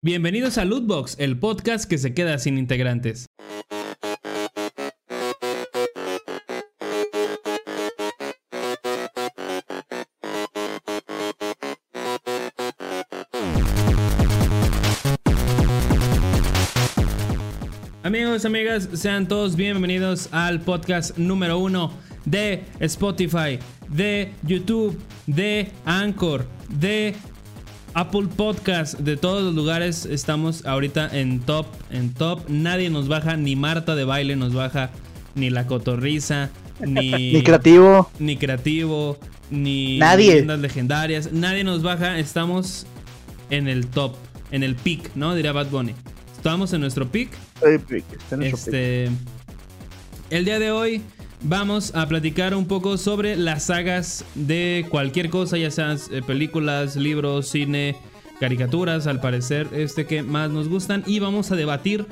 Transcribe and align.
Bienvenidos 0.00 0.58
a 0.58 0.64
Lootbox, 0.64 1.16
el 1.18 1.40
podcast 1.40 1.90
que 1.90 1.98
se 1.98 2.14
queda 2.14 2.38
sin 2.38 2.56
integrantes. 2.56 3.26
Amigos, 18.04 18.44
amigas, 18.44 18.88
sean 18.92 19.26
todos 19.26 19.56
bienvenidos 19.56 20.28
al 20.30 20.60
podcast 20.60 21.18
número 21.18 21.58
uno 21.58 21.92
de 22.24 22.62
Spotify, 22.78 23.58
de 23.88 24.32
YouTube, 24.44 24.96
de 25.26 25.72
Anchor, 25.84 26.46
de 26.68 27.16
Apple 27.94 28.28
Podcast, 28.36 28.98
de 29.00 29.16
todos 29.16 29.42
los 29.42 29.54
lugares 29.54 30.06
estamos 30.06 30.64
ahorita 30.66 31.08
en 31.18 31.40
top, 31.40 31.66
en 31.90 32.12
top. 32.14 32.48
Nadie 32.48 32.90
nos 32.90 33.08
baja, 33.08 33.36
ni 33.36 33.56
Marta 33.56 33.96
de 33.96 34.04
baile 34.04 34.36
nos 34.36 34.54
baja, 34.54 34.90
ni 35.34 35.50
la 35.50 35.66
cotorriza, 35.66 36.50
ni, 36.80 37.10
Ni 37.32 37.42
creativo. 37.42 38.10
ni 38.18 38.36
creativo, 38.36 39.18
ni 39.50 39.98
Nadie. 39.98 40.32
leyendas 40.34 40.60
legendarias. 40.60 41.32
Nadie 41.32 41.64
nos 41.64 41.82
baja, 41.82 42.18
estamos 42.18 42.86
en 43.50 43.66
el 43.68 43.86
top, 43.88 44.14
en 44.52 44.62
el 44.62 44.76
peak, 44.76 45.10
¿no? 45.16 45.34
Diría 45.34 45.52
Bad 45.52 45.68
Bunny. 45.70 45.94
Estamos 46.36 46.72
en 46.72 46.82
nuestro 46.82 47.08
peak. 47.10 47.30
Está 47.56 48.34
en 48.36 48.40
nuestro 48.40 48.58
Este, 48.58 49.08
el 50.30 50.44
día 50.44 50.58
de 50.60 50.70
hoy 50.70 51.02
vamos 51.42 51.94
a 51.94 52.06
platicar 52.06 52.54
un 52.54 52.66
poco 52.66 52.96
sobre 52.98 53.36
las 53.36 53.64
sagas 53.64 54.24
de 54.34 54.86
cualquier 54.88 55.30
cosa, 55.30 55.56
ya 55.56 55.70
sean 55.70 55.98
eh, 56.10 56.22
películas, 56.26 56.96
libros, 56.96 57.48
cine, 57.48 57.96
caricaturas, 58.40 59.06
al 59.06 59.20
parecer, 59.20 59.68
este 59.72 60.06
que 60.06 60.22
más 60.22 60.50
nos 60.50 60.68
gustan. 60.68 61.02
Y 61.06 61.18
vamos 61.20 61.50
a 61.50 61.56
debatir 61.56 62.06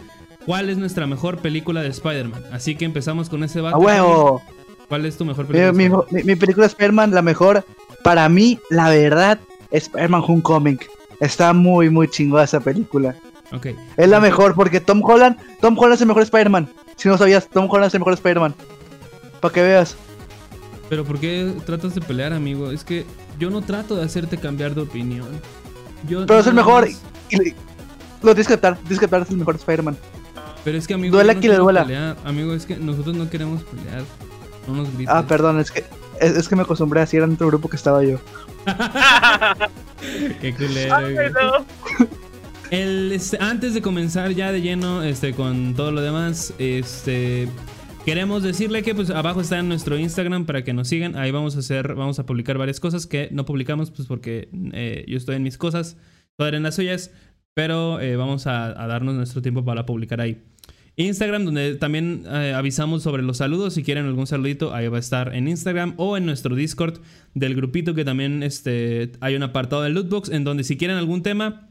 cuál 0.45 0.71
es 0.71 0.79
nuestra 0.79 1.07
mejor 1.07 1.39
película 1.39 1.83
de 1.83 1.89
Spider-Man. 1.89 2.43
Así 2.53 2.77
que 2.77 2.85
empezamos 2.85 3.29
con 3.29 3.43
ese 3.45 3.59
debate. 3.59 3.75
¡A 3.77 3.79
huevo! 3.79 4.43
¿Cuál 4.89 5.05
es 5.07 5.17
tu 5.17 5.25
mejor 5.25 5.47
película? 5.47 5.67
de 5.67 5.73
mi- 5.73 5.89
mi- 6.13 6.23
mi 6.25 6.37
película 6.37 6.67
Spider-Man, 6.67 7.13
la 7.13 7.23
mejor, 7.23 7.65
para 8.05 8.29
mí, 8.29 8.59
la 8.71 8.89
verdad, 8.89 9.39
es 9.71 9.85
Spider-Man 9.85 10.23
Homecoming. 10.27 10.79
Está 11.19 11.53
muy, 11.53 11.91
muy 11.91 12.09
chingada 12.09 12.45
esa 12.45 12.61
película. 12.61 13.17
Ok. 13.53 13.69
Es 13.97 14.09
la 14.09 14.21
mejor 14.21 14.55
porque 14.55 14.81
Tom 14.81 15.03
Holland, 15.03 15.37
Tom 15.61 15.77
Holland 15.79 15.95
es 15.95 16.01
el 16.03 16.07
mejor 16.09 16.23
Spider-Man. 16.23 16.69
Si 16.97 17.09
no 17.09 17.19
sabías, 17.19 17.49
Tom 17.49 17.67
Holland 17.69 17.89
es 17.89 17.95
el 17.95 18.01
mejor 18.01 18.15
Spider-Man. 18.15 18.55
Para 19.41 19.53
que 19.55 19.63
veas. 19.63 19.97
Pero 20.89 21.05
¿por 21.05 21.19
qué 21.19 21.53
tratas 21.65 21.95
de 21.95 22.01
pelear, 22.01 22.33
amigo? 22.33 22.71
Es 22.71 22.85
que 22.85 23.05
yo 23.39 23.51
no 23.51 23.61
trato 23.63 23.97
de 23.97 24.05
hacerte 24.05 24.37
cambiar 24.39 24.75
de 24.75 24.83
opinión. 24.83 25.29
Yo 26.09 26.25
Pero 26.27 26.41
es 26.41 26.47
el 26.47 26.55
mejor. 26.55 26.87
más- 26.89 27.01
Y 27.31 27.37
le- 27.37 27.55
lo 28.23 28.33
tienes 28.35 28.47
que 28.47 28.53
aceptar, 28.55 28.77
tienes 28.79 28.99
que 29.01 29.05
es 29.17 29.31
el 29.31 29.37
mejor 29.37 29.57
Spider-Man. 29.57 29.97
Pero 30.65 30.79
es 30.79 30.87
que, 30.87 30.95
amigo, 30.95 31.15
Duela 31.17 31.35
no 31.35 31.41
que 31.41 31.49
le 31.49 31.57
duela. 31.57 31.83
pelear. 31.85 32.17
Amigo, 32.25 32.55
es 32.55 32.67
que 32.67 32.77
nosotros 32.77 33.15
no 33.17 33.29
queremos 33.31 33.63
pelear. 33.65 34.03
No 34.67 34.75
nos 34.75 34.89
grites. 34.95 35.15
Ah, 35.15 35.25
perdón, 35.27 35.61
es 35.61 35.71
que 35.71 35.85
es, 36.21 36.37
es 36.37 36.49
que 36.49 36.57
me 36.57 36.63
acostumbré 36.63 37.01
así, 37.01 37.17
era 37.17 37.27
en 37.27 37.33
otro 37.35 37.47
grupo 37.49 37.69
que 37.69 37.77
estaba 37.77 38.03
yo. 38.05 38.19
Qué 40.41 40.55
culero, 40.55 40.95
Ay, 40.95 41.15
güey. 41.15 41.31
no. 41.33 41.65
El, 42.71 43.13
este, 43.13 43.39
antes 43.41 43.75
de 43.75 43.83
comenzar 43.83 44.31
ya 44.33 44.51
de 44.51 44.61
lleno 44.61 45.03
este, 45.05 45.35
con 45.35 45.75
todo 45.75 45.93
lo 45.93 46.01
demás, 46.01 46.53
este, 46.59 47.49
queremos 48.07 48.45
decirle 48.45 48.85
que 48.85 48.95
pues 48.95 49.11
abajo 49.11 49.41
está 49.41 49.59
en 49.59 49.69
nuestro 49.69 49.99
Instagram 49.99 50.47
para 50.47 50.63
que 50.63 50.73
nos 50.73 50.87
sigan. 50.87 51.17
Ahí 51.17 51.33
vamos 51.33 51.57
a 51.57 51.59
hacer, 51.59 51.97
vamos 51.97 52.21
a 52.21 52.25
publicar 52.25 52.57
varias 52.57 52.79
cosas 52.79 53.05
que 53.05 53.29
no 53.33 53.45
publicamos 53.45 53.91
pues 53.91 54.07
porque 54.07 54.49
eh, 54.73 55.05
yo 55.09 55.17
estoy 55.17 55.35
en 55.35 55.43
mis 55.43 55.59
cosas, 55.59 55.99
Padre 56.37 56.59
en 56.59 56.63
las 56.63 56.77
suyas, 56.77 57.11
pero 57.53 58.01
eh, 58.01 58.15
vamos 58.15 58.47
a, 58.47 58.81
a 58.81 58.87
darnos 58.87 59.17
nuestro 59.17 59.43
tiempo 59.43 59.65
para 59.65 59.85
publicar 59.87 60.21
ahí. 60.21 60.41
Instagram, 60.95 61.45
donde 61.45 61.75
también 61.75 62.23
eh, 62.27 62.55
avisamos 62.55 63.03
sobre 63.03 63.25
los 63.25 63.39
saludos. 63.39 63.75
Si 63.75 63.83
quieren 63.83 64.07
algún 64.07 64.29
saludito, 64.29 64.73
ahí 64.73 64.87
va 64.87 64.99
a 64.99 65.01
estar 65.01 65.35
en 65.35 65.49
Instagram 65.49 65.95
o 65.97 66.17
en 66.17 66.27
nuestro 66.27 66.55
Discord 66.55 67.01
del 67.35 67.57
grupito 67.57 67.95
que 67.95 68.05
también 68.05 68.45
este, 68.45 69.11
hay 69.21 69.35
un 69.35 69.43
apartado 69.43 69.83
de 69.83 69.91
Lootbox 69.91 70.31
en 70.31 70.45
donde 70.45 70.63
si 70.63 70.77
quieren 70.77 70.97
algún 70.97 71.25
tema, 71.25 71.71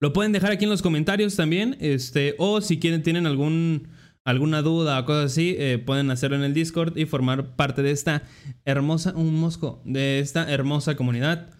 lo 0.00 0.14
pueden 0.14 0.32
dejar 0.32 0.50
aquí 0.50 0.64
en 0.64 0.70
los 0.70 0.80
comentarios 0.80 1.36
también. 1.36 1.76
Este, 1.78 2.34
o 2.38 2.62
si 2.62 2.78
quieren, 2.78 3.02
tienen 3.02 3.26
algún, 3.26 3.88
alguna 4.24 4.62
duda 4.62 4.98
o 5.00 5.04
cosas 5.04 5.32
así, 5.32 5.56
eh, 5.58 5.78
pueden 5.78 6.10
hacerlo 6.10 6.36
en 6.36 6.42
el 6.42 6.54
Discord 6.54 6.96
y 6.96 7.06
formar 7.06 7.56
parte 7.56 7.82
de 7.82 7.90
esta 7.90 8.22
hermosa, 8.64 9.12
un 9.16 9.34
mosco, 9.34 9.82
de 9.84 10.18
esta 10.20 10.50
hermosa 10.50 10.94
comunidad. 10.96 11.50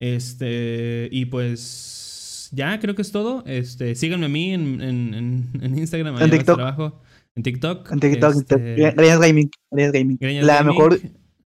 Este, 0.00 1.08
y 1.12 1.26
pues 1.26 2.48
ya 2.52 2.78
creo 2.80 2.94
que 2.94 3.02
es 3.02 3.12
todo. 3.12 3.42
Este, 3.46 3.94
síganme 3.94 4.26
a 4.26 4.28
mí 4.30 4.52
en, 4.54 4.80
en, 4.80 5.50
en- 5.62 5.78
Instagram, 5.78 6.16
ahí 6.16 6.24
En 6.24 6.30
TikTok. 6.30 6.58
estar 6.58 6.60
abajo. 6.60 7.02
En 7.36 7.42
TikTok. 7.42 7.92
En 7.92 8.00
TikTok, 8.00 8.34
este, 8.36 8.74
Gaming, 9.18 9.50
Greñas 9.70 9.92
Gaming. 9.92 10.18
La 10.46 10.56
Gaming. 10.56 10.66
mejor, 10.74 10.98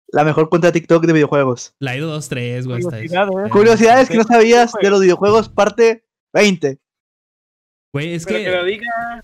la 0.08 0.24
mejor 0.24 0.48
cuenta 0.48 0.68
de 0.68 0.72
TikTok 0.72 1.04
de 1.04 1.12
videojuegos. 1.12 1.74
La 1.78 1.96
IDO 1.96 2.16
2-3, 2.18 2.64
güey. 2.66 2.80
está 2.80 2.96
ahí. 2.96 3.08
Curiosidad, 3.08 3.46
¿eh? 3.46 3.50
Curiosidades 3.50 4.08
que 4.08 4.16
no 4.16 4.24
sabías 4.24 4.72
de 4.80 4.90
los 4.90 5.00
videojuegos, 5.00 5.48
parte 5.48 6.04
20. 6.32 6.78
Güey, 7.92 8.14
es 8.14 8.24
Pero 8.24 8.38
que. 8.38 8.44
que 8.44 8.50
lo 8.50 8.64
diga. 8.64 9.22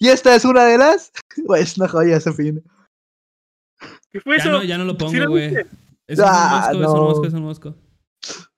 Y 0.00 0.08
esta 0.08 0.34
es 0.34 0.44
una 0.44 0.64
de 0.64 0.78
las. 0.78 1.12
Güey, 1.44 1.62
es 1.62 1.76
una 1.78 1.88
joya 1.88 2.16
ese 2.16 2.32
fin. 2.32 2.62
¿Qué 4.12 4.20
fue 4.20 4.38
Ya 4.38 4.42
eso? 4.44 4.52
no, 4.52 4.64
ya 4.64 4.78
no 4.78 4.84
lo 4.84 4.92
¿Sí 4.92 4.98
pongo, 4.98 5.28
güey. 5.28 5.54
Es 6.08 6.18
un 6.18 6.24
Ah, 6.26 6.70
mosco, 6.72 6.72
es 6.72 6.76
un 6.76 6.82
no. 6.82 7.02
mosco, 7.02 7.26
es 7.26 7.34
un 7.34 7.42
mosco. 7.42 7.74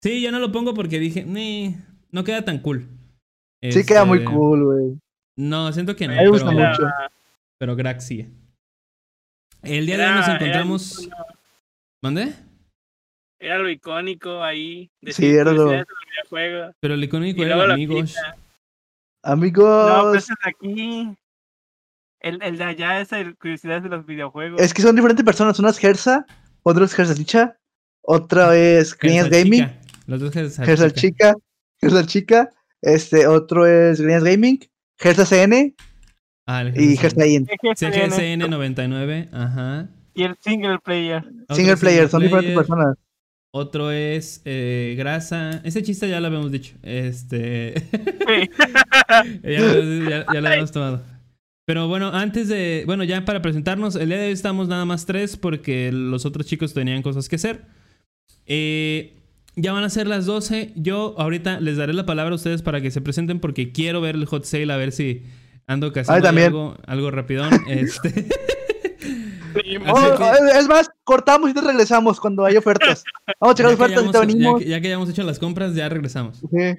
Sí, 0.03 0.23
ya 0.23 0.31
no 0.33 0.39
lo 0.41 0.51
pongo 0.51 0.73
porque 0.75 0.99
dije, 0.99 1.25
"Nee, 1.25 1.77
no 2.11 2.25
queda 2.25 2.45
tan 2.45 2.59
cool. 2.61 2.89
Sí, 3.63 3.85
queda 3.85 4.05
muy 4.05 4.19
Este, 4.19 4.31
cool, 4.31 4.65
güey. 4.65 4.99
No, 5.37 5.73
siento 5.73 5.95
que 5.95 6.09
no. 6.09 6.15
Me 6.15 6.29
gusta 6.29 6.51
pero, 6.51 6.69
mucho. 6.69 6.83
pero 7.59 7.77
Grack 7.77 8.01
sigue. 8.01 8.31
El 9.63 9.87
día 9.87 9.99
de 9.99 10.07
hoy 10.07 10.15
nos 10.15 10.27
Era- 10.27 10.37
encontramos. 10.37 11.03
Era, 11.07 11.27
¿Mande? 12.03 12.35
era 13.41 13.59
lo 13.59 13.69
icónico 13.71 14.43
ahí. 14.43 14.91
De 15.01 15.13
Sí, 15.13 15.27
era 15.27 15.53
lo-. 15.53 15.71
Pero 16.81 16.95
el 16.95 17.05
icónico 17.05 17.43
Y 17.43 17.45
era 17.45 17.63
amigos. 17.73 18.17
Amigos. 19.23 19.89
No, 20.05 20.11
pues 20.11 20.25
es 20.31 20.37
aquí. 20.45 21.17
El, 22.23 22.43
el 22.43 22.57
de 22.57 22.65
allá 22.65 23.01
es 23.01 23.13
el 23.13 23.37
curiosidades 23.37 23.83
de 23.83 23.89
los 23.89 24.07
videojuegos. 24.07 24.61
Es 24.61 24.73
que 24.73 24.83
son 24.83 24.95
diferentes 24.97 25.25
personas. 25.25 25.59
Una 25.59 25.71
es 25.71 25.79
Gersa, 25.79 26.25
otra 26.63 26.85
es 26.85 26.95
Gersa 26.95 27.15
Chicha, 27.15 27.57
otra 28.01 28.57
es 28.57 28.95
Gersa 28.95 29.29
Gaming. 29.29 29.69
Los 30.07 30.21
dos 30.21 30.33
Gersa 30.33 30.65
Gersa 30.65 30.91
Chica. 30.91 31.33
Chica, 31.33 31.35
Gersa 31.81 32.07
Chica, 32.07 32.51
este, 32.81 33.27
otro 33.27 33.67
es 33.67 34.01
Greñas 34.01 34.25
Gaming, 34.25 34.59
Gersa 34.99 35.27
CN 35.27 35.75
Ah, 36.47 36.65
y 36.75 36.97
Gersa 36.97 37.23
Gersa 37.23 37.27
IN. 37.27 37.47
CGSN 38.39 38.51
99, 38.51 39.29
ajá. 39.33 39.89
Y 40.15 40.25
el 40.25 40.37
single 40.41 40.79
player. 40.85 41.25
Single 41.51 41.77
player, 41.77 42.09
son 42.09 42.23
diferentes 42.23 42.55
personas. 42.55 42.97
Otro 43.55 43.91
es 43.91 44.41
eh, 44.45 44.95
grasa. 44.99 45.61
Ese 45.65 45.83
chiste 45.83 46.09
ya 46.09 46.21
lo 46.21 46.27
habíamos 46.29 46.51
dicho. 46.51 46.75
Este. 46.83 47.75
Sí. 47.91 48.51
ya, 49.43 49.61
lo- 49.61 50.09
ya- 50.11 50.27
ya 50.33 50.41
lo 50.41 50.49
habíamos 50.49 50.73
tomado. 50.73 51.03
Pero 51.65 51.87
bueno, 51.89 52.09
antes 52.09 52.49
de. 52.49 52.83
Bueno, 52.87 53.05
ya 53.05 53.25
para 53.25 53.41
presentarnos, 53.41 53.95
el 53.97 54.09
día 54.09 54.19
de 54.19 54.27
hoy 54.27 54.33
estamos 54.33 54.69
nada 54.69 54.85
más 54.85 55.07
tres 55.07 55.37
porque 55.37 55.91
los 55.93 56.27
otros 56.27 56.47
chicos 56.47 56.75
tenían 56.75 57.03
cosas 57.03 57.29
que 57.29 57.37
hacer. 57.37 57.67
Eh, 58.47 59.17
ya 59.55 59.73
van 59.73 59.85
a 59.85 59.91
ser 59.91 60.07
las 60.09 60.27
12. 60.27 60.73
Yo 60.77 61.15
ahorita 61.19 61.61
les 61.61 61.77
daré 61.77 61.93
la 61.93 62.05
palabra 62.07 62.33
a 62.33 62.37
ustedes 62.37 62.63
para 62.63 62.81
que 62.81 62.91
se 62.91 63.01
presenten 63.01 63.39
porque 63.39 63.71
quiero 63.71 64.01
ver 64.01 64.17
el 64.17 64.27
hot 64.27 64.45
sale 64.45 64.73
a 64.73 64.77
ver 64.77 64.91
si 64.93 65.23
ando 65.69 65.93
casi 65.93 66.11
también. 66.21 66.49
algo, 66.49 66.77
algo 66.87 67.11
rapidón. 67.11 67.51
Este. 67.69 68.27
Oh, 69.87 70.17
que- 70.17 70.59
Es 70.59 70.67
más, 70.67 70.91
cortamos 71.05 71.51
y 71.51 71.55
te 71.55 71.61
regresamos 71.61 72.19
cuando 72.19 72.45
hay 72.45 72.57
ofertas. 72.57 73.05
Vamos 73.39 73.53
a 73.53 73.57
checar 73.57 73.71
ya, 73.73 73.77
que 73.77 73.83
ofertas 73.85 74.05
y 74.05 74.11
te 74.11 74.11
hayamos, 74.11 74.13
ya 74.13 74.21
venimos. 74.39 74.61
que- 74.63 74.69
ya 74.69 74.81
que 74.81 74.87
hayamos 74.89 75.11
hecho 75.11 75.23
las 75.23 75.39
compras, 75.39 75.75
ya 75.75 75.89
regresamos. 75.89 76.39
Sí. 76.39 76.79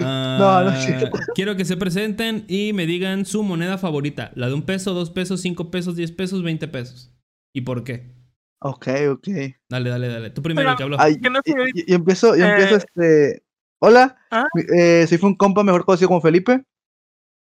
Ah, 0.00 0.36
No, 0.38 0.64
no 0.64 0.76
es 0.76 0.84
cierto. 0.84 1.10
Quiero 1.34 1.56
que 1.56 1.64
se 1.64 1.76
presenten 1.76 2.44
y 2.48 2.72
me 2.72 2.86
digan 2.86 3.24
su 3.24 3.42
moneda 3.42 3.78
favorita. 3.78 4.30
La 4.34 4.48
de 4.48 4.54
un 4.54 4.62
peso, 4.62 4.94
dos 4.94 5.10
pesos, 5.10 5.40
cinco 5.40 5.70
pesos, 5.70 5.96
diez 5.96 6.12
pesos, 6.12 6.42
veinte 6.42 6.68
pesos. 6.68 7.12
¿Y 7.54 7.62
por 7.62 7.84
qué? 7.84 8.14
Ok, 8.60 8.88
ok. 9.10 9.28
Dale, 9.68 9.90
dale, 9.90 10.08
dale. 10.08 10.30
Tú 10.30 10.42
primero 10.42 10.66
Pero- 10.68 10.76
que 10.76 10.82
habló. 10.84 10.96
Ay, 11.00 11.20
Que 11.20 11.30
no 11.30 11.40
y, 11.44 11.50
sé, 11.50 11.56
y- 11.74 11.92
y 11.92 11.94
empiezo, 11.94 12.36
y 12.36 12.42
eh, 12.42 12.48
empiezo 12.50 12.76
este. 12.76 13.44
Hola, 13.80 14.16
¿Ah? 14.30 14.46
eh, 14.76 15.04
soy 15.08 15.18
un 15.22 15.34
compa 15.34 15.64
mejor 15.64 15.84
conocido 15.84 16.08
como 16.08 16.20
Felipe. 16.20 16.64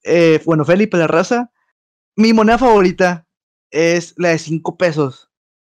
Eh, 0.04 0.40
bueno, 0.44 0.64
Felipe 0.64 0.96
la 0.96 1.08
raza. 1.08 1.50
Mi 2.16 2.32
moneda 2.32 2.58
favorita 2.58 3.26
es 3.72 4.14
la 4.16 4.28
de 4.28 4.38
5 4.38 4.76
pesos. 4.78 5.30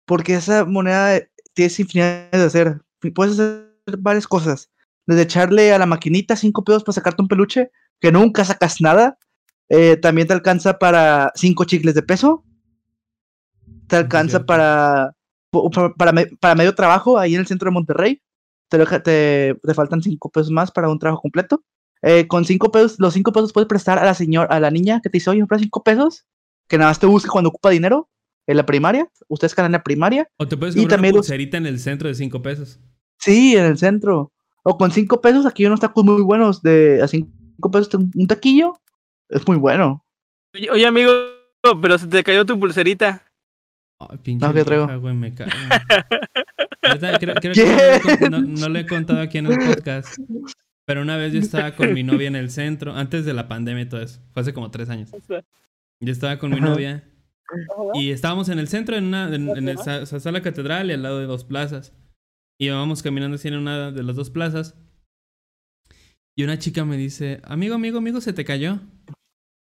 Porque 0.07 0.35
esa 0.35 0.65
moneda 0.65 1.21
tiene 1.55 1.73
infinidad 1.79 2.31
de 2.33 2.43
hacer. 2.43 2.81
Puedes 3.15 3.35
hacer 3.35 3.69
varias 3.99 4.27
cosas. 4.27 4.71
Desde 5.09 5.23
echarle 5.23 5.73
a 5.73 5.79
la 5.79 5.87
maquinita 5.87 6.37
5 6.37 6.63
pesos 6.65 6.85
para 6.85 6.93
sacarte 6.95 7.23
un 7.23 7.29
peluche, 7.29 7.71
que 7.99 8.13
nunca 8.13 8.45
sacas 8.45 8.81
nada. 8.83 9.17
Eh, 9.71 9.97
también 9.97 10.29
te 10.29 10.35
alcanza 10.35 10.79
para 10.79 11.33
5 11.35 11.65
chicles 11.65 11.95
de 11.95 12.03
peso. 12.03 12.45
Te 13.87 13.97
alcanza 13.97 14.33
cierto. 14.39 14.47
para, 14.47 15.13
para, 15.97 16.13
para 16.41 16.55
medio 16.55 16.75
trabajo 16.75 17.19
ahí 17.19 17.35
en 17.35 17.41
el 17.41 17.47
centro 17.47 17.67
de 17.71 17.73
Monterrey. 17.73 18.21
te, 18.69 18.79
te, 19.01 19.55
te 19.63 19.75
faltan 19.75 20.03
5 20.03 20.31
pesos 20.31 20.51
más 20.51 20.71
para 20.71 20.91
un 20.91 20.99
trabajo 20.99 21.23
completo. 21.23 21.65
Eh, 22.03 22.29
con 22.29 22.45
5 22.45 22.71
pesos, 22.71 22.97
los 22.99 23.15
5 23.15 23.33
pesos 23.33 23.53
puedes 23.53 23.67
prestar 23.67 23.99
a 23.99 24.05
la 24.05 24.15
señora, 24.15 24.55
a 24.55 24.61
la 24.61 24.71
niña 24.71 25.01
que 25.03 25.09
te 25.09 25.17
dice, 25.17 25.31
oye, 25.31 25.45
me 25.51 25.59
5 25.59 25.83
pesos, 25.83 26.27
que 26.69 26.77
nada 26.79 26.91
más 26.91 27.01
te 27.01 27.07
busca 27.07 27.31
cuando 27.31 27.49
ocupa 27.49 27.71
dinero 27.71 28.11
en 28.47 28.57
la 28.59 28.67
primaria. 28.67 29.11
Ustedes 29.29 29.55
ganan 29.57 29.71
en 29.71 29.79
la 29.79 29.83
primaria. 29.83 30.29
O 30.37 30.47
te 30.47 30.57
puedes 30.59 30.77
Y 30.77 30.81
comprar 30.81 30.99
también 30.99 31.15
una 31.15 31.19
los- 31.21 31.27
pulserita 31.27 31.57
en 31.57 31.67
el 31.67 31.81
centro 31.81 32.09
de 32.09 32.15
5 32.15 32.43
pesos. 32.43 32.79
Sí, 33.19 33.57
en 33.57 33.65
el 33.65 33.79
centro. 33.79 34.33
O 34.69 34.77
con 34.77 34.91
5 34.91 35.21
pesos, 35.21 35.47
aquí 35.47 35.63
hay 35.63 35.69
unos 35.69 35.81
tacos 35.81 36.05
muy 36.05 36.21
buenos. 36.23 36.61
De 36.63 37.01
a 37.03 37.09
5 37.09 37.71
pesos 37.71 37.95
un 37.95 38.11
un 38.15 38.27
taquillo. 38.27 38.75
Es 39.31 39.47
muy 39.49 39.57
bueno. 39.57 40.05
Oye, 40.55 40.71
oye, 40.71 40.87
amigo, 40.87 41.11
pero 41.81 41.97
se 41.99 42.07
te 42.07 42.23
cayó 42.23 42.45
tu 42.45 42.59
pulserita. 42.59 43.23
Ay, 44.01 44.19
pinche 44.23 44.47
No, 44.47 44.53
¿qué 44.55 44.65
traigo? 44.65 44.87
vieja, 44.87 44.99
güey, 45.01 45.15
me 45.15 45.35
cago. 45.35 45.51
Ahorita 46.83 47.19
creo- 47.19 47.35
creo 47.35 47.53
que 47.55 47.65
no 47.65 47.77
le 47.77 47.97
he 47.97 48.01
con- 48.01 48.31
no, 48.31 48.41
no 48.41 48.69
le 48.69 48.81
he 48.81 48.87
contado 48.87 49.21
aquí 49.21 49.39
en 49.39 49.47
el 49.47 49.59
podcast. 49.59 50.19
Pero 50.87 51.03
una 51.03 51.17
vez 51.17 51.33
yo 51.33 51.41
estaba 51.41 51.73
con 51.73 51.93
mi 51.93 52.03
novia 52.03 52.29
en 52.29 52.37
el 52.37 52.51
centro, 52.51 52.95
antes 52.95 53.25
de 53.27 53.35
la 53.35 53.49
pandemia 53.49 53.83
y 53.83 53.89
todo 53.89 54.01
eso. 54.01 54.21
Fue 54.33 54.43
hace 54.43 54.55
como 54.55 54.71
tres 54.71 54.89
años. 54.89 55.11
Yo 56.01 56.13
estaba 56.13 56.39
con 56.39 56.51
mi 56.51 56.61
novia 56.61 57.05
y 57.95 58.11
estábamos 58.11 58.49
en 58.49 58.59
el 58.59 58.69
centro, 58.69 58.97
en 58.97 59.05
una 59.05 59.35
en, 59.35 59.49
en 59.51 59.69
el 59.69 59.79
sa- 59.79 60.07
sa- 60.07 60.21
sala 60.21 60.41
catedral 60.43 60.89
y 60.91 60.95
al 60.95 61.03
lado 61.03 61.19
de 61.19 61.27
dos 61.27 61.45
plazas. 61.45 61.93
Y 62.61 62.67
íbamos 62.67 63.03
caminando 63.03 63.37
así 63.37 63.49
en 63.49 63.55
una 63.55 63.93
de 63.93 64.03
las 64.03 64.17
dos 64.17 64.31
plazas. 64.31 64.75
Y 66.37 66.45
una 66.45 66.59
chica 66.59 66.85
me 66.85 66.97
dice, 66.97 67.41
amigo, 67.45 67.75
amigo, 67.75 67.99
amigo, 67.99 68.21
se 68.21 68.33
te 68.33 68.45
cayó. 68.45 68.81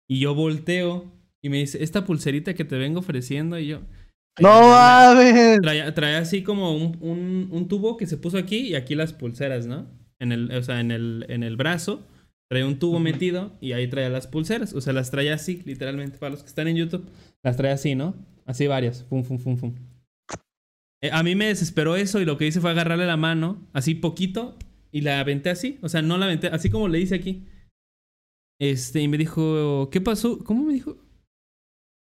Y 0.09 0.19
yo 0.19 0.35
volteo 0.35 1.11
y 1.41 1.49
me 1.49 1.57
dice, 1.57 1.83
esta 1.83 2.05
pulserita 2.05 2.53
que 2.53 2.65
te 2.65 2.77
vengo 2.77 2.99
ofreciendo. 2.99 3.59
Y 3.59 3.67
yo... 3.67 3.81
No 4.39 4.49
"Ay, 4.51 5.15
mames. 5.33 5.61
Traía, 5.61 5.93
traía 5.95 6.19
así 6.19 6.43
como 6.43 6.75
un, 6.75 6.97
un, 7.01 7.49
un 7.51 7.67
tubo 7.67 7.97
que 7.97 8.05
se 8.05 8.17
puso 8.17 8.37
aquí 8.37 8.57
y 8.59 8.75
aquí 8.75 8.93
las 8.93 9.13
pulseras, 9.13 9.65
¿no? 9.65 9.87
En 10.19 10.31
el, 10.31 10.51
o 10.51 10.61
sea, 10.63 10.79
en 10.79 10.91
el, 10.91 11.25
en 11.29 11.43
el 11.43 11.57
brazo. 11.57 12.05
Traía 12.49 12.65
un 12.67 12.79
tubo 12.79 12.99
metido 12.99 13.57
y 13.59 13.73
ahí 13.73 13.87
traía 13.89 14.09
las 14.09 14.27
pulseras. 14.27 14.73
O 14.73 14.81
sea, 14.81 14.93
las 14.93 15.09
traía 15.11 15.33
así, 15.33 15.63
literalmente. 15.65 16.17
Para 16.19 16.31
los 16.31 16.43
que 16.43 16.49
están 16.49 16.67
en 16.67 16.77
YouTube, 16.77 17.09
las 17.43 17.57
traía 17.57 17.73
así, 17.73 17.95
¿no? 17.95 18.15
Así 18.45 18.67
varias. 18.67 19.03
Fum, 19.09 19.23
fum, 19.23 19.39
fum, 19.39 19.57
fum. 19.57 19.75
Eh, 21.03 21.11
a 21.11 21.23
mí 21.23 21.35
me 21.35 21.47
desesperó 21.47 21.95
eso 21.95 22.19
y 22.19 22.25
lo 22.25 22.37
que 22.37 22.47
hice 22.47 22.61
fue 22.61 22.71
agarrarle 22.71 23.05
la 23.05 23.17
mano, 23.17 23.67
así 23.73 23.95
poquito, 23.95 24.57
y 24.91 25.01
la 25.01 25.19
aventé 25.19 25.49
así. 25.49 25.79
O 25.81 25.89
sea, 25.89 26.01
no 26.01 26.17
la 26.17 26.25
aventé, 26.25 26.47
así 26.47 26.69
como 26.69 26.87
le 26.87 26.99
hice 26.99 27.15
aquí. 27.15 27.47
Este, 28.59 29.01
y 29.01 29.07
me 29.07 29.17
dijo, 29.17 29.89
¿qué 29.91 30.01
pasó? 30.01 30.43
¿Cómo 30.43 30.63
me 30.63 30.73
dijo? 30.73 30.97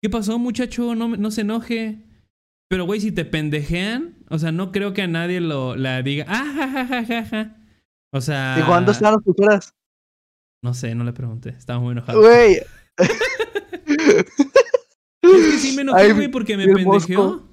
¿Qué 0.03 0.11
pasó, 0.11 0.39
muchacho? 0.39 0.95
No, 0.95 1.09
no 1.09 1.31
se 1.31 1.43
enoje. 1.43 2.05
Pero, 2.69 2.85
güey, 2.85 3.01
si 3.01 3.13
te 3.13 3.25
pendejean, 3.25 4.17
o 4.29 4.39
sea, 4.39 4.53
no 4.53 4.73
creo 4.73 4.93
que 4.93 5.03
a 5.03 5.07
nadie 5.07 5.41
lo 5.41 5.77
la 5.77 6.03
diga. 6.03 6.25
Ah, 6.29 6.45
ja, 6.55 6.69
ja, 6.69 6.87
ja, 6.87 7.05
ja, 7.05 7.25
ja". 7.25 7.57
O 8.13 8.21
sea. 8.21 8.57
¿Y 8.59 8.63
cuándo 8.65 8.93
están 8.93 9.13
las 9.13 9.23
pulseras? 9.23 9.75
No 10.63 10.75
sé, 10.75 10.95
no 10.95 11.05
le 11.05 11.13
pregunté. 11.13 11.51
Estaba 11.51 11.81
muy 11.81 11.93
enojado. 11.93 12.21
Güey. 12.21 12.61
Es 15.23 15.53
que 15.53 15.59
sí 15.59 15.77
me 15.77 15.83
enojé, 15.83 16.13
güey, 16.15 16.29
porque 16.29 16.57
me 16.57 16.67
pendejeó. 16.67 17.52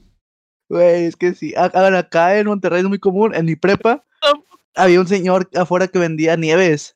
Güey, 0.69 1.05
es 1.05 1.15
que 1.15 1.33
sí. 1.33 1.53
A- 1.55 1.65
a 1.65 1.81
ver, 1.83 1.95
acá 1.95 2.37
en 2.37 2.47
Monterrey 2.47 2.81
es 2.81 2.87
muy 2.87 2.99
común. 2.99 3.33
En 3.35 3.45
mi 3.45 3.55
prepa 3.55 4.05
había 4.75 4.99
un 5.01 5.07
señor 5.07 5.49
afuera 5.55 5.87
que 5.87 5.99
vendía 5.99 6.35
nieves. 6.37 6.95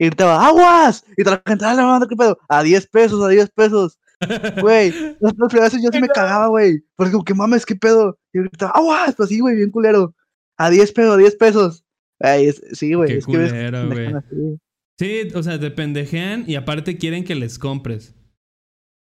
Y 0.00 0.06
gritaba, 0.06 0.46
¡aguas! 0.46 1.04
Y 1.16 1.24
te 1.24 1.30
la 1.30 1.42
gente, 1.44 1.64
¡ah, 1.64 1.74
la 1.74 1.84
madre, 1.84 2.06
qué 2.08 2.14
pedo! 2.14 2.38
A 2.48 2.62
10 2.62 2.86
pesos, 2.86 3.24
a 3.24 3.28
10 3.28 3.50
pesos. 3.50 3.98
Güey, 4.60 4.90
las 5.20 5.32
primeras 5.34 5.72
veces 5.72 5.82
yo 5.82 5.90
sí 5.92 6.00
me 6.00 6.08
cagaba, 6.08 6.48
güey. 6.48 6.84
Porque 6.96 7.12
como 7.12 7.24
que 7.24 7.34
mames, 7.34 7.64
qué 7.66 7.74
pedo. 7.76 8.18
Y 8.32 8.40
gritaba, 8.40 8.72
¡aguas! 8.72 9.14
Pues 9.16 9.28
sí, 9.28 9.40
güey, 9.40 9.56
bien 9.56 9.70
culero. 9.70 10.14
A 10.56 10.70
10 10.70 10.92
pesos, 10.92 11.14
a 11.14 11.16
10 11.16 11.36
pesos. 11.36 11.84
Es- 12.20 12.62
sí, 12.72 12.94
güey. 12.94 13.08
Qué 13.08 13.18
es 13.18 13.24
culero, 13.26 13.86
güey. 13.88 14.12
Sí, 14.98 15.28
o 15.34 15.42
sea, 15.42 15.58
te 15.60 15.70
pendejean 15.70 16.44
y 16.48 16.56
aparte 16.56 16.96
quieren 16.98 17.24
que 17.24 17.34
les 17.36 17.58
compres. 17.58 18.14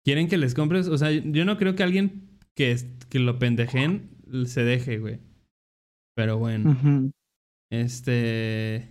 Quieren 0.05 0.29
que 0.29 0.37
les 0.39 0.55
compres. 0.55 0.89
O 0.89 0.97
sea, 0.99 1.11
yo 1.11 1.45
no 1.45 1.57
creo 1.59 1.75
que 1.75 1.83
alguien 1.83 2.34
que, 2.55 2.77
lo 3.19 3.39
pendejeen 3.39 4.11
se 4.47 4.65
deje, 4.65 4.99
güey. 4.99 5.21
Pero 6.17 6.39
bueno. 6.39 6.77
Este. 7.71 8.89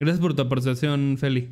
Gracias 0.00 0.20
por 0.20 0.34
tu 0.34 0.42
aportación, 0.42 1.16
Feli. 1.18 1.50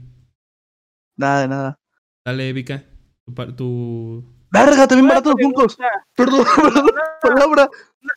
Nada, 1.17 1.41
de 1.43 1.49
nada. 1.49 1.79
Dale, 2.25 2.53
Vika. 2.53 2.85
Tu, 3.27 3.35
par- 3.35 3.55
tu- 3.57 4.25
¡Verga, 4.51 4.87
también 4.87 5.05
Una 5.07 5.15
baratos 5.21 5.35
los 5.37 5.77
pregunta, 5.77 6.05
Perdón, 6.17 6.45
perdón, 6.57 6.85
una- 6.85 7.03
palabra. 7.21 7.69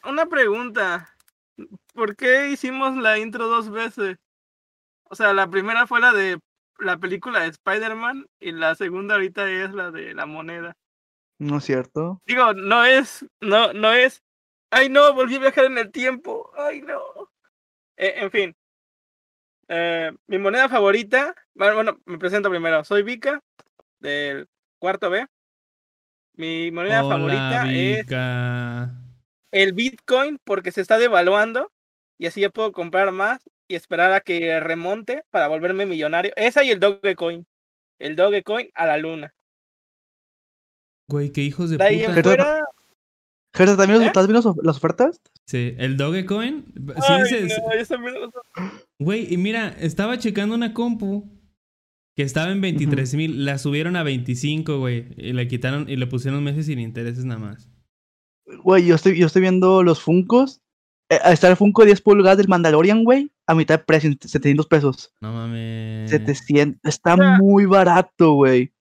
Una 0.10 0.26
pregunta. 0.28 1.16
¿Por 1.94 2.16
qué 2.16 2.52
hicimos 2.52 2.96
la 2.98 3.20
intro 3.20 3.48
dos 3.48 3.70
veces? 3.70 4.18
O 5.10 5.16
sea, 5.16 5.34
la 5.34 5.50
primera 5.50 5.88
fue 5.88 6.00
la 6.00 6.14
de 6.14 6.40
la 6.80 6.98
película 6.98 7.42
de 7.42 7.48
Spider-Man 7.50 8.28
y 8.40 8.54
la 8.54 8.76
segunda 8.76 9.16
ahorita 9.16 9.50
es 9.52 9.74
la 9.74 9.92
de 9.92 10.14
la 10.14 10.26
moneda. 10.26 10.74
No 11.42 11.58
es 11.58 11.64
cierto. 11.64 12.22
Digo, 12.28 12.54
no 12.54 12.86
es, 12.86 13.26
no, 13.40 13.74
no 13.74 13.92
es. 13.92 14.22
Ay, 14.70 14.90
no, 14.90 15.12
volví 15.16 15.38
a 15.38 15.40
viajar 15.40 15.66
en 15.66 15.80
el 15.80 15.92
tiempo. 15.92 16.52
Ay, 16.56 16.84
no. 16.84 17.02
Eh, 17.98 18.14
en 18.18 18.30
fin. 18.30 18.56
Eh, 19.68 20.12
mi 20.28 20.38
moneda 20.38 20.70
favorita. 20.70 21.34
Bueno, 21.56 21.74
bueno, 21.74 22.00
me 22.06 22.20
presento 22.20 22.52
primero. 22.52 22.84
Soy 22.84 23.02
Vika, 23.02 23.42
del 24.00 24.48
cuarto 24.78 25.10
B. 25.10 25.26
Mi 26.34 26.70
moneda 26.70 27.04
Hola, 27.04 27.16
favorita 27.16 27.72
es 27.72 28.06
el 29.50 29.74
Bitcoin 29.74 30.38
porque 30.44 30.72
se 30.72 30.82
está 30.82 31.00
devaluando 31.00 31.72
y 32.20 32.28
así 32.28 32.42
ya 32.42 32.52
puedo 32.52 32.72
comprar 32.72 33.12
más 33.12 33.42
y 33.68 33.74
esperar 33.74 34.14
a 34.14 34.22
que 34.22 34.60
remonte 34.60 35.24
para 35.32 35.48
volverme 35.48 35.88
millonario. 35.88 36.34
Esa 36.36 36.64
y 36.64 36.70
el 36.70 36.80
Dogecoin. 36.80 37.48
El 37.98 38.16
Dogecoin 38.16 38.70
a 38.76 38.86
la 38.86 38.98
luna. 38.98 39.34
Güey, 41.12 41.32
qué 41.32 41.42
hijos 41.44 41.70
de 41.70 41.78
puta. 41.78 42.22
Fuera. 42.24 42.60
Gersa, 43.54 43.76
¿también 43.78 44.02
¿Eh? 44.02 44.06
estás 44.06 44.28
viendo 44.28 44.40
las 44.40 44.46
of- 44.46 44.64
las 44.64 44.78
ofertas? 44.78 45.22
Sí, 45.46 45.74
el 45.78 45.98
Dogecoin. 45.98 46.66
Sí, 46.74 46.94
Ay, 47.10 47.26
se- 47.26 47.42
no, 47.60 47.76
yo 47.78 47.86
también 47.86 48.14
lo- 48.16 48.32
Güey, 49.00 49.34
y 49.34 49.38
mira, 49.38 49.76
estaba 49.80 50.18
checando 50.18 50.56
una 50.56 50.74
compu 50.74 51.30
que 52.16 52.24
estaba 52.24 52.52
en 52.52 52.62
23 52.62 53.14
mil. 53.16 53.44
La 53.46 53.58
subieron 53.58 53.96
a 53.98 54.04
25, 54.04 54.80
güey. 54.80 55.08
Y 55.18 55.34
le 55.34 55.48
quitaron 55.50 55.90
y 55.90 55.98
le 55.98 56.08
pusieron 56.08 56.44
meses 56.44 56.68
sin 56.68 56.80
intereses 56.80 57.26
nada 57.26 57.40
más. 57.42 57.70
Güey, 58.64 58.86
yo 58.86 58.96
estoy, 58.96 59.18
yo 59.18 59.28
estoy 59.28 59.42
viendo 59.42 59.84
los 59.84 60.02
Funcos. 60.02 60.62
Eh, 61.10 61.20
está 61.26 61.50
el 61.50 61.58
Funko 61.58 61.82
de 61.82 61.88
10 61.88 62.02
pulgadas 62.02 62.38
del 62.38 62.48
Mandalorian, 62.48 63.04
güey. 63.04 63.32
A 63.48 63.54
mitad 63.56 63.80
de 63.80 63.84
precio, 63.84 64.10
en 64.10 64.18
700 64.22 64.68
pesos. 64.68 65.14
No 65.20 65.34
mames. 65.34 66.10
700. 66.10 66.80
Está 66.84 67.18
sea- 67.18 67.38
muy 67.38 67.66
barato, 67.66 68.34
güey. 68.34 68.72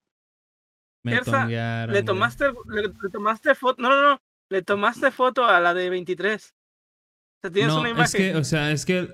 Gersa, 1.03 1.47
Le 1.87 2.03
tomaste, 2.03 2.45
le, 2.69 2.81
le 2.83 3.09
tomaste 3.11 3.55
foto. 3.55 3.81
No, 3.81 3.89
no, 3.89 4.01
no. 4.01 4.21
Le 4.49 4.61
tomaste 4.61 5.11
foto 5.11 5.45
a 5.45 5.59
la 5.59 5.73
de 5.73 5.89
23. 5.89 6.43
O 6.43 7.41
sea, 7.41 7.51
tienes 7.51 7.73
No, 7.73 7.81
una 7.81 8.03
es 8.03 8.13
que, 8.13 8.35
o 8.35 8.43
sea, 8.43 8.71
es 8.71 8.85
que 8.85 9.07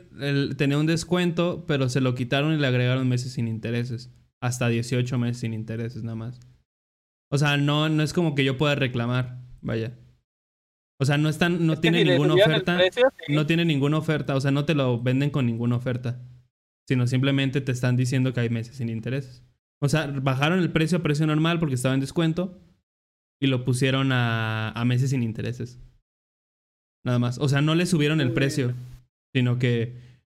tenía 0.58 0.78
un 0.78 0.86
descuento, 0.86 1.66
pero 1.68 1.88
se 1.90 2.02
lo 2.02 2.16
quitaron 2.16 2.54
y 2.54 2.58
le 2.58 2.68
agregaron 2.68 3.08
meses 3.08 3.34
sin 3.34 3.48
intereses. 3.48 4.12
Hasta 4.42 4.68
18 4.68 5.18
meses 5.18 5.40
sin 5.40 5.54
intereses 5.54 6.04
nada 6.04 6.16
más. 6.16 6.40
O 7.32 7.38
sea, 7.38 7.58
no, 7.58 7.88
no 7.90 8.04
es 8.04 8.14
como 8.14 8.36
que 8.36 8.44
yo 8.44 8.58
pueda 8.58 8.76
reclamar. 8.76 9.40
Vaya. 9.62 9.98
O 11.00 11.06
sea, 11.06 11.18
no 11.18 11.30
están, 11.30 11.66
no 11.66 11.74
Es 11.74 11.82
tiene 11.82 12.04
si 12.04 12.10
ninguna 12.10 12.34
oferta. 12.34 12.78
precio, 12.78 13.10
sí. 13.26 13.34
No 13.34 13.46
tiene 13.46 13.64
ninguna 13.66 13.98
oferta. 13.98 14.36
O 14.36 14.42
sea, 14.42 14.52
no 14.52 14.66
te 14.66 14.76
lo 14.76 15.02
venden 15.02 15.30
con 15.30 15.46
ninguna 15.46 15.76
oferta. 15.76 16.20
Sino 16.88 17.06
simplemente 17.08 17.62
te 17.62 17.72
están 17.72 17.96
diciendo 17.96 18.34
que 18.34 18.40
hay 18.42 18.50
meses 18.50 18.78
sin 18.78 18.90
intereses. 18.90 19.44
O 19.82 19.90
sea, 19.90 20.08
bajaron 20.08 20.60
el 20.60 20.72
precio 20.72 20.98
a 20.98 21.04
precio 21.04 21.28
normal 21.28 21.60
porque 21.60 21.76
estaba 21.76 21.94
en 21.94 22.02
descuento. 22.02 22.60
Y 23.40 23.48
lo 23.48 23.64
pusieron 23.66 24.12
a, 24.12 24.72
a 24.72 24.86
meses 24.86 25.12
sin 25.12 25.22
intereses. 25.24 25.80
Nada 27.06 27.20
más. 27.20 27.38
O 27.38 27.48
sea, 27.48 27.62
no 27.62 27.76
le 27.76 27.86
subieron 27.86 28.20
el 28.22 28.34
precio. 28.34 28.74
Sino 29.36 29.60
que. 29.60 29.96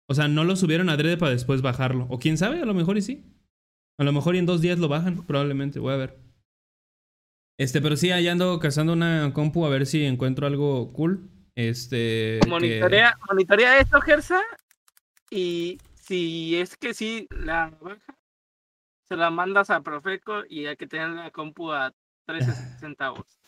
O 0.10 0.16
sea, 0.16 0.28
no 0.28 0.44
lo 0.44 0.56
subieron 0.56 0.90
adrede 0.90 1.18
para 1.18 1.32
después 1.32 1.62
bajarlo. 1.62 2.08
O 2.10 2.18
quién 2.18 2.38
sabe, 2.38 2.62
a 2.62 2.66
lo 2.66 2.74
mejor 2.74 2.98
y 2.98 3.02
sí. 3.02 3.24
A 4.00 4.04
lo 4.04 4.12
mejor 4.14 4.36
y 4.36 4.40
en 4.40 4.46
dos 4.46 4.62
días 4.62 4.80
lo 4.80 4.88
bajan, 4.88 5.26
probablemente. 5.26 5.80
Voy 5.80 5.94
a 5.94 5.98
ver. 5.98 6.18
Este, 7.60 7.82
pero 7.82 7.98
sí, 7.98 8.12
allá 8.12 8.32
ando 8.32 8.60
cazando 8.60 8.94
una 8.94 9.32
compu 9.34 9.66
a 9.66 9.70
ver 9.70 9.86
si 9.86 10.04
encuentro 10.06 10.48
algo 10.48 10.94
cool. 10.94 11.30
Este. 11.56 12.40
que- 12.44 12.48
Monitorea, 12.50 13.18
monitorea 13.28 13.80
esto, 13.80 14.00
Gersa. 14.02 14.42
Y 15.30 15.78
si 15.96 16.56
es 16.56 16.78
que 16.78 16.94
sí 16.94 17.28
la 17.32 17.72
baja, 17.82 18.16
se 19.08 19.16
la 19.16 19.30
mandas 19.30 19.70
a 19.70 19.82
Profeco 19.82 20.44
y 20.50 20.66
hay 20.66 20.76
que 20.76 20.88
tener 20.88 21.10
la 21.10 21.32
compu 21.32 21.72
a 21.72 21.94
13 22.28 22.80
centavos. 22.80 23.40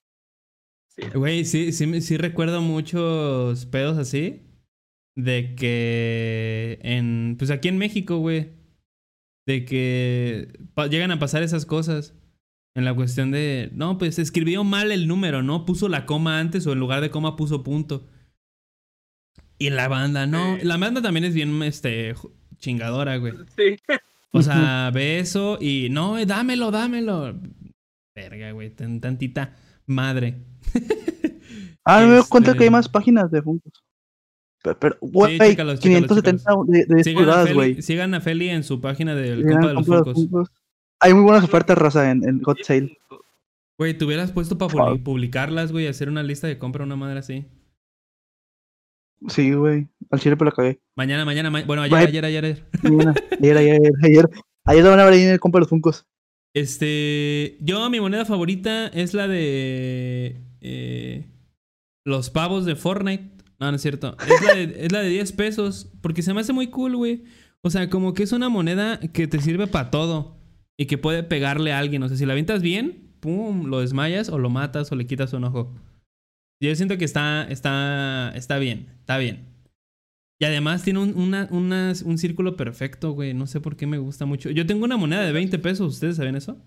Sí. 0.87 1.03
Güey, 1.13 1.45
sí, 1.45 1.71
sí, 1.71 2.01
sí 2.01 2.17
recuerdo 2.17 2.61
muchos 2.61 3.65
pedos 3.65 3.97
así. 3.97 4.45
De 5.15 5.55
que 5.55 6.79
en. 6.81 7.35
Pues 7.37 7.51
aquí 7.51 7.67
en 7.67 7.77
México, 7.77 8.17
güey. 8.17 8.53
De 9.45 9.65
que 9.65 10.53
llegan 10.89 11.11
a 11.11 11.19
pasar 11.19 11.43
esas 11.43 11.65
cosas. 11.65 12.15
En 12.75 12.85
la 12.85 12.95
cuestión 12.95 13.31
de. 13.31 13.69
No, 13.73 13.97
pues 13.97 14.17
escribió 14.17 14.63
mal 14.63 14.91
el 14.91 15.07
número, 15.07 15.43
¿no? 15.43 15.65
Puso 15.65 15.89
la 15.89 16.05
coma 16.05 16.39
antes 16.39 16.65
o 16.67 16.71
en 16.71 16.79
lugar 16.79 17.01
de 17.01 17.09
coma 17.09 17.35
puso 17.35 17.63
punto. 17.63 18.07
Y 19.57 19.71
la 19.71 19.89
banda, 19.89 20.25
no. 20.25 20.55
Sí. 20.57 20.65
La 20.65 20.77
banda 20.77 21.01
también 21.01 21.25
es 21.25 21.33
bien, 21.33 21.61
este, 21.63 22.15
chingadora, 22.57 23.17
güey. 23.17 23.33
Sí. 23.57 23.77
O 24.31 24.41
sea, 24.41 24.91
ve 24.93 25.19
eso 25.19 25.57
y 25.59 25.87
no, 25.89 26.17
eh, 26.17 26.25
dámelo, 26.25 26.71
dámelo. 26.71 27.33
Verga, 28.15 28.51
güey, 28.51 28.69
tan 28.75 28.99
tantita 29.01 29.55
madre. 29.87 30.43
Ah, 31.85 32.01
me 32.01 32.15
doy 32.15 32.23
cuenta 32.29 32.51
Este- 32.51 32.57
que 32.59 32.63
hay 32.65 32.69
más 32.69 32.87
páginas 32.89 33.31
de 33.31 33.41
Funkos. 33.41 33.73
Pero, 34.61 34.77
pero 34.79 34.97
güey, 35.01 35.39
chécalos, 35.39 35.79
570 35.79 36.51
de, 36.67 36.85
de 36.85 36.95
10 36.95 37.03
Sigan 37.05 37.17
a, 37.23 37.25
pulgadas, 37.25 37.43
Feli, 37.47 37.55
güey. 37.55 37.81
sigan 37.81 38.13
a 38.13 38.21
Feli 38.21 38.49
en 38.49 38.63
su 38.63 38.81
página 38.81 39.15
del 39.15 39.43
de 39.43 39.55
de 39.55 39.73
los 39.73 39.85
Funkos. 39.87 40.49
Hay 40.99 41.13
muy 41.13 41.23
buenas 41.23 41.45
ofertas, 41.45 41.77
raza, 41.77 42.11
en, 42.11 42.27
en 42.27 42.41
Hot 42.43 42.57
Sale. 42.63 42.97
Güey, 43.77 43.97
te 43.97 44.03
hubieras 44.03 44.33
puesto 44.33 44.57
para 44.57 44.73
Wow. 44.73 45.01
publicarlas, 45.03 45.71
güey, 45.71 45.87
hacer 45.87 46.09
una 46.09 46.21
lista 46.23 46.45
de 46.47 46.57
compra 46.59 46.83
una 46.83 46.97
madre 46.97 47.19
así. 47.19 47.45
Sí, 49.27 49.51
güey. 49.53 49.87
Al 50.11 50.19
chile 50.19 50.37
pero 50.37 50.49
la 50.49 50.55
cagué. 50.55 50.79
Mañana, 50.95 51.25
mañana, 51.25 51.49
ma- 51.49 51.63
bueno, 51.63 51.81
ayer, 51.81 51.97
ayer, 52.07 52.25
ayer, 52.25 52.45
ayer. 52.45 52.65
Mañana. 52.83 53.13
Ayer, 53.41 53.57
ayer, 53.57 53.73
ayer, 53.81 53.91
ayer. 54.03 54.29
Ayer 54.65 54.83
lo 54.83 54.89
van 54.91 54.99
a 54.99 55.05
ver 55.05 55.13
en 55.15 55.29
el 55.29 55.39
compa 55.39 55.57
de 55.57 55.61
los 55.61 55.69
Funkos. 55.69 56.05
Este, 56.53 57.57
yo 57.61 57.89
mi 57.89 57.99
moneda 57.99 58.25
favorita 58.25 58.87
es 58.87 59.13
la 59.13 59.27
de 59.27 60.41
eh, 60.61 61.27
los 62.05 62.29
pavos 62.29 62.65
de 62.65 62.75
Fortnite. 62.75 63.29
No, 63.59 63.69
no 63.69 63.75
es 63.75 63.81
cierto. 63.81 64.15
Es 64.27 64.41
la, 64.45 64.53
de, 64.55 64.75
es 64.85 64.91
la 64.91 64.99
de 65.01 65.09
10 65.09 65.31
pesos 65.33 65.91
porque 66.01 66.21
se 66.21 66.33
me 66.33 66.41
hace 66.41 66.53
muy 66.53 66.67
cool, 66.67 66.95
güey. 66.95 67.23
O 67.61 67.69
sea, 67.69 67.89
como 67.89 68.13
que 68.13 68.23
es 68.23 68.31
una 68.31 68.49
moneda 68.49 68.99
que 68.99 69.27
te 69.27 69.39
sirve 69.41 69.67
para 69.67 69.91
todo 69.91 70.37
y 70.77 70.85
que 70.85 70.97
puede 70.97 71.23
pegarle 71.23 71.73
a 71.73 71.79
alguien. 71.79 72.01
O 72.03 72.07
sea, 72.07 72.17
si 72.17 72.25
la 72.25 72.33
avientas 72.33 72.61
bien, 72.61 73.13
pum, 73.19 73.65
lo 73.67 73.81
desmayas 73.81 74.29
o 74.29 74.37
lo 74.39 74.49
matas 74.49 74.91
o 74.91 74.95
le 74.95 75.05
quitas 75.07 75.33
un 75.33 75.43
ojo. 75.43 75.75
Yo 76.61 76.75
siento 76.75 76.97
que 76.97 77.05
está, 77.05 77.43
está, 77.49 78.31
está 78.35 78.57
bien, 78.57 78.87
está 78.99 79.17
bien. 79.17 79.47
Y 80.41 80.45
además 80.45 80.83
tiene 80.83 80.99
un, 80.99 81.15
una- 81.17 81.47
unas- 81.51 82.01
un 82.01 82.17
círculo 82.17 82.55
perfecto, 82.55 83.11
güey. 83.11 83.33
No 83.33 83.47
sé 83.47 83.59
por 83.61 83.75
qué 83.75 83.87
me 83.87 83.97
gusta 83.97 84.25
mucho. 84.25 84.49
Yo 84.49 84.65
tengo 84.65 84.85
una 84.85 84.97
moneda 84.97 85.21
de 85.21 85.31
20 85.33 85.59
pesos. 85.59 85.93
¿Ustedes 85.95 86.15
sabían 86.17 86.35
eso? 86.35 86.57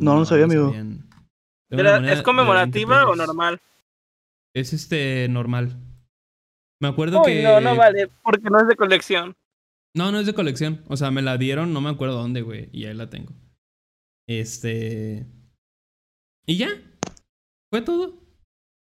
No, 0.00 0.14
no 0.16 0.24
sabía, 0.24 0.44
amigo. 0.44 0.72
¿Es 1.70 2.22
conmemorativa 2.22 3.04
20 3.04 3.12
o 3.12 3.26
normal? 3.26 3.60
Es 4.54 4.72
este 4.72 5.28
normal. 5.28 5.76
Me 6.80 6.88
acuerdo 6.88 7.20
Uy, 7.22 7.26
que. 7.32 7.42
no, 7.42 7.60
no 7.60 7.74
vale, 7.76 8.08
porque 8.22 8.48
no 8.48 8.58
es 8.60 8.68
de 8.68 8.76
colección. 8.76 9.34
No, 9.96 10.12
no 10.12 10.20
es 10.20 10.26
de 10.26 10.34
colección. 10.34 10.84
O 10.88 10.96
sea, 10.96 11.10
me 11.10 11.22
la 11.22 11.36
dieron, 11.36 11.72
no 11.72 11.80
me 11.80 11.90
acuerdo 11.90 12.16
dónde, 12.16 12.42
güey. 12.42 12.68
Y 12.72 12.84
ahí 12.86 12.94
la 12.94 13.10
tengo. 13.10 13.32
Este. 14.28 15.26
Y 16.46 16.56
ya. 16.58 16.68
Fue 17.72 17.82
todo. 17.82 18.22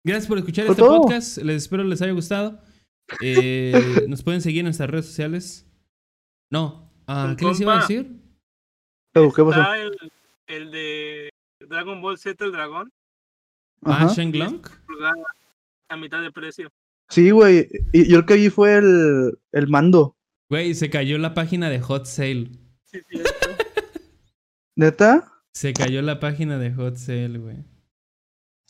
Gracias 0.06 0.28
por 0.28 0.38
escuchar 0.38 0.66
este 0.66 0.82
todo. 0.82 1.02
podcast. 1.02 1.38
Les 1.38 1.64
espero 1.64 1.84
les 1.84 2.02
haya 2.02 2.12
gustado. 2.12 2.62
Eh, 3.22 3.74
nos 4.08 4.24
pueden 4.24 4.42
seguir 4.42 4.60
en 4.60 4.66
nuestras 4.66 4.90
redes 4.90 5.06
sociales. 5.06 5.66
No. 6.52 6.92
Ah, 7.08 7.36
¿Qué 7.38 7.46
les 7.46 7.60
iba 7.62 7.78
a 7.78 7.82
decir? 7.82 8.20
¿Qué 9.14 9.22
pasó? 9.44 9.74
El, 9.74 9.92
el 10.48 10.72
de 10.72 11.30
Dragon 11.60 12.02
Ball 12.02 12.18
Z, 12.18 12.44
el 12.44 12.52
dragón. 12.52 12.92
Ah, 13.84 14.12
Shenlong. 14.14 14.62
a 15.90 15.98
mitad 15.98 16.22
de 16.22 16.32
precio. 16.32 16.70
Sí, 17.10 17.32
güey. 17.32 17.68
Y 17.92 18.10
yo 18.10 18.20
lo 18.20 18.26
que 18.26 18.36
vi 18.36 18.50
fue 18.50 18.78
el, 18.78 19.38
el 19.52 19.68
mando. 19.68 20.18
Güey, 20.50 20.74
se 20.76 20.90
cayó 20.90 21.18
la 21.18 21.34
página 21.34 21.70
de 21.70 21.80
Hot 21.80 22.06
Sale. 22.06 22.50
Sí, 22.86 23.00
cierto. 23.10 23.30
¿Neta? 24.76 25.32
Se 25.54 25.74
cayó 25.74 26.02
la 26.02 26.20
página 26.20 26.58
de 26.58 26.74
Hot 26.74 26.96
Sale, 26.96 27.38
güey. 27.38 27.58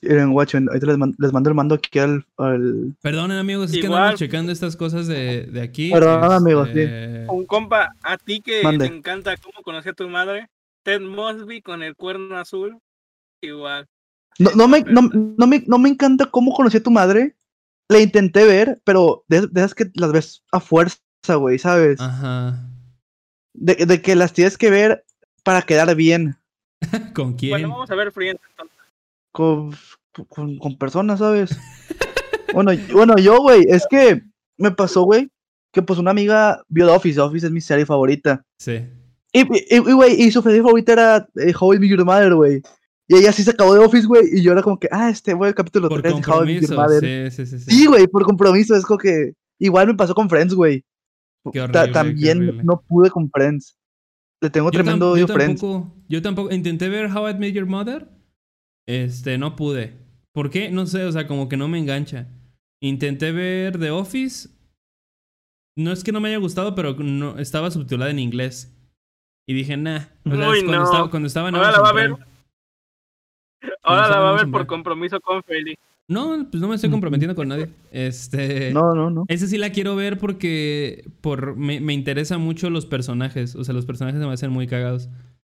Miren, 0.03 0.31
guacho, 0.31 0.57
ahorita 0.57 0.85
les, 0.87 0.97
man- 0.97 1.15
les 1.17 1.31
mando 1.33 1.49
el 1.49 1.55
mando 1.55 1.75
aquí 1.75 1.99
al... 1.99 2.25
al... 2.37 2.95
Perdonen, 3.01 3.37
amigos, 3.37 3.71
es 3.71 3.77
que 3.79 3.85
Igual. 3.85 3.99
andamos 4.01 4.19
checando 4.19 4.51
estas 4.51 4.75
cosas 4.75 5.07
de, 5.07 5.45
de 5.47 5.61
aquí. 5.61 5.91
Perdón, 5.91 6.31
amigos, 6.31 6.67
este, 6.69 7.25
Un 7.29 7.45
compa, 7.45 7.95
a 8.03 8.17
ti 8.17 8.41
que 8.41 8.63
Mande. 8.63 8.87
te 8.89 8.95
encanta 8.95 9.35
cómo 9.37 9.61
conocí 9.63 9.89
a 9.89 9.93
tu 9.93 10.07
madre, 10.09 10.49
Ted 10.83 11.01
Mosby 11.01 11.61
con 11.61 11.81
el 11.83 11.95
cuerno 11.95 12.37
azul, 12.37 12.77
igual. 13.41 13.87
No, 14.39 14.51
no, 14.55 14.67
me, 14.67 14.81
no, 14.81 15.01
no 15.13 15.47
me, 15.47 15.63
no 15.67 15.77
me 15.77 15.89
encanta 15.89 16.25
cómo 16.25 16.53
conocí 16.53 16.77
a 16.77 16.83
tu 16.83 16.91
madre. 16.91 17.35
La 17.89 17.99
intenté 17.99 18.45
ver, 18.45 18.81
pero 18.83 19.23
de, 19.27 19.41
de 19.47 19.61
esas 19.61 19.75
que 19.75 19.91
las 19.95 20.11
ves 20.11 20.43
a 20.51 20.59
fuerza, 20.59 20.99
güey, 21.37 21.59
¿sabes? 21.59 21.99
Ajá. 22.01 22.59
De, 23.53 23.75
de 23.85 24.01
que 24.01 24.15
las 24.15 24.33
tienes 24.33 24.57
que 24.57 24.69
ver 24.71 25.05
para 25.43 25.61
quedar 25.61 25.93
bien 25.95 26.35
¿Con 27.13 27.33
quién? 27.33 27.51
Bueno, 27.51 27.69
vamos 27.69 27.91
a 27.91 27.95
ver 27.95 28.11
Friends. 28.11 28.41
entonces. 28.49 28.72
Con, 29.33 29.71
con, 30.29 30.57
con 30.57 30.77
personas, 30.77 31.19
¿sabes? 31.19 31.57
bueno, 32.53 32.71
y- 32.71 32.77
bueno, 32.93 33.17
yo, 33.17 33.39
güey, 33.41 33.65
es 33.67 33.85
que 33.89 34.21
me 34.57 34.71
pasó, 34.71 35.03
güey, 35.03 35.27
que 35.73 35.81
pues 35.81 35.99
una 35.99 36.11
amiga 36.11 36.63
vio 36.69 36.85
The 36.87 36.93
Office. 36.93 37.15
The 37.15 37.21
Office 37.21 37.47
es 37.47 37.51
mi 37.51 37.59
serie 37.61 37.85
favorita. 37.85 38.43
Sí. 38.59 38.79
Y, 39.33 39.41
y, 39.41 39.65
y, 39.75 39.79
güey, 39.79 40.21
y 40.21 40.31
su 40.31 40.41
serie 40.41 40.61
favorita 40.61 40.93
era 40.93 41.27
eh, 41.35 41.53
How 41.59 41.73
I 41.73 41.79
Met 41.79 41.89
Your 41.89 42.05
Mother, 42.05 42.35
güey. 42.35 42.61
Y 43.07 43.15
ella 43.17 43.31
sí 43.33 43.43
se 43.43 43.51
acabó 43.51 43.73
de 43.73 43.79
Office, 43.83 44.07
güey, 44.07 44.23
y 44.31 44.41
yo 44.43 44.51
era 44.53 44.61
como 44.61 44.79
que, 44.79 44.87
ah, 44.91 45.09
este, 45.09 45.33
güey, 45.33 45.49
el 45.49 45.55
capítulo 45.55 45.89
Por 45.89 46.01
3 46.01 46.15
de 46.15 46.31
How 46.31 46.43
I 46.43 46.45
Met 46.53 46.61
Your. 46.69 46.75
Mother. 46.77 47.31
Sí, 47.31 47.45
sí, 47.45 47.59
sí. 47.59 47.65
Sí, 47.71 47.85
güey, 47.87 48.07
por 48.07 48.23
compromiso, 48.23 48.75
es 48.75 48.85
como 48.85 48.99
que 48.99 49.33
igual 49.59 49.87
me 49.87 49.95
pasó 49.95 50.13
con 50.15 50.29
Friends, 50.29 50.53
güey. 50.53 50.85
Qué 51.51 51.67
Ta- 51.67 51.87
qué 51.87 51.91
También 51.91 52.37
horrible. 52.37 52.63
no 52.63 52.81
pude 52.87 53.09
con 53.09 53.29
Friends. 53.29 53.75
Le 54.39 54.49
tengo 54.49 54.67
Yo 54.67 54.71
tremendo 54.71 55.11
odio 55.11 55.27
Friends. 55.27 55.61
yo 56.07 56.21
tampoco. 56.21 56.53
Intenté 56.53 56.87
ver 56.87 57.09
How 57.11 57.29
I 57.29 57.33
Met 57.33 57.53
Your 57.53 57.65
Mother. 57.65 58.07
Este, 58.87 59.37
no 59.37 59.55
pude. 59.55 59.97
¿Por 60.33 60.49
qué? 60.49 60.71
No 60.71 60.85
sé, 60.85 61.05
o 61.05 61.11
sea, 61.11 61.27
como 61.27 61.47
que 61.47 61.57
no 61.57 61.67
me 61.67 61.79
engancha. 61.79 62.27
Intenté 62.81 63.31
ver 63.31 63.79
The 63.79 63.91
Office. 63.91 64.49
No 65.77 65.91
es 65.91 66.03
que 66.03 66.11
no 66.11 66.19
me 66.19 66.29
haya 66.29 66.37
gustado, 66.37 66.75
pero 66.75 66.93
no, 66.95 67.39
estaba 67.39 67.71
subtitulada 67.71 68.11
en 68.11 68.19
inglés. 68.19 68.75
Y 69.47 69.53
dije, 69.53 69.77
nah. 69.77 70.01
O 70.25 70.35
sea, 70.35 70.49
Uy, 70.49 70.57
es 70.57 70.63
cuando, 70.63 70.79
no. 70.79 70.83
estaba, 70.83 71.09
cuando 71.09 71.27
estaba 71.27 71.49
en 71.49 71.55
Ahora 71.55 71.71
la 71.71 71.81
va 71.81 71.89
a 71.89 71.93
ver. 71.93 72.15
Ahora 73.83 74.09
la 74.09 74.19
va 74.19 74.29
a 74.31 74.35
ver 74.35 74.51
por 74.51 74.67
compromiso 74.67 75.19
con 75.21 75.43
Feli. 75.43 75.75
No, 76.07 76.47
pues 76.51 76.61
no 76.61 76.67
me 76.67 76.75
estoy 76.75 76.89
comprometiendo 76.89 77.35
con 77.35 77.47
nadie. 77.47 77.69
Este. 77.91 78.73
No, 78.73 78.93
no, 78.93 79.09
no. 79.09 79.25
Esa 79.29 79.47
sí 79.47 79.57
la 79.57 79.71
quiero 79.71 79.95
ver 79.95 80.17
porque 80.17 81.09
por, 81.21 81.55
me, 81.55 81.79
me 81.79 81.93
interesan 81.93 82.41
mucho 82.41 82.69
los 82.69 82.85
personajes. 82.85 83.55
O 83.55 83.63
sea, 83.63 83.73
los 83.73 83.85
personajes 83.85 84.19
se 84.19 84.27
me 84.27 84.33
hacen 84.33 84.51
muy 84.51 84.67
cagados. 84.67 85.09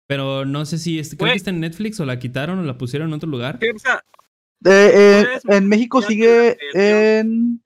Pero 0.08 0.44
no 0.46 0.64
sé 0.66 0.78
si 0.78 0.98
es, 0.98 1.10
creo 1.10 1.18
Güey. 1.18 1.32
que 1.32 1.36
está 1.36 1.50
en 1.50 1.60
Netflix 1.60 2.00
o 2.00 2.04
la 2.06 2.18
quitaron 2.18 2.58
o 2.58 2.62
la 2.62 2.78
pusieron 2.78 3.08
en 3.08 3.14
otro 3.14 3.28
lugar. 3.28 3.58
Eh, 3.62 3.70
eh, 4.64 5.26
en 5.48 5.68
México 5.68 6.02
sigue 6.02 6.56
en... 6.74 7.62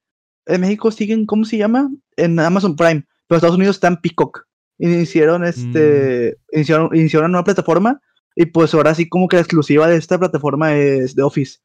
En 0.46 0.61
México 0.61 0.90
siguen, 0.90 1.25
¿cómo 1.25 1.44
se 1.44 1.56
llama? 1.56 1.88
En 2.16 2.38
Amazon 2.40 2.75
Prime. 2.75 3.06
Pero 3.28 3.37
Estados 3.37 3.56
Unidos 3.56 3.76
está 3.76 3.87
en 3.88 3.96
Peacock. 3.99 4.44
Iniciaron 4.78 5.44
este... 5.44 6.37
Mm. 6.52 6.56
Iniciaron, 6.56 6.96
iniciaron 6.96 7.26
una 7.26 7.32
nueva 7.32 7.44
plataforma. 7.44 8.00
Y 8.34 8.46
pues 8.46 8.75
ahora 8.75 8.92
sí 8.94 9.08
como 9.08 9.28
que 9.28 9.37
la 9.37 9.42
exclusiva 9.42 9.87
de 9.87 9.96
esta 9.96 10.18
plataforma 10.18 10.75
es 10.75 11.14
The 11.14 11.22
Office. 11.22 11.61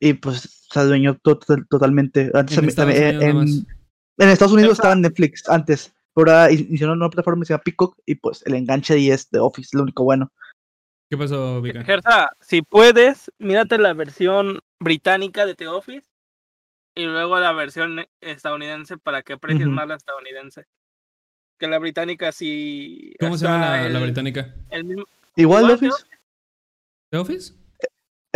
Y 0.00 0.14
pues 0.14 0.66
se 0.68 0.78
adueñó 0.80 1.16
to- 1.18 1.38
to- 1.38 1.64
totalmente. 1.70 2.30
Antes 2.34 2.58
En 2.58 2.64
Estados 2.64 2.92
Unidos 2.92 3.66
en, 4.18 4.28
Estados 4.28 4.52
Unidos 4.52 4.72
estaba 4.72 4.94
en 4.94 5.02
Netflix 5.02 5.48
antes. 5.48 5.94
Pero 6.16 6.30
ahora 6.32 6.50
hicieron 6.50 6.92
una 6.92 6.96
nueva 7.00 7.10
plataforma 7.10 7.42
que 7.42 7.46
se 7.48 7.52
llama 7.52 7.62
Peacock. 7.62 7.98
Y 8.06 8.14
pues 8.14 8.42
el 8.46 8.54
enganche 8.54 8.94
ahí 8.94 9.10
es 9.10 9.28
The 9.28 9.38
Office, 9.38 9.76
lo 9.76 9.82
único 9.82 10.02
bueno. 10.02 10.32
¿Qué 11.10 11.16
pasó, 11.18 11.60
Vika? 11.60 11.84
Gersa, 11.84 12.30
si 12.40 12.62
puedes, 12.62 13.30
mírate 13.38 13.76
la 13.78 13.92
versión 13.92 14.60
británica 14.80 15.44
de 15.46 15.54
The 15.54 15.68
Office 15.68 16.08
y 16.96 17.04
luego 17.04 17.38
la 17.38 17.52
versión 17.52 18.06
estadounidense 18.22 18.96
para 18.96 19.22
que 19.22 19.34
aprecies 19.34 19.66
Ujú. 19.66 19.74
más 19.76 19.86
la 19.88 19.96
estadounidense. 19.96 20.64
Que 21.60 21.68
la 21.68 21.78
británica 21.78 22.32
sí. 22.32 23.14
¿Cómo 23.20 23.36
se 23.36 23.44
llama 23.44 23.88
la, 23.88 24.00
británica? 24.00 24.54
el 24.70 24.84
mismo- 24.84 25.04
Igual 25.36 25.66
The 25.66 25.72
Igual 25.74 25.78
The 25.80 25.86
Office. 25.88 26.06
¿The 27.10 27.18
Office? 27.18 27.54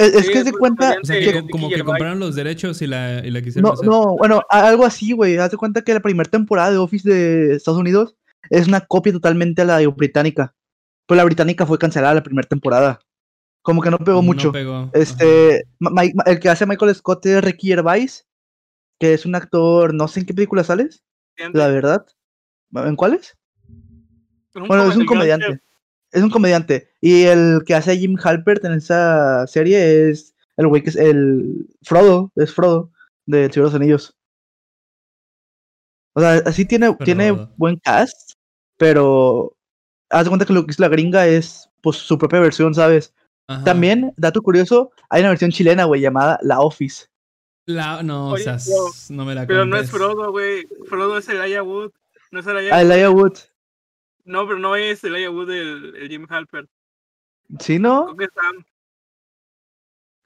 Es, 0.01 0.15
es 0.15 0.27
Sí, 0.27 0.33
que 0.33 0.39
es 0.39 0.45
se 0.45 0.53
cuenta... 0.53 0.97
O 1.03 1.05
sea, 1.05 1.19
que 1.21 1.49
como 1.51 1.69
que 1.69 1.85
compraron 1.85 2.19
los 2.19 2.35
derechos 2.35 2.81
y 2.83 2.87
la, 2.87 3.25
y 3.25 3.31
la 3.31 3.43
quisieron 3.43 3.69
No, 3.69 3.75
hacer. 3.75 3.87
no, 3.87 4.17
bueno, 4.17 4.43
algo 4.49 4.85
así, 4.85 5.13
güey. 5.13 5.37
Haz 5.37 5.51
de 5.51 5.57
cuenta 5.57 5.83
que 5.83 5.95
la 5.95 6.01
primera 6.01 6.29
temporada 6.31 6.71
de 6.71 6.79
Office 6.79 7.09
de 7.09 7.55
Estados 7.57 7.81
Unidos 7.81 8.17
es 8.49 8.67
una 8.69 8.81
copia 8.81 9.13
totalmente 9.13 9.63
a 9.63 9.65
la 9.65 9.87
británica. 9.89 10.55
Pero 11.07 11.17
la 11.17 11.25
británica 11.25 11.67
fue 11.67 11.79
cancelada 11.79 12.15
la 12.15 12.23
primera 12.23 12.49
temporada. 12.49 13.01
Como 13.63 13.83
que 13.83 13.91
no 13.91 13.99
pegó 13.99 14.19
No 14.19 14.23
mucho. 14.23 14.53
pegó. 14.53 14.91
Este, 14.95 15.65
Mike- 15.79 16.15
el 16.27 16.41
que 16.41 16.49
hace 16.49 16.65
Michael 16.67 16.95
Scott 16.95 17.27
es 17.27 17.45
Ricky 17.45 17.69
Gervais, 17.69 18.27
que 18.99 19.13
es 19.15 19.27
un 19.27 19.35
actor, 19.35 19.93
no 19.93 20.09
sé 20.09 20.21
en 20.21 20.27
qué 20.27 20.35
película 20.35 20.65
sales, 20.65 21.03
la 21.53 21.69
verdad. 21.69 22.07
¿En 22.75 22.97
cuáles? 22.97 23.37
Bueno, 24.55 24.91
es 24.91 24.97
un 24.97 25.05
comediante. 25.07 25.61
Es 26.13 26.23
un 26.23 26.31
comediante. 26.31 26.91
Y 27.01 27.23
el 27.25 27.63
que 27.67 27.75
hace 27.75 27.93
a 27.93 27.97
Jim 27.97 28.17
Halpert 28.23 28.65
en 28.65 28.73
esa 28.73 29.47
serie 29.47 30.11
es 30.11 30.35
el 30.57 30.67
güey 30.69 30.83
que 30.83 30.91
es 30.91 30.97
el 30.97 31.69
Frodo, 31.83 32.33
es 32.37 32.53
Frodo, 32.55 32.91
de 33.27 33.45
El 33.45 33.53
Señor 33.53 33.69
de 33.69 33.73
los 33.73 33.81
Anillos. 33.81 34.17
O 36.15 36.21
sea, 36.21 36.43
así 36.45 36.65
tiene, 36.65 36.95
tiene 37.05 37.31
buen 37.57 37.77
cast, 37.77 38.33
pero 38.77 39.57
haz 40.11 40.25
de 40.25 40.31
cuenta 40.31 40.45
que 40.45 40.53
lo 40.53 40.65
que 40.67 40.73
es 40.73 40.79
la 40.81 40.89
gringa 40.89 41.27
es 41.27 41.69
pues 41.83 41.97
su 41.99 42.19
propia 42.19 42.41
versión, 42.41 42.75
¿sabes? 42.75 43.15
Ajá. 43.47 43.65
También, 43.65 44.13
dato 44.17 44.43
curioso, 44.43 44.91
hay 45.09 45.21
una 45.21 45.31
versión 45.31 45.51
chilena, 45.51 45.85
güey, 45.85 46.01
llamada 46.01 46.39
La 46.43 46.61
Office. 46.61 47.07
La, 47.67 48.03
no, 48.03 48.31
Oye, 48.31 48.43
o 48.43 48.45
sea, 48.45 48.59
pero- 48.65 48.89
s- 48.89 49.13
no 49.15 49.25
me 49.25 49.35
la 49.35 49.47
Pero 49.47 49.65
no 49.65 49.77
es. 49.77 49.91
Frodo, 49.91 50.33
güey. 50.33 50.67
Frodo 50.89 51.19
es 51.19 51.29
Elijah 51.29 51.63
Wood. 51.63 51.93
No 52.33 52.41
es 52.41 52.47
Elijah 52.47 52.75
Ah, 52.77 52.83
Elijah 52.83 53.11
Wood. 53.11 53.35
No, 54.25 54.47
pero 54.47 54.59
no 54.59 54.77
es 54.77 55.03
Elijah 55.05 55.31
Wood 55.31 55.51
el, 55.51 55.97
el 55.97 56.09
Jim 56.09 56.27
Halper. 56.29 56.69
¿Sí, 57.59 57.79
no? 57.79 58.05
Creo 58.07 58.17
que 58.17 58.25
es 58.25 58.31
Sam. 58.35 58.65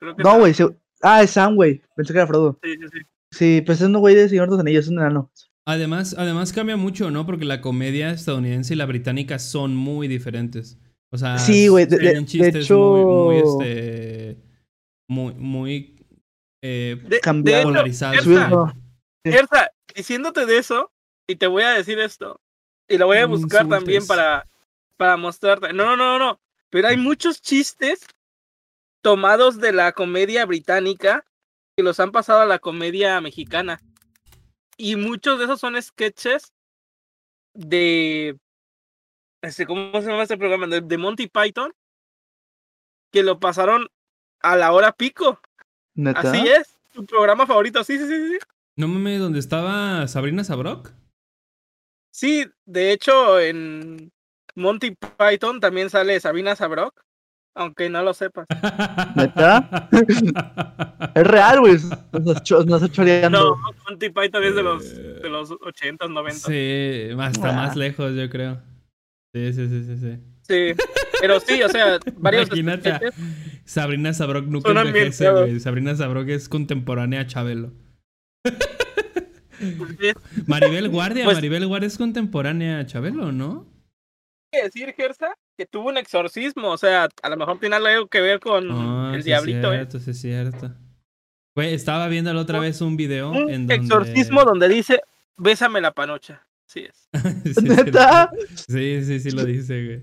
Creo 0.01 0.17
que 0.17 0.23
No, 0.23 0.39
güey. 0.39 0.55
se- 0.55 0.77
Ah, 1.03 1.23
es 1.23 1.31
Sam, 1.31 1.55
güey. 1.55 1.83
Pensé 1.97 2.13
que 2.13 2.19
era 2.19 2.27
Frodo. 2.27 2.59
Sí, 2.63 2.73
sí, 2.75 2.87
sí. 2.93 2.99
Sí, 3.31 3.63
pues 3.67 3.81
es 3.81 3.87
un 3.87 3.99
güey 3.99 4.15
de 4.15 4.29
Señor 4.29 4.47
de 4.47 4.53
los 4.53 4.61
Anillos, 4.61 4.85
es 4.85 4.91
un 4.91 4.99
enano. 4.99 5.31
Además, 5.67 6.15
además 6.19 6.53
cambia 6.53 6.77
mucho, 6.77 7.11
¿no? 7.11 7.27
Porque 7.27 7.45
la 7.45 7.61
comedia 7.61 8.11
estadounidense 8.11 8.75
y 8.75 8.77
la 8.77 8.87
británica 8.87 9.39
son 9.39 9.75
muy 9.75 10.09
diferentes. 10.09 10.79
O 11.11 11.17
sea, 11.19 11.39
Sí, 11.39 11.69
güey, 11.69 11.87
de- 11.87 11.99
tienen 11.99 12.15
de- 12.15 12.21
de 12.21 12.27
chistes 12.27 12.71
muy, 12.71 13.05
muy, 13.05 13.37
hecho- 13.39 13.61
este, 13.63 14.37
muy, 15.09 15.35
muy 15.35 16.07
eh, 16.63 16.97
De, 17.09 17.21
Cambiado. 17.21 17.71
hecho. 17.85 18.73
Erza, 19.25 19.71
diciéndote 19.95 20.47
de 20.47 20.59
eso, 20.59 20.91
y 21.27 21.37
te 21.37 21.47
voy 21.47 21.63
a 21.63 21.71
decir 21.73 21.99
esto, 21.99 22.41
y 22.88 22.99
lo 22.99 23.07
voy 23.07 23.19
a 23.19 23.26
me 23.26 23.37
buscar 23.37 23.69
también 23.69 24.07
para, 24.07 24.47
para 24.97 25.17
mostrarte. 25.17 25.73
No, 25.73 25.85
no, 25.85 25.97
no, 25.97 26.19
no. 26.19 26.41
Pero 26.71 26.88
hay 26.88 26.97
muchos 26.97 27.41
chistes 27.41 28.07
tomados 29.00 29.59
de 29.59 29.73
la 29.73 29.93
comedia 29.93 30.45
británica 30.45 31.25
que 31.76 31.83
los 31.83 32.00
han 32.00 32.12
pasado 32.12 32.41
a 32.41 32.47
la 32.47 32.59
comedia 32.59 33.21
mexicana. 33.21 33.81
Y 34.76 34.97
muchos 34.97 35.38
de 35.38 35.45
esos 35.45 35.61
son 35.61 35.81
sketches 35.81 36.53
de. 37.55 38.38
Este, 39.43 39.67
¿Cómo 39.67 40.00
se 40.00 40.09
llama 40.09 40.23
este 40.23 40.37
programa? 40.37 40.67
De, 40.67 40.81
de 40.81 40.99
Monty 40.99 41.29
Python. 41.29 41.73
Que 43.12 43.23
lo 43.23 43.38
pasaron 43.38 43.88
a 44.41 44.57
la 44.57 44.73
hora 44.73 44.93
pico. 44.93 45.41
¿Neta? 45.95 46.21
Así 46.21 46.49
es. 46.49 46.76
Tu 46.93 47.07
programa 47.07 47.47
favorito. 47.47 47.85
Sí, 47.85 47.99
sí, 47.99 48.07
sí, 48.07 48.29
sí. 48.33 48.38
No 48.76 48.88
mames, 48.88 49.21
¿dónde 49.21 49.38
estaba 49.38 50.09
Sabrina 50.09 50.43
Sabrok? 50.43 50.93
Sí, 52.14 52.47
de 52.64 52.92
hecho, 52.92 53.40
en 53.40 54.12
Monty 54.54 54.97
Python 55.18 55.59
también 55.59 55.90
sale 55.90 56.21
Sabina 56.21 56.54
Sabrok. 56.54 57.02
Aunque 57.56 57.88
no 57.88 58.02
lo 58.02 58.14
sepas. 58.14 58.47
¿Neta? 59.16 59.88
Es 61.14 61.25
real, 61.26 61.61
güey. 61.61 61.75
Nos 62.12 62.42
está 62.42 62.88
choreando. 62.88 63.56
No, 63.56 63.73
Monty 63.88 64.11
Python 64.11 64.44
es 64.44 64.54
de 64.54 64.62
los, 64.62 64.94
de 64.97 65.28
los 65.28 65.50
80s, 65.50 65.99
90s. 65.99 66.33
Sí, 66.33 67.16
hasta 67.21 67.50
Ah. 67.50 67.52
más 67.52 67.76
lejos, 67.76 68.14
yo 68.14 68.28
creo. 68.30 68.61
Sí, 69.35 69.52
sí, 69.52 69.68
sí, 69.68 69.85
sí, 69.85 69.97
sí. 69.97 70.18
Sí, 70.42 70.83
pero 71.21 71.40
sí, 71.40 71.62
o 71.62 71.68
sea, 71.68 71.99
varios 72.16 72.47
Imagínate 72.49 72.90
a. 72.90 73.00
Sabrina 73.64 74.12
Sabrok 74.12 74.47
nunca 74.47 74.71
envejece, 74.71 75.30
güey. 75.30 75.59
Sabrina 75.61 75.94
Sabrok 75.97 76.28
es 76.28 76.49
contemporánea 76.49 77.21
a 77.23 77.26
Chabelo. 77.26 77.73
Maribel 80.47 80.88
Guardia, 80.88 81.25
Pues- 81.25 81.37
Maribel 81.37 81.66
Guardia 81.66 81.87
es 81.88 81.99
contemporánea 81.99 82.80
a 82.80 82.87
Chabelo, 82.87 83.33
¿no? 83.33 83.66
Hay 84.52 84.61
que 84.61 84.64
decir, 84.66 84.94
Gersa, 84.97 85.35
que 85.59 85.66
tuvo 85.66 85.88
un 85.88 85.97
exorcismo. 85.99 86.71
O 86.71 86.76
sea, 86.78 87.09
a 87.23 87.28
lo 87.28 87.37
mejor 87.37 87.59
tiene 87.59 87.76
algo 87.76 88.06
que 88.09 88.21
ver 88.21 88.40
con 88.40 88.68
Ah, 88.71 89.12
el 89.14 89.23
sí 89.23 89.30
diablito, 89.30 89.73
es 89.73 89.75
¿eh? 89.75 89.76
cierto, 89.76 89.99
sí 90.00 90.11
es 90.11 90.21
cierto. 90.21 90.75
Güey, 91.56 91.75
estaba 91.75 92.09
viendo 92.09 92.33
la 92.35 92.40
otra 92.40 92.59
vez 92.59 92.80
un 92.80 92.97
video 92.97 93.30
Un 93.30 93.49
en 93.50 93.66
donde... 93.66 93.75
exorcismo 93.76 94.44
donde 94.44 94.68
dice, 94.68 95.00
bésame 95.37 95.80
la 95.80 95.92
panocha. 95.92 96.47
Sí 96.66 96.80
es. 96.80 97.09
Sí, 97.44 97.54
sí, 97.54 97.62
¿Neta? 97.68 98.30
Sí, 98.68 99.04
sí, 99.04 99.21
sí 99.21 99.30
lo 99.30 99.44
dice, 99.44 99.85
güey. 99.85 100.02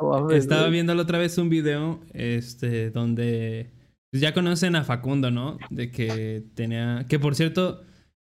No 0.00 0.30
Estaba 0.30 0.68
viendo 0.68 0.94
la 0.94 1.02
otra 1.02 1.18
vez 1.18 1.38
un 1.38 1.48
video, 1.48 2.00
este, 2.12 2.90
donde 2.90 3.72
pues 4.10 4.20
ya 4.20 4.32
conocen 4.34 4.76
a 4.76 4.84
Facundo, 4.84 5.30
¿no? 5.30 5.58
De 5.70 5.90
que 5.90 6.44
tenía, 6.54 7.06
que 7.08 7.18
por 7.18 7.34
cierto, 7.34 7.82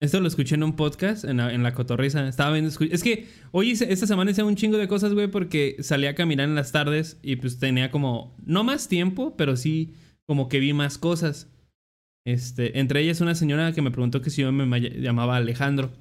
esto 0.01 0.19
lo 0.21 0.27
escuché 0.27 0.55
en 0.55 0.63
un 0.63 0.75
podcast, 0.75 1.25
en 1.25 1.37
la, 1.37 1.53
en 1.53 1.61
la 1.63 1.73
cotorriza. 1.73 2.27
Estaba 2.27 2.53
viendo, 2.53 2.69
es 2.69 3.03
que 3.03 3.27
hoy 3.51 3.71
esta 3.71 4.07
semana 4.07 4.31
hice 4.31 4.43
un 4.43 4.55
chingo 4.55 4.77
de 4.77 4.87
cosas, 4.87 5.13
güey, 5.13 5.27
porque 5.27 5.75
salí 5.81 6.05
a 6.07 6.15
caminar 6.15 6.47
en 6.47 6.55
las 6.55 6.71
tardes 6.71 7.19
y 7.21 7.35
pues 7.35 7.59
tenía 7.59 7.91
como, 7.91 8.35
no 8.45 8.63
más 8.63 8.87
tiempo, 8.87 9.35
pero 9.37 9.55
sí 9.57 9.93
como 10.25 10.47
que 10.47 10.59
vi 10.59 10.73
más 10.73 10.97
cosas. 10.97 11.51
Este, 12.25 12.79
entre 12.79 13.01
ellas 13.01 13.21
una 13.21 13.33
señora 13.35 13.71
que 13.73 13.81
me 13.81 13.91
preguntó 13.91 14.21
que 14.21 14.29
si 14.29 14.41
yo 14.41 14.51
me 14.51 14.65
ma- 14.65 14.77
llamaba 14.77 15.35
Alejandro. 15.37 15.91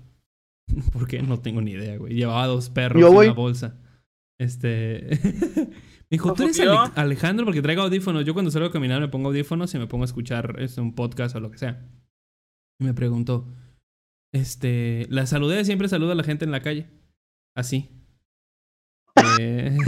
¿Por 0.93 1.09
qué? 1.09 1.23
No 1.23 1.41
tengo 1.41 1.61
ni 1.61 1.73
idea, 1.73 1.97
güey. 1.97 2.15
Llevaba 2.15 2.47
dos 2.47 2.69
perros 2.71 3.01
Yo 3.01 3.09
y 3.09 3.15
voy. 3.15 3.27
una 3.27 3.35
bolsa. 3.35 3.77
Este. 4.39 5.09
me 5.55 5.69
dijo, 6.11 6.35
¿tú 6.35 6.45
eres. 6.45 6.61
Ale- 6.61 6.93
Alejandro? 6.95 7.45
Porque 7.47 7.63
traigo 7.63 7.83
audífonos. 7.83 8.25
Yo 8.25 8.35
cuando 8.35 8.51
salgo 8.51 8.69
a 8.69 8.73
caminar 8.73 9.01
me 9.01 9.09
pongo 9.09 9.29
audífonos 9.29 9.75
y 9.75 9.79
me 9.79 9.87
pongo 9.87 10.05
a 10.05 10.07
escuchar 10.07 10.57
este, 10.61 10.81
un 10.81 10.95
podcast 10.95 11.35
o 11.35 11.41
lo 11.41 11.51
que 11.51 11.59
sea. 11.59 11.85
Y 12.81 12.85
me 12.85 12.95
preguntó, 12.95 13.49
este, 14.33 15.07
la 15.11 15.27
saludé, 15.27 15.65
siempre 15.65 15.89
saludo 15.89 16.13
a 16.13 16.17
la 16.17 16.25
gente 16.25 16.45
en 16.45 16.51
la 16.51 16.63
calle. 16.63 16.87
Así. 17.57 17.91
Eh, 19.41 19.77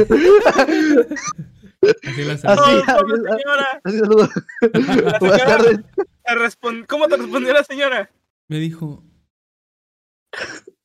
así 2.06 2.24
la 2.24 2.38
saludo. 2.38 2.64
Así, 2.64 2.82
Oh, 2.88 3.06
señora. 3.06 3.80
Saludo. 3.84 4.28
La 4.62 5.38
señora 5.38 6.86
¿Cómo 6.88 7.08
te 7.08 7.16
respondió 7.16 7.52
la 7.52 7.64
señora? 7.64 8.10
Me 8.48 8.58
dijo, 8.58 9.04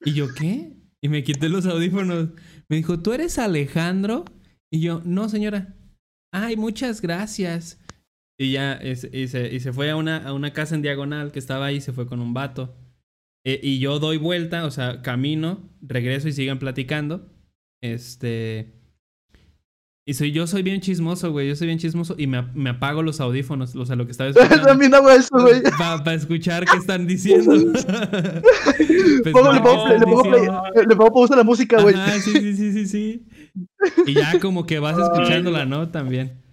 ¿y 0.04 0.14
yo 0.14 0.34
qué? 0.34 0.74
Y 1.02 1.10
me 1.10 1.24
quité 1.24 1.50
los 1.50 1.66
audífonos. 1.66 2.30
Me 2.68 2.78
dijo, 2.78 3.00
¿tú 3.00 3.14
eres 3.14 3.38
Alejandro? 3.38 4.26
Y 4.72 4.82
yo, 4.82 5.02
no, 5.06 5.30
señora. 5.30 5.76
Ay, 6.32 6.58
muchas 6.58 7.02
gracias. 7.02 7.80
Y 8.38 8.52
ya, 8.52 8.80
y 8.84 8.96
se, 8.96 9.10
y 9.54 9.60
se 9.60 9.74
fue 9.74 9.90
a 9.92 9.96
una, 9.96 10.18
a 10.18 10.34
una 10.34 10.52
casa 10.52 10.76
en 10.76 10.82
diagonal 10.82 11.32
que 11.32 11.40
estaba 11.40 11.68
ahí, 11.68 11.80
se 11.80 11.94
fue 11.94 12.08
con 12.08 12.20
un 12.20 12.34
vato. 12.34 12.76
Eh, 13.46 13.60
y 13.62 13.80
yo 13.80 14.00
doy 14.00 14.18
vuelta, 14.18 14.66
o 14.66 14.72
sea, 14.72 15.02
camino, 15.02 15.70
regreso 15.82 16.28
y 16.28 16.34
sigan 16.34 16.60
platicando. 16.60 17.30
Este. 17.82 18.74
Y 20.08 20.14
soy, 20.14 20.32
yo 20.32 20.46
soy 20.46 20.62
bien 20.62 20.82
chismoso, 20.82 21.32
güey. 21.32 21.48
Yo 21.48 21.56
soy 21.56 21.66
bien 21.68 21.80
chismoso 21.80 22.14
y 22.18 22.28
me, 22.28 22.42
me 22.54 22.70
apago 22.72 23.02
los 23.02 23.20
audífonos, 23.20 23.76
o 23.76 23.86
sea, 23.88 23.96
lo 23.96 24.06
que 24.06 24.12
estaba 24.12 24.30
escuchando. 24.32 24.66
También 24.66 24.94
hago 24.94 25.10
eso, 25.10 25.30
güey. 25.40 25.62
Para 25.78 26.14
escuchar 26.14 26.66
qué 26.66 26.78
están 26.78 27.08
diciendo. 27.08 27.54
Pues, 29.24 29.34
Pongo- 29.34 29.52
le 29.54 29.60
¿qué 29.60 29.64
pongo, 29.64 29.88
le 29.88 30.00
pongo 30.06 30.24
play- 30.24 30.86
le 30.88 30.96
pongo 30.96 31.14
pausa 31.14 31.34
a 31.34 31.38
la 31.38 31.44
música, 31.44 31.82
güey. 31.82 31.96
Ajá, 31.96 32.20
sí, 32.20 32.32
sí, 32.34 32.56
sí, 32.56 32.72
sí, 32.74 32.86
sí. 32.88 33.26
Y 34.06 34.14
ya 34.14 34.40
como 34.40 34.66
que 34.68 34.78
vas 34.80 34.98
escuchándola, 35.00 35.66
¿no? 35.66 35.90
También. 35.90 36.44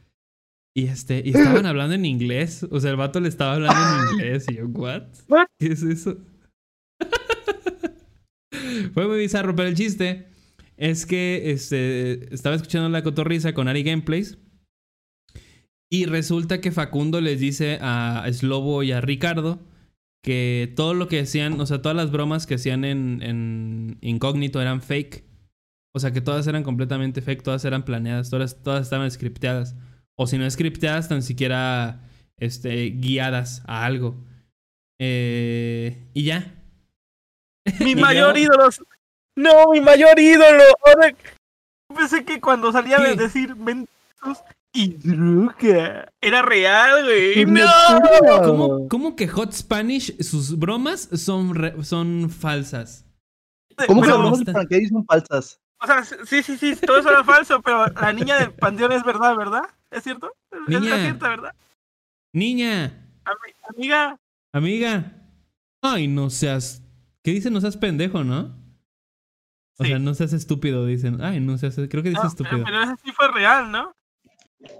Y 0.74 0.86
este, 0.86 1.22
y 1.24 1.30
estaban 1.30 1.66
hablando 1.66 1.94
en 1.94 2.04
inglés. 2.06 2.66
O 2.70 2.80
sea, 2.80 2.90
el 2.92 2.96
vato 2.96 3.20
le 3.20 3.28
estaba 3.28 3.54
hablando 3.54 3.80
en 3.80 4.14
inglés. 4.14 4.46
Y 4.50 4.54
yo. 4.56 4.66
What? 4.68 5.02
¿Qué 5.58 5.66
es 5.72 5.82
eso? 5.82 6.16
Fue 8.94 9.08
muy 9.08 9.18
bizarro, 9.18 9.56
pero 9.56 9.68
el 9.68 9.74
chiste 9.74 10.26
es 10.76 11.06
que 11.06 11.50
este, 11.52 12.32
estaba 12.34 12.56
escuchando 12.56 12.88
la 12.88 13.02
cotorriza 13.02 13.54
con 13.54 13.68
Ari 13.68 13.82
Gameplays. 13.82 14.38
Y 15.90 16.06
resulta 16.06 16.60
que 16.60 16.72
Facundo 16.72 17.20
les 17.20 17.40
dice 17.40 17.78
a 17.82 18.26
Slobo 18.32 18.82
y 18.82 18.92
a 18.92 19.00
Ricardo 19.00 19.60
que 20.22 20.72
todo 20.76 20.94
lo 20.94 21.08
que 21.08 21.20
hacían, 21.20 21.60
o 21.60 21.66
sea, 21.66 21.82
todas 21.82 21.96
las 21.96 22.10
bromas 22.10 22.46
que 22.46 22.54
hacían 22.54 22.84
en, 22.84 23.20
en 23.22 23.98
incógnito 24.00 24.62
eran 24.62 24.80
fake. 24.80 25.24
O 25.94 26.00
sea, 26.00 26.12
que 26.12 26.22
todas 26.22 26.46
eran 26.46 26.62
completamente 26.62 27.20
fake, 27.20 27.42
todas 27.42 27.64
eran 27.64 27.84
planeadas, 27.84 28.30
todas, 28.30 28.62
todas 28.62 28.82
estaban 28.82 29.10
scripteadas. 29.10 29.76
O 30.16 30.26
si 30.26 30.38
no 30.38 30.50
scripteadas, 30.50 31.08
tan 31.08 31.22
siquiera 31.22 32.08
este, 32.38 32.90
guiadas 32.90 33.62
a 33.66 33.84
algo. 33.84 34.24
Eh, 34.98 36.08
y 36.14 36.24
ya. 36.24 36.61
Mi 37.80 37.94
mayor 37.94 38.36
ídolo. 38.36 38.68
No, 39.36 39.70
mi 39.72 39.80
mayor 39.80 40.18
ídolo. 40.18 40.62
Ahora 40.84 41.14
pensé 41.94 42.24
que 42.24 42.40
cuando 42.40 42.72
salía 42.72 42.98
a 42.98 43.14
decir 43.14 43.54
mentos 43.56 44.42
y 44.74 44.94
droga 44.94 46.10
era 46.20 46.42
real, 46.42 47.04
güey. 47.04 47.44
¡No! 47.46 47.64
¡No! 48.22 48.42
¿Cómo, 48.42 48.88
cómo 48.90 49.16
que 49.16 49.28
Hot 49.28 49.52
Spanish, 49.52 50.16
sus 50.22 50.58
bromas 50.58 51.08
son, 51.14 51.54
re- 51.54 51.82
son 51.84 52.30
falsas? 52.30 53.04
¿Cómo 53.86 54.02
que 54.02 54.06
Pero, 54.08 54.18
las 54.22 54.30
bromas 54.30 54.44
de 54.44 54.52
Frankie 54.52 54.88
son 54.88 55.04
falsas? 55.06 55.58
O 55.80 55.86
sea, 55.86 56.04
sí, 56.04 56.42
sí, 56.42 56.56
sí, 56.56 56.76
todo 56.76 56.98
eso 56.98 57.10
era 57.10 57.24
falso, 57.24 57.60
pero 57.60 57.86
la 57.86 58.12
niña 58.12 58.38
del 58.38 58.52
panteón 58.52 58.92
es 58.92 59.02
verdad, 59.02 59.34
¿verdad? 59.36 59.62
¿Es 59.90 60.04
cierto? 60.04 60.32
Niña. 60.68 60.96
cierta, 61.02 61.28
¿verdad? 61.28 61.54
Niña, 62.32 62.92
Ami- 63.24 63.54
Amiga, 63.74 64.18
amiga. 64.52 65.12
Ay, 65.82 66.06
no 66.06 66.30
seas. 66.30 66.81
¿Qué 67.22 67.30
dicen? 67.32 67.52
No 67.52 67.60
seas 67.60 67.76
pendejo, 67.76 68.24
¿no? 68.24 68.56
O 69.78 69.84
Sí. 69.84 69.90
sea, 69.90 69.98
no 69.98 70.14
seas 70.14 70.32
estúpido, 70.32 70.84
dicen. 70.86 71.20
Ay, 71.22 71.40
no 71.40 71.56
seas. 71.58 71.74
Creo 71.74 72.02
que 72.02 72.10
dice 72.10 72.22
no, 72.22 72.28
estúpido. 72.28 72.52
pero, 72.52 72.64
pero 72.64 72.82
eso 72.82 72.94
sí 73.04 73.10
fue 73.12 73.30
real, 73.32 73.70
¿no? 73.70 73.92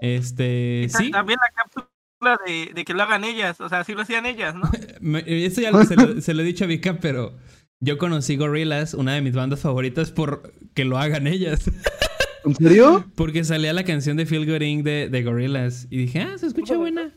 Este. 0.01 0.87
Sí. 0.89 1.11
También 1.11 1.39
la 1.41 1.63
cápsula 1.63 2.39
de, 2.45 2.71
de 2.73 2.85
que 2.85 2.93
lo 2.93 3.03
hagan 3.03 3.23
ellas, 3.23 3.59
o 3.59 3.67
sea, 3.69 3.83
sí 3.83 3.93
lo 3.93 4.01
hacían 4.01 4.25
ellas, 4.25 4.55
¿no? 4.55 4.63
Esto 5.25 5.61
ya 5.61 5.71
lo- 5.71 5.83
se, 5.83 5.95
lo, 5.95 6.21
se 6.21 6.33
lo 6.33 6.41
he 6.41 6.45
dicho 6.45 6.63
a 6.63 6.67
Vika, 6.67 6.99
pero 6.99 7.33
yo 7.79 7.97
conocí 7.97 8.37
Gorillaz, 8.37 8.93
una 8.93 9.13
de 9.13 9.21
mis 9.21 9.33
bandas 9.33 9.61
favoritas, 9.61 10.11
por 10.11 10.53
que 10.73 10.85
lo 10.85 10.97
hagan 10.97 11.27
ellas. 11.27 11.69
¿En 12.45 12.55
serio? 12.55 13.05
Porque 13.15 13.43
salía 13.43 13.71
la 13.73 13.83
canción 13.85 14.17
de 14.17 14.25
Feel 14.25 14.45
Good 14.45 14.61
Inc. 14.61 14.83
de, 14.83 15.09
de 15.09 15.23
Gorillaz. 15.23 15.87
Y 15.89 15.97
dije, 15.97 16.21
ah, 16.21 16.37
se 16.37 16.47
escucha 16.47 16.75
buena. 16.77 17.11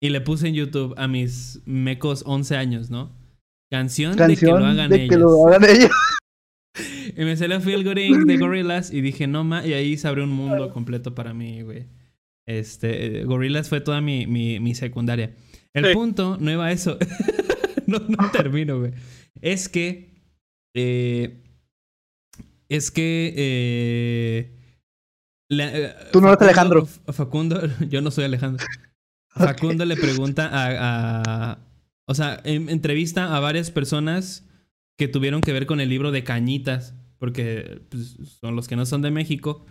Y 0.00 0.10
le 0.10 0.20
puse 0.20 0.48
en 0.48 0.54
YouTube 0.54 0.94
a 0.96 1.06
mis 1.08 1.60
mecos 1.66 2.22
11 2.26 2.56
años, 2.56 2.90
¿no? 2.90 3.12
Canción, 3.72 4.14
Canción 4.16 4.28
de 4.28 4.36
que 4.36 4.46
lo 4.60 4.66
hagan 4.66 4.90
de 4.90 4.96
ellos. 4.96 5.08
que 5.10 5.16
lo 5.18 5.46
hagan 5.48 5.64
ellos. 5.64 5.90
Y 7.16 7.24
me 7.24 7.36
salió 7.36 7.60
Feel 7.60 7.84
Good 7.84 7.98
Inc. 7.98 8.26
de 8.26 8.38
Gorillaz 8.38 8.90
y 8.92 9.00
dije, 9.02 9.26
no 9.26 9.44
ma, 9.44 9.66
y 9.66 9.72
ahí 9.74 9.96
se 9.98 10.08
abrió 10.08 10.24
un 10.24 10.30
mundo 10.30 10.70
completo 10.72 11.14
para 11.14 11.34
mí, 11.34 11.60
güey. 11.62 11.86
Este, 12.46 13.20
eh, 13.20 13.24
Gorillaz 13.24 13.68
fue 13.68 13.80
toda 13.82 14.00
mi, 14.00 14.26
mi, 14.26 14.58
mi 14.60 14.74
secundaria. 14.74 15.34
El 15.74 15.86
Sí. 15.86 15.92
punto 15.94 16.38
no 16.40 16.50
iba 16.50 16.64
a 16.66 16.72
eso. 16.72 16.96
no, 17.86 17.98
no 17.98 18.30
termino, 18.30 18.78
güey. 18.78 18.92
Es 19.42 19.68
que. 19.68 20.14
eh, 20.74 21.42
es 22.70 22.90
que. 22.90 23.34
eh, 23.36 24.58
la- 25.50 26.10
Tú 26.12 26.20
no 26.22 26.28
eres 26.28 26.40
Alejandro. 26.40 26.86
Facundo, 27.08 27.60
yo 27.90 28.00
no 28.00 28.10
soy 28.10 28.24
Alejandro. 28.24 28.64
Facundo 29.28 29.84
le 29.84 29.96
pregunta 29.96 30.48
a, 30.48 31.20
a- 31.52 31.58
O 32.08 32.14
sea, 32.14 32.40
en- 32.44 32.68
entrevista 32.68 33.36
a 33.36 33.40
varias 33.40 33.70
personas 33.70 34.48
que 34.98 35.08
tuvieron 35.08 35.40
que 35.40 35.52
ver 35.52 35.66
con 35.66 35.80
el 35.80 35.88
libro 35.88 36.10
de 36.10 36.24
Cañitas, 36.24 36.94
porque 37.18 37.82
pues, 37.88 38.16
son 38.40 38.56
los 38.56 38.68
que 38.68 38.76
no 38.76 38.84
son 38.86 39.02
de 39.02 39.10
México, 39.10 39.64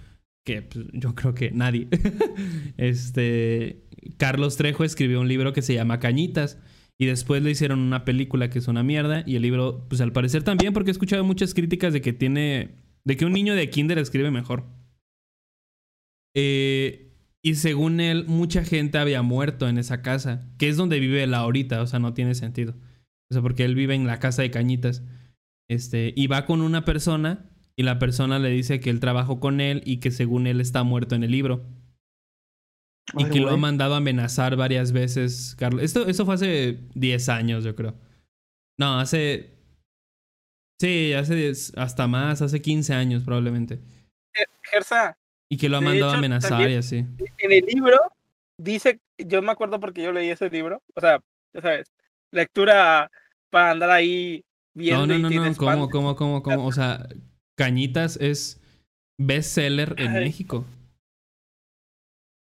que 0.45 0.61
pues, 0.61 0.85
yo 0.93 1.13
creo 1.15 1.33
que 1.33 1.51
nadie. 1.51 1.87
este, 2.77 3.83
Carlos 4.17 4.57
Trejo 4.57 4.83
escribió 4.83 5.21
un 5.21 5.27
libro 5.27 5.53
que 5.53 5.61
se 5.61 5.73
llama 5.73 5.99
Cañitas 5.99 6.57
y 6.97 7.05
después 7.05 7.43
le 7.43 7.51
hicieron 7.51 7.79
una 7.79 8.05
película 8.05 8.49
que 8.49 8.59
es 8.59 8.67
una 8.67 8.83
mierda 8.83 9.23
y 9.25 9.35
el 9.35 9.41
libro, 9.41 9.85
pues 9.89 10.01
al 10.01 10.11
parecer 10.13 10.43
también, 10.43 10.73
porque 10.73 10.91
he 10.91 10.93
escuchado 10.93 11.23
muchas 11.23 11.53
críticas 11.53 11.93
de 11.93 12.01
que 12.01 12.13
tiene, 12.13 12.75
de 13.03 13.17
que 13.17 13.25
un 13.25 13.33
niño 13.33 13.55
de 13.55 13.69
kinder 13.69 13.97
escribe 13.97 14.31
mejor. 14.31 14.65
Eh, 16.35 17.10
y 17.43 17.55
según 17.55 17.99
él, 17.99 18.25
mucha 18.27 18.63
gente 18.63 18.97
había 18.99 19.23
muerto 19.23 19.67
en 19.67 19.77
esa 19.77 20.01
casa, 20.01 20.47
que 20.59 20.69
es 20.69 20.77
donde 20.77 20.99
vive 20.99 21.23
él 21.23 21.33
ahorita, 21.33 21.81
o 21.81 21.87
sea, 21.87 21.99
no 21.99 22.13
tiene 22.13 22.35
sentido. 22.35 22.75
O 23.29 23.33
sea, 23.33 23.41
porque 23.41 23.65
él 23.65 23.75
vive 23.75 23.95
en 23.95 24.05
la 24.05 24.19
casa 24.19 24.43
de 24.43 24.51
Cañitas. 24.51 25.03
Este, 25.67 26.13
y 26.15 26.27
va 26.27 26.45
con 26.45 26.61
una 26.61 26.85
persona 26.85 27.49
y 27.75 27.83
la 27.83 27.97
persona 27.97 28.37
le 28.39 28.49
dice 28.49 28.79
que 28.79 28.89
él 28.89 28.99
trabajó 28.99 29.39
con 29.39 29.61
él 29.61 29.81
y 29.85 29.97
que 29.97 30.11
según 30.11 30.45
él 30.45 30.61
está 30.61 30.83
muerto 30.83 31.15
en 31.15 31.23
el 31.23 31.31
libro. 31.31 31.65
Y 33.17 33.25
que 33.25 33.39
lo 33.39 33.49
ha 33.49 33.57
mandado 33.57 33.95
a 33.95 33.97
amenazar 33.97 34.55
varias 34.55 34.91
veces, 34.91 35.55
Carlos. 35.57 35.81
Esto, 35.81 36.07
eso 36.07 36.25
fue 36.25 36.35
hace 36.35 36.79
10 36.93 37.29
años, 37.29 37.63
yo 37.63 37.75
creo. 37.75 37.95
No, 38.77 38.99
hace... 38.99 39.57
Sí, 40.79 41.13
hace 41.13 41.35
10 41.35 41.77
hasta 41.77 42.07
más, 42.07 42.41
hace 42.41 42.61
15 42.61 42.93
años 42.93 43.23
probablemente. 43.23 43.81
Gersa, 44.63 45.17
Y 45.51 45.57
que 45.57 45.67
lo 45.67 45.77
ha 45.77 45.81
mandado 45.81 46.11
a 46.11 46.17
amenazar 46.17 46.69
y 46.69 46.75
así. 46.75 46.99
en 47.39 47.51
el 47.51 47.65
libro 47.65 47.97
dice, 48.57 49.01
yo 49.17 49.41
me 49.41 49.51
acuerdo 49.51 49.81
porque 49.81 50.01
yo 50.01 50.13
leí 50.13 50.29
ese 50.29 50.49
libro, 50.49 50.81
o 50.95 51.01
sea, 51.01 51.21
ya 51.53 51.61
sabes, 51.61 51.91
lectura 52.31 53.11
para 53.49 53.71
andar 53.71 53.89
ahí 53.91 54.45
viendo 54.73 55.05
No, 55.05 55.19
no, 55.19 55.29
no, 55.29 55.45
no, 55.45 55.55
¿cómo, 55.57 55.89
cómo, 55.89 56.15
cómo, 56.15 56.41
cómo? 56.41 56.65
O 56.65 56.71
sea, 56.71 57.05
Cañitas 57.57 58.15
es 58.21 58.61
bestseller 59.19 59.93
en 59.97 60.15
Ay. 60.15 60.23
México. 60.23 60.65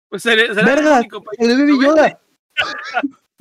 Pues 0.09 0.23
será- 0.23 0.55
será 0.55 0.65
¡Verga! 0.67 1.01
El 1.39 1.59
Baby 1.59 1.79
Yoda. 1.85 2.19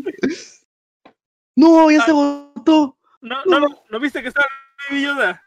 No, 1.57 1.89
ya 1.89 1.99
Ah. 2.01 2.05
se 2.05 2.11
votó. 2.11 2.97
No, 3.21 3.45
no, 3.45 3.59
no, 3.61 3.67
¿no 3.89 3.99
viste 4.01 4.21
que 4.21 4.27
estaba 4.27 4.45
el 4.89 4.95
Baby 4.97 5.03
Yoda? 5.05 5.41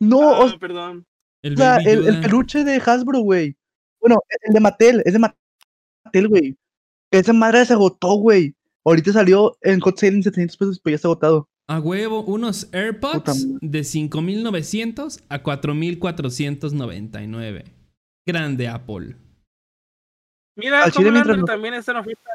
No, 0.00 0.34
Ah, 0.34 0.40
o 0.40 0.58
perdón. 0.58 1.06
El 1.44 1.56
sea, 1.56 1.76
Baby 1.76 1.90
el, 1.90 1.98
el 1.98 2.04
Yoda. 2.06 2.20
peluche 2.22 2.64
de 2.64 2.82
Hasbro, 2.84 3.20
güey. 3.20 3.56
Bueno, 4.00 4.20
el 4.42 4.54
de 4.54 4.60
Mattel, 4.60 5.02
es 5.04 5.12
de 5.12 5.18
Mattel, 5.18 6.28
güey. 6.28 6.56
Esa 7.10 7.32
madre 7.32 7.64
se 7.64 7.72
agotó, 7.74 8.14
güey. 8.14 8.54
Ahorita 8.84 9.12
salió 9.12 9.56
en 9.62 9.80
Hot 9.80 9.98
Sale 9.98 10.16
en 10.16 10.22
700 10.22 10.56
pesos, 10.56 10.80
pero 10.80 10.92
ya 10.92 10.96
está 10.96 11.08
agotado. 11.08 11.48
A 11.68 11.80
huevo, 11.80 12.22
unos 12.24 12.68
AirPods 12.72 13.46
de 13.60 13.80
5.900 13.80 15.22
a 15.28 15.42
4.499. 15.42 17.64
Grande 18.26 18.68
Apple. 18.68 19.16
Mira, 20.56 20.84
Al 20.84 20.92
chile 20.92 21.10
mientras 21.10 21.38
no- 21.38 21.44
también 21.44 21.74
está 21.74 21.92
en 21.92 21.98
oferta. 21.98 22.30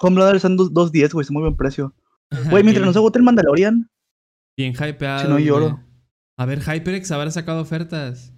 Homelander 0.00 0.36
están 0.36 0.56
2.10, 0.56 1.12
güey, 1.12 1.24
es 1.24 1.30
muy 1.30 1.42
buen 1.42 1.56
precio. 1.56 1.94
Güey, 2.50 2.62
mientras 2.64 2.84
no 2.86 2.92
se 2.92 2.98
agote 2.98 3.18
el 3.18 3.24
Mandalorian. 3.24 3.88
Bien 4.56 4.72
hypeado. 4.72 5.22
Si 5.22 5.28
no 5.28 5.38
lloro. 5.38 5.80
A 6.38 6.46
ver, 6.46 6.60
HyperX 6.60 7.10
habrá 7.12 7.30
sacado 7.30 7.60
ofertas. 7.60 8.32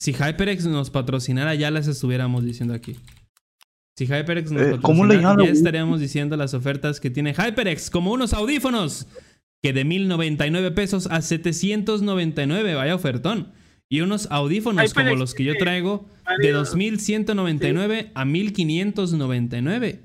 Si 0.00 0.12
HyperX 0.12 0.66
nos 0.66 0.90
patrocinara, 0.90 1.54
ya 1.54 1.70
las 1.70 1.88
estuviéramos 1.88 2.44
diciendo 2.44 2.74
aquí. 2.74 2.96
Si 3.96 4.06
HyperX 4.06 4.52
nos 4.52 4.62
Eh, 4.62 4.78
¿cómo 4.80 5.04
le 5.06 5.14
patrocinara, 5.16 5.44
ya 5.44 5.50
estaríamos 5.52 6.00
diciendo 6.00 6.36
las 6.36 6.54
ofertas 6.54 7.00
que 7.00 7.10
tiene 7.10 7.34
HyperX, 7.34 7.90
como 7.90 8.12
unos 8.12 8.32
audífonos 8.32 9.06
que 9.60 9.72
de 9.72 9.84
1099 9.84 10.70
pesos 10.70 11.08
a 11.10 11.20
799, 11.20 12.74
vaya 12.74 12.94
ofertón. 12.94 13.52
Y 13.90 14.02
unos 14.02 14.28
audífonos 14.30 14.94
como 14.94 15.14
los 15.16 15.34
que 15.34 15.44
yo 15.44 15.54
traigo 15.56 16.06
de 16.42 16.52
varios- 16.52 16.68
2199 16.68 18.12
a 18.14 18.24
1599. 18.24 20.00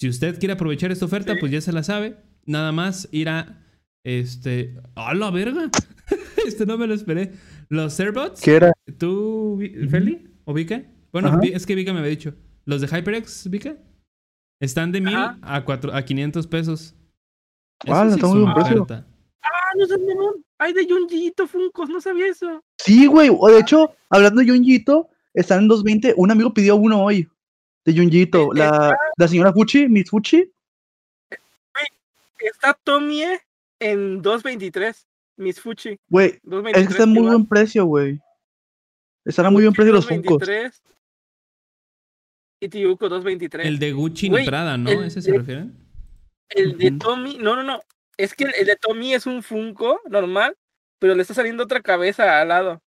Si 0.00 0.08
usted 0.08 0.38
quiere 0.38 0.54
aprovechar 0.54 0.90
esta 0.90 1.04
oferta, 1.04 1.34
Sí. 1.34 1.38
pues 1.40 1.52
ya 1.52 1.60
se 1.60 1.72
la 1.72 1.84
sabe. 1.84 2.16
Nada 2.44 2.72
más 2.72 3.08
ir 3.12 3.28
a 3.28 3.62
este. 4.04 4.74
¡A 4.96 5.14
la 5.14 5.30
verga! 5.30 5.70
este 6.46 6.66
no 6.66 6.76
me 6.76 6.86
lo 6.88 6.94
esperé. 6.94 7.32
Los 7.72 7.98
AirBots. 7.98 8.42
¿Qué 8.42 8.56
era? 8.56 8.72
¿Tú, 8.98 9.58
Feli? 9.90 10.28
¿O 10.44 10.52
Vika? 10.52 10.82
Bueno, 11.10 11.28
Ajá. 11.28 11.40
Es 11.42 11.64
que 11.64 11.74
Vika 11.74 11.94
me 11.94 12.00
había 12.00 12.10
dicho. 12.10 12.34
Los 12.66 12.82
de 12.82 12.86
HyperX, 12.86 13.48
Vika, 13.48 13.76
están 14.60 14.92
de 14.92 15.00
1000 15.00 15.16
Ajá. 15.16 15.38
a, 15.40 15.64
cuatro, 15.64 15.90
a 15.94 16.02
500 16.02 16.46
pesos. 16.48 16.94
Sí 17.82 18.34
muy 18.34 18.40
buen 18.42 18.42
una 18.42 18.54
precio. 18.54 18.82
oferta. 18.82 19.06
Ah, 19.42 19.70
no 19.78 19.86
mamón. 20.06 20.44
Hay 20.58 20.74
de 20.74 20.86
Junjiito 20.86 21.46
Funkos, 21.46 21.88
no 21.88 21.98
sabía 22.02 22.26
eso. 22.26 22.62
Sí, 22.76 23.06
güey. 23.06 23.30
O 23.36 23.48
de 23.48 23.60
hecho, 23.60 23.94
hablando 24.10 24.42
de 24.42 24.48
Junjito, 24.48 25.08
están 25.32 25.60
en 25.62 25.68
2.20. 25.70 26.12
Un 26.18 26.30
amigo 26.30 26.52
pidió 26.52 26.76
uno 26.76 27.02
hoy. 27.02 27.26
De 27.86 27.96
Junjito. 27.96 28.52
Eh, 28.54 28.58
La, 28.58 28.94
la 29.16 29.28
señora 29.28 29.50
Fuchi, 29.50 29.88
Miss 29.88 30.10
Fuchi. 30.10 30.52
Está 32.38 32.74
Tomie 32.84 33.40
en 33.80 34.20
223. 34.20 35.06
Miss 35.36 35.60
Fuchi. 35.60 35.98
Güey, 36.08 36.38
223. 36.42 36.82
es 36.82 36.86
que 36.88 36.92
está 36.92 37.02
en 37.04 37.10
muy 37.10 37.22
buen 37.28 37.46
precio, 37.46 37.84
güey. 37.84 38.20
Están 39.24 39.46
a 39.46 39.50
muy 39.50 39.62
buen 39.62 39.72
precio 39.74 39.92
los 39.92 40.06
Funkos. 40.06 40.40
223. 40.40 40.82
Y 42.60 42.68
Tiuco 42.68 43.08
223. 43.08 43.66
El 43.66 43.78
de 43.78 43.92
Gucci 43.92 44.26
y 44.26 44.46
Prada, 44.46 44.76
¿no? 44.76 44.90
el 44.90 45.04
¿Ese 45.04 45.20
se 45.22 45.32
de- 45.32 45.38
refieren? 45.38 45.76
El 46.48 46.76
de. 46.78 46.92
Tommy, 46.92 47.38
no, 47.38 47.56
no, 47.56 47.62
no. 47.62 47.80
Es 48.16 48.34
que 48.34 48.44
el, 48.44 48.54
el 48.54 48.66
de 48.66 48.76
Tommy 48.76 49.14
es 49.14 49.26
un 49.26 49.42
Funko 49.42 50.00
normal, 50.08 50.56
pero 51.00 51.14
le 51.14 51.22
está 51.22 51.34
saliendo 51.34 51.64
otra 51.64 51.80
cabeza 51.80 52.40
al 52.40 52.48
lado. 52.48 52.82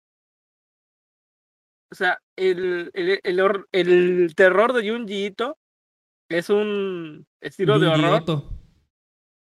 O 1.90 1.94
sea, 1.94 2.20
el, 2.37 2.90
el, 2.94 3.20
el, 3.22 3.38
hor- 3.40 3.66
el 3.72 4.35
terror 4.37 4.72
de 4.72 4.88
Junji 4.90 5.26
Ito 5.26 5.57
es 6.28 6.50
un 6.50 7.26
estilo 7.40 7.78
de 7.78 7.87
horror 7.88 8.14
Otto. 8.22 8.54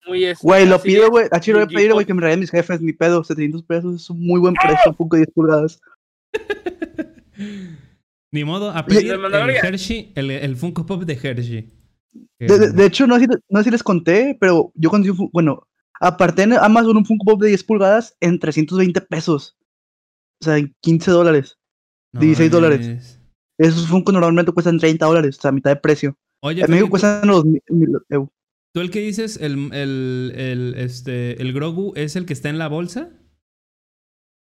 Muy 0.07 0.23
este, 0.25 0.45
Güey, 0.45 0.65
lo 0.67 0.81
pido, 0.81 1.09
güey. 1.09 1.27
A 1.31 1.39
Chiro 1.39 1.57
voy 1.57 1.63
a 1.63 1.65
Junji 1.65 1.75
pedir, 1.75 1.93
güey, 1.93 2.05
que 2.05 2.13
me 2.13 2.21
regalen 2.21 2.39
mis 2.39 2.51
jefes, 2.51 2.81
ni 2.81 2.93
pedo. 2.93 3.23
700 3.23 3.63
pesos 3.63 3.95
es 4.01 4.09
un 4.09 4.19
muy 4.25 4.39
buen 4.39 4.53
precio. 4.55 4.89
Un 4.91 4.95
Funko 4.95 5.15
de 5.15 5.21
10 5.21 5.31
pulgadas. 5.33 5.81
Ni 8.31 8.43
modo, 8.43 8.69
a 8.69 8.85
Oye, 8.87 8.99
pedir 9.01 9.17
¿de 9.17 9.37
el? 9.37 9.49
Hershey, 9.65 10.11
el, 10.15 10.29
el 10.31 10.55
Funko 10.55 10.85
Pop 10.85 11.03
de 11.03 11.13
Hershey. 11.13 11.67
De, 12.39 12.59
de- 12.59 12.71
de 12.71 12.85
hecho, 12.85 13.07
no 13.07 13.15
sé, 13.17 13.21
si, 13.25 13.27
no 13.49 13.59
sé 13.59 13.63
si 13.65 13.71
les 13.71 13.83
conté, 13.83 14.37
pero 14.39 14.71
yo 14.75 14.89
cuando. 14.89 15.11
Bueno, 15.33 15.67
aparté 15.99 16.43
en 16.43 16.53
Amazon 16.53 16.97
un 16.97 17.05
Funko 17.05 17.25
Pop 17.25 17.41
de 17.41 17.47
10 17.49 17.63
pulgadas 17.63 18.15
en 18.19 18.37
320 18.39 19.01
pesos. 19.01 19.57
O 20.41 20.45
sea, 20.45 20.57
en 20.57 20.75
15 20.81 21.11
dólares. 21.11 21.57
no 22.13 22.21
16 22.21 22.51
dólares. 22.51 23.19
Esos 23.57 23.87
Funko 23.87 24.11
normalmente 24.11 24.51
cuestan 24.51 24.77
30 24.77 25.05
dólares, 25.05 25.37
o 25.37 25.41
sea, 25.41 25.49
a 25.49 25.51
mitad 25.51 25.71
de 25.71 25.75
precio. 25.77 26.15
Oye, 26.41 26.63
En 26.63 26.71
México 26.71 26.89
cuestan 26.89 27.27
los 27.27 27.43
mil, 27.43 27.61
mil 27.69 27.89
eu- 28.09 28.29
¿tú 28.73 28.81
el 28.81 28.91
que 28.91 28.99
dices, 28.99 29.37
el, 29.41 29.73
el, 29.73 30.33
el, 30.35 30.73
este, 30.77 31.41
el 31.41 31.53
Grogu, 31.53 31.93
es 31.95 32.15
el 32.15 32.25
que 32.25 32.33
está 32.33 32.49
en 32.49 32.57
la 32.59 32.67
bolsa? 32.67 33.09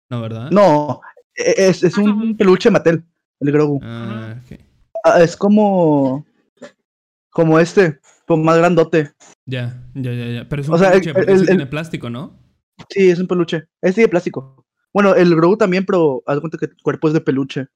No, 0.09 0.21
¿verdad? 0.21 0.51
No, 0.51 1.01
e- 1.35 1.55
es, 1.69 1.83
es 1.83 1.97
un 1.97 2.35
peluche 2.37 2.69
Mattel, 2.69 3.03
el 3.39 3.51
Grogu. 3.51 3.79
Ah, 3.83 4.35
ok. 4.45 4.59
Ah, 5.03 5.21
es 5.23 5.35
como. 5.35 6.25
Como 7.31 7.59
este, 7.59 7.99
como 8.27 8.43
más 8.43 8.57
grandote. 8.59 9.11
Ya, 9.45 9.83
ya, 9.95 10.13
ya, 10.13 10.25
ya. 10.27 10.47
Pero 10.49 10.61
es 10.61 10.67
un 10.67 10.75
O 10.75 10.77
sea, 10.77 10.89
el- 10.89 11.01
peluche, 11.01 11.13
porque 11.13 11.31
el- 11.31 11.45
tiene 11.47 11.65
plástico, 11.65 12.09
¿no? 12.09 12.39
Sí, 12.89 13.09
es 13.09 13.19
un 13.19 13.27
peluche. 13.27 13.67
Este 13.81 14.01
de 14.01 14.07
plástico. 14.07 14.65
Bueno, 14.93 15.15
el 15.15 15.35
Grogu 15.35 15.57
también, 15.57 15.85
pero 15.85 16.21
haz 16.27 16.35
de 16.35 16.41
cuenta 16.41 16.57
que 16.59 16.65
el 16.65 16.77
cuerpo 16.83 17.07
es 17.07 17.13
de 17.15 17.21
peluche. 17.21 17.67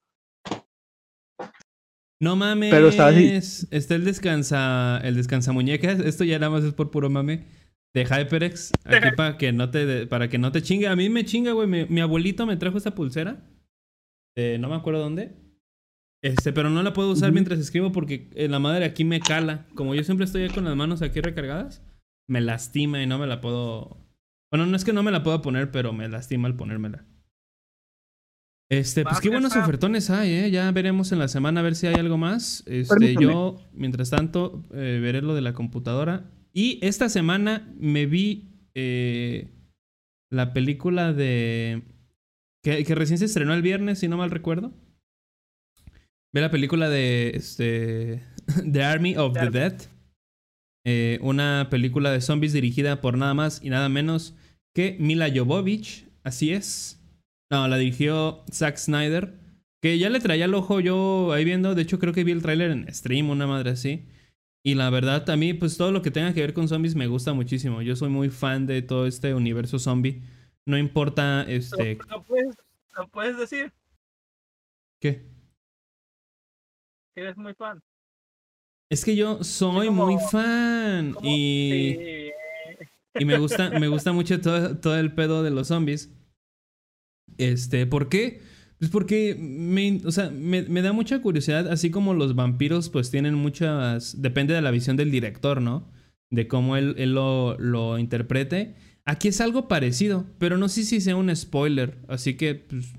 No 2.19 2.35
mames. 2.35 2.71
Pero 2.71 2.89
está 2.89 3.07
así. 3.07 3.67
Está 3.71 3.95
el 3.95 4.05
descansa, 4.05 4.99
el 5.03 5.15
descansa 5.15 5.51
muñecas. 5.51 5.99
Esto 5.99 6.23
ya 6.23 6.39
nada 6.39 6.51
más 6.51 6.63
es 6.63 6.73
por 6.73 6.91
puro 6.91 7.09
mame. 7.09 7.45
De 7.93 8.05
HyperX. 8.05 8.71
Aquí 8.85 9.09
para 9.15 9.37
que 9.37 9.51
no 9.51 9.69
te, 9.69 10.07
para 10.07 10.29
que 10.29 10.37
no 10.37 10.51
te 10.51 10.61
chingue. 10.61 10.87
A 10.87 10.95
mí 10.95 11.09
me 11.09 11.25
chinga, 11.25 11.51
güey. 11.51 11.67
Mi, 11.67 11.85
mi 11.85 12.01
abuelito 12.01 12.45
me 12.45 12.57
trajo 12.57 12.77
esta 12.77 12.95
pulsera. 12.95 13.43
De 14.35 14.57
no 14.57 14.69
me 14.69 14.75
acuerdo 14.75 15.01
dónde. 15.01 15.47
Este, 16.23 16.51
pero 16.51 16.69
no 16.69 16.81
la 16.83 16.93
puedo 16.93 17.11
usar 17.11 17.31
mientras 17.31 17.59
escribo 17.59 17.91
porque 17.91 18.29
eh, 18.33 18.47
la 18.47 18.59
madre 18.59 18.85
aquí 18.85 19.03
me 19.03 19.19
cala. 19.19 19.67
Como 19.75 19.93
yo 19.93 20.03
siempre 20.03 20.25
estoy 20.25 20.49
con 20.49 20.65
las 20.65 20.75
manos 20.75 21.01
aquí 21.01 21.21
recargadas, 21.21 21.83
me 22.27 22.41
lastima 22.41 23.01
y 23.01 23.07
no 23.07 23.19
me 23.19 23.27
la 23.27 23.39
puedo. 23.39 23.97
Bueno, 24.51 24.65
no 24.65 24.75
es 24.75 24.83
que 24.83 24.93
no 24.93 25.03
me 25.03 25.11
la 25.11 25.23
pueda 25.23 25.41
poner, 25.41 25.71
pero 25.71 25.93
me 25.93 26.09
lastima 26.09 26.47
al 26.47 26.55
ponérmela. 26.55 27.05
Este, 28.69 29.03
pues 29.03 29.21
qué 29.21 29.29
buenos 29.29 29.55
ofertones 29.55 30.09
hay, 30.09 30.31
¿eh? 30.31 30.51
Ya 30.51 30.69
veremos 30.71 31.13
en 31.13 31.19
la 31.19 31.29
semana 31.29 31.61
a 31.61 31.63
ver 31.63 31.75
si 31.75 31.87
hay 31.87 31.95
algo 31.95 32.17
más. 32.17 32.63
Este, 32.65 33.15
yo, 33.15 33.55
mientras 33.71 34.09
tanto, 34.09 34.63
eh, 34.73 34.99
veré 35.01 35.21
lo 35.21 35.35
de 35.35 35.41
la 35.41 35.53
computadora. 35.53 36.29
Y 36.51 36.79
esta 36.81 37.07
semana 37.07 37.71
me 37.79 38.05
vi 38.05 38.49
eh, 38.75 39.47
la 40.29 40.53
película 40.53 41.13
de... 41.13 41.83
Que, 42.61 42.83
recién 42.95 43.17
se 43.17 43.25
estrenó 43.25 43.53
el 43.53 43.61
viernes, 43.61 43.99
si 43.99 44.09
no 44.09 44.17
mal 44.17 44.31
recuerdo. 44.31 44.73
Ve 46.33 46.41
la 46.41 46.51
película 46.51 46.89
de 46.89 47.31
este, 47.35 48.23
The 48.71 48.83
Army 48.83 49.15
of 49.15 49.33
the 49.33 49.49
Dead. 49.49 49.81
Eh, 50.85 51.19
una 51.21 51.67
película 51.69 52.11
de 52.11 52.19
zombies 52.19 52.51
dirigida 52.51 52.99
por 52.99 53.17
nada 53.17 53.33
más 53.33 53.61
y 53.63 53.69
nada 53.69 53.87
menos 53.87 54.35
que 54.75 54.97
Mila 54.99 55.29
Jovovich. 55.33 56.05
Así 56.23 56.51
es. 56.51 56.99
No, 57.49 57.67
la 57.67 57.77
dirigió 57.77 58.43
Zack 58.51 58.77
Snyder. 58.77 59.39
Que 59.81 59.99
ya 59.99 60.09
le 60.09 60.19
traía 60.19 60.45
el 60.45 60.53
ojo 60.53 60.79
yo 60.79 61.31
ahí 61.33 61.45
viendo. 61.45 61.75
De 61.75 61.83
hecho, 61.83 61.99
creo 61.99 62.13
que 62.13 62.23
vi 62.23 62.31
el 62.31 62.41
tráiler 62.41 62.71
en 62.71 62.93
stream, 62.93 63.29
una 63.29 63.47
madre 63.47 63.71
así. 63.71 64.07
Y 64.63 64.75
la 64.75 64.89
verdad, 64.89 65.29
a 65.29 65.37
mí, 65.37 65.53
pues 65.53 65.77
todo 65.77 65.91
lo 65.91 66.01
que 66.01 66.11
tenga 66.11 66.33
que 66.33 66.41
ver 66.41 66.53
con 66.53 66.67
zombies 66.67 66.95
me 66.95 67.07
gusta 67.07 67.33
muchísimo. 67.33 67.81
Yo 67.81 67.95
soy 67.95 68.09
muy 68.09 68.29
fan 68.29 68.65
de 68.65 68.81
todo 68.81 69.05
este 69.05 69.33
universo 69.33 69.79
zombie. 69.79 70.23
No 70.65 70.77
importa, 70.77 71.43
este. 71.43 71.97
¿Lo, 72.09 72.23
puedes, 72.23 72.55
puedes 73.11 73.37
decir? 73.37 73.71
¿Qué? 74.99 75.25
Eres 77.15 77.37
muy 77.37 77.53
fan. 77.53 77.81
Es 78.89 79.05
que 79.05 79.15
yo 79.15 79.43
soy 79.43 79.89
muy 79.89 80.17
fan. 80.31 81.15
Y. 81.23 82.31
Y 83.19 83.25
me 83.25 83.37
gusta, 83.37 83.69
me 83.79 83.87
gusta 83.87 84.11
mucho 84.11 84.41
todo, 84.41 84.77
todo 84.77 84.97
el 84.97 85.13
pedo 85.13 85.43
de 85.43 85.51
los 85.51 85.69
zombies. 85.69 86.11
Este, 87.37 87.85
¿por 87.85 88.09
qué? 88.09 88.41
Pues 88.79 88.91
porque 88.91 89.35
me, 89.39 90.01
o 90.05 90.11
sea, 90.11 90.29
me, 90.29 90.63
da 90.63 90.93
mucha 90.93 91.21
curiosidad, 91.21 91.67
así 91.71 91.89
como 91.89 92.13
los 92.13 92.35
vampiros 92.35 92.89
pues 92.89 93.09
tienen 93.09 93.33
muchas, 93.33 94.21
depende 94.21 94.53
de 94.53 94.61
la 94.61 94.71
visión 94.71 94.97
del 94.97 95.09
director, 95.09 95.61
¿no? 95.61 95.91
De 96.29 96.47
cómo 96.47 96.77
él, 96.77 96.95
lo, 97.13 97.57
lo, 97.57 97.97
interprete. 97.97 98.75
Aquí 99.05 99.29
es 99.29 99.41
algo 99.41 99.67
parecido, 99.67 100.25
pero 100.37 100.57
no 100.57 100.69
sé 100.69 100.83
si 100.83 101.01
sea 101.01 101.15
un 101.15 101.35
spoiler, 101.35 101.97
así 102.07 102.35
que 102.35 102.55
pues, 102.55 102.93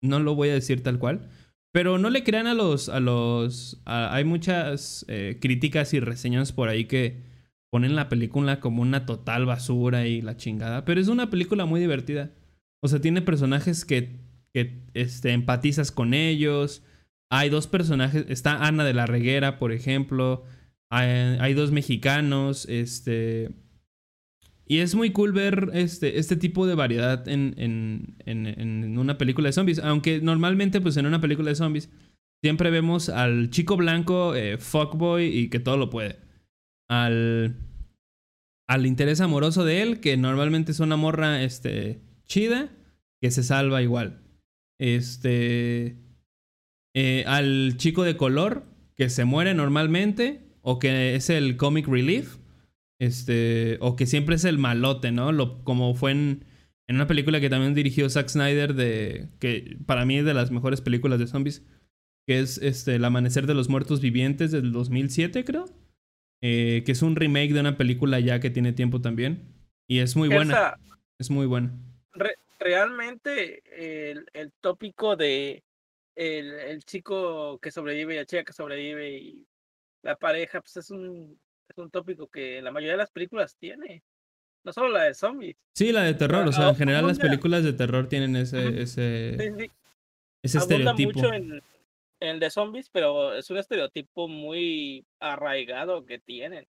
no 0.00 0.20
lo 0.20 0.34
voy 0.34 0.48
a 0.48 0.54
decir 0.54 0.82
tal 0.82 0.98
cual. 0.98 1.28
Pero 1.72 1.98
no 1.98 2.08
le 2.08 2.24
crean 2.24 2.46
a 2.46 2.54
los, 2.54 2.88
a 2.88 3.00
los, 3.00 3.82
hay 3.84 4.24
muchas 4.24 5.04
eh, 5.08 5.36
críticas 5.42 5.92
y 5.92 6.00
reseñas 6.00 6.52
por 6.52 6.70
ahí 6.70 6.86
que 6.86 7.22
ponen 7.70 7.96
la 7.96 8.08
película 8.08 8.60
como 8.60 8.80
una 8.80 9.04
total 9.04 9.44
basura 9.44 10.06
y 10.06 10.22
la 10.22 10.38
chingada, 10.38 10.86
pero 10.86 11.02
es 11.02 11.08
una 11.08 11.28
película 11.28 11.66
muy 11.66 11.80
divertida. 11.80 12.30
O 12.82 12.88
sea, 12.88 13.00
tiene 13.00 13.22
personajes 13.22 13.84
que, 13.84 14.20
que 14.52 14.82
este, 14.94 15.32
empatizas 15.32 15.92
con 15.92 16.14
ellos. 16.14 16.82
Hay 17.30 17.50
dos 17.50 17.66
personajes. 17.66 18.26
Está 18.28 18.66
Ana 18.66 18.84
de 18.84 18.94
la 18.94 19.06
Reguera, 19.06 19.58
por 19.58 19.72
ejemplo. 19.72 20.44
Hay, 20.90 21.54
dos 21.54 21.72
mexicanos. 21.72 22.66
Este. 22.68 23.50
Y 24.66 24.78
es 24.78 24.94
muy 24.94 25.10
cool 25.10 25.32
ver 25.32 25.70
este, 25.74 26.18
este 26.18 26.36
tipo 26.36 26.66
de 26.66 26.74
variedad 26.74 27.28
en, 27.28 27.54
en, 27.56 28.16
en, 28.26 28.98
una 28.98 29.18
película 29.18 29.48
de 29.48 29.52
zombies. 29.52 29.78
Aunque 29.78 30.20
normalmente, 30.20 30.80
pues 30.80 30.96
en 30.96 31.06
una 31.06 31.20
película 31.20 31.50
de 31.50 31.56
zombies, 31.56 31.90
siempre 32.42 32.70
vemos 32.70 33.08
al 33.08 33.50
chico 33.50 33.76
blanco, 33.76 34.34
eh, 34.34 34.58
fuckboy 34.58 35.24
y 35.24 35.48
que 35.48 35.60
todo 35.60 35.76
lo 35.76 35.90
puede. 35.90 36.18
Al, 36.88 37.56
al 38.68 38.86
interés 38.86 39.20
amoroso 39.20 39.64
de 39.64 39.82
él, 39.82 40.00
que 40.00 40.16
normalmente 40.16 40.72
es 40.72 40.80
una 40.80 40.96
morra 40.96 41.42
este, 41.42 42.00
chida 42.26 42.70
que 43.20 43.30
se 43.30 43.42
salva 43.42 43.82
igual. 43.82 44.22
Este. 44.78 45.96
Eh, 46.94 47.24
al 47.26 47.76
chico 47.76 48.04
de 48.04 48.16
color 48.16 48.64
que 48.96 49.10
se 49.10 49.24
muere 49.24 49.52
normalmente 49.52 50.42
o 50.62 50.78
que 50.78 51.14
es 51.14 51.30
el 51.30 51.56
comic 51.56 51.86
relief. 51.88 52.38
Este. 53.00 53.78
O 53.80 53.96
que 53.96 54.06
siempre 54.06 54.36
es 54.36 54.44
el 54.44 54.58
malote, 54.58 55.12
¿no? 55.12 55.32
Lo, 55.32 55.64
como 55.64 55.94
fue 55.94 56.12
en, 56.12 56.44
en 56.88 56.96
una 56.96 57.06
película 57.06 57.40
que 57.40 57.50
también 57.50 57.74
dirigió 57.74 58.08
Zack 58.08 58.28
Snyder 58.28 58.74
de. 58.74 59.28
que 59.38 59.78
para 59.86 60.04
mí 60.04 60.18
es 60.18 60.24
de 60.24 60.34
las 60.34 60.50
mejores 60.50 60.80
películas 60.80 61.18
de 61.18 61.26
zombies. 61.26 61.64
Que 62.28 62.40
es 62.40 62.58
este, 62.58 62.96
El 62.96 63.04
Amanecer 63.04 63.46
de 63.46 63.54
los 63.54 63.68
Muertos 63.68 64.00
Vivientes 64.00 64.50
del 64.50 64.72
2007, 64.72 65.44
creo. 65.44 65.66
Eh, 66.42 66.82
que 66.84 66.92
es 66.92 67.02
un 67.02 67.14
remake 67.14 67.52
de 67.52 67.60
una 67.60 67.76
película 67.76 68.18
ya 68.20 68.40
que 68.40 68.50
tiene 68.50 68.72
tiempo 68.72 69.00
también. 69.00 69.54
Y 69.88 69.98
es 69.98 70.16
muy 70.16 70.28
buena. 70.28 70.76
Es 71.18 71.30
muy 71.30 71.46
buena 71.46 71.72
realmente 72.58 73.62
el, 74.10 74.26
el 74.32 74.52
tópico 74.60 75.16
de 75.16 75.62
el, 76.14 76.50
el, 76.50 76.84
chico 76.84 77.58
que 77.58 77.70
sobrevive 77.70 78.14
y 78.14 78.16
la 78.16 78.24
chica 78.24 78.44
que 78.44 78.52
sobrevive 78.52 79.18
y 79.18 79.46
la 80.02 80.16
pareja, 80.16 80.60
pues 80.60 80.76
es 80.78 80.90
un, 80.90 81.38
es 81.68 81.76
un 81.78 81.90
tópico 81.90 82.28
que 82.28 82.62
la 82.62 82.70
mayoría 82.70 82.92
de 82.92 82.98
las 82.98 83.10
películas 83.10 83.56
tiene. 83.56 84.02
No 84.64 84.72
solo 84.72 84.88
la 84.88 85.04
de 85.04 85.14
zombies. 85.14 85.56
Sí, 85.74 85.92
la 85.92 86.02
de 86.02 86.14
terror. 86.14 86.46
O 86.48 86.52
sea, 86.52 86.70
en 86.70 86.76
general 86.76 87.06
las 87.06 87.18
películas 87.18 87.62
de 87.62 87.72
terror 87.72 88.08
tienen 88.08 88.34
ese, 88.34 88.82
ese, 88.82 89.36
ese 90.42 90.58
estereotipo. 90.58 91.12
mucho 91.12 91.32
en, 91.32 91.62
en 92.20 92.28
el 92.28 92.40
de 92.40 92.50
zombies, 92.50 92.88
pero 92.90 93.34
es 93.34 93.48
un 93.50 93.58
estereotipo 93.58 94.26
muy 94.26 95.04
arraigado 95.20 96.04
que 96.04 96.18
tienen. 96.18 96.66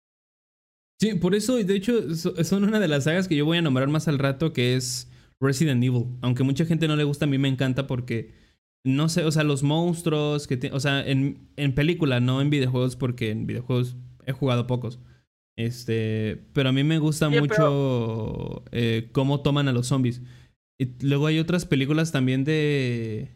Sí, 1.00 1.14
por 1.14 1.34
eso, 1.34 1.56
de 1.56 1.74
hecho, 1.74 2.14
son 2.14 2.64
una 2.64 2.78
de 2.78 2.88
las 2.88 3.04
sagas 3.04 3.26
que 3.26 3.34
yo 3.34 3.46
voy 3.46 3.58
a 3.58 3.62
nombrar 3.62 3.88
más 3.88 4.06
al 4.06 4.18
rato, 4.18 4.52
que 4.52 4.76
es 4.76 5.10
Resident 5.40 5.82
Evil. 5.82 6.06
Aunque 6.20 6.42
mucha 6.42 6.64
gente 6.64 6.86
no 6.86 6.96
le 6.96 7.04
gusta, 7.04 7.24
a 7.24 7.28
mí 7.28 7.38
me 7.38 7.48
encanta 7.48 7.86
porque, 7.86 8.32
no 8.84 9.08
sé, 9.08 9.24
o 9.24 9.32
sea, 9.32 9.42
los 9.44 9.62
monstruos 9.62 10.46
que... 10.46 10.70
O 10.72 10.80
sea, 10.80 11.06
en, 11.06 11.48
en 11.56 11.74
película, 11.74 12.20
no 12.20 12.40
en 12.40 12.50
videojuegos, 12.50 12.96
porque 12.96 13.30
en 13.30 13.46
videojuegos 13.46 13.96
he 14.26 14.32
jugado 14.32 14.66
pocos. 14.66 15.00
Este, 15.56 16.46
pero 16.52 16.70
a 16.70 16.72
mí 16.72 16.84
me 16.84 16.98
gusta 16.98 17.28
mucho 17.28 18.64
eh, 18.72 19.08
cómo 19.12 19.40
toman 19.40 19.68
a 19.68 19.72
los 19.72 19.88
zombies. 19.88 20.22
Y 20.78 21.04
luego 21.04 21.26
hay 21.26 21.38
otras 21.38 21.66
películas 21.66 22.12
también 22.12 22.44
de... 22.44 23.30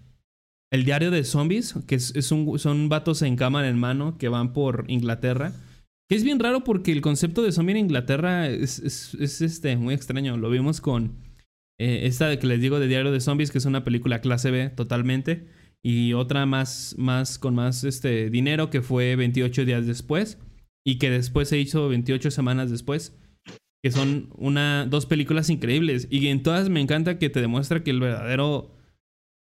El 0.73 0.85
diario 0.85 1.11
de 1.13 1.23
zombies, 1.23 1.75
que 1.87 1.95
es, 1.95 2.33
un, 2.33 2.59
son 2.59 2.89
vatos 2.89 3.23
en 3.23 3.37
cámara 3.37 3.69
en 3.69 3.79
mano 3.79 4.19
que 4.19 4.29
van 4.29 4.53
por 4.53 4.87
Inglaterra. 4.89 5.53
Que 6.09 6.17
es 6.17 6.25
bien 6.25 6.41
raro 6.41 6.65
porque 6.65 6.91
el 6.91 7.01
concepto 7.01 7.43
de 7.43 7.53
zombie 7.53 7.73
en 7.73 7.85
Inglaterra 7.85 8.49
es, 8.49 8.81
es 8.81 9.41
este, 9.41 9.77
muy 9.77 9.95
extraño. 9.95 10.37
Lo 10.37 10.51
vimos 10.51 10.81
con 10.81 11.13
eh, 11.79 12.07
esta 12.07 12.39
que 12.39 12.47
les 12.47 12.61
digo 12.61 12.79
de 12.79 12.87
Diario 12.87 13.13
de 13.13 13.21
Zombies, 13.21 13.51
que 13.51 13.59
es 13.59 13.65
una 13.65 13.85
película 13.85 14.21
clase 14.21 14.51
B 14.51 14.71
totalmente. 14.71 15.49
Y 15.83 16.15
otra 16.15 16.47
más, 16.47 16.95
más 16.99 17.39
con 17.39 17.55
más 17.55 17.85
este, 17.85 18.31
dinero, 18.31 18.71
que 18.71 18.81
fue 18.81 19.17
28 19.17 19.65
días 19.65 19.87
después. 19.87 20.39
Y 20.87 20.99
que 20.99 21.11
después 21.11 21.49
se 21.49 21.59
hizo 21.59 21.89
28 21.89 22.31
semanas 22.31 22.71
después. 22.71 23.19
Que 23.83 23.91
son 23.91 24.31
una, 24.37 24.87
dos 24.87 25.07
películas 25.07 25.51
increíbles. 25.51 26.09
Y 26.11 26.29
en 26.29 26.43
todas 26.43 26.71
me 26.71 26.81
encanta 26.81 27.19
que 27.19 27.29
te 27.29 27.41
demuestra 27.41 27.83
que 27.83 27.91
el 27.91 28.01
verdadero. 28.01 28.75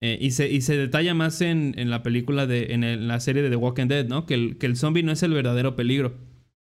Eh, 0.04 0.18
y, 0.20 0.32
se, 0.32 0.50
y 0.50 0.62
se 0.62 0.78
detalla 0.78 1.14
más 1.14 1.42
en, 1.42 1.74
en 1.78 1.90
la 1.90 2.02
película 2.02 2.48
de. 2.48 2.74
En, 2.74 3.08
la 3.08 3.20
serie 3.20 3.42
de 3.42 3.50
The 3.50 3.56
Walking 3.58 3.88
Dead, 3.88 4.08
¿no? 4.08 4.26
Que 4.26 4.36
el, 4.36 4.58
que 4.58 4.68
el 4.68 4.78
zombie 4.78 5.04
no 5.04 5.12
es 5.12 5.24
el 5.24 5.34
verdadero 5.34 5.76
peligro. 5.76 6.18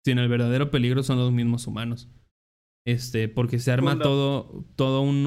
Sino 0.05 0.23
el 0.23 0.29
verdadero 0.29 0.71
peligro 0.71 1.03
son 1.03 1.19
los 1.19 1.33
mismos 1.33 1.67
humanos. 1.67 2.09
Este, 2.87 3.29
porque 3.29 3.59
se 3.59 3.73
arma 3.73 3.99
todo, 3.99 4.65
todo 4.77 5.01
un, 5.03 5.27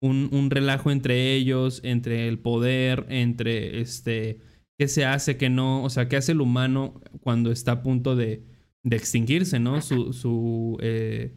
un, 0.00 0.28
un, 0.32 0.50
relajo 0.50 0.90
entre 0.90 1.34
ellos, 1.34 1.80
entre 1.84 2.26
el 2.26 2.38
poder, 2.38 3.04
entre 3.10 3.82
este, 3.82 4.40
qué 4.78 4.88
se 4.88 5.04
hace, 5.04 5.36
qué 5.36 5.50
no, 5.50 5.84
o 5.84 5.90
sea, 5.90 6.08
qué 6.08 6.16
hace 6.16 6.32
el 6.32 6.40
humano 6.40 7.02
cuando 7.20 7.52
está 7.52 7.72
a 7.72 7.82
punto 7.82 8.16
de, 8.16 8.46
de 8.82 8.96
extinguirse, 8.96 9.60
¿no? 9.60 9.82
Su, 9.82 10.14
su, 10.14 10.78
eh, 10.80 11.36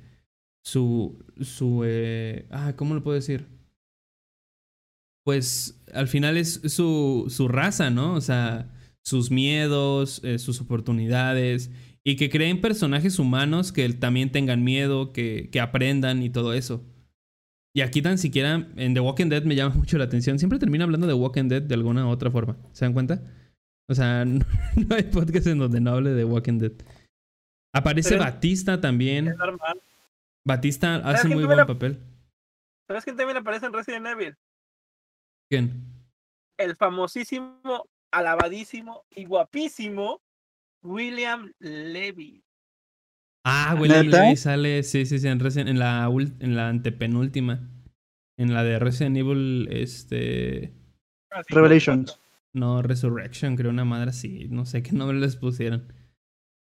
su, 0.63 1.21
su, 1.41 1.83
eh, 1.83 2.47
ah, 2.49 2.77
¿cómo 2.77 2.95
lo 2.95 3.03
puedo 3.03 3.15
decir? 3.15 3.49
Pues 5.25 5.83
al 5.93 6.07
final 6.07 6.37
es 6.37 6.61
su, 6.67 7.25
su 7.27 7.49
raza, 7.49 7.89
¿no? 7.89 8.13
O 8.13 8.21
sea, 8.21 8.71
sus 9.03 9.29
miedos, 9.29 10.21
eh, 10.23 10.39
sus 10.39 10.61
oportunidades 10.61 11.69
y 12.03 12.15
que 12.15 12.29
creen 12.29 12.61
personajes 12.61 13.19
humanos 13.19 13.71
que 13.71 13.87
también 13.89 14.31
tengan 14.31 14.63
miedo, 14.63 15.13
que, 15.13 15.49
que 15.51 15.59
aprendan 15.59 16.23
y 16.23 16.29
todo 16.29 16.53
eso. 16.53 16.83
Y 17.73 17.81
aquí 17.81 18.01
tan 18.01 18.17
siquiera 18.17 18.67
en 18.75 18.93
The 18.93 18.99
Walking 18.99 19.27
Dead 19.27 19.43
me 19.43 19.55
llama 19.55 19.75
mucho 19.75 19.97
la 19.97 20.05
atención. 20.05 20.39
Siempre 20.39 20.59
termino 20.59 20.83
hablando 20.83 21.07
de 21.07 21.13
Walking 21.13 21.47
Dead 21.47 21.61
de 21.61 21.73
alguna 21.75 22.05
u 22.05 22.09
otra 22.09 22.31
forma. 22.31 22.57
¿Se 22.71 22.85
dan 22.85 22.93
cuenta? 22.93 23.21
O 23.89 23.95
sea, 23.95 24.25
no, 24.25 24.45
hay 24.95 25.03
podcast 25.03 25.47
en 25.47 25.59
donde 25.59 25.79
no 25.79 25.91
hable 25.91 26.11
de 26.11 26.25
Walking 26.25 26.59
Dead. 26.59 26.73
Aparece 27.73 28.17
Batista 28.17 28.81
también. 28.81 29.35
Batista 30.45 30.95
hace 30.95 31.29
muy 31.29 31.45
buen 31.45 31.65
papel. 31.65 31.99
¿Sabes 32.87 33.05
quién 33.05 33.15
también 33.15 33.37
aparece 33.37 33.67
en 33.67 33.73
Resident 33.73 34.07
Evil? 34.07 34.35
¿Quién? 35.49 35.85
El 36.57 36.75
famosísimo 36.75 37.85
alabadísimo 38.11 39.05
y 39.09 39.23
guapísimo 39.23 40.21
William 40.83 41.51
Levy. 41.59 42.43
Ah, 43.45 43.75
William 43.79 44.05
¿Neta? 44.05 44.23
Levy 44.23 44.35
sale, 44.35 44.83
sí, 44.83 45.05
sí, 45.05 45.19
sí, 45.19 45.27
en, 45.27 45.39
Resident- 45.39 45.69
en 45.69 45.79
la, 45.79 46.09
en 46.39 46.55
la 46.55 46.69
antepenúltima. 46.69 47.69
En 48.37 48.53
la 48.53 48.63
de 48.63 48.79
Resident 48.79 49.17
Evil, 49.17 49.67
este... 49.71 50.73
Ah, 51.31 51.41
Revelations. 51.49 52.19
No, 52.53 52.81
Resurrection, 52.81 53.55
creo 53.55 53.69
una 53.71 53.85
madre 53.85 54.09
así. 54.09 54.47
No 54.49 54.65
sé 54.65 54.83
qué 54.83 54.91
nombre 54.93 55.19
les 55.19 55.35
pusieron. 55.35 55.93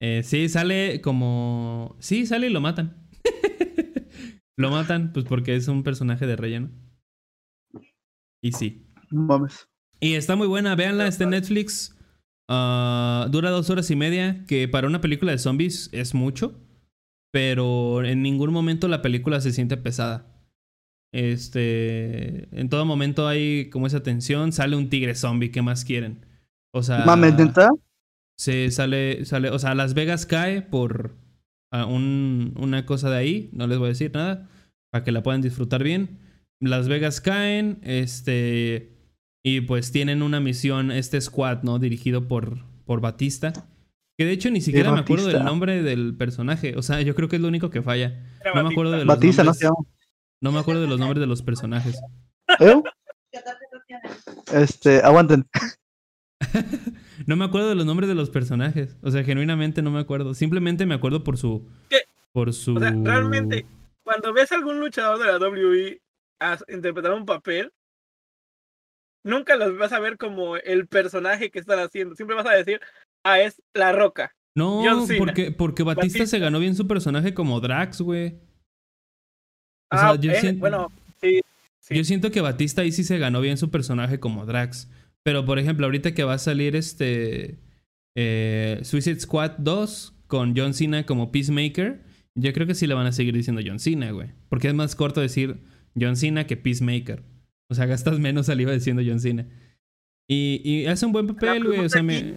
Eh, 0.02 0.22
sí, 0.24 0.50
sale 0.50 1.02
como... 1.02 1.96
Sí, 2.00 2.26
sale 2.26 2.48
y 2.48 2.52
lo 2.52 2.62
matan. 2.62 3.10
lo 4.58 4.70
matan, 4.70 5.14
pues 5.14 5.26
porque 5.26 5.56
es 5.56 5.68
un 5.68 5.84
personaje 5.84 6.28
de 6.28 6.36
relleno. 6.36 6.70
Y 8.44 8.52
sí. 8.52 8.86
Mames. 9.10 9.68
Y 10.00 10.14
está 10.14 10.36
muy 10.36 10.48
buena, 10.48 10.76
véanla, 10.76 11.08
está 11.08 11.24
en 11.24 11.32
Netflix. 11.32 11.95
Ah, 12.48 13.28
dura 13.32 13.50
dos 13.50 13.70
horas 13.70 13.90
y 13.92 13.96
media, 13.96 14.44
que 14.48 14.68
para 14.68 14.88
una 14.88 15.02
película 15.02 15.32
de 15.32 15.38
zombies 15.40 15.90
es 15.92 16.14
mucho. 16.14 16.60
Pero 17.32 18.04
en 18.06 18.22
ningún 18.22 18.54
momento 18.54 18.88
la 18.88 19.02
película 19.02 19.42
se 19.42 19.52
siente 19.52 19.76
pesada. 19.78 20.26
Este. 21.14 22.48
En 22.58 22.70
todo 22.70 22.86
momento 22.86 23.28
hay 23.28 23.70
como 23.70 23.88
esa 23.88 24.04
tensión. 24.04 24.52
Sale 24.52 24.76
un 24.76 24.90
tigre 24.90 25.16
zombie, 25.16 25.52
¿qué 25.52 25.62
más 25.62 25.86
quieren? 25.86 26.26
O 26.74 26.84
sea. 26.84 27.04
Mames, 27.06 27.36
¿neta? 27.38 27.70
Se 28.38 28.70
sale, 28.72 29.24
sale, 29.26 29.50
o 29.50 29.60
sea, 29.60 29.76
Las 29.76 29.94
Vegas 29.94 30.26
cae 30.26 30.62
por 30.62 31.16
ah, 31.72 31.86
un- 31.86 32.54
una 32.58 32.86
cosa 32.86 33.10
de 33.10 33.18
ahí, 33.18 33.50
no 33.54 33.66
les 33.66 33.78
voy 33.78 33.86
a 33.86 33.90
decir 33.90 34.12
nada, 34.14 34.50
para 34.92 35.06
que 35.06 35.14
la 35.14 35.24
puedan 35.24 35.42
disfrutar 35.42 35.84
bien. 35.84 36.20
Las 36.60 36.90
Vegas 36.90 37.22
caen, 37.22 37.80
este, 37.82 38.95
y 39.48 39.62
pues 39.62 39.92
tienen 39.92 40.24
una 40.24 40.40
misión, 40.40 40.90
este 40.90 41.22
squad, 41.22 41.62
¿no? 41.62 41.78
Dirigido 41.78 42.28
por, 42.28 42.64
por 42.84 43.00
Batista. 43.00 43.54
Que 44.18 44.26
de 44.26 44.32
hecho 44.32 44.50
ni 44.50 44.60
siquiera 44.60 44.92
me 44.92 45.02
acuerdo 45.02 45.28
del 45.28 45.44
nombre 45.44 45.84
del 45.84 46.18
personaje, 46.18 46.74
o 46.76 46.82
sea, 46.82 47.02
yo 47.02 47.14
creo 47.14 47.30
que 47.30 47.36
es 47.36 47.42
lo 47.44 47.48
único 47.48 47.70
que 47.70 47.84
falla. 47.84 48.24
No 48.56 48.64
me 48.64 48.72
acuerdo 48.72 48.94
de 48.94 49.06
los 49.06 49.06
Batista, 49.06 49.44
¿no 49.44 49.52
nombres, 49.52 49.60
se 49.60 49.66
llama? 49.66 49.78
no 50.42 50.52
me 50.52 50.60
acuerdo 50.60 50.82
de 50.82 50.88
los 50.88 51.00
nombres 51.00 51.20
de 51.20 51.28
los 51.28 51.44
personajes. 51.44 52.02
¿Eh? 52.60 52.82
Este, 54.52 55.02
aguanten. 55.02 55.46
No 57.28 57.38
me 57.38 57.46
acuerdo 57.46 57.70
de 57.70 57.76
los 57.76 57.86
nombres 57.86 58.10
de 58.10 58.14
los 58.14 58.30
personajes. 58.30 58.98
O 59.02 59.10
sea, 59.10 59.24
genuinamente 59.24 59.82
no 59.82 59.90
me 59.90 60.00
acuerdo. 60.00 60.34
Simplemente 60.34 60.86
me 60.86 60.94
acuerdo 60.94 61.24
por 61.24 61.38
su. 61.38 61.68
¿Qué? 61.90 62.02
Por 62.34 62.54
su. 62.54 62.76
O 62.76 62.80
sea, 62.80 62.92
realmente, 62.92 63.66
cuando 64.04 64.34
ves 64.34 64.52
a 64.52 64.56
algún 64.56 64.80
luchador 64.80 65.18
de 65.18 65.26
la 65.26 65.38
WWE 65.38 66.02
a 66.42 66.58
interpretar 66.68 67.14
un 67.14 67.26
papel, 67.26 67.72
nunca 69.26 69.58
los 69.58 69.78
vas 69.78 69.92
a 69.92 70.00
ver 70.00 70.18
como 70.18 70.56
el 70.56 70.88
personaje 70.88 71.50
que 71.52 71.60
están 71.60 71.80
haciendo. 71.80 72.16
Siempre 72.16 72.38
vas 72.38 72.46
a 72.48 72.52
decir, 72.56 72.80
ah, 73.26 73.42
es 73.42 73.62
La 73.74 73.92
Roca. 73.92 74.34
No, 74.56 74.82
porque, 75.18 75.52
porque 75.52 75.84
Batista, 75.84 76.20
Batista. 76.20 76.26
se 76.28 76.40
ganó 76.40 76.60
bien 76.60 76.76
su 76.76 76.88
personaje 76.88 77.34
como 77.34 77.60
Drax, 77.60 78.00
güey. 78.00 78.36
O 79.92 79.98
Ah, 79.98 80.12
sea, 80.14 80.16
yo 80.16 80.32
eh, 80.32 80.40
siento- 80.40 80.60
bueno, 80.62 80.92
sí. 81.22 81.42
sí. 81.82 81.96
Yo 81.96 82.04
siento 82.06 82.32
que 82.32 82.40
Batista 82.42 82.82
ahí 82.82 82.92
sí 82.94 83.04
se 83.04 83.18
ganó 83.18 83.42
bien 83.42 83.58
su 83.58 83.70
personaje 83.70 84.20
como 84.20 84.46
Drax. 84.46 84.90
Pero, 85.24 85.44
por 85.44 85.60
ejemplo, 85.60 85.86
ahorita 85.88 86.14
que 86.14 86.24
va 86.24 86.36
a 86.36 86.40
salir 86.40 86.76
este. 86.76 87.60
eh, 88.18 88.80
Suicide 88.84 89.20
Squad 89.20 89.58
2 89.58 90.14
con 90.28 90.56
John 90.56 90.74
Cena 90.74 91.06
como 91.06 91.32
Peacemaker, 91.32 92.02
yo 92.36 92.54
creo 92.54 92.66
que 92.66 92.76
sí 92.76 92.88
le 92.88 92.94
van 92.94 93.08
a 93.08 93.12
seguir 93.12 93.34
diciendo 93.34 93.62
John 93.66 93.80
Cena, 93.80 94.12
güey. 94.12 94.30
Porque 94.50 94.70
es 94.70 94.74
más 94.74 94.96
corto 94.96 95.20
decir 95.20 95.60
John 96.00 96.16
Cena 96.16 96.48
que 96.48 96.56
Peacemaker. 96.58 97.24
O 97.70 97.76
sea, 97.76 97.86
gastas 97.86 98.20
menos 98.20 98.46
saliva 98.46 98.72
diciendo 98.72 99.02
John 99.06 99.20
Cena. 99.20 99.48
Y, 100.28 100.62
y 100.64 100.86
hace 100.88 101.06
un 101.06 101.12
buen 101.12 101.28
papel, 101.28 101.64
güey. 101.64 101.80
O 101.80 101.90
sea, 101.90 102.04
me. 102.04 102.36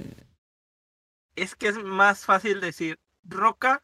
Es 1.37 1.55
que 1.55 1.69
es 1.69 1.83
más 1.83 2.25
fácil 2.25 2.61
decir 2.61 2.99
Roca 3.25 3.83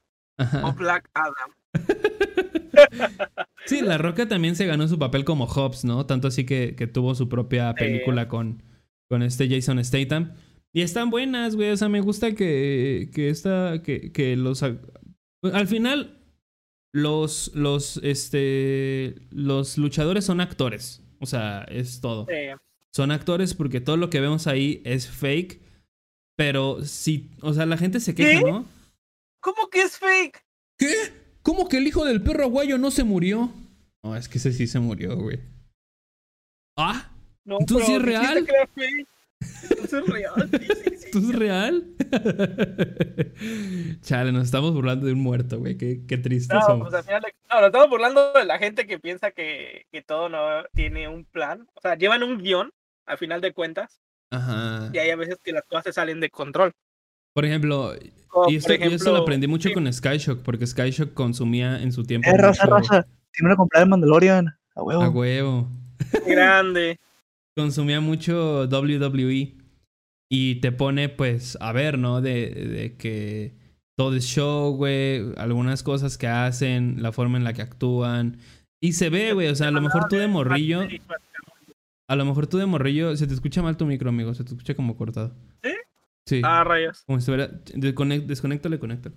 o. 0.63 0.73
Black 0.73 1.11
Adam. 1.15 1.51
Sí, 3.67 3.81
La 3.81 3.99
Roca 3.99 4.29
también 4.29 4.57
se 4.57 4.67
ganó 4.67 4.89
su 4.89 4.99
papel 4.99 5.25
como 5.25 5.47
Hobbs, 5.47 5.85
¿no? 5.85 6.05
Tanto 6.07 6.29
así 6.29 6.45
que, 6.45 6.75
que 6.77 6.87
tuvo 6.87 7.15
su 7.15 7.29
propia 7.29 7.75
película 7.75 8.29
con, 8.29 8.63
con 9.09 9.23
este 9.23 9.49
Jason 9.49 9.83
Statham. 9.83 10.35
Y 10.73 10.83
están 10.83 11.11
buenas, 11.11 11.57
güey. 11.57 11.71
O 11.71 11.77
sea, 11.77 11.89
me 11.89 12.01
gusta 12.01 12.35
que, 12.35 13.11
que 13.15 13.31
esta. 13.31 13.81
Que, 13.83 14.13
que 14.13 14.37
los. 14.37 14.63
Al 14.63 15.69
final. 15.69 16.19
Los. 16.93 17.53
Los. 17.55 17.99
Este. 18.03 19.15
Los 19.31 19.79
luchadores 19.79 20.25
son 20.25 20.41
actores. 20.41 21.04
O 21.21 21.27
sea, 21.27 21.65
es 21.69 22.01
todo. 22.01 22.27
Eh, 22.31 22.55
Son 22.93 23.11
actores 23.11 23.55
porque 23.55 23.81
todo 23.81 23.97
lo 23.97 24.11
que 24.11 24.21
vemos 24.21 24.47
ahí 24.47 24.83
es 24.85 25.09
fake. 25.09 25.61
Pero 26.37 26.85
sí. 26.85 27.31
O 27.43 27.53
sea, 27.53 27.67
la 27.67 27.77
gente 27.77 28.01
se 28.01 28.15
queja, 28.15 28.41
¿Qué? 28.43 28.51
¿no? 28.51 28.67
¿Cómo 29.41 29.69
que 29.71 29.83
es 29.83 29.99
fake? 29.99 30.45
¿Qué? 30.79 30.93
¿Cómo 31.43 31.69
que 31.69 31.77
el 31.79 31.87
hijo 31.87 32.05
del 32.05 32.23
perro 32.23 32.45
aguayo 32.45 32.79
no 32.79 32.91
se 32.91 33.05
murió? 33.05 33.53
No, 34.03 34.17
es 34.17 34.29
que 34.29 34.39
ese 34.39 34.53
sí 34.53 34.67
se 34.67 34.81
murió, 34.81 35.17
güey. 35.17 35.41
Ah, 36.77 37.11
No, 37.45 37.59
¿Entonces 37.61 37.91
es 37.91 38.03
real? 38.03 38.45
que 38.45 38.51
era 38.53 38.67
fake. 38.67 39.09
Entonces 39.71 39.93
es 39.93 40.07
real. 40.07 40.51
¿Esto 41.15 41.31
es 41.31 41.39
real? 41.39 41.85
Chale, 44.03 44.33
nos 44.33 44.45
estamos 44.45 44.73
burlando 44.73 45.07
de 45.07 45.13
un 45.13 45.21
muerto, 45.21 45.59
güey. 45.59 45.77
Qué, 45.77 46.01
qué 46.07 46.19
tristes 46.19 46.55
No, 46.59 46.67
somos. 46.67 46.89
pues 46.89 46.95
al 46.95 47.05
final 47.05 47.23
de- 47.23 47.35
no, 47.51 47.57
nos 47.61 47.67
estamos 47.67 47.89
burlando 47.89 48.33
de 48.33 48.45
la 48.45 48.59
gente 48.59 48.87
que 48.87 48.99
piensa 48.99 49.31
que, 49.31 49.87
que 49.93 50.03
todo 50.03 50.29
no 50.29 50.39
tiene 50.75 51.09
un 51.09 51.25
plan. 51.25 51.67
O 51.75 51.81
sea, 51.81 51.97
llevan 51.97 52.23
un 52.23 52.39
guion, 52.39 52.73
al 53.07 53.19
final 53.19 53.41
de 53.41 53.53
cuentas, 53.53 54.01
Ajá. 54.31 54.91
y 54.93 54.99
hay 54.99 55.11
a 55.11 55.17
veces 55.17 55.39
que 55.43 55.53
las 55.53 55.65
cosas 55.65 55.85
se 55.85 55.93
salen 55.93 56.21
de 56.21 56.31
control. 56.31 56.73
Por 57.33 57.45
ejemplo, 57.45 57.95
y 58.49 58.57
esto, 58.57 58.75
por 58.75 58.81
y 58.81 58.95
esto 58.95 59.11
lo 59.11 59.17
ejemplo, 59.17 59.17
aprendí 59.23 59.47
mucho 59.47 59.69
sí, 59.69 59.75
con 59.75 59.93
Skyshock, 59.93 60.43
porque 60.43 60.67
Skyshock 60.67 61.15
consumía 61.15 61.81
en 61.83 61.93
su 61.93 62.05
tiempo. 62.05 62.29
Eh, 62.31 62.37
raza, 62.37 62.65
mucho- 62.65 62.77
raza. 62.93 63.07
Tiene 63.33 63.49
una 63.49 63.57
comprar 63.57 63.83
el 63.83 63.89
Mandalorian. 63.89 64.47
A 64.77 64.83
huevo. 64.83 65.03
A 65.03 65.09
huevo. 65.11 65.69
grande. 66.27 66.99
consumía 67.57 68.01
mucho 68.01 68.67
WWE 68.67 69.55
y 70.35 70.57
te 70.57 70.73
pone 70.73 71.09
pues 71.09 71.57
a 71.61 71.71
ver, 71.71 71.97
¿no? 71.97 72.21
De, 72.21 72.51
de 72.51 72.97
que 72.97 73.55
todo 73.97 74.17
es 74.17 74.25
show, 74.25 74.75
güey, 74.75 75.33
algunas 75.37 75.85
cosas 75.85 76.19
que 76.19 76.27
hacen, 76.27 77.01
la 77.01 77.13
forma 77.13 77.39
en 77.39 77.45
la 77.45 77.53
que 77.53 77.63
actúan. 77.63 78.39
Y 78.83 78.95
se 78.95 79.11
ve, 79.11 79.33
güey, 79.33 79.47
o 79.47 79.55
sea, 79.55 79.69
a 79.69 79.71
lo 79.71 79.81
mejor 79.81 80.09
tú 80.09 80.17
de 80.17 80.27
morrillo, 80.27 80.81
a 82.09 82.17
lo 82.17 82.25
mejor 82.25 82.49
tú 82.49 82.59
de 82.59 82.67
morrillo, 82.67 83.17
se 83.17 83.29
te 83.29 83.35
escucha 83.35 83.63
mal 83.63 83.77
tu 83.77 83.87
micro, 83.87 84.09
amigo, 84.09 84.35
se 84.35 84.43
te 84.43 84.51
escucha 84.51 84.75
como 84.75 84.97
cortado. 84.97 85.37
¿Sí? 85.63 85.71
Sí. 86.27 86.43
Ah, 86.43 86.65
rayos. 86.65 87.05
Como 87.07 87.21
si 87.21 87.31
estuviera. 87.31 88.27
Desconéctale, 88.27 88.81
conéctale. 88.81 89.15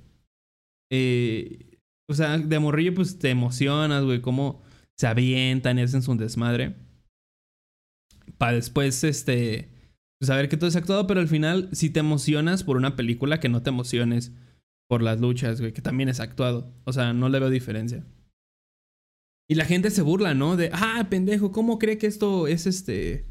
Eh, 0.91 1.79
o 2.07 2.13
sea, 2.13 2.37
de 2.37 2.59
morrillo, 2.59 2.93
pues 2.93 3.17
te 3.17 3.31
emocionas, 3.31 4.03
güey, 4.03 4.21
cómo 4.21 4.61
se 4.95 5.07
avientan 5.07 5.79
y 5.79 5.81
hacen 5.81 6.03
su 6.03 6.15
desmadre. 6.15 6.75
Para 8.37 8.53
después, 8.53 9.03
este. 9.03 9.76
Saber 10.21 10.49
que 10.49 10.57
todo 10.57 10.67
es 10.67 10.75
actuado, 10.75 11.05
pero 11.05 11.19
al 11.19 11.27
final, 11.27 11.69
si 11.73 11.89
te 11.89 11.99
emocionas 11.99 12.63
por 12.63 12.77
una 12.77 12.95
película, 12.95 13.39
que 13.39 13.49
no 13.49 13.61
te 13.61 13.69
emociones 13.69 14.31
por 14.89 15.03
las 15.03 15.19
luchas, 15.19 15.59
güey, 15.61 15.73
que 15.73 15.81
también 15.81 16.09
es 16.09 16.19
actuado. 16.19 16.73
O 16.85 16.93
sea, 16.93 17.13
no 17.13 17.29
le 17.29 17.39
veo 17.39 17.49
diferencia. 17.49 18.03
Y 19.49 19.55
la 19.55 19.65
gente 19.65 19.91
se 19.91 20.01
burla, 20.01 20.33
¿no? 20.33 20.57
De, 20.57 20.71
ah, 20.73 21.07
pendejo, 21.09 21.51
¿cómo 21.51 21.77
cree 21.79 21.97
que 21.97 22.07
esto 22.07 22.47
es 22.47 22.65
este. 22.65 23.25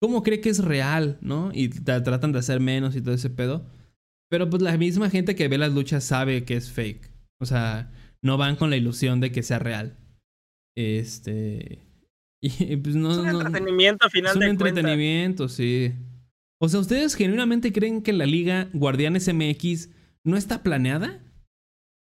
¿Cómo 0.00 0.22
cree 0.22 0.40
que 0.40 0.50
es 0.50 0.62
real, 0.62 1.18
no? 1.20 1.50
Y 1.54 1.70
tra- 1.70 2.02
tratan 2.02 2.32
de 2.32 2.40
hacer 2.40 2.60
menos 2.60 2.94
y 2.94 3.00
todo 3.00 3.14
ese 3.14 3.30
pedo. 3.30 3.64
Pero 4.28 4.50
pues 4.50 4.62
la 4.62 4.76
misma 4.76 5.10
gente 5.10 5.34
que 5.34 5.48
ve 5.48 5.58
las 5.58 5.72
luchas 5.72 6.04
sabe 6.04 6.44
que 6.44 6.56
es 6.56 6.70
fake. 6.70 7.10
O 7.40 7.46
sea, 7.46 7.90
no 8.22 8.36
van 8.36 8.56
con 8.56 8.70
la 8.70 8.76
ilusión 8.76 9.20
de 9.20 9.32
que 9.32 9.42
sea 9.42 9.58
real. 9.58 9.96
Este. 10.76 11.80
Y 12.44 12.76
pues 12.76 12.96
no. 12.96 13.12
Es 13.12 13.18
un 13.18 13.26
no- 13.26 13.40
entretenimiento, 13.40 14.10
final 14.10 14.30
es 14.30 14.34
un 14.36 14.40
de 14.40 14.48
entretenimiento, 14.48 15.48
sí. 15.48 15.92
O 16.58 16.68
sea, 16.68 16.80
¿ustedes 16.80 17.14
genuinamente 17.14 17.72
creen 17.72 18.02
que 18.02 18.12
la 18.12 18.26
liga 18.26 18.68
Guardianes 18.72 19.32
MX 19.32 19.90
no 20.24 20.36
está 20.36 20.62
planeada? 20.62 21.20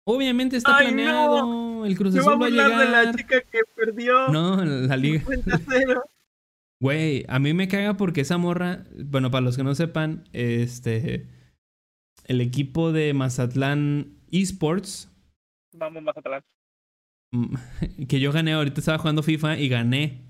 Obviamente 0.07 0.57
está 0.57 0.77
Ay, 0.79 0.87
planeado. 0.89 1.85
El 1.85 1.97
Cruz 1.97 2.15
Azul 2.17 2.29
va 2.31 2.33
a 2.33 2.37
burlar 2.37 2.71
de 2.71 2.85
la 2.91 3.01
llegar. 3.01 3.17
chica 3.17 3.41
que 3.43 3.59
perdió. 3.77 4.29
No, 4.29 4.65
la 4.65 4.97
liga. 4.97 5.23
50-0. 5.25 6.03
Güey, 6.83 7.27
a 7.29 7.39
mí 7.39 7.53
me 7.53 7.69
caga 7.69 7.99
porque 7.99 8.23
esa 8.23 8.39
morra, 8.39 8.87
bueno, 9.05 9.31
para 9.31 9.43
los 9.43 9.55
que 9.59 9.63
no 9.63 9.75
sepan, 9.75 10.25
este, 10.33 11.27
el 12.25 12.41
equipo 12.41 12.91
de 12.93 13.13
Mazatlán 13.13 14.15
Esports, 14.33 15.11
Vamos, 15.75 16.03
Mazatlán. 16.03 16.43
que 18.09 18.19
yo 18.19 18.33
gané, 18.33 18.55
ahorita 18.55 18.81
estaba 18.81 18.97
jugando 18.97 19.23
FIFA 19.23 19.59
y 19.59 19.69
gané 19.69 20.23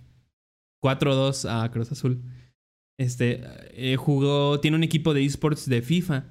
4-2 0.82 1.48
a 1.48 1.70
Cruz 1.70 1.92
Azul. 1.92 2.22
Este, 2.98 3.42
eh, 3.72 3.96
jugó, 3.96 4.60
tiene 4.60 4.76
un 4.76 4.84
equipo 4.84 5.14
de 5.14 5.24
esports 5.24 5.68
de 5.68 5.82
FIFA. 5.82 6.26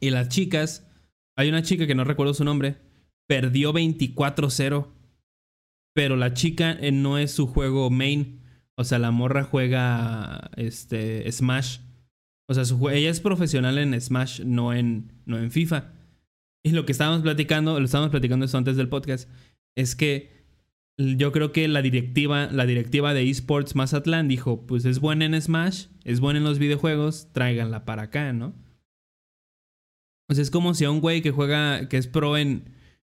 Y 0.00 0.10
las 0.10 0.28
chicas, 0.28 0.86
hay 1.36 1.48
una 1.48 1.62
chica 1.62 1.86
que 1.86 1.94
no 1.94 2.04
recuerdo 2.04 2.34
su 2.34 2.44
nombre, 2.44 2.76
perdió 3.26 3.72
24-0. 3.72 4.88
Pero 5.94 6.16
la 6.16 6.34
chica 6.34 6.72
eh, 6.72 6.92
no 6.92 7.18
es 7.18 7.30
su 7.30 7.46
juego 7.46 7.88
main. 7.90 8.40
O 8.76 8.84
sea, 8.84 8.98
la 8.98 9.10
morra 9.10 9.44
juega 9.44 10.50
este 10.56 11.30
Smash 11.30 11.78
O 12.48 12.54
sea, 12.54 12.64
su 12.64 12.90
ella 12.90 13.08
es 13.08 13.20
profesional 13.20 13.78
en 13.78 13.98
Smash, 14.00 14.40
no 14.40 14.72
en, 14.72 15.12
no 15.24 15.38
en 15.38 15.50
FIFA. 15.50 15.92
Y 16.64 16.70
lo 16.70 16.84
que 16.84 16.92
estábamos 16.92 17.22
platicando, 17.22 17.78
lo 17.78 17.84
estábamos 17.84 18.10
platicando 18.10 18.46
esto 18.46 18.58
antes 18.58 18.76
del 18.76 18.88
podcast, 18.88 19.28
es 19.76 19.94
que 19.94 20.43
yo 20.96 21.32
creo 21.32 21.52
que 21.52 21.66
la 21.68 21.82
directiva, 21.82 22.48
la 22.50 22.66
directiva 22.66 23.14
de 23.14 23.28
eSports 23.28 23.74
Mazatlán 23.74 24.28
dijo, 24.28 24.66
pues 24.66 24.84
es 24.84 25.00
buena 25.00 25.24
en 25.24 25.40
Smash, 25.40 25.86
es 26.04 26.20
buena 26.20 26.38
en 26.38 26.44
los 26.44 26.58
videojuegos, 26.58 27.32
tráiganla 27.32 27.84
para 27.84 28.02
acá, 28.02 28.32
¿no? 28.32 28.54
O 30.28 30.34
sea, 30.34 30.42
es 30.42 30.50
como 30.50 30.74
si 30.74 30.84
a 30.84 30.90
un 30.90 31.00
güey 31.00 31.20
que 31.20 31.32
juega, 31.32 31.88
que 31.88 31.96
es 31.96 32.06
pro 32.06 32.36
en, 32.36 32.70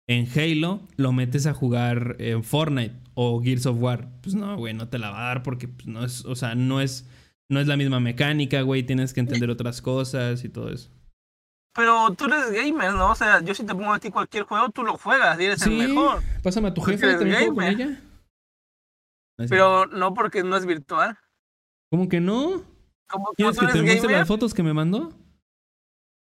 en 0.07 0.27
Halo, 0.33 0.87
lo 0.95 1.11
metes 1.11 1.45
a 1.45 1.53
jugar 1.53 2.15
en 2.19 2.43
Fortnite 2.43 2.95
o 3.15 3.41
Gears 3.41 3.65
of 3.65 3.81
War. 3.81 4.21
Pues 4.21 4.35
no, 4.35 4.55
güey, 4.57 4.73
no 4.73 4.87
te 4.87 4.99
la 4.99 5.09
va 5.09 5.23
a 5.23 5.27
dar 5.27 5.43
porque 5.43 5.67
pues, 5.67 5.87
no 5.87 6.05
es, 6.05 6.23
o 6.25 6.35
sea, 6.35 6.55
no 6.55 6.81
es, 6.81 7.09
no 7.49 7.59
es 7.59 7.67
la 7.67 7.77
misma 7.77 7.99
mecánica, 7.99 8.61
güey, 8.61 8.83
tienes 8.83 9.13
que 9.13 9.19
entender 9.19 9.49
otras 9.49 9.81
cosas 9.81 10.43
y 10.45 10.49
todo 10.49 10.71
eso. 10.71 10.89
Pero 11.73 12.13
tú 12.15 12.25
eres 12.25 12.51
gamer, 12.51 12.93
¿no? 12.93 13.11
O 13.11 13.15
sea, 13.15 13.41
yo 13.41 13.53
si 13.55 13.65
te 13.65 13.73
pongo 13.73 13.93
a 13.93 13.99
ti 13.99 14.09
cualquier 14.11 14.43
juego, 14.43 14.69
tú 14.69 14.83
lo 14.83 14.97
juegas 14.97 15.39
y 15.39 15.45
eres 15.45 15.61
Sí, 15.61 15.79
el 15.79 15.89
mejor. 15.89 16.21
pásame 16.43 16.67
a 16.67 16.73
tu 16.73 16.81
jefe, 16.81 17.13
también 17.15 17.37
juego 17.37 17.55
con 17.55 17.63
ella. 17.63 18.01
Pero 19.49 19.85
no 19.87 20.13
porque 20.13 20.43
no 20.43 20.57
es 20.57 20.65
virtual. 20.65 21.17
¿Cómo 21.89 22.09
que 22.09 22.19
no? 22.19 22.63
¿Quieres 23.35 23.57
que 23.57 23.67
te 23.67 23.81
muestre 23.81 24.11
las 24.11 24.27
fotos 24.27 24.53
que 24.53 24.63
me 24.63 24.73
mandó? 24.73 25.13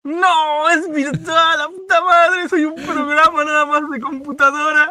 No, 0.05 0.71
es 0.71 0.91
virtual, 0.93 1.59
la 1.59 1.69
puta 1.69 2.01
madre. 2.03 2.49
Soy 2.49 2.65
un 2.65 2.77
programa 2.77 3.45
nada 3.45 3.67
más 3.67 3.91
de 3.91 4.01
computadora. 4.01 4.91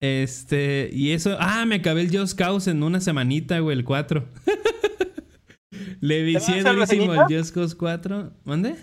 Este, 0.00 0.90
y 0.92 1.12
eso. 1.12 1.36
Ah, 1.38 1.64
me 1.66 1.76
acabé 1.76 2.00
el 2.02 2.16
Just 2.16 2.36
Cause 2.36 2.70
en 2.70 2.82
una 2.82 3.00
semanita, 3.00 3.58
güey, 3.60 3.76
el 3.76 3.84
4. 3.84 4.24
Le 6.00 6.22
vicié 6.22 6.64
durísimo 6.64 7.14
el? 7.14 7.38
Just 7.38 7.54
Cause 7.54 7.76
4. 7.76 8.32
¿Mande? 8.44 8.76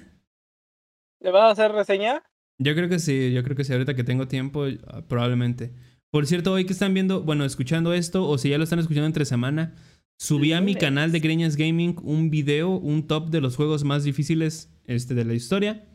¿Le 1.22 1.32
vas 1.32 1.44
a 1.44 1.52
hacer 1.52 1.72
reseña? 1.72 2.24
Yo 2.58 2.76
creo 2.76 2.90
que 2.90 3.00
sí, 3.00 3.32
yo 3.32 3.44
creo 3.44 3.56
que 3.56 3.64
sí, 3.64 3.72
ahorita 3.74 3.96
que 3.96 4.04
tengo 4.04 4.28
tiempo, 4.28 4.66
ah, 4.88 5.02
probablemente. 5.08 5.74
Por 6.12 6.26
cierto, 6.26 6.54
hoy 6.54 6.66
que 6.66 6.74
están 6.74 6.94
viendo, 6.94 7.22
bueno, 7.22 7.46
escuchando 7.46 7.94
esto, 7.94 8.28
o 8.28 8.38
si 8.38 8.50
ya 8.50 8.58
lo 8.58 8.64
están 8.64 8.80
escuchando 8.80 9.06
entre 9.08 9.26
semana, 9.26 9.76
subí 10.18 10.54
a 10.54 10.62
mi 10.62 10.76
canal 10.76 11.12
de 11.12 11.20
Greñas 11.20 11.56
Gaming 11.56 11.96
un 12.04 12.30
video, 12.30 12.70
un 12.72 13.08
top 13.08 13.30
de 13.30 13.42
los 13.42 13.56
juegos 13.56 13.84
más 13.84 14.04
difíciles 14.04 14.70
este, 14.86 15.14
de 15.14 15.26
la 15.26 15.34
historia. 15.34 15.86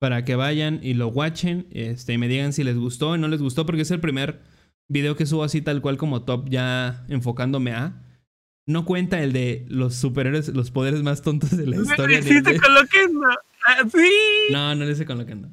Para 0.00 0.24
que 0.24 0.34
vayan 0.34 0.80
y 0.82 0.94
lo 0.94 1.08
watchen 1.08 1.66
este, 1.70 2.12
y 2.12 2.18
me 2.18 2.28
digan 2.28 2.52
si 2.52 2.64
les 2.64 2.76
gustó 2.76 3.10
o 3.10 3.16
no 3.16 3.28
les 3.28 3.40
gustó, 3.40 3.64
porque 3.64 3.82
es 3.82 3.90
el 3.90 4.00
primer 4.00 4.40
video 4.88 5.16
que 5.16 5.24
subo 5.24 5.44
así 5.44 5.62
tal 5.62 5.80
cual 5.80 5.96
como 5.96 6.24
top, 6.24 6.48
ya 6.50 7.06
enfocándome 7.08 7.72
a. 7.72 8.02
No 8.66 8.84
cuenta 8.84 9.22
el 9.22 9.32
de 9.32 9.64
los 9.68 9.94
superhéroes, 9.94 10.48
los 10.48 10.70
poderes 10.70 11.02
más 11.02 11.22
tontos 11.22 11.56
de 11.56 11.66
la 11.66 11.76
historia. 11.76 12.22
Sí, 12.22 12.34
de- 12.34 12.42
te 12.42 12.60
coloqué. 12.60 13.08
¿no? 13.12 13.28
Ah, 13.66 13.82
sí. 13.90 14.10
No, 14.52 14.74
no 14.74 14.84
le 14.84 14.94
sé 14.94 15.06
con 15.06 15.18
lo 15.18 15.26
que 15.26 15.32
ando. 15.32 15.48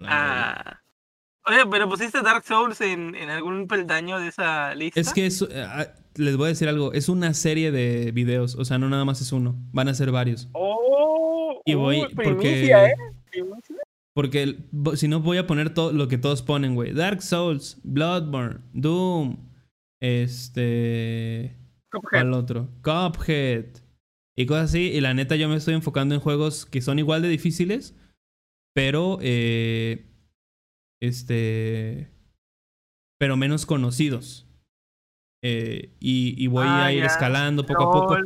No, 0.00 0.08
Ah. 0.10 0.80
Oye, 1.48 1.58
pero 1.70 1.88
pusiste 1.88 2.22
Dark 2.22 2.44
Souls 2.44 2.80
en, 2.80 3.14
en 3.14 3.30
algún 3.30 3.68
peldaño 3.68 4.18
de 4.18 4.28
esa 4.28 4.74
lista. 4.74 4.98
Es 5.00 5.12
que 5.12 5.26
es, 5.26 5.42
eh, 5.42 5.62
ah, 5.64 5.86
les 6.16 6.36
voy 6.36 6.46
a 6.46 6.48
decir 6.48 6.68
algo, 6.68 6.92
es 6.92 7.08
una 7.08 7.34
serie 7.34 7.70
de 7.70 8.10
videos, 8.10 8.56
o 8.56 8.64
sea, 8.64 8.78
no 8.78 8.88
nada 8.88 9.04
más 9.04 9.20
es 9.20 9.30
uno, 9.30 9.54
van 9.72 9.86
a 9.88 9.94
ser 9.94 10.10
varios. 10.10 10.48
Oh, 10.54 11.60
Y 11.64 11.74
voy 11.74 12.04
porque 12.16 12.64
¿eh? 12.74 12.94
Primicia. 13.30 13.76
porque 14.12 14.56
si 14.96 15.06
no 15.06 15.20
voy 15.20 15.38
a 15.38 15.46
poner 15.46 15.70
todo 15.72 15.92
lo 15.92 16.08
que 16.08 16.18
todos 16.18 16.42
ponen, 16.42 16.74
güey. 16.74 16.92
Dark 16.92 17.22
Souls, 17.22 17.78
Bloodborne, 17.84 18.58
Doom, 18.72 19.36
este, 20.00 21.56
Cuphead. 21.92 22.10
¿cuál 22.10 22.32
otro? 22.34 22.68
Cuphead 22.82 23.66
y 24.36 24.46
cosas 24.46 24.70
así, 24.70 24.90
y 24.92 25.00
la 25.00 25.14
neta 25.14 25.36
yo 25.36 25.48
me 25.48 25.56
estoy 25.56 25.74
enfocando 25.74 26.14
en 26.14 26.20
juegos 26.20 26.66
que 26.66 26.82
son 26.82 26.98
igual 26.98 27.22
de 27.22 27.28
difíciles, 27.28 27.94
pero 28.74 29.18
eh, 29.22 30.06
este 31.00 32.10
pero 33.18 33.36
menos 33.36 33.64
conocidos. 33.66 34.46
Eh, 35.42 35.94
y, 36.00 36.34
y 36.42 36.46
voy 36.48 36.66
Ah, 36.68 36.86
a 36.86 36.92
ir 36.92 37.04
escalando 37.04 37.64
poco 37.64 37.82
a 37.84 37.92
poco. 37.92 38.16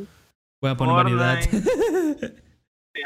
Voy 0.62 0.70
a 0.70 0.76
poner 0.76 0.94
variedad. 0.94 1.38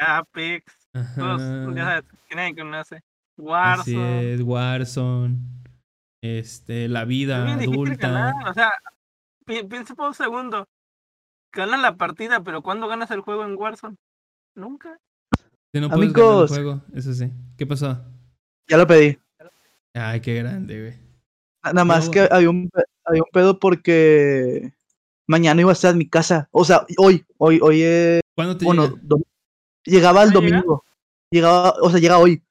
Apex. 0.00 0.64
Sabes, 1.14 2.04
que 2.28 2.54
conoce. 2.56 2.96
Así 2.96 3.94
Warzone. 3.96 4.34
es, 4.34 4.40
Warzone. 4.42 5.38
Este, 6.22 6.88
la 6.88 7.04
vida 7.04 7.52
adulta. 7.54 8.32
O 8.48 8.54
sea, 8.54 8.72
pi- 9.44 9.64
piensa 9.64 9.94
por 9.94 10.08
un 10.08 10.14
segundo. 10.14 10.66
Ganas 11.54 11.80
la 11.80 11.96
partida, 11.96 12.42
pero 12.42 12.62
¿cuándo 12.62 12.88
ganas 12.88 13.10
el 13.10 13.20
juego 13.20 13.44
en 13.44 13.56
Warzone? 13.56 13.96
Nunca. 14.56 14.98
Si 15.72 15.80
no 15.80 15.88
puedes 15.88 16.12
ganar 16.12 16.28
el 16.30 16.32
Amigos. 16.32 16.50
juego, 16.50 16.80
eso 16.94 17.12
sí. 17.14 17.30
¿Qué 17.56 17.66
pasó? 17.66 18.04
Ya 18.68 18.76
lo 18.76 18.86
pedí. 18.86 19.18
Ay, 19.94 20.20
qué 20.20 20.34
grande, 20.34 20.80
güey. 20.80 20.94
Nada 21.64 21.84
más 21.84 22.08
que 22.10 22.20
había 22.30 22.50
un, 22.50 22.70
había 23.04 23.22
un 23.22 23.28
pedo 23.32 23.58
porque 23.58 24.72
mañana 25.26 25.60
iba 25.60 25.70
a 25.70 25.72
estar 25.74 25.92
en 25.92 25.98
mi 25.98 26.08
casa. 26.08 26.48
O 26.50 26.64
sea, 26.64 26.84
hoy, 26.98 27.24
hoy, 27.38 27.58
hoy 27.62 27.82
es. 27.82 28.20
¿Cuándo 28.34 28.56
te 28.56 28.64
Bueno, 28.64 28.88
llega? 28.88 29.00
dom- 29.02 29.24
llegaba 29.84 30.22
el 30.24 30.30
¿Ah, 30.30 30.32
domingo. 30.32 30.84
Llegaba, 31.30 31.74
o 31.80 31.90
sea, 31.90 32.00
llega 32.00 32.18
hoy, 32.18 32.42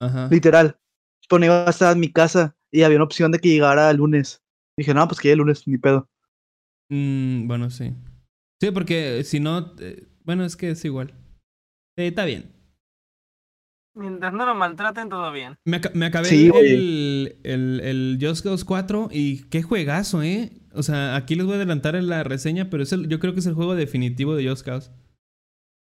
Ajá. 0.00 0.28
literal. 0.30 0.76
Pero 1.28 1.38
no 1.38 1.46
iba 1.46 1.66
a 1.66 1.70
estar 1.70 1.92
en 1.92 2.00
mi 2.00 2.12
casa 2.12 2.56
y 2.72 2.82
había 2.82 2.96
una 2.96 3.04
opción 3.04 3.30
de 3.32 3.38
que 3.38 3.48
llegara 3.48 3.90
el 3.90 3.96
lunes. 3.98 4.42
Dije, 4.76 4.92
no, 4.94 5.06
pues 5.06 5.20
que 5.20 5.28
llegue 5.28 5.34
el 5.34 5.38
lunes, 5.38 5.66
ni 5.66 5.78
pedo. 5.78 6.08
Mm, 6.88 7.46
bueno, 7.46 7.70
sí. 7.70 7.94
Sí, 8.60 8.70
porque 8.70 9.24
si 9.24 9.40
no, 9.40 9.74
eh, 9.80 10.06
bueno, 10.24 10.44
es 10.44 10.56
que 10.56 10.70
es 10.70 10.84
igual. 10.84 11.14
Está 11.96 12.24
bien. 12.24 12.52
Mientras 13.94 14.32
no 14.32 14.46
lo 14.46 14.54
maltraten, 14.54 15.08
todo 15.08 15.32
bien. 15.32 15.56
Me, 15.64 15.78
aca- 15.78 15.90
me 15.94 16.06
acabé 16.06 16.26
Sí, 16.26 16.50
el, 16.54 16.64
el, 16.64 17.40
el, 17.42 17.80
el 17.80 18.18
Just 18.20 18.44
Cause 18.44 18.64
4 18.64 19.08
y 19.12 19.44
qué 19.48 19.62
juegazo, 19.62 20.22
¿eh? 20.22 20.52
O 20.72 20.82
sea, 20.82 21.16
aquí 21.16 21.34
les 21.34 21.44
voy 21.44 21.54
a 21.54 21.56
adelantar 21.56 21.96
en 21.96 22.06
la 22.08 22.22
reseña, 22.22 22.70
pero 22.70 22.82
es 22.84 22.92
el, 22.92 23.08
yo 23.08 23.18
creo 23.18 23.34
que 23.34 23.40
es 23.40 23.46
el 23.46 23.54
juego 23.54 23.74
definitivo 23.74 24.36
de 24.36 24.48
Just 24.48 24.64
Cause. 24.64 24.90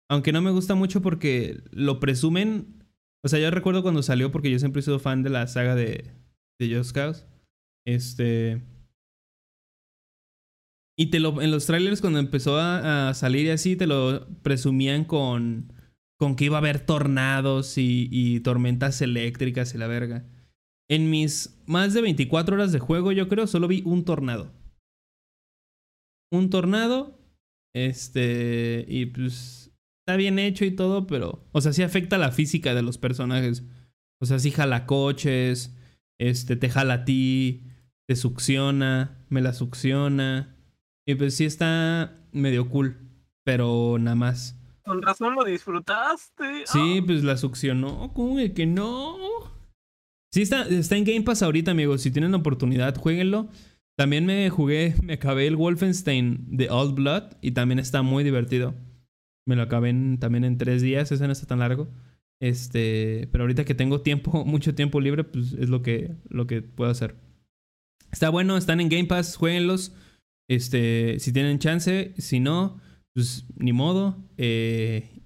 Aunque 0.09 0.33
no 0.33 0.41
me 0.41 0.51
gusta 0.51 0.75
mucho 0.75 1.01
porque 1.01 1.63
lo 1.71 1.99
presumen. 1.99 2.83
O 3.23 3.29
sea, 3.29 3.39
yo 3.39 3.49
recuerdo 3.51 3.83
cuando 3.83 4.03
salió 4.03 4.31
porque 4.31 4.51
yo 4.51 4.59
siempre 4.59 4.81
he 4.81 4.83
sido 4.83 4.99
fan 4.99 5.23
de 5.23 5.29
la 5.29 5.47
saga 5.47 5.75
de, 5.75 6.11
de 6.59 6.75
Just 6.75 6.93
Cause. 6.93 7.25
Este... 7.87 8.61
Y 10.97 11.07
te 11.07 11.19
lo, 11.19 11.41
en 11.41 11.51
los 11.51 11.65
trailers 11.65 12.01
cuando 12.01 12.19
empezó 12.19 12.57
a, 12.59 13.13
salir 13.13 13.47
y 13.47 13.49
así, 13.49 13.75
te 13.75 13.87
lo 13.87 14.27
presumían 14.43 15.05
con, 15.05 15.73
con 16.19 16.35
que 16.35 16.45
iba 16.45 16.57
a 16.57 16.59
haber 16.59 16.85
tornados 16.85 17.77
y, 17.77 18.09
y 18.11 18.41
tormentas 18.41 19.01
eléctricas 19.01 19.73
y 19.73 19.77
la 19.79 19.87
verga. 19.87 20.25
En 20.89 21.09
mis 21.09 21.61
más 21.65 21.93
de 21.93 22.01
24 22.01 22.55
horas 22.55 22.71
de 22.71 22.79
juego, 22.79 23.11
yo 23.11 23.27
creo, 23.27 23.47
solo 23.47 23.67
vi 23.67 23.81
un 23.85 24.05
tornado. 24.05 24.51
Un 26.31 26.49
tornado. 26.49 27.19
Este. 27.73 28.85
Y 28.87 29.07
pues. 29.07 29.71
Está 30.05 30.17
bien 30.17 30.37
hecho 30.39 30.65
y 30.65 30.71
todo, 30.71 31.07
pero. 31.07 31.47
O 31.51 31.61
sea, 31.61 31.73
sí 31.73 31.83
afecta 31.83 32.17
la 32.17 32.31
física 32.31 32.73
de 32.73 32.81
los 32.81 32.97
personajes. 32.97 33.63
O 34.19 34.25
sea, 34.25 34.39
sí 34.39 34.51
jala 34.51 34.85
coches. 34.85 35.75
Este, 36.19 36.55
te 36.55 36.69
jala 36.69 36.93
a 36.93 37.05
ti. 37.05 37.67
Te 38.07 38.15
succiona. 38.15 39.25
Me 39.29 39.41
la 39.41 39.53
succiona. 39.53 40.57
Y 41.05 41.15
pues 41.15 41.35
sí 41.35 41.45
está 41.45 42.17
medio 42.31 42.69
cool. 42.69 42.97
Pero 43.45 43.97
nada 43.99 44.15
más. 44.15 44.57
Con 44.85 45.01
razón 45.01 45.35
lo 45.35 45.43
disfrutaste. 45.43 46.65
Sí, 46.65 46.99
Ah, 46.99 47.03
pues 47.05 47.23
la 47.23 47.37
succionó. 47.37 48.11
¿Cómo 48.13 48.37
de 48.37 48.53
que 48.53 48.65
no? 48.65 49.17
Sí, 50.33 50.41
está, 50.41 50.63
está 50.67 50.95
en 50.97 51.03
Game 51.05 51.21
Pass 51.21 51.43
ahorita, 51.43 51.71
amigos. 51.71 52.01
Si 52.01 52.11
tienen 52.11 52.31
la 52.31 52.37
oportunidad, 52.37 52.95
jueguenlo. 52.97 53.49
También 53.97 54.25
me 54.25 54.49
jugué, 54.49 54.95
me 55.03 55.13
acabé 55.13 55.45
el 55.47 55.55
Wolfenstein 55.55 56.45
de 56.57 56.69
Old 56.69 56.95
Blood 56.95 57.23
y 57.41 57.51
también 57.51 57.79
está 57.79 58.01
muy 58.01 58.23
divertido. 58.23 58.73
Me 59.45 59.55
lo 59.55 59.61
acabé 59.61 59.89
en- 59.89 60.17
también 60.19 60.43
en 60.45 60.57
tres 60.57 60.81
días, 60.81 61.11
ese 61.11 61.27
no 61.27 61.33
está 61.33 61.45
tan 61.45 61.59
largo. 61.59 61.89
Este, 62.41 63.27
pero 63.31 63.43
ahorita 63.43 63.65
que 63.65 63.75
tengo 63.75 64.01
tiempo, 64.01 64.43
mucho 64.45 64.73
tiempo 64.73 64.99
libre, 64.99 65.23
pues 65.23 65.53
es 65.53 65.69
lo 65.69 65.81
que, 65.81 66.15
lo 66.29 66.47
que 66.47 66.61
puedo 66.61 66.89
hacer. 66.89 67.15
Está 68.11 68.29
bueno, 68.29 68.57
están 68.57 68.79
en 68.81 68.89
Game 68.89 69.05
Pass, 69.05 69.35
jueguenlos. 69.35 69.93
Este, 70.49 71.19
si 71.19 71.31
tienen 71.31 71.59
chance, 71.59 72.13
si 72.17 72.39
no, 72.39 72.81
pues 73.13 73.45
ni 73.55 73.73
modo. 73.73 74.17
Eh, 74.37 75.23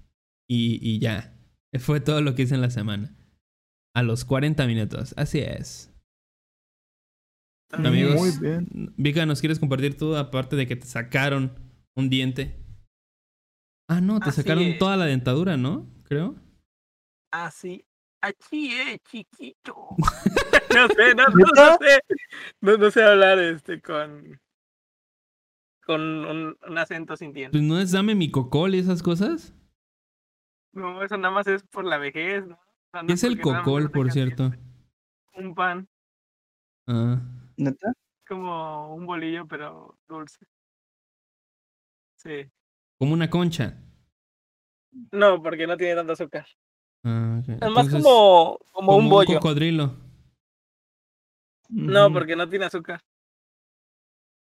y, 0.48 0.78
y 0.82 0.98
ya. 0.98 1.34
Fue 1.78 2.00
todo 2.00 2.20
lo 2.22 2.34
que 2.34 2.42
hice 2.42 2.54
en 2.54 2.60
la 2.62 2.70
semana. 2.70 3.14
A 3.94 4.02
los 4.02 4.24
40 4.24 4.66
minutos. 4.66 5.14
Así 5.16 5.40
es. 5.40 5.92
Amigos. 7.72 8.14
Muy 8.14 8.30
bien. 8.40 8.94
Vika, 8.96 9.26
¿nos 9.26 9.40
quieres 9.40 9.58
compartir 9.58 9.96
tú? 9.96 10.16
Aparte 10.16 10.56
de 10.56 10.66
que 10.66 10.76
te 10.76 10.86
sacaron 10.86 11.52
un 11.96 12.08
diente. 12.08 12.56
Ah, 13.90 14.00
no, 14.00 14.20
te 14.20 14.30
Así 14.30 14.42
sacaron 14.42 14.64
es. 14.64 14.78
toda 14.78 14.96
la 14.96 15.06
dentadura, 15.06 15.56
¿no? 15.56 15.86
Creo. 16.04 16.36
Así. 17.32 17.84
Aquí, 18.22 18.72
eh, 18.72 18.98
chiquito. 19.10 19.74
no 20.74 20.88
sé, 20.88 21.14
no, 21.14 21.26
no, 21.28 21.46
no 21.54 21.78
sé. 21.78 22.00
No, 22.60 22.76
no 22.76 22.90
sé 22.90 23.02
hablar 23.02 23.38
este 23.38 23.80
con. 23.80 24.38
Con 25.88 26.02
un, 26.02 26.58
un 26.68 26.78
acento 26.78 27.16
sin 27.16 27.32
dientes. 27.32 27.58
Pues 27.58 27.66
no 27.66 27.78
es 27.80 27.92
dame 27.92 28.14
mi 28.14 28.30
cocol 28.30 28.74
y 28.74 28.78
esas 28.78 29.02
cosas. 29.02 29.54
No, 30.74 31.02
eso 31.02 31.16
nada 31.16 31.32
más 31.34 31.46
es 31.46 31.62
por 31.62 31.86
la 31.86 31.96
vejez, 31.96 32.46
¿no? 32.46 32.60
¿Qué 33.06 33.14
es 33.14 33.24
el 33.24 33.40
cocol, 33.40 33.90
por 33.90 34.12
cierto? 34.12 34.50
dientes. 34.50 34.60
Un 35.34 35.54
pan, 35.54 35.88
Ah. 36.86 37.20
¿Neta? 37.56 37.92
como 38.28 38.94
un 38.94 39.06
bolillo, 39.06 39.46
pero 39.48 39.96
dulce. 40.06 40.44
Sí. 42.16 42.50
Como 42.98 43.14
una 43.14 43.30
concha. 43.30 43.80
No, 45.12 45.42
porque 45.42 45.66
no 45.66 45.78
tiene 45.78 45.94
tanto 45.94 46.12
azúcar. 46.12 46.46
Ah, 47.04 47.40
ok. 47.40 47.48
Es 47.48 47.70
más 47.70 47.86
Entonces, 47.86 48.02
como, 48.04 48.58
como, 48.72 48.96
un 48.96 49.08
bollo. 49.08 49.34
cocodrilo. 49.36 49.94
No, 51.70 52.12
porque 52.12 52.36
no 52.36 52.46
tiene 52.46 52.66
azúcar. 52.66 53.00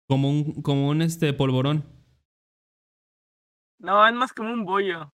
Como 0.09 0.29
un, 0.29 0.61
como 0.61 0.89
un 0.89 1.01
este 1.01 1.31
polvorón. 1.33 1.85
No, 3.79 4.05
es 4.07 4.13
más 4.13 4.33
como 4.33 4.53
un 4.53 4.65
bollo. 4.65 5.11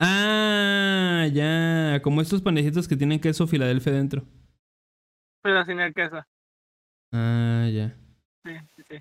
Ah, 0.00 1.26
ya. 1.32 2.00
Como 2.02 2.20
estos 2.20 2.42
panecitos 2.42 2.88
que 2.88 2.96
tienen 2.96 3.20
queso 3.20 3.46
Filadelfia 3.46 3.92
dentro. 3.92 4.24
Pero 5.42 5.64
sin 5.64 5.80
el 5.80 5.94
queso. 5.94 6.22
Ah, 7.12 7.68
ya. 7.72 7.94
Sí, 8.44 8.52
sí, 8.76 8.82
sí. 8.88 8.96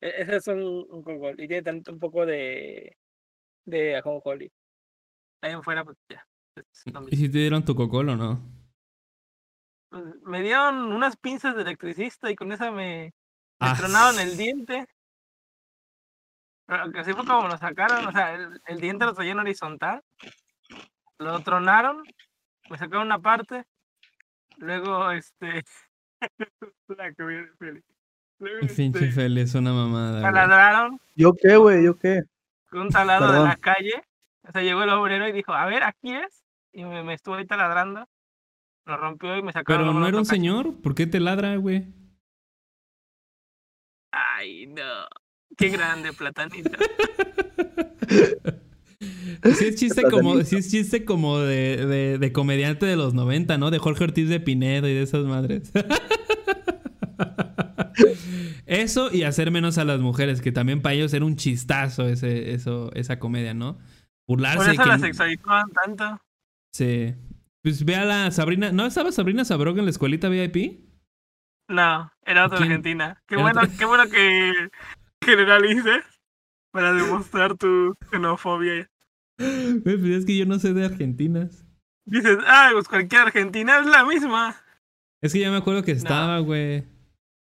E- 0.00 0.14
Ese 0.22 0.36
es 0.36 0.46
un, 0.48 0.86
un 0.90 1.02
cocol. 1.02 1.34
Y 1.40 1.48
tiene 1.48 1.62
tanto 1.62 1.92
un 1.92 1.98
poco 1.98 2.26
de. 2.26 2.96
de 3.66 3.96
ajonjolí. 3.96 4.50
Ahí 5.42 5.52
en 5.52 5.62
fuera, 5.62 5.84
pues 5.84 5.96
ya. 6.08 6.26
lo 6.86 7.08
¿Y 7.10 7.16
si 7.16 7.28
te 7.30 7.38
dieron 7.38 7.64
tu 7.64 7.74
cocol 7.74 8.08
o 8.10 8.16
no? 8.16 8.57
Me 9.90 10.42
dieron 10.42 10.92
unas 10.92 11.16
pinzas 11.16 11.54
de 11.56 11.62
electricista 11.62 12.30
y 12.30 12.36
con 12.36 12.52
esa 12.52 12.70
me, 12.70 13.12
me 13.60 13.68
Ah. 13.68 13.74
tronaron 13.76 14.20
el 14.20 14.36
diente. 14.36 14.86
Pero 16.66 16.92
que 16.92 16.98
así 17.00 17.12
fue 17.14 17.24
como 17.24 17.48
lo 17.48 17.56
sacaron. 17.56 18.06
O 18.06 18.12
sea, 18.12 18.34
el, 18.34 18.60
el 18.66 18.80
diente 18.80 19.06
lo 19.06 19.14
traían 19.14 19.38
horizontal. 19.38 20.02
Lo 21.18 21.40
tronaron. 21.40 22.02
Me 22.68 22.76
sacaron 22.78 23.06
una 23.06 23.18
parte. 23.18 23.64
Luego, 24.58 25.10
este. 25.12 25.64
la 26.88 27.12
que 27.12 27.24
viene, 27.24 27.48
Feli. 27.58 27.82
Luego, 28.40 28.60
Pinche 28.60 28.86
este, 29.06 29.10
Feli, 29.12 29.40
es 29.40 29.54
una 29.54 29.72
mamada. 29.72 30.20
taladraron 30.20 31.00
¿Yo 31.16 31.32
qué, 31.34 31.56
güey? 31.56 31.82
¿Yo 31.84 31.98
qué? 31.98 32.22
con 32.70 32.82
un 32.82 32.90
taladro 32.90 33.32
de 33.32 33.48
la 33.48 33.56
calle. 33.56 34.02
O 34.46 34.52
sea, 34.52 34.62
llegó 34.62 34.82
el 34.82 34.90
obrero 34.90 35.26
y 35.26 35.32
dijo, 35.32 35.54
a 35.54 35.64
ver, 35.64 35.82
aquí 35.82 36.14
es. 36.14 36.44
Y 36.72 36.84
me, 36.84 37.02
me 37.02 37.14
estuvo 37.14 37.34
ahí 37.36 37.46
taladrando. 37.46 38.06
Lo 38.88 38.96
rompió 38.96 39.36
y 39.36 39.42
me 39.42 39.52
sacaron. 39.52 39.86
Pero 39.86 40.00
no 40.00 40.08
era 40.08 40.16
un 40.16 40.24
cacho. 40.24 40.34
señor. 40.34 40.80
¿Por 40.80 40.94
qué 40.94 41.06
te 41.06 41.20
ladra, 41.20 41.54
güey? 41.56 41.92
Ay, 44.10 44.66
no. 44.66 44.82
Qué 45.56 45.68
grande, 45.68 46.12
platanito. 46.12 46.70
Sí 49.56 49.66
es 49.66 49.76
chiste 49.76 50.02
como, 50.02 50.42
sí 50.42 50.56
es 50.56 50.68
chiste 50.68 51.04
como 51.04 51.38
de, 51.38 51.86
de, 51.86 52.18
de 52.18 52.32
comediante 52.32 52.86
de 52.86 52.96
los 52.96 53.14
90, 53.14 53.56
¿no? 53.56 53.70
De 53.70 53.78
Jorge 53.78 54.02
Ortiz 54.02 54.28
de 54.28 54.40
Pinedo 54.40 54.88
y 54.88 54.94
de 54.94 55.02
esas 55.02 55.24
madres. 55.24 55.70
Eso 58.66 59.14
y 59.14 59.22
hacer 59.22 59.52
menos 59.52 59.78
a 59.78 59.84
las 59.84 60.00
mujeres, 60.00 60.40
que 60.40 60.50
también 60.50 60.82
para 60.82 60.94
ellos 60.94 61.14
era 61.14 61.24
un 61.24 61.36
chistazo 61.36 62.08
ese, 62.08 62.52
eso, 62.52 62.90
esa 62.94 63.20
comedia, 63.20 63.54
¿no? 63.54 63.78
Burlarse 64.26 64.56
Por 64.58 64.68
eso 64.70 64.82
que 64.82 64.88
la 64.88 64.98
sexualizaban 64.98 65.70
tanto. 65.70 66.20
Sí. 66.72 67.14
Pues 67.68 67.84
ve 67.84 67.96
a 67.96 68.06
la 68.06 68.30
Sabrina. 68.30 68.72
¿No 68.72 68.86
estaba 68.86 69.12
Sabrina 69.12 69.44
Sabrok 69.44 69.76
en 69.76 69.84
la 69.84 69.90
escuelita 69.90 70.30
VIP? 70.30 70.80
No, 71.68 72.10
era 72.24 72.46
otra 72.46 72.56
¿Quién? 72.56 72.70
Argentina. 72.70 73.22
Qué 73.26 73.36
bueno, 73.36 73.60
otra- 73.60 73.76
qué 73.76 73.84
bueno 73.84 74.04
que 74.08 74.70
generalices 75.22 76.02
para 76.72 76.94
demostrar 76.94 77.58
tu 77.58 77.94
xenofobia. 78.10 78.88
Pues 79.36 80.02
es 80.02 80.24
que 80.24 80.38
yo 80.38 80.46
no 80.46 80.58
sé 80.58 80.72
de 80.72 80.86
argentinas. 80.86 81.66
Dices, 82.06 82.38
ah, 82.46 82.70
pues 82.72 82.88
cualquier 82.88 83.20
argentina 83.20 83.80
es 83.80 83.86
la 83.86 84.02
misma. 84.06 84.56
Es 85.22 85.34
que 85.34 85.40
ya 85.40 85.50
me 85.50 85.58
acuerdo 85.58 85.82
que 85.82 85.92
estaba, 85.92 86.38
güey. 86.38 86.86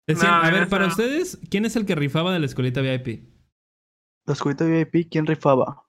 Decían, 0.09 0.31
No, 0.31 0.37
a 0.39 0.51
ver, 0.51 0.71
para 0.71 0.87
no. 0.87 0.91
ustedes, 0.91 1.39
¿quién 1.51 1.67
es 1.67 1.77
el 1.77 1.85
que 1.85 1.95
rifaba 1.97 2.33
de 2.33 2.39
la 2.39 2.47
escuelita 2.47 2.81
VIP? 2.81 3.29
La 4.27 4.33
escuelita 4.33 4.65
VIP, 4.65 5.11
¿quién 5.11 5.27
rifaba? 5.27 5.85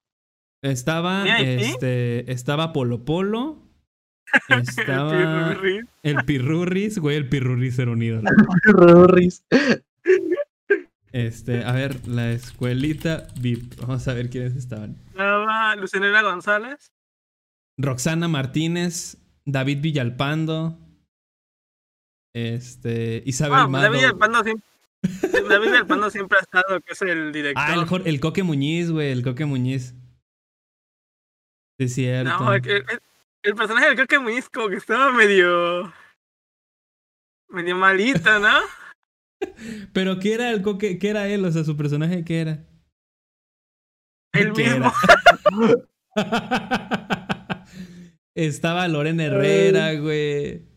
Estaba, 0.61 1.23
¿VIP? 1.23 1.61
este, 1.61 2.29
estaba 2.33 2.73
Polo 2.73 3.05
Polo. 3.05 3.65
Estaba 4.49 5.11
Pirurris. 5.11 5.85
el 6.03 6.25
Pirurris, 6.25 6.99
güey, 6.99 7.17
el 7.17 7.29
Pirurris 7.29 7.77
era 7.79 7.91
un 7.91 8.01
ídolo. 8.03 8.29
Rorris. 8.65 9.43
Este, 11.11 11.63
a 11.63 11.71
ver, 11.71 12.07
la 12.07 12.31
escuelita 12.31 13.27
VIP. 13.39 13.75
Vamos 13.81 14.07
a 14.07 14.13
ver 14.13 14.29
quiénes 14.29 14.55
estaban. 14.55 14.95
Estaba 15.07 15.75
Lucinela 15.75 16.21
González. 16.21 16.91
Roxana 17.77 18.27
Martínez, 18.27 19.17
David 19.45 19.79
Villalpando, 19.81 20.77
este, 22.35 23.23
Isabel 23.25 23.59
Ah, 23.61 23.67
Mado. 23.67 23.83
David 23.85 24.03
Alpando 24.05 24.43
siempre, 24.43 24.65
David 25.49 25.73
Alpando 25.75 26.09
siempre 26.09 26.37
ha 26.37 26.41
estado, 26.41 26.79
que 26.81 26.93
es 26.93 27.01
el 27.01 27.31
director. 27.31 27.63
Ah, 27.65 27.73
el, 27.73 28.07
el 28.07 28.19
Coque 28.19 28.43
Muñiz, 28.43 28.91
güey, 28.91 29.11
el 29.11 29.23
Coque 29.23 29.45
Muñiz. 29.45 29.95
Sí, 31.79 31.85
es 31.85 31.93
cierto. 31.95 32.37
No, 32.37 32.53
el, 32.53 32.67
el- 32.69 32.85
el 33.43 33.55
personaje 33.55 33.87
del 33.87 33.97
Coque 33.97 34.19
Muñiz 34.19 34.49
como 34.49 34.69
que 34.69 34.75
estaba 34.75 35.11
medio... 35.11 35.93
Medio 37.49 37.75
malito, 37.75 38.39
¿no? 38.39 38.59
Pero 39.93 40.19
¿qué 40.19 40.33
era 40.33 40.51
el 40.51 40.61
Coque? 40.61 40.99
¿Qué 40.99 41.09
era 41.09 41.27
él? 41.27 41.43
O 41.45 41.51
sea, 41.51 41.63
su 41.63 41.75
personaje, 41.75 42.23
¿qué 42.23 42.41
era? 42.41 42.65
El 44.33 44.53
¿Qué 44.53 44.63
mismo. 44.63 44.91
era? 46.15 46.15
Estaba 48.35 48.87
Loren 48.87 49.19
Herrera, 49.19 49.95
güey. 49.95 50.67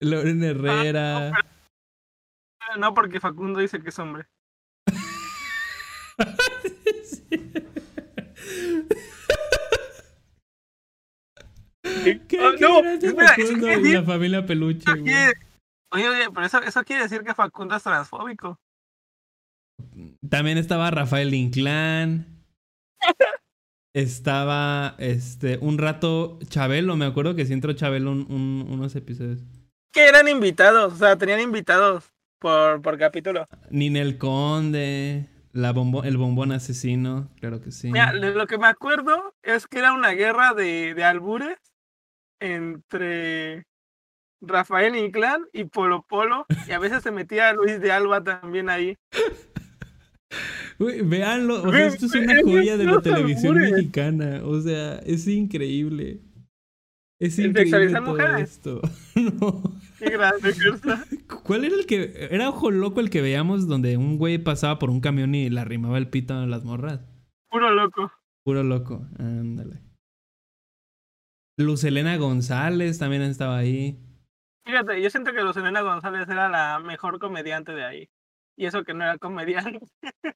Loren 0.00 0.42
Herrera. 0.42 1.32
No, 2.78 2.94
porque 2.94 3.20
Facundo 3.20 3.60
dice 3.60 3.82
que 3.82 3.90
es 3.90 3.98
hombre. 3.98 4.26
¿Qué, 12.04 12.38
Oh, 12.40 12.52
qué 12.56 12.60
no, 12.60 12.78
espera, 12.90 13.28
Facundo 13.28 13.66
quiere 13.66 13.74
y 13.80 13.82
decir- 13.82 13.94
la 14.00 14.04
familia 14.04 14.46
Peluche, 14.46 14.90
güey? 14.92 15.14
Oye, 15.92 16.08
oye, 16.08 16.30
pero 16.34 16.46
eso, 16.46 16.60
eso 16.62 16.82
quiere 16.84 17.02
decir 17.04 17.22
que 17.22 17.34
Facundo 17.34 17.76
es 17.76 17.82
transfóbico. 17.82 18.58
También 20.28 20.58
estaba 20.58 20.90
Rafael 20.90 21.32
Inclán. 21.34 22.26
Estaba 23.96 24.96
este 24.98 25.58
un 25.60 25.78
rato 25.78 26.40
Chabelo, 26.48 26.96
me 26.96 27.04
acuerdo 27.04 27.36
que 27.36 27.46
sí 27.46 27.52
entró 27.52 27.72
Chabelo 27.74 28.10
un- 28.10 28.26
un- 28.28 28.66
unos 28.68 28.96
episodios. 28.96 29.38
Que 29.92 30.06
eran 30.08 30.26
invitados, 30.26 30.94
o 30.94 30.96
sea, 30.96 31.16
tenían 31.16 31.38
invitados 31.40 32.10
por, 32.40 32.82
por 32.82 32.98
capítulo. 32.98 33.46
Ninel 33.70 34.18
Conde, 34.18 35.28
la 35.52 35.72
bombo- 35.72 36.02
el 36.04 36.16
bombón 36.16 36.50
asesino, 36.50 37.30
claro 37.38 37.60
que 37.60 37.70
sí. 37.70 37.92
Mira, 37.92 38.12
lo 38.12 38.48
que 38.48 38.58
me 38.58 38.66
acuerdo 38.66 39.32
es 39.44 39.68
que 39.68 39.78
era 39.78 39.92
una 39.92 40.10
guerra 40.10 40.54
de, 40.54 40.94
de 40.94 41.04
albures 41.04 41.56
entre 42.52 43.64
Rafael 44.40 44.96
Inclán 44.96 45.44
y 45.52 45.64
Polo 45.64 46.04
Polo. 46.08 46.46
Y 46.68 46.72
a 46.72 46.78
veces 46.78 47.02
se 47.02 47.10
metía 47.10 47.52
Luis 47.52 47.80
de 47.80 47.92
Alba 47.92 48.22
también 48.22 48.68
ahí. 48.68 48.96
Güey, 50.78 51.02
véanlo, 51.02 51.62
o 51.62 51.70
sea, 51.70 51.86
esto 51.86 52.06
es 52.06 52.14
una 52.16 52.42
joya 52.42 52.76
de 52.76 52.84
la 52.84 53.00
televisión 53.00 53.56
mexicana, 53.56 54.40
o 54.42 54.60
sea, 54.60 54.98
es 54.98 55.28
increíble. 55.28 56.20
Es 57.20 57.38
¿El 57.38 57.46
increíble 57.46 57.92
todo 57.92 58.36
esto. 58.36 58.80
No. 59.14 59.62
Qué 60.00 60.10
grande 60.10 60.52
que 60.52 60.68
está. 60.70 61.04
¿Cuál 61.44 61.64
era 61.64 61.76
el 61.76 61.86
que 61.86 62.28
era 62.30 62.48
ojo 62.48 62.72
loco 62.72 63.00
el 63.00 63.10
que 63.10 63.22
veíamos 63.22 63.68
donde 63.68 63.96
un 63.96 64.18
güey 64.18 64.38
pasaba 64.38 64.80
por 64.80 64.90
un 64.90 65.00
camión 65.00 65.36
y 65.36 65.48
le 65.48 65.60
arrimaba 65.60 65.96
el 65.98 66.08
pito 66.08 66.34
a 66.34 66.46
las 66.46 66.64
morras? 66.64 67.00
Puro 67.48 67.70
loco. 67.70 68.10
Puro 68.42 68.64
loco, 68.64 69.06
ándale. 69.18 69.83
Luz 71.56 71.84
Elena 71.84 72.16
González 72.16 72.98
también 72.98 73.22
estaba 73.22 73.58
ahí. 73.58 73.98
Fíjate, 74.66 75.00
yo 75.02 75.10
siento 75.10 75.32
que 75.32 75.42
Lucelena 75.42 75.82
González 75.82 76.28
era 76.28 76.48
la 76.48 76.78
mejor 76.80 77.18
comediante 77.18 77.72
de 77.72 77.84
ahí. 77.84 78.08
Y 78.56 78.66
eso 78.66 78.82
que 78.84 78.94
no 78.94 79.04
era 79.04 79.18
comediante. 79.18 79.80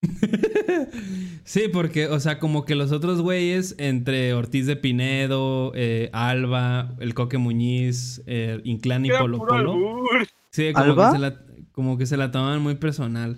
sí, 1.45 1.69
porque, 1.73 2.09
o 2.09 2.21
sea, 2.21 2.39
como 2.39 2.65
que 2.65 2.75
los 2.75 2.93
otros 2.93 3.21
güeyes, 3.23 3.75
entre 3.79 4.35
Ortiz 4.35 4.67
de 4.67 4.77
Pinedo, 4.77 5.73
eh, 5.75 6.11
Alba, 6.13 6.95
el 7.01 7.15
Coque 7.15 7.39
Muñiz, 7.39 8.23
eh, 8.27 8.61
Inclán 8.65 9.07
y 9.07 9.11
Polo 9.11 9.39
Polo. 9.39 9.73
albur. 9.73 10.27
Sí, 10.51 10.73
como 10.73 10.85
¿Alba? 10.85 11.07
que, 11.11 11.13
se 11.17 11.19
la, 11.21 11.41
como 11.73 11.97
que 11.99 12.07
se 12.07 12.17
la 12.17 12.31
tomaban 12.31 12.61
muy 12.61 12.75
personal. 12.75 13.37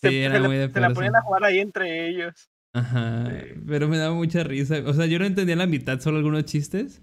Se, 0.00 0.10
Sí, 0.10 0.16
era 0.18 0.34
se 0.34 0.40
la- 0.40 0.48
muy 0.48 0.56
de 0.56 0.70
se 0.70 0.80
la 0.80 0.90
ponían 0.90 1.16
a 1.16 1.22
jugar 1.22 1.44
ahí 1.44 1.58
entre 1.60 2.08
ellos. 2.08 2.50
Ajá. 2.74 3.30
Sí. 3.30 3.54
Pero 3.66 3.88
me 3.88 3.96
daba 3.98 4.14
mucha 4.14 4.42
risa. 4.44 4.76
O 4.84 4.92
sea, 4.92 5.06
yo 5.06 5.18
no 5.18 5.24
entendía 5.24 5.56
la 5.56 5.66
mitad, 5.66 6.00
solo 6.00 6.18
algunos 6.18 6.44
chistes. 6.44 7.00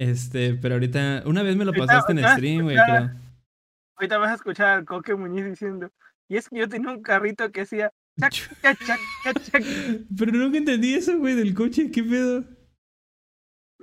Este, 0.00 0.54
pero 0.54 0.74
ahorita. 0.76 1.22
Una 1.26 1.42
vez 1.42 1.56
me 1.56 1.64
lo 1.64 1.72
pasaste 1.72 2.12
en 2.12 2.18
stream, 2.28 2.62
güey, 2.62 2.76
ahorita- 2.78 3.08
creo. 3.10 3.20
ahorita 3.96 4.18
vas 4.18 4.30
a 4.30 4.34
escuchar 4.34 4.66
al 4.78 4.84
Coque 4.84 5.14
Muñiz 5.14 5.44
diciendo, 5.44 5.90
y 6.28 6.36
es 6.36 6.48
que 6.48 6.58
yo 6.58 6.68
tenía 6.68 6.90
un 6.90 7.02
carrito 7.02 7.50
que 7.52 7.60
hacía 7.62 7.92
chac, 8.18 8.32
chac, 8.62 8.78
chac, 8.86 9.00
chac, 9.24 9.42
chac". 9.42 9.64
Pero 10.16 10.32
nunca 10.32 10.58
entendí 10.58 10.94
eso, 10.94 11.18
güey, 11.18 11.34
del 11.34 11.54
coche. 11.54 11.90
¿Qué 11.90 12.02
pedo? 12.02 12.40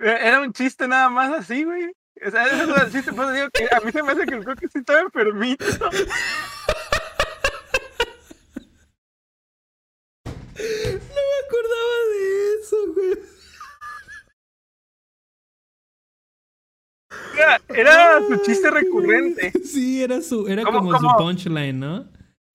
Eh, 0.01 0.18
Era 0.22 0.41
un 0.41 0.51
chiste 0.53 0.88
nada 0.88 1.09
más 1.09 1.32
así, 1.32 1.64
güey. 1.64 1.91
O 2.26 2.30
sea, 2.32 2.45
eso 2.45 2.76
es 2.76 2.84
el 2.84 2.91
chiste, 2.91 3.14
por 3.14 3.26
eso 3.26 3.34
digo 3.34 3.49
que 3.51 3.68
a 3.76 3.80
mí 3.80 3.91
se 3.91 4.03
me 4.03 4.12
hace 4.12 4.26
que 4.26 4.36
el 4.36 4.45
Coque 4.45 4.68
sí 4.68 4.80
estaba 4.80 4.99
enfermito. 5.01 5.66
me 10.56 11.36
acordaba 11.45 11.97
de 12.12 12.54
eso, 12.62 12.78
güey. 12.93 13.14
Era, 17.36 17.62
era 17.70 18.20
su 18.28 18.38
chiste 18.43 18.70
recurrente, 18.70 19.52
Sí, 19.66 20.04
era 20.04 20.22
su, 20.22 20.47
era 20.47 20.64
¿Cómo, 20.64 20.80
como 20.80 20.99
su 20.99 21.08
punchline, 21.18 21.80
¿no? 21.80 22.08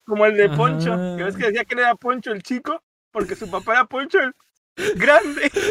como 0.07 0.25
el 0.25 0.37
de 0.37 0.49
Poncho. 0.49 0.95
Que 1.17 1.23
ves 1.23 1.35
que 1.35 1.47
decía 1.47 1.65
que 1.65 1.75
era 1.75 1.93
Poncho 1.95 2.31
el 2.31 2.41
chico, 2.41 2.81
porque 3.11 3.35
su 3.35 3.49
papá 3.51 3.73
era 3.73 3.85
Poncho 3.85 4.19
el 4.19 4.33
grande. 4.95 5.51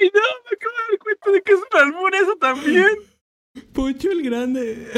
Y 0.00 0.06
no, 0.06 0.20
me 0.20 0.56
acabo 0.56 0.74
de 0.74 0.90
dar 0.90 0.98
cuenta 0.98 1.30
de 1.30 1.42
que 1.42 1.52
es 1.52 1.58
un 1.58 1.78
albur 1.78 2.14
eso 2.14 2.36
también. 2.36 2.88
Poncho 3.72 4.10
el 4.10 4.22
grande. 4.22 4.90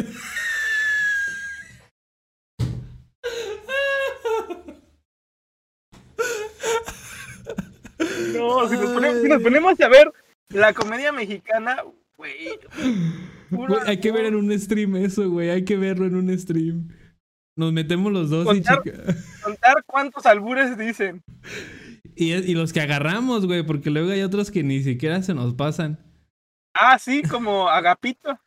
No, 8.35 8.69
si 8.69 8.75
nos, 8.77 8.93
ponemos, 8.93 9.23
si 9.23 9.29
nos 9.29 9.43
ponemos 9.43 9.81
a 9.81 9.89
ver 9.89 10.13
la 10.51 10.73
comedia 10.75 11.13
mexicana, 11.13 11.79
güey. 12.17 12.49
hay 13.87 14.01
que 14.01 14.13
ver 14.13 14.27
en 14.27 14.35
un 14.37 14.57
stream 14.59 14.97
eso, 14.97 15.29
güey. 15.31 15.51
Hay 15.51 15.65
que 15.65 15.77
verlo 15.77 16.07
en 16.07 16.17
un 16.17 16.39
stream. 16.39 16.89
Nos 17.57 17.73
metemos 17.73 18.13
los 18.13 18.29
dos 18.29 18.45
y, 18.55 18.61
Contar- 18.63 18.83
checa- 18.83 19.17
Contar 19.43 19.85
cuántos 19.87 20.27
albures 20.27 20.77
dicen. 20.77 21.23
y, 22.15 22.33
y 22.35 22.55
los 22.55 22.73
que 22.73 22.83
agarramos, 22.83 23.47
güey, 23.47 23.63
porque 23.65 23.91
luego 23.91 24.11
hay 24.11 24.23
otros 24.23 24.51
que 24.51 24.63
ni 24.63 24.83
siquiera 24.83 25.23
se 25.23 25.33
nos 25.35 25.55
pasan. 25.55 25.99
Ah, 26.75 26.99
sí, 26.99 27.23
como 27.23 27.69
Agapito. 27.71 28.39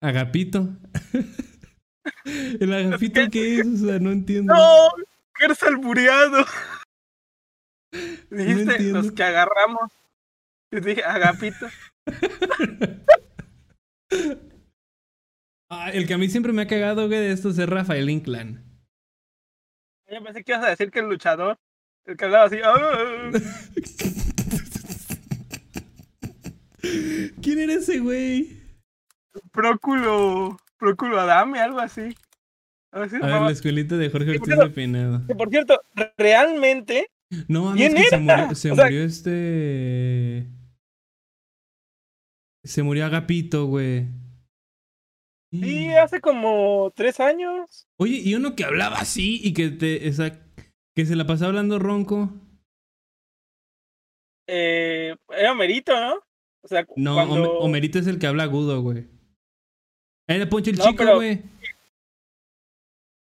Agapito. 0.00 0.76
¿El 2.24 2.72
agapito 2.72 3.20
qué 3.30 3.58
es? 3.60 3.66
O 3.66 3.86
sea, 3.86 3.98
no 3.98 4.12
entiendo. 4.12 4.54
No, 4.54 4.90
eres 5.40 5.62
albureado. 5.62 6.44
Dijiste 8.30 8.80
los 8.92 9.12
que 9.12 9.22
agarramos. 9.22 9.90
Y 10.70 10.80
dije, 10.80 11.04
Agapito. 11.04 11.66
Ah, 15.70 15.90
el 15.90 16.06
que 16.06 16.14
a 16.14 16.18
mí 16.18 16.30
siempre 16.30 16.54
me 16.54 16.62
ha 16.62 16.66
cagado, 16.66 17.08
güey, 17.08 17.20
de 17.20 17.30
estos 17.30 17.58
es 17.58 17.68
Rafael 17.68 18.08
Inclán. 18.08 18.64
Yo 20.10 20.24
pensé 20.24 20.42
que 20.42 20.52
ibas 20.52 20.64
a 20.64 20.70
decir 20.70 20.90
que 20.90 21.00
el 21.00 21.10
luchador. 21.10 21.58
El 22.06 22.16
que 22.16 22.24
hablaba 22.24 22.44
así. 22.44 22.56
"Ah". 22.64 23.30
¿Quién 27.42 27.58
era 27.58 27.74
ese 27.74 27.98
güey? 27.98 28.57
Próculo. 29.52 30.56
Próculo 30.78 31.18
Adame, 31.20 31.58
algo 31.60 31.80
así. 31.80 32.14
Algo 32.92 33.04
así 33.06 33.16
se 33.18 33.24
A 33.24 33.26
ver, 33.26 33.42
la 33.42 33.50
escuelita 33.50 33.96
de 33.96 34.10
Jorge 34.10 34.30
Ortiz 34.30 34.56
de 34.56 34.70
Pinedo. 34.70 35.26
Que, 35.26 35.34
por 35.34 35.50
cierto, 35.50 35.80
realmente. 36.16 37.10
No 37.48 37.74
¿Quién 37.74 37.94
que 37.94 38.04
se 38.04 38.16
murió, 38.18 38.54
se 38.54 38.70
O 38.72 38.74
sea- 38.76 38.84
murió 38.84 39.02
este. 39.04 40.46
Se 42.64 42.82
murió 42.82 43.06
Agapito, 43.06 43.66
güey. 43.66 44.06
Sí, 45.50 45.88
hace 45.94 46.20
como 46.20 46.92
tres 46.94 47.20
años. 47.20 47.86
Oye, 47.98 48.20
y 48.22 48.34
uno 48.34 48.54
que 48.54 48.64
hablaba 48.64 48.96
así 48.98 49.40
y 49.42 49.52
que 49.54 49.70
te. 49.70 50.00
que 50.94 51.06
se 51.06 51.16
la 51.16 51.26
pasaba 51.26 51.48
hablando 51.48 51.78
ronco. 51.78 52.30
Eh, 54.46 55.14
era 55.28 55.54
Merito, 55.54 55.92
¿no? 55.98 56.14
O 56.62 56.68
sea, 56.68 56.86
No, 56.96 57.14
cuando... 57.14 57.60
Hom- 57.60 57.64
Homerito 57.64 57.98
es 57.98 58.06
el 58.06 58.18
que 58.18 58.26
habla 58.26 58.44
agudo, 58.44 58.80
güey. 58.82 59.06
Era 60.28 60.48
Poncho 60.48 60.70
el 60.70 60.76
No, 60.78 60.84
Chico, 60.84 60.96
pero- 60.98 61.14
güey. 61.16 61.42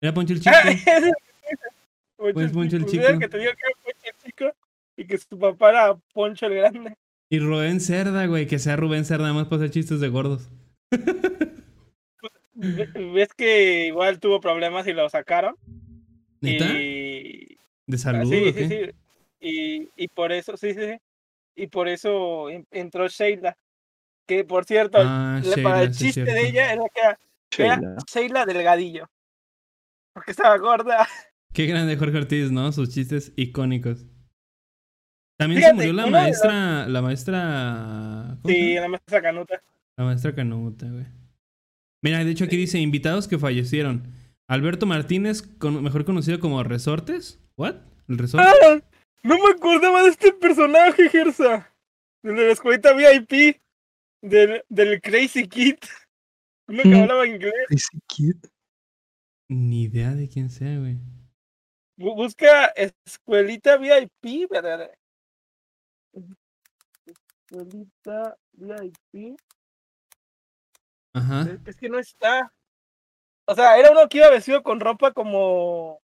Era 0.01 0.13
Poncho 0.13 0.33
el 0.33 0.39
Chico. 0.41 0.55
Ah. 0.55 0.63
Poncho 2.17 2.33
Pues 2.33 2.51
Poncho 2.51 2.75
el 2.77 2.81
Pues 2.83 2.91
Chico. 2.93 3.07
el 3.07 3.19
que 3.19 3.29
te 3.29 3.37
digo 3.37 3.51
que 3.51 3.59
era 3.59 3.75
Poncho 3.83 4.07
el 4.07 4.23
chico 4.23 4.51
y 4.97 5.05
que 5.07 5.17
su 5.17 5.37
papá 5.39 5.69
era 5.69 5.95
Poncho 6.13 6.45
el 6.47 6.55
grande. 6.55 6.95
Y 7.29 7.39
Rubén 7.39 7.79
Cerda, 7.79 8.25
güey. 8.27 8.47
Que 8.47 8.59
sea 8.59 8.75
Rubén 8.75 9.05
Cerda, 9.05 9.23
nada 9.23 9.33
más 9.35 9.45
para 9.47 9.57
hacer 9.63 9.71
chistes 9.71 9.99
de 9.99 10.09
gordos. 10.09 10.49
Ve- 12.53 12.89
Ves 13.13 13.33
que 13.35 13.87
igual 13.87 14.19
tuvo 14.19 14.39
problemas 14.39 14.87
y 14.87 14.93
lo 14.93 15.09
sacaron. 15.09 15.55
¿Neta? 16.41 16.65
Y... 16.73 17.57
¿De 17.87 17.95
ah, 17.95 17.99
salud 17.99 18.29
sí, 18.29 18.49
o 18.49 18.53
qué? 18.53 18.67
sí, 18.67 18.69
sí. 18.69 18.91
Y, 19.39 19.89
y 20.03 20.07
por 20.07 20.31
eso, 20.31 20.55
sí, 20.57 20.73
sí, 20.73 20.79
sí. 20.79 20.97
Y 21.55 21.67
por 21.67 21.87
eso 21.87 22.49
en- 22.49 22.65
entró 22.71 23.07
Sheila. 23.07 23.57
Que 24.27 24.43
por 24.43 24.65
cierto, 24.65 24.97
Ah, 25.01 25.39
la- 25.43 25.63
para 25.63 25.83
el 25.83 25.91
chiste 25.91 26.23
de 26.23 26.47
ella 26.47 26.73
era 26.73 26.83
que 26.93 27.01
era, 27.01 27.19
Sheila. 27.75 27.95
Sheila 28.11 28.45
Delgadillo. 28.45 29.07
Porque 30.13 30.31
estaba 30.31 30.57
gorda. 30.57 31.07
Qué 31.53 31.65
grande 31.67 31.95
Jorge 31.97 32.17
Ortiz, 32.17 32.51
¿no? 32.51 32.71
Sus 32.71 32.89
chistes 32.89 33.31
icónicos. 33.35 34.05
También 35.37 35.59
Fíjate, 35.61 35.77
se 35.77 35.87
murió 35.87 35.93
la 35.93 36.01
los- 36.03 36.11
maestra. 36.11 36.87
La 36.87 37.01
maestra. 37.01 38.37
¿cómo 38.41 38.53
se 38.53 38.53
Sí, 38.53 38.73
la 38.75 38.87
maestra 38.87 39.21
canuta. 39.21 39.61
La 39.97 40.03
maestra 40.05 40.35
Canuta, 40.35 40.87
güey. 40.89 41.05
Mira, 42.03 42.23
de 42.23 42.29
hecho 42.31 42.43
aquí 42.45 42.57
dice 42.57 42.79
invitados 42.79 43.27
que 43.29 43.37
fallecieron. 43.39 44.11
Alberto 44.49 44.85
Martínez, 44.85 45.41
con- 45.41 45.81
mejor 45.83 46.03
conocido 46.05 46.39
como 46.39 46.61
Resortes. 46.63 47.39
¿What? 47.57 47.75
¿El 48.09 48.17
Resorte? 48.17 48.45
¡Ah! 48.47 48.79
No 49.23 49.35
me 49.37 49.51
acordaba 49.51 50.03
de 50.03 50.09
este 50.09 50.33
personaje, 50.33 51.09
Gersa. 51.09 51.73
Del 52.23 52.35
de 52.35 52.45
la 52.47 52.51
escuelita 52.53 52.93
VIP. 52.93 53.61
Del, 54.29 54.63
del 54.69 55.01
Crazy 55.01 55.47
Kid. 55.47 55.77
Uno 56.67 56.81
que 56.83 56.89
Mm. 56.89 57.01
hablaba 57.01 57.27
inglés. 57.27 57.53
Ese 57.69 57.99
kid. 58.07 58.35
Ni 59.49 59.83
idea 59.83 60.11
de 60.15 60.27
quién 60.27 60.49
sea, 60.49 60.79
güey. 60.79 60.95
Bu- 61.97 62.15
Busca 62.15 62.65
escuelita 62.75 63.77
VIP, 63.77 64.47
¿verdad? 64.49 64.89
Escuelita 67.45 68.35
VIP. 68.53 69.35
Ajá. 71.13 71.45
Es- 71.65 71.75
que 71.77 71.89
no 71.89 71.99
está. 71.99 72.51
O 73.47 73.53
sea, 73.53 73.77
era 73.77 73.91
uno 73.91 74.09
que 74.09 74.17
iba 74.17 74.29
vestido 74.31 74.63
con 74.63 74.79
ropa 74.79 75.11
como 75.13 76.01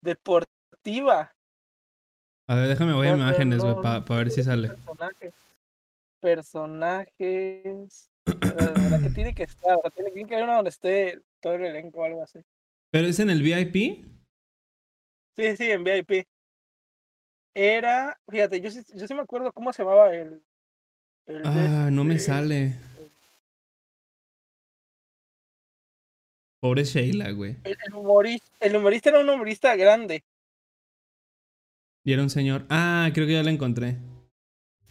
deportiva. 0.00 1.32
A 2.48 2.54
ver, 2.54 2.68
déjame 2.68 2.92
voy 2.92 3.08
a 3.08 3.14
imágenes, 3.16 3.62
güey, 3.64 3.74
para 3.82 4.00
ver 4.00 4.30
si 4.30 4.44
sale. 4.44 4.68
Personajes. 4.68 5.34
Personajes. 6.24 8.10
La 8.24 8.32
verdad 8.64 9.02
que 9.02 9.10
tiene 9.14 9.34
que 9.34 9.42
estar. 9.42 9.76
o 9.76 9.82
sea, 9.82 9.90
tiene 9.90 10.10
tiene 10.10 10.26
que 10.28 10.34
haber 10.34 10.46
uno 10.48 10.56
donde 10.56 10.70
esté 10.70 11.20
todo 11.40 11.52
el 11.54 11.64
elenco 11.66 12.00
o 12.00 12.04
algo 12.04 12.22
así. 12.22 12.38
¿Pero 12.90 13.06
es 13.08 13.18
en 13.20 13.28
el 13.28 13.42
VIP? 13.42 14.06
Sí, 15.36 15.56
sí, 15.56 15.70
en 15.70 15.84
VIP. 15.84 16.26
Era. 17.54 18.18
Fíjate, 18.30 18.60
yo 18.62 18.70
sí, 18.70 18.80
yo 18.94 19.06
sí 19.06 19.14
me 19.14 19.20
acuerdo 19.20 19.52
cómo 19.52 19.70
se 19.74 19.82
llamaba 19.82 20.14
el. 20.14 20.42
el 21.26 21.42
de 21.42 21.48
Ah, 21.48 21.90
no 21.92 22.04
me 22.04 22.14
este- 22.14 22.26
sale. 22.28 22.74
Pobre 26.62 26.84
Sheila, 26.84 27.30
güey. 27.32 27.58
El, 27.64 27.76
el 27.86 27.94
humorista, 27.94 28.50
el 28.60 28.76
humorista 28.76 29.10
era 29.10 29.20
un 29.20 29.28
humorista 29.28 29.76
grande. 29.76 30.24
Y 32.02 32.14
era 32.14 32.22
un 32.22 32.30
señor. 32.30 32.64
Ah, 32.70 33.10
creo 33.12 33.26
que 33.26 33.34
ya 33.34 33.42
lo 33.42 33.50
encontré. 33.50 33.98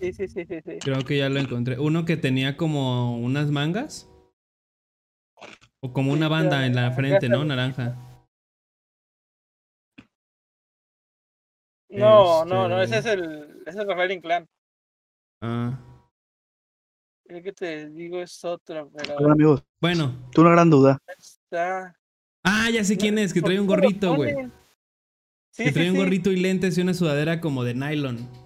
Sí, 0.03 0.11
sí, 0.11 0.27
sí, 0.27 0.45
sí. 0.45 0.59
sí. 0.65 0.79
Creo 0.81 0.99
que 1.05 1.17
ya 1.17 1.29
lo 1.29 1.39
encontré. 1.39 1.79
Uno 1.79 2.03
que 2.03 2.17
tenía 2.17 2.57
como 2.57 3.17
unas 3.17 3.49
mangas. 3.51 4.09
O 5.79 5.93
como 5.93 6.11
una 6.11 6.27
banda 6.27 6.65
en 6.65 6.75
la 6.75 6.91
frente. 6.91 7.29
¿no? 7.29 7.45
Naranja. 7.45 7.95
No, 11.89 12.43
no, 12.43 12.67
no, 12.67 12.81
ese 12.81 12.97
es 12.97 13.05
Este- 13.05 13.13
el. 13.13 13.63
Ese 13.65 13.79
es 13.79 13.85
Rafael 13.87 14.11
Inclán. 14.11 14.45
Ah. 15.41 15.79
El 17.25 17.41
que 17.41 17.53
te 17.53 17.89
digo 17.89 18.21
es 18.21 18.43
otro, 18.43 18.91
pero. 18.93 19.15
Hola, 19.15 19.33
amigos. 19.33 19.63
Bueno. 19.79 20.29
Tuve 20.33 20.45
una 20.47 20.55
gran 20.55 20.69
duda. 20.69 20.99
Está. 21.17 21.95
Ah, 22.43 22.69
ya 22.69 22.83
sé 22.83 22.97
quién 22.97 23.17
es, 23.17 23.33
que 23.33 23.39
¿Por 23.39 23.51
trae 23.51 23.59
un 23.61 23.67
gorrito, 23.67 24.15
güey. 24.15 24.33
Sí, 25.51 25.63
Que 25.63 25.69
sí, 25.69 25.73
trae 25.75 25.89
un 25.91 25.95
sí. 25.95 26.03
gorrito 26.03 26.29
y 26.29 26.35
lentes 26.37 26.77
y 26.77 26.81
una 26.81 26.93
sudadera 26.93 27.39
como 27.39 27.63
de 27.63 27.73
nylon. 27.73 28.42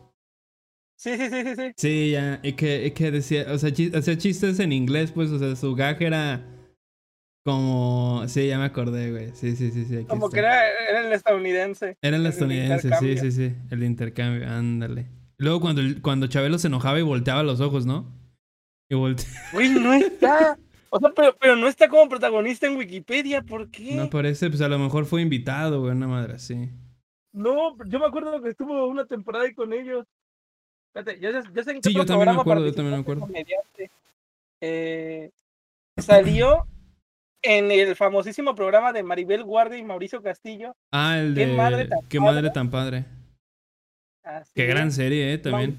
Sí, 1.08 1.18
sí, 1.18 1.30
sí, 1.30 1.43
sí, 1.43 1.55
sí. 1.55 1.74
Sí, 1.78 2.12
ya. 2.12 2.39
Y 2.43 2.53
que, 2.53 2.88
y 2.88 2.91
que 2.91 3.12
decía, 3.12 3.45
o 3.49 3.58
sea, 3.58 3.70
hacía 3.70 4.18
chistes 4.18 4.60
en 4.60 4.74
inglés, 4.74 5.14
pues, 5.14 5.32
o 5.32 5.39
sea, 5.39 5.55
su 5.55 5.74
gag 5.74 6.01
era 6.03 6.45
como. 7.45 8.26
Sí, 8.28 8.47
ya 8.47 8.58
me 8.60 8.66
acordé, 8.66 9.12
güey. 9.12 9.32
Sí, 9.34 9.55
sí, 9.55 9.72
sí, 9.72 9.86
sí. 9.86 10.03
Como 10.03 10.30
que 10.30 10.39
era, 10.39 10.62
era 10.89 11.08
el 11.08 11.14
estadounidense. 11.14 11.97
Era 12.01 12.18
el 12.18 12.26
el 12.26 12.28
estadounidense, 12.28 12.89
sí, 12.99 13.18
sí, 13.18 13.32
sí. 13.32 13.55
El 13.72 13.84
intercambio, 13.84 14.45
ándale. 14.49 15.08
Luego 15.38 15.62
cuando, 15.62 15.82
cuando 16.01 16.28
Chabelo 16.28 16.58
se 16.60 16.68
enojaba 16.68 16.99
y 16.99 17.03
volteaba 17.03 17.43
los 17.43 17.62
ojos, 17.62 17.86
¿no? 17.86 18.12
Y 18.89 18.95
volte... 18.95 19.24
Güey, 19.53 19.70
no 19.70 19.93
está. 19.93 20.58
O 20.89 20.99
sea, 20.99 21.12
pero, 21.16 21.38
pero 21.39 21.55
no 21.55 21.68
está 21.68 21.88
como 21.88 22.10
protagonista 22.10 22.68
en 22.68 22.76
Wikipedia, 22.76 23.41
¿por 23.41 23.70
qué? 23.70 23.95
No 23.95 24.10
parece, 24.10 24.49
pues 24.49 24.62
a 24.62 24.68
lo 24.68 24.78
mejor 24.78 25.05
fue 25.05 25.22
invitado, 25.22 25.80
güey, 25.80 25.93
una 25.93 26.08
madre 26.08 26.34
así. 26.34 26.70
No, 27.32 27.78
yo 27.86 27.99
me 27.99 28.05
acuerdo 28.08 28.41
que 28.41 28.49
estuvo 28.49 28.88
una 28.88 29.05
temporada 29.05 29.45
ahí 29.45 29.53
con 29.53 29.72
ellos. 29.72 30.05
Espérate, 30.98 31.20
yo, 31.22 31.32
sé- 31.32 31.50
yo 31.54 31.64
sé 31.64 31.72
en 31.72 31.82
qué 31.82 31.89
Sí, 31.89 31.95
yo 31.95 32.06
también 32.06 32.34
me 32.36 32.41
acuerdo, 32.41 32.66
yo 32.66 32.74
también 32.74 32.95
me 32.95 33.02
acuerdo. 33.02 33.28
Eh, 34.62 35.32
salió 36.00 36.66
en 37.43 37.72
el 37.72 37.95
famosísimo 37.95 38.56
programa 38.56 38.91
de 38.93 39.04
Maribel 39.04 39.43
Guardia 39.43 39.78
y 39.78 39.84
Mauricio 39.84 40.22
Castillo. 40.24 40.76
Ah, 40.91 41.20
el 41.20 41.36
Qué 41.36 41.45
de... 41.45 41.56
madre 41.56 41.86
tan 41.86 42.00
Qué 42.08 42.18
padre. 42.20 42.34
madre 42.34 42.50
tan 42.52 42.70
padre. 42.72 43.06
Así 44.24 44.52
Qué 44.56 44.64
es. 44.64 44.70
gran 44.70 44.91
serie, 44.91 45.34
eh, 45.34 45.38
también. 45.38 45.78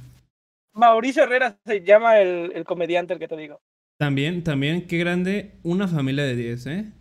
Mauricio 0.73 1.25
Herrera 1.25 1.59
se 1.66 1.81
llama 1.83 2.21
el, 2.21 2.53
el 2.55 2.64
comediante 2.64 3.12
el 3.12 3.19
que 3.19 3.29
te 3.29 3.37
digo. 3.37 3.61
También, 3.99 4.45
también, 4.45 4.87
qué 4.87 4.97
grande, 4.99 5.59
una 5.64 5.89
familia 5.89 6.23
de 6.25 6.37
10, 6.37 6.66
¿eh? 6.69 6.93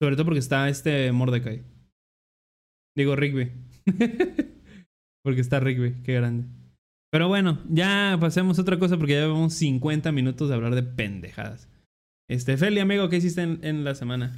Sobre 0.00 0.14
todo 0.14 0.26
porque 0.26 0.38
está 0.38 0.68
este 0.68 1.10
Mordecai. 1.10 1.64
Digo 2.96 3.16
Rigby. 3.16 3.50
porque 5.24 5.40
está 5.40 5.58
Rigby, 5.58 6.00
qué 6.04 6.14
grande. 6.14 6.44
Pero 7.12 7.26
bueno, 7.26 7.58
ya 7.68 8.16
pasemos 8.20 8.58
a 8.58 8.62
otra 8.62 8.78
cosa 8.78 8.96
porque 8.96 9.14
ya 9.14 9.20
llevamos 9.20 9.54
50 9.54 10.12
minutos 10.12 10.48
de 10.48 10.54
hablar 10.54 10.74
de 10.74 10.84
pendejadas. 10.84 11.68
Este, 12.28 12.56
Feli, 12.56 12.78
amigo, 12.78 13.08
¿qué 13.08 13.16
hiciste 13.16 13.42
en, 13.42 13.64
en 13.64 13.82
la 13.82 13.96
semana? 13.96 14.34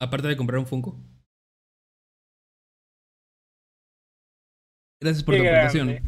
Aparte 0.00 0.26
de 0.26 0.36
comprar 0.36 0.58
un 0.58 0.66
Funko. 0.66 0.98
Gracias 5.00 5.22
por 5.22 5.34
Qué 5.34 5.42
tu 5.42 5.48
aportación. 5.48 6.00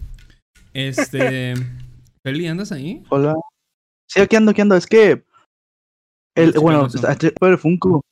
Este. 0.72 1.54
Feli, 2.24 2.46
¿andas 2.48 2.72
ahí? 2.72 3.04
Hola. 3.10 3.34
Sí, 4.08 4.20
aquí 4.20 4.36
ando, 4.36 4.50
aquí 4.50 4.60
ando. 4.62 4.74
Es 4.74 4.86
que. 4.86 5.24
El, 6.34 6.52
bueno, 6.60 6.86
este 6.86 7.32
fue 7.38 7.50
el 7.50 7.58
Funko. 7.58 8.02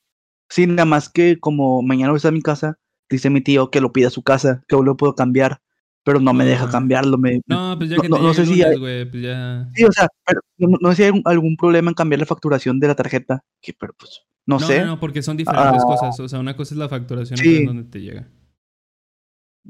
Sí, 0.51 0.67
nada 0.67 0.85
más 0.85 1.09
que 1.09 1.41
como 1.41 1.83
mañana 1.83 2.11
voy 2.11 2.17
a 2.17 2.19
estar 2.19 2.31
en 2.31 2.37
mi 2.37 2.43
casa, 2.43 2.79
dice 3.11 3.29
mi 3.29 3.41
tío 3.41 3.71
que 3.71 3.81
lo 3.81 3.93
pida 3.93 4.09
a 4.09 4.11
su 4.11 4.23
casa, 4.23 4.63
que 4.69 4.77
lo 4.77 4.97
puedo 4.97 5.15
cambiar, 5.15 5.61
pero 6.05 6.21
no 6.21 6.33
me 6.35 6.45
deja 6.45 6.65
Ah. 6.65 6.71
cambiarlo. 6.71 7.19
Me, 7.19 7.41
No, 7.47 7.75
pues 7.79 7.91
ya 7.91 7.97
No, 7.97 8.03
que 8.03 8.09
no- 8.09 8.17
te 8.17 8.23
no 8.23 8.33
llegue 8.33 8.45
sé 8.45 8.47
si 8.47 8.51
lunes, 8.61 8.67
hay- 8.67 8.79
güey, 8.79 9.11
pues 9.11 9.23
ya. 9.23 9.69
Sí, 9.75 9.85
o 9.85 9.93
sea, 9.93 10.09
pero 10.27 10.41
no, 10.59 10.77
no 10.81 10.91
sé 10.91 10.97
si 10.97 11.03
hay 11.05 11.23
algún, 11.25 11.57
problema 11.57 11.91
en 11.91 11.95
cambiar 11.95 12.21
la 12.21 12.27
facturación 12.27 12.79
de 12.81 12.89
la 12.89 12.95
tarjeta, 12.95 13.43
que, 13.61 13.73
pero 13.73 13.93
pues, 13.99 14.23
no, 14.47 14.59
No, 14.59 14.67
sé. 14.67 14.81
no, 14.81 14.87
no, 14.87 15.01
porque 15.01 15.23
son 15.23 15.37
diferentes 15.37 15.83
Ah. 15.83 15.87
cosas. 15.87 16.21
O 16.21 16.29
sea, 16.29 16.39
una 16.39 16.57
cosa 16.57 16.75
es 16.75 16.79
la 16.79 16.89
facturación 16.89 17.39
y 17.39 17.43
Sí. 17.43 17.49
otra 17.51 17.61
es 17.61 17.67
donde 17.67 17.85
te 17.85 18.01
llega. 18.01 18.29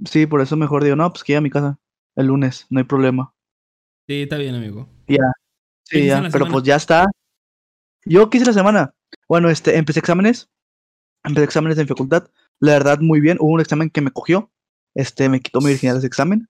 Sí, 0.06 0.26
por 0.26 0.40
eso 0.40 0.56
mejor 0.56 0.82
digo, 0.82 0.96
no, 0.96 1.10
pues 1.12 1.22
que 1.24 1.32
ya 1.34 1.38
a 1.38 1.42
mi 1.42 1.50
casa 1.50 1.78
el 2.16 2.26
lunes, 2.26 2.66
no 2.70 2.78
hay 2.80 2.84
problema. 2.84 3.32
Sí, 4.08 4.22
está 4.22 4.36
bien, 4.38 4.54
amigo. 4.56 4.88
Sí, 5.06 5.16
ya, 6.06 6.18
en 6.18 6.24
la 6.24 6.30
pero 6.30 6.44
semana? 6.46 6.52
pues 6.52 6.64
ya 6.64 6.76
está. 6.76 7.06
¿Yo 8.04 8.28
qué 8.28 8.38
hice 8.38 8.46
la 8.46 8.52
semana? 8.52 8.94
Bueno, 9.28 9.48
este, 9.50 9.76
empecé 9.78 10.00
exámenes. 10.00 10.50
Empecé 11.24 11.44
exámenes 11.44 11.78
en 11.78 11.86
facultad. 11.88 12.28
La 12.60 12.72
verdad, 12.72 12.98
muy 13.00 13.20
bien. 13.20 13.38
Hubo 13.40 13.52
un 13.52 13.60
examen 13.60 13.88
que 13.90 14.00
me 14.00 14.10
cogió. 14.10 14.50
Este, 14.94 15.28
me 15.28 15.40
quitó 15.40 15.60
mi 15.60 15.68
virginidad 15.68 15.98
ese 15.98 16.06
examen. 16.06 16.48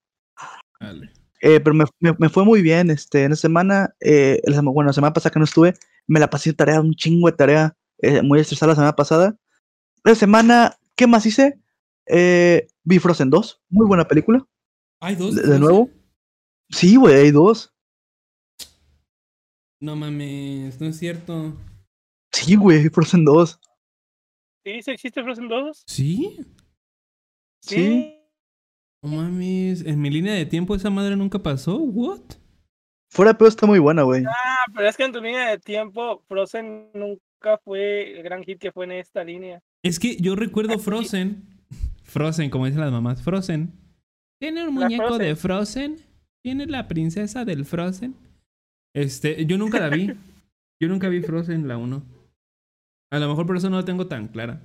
Dale. 0.80 1.10
Eh, 1.40 1.60
pero 1.60 1.74
me, 1.74 1.84
me- 2.00 2.14
me 2.18 2.28
fue 2.28 2.44
muy 2.44 2.62
bien. 2.62 2.90
Este, 2.90 3.24
en 3.24 3.30
la 3.30 3.36
semana, 3.36 3.94
eh, 4.00 4.40
la 4.44 4.56
sema- 4.56 4.70
bueno, 4.72 4.88
la 4.88 4.92
semana 4.94 5.12
pasada 5.12 5.32
que 5.32 5.38
no 5.38 5.44
estuve, 5.44 5.74
me 6.06 6.20
la 6.20 6.30
pasé 6.30 6.50
de 6.50 6.56
tarea, 6.56 6.80
un 6.80 6.94
chingo 6.94 7.28
de 7.30 7.36
tarea. 7.36 7.76
eh, 7.98 8.20
muy 8.22 8.38
estresada 8.40 8.70
la 8.70 8.74
semana 8.76 8.96
pasada. 8.96 9.36
La 10.02 10.14
semana, 10.14 10.76
¿qué 10.96 11.06
más 11.06 11.24
hice? 11.24 11.58
Eh, 12.06 12.66
vi 12.82 12.98
Frozen 12.98 13.30
2. 13.30 13.62
Muy 13.70 13.86
buena 13.86 14.06
película. 14.06 14.46
¿Hay 15.00 15.14
dos? 15.16 15.34
¿De- 15.34 15.42
de 15.42 15.58
nuevo? 15.58 15.88
Sí, 16.70 16.96
güey, 16.96 17.14
hay 17.14 17.30
dos. 17.30 17.72
No 19.80 19.96
mames, 19.96 20.80
no 20.80 20.88
es 20.88 20.98
cierto. 20.98 21.54
Sí, 22.32 22.56
güey, 22.56 22.88
Frozen 22.88 23.24
2. 23.24 23.58
¿Sí? 24.64 24.82
¿Sí 24.82 24.90
existe 24.90 25.22
Frozen 25.22 25.48
2? 25.48 25.84
¿Sí? 25.86 26.38
Sí. 27.62 28.18
No 29.04 29.10
mames, 29.10 29.84
en 29.84 30.00
mi 30.00 30.08
línea 30.08 30.32
de 30.32 30.46
tiempo 30.46 30.74
esa 30.74 30.88
madre 30.88 31.14
nunca 31.14 31.38
pasó. 31.38 31.76
¿What? 31.76 32.22
Fuera 33.10 33.32
de 33.32 33.38
pedo 33.38 33.48
está 33.48 33.66
muy 33.66 33.78
buena, 33.78 34.02
güey. 34.02 34.24
Ah, 34.26 34.64
pero 34.74 34.88
es 34.88 34.96
que 34.96 35.04
en 35.04 35.12
tu 35.12 35.20
línea 35.20 35.50
de 35.50 35.58
tiempo, 35.58 36.22
Frozen 36.26 36.90
nunca 36.94 37.58
fue 37.62 38.16
el 38.16 38.22
gran 38.22 38.42
hit 38.42 38.58
que 38.58 38.72
fue 38.72 38.86
en 38.86 38.92
esta 38.92 39.22
línea. 39.22 39.60
Es 39.82 39.98
que 39.98 40.16
yo 40.16 40.34
recuerdo 40.34 40.78
Frozen. 40.78 41.44
Frozen, 42.02 42.48
como 42.48 42.64
dicen 42.64 42.80
las 42.80 42.90
mamás. 42.92 43.22
Frozen. 43.22 43.72
¿Tiene 44.40 44.66
un 44.66 44.80
La 44.80 44.86
muñeco 44.88 45.18
de 45.18 45.36
Frozen? 45.36 45.98
¿Tiene 46.42 46.64
la 46.66 46.88
princesa 46.88 47.44
del 47.44 47.66
Frozen? 47.66 48.16
Este, 48.94 49.44
yo 49.44 49.58
nunca 49.58 49.80
la 49.80 49.90
vi. 49.90 50.14
Yo 50.82 50.88
nunca 50.88 51.08
vi 51.08 51.22
Frozen 51.22 51.68
la 51.68 51.76
1. 51.78 52.02
A 53.12 53.18
lo 53.18 53.28
mejor 53.28 53.46
por 53.46 53.56
eso 53.56 53.70
no 53.70 53.76
la 53.76 53.84
tengo 53.84 54.08
tan 54.08 54.26
clara. 54.28 54.60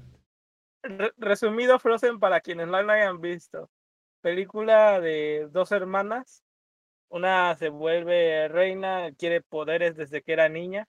Re- 0.83 1.13
resumido, 1.17 1.77
Frozen 1.77 2.19
para 2.19 2.41
quienes 2.41 2.67
no 2.67 2.81
la 2.81 2.93
hayan 2.93 3.21
visto. 3.21 3.69
Película 4.21 4.99
de 4.99 5.47
dos 5.51 5.71
hermanas. 5.71 6.43
Una 7.09 7.55
se 7.55 7.69
vuelve 7.69 8.47
reina, 8.49 9.09
quiere 9.17 9.41
poderes 9.41 9.95
desde 9.95 10.21
que 10.21 10.33
era 10.33 10.47
niña 10.49 10.87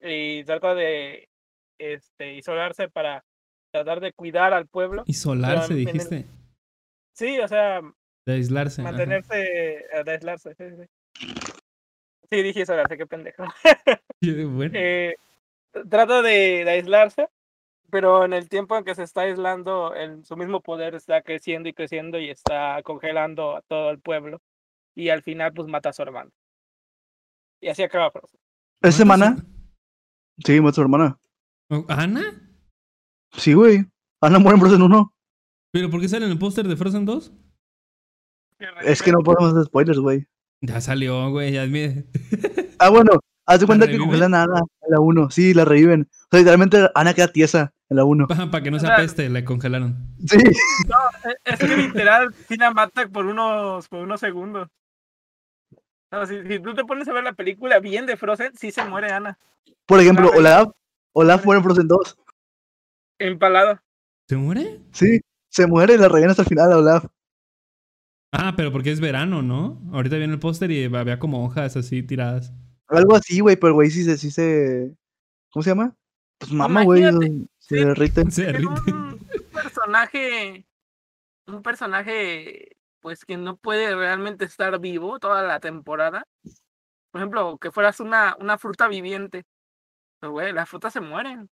y 0.00 0.44
trata 0.44 0.74
de 0.74 1.28
este, 1.78 2.34
isolarse 2.34 2.88
para 2.88 3.24
tratar 3.72 4.00
de 4.00 4.12
cuidar 4.12 4.52
al 4.52 4.68
pueblo. 4.68 5.02
Isolarse, 5.06 5.72
el- 5.72 5.78
dijiste. 5.86 6.26
Sí, 7.12 7.40
o 7.40 7.48
sea, 7.48 7.80
De 8.24 8.34
aislarse. 8.34 8.82
ajá. 8.82 8.92
mantenerse, 8.92 9.42
eh, 9.42 10.04
de 10.04 10.10
aislarse. 10.12 10.54
Sí, 10.54 10.64
sí. 10.76 11.26
Sí, 12.30 12.42
dije 12.42 12.60
isolarse, 12.60 12.96
qué 12.96 13.06
pendejo. 13.06 13.44
Bueno, 14.20 14.72
eh, 14.78 15.14
trata 15.88 16.22
de, 16.22 16.64
de 16.64 16.70
aislarse, 16.70 17.28
pero 17.90 18.24
en 18.24 18.32
el 18.32 18.48
tiempo 18.48 18.76
en 18.76 18.84
que 18.84 18.94
se 18.94 19.02
está 19.02 19.22
aislando, 19.22 19.94
el, 19.94 20.24
su 20.24 20.36
mismo 20.36 20.60
poder 20.60 20.94
está 20.94 21.22
creciendo 21.22 21.68
y 21.68 21.72
creciendo 21.74 22.18
y 22.18 22.30
está 22.30 22.82
congelando 22.82 23.56
a 23.56 23.62
todo 23.62 23.90
el 23.90 24.00
pueblo. 24.00 24.40
Y 24.94 25.10
al 25.10 25.22
final, 25.22 25.52
pues 25.52 25.68
mata 25.68 25.90
a 25.90 25.92
su 25.92 26.02
hermano. 26.02 26.30
Y 27.60 27.68
así 27.68 27.82
acaba 27.82 28.10
Frozen. 28.10 28.38
¿Es 28.82 28.82
¿mata 28.82 28.92
semana? 28.92 29.36
su- 29.36 29.46
Sí, 30.44 30.60
mata 30.60 30.70
a 30.70 30.74
su 30.74 30.80
hermana. 30.82 31.18
Oh, 31.70 31.84
¿Ana? 31.88 32.22
Sí, 33.32 33.52
güey. 33.54 33.84
Ana 34.20 34.38
muere 34.38 34.56
en 34.56 34.60
Frozen 34.60 34.82
1. 34.82 35.12
¿Pero 35.72 35.90
por 35.90 36.00
qué 36.00 36.08
sale 36.08 36.26
en 36.26 36.32
el 36.32 36.38
póster 36.38 36.66
de 36.66 36.76
Frozen 36.76 37.04
2? 37.04 37.32
Es 38.82 39.02
que 39.02 39.12
no 39.12 39.20
podemos 39.20 39.52
hacer 39.52 39.64
spoilers, 39.66 39.98
güey. 40.00 40.26
Ya 40.60 40.80
salió, 40.80 41.30
güey, 41.30 41.52
ya. 41.52 41.64
Ah, 42.80 42.90
bueno. 42.90 43.12
Haz 43.48 43.60
de 43.60 43.66
cuenta 43.66 43.86
que 43.88 43.96
congelan 43.96 44.34
a 44.34 44.42
Ana 44.42 44.60
en 44.82 44.90
la 44.90 45.00
1. 45.00 45.30
Sí, 45.30 45.54
la 45.54 45.64
reviven. 45.64 46.02
O 46.02 46.26
sea, 46.30 46.40
literalmente 46.40 46.90
Ana 46.94 47.14
queda 47.14 47.28
tiesa 47.28 47.72
en 47.88 47.96
la 47.96 48.04
1. 48.04 48.28
Para 48.28 48.62
que 48.62 48.70
no 48.70 48.78
se 48.78 48.86
apeste, 48.86 49.30
le 49.30 49.42
congelaron. 49.42 49.96
Sí. 50.18 50.36
Eh, 50.36 51.34
Es 51.46 51.58
que 51.58 51.76
literal, 51.76 52.34
sí 52.46 52.56
la 52.56 52.72
mata 52.72 53.08
por 53.08 53.24
unos, 53.24 53.88
por 53.88 54.00
unos 54.00 54.20
segundos. 54.20 54.68
No, 56.12 56.26
si, 56.26 56.42
si 56.46 56.60
tú 56.60 56.74
te 56.74 56.84
pones 56.84 57.08
a 57.08 57.12
ver 57.14 57.24
la 57.24 57.32
película 57.32 57.78
bien 57.78 58.04
de 58.04 58.18
Frozen, 58.18 58.52
sí 58.54 58.70
se 58.70 58.84
muere 58.84 59.10
Ana. 59.12 59.38
Por 59.86 59.98
ejemplo, 59.98 60.30
Olaf. 60.36 60.68
Olaf 61.14 61.42
muere 61.46 61.60
en 61.60 61.64
Frozen 61.64 61.88
2. 61.88 62.18
Empalado. 63.18 63.80
¿Se 64.28 64.36
muere? 64.36 64.82
Sí. 64.92 65.22
Se 65.48 65.66
muere 65.66 65.94
y 65.94 65.96
la 65.96 66.08
reviven 66.08 66.28
hasta 66.30 66.42
el 66.42 66.48
final 66.48 66.70
a 66.70 66.76
Olaf. 66.76 67.06
Ah, 68.30 68.52
pero 68.54 68.70
porque 68.72 68.90
es 68.92 69.00
verano, 69.00 69.40
¿no? 69.40 69.80
Ahorita 69.90 70.16
viene 70.16 70.34
el 70.34 70.38
póster 70.38 70.70
y 70.70 70.84
había 70.84 71.18
como 71.18 71.46
hojas 71.46 71.78
así 71.78 72.02
tiradas. 72.02 72.52
Algo 72.88 73.16
así, 73.16 73.40
güey, 73.40 73.56
pero 73.56 73.74
güey, 73.74 73.90
sí 73.90 74.04
se, 74.04 74.16
sí 74.16 74.30
se. 74.30 74.94
¿Cómo 75.52 75.62
se 75.62 75.70
llama? 75.70 75.94
Pues 76.38 76.52
mamá, 76.52 76.84
güey. 76.84 77.02
Se 77.58 77.76
sí. 77.78 77.84
derrite. 77.84 78.30
Se 78.30 78.44
derrite. 78.44 78.68
un 78.92 79.18
personaje, 79.52 80.66
un 81.46 81.62
personaje, 81.62 82.76
pues 83.00 83.24
que 83.24 83.36
no 83.36 83.56
puede 83.56 83.94
realmente 83.94 84.44
estar 84.44 84.78
vivo 84.80 85.18
toda 85.18 85.42
la 85.42 85.60
temporada. 85.60 86.26
Por 87.10 87.20
ejemplo, 87.20 87.58
que 87.58 87.70
fueras 87.70 88.00
una, 88.00 88.36
una 88.40 88.58
fruta 88.58 88.88
viviente. 88.88 89.44
Pero, 90.20 90.32
güey, 90.32 90.52
las 90.52 90.68
frutas 90.68 90.92
se 90.92 91.00
mueren. 91.00 91.48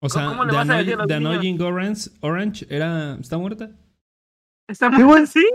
O 0.00 0.08
sea, 0.08 0.26
¿Cómo 0.26 0.44
le 0.44 0.50
The 0.50 0.56
vas 0.56 0.68
a 0.70 0.74
decir 0.74 0.94
Annoying, 0.94 0.94
a 0.94 0.96
los 0.96 1.06
The 1.08 1.20
niños? 1.20 1.32
Annoying 1.32 1.62
Orange, 1.62 2.10
Orange 2.20 2.66
era, 2.68 3.14
¿está 3.20 3.38
muerta? 3.38 3.70
Está 4.68 4.90
Sí, 4.90 5.02
mueren, 5.02 5.26
sí. 5.28 5.46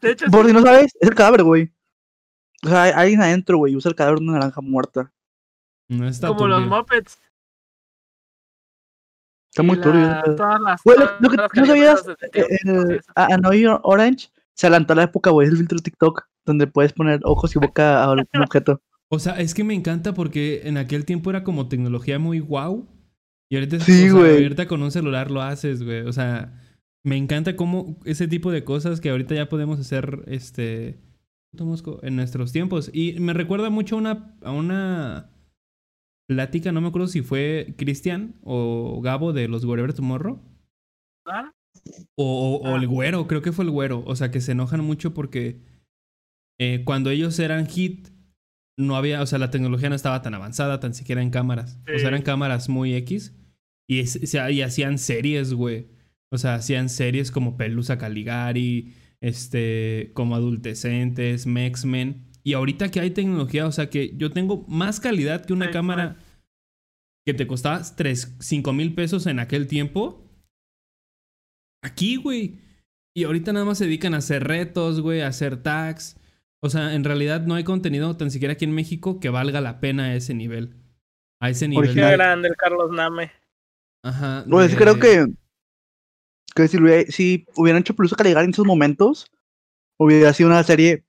De 0.00 0.12
hecho, 0.12 0.26
Por 0.30 0.42
sí. 0.42 0.48
si 0.48 0.54
no 0.54 0.62
sabes, 0.62 0.92
es 1.00 1.08
el 1.08 1.14
cadáver, 1.14 1.42
güey. 1.44 1.72
O 2.64 2.68
sea, 2.68 2.82
hay 2.84 2.92
alguien 2.92 3.22
adentro, 3.22 3.58
güey. 3.58 3.74
Usa 3.76 3.88
el 3.90 3.94
cadáver 3.96 4.18
de 4.18 4.24
una 4.24 4.34
naranja 4.34 4.60
muerta. 4.60 5.12
No 5.88 6.06
está 6.06 6.28
como 6.28 6.46
los 6.46 6.62
turbio. 6.62 6.76
Muppets. 6.76 7.18
Está 9.50 9.62
muy 9.62 9.80
turbio. 9.80 10.02
la- 10.06 10.22
pedo. 10.22 10.36
Todas 10.36 10.60
las, 10.60 10.82
Güey, 10.84 10.98
lo, 10.98 11.04
todas 11.06 11.20
lo 11.22 11.28
que 11.30 11.36
las 11.36 11.50
no 11.56 11.66
sabías, 11.66 12.04
eh, 12.32 13.00
a- 13.16 13.80
Orange 13.82 14.28
se 14.54 14.66
adelantó 14.66 14.92
a 14.92 14.96
la 14.96 15.02
época, 15.04 15.30
güey. 15.30 15.46
Es 15.46 15.52
el 15.52 15.58
filtro 15.58 15.78
TikTok, 15.78 16.22
donde 16.44 16.66
puedes 16.66 16.92
poner 16.92 17.20
ojos 17.24 17.54
y 17.56 17.58
boca 17.58 18.04
a 18.04 18.12
algún 18.12 18.26
objeto. 18.48 18.80
O 19.08 19.18
sea, 19.18 19.40
es 19.40 19.54
que 19.54 19.64
me 19.64 19.74
encanta 19.74 20.14
porque 20.14 20.62
en 20.64 20.76
aquel 20.76 21.04
tiempo 21.04 21.30
era 21.30 21.42
como 21.42 21.68
tecnología 21.68 22.18
muy 22.18 22.38
guau. 22.38 22.86
Y 23.50 23.56
ahorita, 23.56 23.80
Sí, 23.80 24.04
o 24.10 24.12
sea, 24.12 24.20
güey. 24.20 24.42
ahorita 24.44 24.68
con 24.68 24.82
un 24.82 24.92
celular 24.92 25.30
lo 25.32 25.42
haces, 25.42 25.82
güey. 25.82 26.02
O 26.02 26.12
sea, 26.12 26.56
Me 27.02 27.16
encanta 27.16 27.56
cómo 27.56 27.98
ese 28.04 28.28
tipo 28.28 28.52
de 28.52 28.62
cosas 28.62 29.00
que 29.00 29.08
ahorita 29.08 29.34
ya 29.34 29.48
podemos 29.48 29.80
hacer 29.80 30.22
este 30.26 31.00
en 31.52 32.16
nuestros 32.16 32.52
tiempos. 32.52 32.90
Y 32.92 33.18
me 33.20 33.32
recuerda 33.32 33.70
mucho 33.70 33.96
a 33.96 33.98
una, 33.98 34.36
a 34.42 34.52
una 34.52 35.30
plática, 36.28 36.72
no 36.72 36.80
me 36.80 36.88
acuerdo 36.88 37.08
si 37.08 37.22
fue 37.22 37.74
Cristian 37.76 38.36
o 38.42 39.00
Gabo 39.02 39.32
de 39.32 39.48
los 39.48 39.64
Wherever 39.64 39.92
Tomorrow. 39.92 40.40
¿Ah? 41.26 41.52
O, 42.16 42.60
o, 42.64 42.70
o, 42.70 42.76
el 42.76 42.84
Ah. 42.84 42.86
güero, 42.86 43.26
creo 43.26 43.42
que 43.42 43.52
fue 43.52 43.64
el 43.64 43.70
güero. 43.70 44.02
O 44.06 44.16
sea, 44.16 44.30
que 44.30 44.40
se 44.40 44.52
enojan 44.52 44.84
mucho 44.84 45.12
porque 45.14 45.60
eh, 46.60 46.82
cuando 46.84 47.10
ellos 47.10 47.38
eran 47.38 47.66
hit, 47.66 48.08
no 48.78 48.96
había, 48.96 49.20
o 49.22 49.26
sea, 49.26 49.38
la 49.38 49.50
tecnología 49.50 49.88
no 49.88 49.94
estaba 49.94 50.22
tan 50.22 50.34
avanzada, 50.34 50.80
tan 50.80 50.94
siquiera 50.94 51.22
en 51.22 51.30
cámaras. 51.30 51.78
O 51.94 51.98
sea, 51.98 52.08
eran 52.08 52.22
cámaras 52.22 52.68
muy 52.68 52.94
X. 52.94 53.34
Y, 53.88 53.98
es- 54.00 54.34
y 54.34 54.62
hacían 54.62 54.98
series, 54.98 55.52
güey. 55.52 55.88
O 56.32 56.38
sea, 56.38 56.54
hacían 56.54 56.88
series 56.88 57.30
como 57.32 57.56
Pelusa 57.56 57.98
Caligari, 57.98 58.94
este, 59.22 60.10
como 60.14 60.34
Adultecentes, 60.36 61.46
X-Men. 61.46 62.26
Y 62.42 62.54
ahorita 62.54 62.90
que 62.90 63.00
hay 63.00 63.10
tecnología, 63.10 63.66
o 63.66 63.72
sea, 63.72 63.90
que 63.90 64.16
yo 64.16 64.30
tengo 64.30 64.64
más 64.66 64.98
calidad 65.00 65.44
que 65.44 65.52
una 65.52 65.66
Sí, 65.66 65.72
cámara 65.72 66.16
que 67.26 67.34
te 67.34 67.46
costaba 67.46 67.82
3, 67.82 68.36
5 68.40 68.72
mil 68.72 68.94
pesos 68.94 69.26
en 69.26 69.38
aquel 69.40 69.66
tiempo. 69.66 70.26
Aquí, 71.84 72.16
güey. 72.16 72.58
Y 73.14 73.24
ahorita 73.24 73.52
nada 73.52 73.64
más 73.66 73.78
se 73.78 73.84
dedican 73.84 74.14
a 74.14 74.18
hacer 74.18 74.44
retos, 74.44 75.00
güey, 75.00 75.20
a 75.20 75.26
hacer 75.28 75.62
tags. 75.62 76.16
O 76.62 76.68
sea, 76.70 76.94
en 76.94 77.04
realidad 77.04 77.42
no 77.46 77.54
hay 77.54 77.64
contenido 77.64 78.16
tan 78.16 78.30
siquiera 78.30 78.52
aquí 78.52 78.64
en 78.64 78.72
México 78.74 79.18
que 79.18 79.30
valga 79.30 79.60
la 79.60 79.80
pena 79.80 80.04
a 80.04 80.14
ese 80.14 80.34
nivel. 80.34 80.76
A 81.42 81.50
ese 81.50 81.68
nivel. 81.68 81.94
De- 81.94 82.00
grande 82.12 82.48
el 82.48 82.56
Carlos 82.56 82.90
Name. 82.90 83.32
Ajá. 84.04 84.44
Bueno, 84.46 84.68
sí 84.68 84.74
de- 84.74 84.80
creo 84.80 84.98
que, 84.98 85.26
que 86.54 86.68
si, 86.68 87.46
hubieran 87.56 87.80
hecho 87.80 87.94
Pelusa 87.94 88.16
Caligari 88.16 88.44
en 88.44 88.50
esos 88.50 88.66
momentos, 88.66 89.30
hubiera 89.98 90.32
sido 90.32 90.48
una 90.48 90.62
serie 90.62 91.04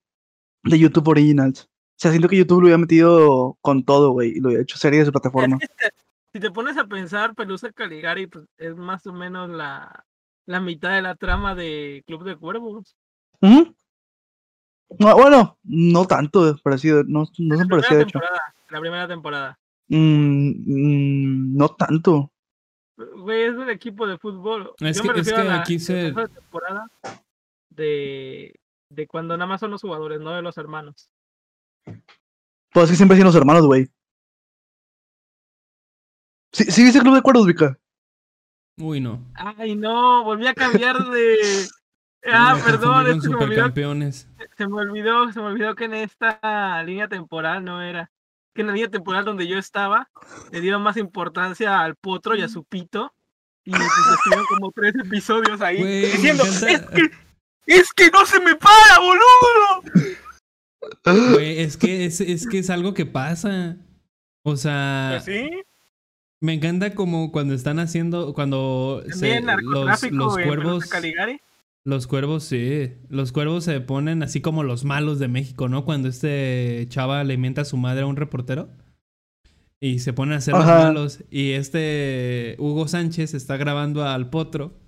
de 0.63 0.79
YouTube 0.79 1.07
Originals. 1.07 1.63
O 1.63 2.01
sea, 2.01 2.11
siento 2.11 2.27
que 2.27 2.37
YouTube 2.37 2.61
lo 2.61 2.65
hubiera 2.65 2.77
metido 2.77 3.57
con 3.61 3.83
todo, 3.83 4.11
güey, 4.11 4.31
y 4.31 4.39
lo 4.39 4.49
hubiera 4.49 4.63
hecho 4.63 4.77
serie 4.77 4.99
de 4.99 5.05
su 5.05 5.11
plataforma. 5.11 5.57
Si 6.33 6.39
te 6.39 6.49
pones 6.49 6.77
a 6.77 6.85
pensar, 6.85 7.35
Pelusa 7.35 7.73
Caligari 7.73 8.25
pues, 8.25 8.45
es 8.57 8.73
más 8.77 9.05
o 9.05 9.11
menos 9.11 9.49
la, 9.49 10.05
la 10.45 10.61
mitad 10.61 10.95
de 10.95 11.01
la 11.01 11.15
trama 11.15 11.55
de 11.55 12.03
Club 12.07 12.23
de 12.23 12.37
Cuervos. 12.37 12.95
No, 13.41 15.15
bueno, 15.15 15.57
no 15.63 16.05
tanto 16.05 16.57
parecido, 16.63 17.03
no, 17.03 17.19
no 17.19 17.25
son 17.25 17.33
primera 17.35 17.65
parecido, 17.67 17.97
de 17.97 18.03
hecho. 18.03 18.19
La 18.69 18.79
primera 18.79 19.07
temporada. 19.09 19.59
Mm, 19.89 20.51
mm, 20.65 21.57
no 21.57 21.67
tanto. 21.69 22.30
Güey, 23.17 23.43
es 23.43 23.53
un 23.55 23.69
equipo 23.69 24.07
de 24.07 24.17
fútbol. 24.17 24.73
Es 24.79 24.97
Yo 24.97 25.03
que- 25.03 25.07
me 25.13 25.19
es 25.19 25.25
refiero 25.25 25.41
que 25.43 25.49
a 25.49 25.55
la, 25.55 25.61
aquí 25.61 25.79
se- 25.79 26.11
temporada 26.13 26.89
de, 27.69 28.59
de 28.89 29.07
cuando 29.07 29.35
nada 29.37 29.47
más 29.47 29.59
son 29.59 29.71
los 29.71 29.81
jugadores, 29.81 30.19
no 30.19 30.31
de 30.31 30.41
los 30.41 30.57
hermanos. 30.57 31.09
Pues 32.73 32.85
es 32.85 32.91
que 32.91 32.95
siempre 32.97 33.15
sido 33.17 33.25
los 33.27 33.35
hermanos, 33.35 33.65
güey. 33.65 33.89
¿Sí, 36.53 36.65
¿Sí 36.65 36.83
viste 36.83 36.99
Club 36.99 37.15
de 37.15 37.21
Cuervos, 37.21 37.45
Vika? 37.47 37.77
Uy, 38.77 38.99
no. 38.99 39.23
Ay, 39.35 39.75
no, 39.75 40.23
volví 40.23 40.47
a 40.47 40.53
cambiar 40.53 40.97
de. 41.09 41.37
Ah, 42.23 42.53
Me 42.55 42.61
perdón, 42.63 42.99
es 42.99 43.05
que 43.05 43.11
con 43.13 43.21
se 43.21 43.29
me, 43.29 43.33
olvidó, 43.35 43.47
supercampeones. 43.47 44.29
se 44.55 44.67
me 44.67 44.75
olvidó, 44.79 45.31
se 45.33 45.39
me 45.39 45.45
olvidó 45.47 45.73
que 45.73 45.85
en 45.85 45.95
esta 45.95 46.83
línea 46.83 47.07
temporal 47.07 47.65
no 47.65 47.81
era. 47.81 48.11
Que 48.53 48.61
en 48.61 48.67
la 48.67 48.73
línea 48.73 48.89
temporal 48.89 49.23
donde 49.25 49.47
yo 49.47 49.57
estaba, 49.57 50.09
le 50.51 50.61
dieron 50.61 50.81
más 50.83 50.97
importancia 50.97 51.81
al 51.81 51.95
potro 51.95 52.35
y 52.35 52.41
a 52.41 52.49
su 52.49 52.63
pito. 52.63 53.13
Y 53.63 53.71
pues 53.71 53.81
estuvieron 54.17 54.45
como 54.47 54.71
tres 54.71 54.93
episodios 55.03 55.61
ahí 55.61 55.81
diciendo: 55.83 56.43
es 56.43 56.81
que, 56.81 57.11
¡Es 57.67 57.93
que 57.93 58.09
no 58.09 58.25
se 58.25 58.39
me 58.39 58.55
para, 58.55 58.99
boludo! 58.99 59.83
Güey, 61.33 61.59
es 61.61 61.77
que 61.77 62.05
es, 62.05 62.19
es 62.21 62.47
que 62.47 62.59
es 62.59 62.69
algo 62.69 62.93
que 62.93 63.05
pasa. 63.05 63.77
O 64.43 64.57
sea, 64.57 65.21
Pues 65.23 65.25
sí, 65.25 65.49
me 66.41 66.53
encanta 66.53 66.95
como 66.95 67.31
cuando 67.31 67.53
están 67.53 67.77
haciendo, 67.79 68.33
cuando 68.33 69.03
se- 69.11 69.41
los, 69.41 70.03
los 70.11 70.33
cuervos, 70.33 70.87
Caligari. 70.87 71.39
Los 71.85 72.07
cuervos, 72.07 72.43
sí, 72.43 72.91
los 73.09 73.31
cuervos 73.31 73.63
se 73.63 73.81
ponen 73.81 74.21
así 74.23 74.41
como 74.41 74.63
los 74.63 74.85
malos 74.85 75.19
de 75.19 75.27
México, 75.27 75.67
¿no? 75.67 75.83
Cuando 75.83 76.09
este 76.09 76.85
chava 76.89 77.23
le 77.23 77.37
mienta 77.37 77.61
a 77.61 77.65
su 77.65 77.77
madre 77.77 78.03
a 78.03 78.07
un 78.07 78.17
reportero 78.17 78.69
y 79.79 79.99
se 79.99 80.13
ponen 80.13 80.35
a 80.35 80.41
ser 80.41 80.53
los 80.53 80.65
malos 80.65 81.23
y 81.31 81.51
este 81.51 82.55
Hugo 82.59 82.87
Sánchez 82.87 83.33
está 83.33 83.57
grabando 83.57 84.05
al 84.05 84.29
potro 84.29 84.79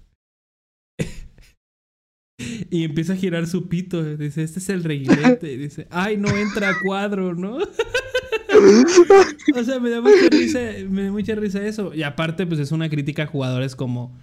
y 2.70 2.84
empieza 2.84 3.14
a 3.14 3.18
girar 3.18 3.48
su 3.48 3.68
pito, 3.70 4.04
dice, 4.16 4.44
este 4.44 4.60
es 4.60 4.70
el 4.70 4.84
reguilete, 4.84 5.52
y 5.52 5.58
dice, 5.58 5.88
ay, 5.90 6.18
no 6.18 6.30
entra 6.30 6.70
a 6.70 6.80
cuadro, 6.80 7.34
¿no? 7.34 7.58
O 9.56 9.64
sea, 9.64 9.80
me 9.80 9.90
da 9.90 10.00
mucha 10.00 10.30
risa, 10.32 10.60
me 10.90 11.06
da 11.06 11.12
mucha 11.12 11.36
risa 11.36 11.66
eso. 11.66 11.94
Y 11.94 12.04
aparte, 12.04 12.46
pues 12.46 12.60
es 12.60 12.72
una 12.72 12.90
crítica 12.90 13.24
a 13.24 13.28
jugadores 13.28 13.76
como 13.76 14.16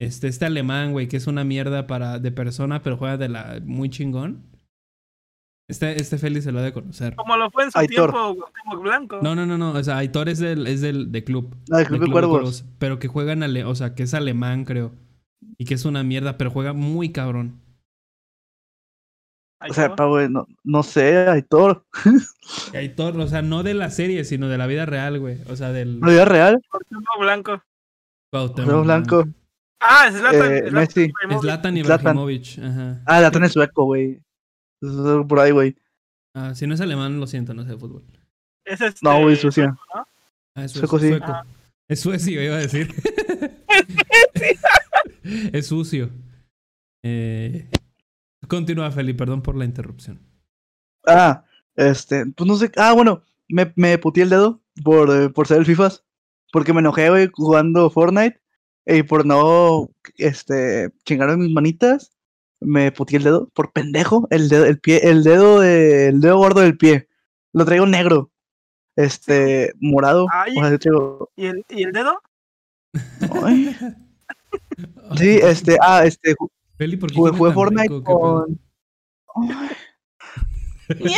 este, 0.00 0.28
este 0.28 0.44
alemán, 0.44 0.92
güey, 0.92 1.08
que 1.08 1.16
es 1.16 1.26
una 1.26 1.44
mierda 1.44 1.86
para, 1.86 2.18
de 2.18 2.30
persona, 2.30 2.82
pero 2.82 2.96
juega 2.96 3.16
de 3.16 3.28
la 3.28 3.60
muy 3.64 3.90
chingón. 3.90 4.44
Este, 5.68 6.00
este 6.00 6.16
Félix 6.16 6.44
se 6.44 6.52
lo 6.52 6.60
ha 6.60 6.62
de 6.62 6.72
conocer. 6.72 7.14
Como 7.16 7.36
lo 7.36 7.50
fue 7.50 7.64
en 7.64 7.70
su 7.70 7.78
Aitor. 7.78 8.10
tiempo 8.10 8.80
Blanco. 8.80 9.18
No, 9.22 9.34
no, 9.34 9.44
no, 9.44 9.58
no. 9.58 9.72
O 9.72 9.84
sea, 9.84 9.98
Aitor 9.98 10.28
es 10.30 10.38
del, 10.38 10.66
es 10.66 10.80
del 10.80 11.12
de 11.12 11.24
club. 11.24 11.54
Ah, 11.70 11.80
el 11.80 11.86
Club 11.86 12.06
de 12.06 12.10
Cuervos. 12.10 12.64
Pero 12.78 12.98
que 12.98 13.08
juegan, 13.08 13.42
ale 13.42 13.64
o 13.64 13.74
sea, 13.74 13.94
que 13.94 14.04
es 14.04 14.14
alemán, 14.14 14.64
creo. 14.64 14.92
Y 15.58 15.66
que 15.66 15.74
es 15.74 15.84
una 15.84 16.02
mierda, 16.02 16.38
pero 16.38 16.50
juega 16.50 16.72
muy 16.72 17.10
cabrón. 17.12 17.60
O 19.68 19.74
sea, 19.74 19.94
pa, 19.94 20.06
güey, 20.06 20.28
no, 20.30 20.46
no 20.62 20.82
sé, 20.84 21.28
Aitor. 21.28 21.84
Aitor, 22.74 23.18
o 23.18 23.26
sea, 23.26 23.42
no 23.42 23.62
de 23.62 23.74
la 23.74 23.90
serie, 23.90 24.24
sino 24.24 24.48
de 24.48 24.56
la 24.56 24.68
vida 24.68 24.86
real, 24.86 25.18
güey. 25.18 25.38
O 25.50 25.56
sea, 25.56 25.72
del 25.72 26.00
¿La 26.00 26.08
vida 26.08 26.24
real? 26.24 26.62
Cuauhtémoc 26.70 27.18
Blanco. 27.18 27.62
Cuauhtémoc 28.30 28.84
Blanco. 28.84 29.24
Ah, 29.80 30.10
Zlatan. 30.10 30.52
Eh, 30.52 30.60
Zlatan 30.68 30.74
Messi. 30.74 31.12
Zlatan 31.40 31.40
Zlatan. 31.40 31.76
Ibrahimovic. 31.76 32.58
Ajá. 32.58 33.02
Ah, 33.06 33.20
la 33.20 33.30
tiene 33.30 33.48
sueco, 33.48 33.84
güey. 33.84 34.20
Es 34.80 34.90
Por 35.28 35.38
ahí, 35.38 35.50
güey. 35.50 35.76
Ah, 36.34 36.54
si 36.54 36.66
no 36.66 36.74
es 36.74 36.80
alemán, 36.80 37.18
lo 37.20 37.26
siento, 37.26 37.54
no 37.54 37.62
sé 37.64 37.70
de 37.70 37.78
fútbol. 37.78 38.04
Es 38.64 38.80
este, 38.80 39.00
No, 39.02 39.22
güey, 39.22 39.36
Suecia. 39.36 39.68
¿no? 39.68 40.06
Ah, 40.54 40.64
es 40.64 40.72
Sueco, 40.72 40.98
sí. 40.98 41.08
sueco. 41.08 41.32
Es 41.88 42.00
suecio, 42.00 42.42
iba 42.42 42.56
a 42.56 42.58
decir. 42.58 42.94
es 45.52 45.66
sucio. 45.66 46.10
Eh, 47.02 47.66
continúa, 48.46 48.90
Felipe, 48.90 49.18
perdón 49.18 49.42
por 49.42 49.56
la 49.56 49.64
interrupción. 49.64 50.20
Ah, 51.06 51.44
este, 51.76 52.26
pues 52.26 52.46
no 52.46 52.56
sé. 52.56 52.70
Ah, 52.76 52.92
bueno, 52.92 53.22
me, 53.48 53.72
me 53.76 53.96
puteé 53.98 54.24
el 54.24 54.30
dedo 54.30 54.60
por, 54.84 55.10
eh, 55.10 55.30
por 55.30 55.46
ser 55.46 55.58
el 55.58 55.66
FIFAs. 55.66 56.04
Porque 56.52 56.72
me 56.72 56.80
enojé, 56.80 57.08
güey, 57.08 57.30
jugando 57.32 57.90
Fortnite. 57.90 58.40
Y 58.90 59.02
por 59.02 59.26
no, 59.26 59.90
este, 60.16 60.90
chingar 61.04 61.36
mis 61.36 61.52
manitas. 61.52 62.10
Me 62.60 62.90
puteé 62.90 63.18
el 63.18 63.24
dedo 63.24 63.48
por 63.54 63.70
pendejo. 63.72 64.26
El 64.30 64.48
dedo, 64.48 64.64
el 64.64 64.80
pie, 64.80 65.00
el 65.04 65.22
dedo 65.22 65.60
de, 65.60 66.08
el 66.08 66.20
dedo 66.20 66.38
gordo 66.38 66.62
del 66.62 66.76
pie. 66.78 67.06
Lo 67.52 67.64
traigo 67.64 67.86
negro. 67.86 68.30
Este, 68.96 69.72
morado. 69.78 70.26
Ay. 70.32 70.56
O 70.56 70.60
sea, 70.62 70.70
yo 70.70 70.78
traigo- 70.78 71.30
¿Y 71.36 71.46
el, 71.46 71.64
¿Y 71.68 71.82
el 71.84 71.92
dedo? 71.92 72.20
ay. 73.44 73.76
Sí, 75.18 75.38
este, 75.42 75.76
ah, 75.82 76.04
este, 76.06 76.34
Feli, 76.76 76.96
¿por 76.96 77.10
qué 77.10 77.16
jugué, 77.16 77.30
come 77.32 77.38
jugué 77.38 77.50
tan 77.50 77.54
Fortnite 77.54 77.94
rico? 77.94 78.04
Con. 78.04 78.60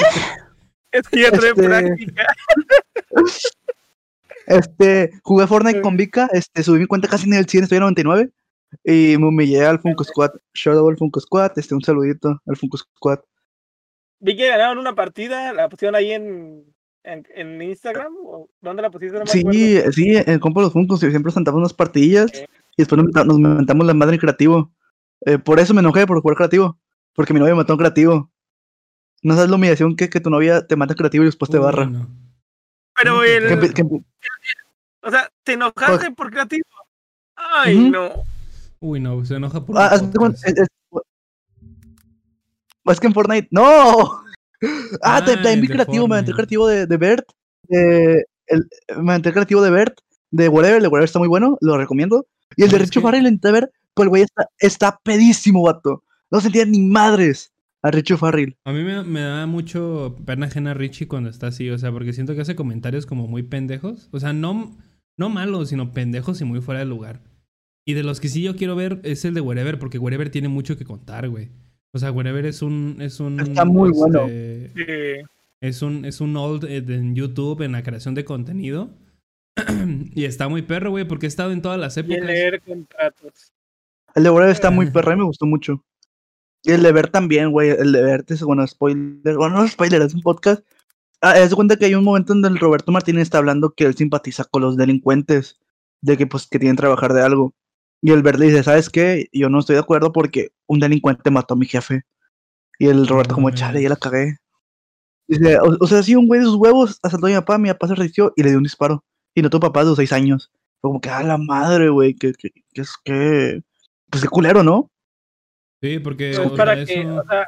Es 0.92 1.06
que 1.08 1.20
ya 1.22 1.30
trae 1.30 1.50
Este- 1.50 1.62
práctica. 1.62 2.26
Este, 4.50 5.10
jugué 5.22 5.46
Fortnite 5.46 5.78
Sí. 5.78 5.82
con 5.82 5.96
Vika, 5.96 6.28
este, 6.32 6.62
subí 6.62 6.80
mi 6.80 6.86
cuenta 6.86 7.08
casi 7.08 7.26
en 7.26 7.34
el 7.34 7.46
100, 7.46 7.64
estoy 7.64 7.76
en 7.76 7.82
99. 7.82 8.30
Y 8.84 9.16
me 9.18 9.26
humillé 9.28 9.64
al 9.64 9.80
Funko 9.80 10.04
Squad. 10.04 10.30
Shadow 10.54 10.88
al 10.88 10.96
Funko 10.96 11.20
Squad, 11.20 11.52
este, 11.56 11.74
un 11.74 11.82
saludito 11.82 12.40
al 12.46 12.56
Funko 12.56 12.76
Squad. 12.78 13.20
Vi 14.20 14.36
que 14.36 14.48
ganaron 14.48 14.78
una 14.78 14.94
partida, 14.94 15.52
la 15.52 15.68
pusieron 15.68 15.94
ahí 15.94 16.12
en, 16.12 16.64
en, 17.04 17.26
en 17.34 17.62
Instagram. 17.62 18.12
¿o 18.24 18.48
¿Dónde 18.60 18.82
la 18.82 18.90
pusiste? 18.90 19.18
No 19.18 19.26
Sí, 19.26 19.40
acuerdo. 19.40 19.92
sí, 19.92 20.12
en 20.14 20.38
compro 20.38 20.62
los 20.62 20.72
Funkos 20.72 21.00
siempre 21.00 21.22
presentamos 21.22 21.58
unas 21.58 21.72
partidillas 21.74 22.30
y 22.34 22.46
después 22.82 23.00
nos, 23.02 23.38
mentamos 23.38 23.86
la 23.86 23.94
madre 23.94 24.14
en 24.14 24.20
creativo. 24.20 24.72
Eh, 25.26 25.38
por 25.38 25.58
eso 25.58 25.74
me 25.74 25.80
enojé, 25.80 26.06
por 26.06 26.20
jugar 26.20 26.36
creativo. 26.36 26.78
Porque 27.14 27.32
mi 27.34 27.40
novia 27.40 27.54
me 27.54 27.58
mató 27.62 27.72
en 27.72 27.78
creativo. 27.78 28.30
No 29.22 29.34
sabes 29.34 29.50
la 29.50 29.56
humillación 29.56 29.96
que, 29.96 30.08
que 30.08 30.20
tu 30.20 30.30
novia 30.30 30.66
te 30.66 30.76
mata 30.76 30.92
en 30.92 30.98
creativo 30.98 31.24
y 31.24 31.26
después 31.26 31.50
te 31.50 31.58
barra. 31.58 31.90
Pero 32.96 33.12
¿Cómo 33.12 33.22
que 33.22 33.82
el. 33.82 34.04
O 35.02 35.10
sea, 35.10 35.30
¿te 35.44 35.52
enojaste 35.54 36.10
por 36.10 36.30
creativo? 36.30 36.64
Ay, 37.36 37.90
no. 37.90 38.22
Uy, 38.80 39.00
no, 39.00 39.24
se 39.24 39.34
enoja 39.36 39.64
por 39.64 39.78
Ah, 39.78 39.90
es, 39.94 40.02
es- 40.44 40.68
es 42.86 43.00
que 43.00 43.06
en 43.06 43.14
Fortnite. 43.14 43.48
¡No! 43.50 44.22
Ah, 45.02 45.24
te- 45.24 45.32
Ah, 45.32 45.36
también 45.36 45.54
el 45.54 45.60
vi 45.62 45.66
de 45.68 45.72
creativo, 45.72 46.06
me 46.06 46.16
Fortnite. 46.16 46.30
el 46.30 46.36
creativo 46.36 46.66
de, 46.66 46.86
de 46.86 46.96
Bert. 46.98 47.24
de- 47.68 48.26
el, 48.46 48.68
me 48.98 49.14
el 49.14 49.22
creativo 49.22 49.62
de 49.62 49.70
Bert, 49.70 49.98
de 50.30 50.48
Whatever, 50.48 50.76
el 50.76 50.82
de 50.82 50.88
Whatever 50.88 51.04
está 51.04 51.18
muy 51.18 51.28
bueno, 51.28 51.56
lo 51.62 51.78
recomiendo. 51.78 52.26
Y 52.56 52.62
el 52.64 52.68
de 52.68 52.72
¿Sabes 52.76 52.88
Richo? 52.88 53.00
Farrell 53.00 53.22
lo 53.22 53.28
intenté 53.30 53.52
ver, 53.52 53.72
Pues 53.94 54.04
el 54.04 54.08
güey 54.10 54.22
está, 54.22 54.48
está 54.58 54.98
pedísimo, 55.02 55.62
vato. 55.62 56.02
No 56.30 56.40
sentía 56.42 56.66
ni 56.66 56.80
madres 56.80 57.52
a 57.82 57.90
Richie 57.90 58.16
Farrell. 58.16 58.56
A 58.64 58.72
mí 58.72 58.82
me, 58.84 59.02
me 59.04 59.20
da 59.20 59.46
mucho 59.46 60.16
pena 60.26 60.46
ajena 60.46 60.74
Richie 60.74 61.08
cuando 61.08 61.30
está 61.30 61.46
así, 61.48 61.70
o 61.70 61.78
sea, 61.78 61.90
porque 61.92 62.12
siento 62.12 62.34
que 62.34 62.42
hace 62.42 62.54
comentarios 62.56 63.06
como 63.06 63.26
muy 63.26 63.42
pendejos. 63.42 64.08
O 64.12 64.20
sea, 64.20 64.32
no, 64.32 64.76
no 65.18 65.28
malos, 65.30 65.70
sino 65.70 65.92
pendejos 65.92 66.40
y 66.40 66.44
muy 66.44 66.60
fuera 66.60 66.80
de 66.80 66.86
lugar. 66.86 67.22
Y 67.86 67.94
de 67.94 68.02
los 68.02 68.20
que 68.20 68.28
sí 68.28 68.42
yo 68.42 68.56
quiero 68.56 68.76
ver 68.76 69.00
es 69.04 69.24
el 69.24 69.34
de 69.34 69.40
Wherever, 69.40 69.78
porque 69.78 69.98
Wherever 69.98 70.30
tiene 70.30 70.48
mucho 70.48 70.76
que 70.76 70.84
contar, 70.84 71.28
güey. 71.28 71.48
O 71.92 71.98
sea, 71.98 72.12
Wherever 72.12 72.44
es 72.46 72.62
un. 72.62 72.98
Es 73.00 73.18
un 73.18 73.40
Está 73.40 73.64
muy 73.64 73.90
bueno. 73.90 74.26
este, 74.28 74.72
Sí. 75.22 75.26
Es 75.62 75.82
un, 75.82 76.04
es 76.06 76.20
un 76.22 76.36
old 76.36 76.64
eh, 76.64 76.78
en 76.88 77.14
YouTube 77.14 77.62
en 77.62 77.72
la 77.72 77.82
creación 77.82 78.14
de 78.14 78.24
contenido. 78.24 78.90
y 80.14 80.24
está 80.24 80.48
muy 80.48 80.62
perro, 80.62 80.90
güey, 80.90 81.06
porque 81.06 81.26
he 81.26 81.28
estado 81.28 81.52
en 81.52 81.60
todas 81.62 81.78
las 81.80 81.96
Y 81.96 82.00
épocas. 82.00 82.18
el 82.20 82.26
leer 82.26 82.60
contratos. 82.62 83.52
El 84.14 84.22
de 84.22 84.30
Wherever 84.30 84.52
está 84.54 84.70
muy 84.70 84.86
Eh. 84.86 84.90
perra 84.90 85.14
y 85.14 85.16
me 85.18 85.24
gustó 85.24 85.46
mucho. 85.46 85.84
Y 86.62 86.72
el 86.72 86.82
de 86.82 86.92
Ver 86.92 87.08
también, 87.08 87.50
güey. 87.50 87.70
El 87.70 87.92
de 87.92 88.02
Ver 88.02 88.24
es, 88.28 88.42
bueno, 88.42 88.66
spoiler. 88.66 89.36
Bueno, 89.36 89.56
no 89.56 89.64
es 89.64 89.72
spoiler, 89.72 90.02
es 90.02 90.14
un 90.14 90.22
podcast. 90.22 90.62
Ah, 91.22 91.34
de 91.34 91.54
cuenta 91.54 91.76
que 91.76 91.86
hay 91.86 91.94
un 91.94 92.04
momento 92.04 92.32
donde 92.32 92.48
el 92.48 92.58
Roberto 92.58 92.92
Martínez 92.92 93.22
está 93.22 93.38
hablando 93.38 93.74
que 93.74 93.84
él 93.84 93.94
simpatiza 93.94 94.44
con 94.44 94.62
los 94.62 94.76
delincuentes. 94.76 95.58
De 96.02 96.16
que, 96.16 96.26
pues, 96.26 96.46
que 96.46 96.58
tienen 96.58 96.76
que 96.76 96.82
trabajar 96.82 97.12
de 97.12 97.22
algo. 97.22 97.54
Y 98.02 98.12
el 98.12 98.22
Ver 98.22 98.38
le 98.38 98.46
dice, 98.46 98.62
¿sabes 98.62 98.88
qué? 98.88 99.28
Yo 99.32 99.48
no 99.50 99.58
estoy 99.58 99.74
de 99.74 99.80
acuerdo 99.80 100.12
porque 100.12 100.52
un 100.66 100.80
delincuente 100.80 101.30
mató 101.30 101.54
a 101.54 101.56
mi 101.58 101.66
jefe. 101.66 102.02
Y 102.78 102.88
el 102.88 103.06
Roberto 103.06 103.34
como, 103.34 103.50
chale, 103.50 103.82
ya 103.82 103.90
la 103.90 103.96
cagué. 103.96 104.38
Dice, 105.28 105.58
o, 105.58 105.76
o 105.78 105.86
sea, 105.86 106.02
sí, 106.02 106.16
un 106.16 106.26
güey 106.26 106.40
de 106.40 106.46
sus 106.46 106.56
huevos 106.56 106.98
asaltó 107.02 107.26
a 107.26 107.30
mi 107.30 107.36
papá, 107.36 107.58
mi 107.58 107.68
papá 107.68 107.88
se 107.88 107.94
resistió 107.94 108.32
y 108.36 108.42
le 108.42 108.48
dio 108.48 108.58
un 108.58 108.64
disparo. 108.64 109.04
Y 109.34 109.42
no 109.42 109.50
tu 109.50 109.60
papá 109.60 109.80
de 109.80 109.90
los 109.90 109.96
seis 109.96 110.12
años. 110.12 110.50
Fue 110.80 110.88
como 110.88 111.00
que, 111.00 111.10
a 111.10 111.22
la 111.22 111.36
madre, 111.36 111.90
güey, 111.90 112.14
que, 112.14 112.32
que, 112.32 112.50
que 112.72 112.80
es 112.80 112.94
que... 113.04 113.62
Pues 114.10 114.22
qué 114.22 114.28
culero, 114.28 114.62
¿no? 114.62 114.90
Sí, 115.82 115.98
porque. 115.98 116.32
Pues 116.36 116.50
para 116.52 116.74
que, 116.84 117.00
eso- 117.00 117.16
o 117.16 117.24
sea, 117.26 117.46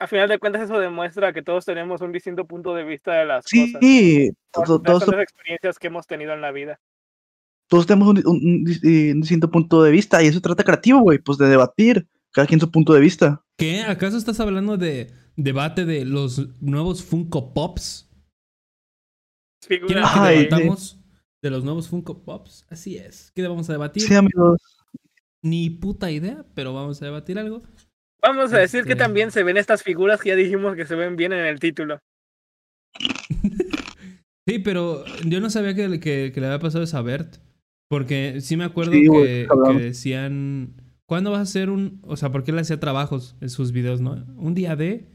a 0.00 0.06
final 0.06 0.28
de 0.28 0.38
cuentas 0.38 0.62
eso 0.62 0.78
demuestra 0.78 1.32
que 1.32 1.42
todos 1.42 1.64
tenemos 1.64 2.00
un 2.00 2.12
distinto 2.12 2.44
punto 2.46 2.74
de 2.74 2.84
vista 2.84 3.12
de 3.14 3.26
las 3.26 3.44
Sí, 3.46 3.72
cosas. 3.72 3.80
to- 4.52 4.80
todos, 4.80 4.82
todas 5.04 5.08
las 5.08 5.22
experiencias 5.24 5.78
que 5.78 5.88
hemos 5.88 6.06
tenido 6.06 6.32
en 6.34 6.40
la 6.40 6.52
vida. 6.52 6.78
todos 7.70 7.86
tenemos 7.86 8.08
un, 8.08 8.18
un- 8.26 8.36
un 8.36 8.64
dis- 8.64 8.80
eh, 8.82 9.12
un 9.12 9.20
distinto 9.20 9.50
punto 9.50 9.82
de 9.82 9.90
vista 9.90 10.22
y 10.22 10.26
eso 10.28 10.40
trata 10.40 10.64
creativo, 10.64 11.00
güey, 11.00 11.18
pues 11.18 11.36
de 11.36 11.48
debatir, 11.48 12.06
cada 12.32 12.46
quien 12.46 12.60
su 12.60 12.70
punto 12.70 12.94
de 12.94 13.00
vista. 13.00 13.44
¿Qué? 13.58 13.82
¿Acaso 13.82 14.16
estás 14.16 14.40
hablando 14.40 14.76
de 14.78 15.12
debate 15.36 15.84
de 15.84 16.04
los 16.06 16.48
nuevos 16.62 17.04
Funko 17.04 17.52
Pops? 17.52 18.08
¿Quieren 19.66 19.88
Figuras 19.88 20.12
que 20.14 20.18
Ay, 20.20 20.36
sí. 20.38 20.44
debatamos 20.44 21.00
de 21.42 21.50
los 21.50 21.64
nuevos 21.64 21.88
Funko 21.88 22.22
Pops? 22.24 22.66
Así 22.70 22.96
es. 22.96 23.32
¿Qué 23.34 23.46
vamos 23.46 23.68
a 23.68 23.72
debatir? 23.72 24.02
Sí, 24.02 24.14
amigos. 24.14 24.77
Ni 25.42 25.70
puta 25.70 26.10
idea, 26.10 26.44
pero 26.54 26.74
vamos 26.74 27.00
a 27.00 27.04
debatir 27.04 27.38
algo. 27.38 27.62
Vamos 28.20 28.52
a 28.52 28.58
decir 28.58 28.84
que 28.84 28.92
Este- 28.92 29.04
también 29.04 29.30
se 29.30 29.42
ven 29.44 29.56
estas 29.56 29.82
figuras 29.82 30.20
que 30.20 30.30
ya 30.30 30.36
dijimos 30.36 30.74
que 30.74 30.86
se 30.86 30.96
ven 30.96 31.16
bien 31.16 31.32
en 31.32 31.44
el 31.46 31.60
título. 31.60 31.98
Sí, 34.48 34.58
pero 34.60 35.04
yo 35.26 35.40
no 35.40 35.50
sabía 35.50 35.74
que, 35.74 36.00
que, 36.00 36.32
que 36.32 36.40
le 36.40 36.46
había 36.46 36.58
pasado 36.58 36.82
eso 36.82 36.96
a 36.96 37.02
Bert. 37.02 37.36
Porque 37.90 38.40
sí 38.40 38.56
me 38.56 38.64
acuerdo 38.64 38.92
Sí, 38.92 39.06
que, 39.06 39.46
decían. 39.78 40.72
¿Cuándo 41.06 41.30
vas 41.30 41.40
a 41.40 41.42
hacer 41.42 41.68
un.? 41.68 42.00
O 42.02 42.16
sea, 42.16 42.32
porque 42.32 42.50
él 42.50 42.58
hacía 42.58 42.80
trabajos 42.80 43.36
en 43.42 43.50
sus 43.50 43.72
videos, 43.72 44.00
¿no? 44.00 44.12
Un 44.38 44.54
día 44.54 44.74
de. 44.74 45.06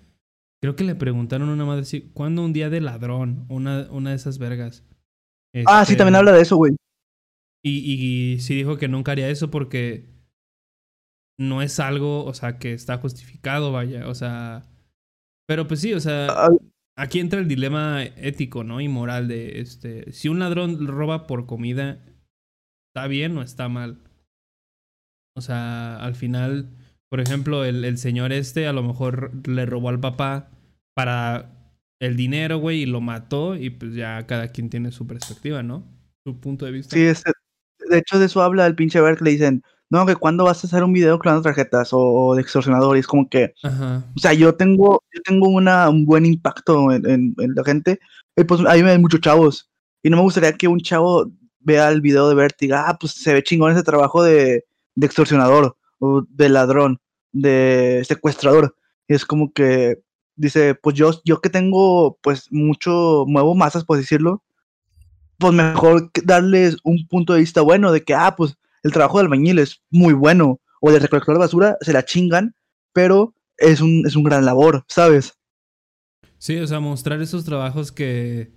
Creo 0.62 0.76
que 0.76 0.84
le 0.84 0.94
preguntaron 0.94 1.50
a 1.50 1.54
una 1.54 1.66
madre 1.66 1.86
si. 1.86 2.02
¿Cuándo 2.14 2.44
un 2.46 2.54
día 2.54 2.70
de 2.70 2.80
ladrón? 2.82 3.48
Una, 3.50 3.88
una 3.90 4.12
de 4.12 4.16
esas 4.18 4.38
vergas. 4.38 4.86
Ah, 5.66 5.84
sí, 5.84 5.94
Este, 5.94 5.96
también 6.04 6.16
habla 6.16 6.32
de 6.32 6.42
eso, 6.44 6.56
güey. 6.56 6.76
Y, 7.66 8.34
y 8.34 8.40
sí 8.40 8.54
dijo 8.54 8.78
que 8.78 8.88
nunca 8.88 9.14
haría 9.14 9.30
eso 9.30 9.50
porque 9.50 10.13
no 11.40 11.62
es 11.62 11.80
algo, 11.80 12.26
o 12.26 12.34
sea, 12.34 12.58
que 12.60 12.74
está 12.74 12.98
justificado, 12.98 13.72
vaya, 13.72 14.08
o 14.08 14.16
sea. 14.16 14.66
Pero 15.48 15.68
pues 15.68 15.82
sí, 15.82 15.94
o 15.94 16.00
sea, 16.00 16.28
Ah, 16.30 16.50
aquí 16.96 17.20
entra 17.20 17.40
el 17.40 17.48
dilema 17.48 18.04
ético, 18.04 18.64
¿no? 18.64 18.82
Y 18.82 18.88
moral 18.88 19.28
de, 19.28 19.60
este, 19.60 20.12
si 20.12 20.30
un 20.30 20.40
ladrón 20.40 20.88
roba 20.88 21.28
por 21.28 21.46
comida, 21.46 22.00
¿está 22.90 23.08
bien 23.08 23.38
o 23.38 23.42
está 23.42 23.68
mal? 23.70 23.98
O 25.36 25.42
sea, 25.42 25.98
al 25.98 26.16
final, 26.16 26.70
por 27.10 27.20
ejemplo, 27.20 27.66
el, 27.66 27.84
el 27.86 27.98
señor 27.98 28.32
este 28.32 28.68
a 28.68 28.74
lo 28.74 28.84
mejor 28.84 29.32
le 29.48 29.66
robó 29.66 29.90
al 29.90 30.00
papá 30.00 30.52
para 30.96 31.50
el 32.00 32.16
dinero, 32.16 32.58
güey, 32.58 32.82
y 32.82 32.86
lo 32.86 33.02
mató 33.02 33.56
y 33.56 33.70
pues 33.70 33.96
ya 33.96 34.26
cada 34.28 34.50
quien 34.50 34.70
tiene 34.70 34.92
su 34.92 35.08
perspectiva, 35.08 35.64
¿no? 35.64 35.84
Su 36.26 36.40
punto 36.40 36.66
de 36.66 36.72
vista. 36.72 36.96
Sí, 36.96 37.04
este, 37.04 37.32
de 37.90 37.98
hecho 37.98 38.20
de 38.20 38.26
eso 38.26 38.42
habla 38.42 38.66
el 38.68 38.76
pinche 38.76 39.00
que 39.00 39.24
le 39.24 39.32
dicen, 39.32 39.64
no, 39.94 40.06
que 40.08 40.16
cuando 40.16 40.44
vas 40.46 40.64
a 40.64 40.68
hacer 40.68 40.84
un 40.84 40.92
video 40.92 41.20
clonando 41.20 41.44
tarjetas 41.44 41.94
o, 41.94 42.00
o 42.00 42.36
de 42.36 42.42
extorsionador, 42.42 42.98
y 42.98 43.02
es 43.02 43.08
como 43.08 43.30
que, 43.30 43.54
Ajá. 43.64 44.04
o 44.16 44.20
sea, 44.20 44.34
yo 44.34 44.56
tengo, 44.56 45.04
yo 45.14 45.22
tengo 45.24 45.48
una, 45.48 45.88
un 45.90 46.06
buen 46.06 46.26
impacto 46.26 46.92
en, 46.92 47.06
en- 47.10 47.36
en 47.38 47.54
la 47.56 47.64
gente, 47.64 48.00
y 48.36 48.44
pues 48.44 48.62
a 48.62 48.74
mí 48.74 48.82
me 48.84 48.90
ven 48.92 49.02
muchos 49.02 49.22
chavos, 49.22 49.70
y 50.02 50.10
no 50.10 50.18
me 50.18 50.24
gustaría 50.24 50.54
que 50.54 50.68
un 50.68 50.80
chavo 50.82 51.32
vea 51.60 51.90
el 51.90 52.02
video 52.02 52.28
de 52.28 52.36
Bert 52.36 52.56
y 52.62 52.66
diga, 52.66 52.90
ah, 52.90 52.98
pues 53.00 53.14
se 53.14 53.34
ve 53.34 53.44
chingón 53.44 53.72
ese 53.72 53.84
trabajo 53.84 54.24
de, 54.24 54.66
de 54.96 55.06
extorsionador, 55.06 55.78
o 56.00 56.24
de 56.28 56.50
ladrón, 56.50 57.00
de 57.32 58.04
secuestrador, 58.08 58.76
y 59.08 59.14
es 59.14 59.26
como 59.26 59.54
que, 59.54 60.00
dice, 60.36 60.74
pues 60.76 60.96
yo, 60.96 61.12
yo 61.24 61.40
que 61.40 61.50
tengo, 61.50 62.18
pues 62.22 62.52
mucho, 62.52 63.26
muevo 63.28 63.54
masas, 63.54 63.86
por 63.86 63.98
decirlo, 63.98 64.42
pues 65.38 65.54
mejor 65.54 66.10
darles 66.24 66.78
un 66.84 67.08
punto 67.08 67.34
de 67.34 67.40
vista 67.42 67.62
bueno 67.62 67.92
de 67.92 68.04
que, 68.04 68.14
ah, 68.16 68.36
pues 68.36 68.56
el 68.84 68.92
trabajo 68.92 69.18
del 69.18 69.26
albañil 69.28 69.60
es 69.60 69.82
muy 69.90 70.14
bueno, 70.14 70.60
o 70.82 70.92
del 70.92 71.02
recolector 71.02 71.36
de 71.36 71.40
basura 71.40 71.78
se 71.82 71.94
la 71.94 72.04
chingan, 72.06 72.54
pero 72.94 73.34
es 73.58 73.82
un, 73.82 74.04
es 74.06 74.16
un 74.16 74.24
gran 74.24 74.46
labor, 74.46 74.84
¿sabes? 74.88 75.34
Sí, 76.38 76.58
o 76.58 76.68
sea, 76.68 76.80
mostrar 76.80 77.22
esos 77.22 77.46
trabajos 77.46 77.92
que 77.92 78.52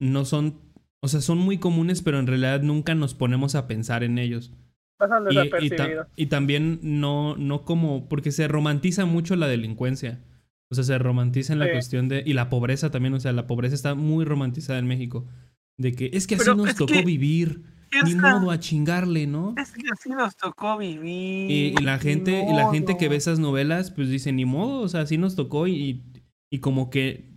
no 0.00 0.24
son, 0.24 0.58
o 1.00 1.08
sea, 1.08 1.20
son 1.20 1.38
muy 1.38 1.58
comunes, 1.58 2.02
pero 2.02 2.18
en 2.18 2.26
realidad 2.26 2.62
nunca 2.62 2.94
nos 2.94 3.14
ponemos 3.14 3.54
a 3.54 3.66
pensar 3.66 4.02
en 4.04 4.18
ellos. 4.18 4.52
Pasan 4.96 5.24
Y, 5.30 5.66
y, 5.66 5.70
ta- 5.70 6.08
y 6.16 6.26
también 6.26 6.78
no, 6.82 7.36
no 7.36 7.64
como, 7.64 8.08
porque 8.08 8.32
se 8.32 8.48
romantiza 8.48 9.04
mucho 9.04 9.36
la 9.36 9.48
delincuencia. 9.48 10.22
O 10.70 10.74
sea, 10.74 10.84
se 10.84 10.96
romantiza 10.98 11.52
en 11.52 11.58
la 11.58 11.66
Sí. 11.66 11.72
cuestión 11.72 12.08
de, 12.08 12.22
y 12.24 12.32
la 12.32 12.48
pobreza 12.48 12.90
también, 12.90 13.12
o 13.14 13.20
sea, 13.20 13.32
la 13.32 13.46
pobreza 13.46 13.74
está 13.74 13.94
muy 13.94 14.24
romantizada 14.24 14.78
en 14.78 14.86
México. 14.86 15.26
De 15.76 15.92
que 15.92 16.10
es 16.14 16.26
que 16.26 16.36
así 16.36 16.44
Pero 16.44 16.56
nos 16.56 16.70
es 16.70 16.76
tocó 16.76 16.92
que 16.92 17.02
vivir, 17.02 17.64
ni 18.02 18.14
modo 18.14 18.50
a 18.50 18.58
chingarle, 18.58 19.26
¿no? 19.26 19.54
Es 19.60 19.72
que 19.72 19.82
así 19.92 20.08
nos 20.10 20.36
tocó 20.36 20.78
vivir. 20.78 21.50
Y, 21.50 21.74
y 21.78 21.82
la 21.82 21.98
gente, 21.98 22.44
y 22.48 22.52
la 22.54 22.70
gente 22.70 22.96
que 22.96 23.08
ve 23.08 23.16
esas 23.16 23.38
novelas, 23.38 23.90
pues 23.90 24.08
dice, 24.08 24.32
ni 24.32 24.44
modo, 24.44 24.80
o 24.80 24.88
sea, 24.88 25.00
así 25.02 25.18
nos 25.18 25.36
tocó 25.36 25.66
y, 25.68 26.02
y 26.52 26.58
como 26.58 26.90
que 26.90 27.30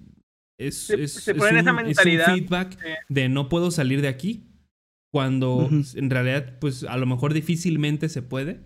es, 0.60 0.76
Se- 0.88 1.04
es, 1.04 1.14
se 1.14 1.32
es 1.32 1.38
esa 1.38 1.50
un, 1.52 1.58
es 1.58 1.68
un 1.68 1.76
mentalidad, 1.76 2.34
feedback 2.34 2.72
sí. 2.80 2.88
de 3.10 3.30
no 3.30 3.50
puedo 3.50 3.72
salir 3.72 4.02
de 4.02 4.08
aquí. 4.08 4.44
Cuando 5.14 5.70
en 5.96 6.10
realidad, 6.10 6.60
pues 6.60 6.84
a 6.84 6.98
lo 6.98 7.06
mejor 7.06 7.34
difícilmente 7.34 8.10
se 8.10 8.22
puede. 8.22 8.60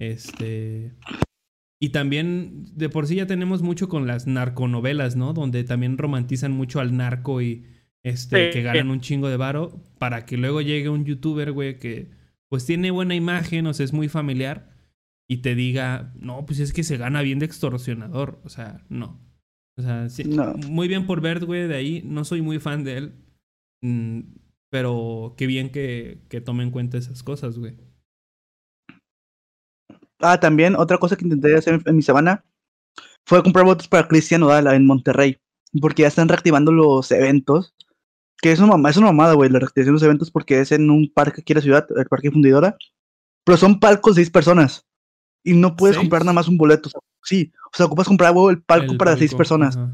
Este. 0.00 0.92
Y 1.80 1.90
también, 1.90 2.64
de 2.74 2.88
por 2.88 3.06
sí 3.06 3.16
ya 3.16 3.26
tenemos 3.26 3.60
mucho 3.60 3.88
con 3.88 4.06
las 4.06 4.26
narconovelas, 4.26 5.16
¿no? 5.16 5.34
Donde 5.34 5.64
también 5.64 5.98
romantizan 5.98 6.52
mucho 6.52 6.80
al 6.80 6.96
narco 6.96 7.42
y 7.42 7.66
este, 8.06 8.46
Sí. 8.46 8.52
que 8.52 8.62
ganan 8.62 8.90
un 8.90 9.00
chingo 9.00 9.28
de 9.28 9.36
varo. 9.36 9.80
Para 9.98 10.24
que 10.26 10.36
luego 10.36 10.60
llegue 10.60 10.88
un 10.88 11.04
youtuber, 11.04 11.52
güey, 11.52 11.78
que 11.78 12.10
pues 12.48 12.64
tiene 12.64 12.90
buena 12.92 13.14
imagen, 13.14 13.66
o 13.66 13.74
sea, 13.74 13.84
es 13.84 13.92
muy 13.92 14.08
familiar. 14.08 14.70
Y 15.28 15.38
te 15.38 15.54
diga, 15.56 16.12
no, 16.16 16.46
pues 16.46 16.60
es 16.60 16.72
que 16.72 16.84
se 16.84 16.96
gana 16.98 17.20
bien 17.22 17.40
de 17.40 17.46
extorsionador. 17.46 18.40
O 18.44 18.48
sea, 18.48 18.84
no. 18.88 19.20
O 19.78 19.82
sea, 19.82 20.08
sí, 20.08 20.24
No. 20.24 20.54
muy 20.54 20.86
bien 20.88 21.06
por 21.06 21.20
Bert, 21.20 21.42
güey, 21.42 21.66
de 21.66 21.74
ahí. 21.76 22.02
No 22.04 22.24
soy 22.24 22.42
muy 22.42 22.58
fan 22.60 22.84
de 22.84 22.96
él. 22.96 23.12
Mm, 23.82 24.20
pero 24.70 25.34
qué 25.36 25.46
bien 25.46 25.70
que, 25.70 26.20
que 26.28 26.40
tome 26.40 26.62
en 26.62 26.70
cuenta 26.70 26.98
esas 26.98 27.22
cosas, 27.24 27.58
güey. 27.58 27.76
Ah, 30.20 30.38
también 30.40 30.76
otra 30.76 30.98
cosa 30.98 31.16
que 31.16 31.24
intenté 31.24 31.54
hacer 31.56 31.80
en, 31.84 31.96
mi 31.96 32.02
semana 32.02 32.44
fue 33.26 33.42
comprar 33.42 33.64
votos 33.66 33.88
para 33.88 34.08
Cristian 34.08 34.40
Nodal 34.40 34.66
en 34.68 34.86
Monterrey, 34.86 35.36
porque 35.80 36.02
ya 36.02 36.08
están 36.08 36.28
reactivando 36.28 36.72
los 36.72 37.10
eventos, 37.10 37.74
que 38.40 38.52
es 38.52 38.58
una, 38.58 38.68
mamá, 38.68 38.90
es 38.90 38.96
una 38.96 39.06
mamada, 39.06 39.34
güey, 39.34 39.50
la 39.50 39.58
reactivación 39.58 39.94
de 39.94 40.00
los 40.00 40.02
eventos 40.02 40.30
porque 40.30 40.60
es 40.60 40.72
en 40.72 40.90
un 40.90 41.10
parque 41.12 41.40
aquí 41.40 41.52
en 41.52 41.56
la 41.56 41.62
ciudad, 41.62 41.86
el 41.96 42.06
Parque 42.06 42.30
Fundidora, 42.30 42.76
pero 43.44 43.56
son 43.56 43.80
palcos 43.80 44.16
de 44.16 44.22
seis 44.22 44.30
personas 44.30 44.84
y 45.42 45.54
no 45.54 45.76
puedes 45.76 45.96
comprar 45.96 46.22
nada 46.22 46.32
más 46.32 46.48
un 46.48 46.58
boleto. 46.58 46.88
o 46.88 46.90
sea, 46.90 47.00
sí, 47.22 47.52
o 47.72 47.76
sea, 47.76 47.86
ocupas 47.86 48.08
comprar 48.08 48.32
güey, 48.32 48.56
el 48.56 48.62
palco 48.62 48.92
El 48.92 48.98
para 48.98 49.16
seis 49.16 49.34
personas. 49.34 49.76
ajá. 49.76 49.92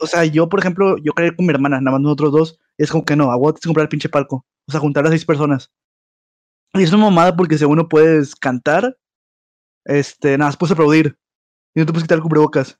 O 0.00 0.06
sea, 0.06 0.24
yo, 0.24 0.48
por 0.48 0.60
ejemplo, 0.60 0.96
yo 0.98 1.12
quería 1.12 1.28
ir 1.28 1.36
con 1.36 1.44
mi 1.44 1.52
hermana, 1.52 1.78
nada 1.80 1.92
más 1.92 2.00
nosotros 2.00 2.32
dos, 2.32 2.58
y 2.78 2.84
es 2.84 2.90
como 2.90 3.04
que 3.04 3.16
no, 3.16 3.30
a 3.30 3.36
vos 3.36 3.52
tienes 3.52 3.60
que 3.60 3.68
comprar 3.68 3.84
el 3.84 3.90
pinche 3.90 4.08
palco. 4.08 4.46
O 4.66 4.72
sea, 4.72 4.80
juntar 4.80 5.06
a 5.06 5.10
seis 5.10 5.26
personas. 5.26 5.70
Y 6.72 6.82
es 6.82 6.92
una 6.92 7.04
mamada 7.04 7.36
porque 7.36 7.58
según 7.58 7.76
no 7.76 7.88
puedes 7.88 8.34
cantar, 8.34 8.96
este, 9.84 10.38
nada 10.38 10.48
más 10.48 10.56
puedes 10.56 10.72
aplaudir. 10.72 11.18
Y 11.74 11.80
no 11.80 11.86
te 11.86 11.92
puedes 11.92 12.04
quitar 12.04 12.16
el 12.16 12.22
cubrebocas. 12.22 12.78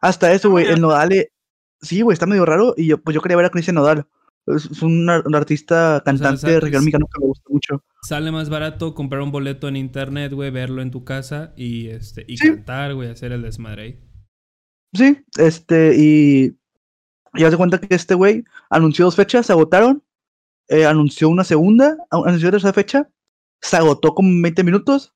Hasta 0.00 0.32
eso, 0.32 0.50
güey, 0.50 0.66
ya. 0.66 0.72
el 0.72 0.80
Nodal, 0.80 1.12
eh, 1.12 1.30
sí, 1.80 2.02
güey, 2.02 2.14
está 2.14 2.26
medio 2.26 2.44
raro. 2.44 2.74
Y 2.76 2.86
yo, 2.86 2.98
pues 3.02 3.14
yo 3.14 3.20
quería 3.22 3.36
ver 3.36 3.46
a 3.46 3.50
Cristian 3.50 3.76
Nodal. 3.76 4.06
Es, 4.46 4.80
un, 4.82 5.10
ar- 5.10 5.26
un 5.26 5.34
artista 5.34 6.00
cantante 6.04 6.40
¿sabes? 6.42 6.60
regional 6.60 6.84
mexicano 6.84 7.06
que 7.12 7.20
me 7.20 7.26
gusta 7.26 7.44
mucho. 7.50 7.84
Sale 8.02 8.30
más 8.30 8.48
barato 8.48 8.94
comprar 8.94 9.22
un 9.22 9.32
boleto 9.32 9.66
en 9.66 9.74
internet, 9.76 10.32
güey, 10.32 10.50
verlo 10.52 10.82
en 10.82 10.92
tu 10.92 11.02
casa 11.04 11.52
y 11.56 11.88
este 11.88 12.24
y 12.28 12.36
Sí. 12.36 12.48
cantar, 12.50 12.94
güey, 12.94 13.10
hacer 13.10 13.32
el 13.32 13.42
desmadre 13.42 13.82
ahí. 13.82 14.00
Sí, 14.94 15.18
este, 15.38 15.94
y 15.98 16.56
ya 17.34 17.50
se 17.50 17.56
cuenta 17.56 17.78
que 17.80 17.92
este 17.94 18.14
güey 18.14 18.44
anunció 18.70 19.04
dos 19.04 19.16
fechas, 19.16 19.46
se 19.46 19.52
agotaron, 19.52 20.02
eh, 20.68 20.86
anunció 20.86 21.28
una 21.28 21.42
segunda, 21.42 21.96
anunció 22.10 22.48
otra 22.48 22.52
tercera 22.52 22.72
fecha, 22.72 23.10
se 23.60 23.76
agotó 23.76 24.14
como 24.14 24.28
en 24.28 24.42
20 24.42 24.62
minutos, 24.62 25.12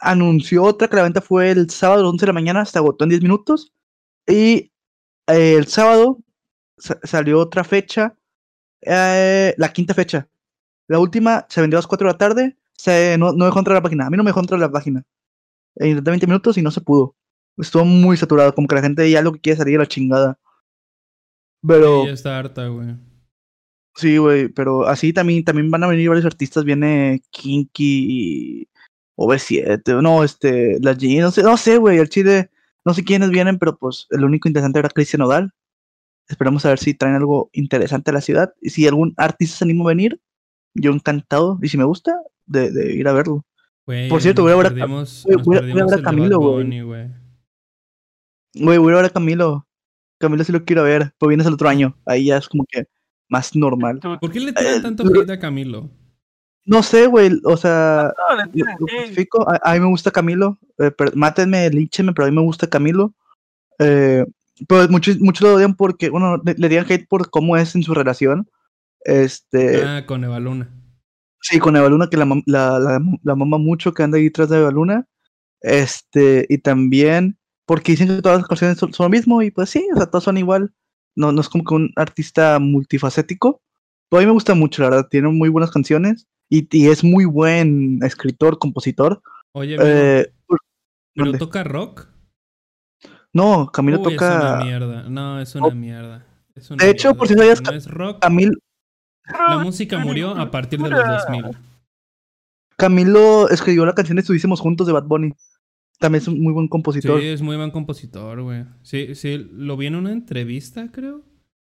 anunció 0.00 0.64
otra 0.64 0.88
que 0.88 0.96
la 0.96 1.02
venta 1.02 1.20
fue 1.20 1.50
el 1.50 1.68
sábado 1.70 2.00
a 2.00 2.02
las 2.04 2.10
11 2.12 2.22
de 2.24 2.26
la 2.28 2.32
mañana, 2.32 2.64
se 2.64 2.78
agotó 2.78 3.04
en 3.04 3.10
10 3.10 3.22
minutos, 3.22 3.72
y 4.26 4.71
eh, 5.28 5.54
el 5.56 5.66
sábado 5.66 6.18
sa- 6.78 6.98
salió 7.04 7.38
otra 7.40 7.64
fecha, 7.64 8.14
eh, 8.82 9.54
la 9.56 9.72
quinta 9.72 9.94
fecha. 9.94 10.28
La 10.88 10.98
última 10.98 11.46
se 11.48 11.60
vendió 11.60 11.78
a 11.78 11.80
las 11.80 11.86
4 11.86 12.08
de 12.08 12.12
la 12.14 12.18
tarde, 12.18 12.56
se, 12.76 13.16
no, 13.18 13.32
no 13.32 13.44
dejó 13.44 13.58
entrar 13.60 13.76
la 13.76 13.82
página, 13.82 14.06
a 14.06 14.10
mí 14.10 14.16
no 14.16 14.24
me 14.24 14.30
dejó 14.30 14.40
entrar 14.40 14.60
la 14.60 14.70
página. 14.70 15.02
Eh, 15.76 15.88
intenté 15.90 16.10
20 16.10 16.26
minutos 16.26 16.58
y 16.58 16.62
no 16.62 16.70
se 16.70 16.80
pudo. 16.80 17.16
Estuvo 17.56 17.84
muy 17.84 18.16
saturado, 18.16 18.54
como 18.54 18.66
que 18.68 18.74
la 18.74 18.82
gente 18.82 19.10
ya 19.10 19.22
lo 19.22 19.32
que 19.32 19.40
quiere 19.40 19.58
salir 19.58 19.76
a 19.76 19.80
la 19.80 19.86
chingada. 19.88 20.38
Pero, 21.66 22.04
Sí, 22.04 22.10
está 22.10 22.38
harta, 22.38 22.66
güey. 22.68 22.96
sí, 23.94 24.16
güey, 24.18 24.48
pero 24.48 24.86
así 24.86 25.12
también, 25.12 25.44
también 25.44 25.70
van 25.70 25.84
a 25.84 25.88
venir 25.88 26.08
varios 26.08 26.26
artistas, 26.26 26.64
viene 26.64 27.22
Kinky 27.30 28.06
y 28.64 28.68
OV7, 29.16 30.02
no, 30.02 30.24
este, 30.24 30.78
la 30.80 30.94
G, 30.94 31.20
no 31.20 31.30
sé, 31.30 31.42
no 31.42 31.56
sé, 31.56 31.76
güey, 31.78 31.98
el 31.98 32.08
chile, 32.08 32.50
no 32.84 32.94
sé 32.94 33.04
quiénes 33.04 33.30
vienen, 33.30 33.58
pero 33.58 33.76
pues 33.76 34.06
el 34.10 34.24
único 34.24 34.48
interesante 34.48 34.78
era 34.78 34.88
Cristian 34.88 35.22
Odal. 35.22 35.52
Esperamos 36.28 36.64
a 36.64 36.70
ver 36.70 36.78
si 36.78 36.94
traen 36.94 37.16
algo 37.16 37.50
interesante 37.52 38.10
a 38.10 38.14
la 38.14 38.20
ciudad. 38.20 38.52
Y 38.60 38.70
si 38.70 38.86
algún 38.86 39.12
artista 39.16 39.56
se 39.58 39.64
anima 39.64 39.84
a 39.84 39.88
venir, 39.88 40.20
yo 40.74 40.92
encantado, 40.92 41.58
y 41.62 41.68
si 41.68 41.76
me 41.76 41.84
gusta, 41.84 42.16
de, 42.46 42.70
de 42.70 42.94
ir 42.94 43.06
a 43.08 43.12
verlo. 43.12 43.44
Por 44.08 44.22
cierto, 44.22 44.42
voy 44.42 44.52
a 44.52 44.56
ver 44.56 44.66
a- 44.66 44.70
Camilo, 46.02 46.38
güey. 46.38 46.64
Voy 48.54 48.92
a 48.92 48.96
ver 48.96 49.04
a 49.06 49.10
Camilo. 49.10 49.66
Camilo 50.18 50.44
sí 50.44 50.52
lo 50.52 50.64
quiero 50.64 50.84
ver, 50.84 51.12
pero 51.18 51.28
vienes 51.28 51.46
el 51.46 51.54
otro 51.54 51.68
año. 51.68 51.96
Ahí 52.06 52.26
ya 52.26 52.36
es 52.36 52.48
como 52.48 52.64
que 52.70 52.84
más 53.28 53.56
normal. 53.56 53.98
¿Por 54.20 54.30
qué 54.30 54.40
le 54.40 54.52
tiran 54.52 54.76
Eh, 54.76 54.80
tanto 54.82 55.04
lo- 55.04 55.20
hate 55.22 55.30
a 55.30 55.38
Camilo? 55.38 55.90
No 56.64 56.82
sé, 56.82 57.06
güey, 57.06 57.32
o 57.44 57.56
sea, 57.56 58.12
No, 58.30 58.36
le 58.36 58.64
lo, 58.64 58.76
justifico. 58.78 59.48
A, 59.50 59.58
a 59.62 59.74
mí 59.74 59.80
me 59.80 59.86
gusta 59.88 60.10
Camilo. 60.10 60.58
eh, 60.78 60.90
pero- 60.90 61.12
mátenme, 61.14 61.68
línchenme, 61.70 62.12
pero 62.12 62.26
a 62.26 62.30
mí 62.30 62.36
me 62.36 62.42
gusta 62.42 62.68
Camilo. 62.68 63.14
Eh, 63.78 64.24
pero 64.68 64.88
muchos, 64.88 65.18
muchos 65.18 65.42
lo 65.48 65.54
odian 65.56 65.74
porque, 65.74 66.08
bueno, 66.10 66.40
le, 66.44 66.54
le 66.56 66.68
dieron 66.68 66.90
hate 66.90 67.06
por 67.08 67.30
cómo 67.30 67.56
es 67.56 67.74
en 67.74 67.82
su 67.82 67.94
relación. 67.94 68.48
Este, 69.04 69.82
ah, 69.82 70.04
con 70.06 70.22
Eva 70.22 70.38
Luna. 70.38 70.70
sí, 71.40 71.58
con 71.58 71.76
Eva 71.76 71.88
Luna, 71.88 72.08
que 72.08 72.16
la, 72.16 72.26
la, 72.46 72.78
la, 72.78 73.00
la 73.24 73.34
mama 73.34 73.58
mucho, 73.58 73.92
que 73.92 74.04
anda 74.04 74.18
ahí 74.18 74.24
detrás 74.24 74.48
de 74.48 74.58
Eva 74.60 74.70
Luna. 74.70 75.06
Este, 75.60 76.46
y 76.48 76.58
también 76.58 77.38
porque 77.66 77.92
dicen 77.92 78.08
que 78.08 78.22
todas 78.22 78.38
las 78.38 78.48
canciones 78.48 78.78
son, 78.78 78.92
son 78.92 79.04
lo 79.06 79.10
mismo, 79.10 79.42
y 79.42 79.50
pues 79.50 79.70
sí, 79.70 79.86
o 79.94 79.96
sea, 79.96 80.06
todas 80.06 80.24
son 80.24 80.36
igual. 80.38 80.72
No, 81.16 81.32
no 81.32 81.40
es 81.40 81.48
como 81.48 81.64
que 81.64 81.74
un 81.74 81.92
artista 81.96 82.58
multifacético. 82.58 83.60
Pero 84.08 84.18
a 84.18 84.22
mí 84.22 84.26
me 84.26 84.32
gusta 84.32 84.54
mucho, 84.54 84.82
la 84.82 84.90
verdad. 84.90 85.08
Tiene 85.10 85.28
muy 85.28 85.48
buenas 85.48 85.70
canciones. 85.70 86.26
Y, 86.54 86.68
y 86.70 86.88
es 86.88 87.02
muy 87.02 87.24
buen 87.24 88.00
escritor, 88.02 88.58
compositor. 88.58 89.22
Oye, 89.52 89.76
Eh, 89.80 90.30
¿pero 90.46 90.58
¿dónde? 91.14 91.38
toca 91.38 91.64
rock? 91.64 92.08
no, 93.32 93.70
Camilo 93.72 94.00
Uy, 94.00 94.14
es 94.14 94.20
una 94.20 94.40
toca. 94.40 94.64
mierda. 94.64 95.02
No, 95.08 95.40
es 95.40 95.54
una 95.54 95.66
Oh. 95.68 95.74
mierda. 95.74 96.26
Es 96.54 96.70
una 96.70 96.84
De 96.84 96.90
hecho, 96.90 97.08
mierda. 97.08 97.18
por 97.18 97.28
si 97.28 97.34
No 97.34 97.42
es 97.72 97.86
rock. 97.86 98.20
Camil, 98.20 98.52
La 99.48 99.58
música 99.64 99.98
murió 99.98 100.36
a 100.36 100.50
partir 100.50 100.78
de 100.78 100.90
los 100.90 101.00
2000. 101.24 101.56
Camilo 102.76 103.48
escribió 103.48 103.86
la 103.86 103.94
canción 103.94 104.18
Estuvimos 104.18 104.60
juntos 104.60 104.86
de 104.86 104.92
Bad 104.92 105.04
Bunny. 105.04 105.32
También 105.98 106.20
es 106.20 106.28
un 106.28 106.40
muy 106.42 106.52
buen 106.52 106.68
compositor. 106.68 107.20
Sí, 107.20 107.28
es 107.28 107.40
muy 107.40 107.56
buen 107.56 107.70
compositor, 107.70 108.42
güey. 108.42 108.64
Sí, 108.82 109.14
sí, 109.14 109.38
lo 109.52 109.76
vi 109.76 109.86
en 109.86 109.94
una 109.94 110.12
entrevista, 110.12 110.90
creo. 110.92 111.22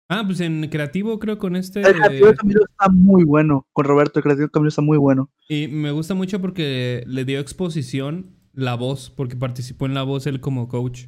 Ah, 0.09 0.23
pues 0.27 0.41
en 0.41 0.67
creativo, 0.71 1.19
creo, 1.19 1.39
con 1.39 1.55
este. 1.55 1.81
El 1.83 1.95
creativo 1.95 2.27
de 2.29 2.35
Camilo 2.35 2.61
está 2.69 2.89
muy 2.91 3.25
bueno. 3.25 3.67
Con 3.73 3.85
Roberto, 3.85 4.19
el 4.19 4.23
creativo 4.23 4.49
Camilo 4.49 4.69
está 4.71 4.81
muy 4.83 4.97
bueno. 4.97 5.31
Y 5.49 5.69
me 5.69 5.91
gusta 5.91 6.15
mucho 6.15 6.41
porque 6.41 7.05
le 7.07 7.25
dio 7.27 7.41
exposición 7.41 8.35
la 8.55 8.75
voz, 8.75 9.11
porque 9.11 9.37
participó 9.37 9.85
en 9.87 9.95
la 9.95 10.03
voz 10.05 10.27
él 10.27 10.41
como 10.41 10.69
coach. 10.69 11.05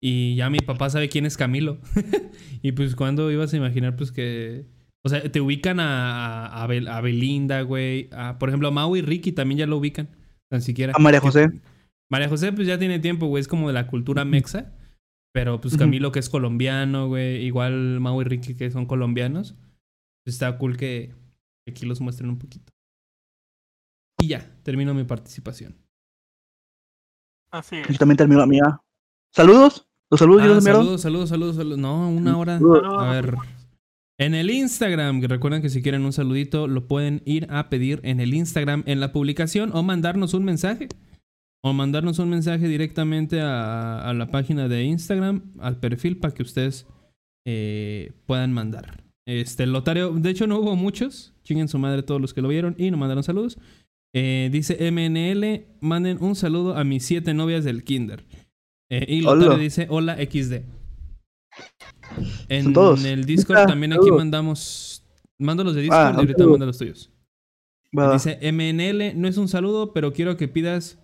Y 0.00 0.34
ya 0.36 0.50
mi 0.50 0.58
papá 0.58 0.88
sabe 0.90 1.08
quién 1.08 1.26
es 1.26 1.36
Camilo. 1.36 1.78
y 2.62 2.72
pues 2.72 2.94
cuando 2.96 3.30
ibas 3.30 3.52
a 3.54 3.56
imaginar, 3.56 3.96
pues 3.96 4.10
que... 4.12 4.66
O 5.04 5.08
sea, 5.08 5.20
te 5.30 5.40
ubican 5.40 5.80
a, 5.80 6.46
a, 6.46 6.62
a 6.62 6.66
Bel- 6.68 6.88
a 6.88 7.00
Belinda, 7.00 7.62
güey. 7.62 8.08
a- 8.12 8.38
por 8.38 8.48
ejemplo, 8.48 8.68
a 8.68 8.70
Mau 8.70 8.94
y 8.96 9.02
Ricky 9.02 9.32
también 9.32 9.58
ya 9.58 9.66
lo 9.66 9.76
ubican. 9.78 10.08
Tan 10.48 10.62
siquiera. 10.62 10.92
A 10.94 10.98
María 11.00 11.20
José. 11.20 11.48
María 12.08 12.28
José, 12.28 12.52
pues 12.52 12.66
ya 12.68 12.78
tiene 12.78 12.98
tiempo, 13.00 13.26
güey. 13.26 13.40
Es 13.40 13.48
como 13.48 13.66
de 13.68 13.74
la 13.74 13.86
cultura 13.88 14.24
mexa. 14.24 14.72
Pero 15.32 15.60
pues. 15.60 15.76
Camilo, 15.76 16.12
que 16.12 16.18
es 16.18 16.28
colombiano, 16.28 17.08
güey. 17.08 17.44
Igual 17.44 18.00
Mau 18.00 18.20
y 18.20 18.24
Ricky, 18.24 18.54
que 18.54 18.70
son 18.70 18.86
colombianos. 18.86 19.54
pues, 20.24 20.34
Está 20.34 20.56
cool 20.58 20.76
que 20.76 21.14
aquí 21.66 21.86
los 21.86 22.00
muestren 22.00 22.30
un 22.30 22.38
poquito. 22.38 22.72
Y 24.20 24.28
ya, 24.28 24.54
termino 24.62 24.94
mi 24.94 25.04
participación. 25.04 25.76
Así 27.50 27.76
Yo 27.76 27.82
es. 27.90 27.98
también 27.98 28.16
termino 28.16 28.40
la 28.40 28.46
mía. 28.46 28.80
Saludos. 29.34 29.88
Los 30.10 30.20
saludos, 30.20 30.42
Ah, 30.42 30.46
los 30.48 30.64
saludos, 30.64 31.00
saludos, 31.00 31.28
saludos, 31.30 31.56
saludos. 31.56 31.78
No, 31.78 32.10
una 32.10 32.36
hora. 32.38 32.58
Saludos. 32.58 32.84
A 33.02 33.10
ver. 33.10 33.34
En 34.18 34.34
el 34.34 34.50
Instagram, 34.50 35.20
que 35.22 35.26
recuerden 35.28 35.62
que 35.62 35.70
si 35.70 35.82
quieren 35.82 36.04
un 36.04 36.12
saludito, 36.12 36.68
lo 36.68 36.86
pueden 36.86 37.22
ir 37.24 37.46
a 37.50 37.70
pedir 37.70 38.00
en 38.04 38.20
el 38.20 38.34
Instagram, 38.34 38.84
en 38.86 39.00
la 39.00 39.10
publicación, 39.12 39.70
o 39.74 39.82
mandarnos 39.82 40.34
un 40.34 40.44
mensaje. 40.44 40.88
O 41.64 41.72
mandarnos 41.72 42.18
un 42.18 42.28
mensaje 42.30 42.66
directamente 42.66 43.40
a, 43.40 44.00
a 44.08 44.14
la 44.14 44.26
página 44.30 44.68
de 44.68 44.84
Instagram, 44.84 45.52
al 45.60 45.78
perfil, 45.78 46.18
para 46.18 46.34
que 46.34 46.42
ustedes 46.42 46.86
eh, 47.46 48.12
puedan 48.26 48.52
mandar. 48.52 49.04
Este, 49.28 49.62
el 49.62 49.72
lotario, 49.72 50.10
de 50.10 50.30
hecho 50.30 50.46
no 50.48 50.58
hubo 50.58 50.74
muchos. 50.74 51.32
Chinguen 51.44 51.68
su 51.68 51.78
madre 51.78 52.02
todos 52.02 52.20
los 52.20 52.34
que 52.34 52.42
lo 52.42 52.48
vieron 52.48 52.74
y 52.78 52.90
nos 52.90 52.98
mandaron 52.98 53.22
saludos. 53.22 53.58
Eh, 54.14 54.48
dice 54.52 54.90
MNL, 54.90 55.66
manden 55.80 56.18
un 56.20 56.34
saludo 56.34 56.76
a 56.76 56.82
mis 56.84 57.04
siete 57.04 57.32
novias 57.32 57.64
del 57.64 57.84
kinder. 57.84 58.24
Eh, 58.90 59.06
y 59.08 59.20
Lotario 59.22 59.52
Hola. 59.52 59.58
dice 59.62 59.86
hola 59.88 60.16
XD. 60.16 60.64
En 62.48 62.72
todos. 62.72 63.04
el 63.04 63.24
Discord 63.24 63.58
Ah, 63.58 63.66
también 63.66 63.92
aquí 63.92 64.10
mandamos. 64.10 65.04
Mando 65.38 65.64
los 65.64 65.74
de 65.74 65.82
Discord 65.82 65.98
Ah, 66.00 66.12
y 66.16 66.20
ahorita 66.20 66.46
manda 66.46 66.66
los 66.66 66.78
tuyos. 66.78 67.10
Dice 68.12 68.38
MNL, 68.52 69.14
no 69.20 69.28
es 69.28 69.36
un 69.36 69.48
saludo, 69.48 69.92
pero 69.92 70.12
quiero 70.12 70.36
que 70.36 70.48
pidas 70.48 70.98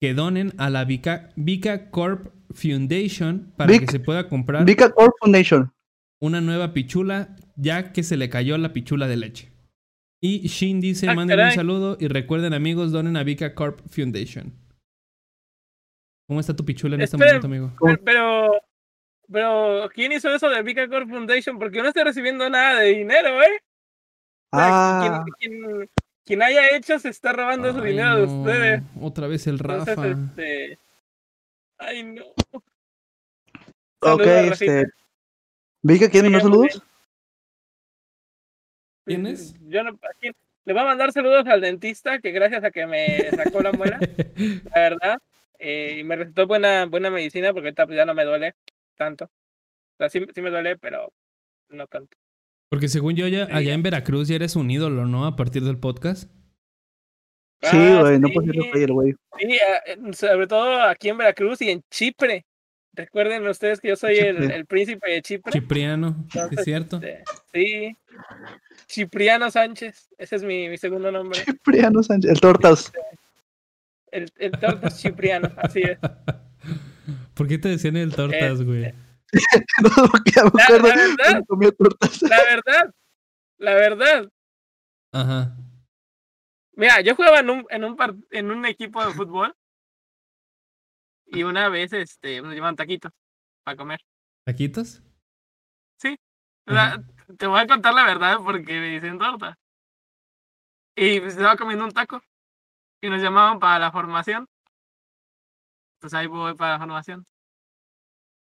que 0.00 0.14
donen 0.14 0.52
a 0.58 0.70
la 0.70 0.84
Vika, 0.84 1.30
Vika 1.36 1.90
Corp 1.90 2.32
Foundation 2.54 3.52
para 3.56 3.72
Vic- 3.72 3.80
que 3.86 3.92
se 3.92 4.00
pueda 4.00 4.28
comprar 4.28 4.64
Vika 4.64 4.90
Corp 4.92 5.12
Foundation. 5.20 5.72
una 6.20 6.40
nueva 6.40 6.72
pichula, 6.72 7.36
ya 7.56 7.92
que 7.92 8.02
se 8.02 8.16
le 8.16 8.28
cayó 8.30 8.56
la 8.58 8.72
pichula 8.72 9.06
de 9.08 9.16
leche. 9.16 9.52
Y 10.20 10.48
Shin 10.48 10.80
dice, 10.80 11.08
Ah, 11.08 11.14
manden 11.14 11.38
un 11.40 11.52
saludo 11.52 11.96
y 12.00 12.08
recuerden 12.08 12.52
amigos, 12.54 12.90
donen 12.92 13.16
a 13.16 13.22
Vika 13.22 13.54
Corp 13.54 13.80
Foundation. 13.88 14.52
¿Cómo 16.28 16.40
está 16.40 16.54
tu 16.54 16.64
pichula 16.64 16.96
en 16.96 17.02
este 17.02 17.16
momento, 17.16 17.46
amigo? 17.46 17.72
Pero, 18.04 18.50
pero, 19.32 19.88
¿quién 19.94 20.12
hizo 20.12 20.28
eso 20.34 20.48
de 20.50 20.62
Vika 20.62 20.88
Corp 20.88 21.08
Foundation? 21.08 21.58
Porque 21.58 21.76
yo 21.78 21.82
no 21.82 21.88
estoy 21.88 22.02
recibiendo 22.04 22.48
nada 22.50 22.80
de 22.80 22.88
dinero, 22.94 23.40
¿eh? 23.42 23.58
O 24.52 24.56
sea, 24.58 24.68
Ah, 25.20 25.24
quien- 25.38 25.88
quien 26.28 26.42
haya 26.42 26.76
hecho 26.76 26.98
se 26.98 27.08
está 27.08 27.32
robando 27.32 27.72
su 27.72 27.80
dinero 27.80 28.16
de 28.16 28.26
no, 28.26 28.40
ustedes. 28.40 28.82
Otra 29.00 29.26
vez 29.26 29.46
el 29.46 29.54
Entonces, 29.54 29.96
Rafa. 29.96 30.08
este. 30.08 30.78
Ay, 31.78 32.02
no. 32.02 32.24
ok, 34.00 34.20
Rafita. 34.20 34.80
este. 34.80 34.92
Vika, 35.80 36.10
¿quieren 36.10 36.30
mandar 36.30 36.50
saludos? 36.50 36.82
¿Quién 39.06 39.26
es? 39.26 39.54
Yo 39.68 39.82
no, 39.82 39.92
¿a 39.92 40.12
quién? 40.20 40.34
Le 40.66 40.74
voy 40.74 40.82
a 40.82 40.86
mandar 40.86 41.12
saludos 41.12 41.46
al 41.46 41.62
dentista 41.62 42.18
que 42.18 42.30
gracias 42.30 42.62
a 42.62 42.70
que 42.70 42.86
me 42.86 43.30
sacó 43.30 43.62
la 43.62 43.72
muela, 43.72 43.98
la 44.74 44.80
verdad, 44.80 45.18
eh, 45.58 45.96
y 45.98 46.04
me 46.04 46.16
recetó 46.16 46.46
buena, 46.46 46.84
buena 46.84 47.08
medicina 47.08 47.54
porque 47.54 47.68
ahorita 47.68 47.86
pues, 47.86 47.96
ya 47.96 48.04
no 48.04 48.12
me 48.12 48.26
duele 48.26 48.54
tanto. 48.96 49.24
O 49.24 49.96
sea, 49.96 50.10
sí, 50.10 50.26
sí 50.34 50.42
me 50.42 50.50
duele, 50.50 50.76
pero 50.76 51.10
no 51.70 51.86
tanto. 51.86 52.18
Porque 52.70 52.88
según 52.88 53.14
yo, 53.16 53.26
ya, 53.28 53.46
Sí. 53.46 53.52
allá 53.52 53.72
en 53.74 53.82
Veracruz 53.82 54.28
ya 54.28 54.36
eres 54.36 54.56
un 54.56 54.70
ídolo, 54.70 55.06
¿no? 55.06 55.26
A 55.26 55.36
partir 55.36 55.64
del 55.64 55.78
podcast. 55.78 56.30
Sí, 57.62 57.76
Ah, 57.76 58.00
güey, 58.02 58.18
no 58.20 58.28
sí, 58.28 58.34
puede 58.34 58.52
ser 58.52 58.82
el 58.82 58.92
güey. 58.92 59.12
sí, 59.38 59.46
eh, 59.52 60.12
sobre 60.12 60.46
todo 60.46 60.80
aquí 60.82 61.08
en 61.08 61.18
Veracruz 61.18 61.60
y 61.62 61.70
en 61.70 61.82
Chipre. 61.90 62.44
Recuerden 62.94 63.46
ustedes 63.46 63.80
que 63.80 63.88
yo 63.88 63.96
soy 63.96 64.16
el, 64.16 64.66
príncipe 64.66 65.10
de 65.10 65.22
Chipre. 65.22 65.52
Cipriano, 65.52 66.16
¿sí 66.30 66.38
Entonces, 66.38 66.58
es 66.58 66.64
cierto. 66.64 66.96
este, 67.02 67.24
sí. 67.52 67.96
Cipriano 68.88 69.50
Sánchez, 69.50 70.08
ese 70.18 70.36
es 70.36 70.42
mi, 70.42 70.68
mi 70.68 70.76
segundo 70.78 71.10
nombre. 71.10 71.38
Cipriano 71.40 72.02
Sánchez, 72.02 72.30
el 72.32 72.40
Tortas. 72.40 72.92
El, 74.10 74.30
el 74.38 74.50
Tortas 74.52 75.00
Cipriano, 75.00 75.50
así 75.56 75.80
es. 75.82 75.98
¿Por 77.34 77.46
qué 77.46 77.58
te 77.58 77.68
decían 77.68 77.96
el 77.96 78.14
tortas, 78.14 78.62
güey? 78.62 78.92
no, 79.82 79.90
porque 80.10 80.32
me 80.36 80.50
La- 80.54 80.64
acuerdo 80.64 80.88
la 80.88 80.94
verdad- 80.96 81.16
cuando 81.18 81.46
comía 81.46 81.72
tortas. 81.72 82.22
La 82.22 82.42
verdad, 82.44 82.94
la 83.58 83.74
verdad. 83.74 84.28
Ajá. 85.12 85.56
Mira, 86.72 87.00
yo 87.00 87.14
jugaba 87.16 87.40
en 87.40 87.50
un, 87.50 87.66
en 87.70 87.84
un, 87.84 87.96
par- 87.96 88.14
en 88.30 88.50
un 88.50 88.64
equipo 88.66 89.04
de 89.04 89.12
fútbol. 89.12 89.54
Y 91.26 91.42
una 91.42 91.68
vez 91.68 91.92
este, 91.92 92.40
nos 92.40 92.54
llevaban 92.54 92.76
taquitos 92.76 93.12
para 93.64 93.76
comer. 93.76 94.00
¿Taquitos? 94.46 95.02
Ajá. 96.66 97.02
te 97.38 97.46
voy 97.46 97.60
a 97.60 97.66
contar 97.66 97.94
la 97.94 98.04
verdad 98.04 98.38
porque 98.44 98.78
me 98.78 98.88
dicen 98.90 99.18
torta. 99.18 99.58
Y 100.94 101.18
pues, 101.20 101.32
estaba 101.34 101.56
comiendo 101.56 101.84
un 101.84 101.92
taco. 101.92 102.20
Y 103.02 103.08
nos 103.08 103.22
llamaban 103.22 103.58
para 103.58 103.78
la 103.78 103.90
formación. 103.92 104.46
Pues 106.00 106.12
ahí 106.14 106.26
voy 106.26 106.54
para 106.54 106.72
la 106.72 106.78
formación. 106.78 107.24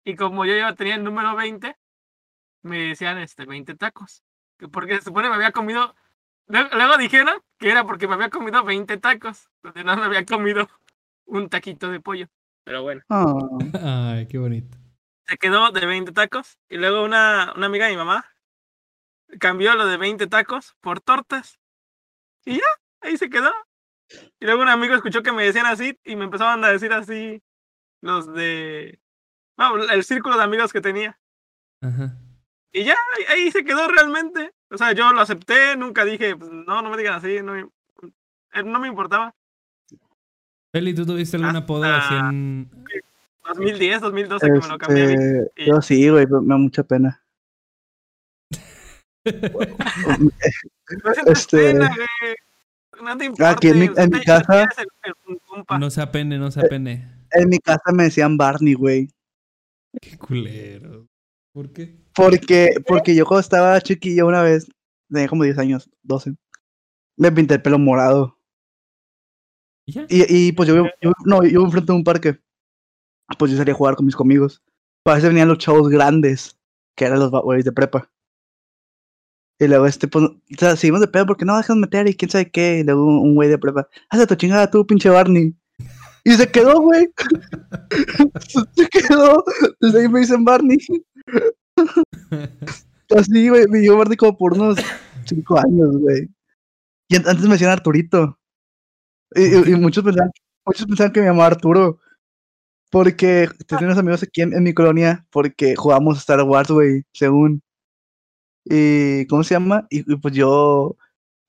Y 0.05 0.15
como 0.15 0.45
yo 0.45 0.55
ya 0.55 0.73
tenía 0.75 0.95
el 0.95 1.03
número 1.03 1.35
20, 1.35 1.75
me 2.61 2.89
decían 2.89 3.17
este 3.17 3.45
20 3.45 3.75
tacos. 3.75 4.23
Que 4.57 4.67
Porque 4.69 4.95
se 4.97 5.01
supone 5.01 5.25
que 5.25 5.31
me 5.31 5.35
había 5.35 5.51
comido. 5.51 5.95
Luego, 6.47 6.69
luego 6.73 6.97
dijeron 6.97 7.41
que 7.57 7.71
era 7.71 7.83
porque 7.85 8.07
me 8.07 8.13
había 8.13 8.29
comido 8.29 8.63
20 8.63 8.97
tacos. 8.97 9.49
Donde 9.63 9.83
no 9.83 9.97
me 9.97 10.03
había 10.05 10.25
comido 10.25 10.69
un 11.25 11.49
taquito 11.49 11.89
de 11.89 11.99
pollo. 11.99 12.27
Pero 12.63 12.83
bueno. 12.83 13.01
Ah, 13.09 13.35
Ay, 14.13 14.27
qué 14.27 14.37
bonito. 14.37 14.77
se 15.27 15.37
quedó 15.37 15.71
de 15.71 15.85
20 15.85 16.11
tacos 16.13 16.57
y 16.69 16.77
luego 16.77 17.03
una, 17.03 17.51
una 17.55 17.65
amiga 17.65 17.85
de 17.85 17.91
mi 17.91 17.97
mamá 17.97 18.25
cambió 19.39 19.73
lo 19.75 19.87
de 19.87 19.97
20 19.97 20.27
tacos 20.27 20.75
por 20.81 21.01
tortas. 21.01 21.59
Y 22.45 22.55
ya, 22.57 22.63
ahí 23.01 23.17
se 23.17 23.29
quedó. 23.29 23.51
Y 24.39 24.45
luego 24.45 24.61
un 24.61 24.69
amigo 24.69 24.93
escuchó 24.93 25.23
que 25.23 25.31
me 25.31 25.43
decían 25.43 25.65
así 25.65 25.99
y 26.03 26.15
me 26.15 26.25
empezaban 26.25 26.63
a 26.63 26.69
decir 26.69 26.93
así 26.93 27.41
los 28.01 28.31
de... 28.33 28.99
No, 29.57 29.77
el 29.83 30.03
círculo 30.03 30.37
de 30.37 30.43
amigos 30.43 30.73
que 30.73 30.81
tenía. 30.81 31.17
Ajá. 31.81 32.15
Y 32.71 32.83
ya, 32.83 32.95
ahí, 33.29 33.51
se 33.51 33.63
quedó 33.63 33.87
realmente. 33.87 34.53
O 34.69 34.77
sea, 34.77 34.91
yo 34.91 35.11
lo 35.13 35.21
acepté, 35.21 35.77
nunca 35.77 36.03
dije, 36.03 36.35
pues, 36.35 36.51
no, 36.51 36.81
no 36.81 36.89
me 36.89 36.97
digan 36.97 37.13
así, 37.15 37.41
no 37.41 37.53
me, 37.53 37.61
eh, 38.53 38.63
no 38.63 38.79
me 38.79 38.87
importaba. 38.89 39.33
Feli, 40.73 40.93
¿tú 40.93 41.05
tuviste 41.05 41.37
algún 41.37 41.55
apodo 41.55 41.85
así 41.85 42.13
en. 42.15 42.69
2010, 43.45 44.01
2012 44.01 44.45
que 44.47 44.51
me 44.51 44.67
lo 44.67 44.77
cambié. 44.77 45.13
este, 45.13 45.51
y- 45.55 45.65
yo 45.67 45.81
sí, 45.81 46.09
güey, 46.09 46.25
me 46.25 46.53
da 46.53 46.57
mucha 46.57 46.83
pena. 46.83 47.21
No 51.03 51.13
sientes 51.13 51.39
este- 51.39 51.57
pena, 51.73 51.87
güey. 51.95 52.35
No 53.03 53.17
te 53.17 53.25
importa. 53.25 53.49
Aquí 53.51 53.67
en 53.69 53.79
mi- 53.79 53.89
en 53.95 54.09
mi 54.09 54.21
casa- 54.23 54.63
El, 54.63 54.87
el, 55.03 55.13
el 55.27 55.39
compa. 55.47 55.77
No 55.79 55.89
se 55.89 56.01
apene, 56.01 56.37
no 56.37 56.51
se 56.51 56.59
apene. 56.61 57.11
En 57.31 57.49
mi 57.49 57.59
casa 57.59 57.91
me 57.93 58.03
decían 58.03 58.37
Barney, 58.37 58.73
güey. 58.73 59.09
Qué 60.01 60.17
culero. 60.17 61.07
¿Por 61.53 61.71
qué? 61.71 61.95
Porque, 62.13 62.75
porque 62.85 63.15
yo 63.15 63.25
cuando 63.25 63.41
estaba 63.41 63.79
chiquillo 63.79 64.27
una 64.27 64.41
vez, 64.41 64.67
tenía 65.09 65.27
como 65.27 65.43
10 65.43 65.57
años, 65.57 65.89
12, 66.03 66.35
me 67.17 67.31
pinté 67.31 67.55
el 67.55 67.61
pelo 67.61 67.79
morado. 67.79 68.37
¿Y 69.87 69.93
ya? 69.93 70.05
Y, 70.09 70.47
y 70.47 70.51
pues 70.51 70.67
yo, 70.67 70.85
yo, 71.01 71.11
no, 71.25 71.45
yo 71.45 71.61
enfrente 71.61 71.91
de 71.91 71.97
un 71.97 72.03
parque. 72.03 72.39
Pues 73.39 73.51
yo 73.51 73.57
salía 73.57 73.73
a 73.73 73.77
jugar 73.77 73.95
con 73.95 74.05
mis 74.05 74.15
amigos. 74.19 74.61
Para 75.03 75.15
veces 75.15 75.29
venían 75.29 75.47
los 75.47 75.57
chavos 75.59 75.89
grandes, 75.89 76.59
que 76.95 77.05
eran 77.05 77.19
los 77.19 77.31
güeyes 77.31 77.65
de 77.65 77.71
prepa. 77.71 78.11
Y 79.59 79.67
luego 79.67 79.85
este, 79.85 80.07
pues, 80.07 80.25
o 80.25 80.41
sea, 80.57 80.75
seguimos 80.75 80.99
de 80.99 81.07
pedo 81.07 81.25
porque 81.25 81.45
no 81.45 81.55
dejan 81.55 81.79
meter 81.79 82.07
y 82.07 82.15
quién 82.15 82.29
sabe 82.29 82.51
qué. 82.51 82.79
Y 82.79 82.83
luego 82.83 83.05
un 83.05 83.19
un 83.19 83.35
güey 83.35 83.49
de 83.49 83.57
prepa, 83.57 83.87
hazte 84.09 84.27
tu 84.27 84.35
chingada 84.35 84.69
tú, 84.69 84.85
pinche 84.85 85.09
Barney. 85.09 85.55
Y 86.25 86.33
se 86.33 86.51
quedó, 86.51 86.81
güey. 86.81 87.07
se 88.75 88.87
quedó. 88.89 89.43
Desde 89.79 90.01
ahí 90.01 90.09
me 90.09 90.19
dicen 90.21 90.43
Barney. 90.43 90.77
Así, 93.15 93.49
güey, 93.49 93.67
me 93.67 93.79
dio 93.79 93.95
Barney 93.95 94.17
como 94.17 94.35
por 94.35 94.53
unos 94.53 94.79
5 95.25 95.59
años, 95.59 95.97
güey. 95.99 96.27
Y 97.07 97.15
an- 97.15 97.27
antes 97.27 97.45
me 97.45 97.51
decían 97.53 97.69
Arturito. 97.69 98.39
Y, 99.35 99.75
muchos 99.75 100.03
pensaban, 100.03 100.31
muchos 100.65 100.87
pensaban 100.87 101.13
que 101.13 101.19
me 101.19 101.27
llamaba 101.27 101.47
Arturo. 101.47 101.99
Porque 102.89 103.47
tenía 103.67 103.85
unos 103.85 103.97
amigos 103.99 104.23
aquí 104.23 104.41
en, 104.41 104.63
mi 104.63 104.73
colonia, 104.73 105.27
porque 105.29 105.75
jugamos 105.75 106.17
Star 106.17 106.41
Wars, 106.41 106.71
güey, 106.71 107.03
según. 107.13 107.61
Y, 108.63 109.27
¿cómo 109.27 109.43
se 109.43 109.53
llama? 109.53 109.85
Y, 109.91 110.11
y 110.11 110.15
pues 110.15 110.33
yo, 110.33 110.95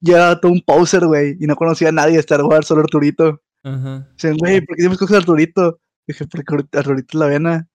yo 0.00 0.16
era 0.16 0.38
todo 0.38 0.52
un 0.52 0.60
poser, 0.60 1.06
güey, 1.06 1.36
y 1.40 1.46
no 1.46 1.56
conocía 1.56 1.88
a 1.88 1.92
nadie 1.92 2.14
de 2.14 2.20
Star 2.20 2.42
Wars, 2.42 2.66
solo 2.66 2.82
Arturito. 2.82 3.40
Ajá. 3.66 4.08
Dicen, 4.14 4.36
güey, 4.38 4.60
¿por 4.60 4.76
qué 4.76 4.82
siempre 4.82 4.94
escoges 4.94 5.14
a 5.16 5.18
Arturito? 5.18 5.80
Dije, 6.06 6.26
porque 6.26 6.54
Ar- 6.54 6.68
Arturito 6.80 7.06
es 7.10 7.14
la 7.20 7.26
vena. 7.26 7.68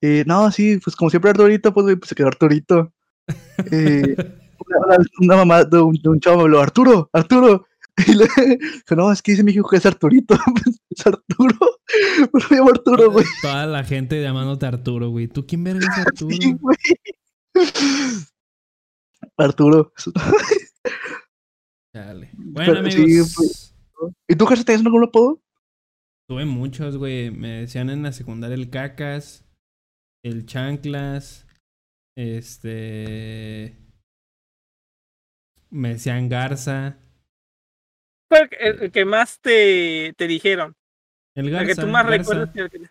Y 0.00 0.22
no, 0.26 0.50
sí, 0.50 0.78
pues 0.82 0.94
como 0.96 1.10
siempre 1.10 1.30
Arturito, 1.30 1.72
pues, 1.72 1.84
güey, 1.84 1.96
pues 1.96 2.08
se 2.08 2.14
quedó 2.14 2.26
Arturito. 2.28 2.92
Y 3.70 4.02
una, 5.20 5.36
mamá 5.36 5.64
de 5.64 5.80
un, 5.80 5.94
de 5.94 6.08
un 6.08 6.20
chavo 6.20 6.36
me 6.38 6.42
habló, 6.42 6.60
Arturo, 6.60 7.08
Arturo. 7.12 7.66
Y 8.06 8.14
le 8.14 8.24
dije, 8.26 8.58
no, 8.96 9.10
es 9.10 9.20
que 9.20 9.32
dice 9.32 9.42
mi 9.42 9.50
hijo 9.50 9.68
que 9.68 9.76
es 9.76 9.86
Arturito. 9.86 10.36
Pues, 10.64 10.80
es 10.90 11.06
Arturo. 11.06 11.58
Pero 12.32 12.46
me 12.50 12.56
llamo 12.56 12.70
Arturo, 12.70 13.10
güey. 13.10 13.26
Toda 13.42 13.66
la 13.66 13.82
gente 13.82 14.22
llamándote 14.22 14.66
Arturo, 14.66 15.10
güey. 15.10 15.26
¿Tú 15.26 15.44
quién 15.46 15.64
verga 15.64 15.86
es 15.90 16.06
Arturo? 16.06 16.36
Sí, 16.40 16.52
güey. 16.60 16.76
Arturo. 19.36 19.92
Chale. 21.92 22.30
Bueno, 22.34 22.72
Pero 22.74 22.90
sí, 22.90 23.02
amigos. 23.02 23.34
pues- 23.36 23.67
¿Y 24.28 24.36
tú, 24.36 24.46
Gerson, 24.46 24.64
tenías 24.64 24.84
algún 24.86 25.04
apodo? 25.04 25.40
Tuve 26.28 26.44
muchos, 26.44 26.96
güey. 26.96 27.30
Me 27.30 27.60
decían 27.60 27.90
en 27.90 28.02
la 28.02 28.12
secundaria 28.12 28.54
el 28.54 28.70
cacas, 28.70 29.44
el 30.22 30.46
chanclas, 30.46 31.46
este... 32.16 33.76
Me 35.70 35.90
decían 35.90 36.28
garza. 36.28 36.96
fue 38.30 38.40
el, 38.42 38.48
el- 38.76 38.82
el 38.84 38.92
que 38.92 39.04
más 39.04 39.38
te, 39.40 40.14
te 40.16 40.26
dijeron? 40.26 40.74
El 41.34 41.46
El 41.46 41.52
garza. 41.52 41.66
que 41.66 41.74
tú 41.80 41.86
más 41.88 42.04
garza. 42.06 42.18
recuerdas. 42.34 42.54
que 42.70 42.76
el 42.76 42.90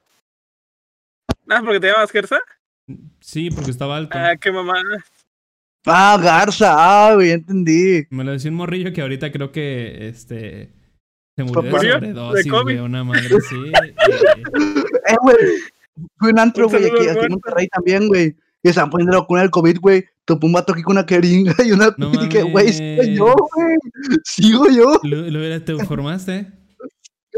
Ah, 1.50 1.62
porque 1.64 1.80
te 1.80 1.88
llamas 1.88 2.12
Gersa. 2.12 2.40
Sí, 3.22 3.50
porque 3.52 3.72
estaba 3.72 3.98
alto. 3.98 4.18
Ah, 4.18 4.36
qué 4.36 4.52
mamá. 4.52 4.82
Ah, 5.86 6.18
Garza. 6.22 6.74
Ah, 6.78 7.16
güey, 7.16 7.30
ya 7.30 7.34
entendí. 7.36 8.06
Me 8.10 8.24
lo 8.26 8.32
decía 8.34 8.52
un 8.52 8.58
morrillo 8.58 8.92
que 8.94 9.02
ahorita 9.02 9.32
creo 9.32 9.52
que 9.54 10.08
este 10.10 10.74
se 11.38 11.44
murió 11.44 11.62
de 11.62 11.92
sobredosis, 11.94 12.44
¿De 12.46 12.50
COVID? 12.52 12.64
güey, 12.64 12.78
una 12.80 13.04
madre 13.06 13.28
así. 13.38 13.56
Eh, 15.10 15.16
güey. 15.22 15.38
Fui 16.18 16.30
a 16.30 16.34
un 16.34 16.40
antro, 16.40 16.68
güey, 16.68 16.86
aquí, 16.86 17.08
aquí 17.08 17.20
en. 17.26 17.32
Monterrey 17.32 17.68
también, 17.70 18.08
güey. 18.08 18.36
Y 18.62 18.70
estaban 18.70 18.90
poniendo 18.90 19.14
la 19.14 19.22
vacuna 19.22 19.42
del 19.42 19.52
COVID, 19.52 19.80
güey. 19.80 20.06
Topó 20.26 20.46
un 20.48 20.54
vato 20.54 20.74
aquí 20.74 20.82
con 20.84 20.98
una 20.98 21.08
jeringa 21.08 21.56
y 21.66 21.72
una. 21.72 21.94
No 21.98 22.12
y 22.14 22.18
dije, 22.28 22.44
güey, 22.44 22.74
sigo 22.74 23.04
yo, 23.06 23.36
güey. 23.56 23.78
Sigo 24.26 24.70
yo. 24.70 25.00
¿Lo, 25.04 25.18
lo 25.32 25.40
hubiera- 25.40 25.64
te 25.64 25.72
informaste? 25.74 26.52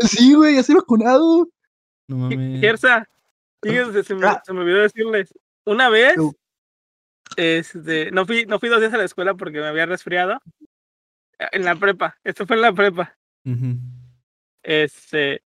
Sí, 0.02 0.34
güey, 0.34 0.56
ya 0.56 0.62
estoy 0.62 0.76
vacunado. 0.76 1.48
No 2.08 2.18
mames. 2.18 2.60
Gersa. 2.62 3.08
Fíjense, 3.62 4.04
se 4.04 4.16
me, 4.16 4.26
Ah. 4.26 4.42
se 4.46 4.54
me 4.54 4.62
olvidó 4.62 4.80
decirles. 4.82 5.34
Una 5.66 5.90
vez, 5.90 6.16
este, 7.38 8.10
no 8.12 8.26
fui, 8.26 8.46
no 8.46 8.60
fui 8.60 8.70
dos 8.70 8.80
días 8.80 8.94
a 8.94 8.98
la 8.98 9.04
escuela 9.04 9.36
porque 9.36 9.60
me 9.60 9.68
había 9.68 9.86
resfriado. 9.86 10.40
En 11.52 11.64
la 11.64 11.76
prepa. 11.76 12.18
Esto 12.24 12.46
fue 12.48 12.56
en 12.56 12.62
la 12.64 12.74
prepa. 12.74 13.16
Este. 14.64 15.42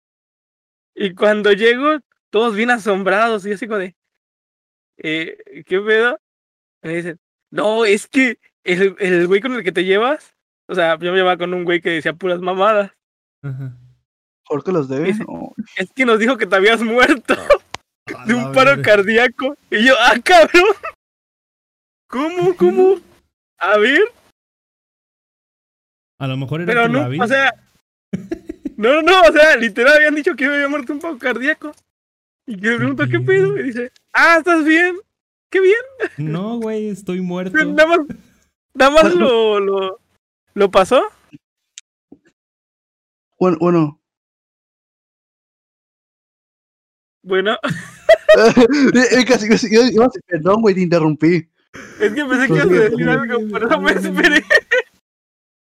Y 0.94 1.14
cuando 1.14 1.52
llego, 1.52 1.98
todos 2.30 2.54
bien 2.54 2.70
asombrados. 2.70 3.46
Y 3.46 3.52
así 3.52 3.66
como 3.66 3.78
de. 3.78 3.96
Eh, 4.98 5.64
¿Qué 5.66 5.80
pedo? 5.80 6.18
Me 6.82 6.94
dicen, 6.96 7.18
no, 7.50 7.84
es 7.84 8.06
que 8.06 8.38
el, 8.64 8.94
el 8.98 9.26
güey 9.26 9.40
con 9.40 9.52
el 9.54 9.64
que 9.64 9.72
te 9.72 9.84
llevas. 9.84 10.34
O 10.68 10.74
sea, 10.74 10.98
yo 10.98 11.10
me 11.10 11.18
llevaba 11.18 11.36
con 11.38 11.52
un 11.54 11.64
güey 11.64 11.80
que 11.80 11.90
decía 11.90 12.12
puras 12.12 12.40
mamadas. 12.40 12.92
Ajá. 13.42 13.76
¿Por 14.46 14.62
qué 14.64 14.72
los 14.72 14.88
debe? 14.88 15.10
Ese- 15.10 15.24
No. 15.24 15.52
Es 15.76 15.90
que 15.92 16.04
nos 16.04 16.18
dijo 16.18 16.36
que 16.36 16.46
te 16.46 16.56
habías 16.56 16.82
muerto 16.82 17.34
A 18.14 18.24
de 18.26 18.34
un 18.34 18.52
paro 18.52 18.80
cardíaco. 18.82 19.56
Y 19.70 19.86
yo, 19.86 19.94
ah, 19.98 20.14
cabrón. 20.22 20.64
¿Cómo? 22.08 22.56
¿Cómo? 22.56 22.96
A 23.58 23.76
ver, 23.78 24.00
A 26.18 26.26
lo 26.26 26.36
mejor 26.36 26.60
era 26.62 26.72
pero 26.72 26.86
tu 26.86 26.92
no, 26.92 27.00
David. 27.00 27.22
o 27.22 27.26
sea. 27.26 27.54
No, 28.76 28.94
no, 28.94 29.02
no, 29.02 29.20
o 29.28 29.32
sea, 29.32 29.56
literal 29.56 29.94
habían 29.96 30.14
dicho 30.14 30.34
que 30.34 30.44
yo 30.44 30.50
me 30.50 30.56
había 30.56 30.68
muerto 30.68 30.92
un 30.92 31.00
paro 31.00 31.18
cardíaco. 31.18 31.72
Y 32.46 32.58
que 32.60 32.70
me 32.70 32.76
pregunto, 32.78 33.06
¿qué 33.08 33.20
pedo? 33.20 33.56
Y 33.58 33.62
dice, 33.64 33.92
ah, 34.12 34.36
¿estás 34.38 34.64
bien? 34.64 34.96
¿Qué 35.50 35.60
bien? 35.60 35.76
No, 36.16 36.58
güey, 36.58 36.88
estoy 36.88 37.20
muerto. 37.20 37.56
Nada 37.64 37.86
más, 37.86 37.98
nada 38.74 38.90
más 38.90 39.14
lo, 39.14 39.60
lo, 39.60 40.00
lo 40.54 40.70
pasó. 40.70 41.02
Bueno, 43.38 43.56
bueno. 43.60 44.00
Bueno, 47.22 47.58
Eh, 48.94 49.24
casi, 49.26 49.48
casi, 49.48 49.74
yo- 49.74 49.82
decir, 49.82 50.22
perdón, 50.26 50.62
güey, 50.62 50.74
te 50.74 50.80
interrumpí. 50.80 51.48
es 52.00 52.12
que 52.12 52.24
pensé 52.24 52.46
que 52.46 52.54
ibas 52.54 52.66
a 52.70 52.72
decir 52.88 53.08
algo, 53.08 53.48
por 53.50 53.62
eso 53.64 53.80
me 53.80 53.92
esperé. 53.92 54.44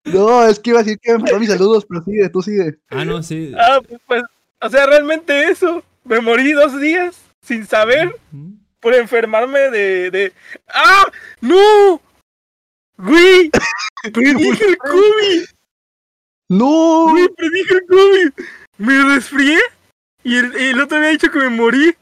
No, 0.05 0.47
es 0.47 0.59
que 0.59 0.71
iba 0.71 0.81
a 0.81 0.83
decir 0.83 0.99
que 1.01 1.13
me 1.13 1.19
faltaron 1.19 1.41
mis 1.41 1.51
saludos, 1.51 1.87
pero 1.89 2.05
sigue, 2.05 2.29
tú 2.29 2.43
sigue. 2.43 2.79
Ah, 2.91 3.05
no, 3.05 3.23
sí. 3.23 3.53
Ah, 3.59 3.81
pues, 3.87 4.01
pues, 4.07 4.23
o 4.61 4.69
sea, 4.69 4.87
realmente 4.87 5.45
eso. 5.49 5.83
Me 6.05 6.21
morí 6.21 6.53
dos 6.53 6.79
días 6.79 7.19
sin 7.41 7.67
saber 7.67 8.15
por 8.81 8.95
enfermarme 8.95 9.71
de, 9.71 10.11
de... 10.11 10.33
¡Ah! 10.69 11.05
¡No! 11.41 12.01
Güey, 12.99 13.51
predije 14.13 14.67
el 14.67 14.77
COVID. 14.79 15.45
¡No! 16.51 17.09
Güey, 17.11 17.29
predije 17.29 17.75
el 17.75 17.87
COVID. 17.87 18.47
Me 18.77 19.15
resfrié 19.15 19.59
y 20.23 20.37
el, 20.37 20.55
el 20.55 20.81
otro 20.81 20.99
había 20.99 21.11
dicho 21.11 21.31
que 21.31 21.39
me 21.39 21.49
morí. 21.49 21.95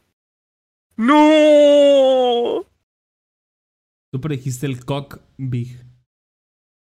No. 0.97 2.65
Tú 4.11 4.21
predijiste 4.21 4.65
el 4.65 4.83
cock 4.85 5.19
big. 5.37 5.92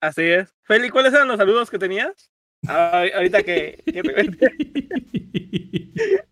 Así 0.01 0.21
es. 0.23 0.53
Feli, 0.63 0.89
¿cuáles 0.89 1.13
eran 1.13 1.27
los 1.27 1.37
saludos 1.37 1.69
que 1.69 1.79
tenías? 1.79 2.31
Ah, 2.67 3.03
ahorita 3.15 3.43
que, 3.43 3.81
que 3.85 4.03
te 4.03 4.13
cuente. 4.13 4.47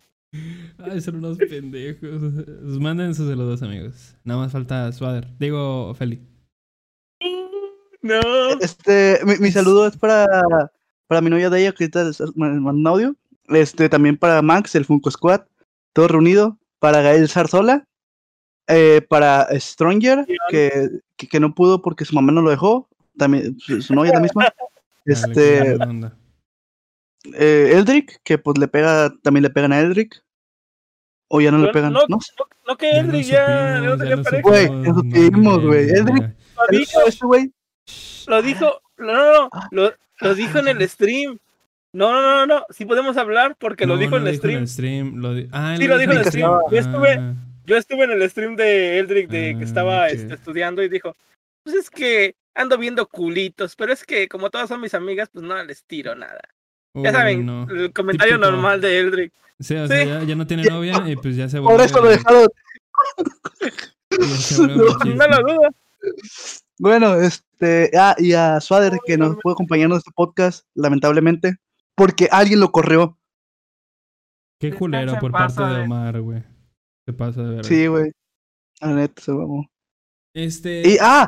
Ay, 0.77 1.01
son 1.01 1.15
unos 1.17 1.37
pendejos. 1.37 2.21
Manden 2.79 3.15
sus 3.15 3.29
saludos, 3.29 3.61
amigos. 3.63 4.15
Nada 4.23 4.41
más 4.41 4.51
falta 4.51 4.91
Swader. 4.91 5.27
Digo, 5.39 5.93
Feli. 5.95 6.21
No. 8.01 8.19
Este, 8.59 9.19
mi, 9.25 9.37
mi 9.37 9.51
saludo 9.51 9.87
es 9.87 9.97
para, 9.97 10.27
para 11.07 11.21
mi 11.21 11.29
novia 11.29 11.49
de 11.49 11.61
ella, 11.61 11.71
que 11.71 11.85
ahorita 11.85 12.03
les 12.03 12.19
mando 12.35 12.69
un 12.71 12.87
audio. 12.87 13.15
Este, 13.47 13.89
también 13.89 14.17
para 14.17 14.41
Max, 14.41 14.75
el 14.75 14.85
Funko 14.85 15.09
Squad, 15.09 15.41
todo 15.93 16.07
reunido. 16.07 16.57
Para 16.79 17.01
Gael 17.01 17.29
Zarzola. 17.29 17.87
eh, 18.67 19.01
para 19.09 19.47
Stronger, 19.59 20.25
que, 20.49 20.89
que, 21.15 21.27
que 21.27 21.39
no 21.39 21.55
pudo 21.55 21.81
porque 21.81 22.05
su 22.05 22.13
mamá 22.15 22.31
no 22.31 22.41
lo 22.41 22.49
dejó. 22.51 22.89
También, 23.17 23.57
su, 23.59 23.81
su 23.81 23.93
novia 23.95 24.13
la 24.13 24.19
misma. 24.19 24.43
Dale, 24.43 24.55
Este, 25.05 25.77
eh, 27.33 27.71
Eldrick, 27.73 28.19
que 28.23 28.37
pues 28.37 28.57
le 28.57 28.67
pega, 28.67 29.11
también 29.21 29.43
le 29.43 29.49
pegan 29.49 29.71
a 29.73 29.79
Eldrick. 29.79 30.23
O 31.27 31.41
ya 31.41 31.49
no 31.51 31.57
le 31.57 31.71
pegan, 31.71 31.91
no, 31.91 32.01
¿no? 32.07 32.19
que 32.77 33.01
no 33.01 33.19
ya, 33.19 33.79
no 33.79 33.97
tenía 33.97 34.17
pareja. 34.21 34.41
Güey, 34.43 34.65
eso 34.85 35.01
güey. 35.61 35.87
ya. 35.87 36.03
Lo 36.03 36.77
dijo, 36.77 37.01
Este 37.07 37.25
güey, 37.25 37.51
lo 38.27 38.41
dijo, 38.43 38.81
no, 38.97 39.13
no, 39.13 39.31
no, 39.33 39.49
lo, 39.71 39.93
lo 40.21 40.35
dijo 40.35 40.59
en 40.59 40.67
el 40.67 40.87
stream. 40.87 41.39
No, 41.93 42.11
no, 42.11 42.21
no, 42.21 42.45
no, 42.45 42.65
sí 42.69 42.85
podemos 42.85 43.17
hablar 43.17 43.55
porque 43.59 43.85
lo 43.87 43.95
No, 43.95 44.01
dijo 44.01 44.17
en 44.17 44.27
el 44.27 44.35
stream. 44.37 44.67
stream, 44.67 45.15
lo 45.15 45.33
di- 45.33 45.47
ah, 45.51 45.75
Sí, 45.77 45.87
lo 45.87 45.97
dijo 45.97 46.11
en 46.11 46.17
el 46.19 46.25
stream. 46.25 46.51
Yo 46.71 46.77
estuve, 46.77 47.11
Ah, 47.13 47.33
yo 47.65 47.77
estuve 47.77 48.03
en 48.03 48.11
el 48.11 48.29
stream 48.29 48.55
de 48.55 48.99
Eldrick 48.99 49.29
de 49.29 49.55
que 49.57 49.61
Ah, 49.61 49.63
estaba 49.65 50.09
este, 50.09 50.33
estudiando 50.35 50.83
y 50.83 50.89
dijo, 50.89 51.15
pues 51.63 51.75
es 51.75 51.89
que 51.89 52.35
ando 52.56 52.77
viendo 52.77 53.07
culitos, 53.07 53.76
pero 53.76 53.94
es 53.94 54.03
que 54.06 54.27
como 54.27 54.49
todas 54.49 54.69
son 54.69 54.82
mis 54.82 54.94
amigas, 54.94 55.30
pues 55.32 55.44
no 55.45 55.61
les 55.64 55.84
tiro 55.86 56.15
nada. 56.15 56.40
Ya 56.95 57.11
saben, 57.11 57.45
no. 57.45 57.68
el 57.69 57.91
comentario 57.91 58.36
Típico. 58.36 58.52
normal 58.52 58.80
de 58.82 58.99
Eldrick. 58.99 59.34
Sí, 59.60 59.76
o 59.76 59.88
sea, 59.88 60.02
Sí. 60.03 60.07
ya, 60.10 60.23
ya 60.23 60.36
no 60.36 60.48
tiene 60.48 60.64
Ya- 60.64 60.72
novia 60.72 61.03
y 61.07 61.15
pues 61.18 61.36
ya 61.36 61.48
se 61.49 61.57
por 61.60 61.72
vuelve. 61.73 61.86
eso 61.86 62.02
lo 62.02 62.10
dejaron. 62.10 62.48
No. 64.60 65.15
No 65.15 65.27
lo 65.27 65.38
dudo. 65.41 65.69
Bueno, 66.77 67.15
este, 67.15 67.91
ah, 67.98 68.15
y 68.18 68.34
a 68.34 68.60
Swader 68.61 68.94
que 69.06 69.18
nos 69.18 69.38
puede 69.41 69.53
acompañar 69.53 69.90
en 69.91 69.98
este 69.98 70.11
podcast, 70.14 70.65
lamentablemente, 70.76 71.57
porque 71.95 72.27
alguien 72.32 72.60
lo 72.60 72.72
corrió. 72.72 73.18
Qué 74.60 74.73
culero 74.73 75.18
por 75.19 75.32
parte 75.32 75.61
de. 75.61 75.82
Omar, 75.82 76.22
güey. 76.22 76.44
Se 77.06 77.14
pasa 77.14 77.41
de 77.44 77.49
verdad. 77.56 77.64
Sí, 77.64 77.88
güey. 77.88 78.11
La 78.82 78.88
neta, 78.94 79.22
se 79.22 79.32
mamó. 79.32 79.69
Este. 80.34 80.82
Y, 80.88 80.98
ah, 81.02 81.27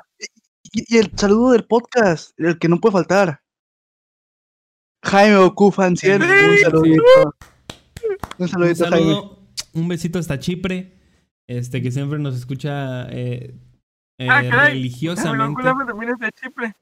y, 0.73 0.97
el 0.97 1.11
saludo 1.17 1.51
del 1.51 1.65
podcast, 1.65 2.37
el 2.39 2.57
que 2.59 2.67
no 2.69 2.79
puede 2.79 2.93
faltar. 2.93 3.41
Jaime 5.03 5.37
Oku 5.37 5.71
Fancier, 5.71 6.21
Sí. 6.21 6.27
un 6.27 6.57
saludito. 6.59 7.03
Un 7.23 7.33
un 8.39 8.47
saludito, 8.47 8.83
Jaime. 8.85 8.97
saludo, 8.97 9.39
un 9.73 9.87
besito 9.87 10.19
hasta 10.19 10.39
Chipre. 10.39 10.93
Este, 11.49 11.81
que 11.81 11.91
siempre 11.91 12.19
nos 12.19 12.35
escucha 12.35 13.07
eh, 13.09 13.55
eh, 14.19 14.27
Ah, 14.29 14.41
religiosamente. 14.67 15.63
también 15.63 16.11
es 16.11 16.19
de 16.19 16.31
Chipre. 16.33 16.73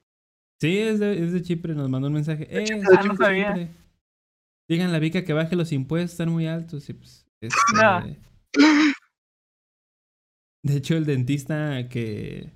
Sí, 0.60 0.78
es 0.80 0.99
de, 0.99 1.24
es 1.24 1.34
de 1.34 1.41
Chipre, 1.44 1.76
nos 1.76 1.90
mandó 1.90 2.07
un 2.07 2.14
mensaje. 2.16 2.48
Eh, 2.49 2.64
Chipre, 2.64 2.88
ah, 2.98 3.03
no 3.03 3.16
sabía. 3.16 3.53
Chipre. 3.53 3.72
Díganle 4.68 4.95
a 4.98 4.99
Vika 4.99 5.24
que 5.24 5.34
baje 5.34 5.56
los 5.56 5.72
impuestos, 5.72 6.12
están 6.14 6.32
muy 6.32 6.48
altos. 6.48 6.90
Y 6.90 6.94
pues, 6.94 7.28
este, 7.41 7.56
No. 7.76 8.03
De 10.64 10.78
hecho, 10.78 10.98
el 10.98 11.06
dentista 11.06 11.88
que, 11.90 12.52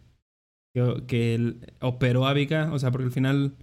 que, 0.97 1.05
que 1.07 1.35
el- 1.35 1.73
operó 1.81 2.25
a 2.27 2.33
Vika, 2.33 2.71
o 2.73 2.79
sea, 2.79 2.91
porque 2.91 3.05
al 3.05 3.11
final. 3.11 3.55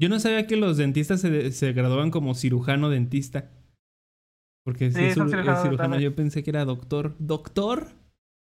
Yo 0.00 0.08
no 0.08 0.18
sabía 0.18 0.46
que 0.46 0.56
los 0.56 0.76
dentistas 0.76 1.20
se, 1.20 1.52
se 1.52 1.72
graduaban 1.72 2.10
como 2.10 2.34
cirujano 2.34 2.90
dentista. 2.90 3.50
Porque 4.64 4.90
si 4.90 5.04
es 5.04 5.16
un- 5.16 5.28
cirujano, 5.30 6.00
yo 6.00 6.14
pensé 6.14 6.42
que 6.42 6.50
era 6.50 6.64
doctor. 6.64 7.14
¿Doctor? 7.18 7.88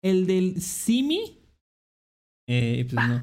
¿El 0.03 0.27
del 0.27 0.61
Simi? 0.61 1.41
Eh, 2.49 2.87
pues 2.93 3.09
no. 3.09 3.23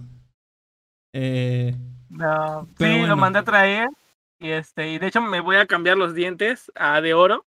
Eh, 1.13 1.75
No, 2.09 2.67
Pero 2.77 2.93
sí, 2.93 2.99
bueno. 2.99 3.15
lo 3.15 3.17
mandé 3.17 3.39
a 3.39 3.43
traer. 3.43 3.87
Y 4.39 4.49
este, 4.49 4.91
y 4.91 4.97
de 4.99 5.07
hecho 5.07 5.21
me 5.21 5.39
voy 5.39 5.55
a 5.57 5.67
cambiar 5.67 5.97
los 5.97 6.13
dientes 6.15 6.71
a 6.75 6.99
de 7.01 7.13
oro. 7.13 7.45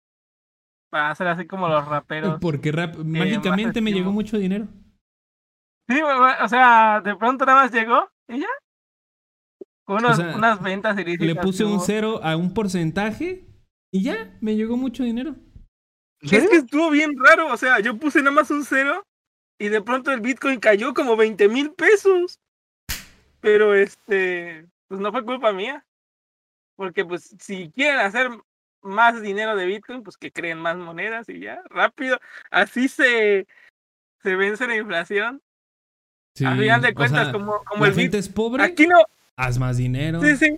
Para 0.89 1.11
hacer 1.11 1.27
así 1.27 1.45
como 1.45 1.67
los 1.67 1.85
raperos. 1.87 2.37
porque 2.39 2.71
rap- 2.71 2.95
mágicamente 2.97 3.81
me 3.81 3.91
llegó 3.91 4.11
mucho 4.13 4.37
dinero. 4.37 4.67
Sí, 5.87 6.01
o 6.01 6.47
sea, 6.49 7.01
de 7.01 7.15
pronto 7.15 7.45
nada 7.45 7.63
más 7.63 7.71
llegó 7.71 8.09
y 8.27 8.39
ya. 8.39 8.47
Con 9.85 9.97
unos- 9.97 10.17
sea, 10.17 10.35
unas 10.35 10.61
ventas 10.61 10.97
ilícitas. 10.97 11.27
Le 11.27 11.35
puse 11.35 11.63
un 11.63 11.79
cero 11.79 12.19
a 12.23 12.35
un 12.35 12.53
porcentaje 12.53 13.45
y 13.91 14.03
ya, 14.03 14.35
me 14.41 14.55
llegó 14.55 14.77
mucho 14.77 15.03
dinero. 15.03 15.35
Es 16.21 16.49
que 16.49 16.57
estuvo 16.57 16.89
bien 16.89 17.13
raro, 17.23 17.53
o 17.53 17.57
sea, 17.57 17.79
yo 17.79 17.97
puse 17.97 18.19
nada 18.19 18.31
más 18.31 18.49
un 18.49 18.65
cero 18.65 19.03
y 19.59 19.69
de 19.69 19.81
pronto 19.81 20.11
el 20.11 20.21
Bitcoin 20.21 20.59
cayó 20.59 20.93
como 20.93 21.15
20 21.15 21.47
mil 21.47 21.71
pesos. 21.73 22.39
Pero 23.41 23.75
este, 23.75 24.65
pues 24.87 24.99
no 24.99 25.11
fue 25.11 25.23
culpa 25.23 25.53
mía. 25.53 25.85
Porque 26.75 27.05
pues 27.05 27.35
si 27.39 27.71
quieren 27.71 27.99
hacer 27.99 28.29
más 28.81 29.21
dinero 29.21 29.55
de 29.55 29.65
Bitcoin, 29.67 30.01
pues 30.03 30.17
que 30.17 30.31
creen 30.31 30.57
más 30.57 30.77
monedas 30.77 31.29
y 31.29 31.39
ya, 31.39 31.61
rápido. 31.69 32.19
Así 32.49 32.87
se, 32.87 33.47
se 34.23 34.35
vence 34.35 34.65
la 34.67 34.75
inflación. 34.75 35.41
Sí, 36.35 36.45
Al 36.45 36.59
final 36.59 36.81
de 36.81 36.89
o 36.89 36.93
cuentas, 36.93 37.23
sea, 37.23 37.31
como, 37.31 37.63
como 37.63 37.85
la 37.85 37.89
el 37.91 37.95
gente 37.95 38.17
es 38.17 38.27
pobre, 38.29 38.63
Aquí 38.63 38.87
no, 38.87 38.97
haz 39.37 39.57
más 39.57 39.77
dinero. 39.77 40.21
sí, 40.21 40.35
sí. 40.35 40.57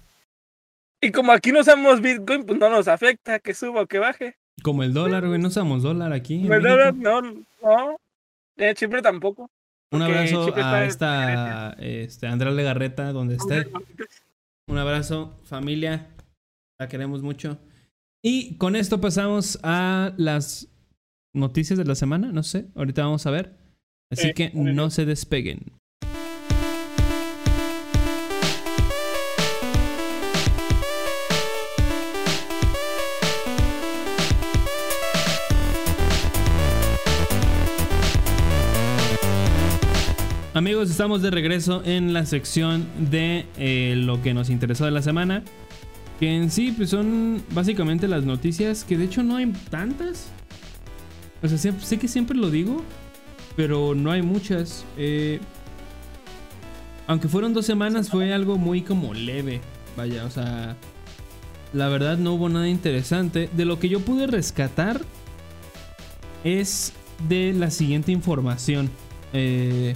Y 0.99 1.11
como 1.11 1.31
aquí 1.31 1.51
no 1.51 1.59
usamos 1.59 2.01
Bitcoin, 2.01 2.43
pues 2.43 2.59
no 2.59 2.69
nos 2.69 2.87
afecta 2.87 3.37
que 3.39 3.53
suba 3.53 3.81
o 3.81 3.85
que 3.87 3.99
baje. 3.99 4.35
Como 4.63 4.81
el 4.81 4.93
dólar, 4.93 5.27
güey, 5.27 5.39
no 5.39 5.49
usamos 5.49 5.83
dólar 5.83 6.11
aquí. 6.11 6.43
Pues, 6.47 6.61
México. 6.61 6.91
no, 6.95 7.21
no. 7.21 7.97
En 8.57 8.73
Chipre 8.73 9.03
tampoco. 9.03 9.51
Un 9.91 10.01
abrazo 10.01 10.53
a 10.55 10.85
esta 10.85 11.73
este, 11.79 12.27
Andrea 12.27 12.51
Legarreta, 12.51 13.13
donde 13.13 13.35
esté. 13.35 13.69
Un 14.67 14.77
abrazo, 14.79 15.39
familia. 15.43 16.07
La 16.79 16.87
queremos 16.87 17.21
mucho. 17.21 17.59
Y 18.23 18.57
con 18.57 18.75
esto 18.75 18.99
pasamos 18.99 19.59
a 19.63 20.13
las 20.17 20.67
noticias 21.33 21.77
de 21.77 21.85
la 21.85 21.95
semana. 21.95 22.31
No 22.31 22.41
sé, 22.43 22.65
ahorita 22.75 23.03
vamos 23.03 23.25
a 23.27 23.31
ver. 23.31 23.53
Así 24.09 24.33
que 24.33 24.51
no 24.53 24.89
se 24.89 25.05
despeguen. 25.05 25.59
Amigos, 40.53 40.89
estamos 40.89 41.21
de 41.21 41.29
regreso 41.29 41.83
en 41.85 42.13
la 42.13 42.25
sección 42.25 42.87
de 43.11 43.45
eh, 43.57 43.93
lo 43.95 44.23
que 44.23 44.33
nos 44.33 44.49
interesó 44.49 44.85
de 44.85 44.91
la 44.91 45.01
semana. 45.03 45.43
Que 46.19 46.35
en 46.35 46.49
sí, 46.49 46.73
pues 46.75 46.89
son 46.89 47.43
básicamente 47.51 48.07
las 48.07 48.23
noticias, 48.23 48.83
que 48.83 48.97
de 48.97 49.03
hecho 49.03 49.21
no 49.21 49.35
hay 49.35 49.51
tantas. 49.69 50.29
O 51.43 51.47
sea, 51.47 51.57
sé 51.57 51.99
que 51.99 52.07
siempre 52.07 52.35
lo 52.35 52.49
digo, 52.49 52.83
pero 53.57 53.95
no 53.95 54.11
hay 54.11 54.21
muchas. 54.21 54.85
Eh, 54.97 55.41
aunque 57.07 57.27
fueron 57.27 57.53
dos 57.53 57.65
semanas, 57.65 58.09
fue 58.09 58.31
algo 58.31 58.57
muy 58.57 58.81
como 58.81 59.13
leve. 59.13 59.59
Vaya, 59.97 60.23
o 60.25 60.29
sea, 60.29 60.77
la 61.73 61.89
verdad 61.89 62.17
no 62.17 62.35
hubo 62.35 62.47
nada 62.47 62.69
interesante. 62.69 63.49
De 63.51 63.65
lo 63.65 63.79
que 63.79 63.89
yo 63.89 63.99
pude 63.99 64.27
rescatar 64.27 65.01
es 66.43 66.93
de 67.27 67.51
la 67.53 67.71
siguiente 67.71 68.11
información. 68.11 68.91
Eh, 69.33 69.95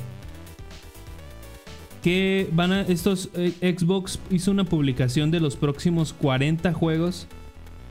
que 2.02 2.50
van 2.52 2.72
a 2.72 2.82
estos 2.82 3.30
eh, 3.36 3.76
Xbox 3.78 4.20
hizo 4.32 4.50
una 4.50 4.64
publicación 4.64 5.30
de 5.30 5.40
los 5.40 5.56
próximos 5.56 6.14
40 6.14 6.74
juegos 6.74 7.28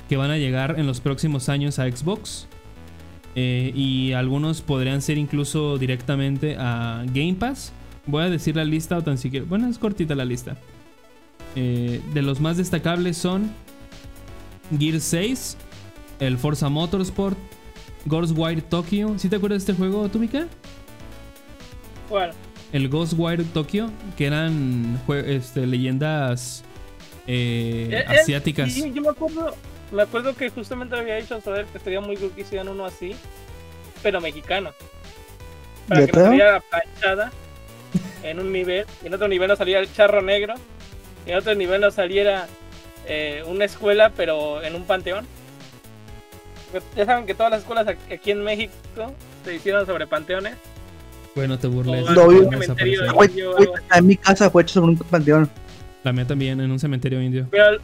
que 0.09 0.17
van 0.17 0.33
a 0.33 0.37
llegar 0.37 0.81
en 0.81 0.89
los 0.89 1.01
próximos 1.01 1.49
años 1.49 1.79
a 1.79 1.89
Xbox 1.89 2.49
Eh, 3.37 3.73
y 3.75 4.13
algunos 4.13 4.61
podrían 4.61 5.03
ser 5.03 5.17
incluso 5.17 5.79
directamente 5.79 6.57
a 6.59 7.05
Game 7.15 7.35
Pass 7.35 7.73
voy 8.07 8.25
a 8.25 8.29
decir 8.29 8.57
la 8.57 8.65
lista 8.65 8.97
o 8.99 9.03
tan 9.03 9.19
siquiera 9.19 9.47
bueno 9.49 9.69
es 9.69 9.79
cortita 9.79 10.15
la 10.17 10.25
lista 10.25 10.57
Eh, 11.55 12.01
de 12.13 12.23
los 12.23 12.41
más 12.41 12.57
destacables 12.57 13.17
son 13.17 13.51
Gear 14.77 15.01
6 15.01 15.57
el 16.19 16.39
Forza 16.39 16.69
Motorsport 16.69 17.39
Ghostwire 18.07 18.63
Tokyo 18.63 19.15
¿Sí 19.17 19.29
te 19.29 19.37
acuerdas 19.37 19.65
de 19.65 19.73
este 19.73 19.79
juego, 19.81 20.09
Tumika? 20.09 20.49
Bueno, 22.09 22.33
el 22.73 22.89
Ghostwire 22.89 23.45
Tokyo, 23.45 23.91
que 24.17 24.27
eran 24.27 25.01
este, 25.27 25.67
leyendas 25.67 26.65
eh, 27.27 28.05
asiáticas. 28.07 28.73
Sí, 28.73 28.93
yo 28.95 29.03
me 29.03 29.09
acuerdo, 29.09 29.55
me 29.93 30.03
acuerdo 30.03 30.35
que 30.35 30.51
justamente 30.51 30.97
había 30.97 31.17
dicho 31.17 31.41
saber 31.41 31.67
que 31.67 31.79
estaría 31.79 32.01
muy 32.01 32.17
cool 32.17 32.33
que 32.33 32.43
hicieran 32.43 32.69
uno 32.69 32.87
así, 32.87 33.17
pero 34.03 34.21
mexicano. 34.21 34.71
Para 35.89 36.07
que 36.07 36.13
no 36.13 36.25
saliera 36.25 36.53
la 36.53 36.61
planchada 36.61 37.33
en 38.23 38.39
un 38.39 38.53
nivel, 38.53 38.87
y 39.03 39.07
en 39.07 39.15
otro 39.15 39.29
nivel 39.29 39.49
no 39.49 39.57
saliera 39.57 39.81
el 39.81 39.93
charro 39.93 40.23
negro, 40.23 40.55
y 41.27 41.31
en 41.31 41.39
otro 41.39 41.55
nivel 41.55 41.81
no 41.81 41.91
saliera 41.91 42.47
eh, 43.07 43.43
una 43.47 43.65
escuela, 43.65 44.11
pero 44.17 44.63
en 44.63 44.75
un 44.75 44.85
panteón. 44.85 45.27
Porque 46.71 46.87
Ya 46.97 47.07
saben 47.07 47.27
que 47.27 47.35
todas 47.35 47.51
las 47.51 47.61
escuelas 47.61 47.87
aquí 47.89 48.31
en 48.31 48.45
México 48.45 48.73
se 49.45 49.55
hicieron 49.55 49.87
sobre 49.87 50.07
panteones. 50.07 50.55
Bueno, 51.35 51.59
te 51.59 51.67
burles. 51.67 52.09
O 52.09 52.13
Lo 52.13 52.27
van 52.27 52.29
vi. 52.29 52.37
a 52.37 52.41
un 52.41 52.51
cementerio 52.51 53.01
desaparecer. 53.03 53.13
Güey, 53.13 53.29
indio 53.31 53.51
o 53.51 53.55
güey, 53.55 53.63
algo 53.65 53.75
así. 53.75 53.83
está 53.85 53.99
en 53.99 54.07
mi 54.07 54.17
casa 54.17 54.51
fue 54.51 54.63
hecho 54.63 54.75
sobre 54.75 54.93
un 54.93 54.99
panteón. 54.99 55.51
La 56.05 56.13
mía 56.13 56.27
también, 56.27 56.61
en 56.61 56.71
un 56.71 56.79
cementerio 56.79 57.21
indio. 57.21 57.47
Pero 57.51 57.79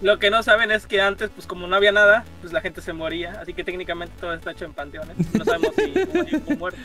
lo 0.00 0.18
que 0.18 0.30
no 0.30 0.42
saben 0.42 0.70
es 0.70 0.86
que 0.86 1.00
antes, 1.00 1.30
pues 1.30 1.46
como 1.46 1.66
no 1.66 1.76
había 1.76 1.92
nada, 1.92 2.24
pues 2.40 2.52
la 2.52 2.60
gente 2.60 2.80
se 2.82 2.92
moría. 2.92 3.40
Así 3.40 3.54
que 3.54 3.64
técnicamente 3.64 4.14
todo 4.20 4.34
está 4.34 4.52
hecho 4.52 4.66
en 4.66 4.74
panteones. 4.74 5.16
No 5.34 5.44
sabemos 5.44 5.72
si 5.76 6.38
hubo 6.38 6.56
muerto. 6.58 6.80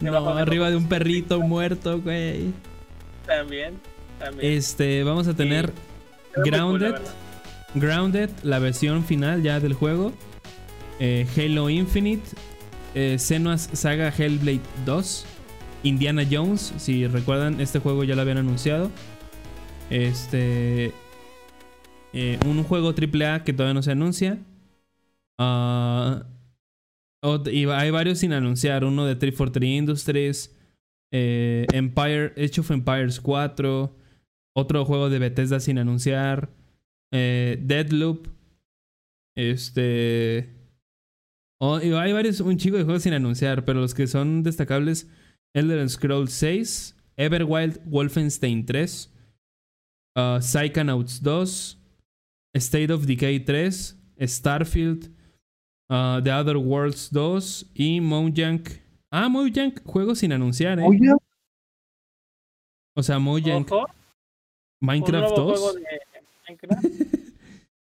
No, 0.00 0.28
arriba 0.30 0.68
de 0.70 0.76
un 0.76 0.88
perrito 0.88 1.40
muerto, 1.40 2.00
güey. 2.00 2.52
También, 3.26 3.80
también. 4.18 4.52
Este, 4.52 5.04
vamos 5.04 5.28
a 5.28 5.34
tener 5.34 5.72
cool, 6.34 6.44
la 6.44 6.50
Grounded. 6.50 6.94
Grounded, 7.74 8.30
la 8.42 8.58
versión 8.58 9.04
final 9.04 9.42
ya 9.42 9.60
del 9.60 9.74
juego. 9.74 10.12
Eh, 10.98 11.26
Halo 11.36 11.70
Infinite. 11.70 12.28
Eh, 12.94 13.16
Senua's 13.18 13.70
Saga 13.72 14.12
Hellblade 14.16 14.60
2. 14.84 15.26
Indiana 15.84 16.26
Jones. 16.28 16.74
Si 16.78 17.06
recuerdan, 17.06 17.60
este 17.60 17.78
juego 17.78 18.02
ya 18.02 18.16
lo 18.16 18.22
habían 18.22 18.38
anunciado. 18.38 18.90
Este. 19.90 20.92
Eh, 22.12 22.38
un 22.46 22.62
juego 22.64 22.90
AAA 22.94 23.44
que 23.44 23.52
todavía 23.52 23.74
no 23.74 23.82
se 23.82 23.92
anuncia. 23.92 24.38
Ah, 25.38 26.24
y 27.50 27.66
hay 27.66 27.90
varios 27.90 28.18
sin 28.18 28.32
anunciar. 28.32 28.84
Uno 28.84 29.06
de 29.06 29.16
343 29.16 29.70
Industries. 29.78 30.56
eh, 31.12 31.66
Empire. 31.72 32.32
Age 32.36 32.60
of 32.60 32.70
Empires 32.70 33.20
4. 33.20 33.96
Otro 34.54 34.84
juego 34.84 35.08
de 35.10 35.18
Bethesda 35.18 35.60
sin 35.60 35.78
anunciar. 35.78 36.50
Eh, 37.12 37.58
Deadloop. 37.62 38.28
Este. 39.34 40.50
oh, 41.58 41.80
y 41.80 41.92
hay 41.92 42.12
varios, 42.12 42.40
un 42.40 42.58
chico 42.58 42.76
de 42.76 42.84
juegos 42.84 43.02
sin 43.02 43.14
anunciar, 43.14 43.64
pero 43.64 43.80
los 43.80 43.94
que 43.94 44.06
son 44.06 44.42
destacables: 44.42 45.08
Elder 45.54 45.88
Scrolls 45.88 46.32
6, 46.32 46.96
Everwild 47.16 47.80
Wolfenstein 47.86 48.66
3, 48.66 49.10
uh, 50.16 50.40
Psychonauts 50.40 51.22
2, 51.22 51.78
State 52.54 52.92
of 52.92 53.06
Decay 53.06 53.40
3, 53.40 53.96
Starfield, 54.20 55.08
uh, 55.90 56.20
The 56.22 56.32
Other 56.32 56.56
Worlds 56.56 57.10
2 57.10 57.70
y 57.74 58.00
Mojang. 58.00 58.62
Ah, 59.10 59.28
Mojang, 59.28 59.74
juego 59.84 60.14
sin 60.14 60.32
anunciar, 60.32 60.78
¿eh? 60.78 60.84
Oye, 60.86 61.12
O 62.96 63.02
sea, 63.02 63.18
Mojang, 63.18 63.66
Ojo, 63.70 63.86
Minecraft 64.80 65.30
nuevo 65.30 65.50
2 65.50 65.58
juego 65.60 65.72
de 65.74 65.84
Minecraft. 66.48 66.84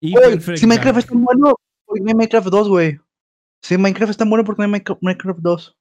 y 0.01 0.11
güey, 0.13 0.31
Perfect 0.31 0.57
si 0.59 0.67
Minecraft 0.67 0.95
Dark. 0.95 1.05
es 1.05 1.09
tan 1.09 1.23
bueno, 1.23 1.55
¿por 1.85 1.95
qué 1.97 2.01
no 2.03 2.09
hay 2.09 2.15
Minecraft 2.15 2.47
2, 2.47 2.69
güey? 2.69 2.99
Si 3.63 3.77
Minecraft 3.77 4.11
es 4.11 4.17
tan 4.17 4.29
bueno, 4.29 4.43
¿por 4.43 4.55
qué 4.55 4.61
no 4.61 4.65
hay 4.65 4.71
Minecraft, 4.71 5.01
Minecraft 5.01 5.39
2? 5.39 5.75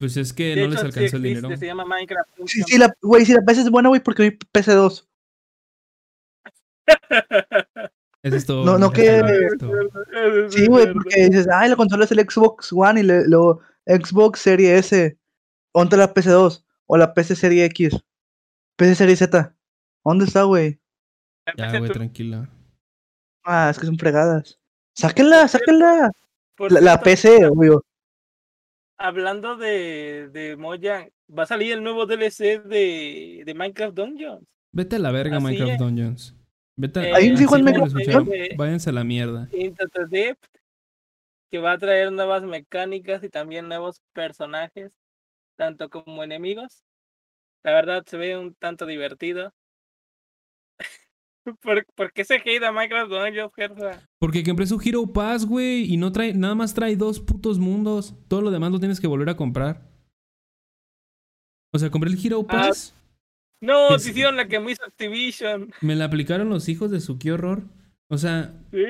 Pues 0.00 0.16
es 0.16 0.32
que 0.32 0.54
De 0.54 0.62
no 0.62 0.68
les 0.68 0.80
hecho, 0.80 0.80
sí 0.80 0.86
alcanzó 0.86 1.16
el 1.16 1.24
existe, 1.24 1.40
dinero. 1.48 1.56
Se 1.56 1.66
llama 1.66 1.84
Minecraft. 1.84 2.28
Sí, 2.46 2.62
sí, 2.66 2.78
la, 2.78 2.92
güey, 3.00 3.24
si 3.24 3.32
la 3.32 3.42
PC 3.42 3.62
es 3.62 3.70
buena, 3.70 3.88
güey, 3.88 4.02
porque 4.02 4.22
no 4.22 4.28
hay 4.28 4.38
PC2. 4.52 5.06
Eso 8.22 8.36
es 8.36 8.46
todo. 8.46 8.64
No, 8.64 8.78
no 8.78 8.90
que- 8.90 9.18
es. 9.18 10.54
Sí, 10.54 10.66
güey, 10.66 10.92
porque 10.92 11.28
dices, 11.28 11.46
ay, 11.52 11.68
la 11.70 11.76
consola 11.76 12.04
es 12.04 12.12
el 12.12 12.20
Xbox 12.20 12.72
One 12.72 13.00
y 13.00 13.02
le- 13.02 13.28
luego 13.28 13.60
Xbox 13.86 14.40
Serie 14.40 14.78
S. 14.78 15.18
¿Dónde 15.74 15.96
está 15.96 16.06
la 16.06 16.14
PC2? 16.14 16.64
O 16.86 16.96
la 16.96 17.12
PC 17.12 17.36
Serie 17.36 17.64
X. 17.66 17.96
PC 18.76 18.94
Serie 18.94 19.16
Z. 19.16 19.54
¿Dónde 20.04 20.24
está, 20.24 20.44
güey? 20.44 20.80
Ya, 21.56 21.78
güey, 21.78 21.90
tranquilo. 21.90 22.48
Ah, 23.44 23.68
es 23.70 23.78
que 23.78 23.86
son 23.86 23.98
fregadas. 23.98 24.58
Sáquenla, 24.96 25.46
sáquenla. 25.48 26.10
La, 26.70 26.80
la 26.80 27.00
PC, 27.00 27.46
obvio. 27.46 27.84
Hablando 28.96 29.56
de, 29.56 30.30
de 30.32 30.56
Mojang, 30.56 31.10
va 31.36 31.42
a 31.42 31.46
salir 31.46 31.72
el 31.72 31.82
nuevo 31.82 32.06
DLC 32.06 32.60
de, 32.64 33.42
de 33.44 33.54
Minecraft 33.54 33.94
Dungeons. 33.94 34.46
Vete 34.72 34.96
a 34.96 34.98
la 35.00 35.10
verga, 35.10 35.36
Así 35.36 35.44
Minecraft 35.44 35.72
es. 35.72 35.78
Dungeons. 35.78 36.36
Vete 36.76 37.00
a... 37.00 37.08
Eh, 37.08 37.12
¿Hay 37.14 37.30
un 37.30 37.38
en? 37.38 38.56
Váyanse 38.56 38.90
a 38.90 38.92
la 38.92 39.04
mierda. 39.04 39.48
Into 39.52 39.86
the 39.88 40.06
Depth, 40.06 40.48
que 41.50 41.58
va 41.58 41.72
a 41.72 41.78
traer 41.78 42.12
nuevas 42.12 42.42
mecánicas 42.42 43.22
y 43.22 43.28
también 43.28 43.68
nuevos 43.68 44.02
personajes, 44.12 44.92
tanto 45.56 45.88
como 45.88 46.24
enemigos. 46.24 46.84
La 47.62 47.72
verdad 47.72 48.04
se 48.06 48.16
ve 48.16 48.36
un 48.36 48.54
tanto 48.54 48.86
divertido. 48.86 49.52
¿Por, 51.62 51.86
por 51.94 52.12
qué 52.12 52.24
se 52.24 52.36
hate 52.36 52.64
a 52.64 52.72
Minecraft 52.72 53.10
Dungeons, 53.10 53.52
Gersa? 53.54 54.08
Porque 54.18 54.42
compré 54.42 54.66
su 54.66 54.80
Hero 54.84 55.06
Pass, 55.06 55.46
güey, 55.46 55.92
y 55.92 55.96
no 55.96 56.10
trae, 56.10 56.34
nada 56.34 56.54
más 56.54 56.74
trae 56.74 56.96
dos 56.96 57.20
putos 57.20 57.58
mundos. 57.58 58.14
Todo 58.28 58.40
lo 58.42 58.50
demás 58.50 58.72
lo 58.72 58.80
tienes 58.80 59.00
que 59.00 59.06
volver 59.06 59.28
a 59.28 59.36
comprar. 59.36 59.82
O 61.72 61.78
sea, 61.78 61.90
compré 61.90 62.10
el 62.10 62.24
Hero 62.24 62.44
Ah, 62.48 62.52
Pass, 62.52 62.94
No, 63.64 63.98
se 63.98 64.10
hicieron 64.10 64.36
la 64.36 64.48
que 64.48 64.60
me 64.60 64.72
hizo 64.72 64.84
Activision. 64.84 65.72
me 65.80 65.94
la 65.96 66.04
aplicaron 66.06 66.48
los 66.48 66.68
hijos 66.68 66.90
de 66.90 67.00
su 67.00 67.18
qué 67.18 67.32
horror. 67.32 67.62
O 68.08 68.18
sea, 68.18 68.52
¿sí? 68.70 68.84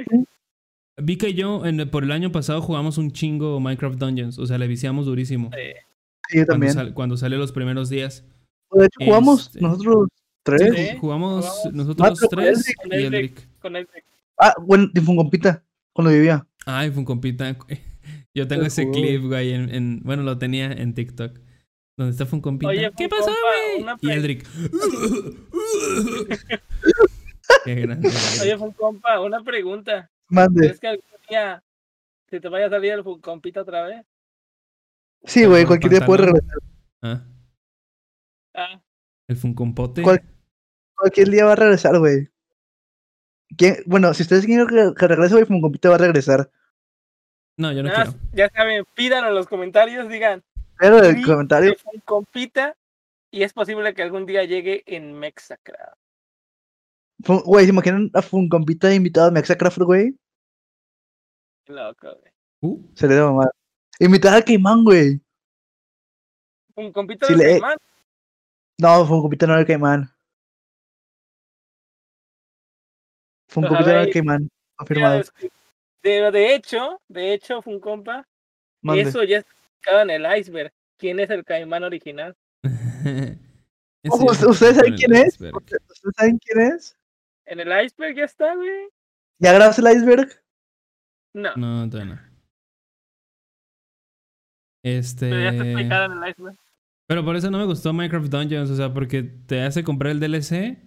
Vika 0.96 1.28
y 1.28 1.34
yo 1.34 1.64
en- 1.66 1.88
por 1.90 2.04
el 2.04 2.12
año 2.12 2.30
pasado 2.32 2.60
jugamos 2.62 2.98
un 2.98 3.10
chingo 3.12 3.58
Minecraft 3.60 3.98
Dungeons. 3.98 4.38
O 4.38 4.46
sea, 4.46 4.58
le 4.58 4.66
viciamos 4.68 5.06
durísimo. 5.06 5.50
Sí, 5.54 5.58
yo 6.38 6.46
Cuando, 6.46 6.52
también. 6.52 6.72
sal- 6.72 6.94
cuando 6.94 7.16
salió 7.16 7.38
los 7.38 7.52
primeros 7.52 7.88
días. 7.88 8.24
De 8.72 8.86
hecho, 8.86 8.98
jugamos 9.04 9.46
Este- 9.48 9.60
nosotros 9.60 10.08
tres. 10.42 10.62
Sí. 10.74 10.96
Jugamos 10.98 11.46
jugamos. 11.46 11.74
nosotros 11.74 12.08
Ah, 12.08 12.14
con 12.20 12.28
tres 12.38 12.74
Con 12.76 12.92
y 12.92 13.02
Eldrick. 13.02 13.48
Con 13.60 13.76
Ah, 14.38 14.54
bueno, 14.60 14.88
de 14.92 15.00
Fungompita, 15.00 15.62
cuando 15.92 16.12
vivía. 16.12 16.46
Ay, 16.66 16.90
fue 16.90 16.98
un 17.00 17.04
compita. 17.04 17.56
Yo 18.34 18.48
tengo 18.48 18.64
ese 18.64 18.90
clip, 18.90 19.22
güey, 19.22 19.52
en, 19.52 19.72
en- 19.74 20.00
bueno, 20.02 20.22
lo 20.24 20.38
tenía 20.38 20.72
en 20.72 20.92
TikTok. 20.94 21.38
Donde 21.96 22.10
está 22.12 22.26
fue 22.26 22.38
un 22.38 22.42
compita. 22.42 22.70
Oye, 22.70 22.90
¿Qué 22.96 23.08
pasó, 23.08 23.30
güey? 23.76 23.86
Y 24.00 24.10
Eldrick. 24.10 24.44
Qué 27.64 27.74
grande. 27.74 28.08
Oye, 28.42 28.58
Funcompa, 28.58 29.20
una 29.20 29.42
pregunta. 29.42 30.10
Mande. 30.28 30.60
¿Crees 30.62 30.80
que 30.80 30.88
algún 30.88 31.04
día 31.28 31.62
se 32.28 32.40
te 32.40 32.48
vaya 32.48 32.66
a 32.66 32.70
salir 32.70 32.92
el 32.92 33.04
Funcompita 33.04 33.62
otra 33.62 33.84
vez? 33.84 34.04
Sí, 35.24 35.44
güey, 35.44 35.64
cualquier 35.64 35.92
día 35.92 36.06
puede 36.06 36.24
regresar. 36.26 36.58
Ah, 37.02 37.24
Ah, 38.56 38.80
el 39.26 39.36
Funcompote. 39.36 40.02
¿Cuál? 40.02 40.22
Cualquier 40.96 41.28
día 41.28 41.44
va 41.44 41.52
a 41.52 41.56
regresar, 41.56 41.98
güey. 41.98 42.28
¿Quién- 43.56 43.78
Bueno, 43.86 44.14
si 44.14 44.22
ustedes 44.22 44.46
quieren 44.46 44.68
que, 44.94 45.08
regrese, 45.08 45.34
güey, 45.34 45.44
Fungompita 45.44 45.88
va 45.88 45.96
a 45.96 45.98
regresar. 45.98 46.50
No, 47.56 47.72
yo 47.72 47.82
no 47.82 47.88
nada 47.88 48.04
quiero. 48.04 48.18
ya 48.32 48.48
saben, 48.50 48.84
pidan 48.94 49.24
en 49.26 49.34
los 49.34 49.48
comentarios, 49.48 50.08
digan 50.08 50.44
Pero 50.78 50.98
el 51.02 51.24
comentario, 51.24 51.70
de 51.70 51.76
Funcompita 51.76 52.76
y 53.30 53.42
es 53.42 53.52
posible 53.52 53.94
que 53.94 54.02
algún 54.02 54.26
día 54.26 54.44
llegue 54.44 54.82
en 54.86 55.12
Mexacra. 55.12 55.96
Fun- 57.22 57.42
güey, 57.44 57.64
¿se 57.64 57.70
imaginan 57.72 58.10
a 58.14 58.22
Fungompita 58.22 58.92
invitado 58.92 59.28
a 59.28 59.30
Mexacraft, 59.30 59.78
güey? 59.78 60.14
Loco, 61.66 62.08
güey. 62.10 62.32
Uh, 62.60 62.80
Sería 62.94 63.16
de 63.16 63.22
mamá. 63.22 63.50
Invitar 63.98 64.34
a 64.34 64.42
Caimán, 64.42 64.84
güey. 64.84 65.20
Funcompita 66.74 67.26
del 67.28 67.38
le- 67.38 67.44
Caimán. 67.60 67.76
No, 68.78 69.06
Fungompita 69.06 69.46
no 69.46 69.52
era 69.52 69.60
el 69.60 69.66
Caimán. 69.66 70.10
No 73.56 73.78
era 73.88 74.02
el 74.02 74.12
Caimán. 74.12 74.50
Confirmado. 74.76 75.22
De, 76.02 76.30
de 76.30 76.54
hecho, 76.54 77.00
de 77.08 77.32
hecho, 77.32 77.62
Funcompa, 77.62 78.26
Mande. 78.82 79.02
eso 79.02 79.22
ya 79.22 79.42
en 80.02 80.10
el 80.10 80.38
iceberg. 80.38 80.72
¿Quién 80.98 81.20
es 81.20 81.30
el 81.30 81.44
Caimán 81.44 81.82
original? 81.84 82.36
Ojo, 84.08 84.26
¿ustedes 84.50 84.76
saben 84.76 84.94
quién 84.96 85.14
es? 85.14 85.34
¿Ustedes 85.40 85.82
saben 86.16 86.38
quién 86.38 86.60
es? 86.72 86.96
¿En 87.46 87.60
el 87.60 87.84
iceberg 87.84 88.16
ya 88.16 88.24
está, 88.24 88.54
güey? 88.54 88.88
¿Ya 89.38 89.52
grabaste 89.52 89.82
el 89.82 89.96
iceberg? 89.96 90.28
No, 91.34 91.54
No, 91.56 91.88
todavía 91.90 92.14
no. 92.14 92.20
pero 94.82 94.94
ya 94.94 94.98
está 95.00 95.26
Este. 95.26 95.48
explicado 95.56 96.04
en 96.12 96.22
el 96.22 96.30
iceberg. 96.30 96.56
Pero 97.06 97.24
por 97.24 97.36
eso 97.36 97.50
no 97.50 97.58
me 97.58 97.66
gustó 97.66 97.92
Minecraft 97.92 98.28
Dungeons, 98.30 98.70
o 98.70 98.76
sea, 98.76 98.92
porque 98.94 99.22
te 99.22 99.60
hace 99.62 99.84
comprar 99.84 100.12
el 100.12 100.20
DLC 100.20 100.78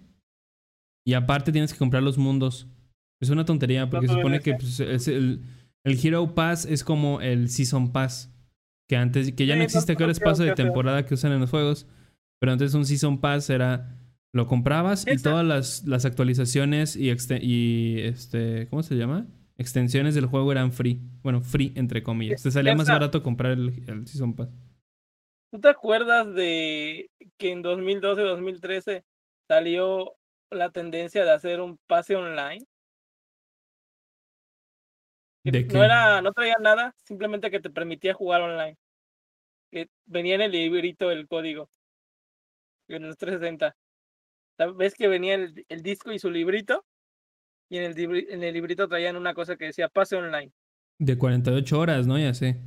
y 1.06 1.14
aparte 1.14 1.52
tienes 1.52 1.72
que 1.72 1.78
comprar 1.78 2.02
los 2.02 2.18
mundos. 2.18 2.66
Es 3.20 3.30
una 3.30 3.44
tontería 3.44 3.88
porque 3.88 4.06
se 4.06 4.12
Otro 4.12 4.22
supone 4.22 4.40
que 4.40 4.54
pues, 4.54 4.80
es 4.80 5.08
el, 5.08 5.42
el 5.84 5.98
Hero 6.06 6.34
Pass 6.34 6.64
es 6.64 6.82
como 6.84 7.20
el 7.20 7.48
Season 7.50 7.92
Pass, 7.92 8.32
que 8.88 8.96
antes 8.96 9.32
que 9.32 9.46
ya 9.46 9.54
no 9.54 9.62
existe, 9.62 9.96
que 9.96 10.02
ahora 10.02 10.12
es 10.12 10.20
paso 10.20 10.42
de 10.42 10.54
temporada 10.54 11.04
que 11.04 11.14
usan 11.14 11.32
en 11.32 11.40
los 11.40 11.50
juegos. 11.50 11.86
Pero 12.40 12.52
antes 12.52 12.74
un 12.74 12.84
Season 12.84 13.20
Pass 13.20 13.50
era. 13.50 13.94
Lo 14.30 14.46
comprabas 14.46 15.06
y 15.06 15.16
todas 15.22 15.44
las, 15.44 15.84
las 15.86 16.04
actualizaciones 16.04 16.96
y, 16.96 17.10
y 17.40 18.00
este. 18.00 18.68
¿Cómo 18.68 18.82
se 18.82 18.94
llama? 18.94 19.26
Extensiones 19.56 20.14
del 20.14 20.26
juego 20.26 20.52
eran 20.52 20.72
free. 20.72 21.00
Bueno, 21.22 21.40
free 21.40 21.72
entre 21.76 22.02
comillas. 22.02 22.42
Te 22.42 22.50
salía 22.50 22.74
más 22.74 22.88
barato 22.88 23.22
comprar 23.22 23.52
el, 23.52 23.84
el 23.88 24.06
Season 24.06 24.34
Pass. 24.34 24.50
¿Tú 25.50 25.60
te 25.60 25.68
acuerdas 25.68 26.32
de 26.34 27.10
que 27.38 27.52
en 27.52 27.64
2012-2013 27.64 29.02
salió 29.48 30.12
la 30.50 30.70
tendencia 30.70 31.24
de 31.24 31.30
hacer 31.30 31.60
un 31.60 31.78
pase 31.86 32.14
online? 32.14 32.66
No 35.52 35.84
era, 35.84 36.22
no 36.22 36.32
traía 36.32 36.56
nada, 36.60 36.94
simplemente 37.04 37.50
que 37.50 37.60
te 37.60 37.70
permitía 37.70 38.14
jugar 38.14 38.42
online. 38.42 38.76
Que 39.70 39.88
venía 40.06 40.34
en 40.36 40.42
el 40.42 40.52
librito 40.52 41.10
el 41.10 41.28
código. 41.28 41.70
En 42.88 43.06
los 43.06 43.16
360. 43.16 43.76
¿Sabes? 44.56 44.76
¿Ves 44.76 44.94
que 44.94 45.08
venía 45.08 45.34
el, 45.34 45.64
el 45.68 45.82
disco 45.82 46.12
y 46.12 46.18
su 46.18 46.30
librito? 46.30 46.84
Y 47.68 47.78
en 47.78 47.84
el, 47.84 48.30
en 48.30 48.42
el 48.42 48.54
librito 48.54 48.88
traían 48.88 49.16
una 49.16 49.34
cosa 49.34 49.56
que 49.56 49.66
decía 49.66 49.88
pase 49.88 50.16
online. 50.16 50.52
De 50.98 51.16
48 51.16 51.78
horas, 51.78 52.06
¿no? 52.06 52.18
Ya 52.18 52.34
sé. 52.34 52.60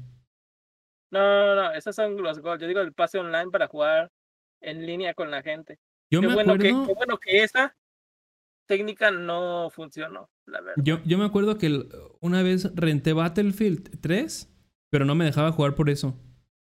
No, 1.10 1.20
no, 1.20 1.56
no, 1.56 1.72
esos 1.74 1.96
son 1.96 2.22
los 2.22 2.40
goals. 2.40 2.62
Yo 2.62 2.68
digo 2.68 2.80
el 2.80 2.94
pase 2.94 3.18
online 3.18 3.52
para 3.52 3.68
jugar 3.68 4.12
en 4.62 4.86
línea 4.86 5.14
con 5.14 5.30
la 5.32 5.42
gente. 5.42 5.80
Yo 6.10 6.22
qué, 6.22 6.28
me 6.28 6.34
bueno 6.34 6.54
acuerdo. 6.54 6.82
que, 6.82 6.88
qué 6.88 6.94
bueno 6.94 7.18
que 7.18 7.44
esa 7.44 7.76
técnica 8.66 9.12
no 9.12 9.70
funcionó, 9.70 10.30
la 10.46 10.62
verdad. 10.62 10.84
Yo, 10.84 11.00
yo 11.04 11.18
me 11.18 11.26
acuerdo 11.26 11.58
que 11.58 11.88
una 12.20 12.42
vez 12.44 12.74
renté 12.76 13.14
Battlefield 13.14 14.00
3, 14.02 14.50
pero 14.90 15.06
no 15.06 15.16
me 15.16 15.26
dejaba 15.26 15.52
jugar 15.52 15.76
por 15.76 15.90
eso. 15.90 16.16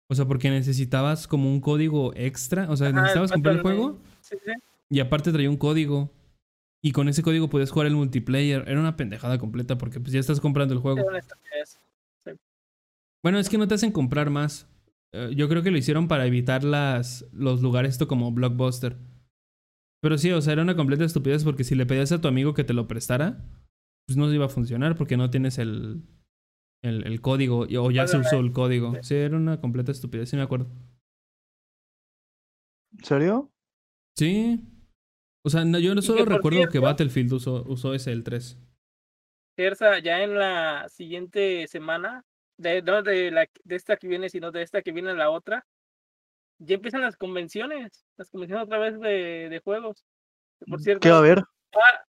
O 0.09 0.15
sea, 0.15 0.27
porque 0.27 0.51
necesitabas 0.51 1.27
como 1.27 1.51
un 1.51 1.61
código 1.61 2.13
extra. 2.15 2.71
O 2.71 2.77
sea, 2.77 2.89
Ajá, 2.89 2.97
el 2.97 3.03
necesitabas 3.03 3.33
comprar 3.33 3.57
el 3.57 3.63
juego 3.63 3.99
Sí, 4.21 4.37
sí. 4.45 4.53
y 4.91 5.01
aparte 5.01 5.33
traía 5.33 5.49
un 5.49 5.57
código. 5.57 6.13
Y 6.85 6.93
con 6.93 7.09
ese 7.09 7.23
código 7.23 7.49
podías 7.49 7.71
jugar 7.71 7.87
el 7.87 7.95
multiplayer. 7.95 8.65
Era 8.67 8.81
una 8.81 8.97
pendejada 8.97 9.39
completa 9.39 9.79
porque 9.79 10.01
pues 10.01 10.13
ya 10.13 10.21
estás 10.21 10.41
comprando 10.41 10.75
el 10.75 10.81
juego. 10.81 11.03
Bueno, 13.23 13.39
es 13.39 13.49
que 13.49 13.57
no 13.57 13.69
te 13.69 13.75
hacen 13.75 13.93
comprar 13.93 14.31
más. 14.31 14.69
Eh, 15.13 15.31
yo 15.35 15.49
creo 15.49 15.63
que 15.63 15.71
lo 15.71 15.79
hicieron 15.79 16.09
para 16.09 16.27
evitar 16.27 16.65
las, 16.65 17.25
los 17.33 17.63
lugares 17.63 17.93
esto 17.93 18.09
como 18.09 18.33
Blockbuster. 18.33 18.97
Pero 20.03 20.19
sí, 20.19 20.33
o 20.33 20.41
sea, 20.43 20.55
era 20.55 20.63
una 20.63 20.75
completa 20.75 21.05
estupidez 21.05 21.45
porque 21.45 21.63
si 21.63 21.77
le 21.77 21.87
pedías 21.87 22.11
a 22.11 22.21
tu 22.21 22.27
amigo 22.27 22.55
que 22.55 22.65
te 22.65 22.75
lo 22.75 22.89
prestara, 22.89 23.45
pues 24.07 24.17
no 24.17 24.33
iba 24.33 24.47
a 24.47 24.51
funcionar 24.51 24.97
porque 24.97 25.17
no 25.17 25.31
tienes 25.31 25.59
el, 25.59 26.03
el, 26.83 27.07
el 27.07 27.21
código 27.21 27.61
o 27.61 27.91
ya 27.93 28.09
se 28.09 28.19
usó 28.19 28.41
el 28.41 28.53
código. 28.53 28.95
Sí, 29.03 29.15
era 29.15 29.37
una 29.37 29.61
completa 29.61 29.93
estupidez, 29.93 30.29
sí 30.29 30.37
me 30.37 30.43
acuerdo. 30.43 30.67
¿En 32.99 33.05
serio? 33.05 33.53
Sí. 34.19 34.61
O 35.45 35.51
sea, 35.51 35.65
no, 35.65 35.79
yo 35.79 36.01
solo 36.03 36.25
recuerdo 36.25 36.69
que 36.69 36.81
Battlefield 36.81 37.33
usó, 37.33 37.65
usó 37.69 37.95
ese 37.95 38.13
el 38.13 38.25
3. 38.25 38.59
Gersa, 39.57 40.01
ya 40.01 40.23
en 40.23 40.35
la 40.35 40.89
siguiente 40.89 41.67
semana, 41.69 42.25
de, 42.59 42.83
no 42.83 43.03
de, 43.03 43.31
la, 43.31 43.47
de 43.65 43.77
esta 43.77 43.97
que 43.97 44.09
viene, 44.09 44.29
sino 44.29 44.51
de 44.51 44.63
esta 44.63 44.83
que 44.83 44.93
viene 44.93 45.15
la 45.15 45.31
otra, 45.31 45.65
ya 46.65 46.75
empiezan 46.77 47.01
las 47.03 47.17
convenciones, 47.17 48.05
las 48.17 48.31
convenciones 48.31 48.65
otra 48.65 48.79
vez 48.79 48.99
de, 49.01 49.49
de 49.49 49.61
juegos. 49.61 50.05
Por 50.69 50.81
cierto, 50.81 51.01
¿Qué 51.01 51.11
va 51.11 51.17
a 51.17 51.19
haber? 51.19 51.39
va 51.41 52.05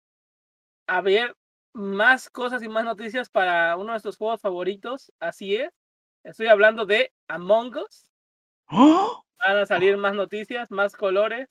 a 0.86 0.96
haber 0.98 1.34
más 1.72 2.28
cosas 2.28 2.62
y 2.62 2.68
más 2.68 2.84
noticias 2.84 3.30
para 3.30 3.76
uno 3.76 3.86
de 3.86 3.90
nuestros 3.92 4.16
juegos 4.16 4.40
favoritos, 4.40 5.12
así 5.20 5.56
es. 5.56 5.70
Estoy 6.24 6.48
hablando 6.48 6.84
de 6.86 7.12
Among 7.28 7.76
Us. 7.76 8.06
¡Oh! 8.68 9.24
Van 9.38 9.58
a 9.58 9.66
salir 9.66 9.96
más 9.96 10.14
noticias, 10.14 10.70
más 10.70 10.94
colores. 10.94 11.48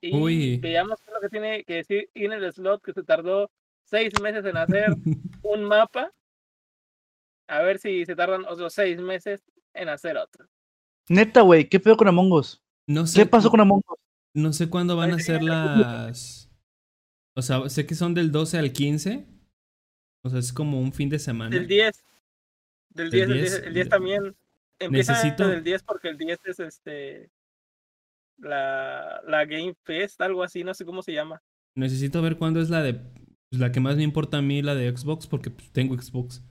Y 0.00 0.16
Uy. 0.16 0.56
veamos 0.58 0.98
lo 1.12 1.20
que 1.20 1.28
tiene 1.28 1.64
que 1.64 1.74
decir 1.74 2.10
en 2.14 2.32
el 2.32 2.52
slot 2.52 2.82
que 2.82 2.92
se 2.92 3.02
tardó 3.02 3.50
seis 3.84 4.12
meses 4.20 4.44
en 4.44 4.56
hacer 4.56 4.86
un 5.42 5.64
mapa. 5.64 6.12
A 7.48 7.62
ver 7.62 7.78
si 7.78 8.04
se 8.04 8.14
tardan 8.14 8.44
otros 8.44 8.72
seis 8.74 9.00
meses 9.00 9.42
en 9.74 9.88
hacer 9.88 10.16
otro. 10.16 10.46
Neta, 11.08 11.40
güey, 11.42 11.68
¿qué 11.68 11.80
pedo 11.80 11.96
con 11.96 12.08
Among 12.08 12.32
Us? 12.32 12.62
No 12.86 13.06
sé, 13.06 13.20
¿Qué 13.20 13.26
pasó 13.26 13.50
con 13.50 13.60
Among 13.60 13.82
Us? 13.88 13.98
No 14.34 14.52
sé 14.52 14.68
cuándo 14.68 14.96
van 14.96 15.12
a 15.12 15.18
ser 15.18 15.42
las. 15.42 16.50
O 17.36 17.42
sea, 17.42 17.68
sé 17.68 17.86
que 17.86 17.94
son 17.94 18.14
del 18.14 18.30
12 18.32 18.58
al 18.58 18.72
15. 18.72 19.26
O 20.24 20.30
sea, 20.30 20.38
es 20.38 20.52
como 20.52 20.80
un 20.80 20.92
fin 20.92 21.08
de 21.08 21.18
semana. 21.18 21.50
Del 21.54 21.66
10. 21.66 22.04
Del 22.90 23.10
10, 23.10 23.22
el 23.28 23.32
10, 23.34 23.50
10, 23.52 23.62
el 23.66 23.74
10 23.74 23.86
ya. 23.86 23.90
también. 23.90 24.36
Empieza 24.78 25.12
Necesito- 25.14 25.48
del 25.48 25.64
10 25.64 25.82
porque 25.82 26.08
el 26.08 26.18
10 26.18 26.38
es 26.44 26.60
este. 26.60 27.30
La, 28.38 29.20
la 29.26 29.44
Game 29.46 29.74
Fest, 29.84 30.20
algo 30.20 30.42
así, 30.44 30.62
no 30.62 30.72
sé 30.74 30.84
cómo 30.84 31.02
se 31.02 31.12
llama. 31.12 31.42
Necesito 31.74 32.22
ver 32.22 32.36
cuándo 32.36 32.60
es 32.60 32.70
la 32.70 32.82
de. 32.82 32.94
pues, 32.94 33.60
la 33.60 33.72
que 33.72 33.80
más 33.80 33.96
me 33.96 34.02
importa 34.04 34.38
a 34.38 34.42
mí, 34.42 34.62
la 34.62 34.74
de 34.74 34.96
Xbox, 34.96 35.26
porque 35.26 35.50
pues, 35.50 35.70
tengo 35.72 36.00
Xbox. 36.00 36.42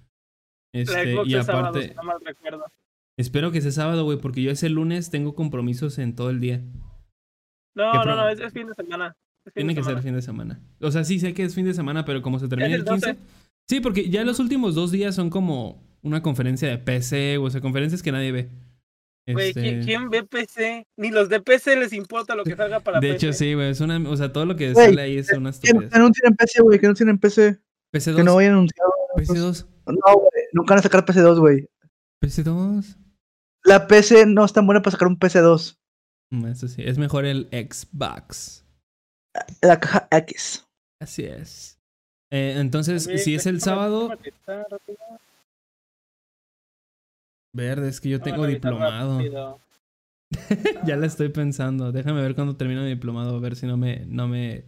La 0.73 0.81
Este, 0.81 1.13
Xbox 1.13 1.29
y 1.29 1.35
es 1.35 1.45
sábado, 1.45 1.67
aparte, 1.67 1.89
si 1.89 1.95
no 1.95 2.03
mal 2.03 2.17
recuerdo. 2.23 2.65
Espero 3.17 3.51
que 3.51 3.61
sea 3.61 3.71
sábado, 3.71 4.03
güey, 4.03 4.17
porque 4.19 4.41
yo 4.41 4.51
ese 4.51 4.69
lunes 4.69 5.09
tengo 5.09 5.35
compromisos 5.35 5.97
en 5.99 6.15
todo 6.15 6.29
el 6.29 6.39
día. 6.39 6.61
No, 7.75 7.91
¿Qué 7.91 7.97
no, 8.09 8.15
no, 8.15 8.29
es, 8.29 8.39
es 8.39 8.53
fin 8.53 8.67
de 8.67 8.73
semana. 8.73 9.15
fin 9.45 9.53
Tiene 9.53 9.73
de 9.73 9.79
que 9.81 9.83
ser 9.85 10.01
fin 10.01 10.13
de 10.15 10.21
semana. 10.21 10.59
O 10.81 10.91
sea, 10.91 11.03
sí 11.03 11.19
sé 11.19 11.33
que 11.33 11.43
es 11.43 11.53
fin 11.55 11.65
de 11.65 11.73
semana, 11.73 12.05
pero 12.05 12.21
como 12.21 12.39
se 12.39 12.47
termina 12.47 12.67
el 12.73 12.81
el 12.81 12.85
15. 12.85 13.07
12. 13.13 13.19
Sí, 13.69 13.79
porque 13.81 14.09
ya 14.09 14.23
los 14.23 14.39
últimos 14.39 14.75
dos 14.75 14.91
días 14.91 15.13
son 15.13 15.29
como 15.29 15.83
una 16.01 16.21
conferencia 16.21 16.69
de 16.69 16.77
PC, 16.77 17.37
o 17.37 17.49
sea, 17.49 17.61
conferencias 17.61 18.01
que 18.01 18.11
nadie 18.11 18.31
ve. 18.31 18.49
Güey, 19.29 19.49
Este, 19.49 19.81
¿quién, 19.81 20.09
ve 20.09 20.23
PC? 20.23 20.87
Ni 20.97 21.11
los 21.11 21.27
de 21.27 21.41
PC 21.41 21.75
les 21.75 21.91
importa 21.91 22.33
lo 22.33 22.45
que 22.45 22.55
salga 22.55 22.79
para 22.79 22.99
De 23.01 23.11
PC. 23.11 23.15
hecho, 23.27 23.33
sí, 23.33 23.53
güey. 23.53 23.69
Es 23.71 23.81
una, 23.81 23.97
o 24.09 24.15
sea, 24.15 24.31
todo 24.31 24.45
lo 24.45 24.55
que 24.55 24.73
sale 24.73 25.01
ahí 25.01 25.17
es 25.17 25.27
una 25.33 25.51
Que 25.51 25.73
no 25.73 25.81
estupidez. 25.81 25.93
anuncien 25.93 26.27
en 26.31 26.35
PC, 26.37 26.61
güey, 26.61 26.79
que 26.79 26.87
no 26.87 26.93
tienen 26.93 27.17
PC. 27.19 27.59
PC2. 27.93 28.15
Que 28.15 28.23
no 28.23 28.35
vayan 28.35 28.53
anunciado. 28.53 28.89
PC2. 29.17 29.67
No, 29.87 30.13
güey, 30.15 30.43
nunca 30.53 30.73
van 30.75 30.79
a 30.79 30.83
sacar 30.83 31.05
PC2, 31.05 31.39
güey. 31.39 31.67
PC2. 32.23 32.97
La 33.67 33.85
PC 33.87 34.25
no 34.25 34.45
es 34.45 34.53
tan 34.53 34.65
buena 34.65 34.81
para 34.81 34.91
sacar 34.91 35.07
un 35.07 35.19
PC2. 35.19 35.77
Mm, 36.31 36.45
Eso 36.47 36.67
sí, 36.67 36.83
es 36.85 36.97
mejor 36.97 37.25
el 37.25 37.47
Xbox. 37.51 38.65
La 39.61 39.79
caja 39.79 40.07
X. 40.11 40.65
Así 41.01 41.25
es. 41.25 41.79
Eh, 42.31 42.55
entonces, 42.57 43.03
si 43.23 43.35
es 43.35 43.45
el 43.45 43.61
sábado, 43.61 44.09
verde, 47.53 47.89
es 47.89 48.01
que 48.01 48.09
yo 48.09 48.21
tengo 48.21 48.45
diplomado. 48.45 49.19
ya 50.85 50.95
la 50.97 51.05
estoy 51.05 51.29
pensando. 51.29 51.91
Déjame 51.91 52.21
ver 52.21 52.35
cuando 52.35 52.57
termino 52.57 52.81
mi 52.81 52.89
diplomado, 52.89 53.35
a 53.35 53.39
ver 53.39 53.55
si 53.55 53.65
no 53.65 53.77
me, 53.77 54.05
no 54.07 54.27
me, 54.27 54.65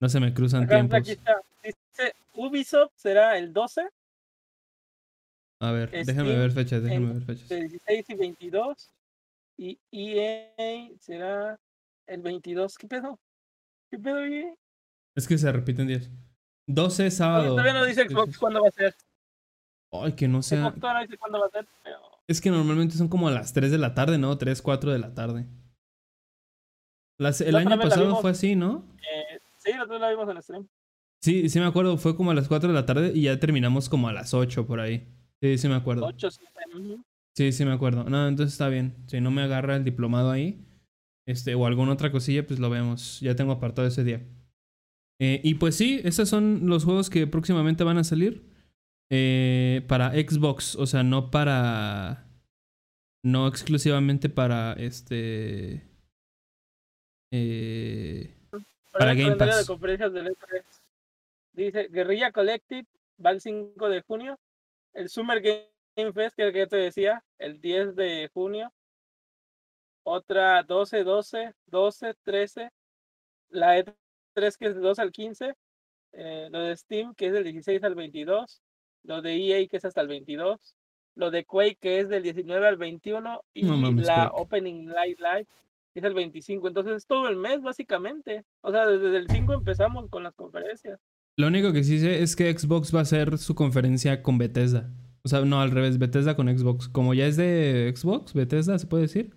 no 0.00 0.08
se 0.08 0.20
me 0.20 0.32
cruzan 0.32 0.64
Acá, 0.64 0.76
tiempos. 0.76 0.98
aquí 0.98 1.10
está. 1.12 1.40
Dice 1.62 2.14
Ubisoft 2.34 2.92
será 2.96 3.36
el 3.38 3.52
12, 3.52 3.88
A 5.60 5.72
ver, 5.72 5.90
déjame 5.90 6.12
Steam 6.12 6.26
ver 6.26 6.50
fechas, 6.52 6.82
déjame 6.82 7.12
ver 7.14 7.22
fechas. 7.22 7.50
el 7.50 7.68
16 7.68 8.10
y 8.10 8.14
22. 8.14 8.90
Y 9.58 9.78
EA 9.90 10.90
será 11.00 11.58
el 12.06 12.20
22. 12.22 12.76
¿Qué 12.76 12.86
pedo? 12.86 13.18
¿Qué 13.90 13.98
pedo, 13.98 14.18
EA? 14.24 14.54
Es 15.16 15.26
que 15.26 15.38
se 15.38 15.50
repiten 15.50 15.86
días. 15.86 16.10
12 16.68 17.04
Oye, 17.04 17.10
sábado. 17.10 17.50
Todavía 17.50 17.72
no 17.72 17.84
dice 17.84 18.06
Xbox 18.08 18.36
cuándo 18.36 18.60
va 18.60 18.68
a 18.68 18.72
ser. 18.72 18.94
Ay, 19.92 20.12
que 20.12 20.28
no 20.28 20.42
sea. 20.42 20.62
Xbox 20.64 20.80
todavía 20.80 21.00
no 21.00 21.06
dice 21.06 21.18
cuándo 21.18 21.40
va 21.40 21.46
a 21.46 21.50
ser, 21.50 21.66
pero 21.82 21.98
Es 22.28 22.40
que 22.40 22.50
normalmente 22.50 22.96
son 22.96 23.08
como 23.08 23.28
a 23.28 23.30
las 23.30 23.52
3 23.54 23.70
de 23.70 23.78
la 23.78 23.94
tarde, 23.94 24.18
¿no? 24.18 24.36
3, 24.36 24.60
4 24.60 24.92
de 24.92 24.98
la 24.98 25.14
tarde. 25.14 25.46
Las- 27.18 27.40
el 27.40 27.56
año 27.56 27.78
pasado 27.78 28.06
vimos. 28.08 28.20
fue 28.20 28.30
así, 28.32 28.56
¿no? 28.56 28.84
eh, 29.00 29.38
sí, 29.56 29.72
la 29.72 29.84
otra 29.84 29.98
la 29.98 30.10
vimos 30.10 30.28
en 30.28 30.36
el 30.36 30.42
stream. 30.42 30.68
Sí, 31.22 31.48
sí 31.48 31.58
me 31.60 31.66
acuerdo, 31.66 31.96
fue 31.96 32.14
como 32.14 32.30
a 32.30 32.34
las 32.34 32.46
4 32.46 32.68
de 32.68 32.74
la 32.74 32.84
tarde 32.84 33.12
y 33.14 33.22
ya 33.22 33.40
terminamos 33.40 33.88
como 33.88 34.08
a 34.08 34.12
las 34.12 34.34
8 34.34 34.66
por 34.66 34.80
ahí. 34.80 35.08
Sí, 35.42 35.58
sí 35.58 35.68
me 35.68 35.74
acuerdo. 35.74 36.06
8, 36.06 36.30
7. 36.30 36.50
ujú. 36.76 37.04
Sí, 37.36 37.52
sí 37.52 37.64
me 37.64 37.72
acuerdo. 37.72 38.04
No, 38.04 38.26
entonces 38.28 38.52
está 38.54 38.68
bien. 38.68 38.96
Si 39.08 39.20
no 39.20 39.30
me 39.30 39.42
agarra 39.42 39.76
el 39.76 39.84
diplomado 39.84 40.30
ahí, 40.30 40.64
este, 41.26 41.54
o 41.54 41.66
alguna 41.66 41.92
otra 41.92 42.10
cosilla, 42.10 42.46
pues 42.46 42.58
lo 42.60 42.70
vemos. 42.70 43.20
Ya 43.20 43.36
tengo 43.36 43.52
apartado 43.52 43.86
ese 43.86 44.04
día. 44.04 44.22
Eh, 45.20 45.40
y 45.44 45.54
pues 45.54 45.74
sí, 45.76 46.00
esos 46.04 46.28
son 46.28 46.66
los 46.66 46.84
juegos 46.84 47.10
que 47.10 47.26
próximamente 47.26 47.84
van 47.84 47.98
a 47.98 48.04
salir. 48.04 48.42
eh, 49.10 49.84
para 49.88 50.12
Xbox, 50.12 50.74
o 50.76 50.86
sea, 50.86 51.02
no 51.02 51.30
para. 51.30 52.24
No 53.24 53.46
exclusivamente 53.48 54.28
para 54.28 54.72
este. 54.74 55.88
Eh, 57.32 58.34
Para 58.92 59.14
Game 59.14 59.36
Pass. 59.36 59.60
de 59.60 59.66
conferencias 59.66 60.12
del 60.12 60.28
E3. 60.28 60.62
Dice 61.52 61.88
Guerrilla 61.88 62.32
Collective 62.32 62.86
va 63.24 63.30
el 63.30 63.40
5 63.40 63.88
de 63.88 64.02
junio. 64.02 64.38
El 64.96 65.08
Summer 65.08 65.40
Game 65.42 66.12
Fest, 66.12 66.36
que 66.36 66.42
es 66.42 66.46
el 66.48 66.52
que 66.52 66.58
yo 66.60 66.68
te 66.68 66.76
decía, 66.76 67.24
el 67.38 67.60
10 67.60 67.94
de 67.94 68.30
junio. 68.32 68.72
Otra 70.04 70.62
12, 70.62 71.04
12, 71.04 71.54
12, 71.66 72.14
13. 72.22 72.70
La 73.50 73.78
E3 73.78 73.94
que 74.34 74.66
es 74.66 74.74
del 74.74 74.82
2 74.82 74.98
al 74.98 75.12
15. 75.12 75.54
eh, 76.12 76.48
lo 76.50 76.60
de 76.60 76.76
Steam, 76.76 77.14
que 77.14 77.26
es 77.26 77.32
del 77.32 77.44
16 77.44 77.82
al 77.84 77.94
22. 77.94 78.62
Lo 79.02 79.20
de 79.20 79.34
EA, 79.34 79.68
que 79.68 79.76
es 79.76 79.84
hasta 79.84 80.00
el 80.00 80.08
22. 80.08 80.76
Lo 81.14 81.30
de 81.30 81.44
Quake, 81.44 81.76
que 81.76 82.00
es 82.00 82.08
del 82.08 82.22
19 82.22 82.66
al 82.66 82.76
21. 82.76 83.42
Y 83.52 83.64
No 83.64 83.76
mames, 83.76 84.06
la 84.06 84.30
Quake. 84.30 84.42
Opening 84.42 84.86
Night 84.86 85.18
Live, 85.20 85.46
es 85.94 86.04
el 86.04 86.14
25, 86.14 86.68
entonces 86.68 86.94
es 86.94 87.06
todo 87.06 87.28
el 87.28 87.36
mes 87.36 87.62
básicamente. 87.62 88.44
O 88.60 88.70
sea, 88.70 88.86
desde 88.86 89.16
el 89.16 89.28
5 89.28 89.54
empezamos 89.54 90.08
con 90.10 90.22
las 90.22 90.34
conferencias. 90.34 91.00
Lo 91.38 91.48
único 91.48 91.72
que 91.72 91.84
sí 91.84 91.98
sé 91.98 92.22
es 92.22 92.34
que 92.36 92.56
Xbox 92.56 92.94
va 92.94 93.00
a 93.00 93.02
hacer 93.02 93.38
su 93.38 93.54
conferencia 93.54 94.22
con 94.22 94.38
Bethesda. 94.38 94.90
O 95.22 95.28
sea, 95.28 95.44
no, 95.44 95.60
al 95.60 95.70
revés, 95.70 95.98
Bethesda 95.98 96.34
con 96.36 96.48
Xbox. 96.56 96.88
Como 96.88 97.12
ya 97.14 97.26
es 97.26 97.36
de 97.36 97.92
Xbox, 97.94 98.32
Bethesda, 98.32 98.78
¿se 98.78 98.86
puede 98.86 99.02
decir? 99.02 99.34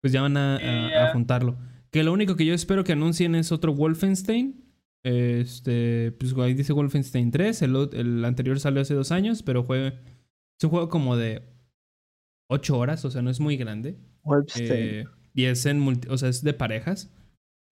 Pues 0.00 0.12
ya 0.12 0.22
van 0.22 0.36
a, 0.36 0.56
a- 0.56 1.08
a 1.08 1.12
juntarlo. 1.12 1.58
Que 1.90 2.04
lo 2.04 2.12
único 2.12 2.36
que 2.36 2.46
yo 2.46 2.54
espero 2.54 2.84
que 2.84 2.92
anuncien 2.92 3.34
es 3.34 3.52
otro 3.52 3.74
Wolfenstein. 3.74 4.64
Este, 5.04 6.12
pues 6.12 6.34
ahí 6.38 6.54
dice 6.54 6.72
Wolfenstein 6.72 7.30
3. 7.30 7.62
El, 7.62 7.74
ot- 7.74 7.94
el 7.94 8.24
anterior 8.24 8.58
salió 8.60 8.80
hace 8.80 8.94
dos 8.94 9.12
años, 9.12 9.42
pero 9.42 9.64
fue, 9.64 9.88
es 9.88 10.64
un 10.64 10.70
juego 10.70 10.88
como 10.88 11.16
de 11.16 11.42
8 12.48 12.78
horas, 12.78 13.04
o 13.04 13.10
sea, 13.10 13.20
no 13.22 13.30
es 13.30 13.40
muy 13.40 13.56
grande. 13.56 13.96
Wolfenstein. 14.22 14.70
Eh, 15.00 15.04
y 15.34 15.44
es 15.44 15.66
en 15.66 15.80
multi- 15.80 16.08
o 16.08 16.16
sea, 16.16 16.28
es 16.28 16.42
de 16.42 16.54
parejas. 16.54 17.12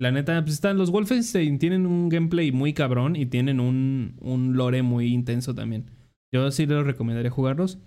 La 0.01 0.13
neta, 0.13 0.41
pues 0.43 0.55
están 0.55 0.79
los 0.79 0.91
Wolfenstein 0.93 1.59
tienen 1.59 1.85
un 1.87 2.09
gameplay 2.09 2.53
muy 2.53 2.73
cabrón 2.73 3.17
y 3.17 3.27
tienen 3.27 3.59
un, 3.59 4.17
un 4.21 4.57
lore 4.57 4.83
muy 4.83 5.09
intenso 5.13 5.55
también. 5.55 5.91
Yo 6.33 6.51
sí 6.53 6.67
les 6.67 6.85
recomendaría 6.85 7.31
jugarlos. 7.31 7.79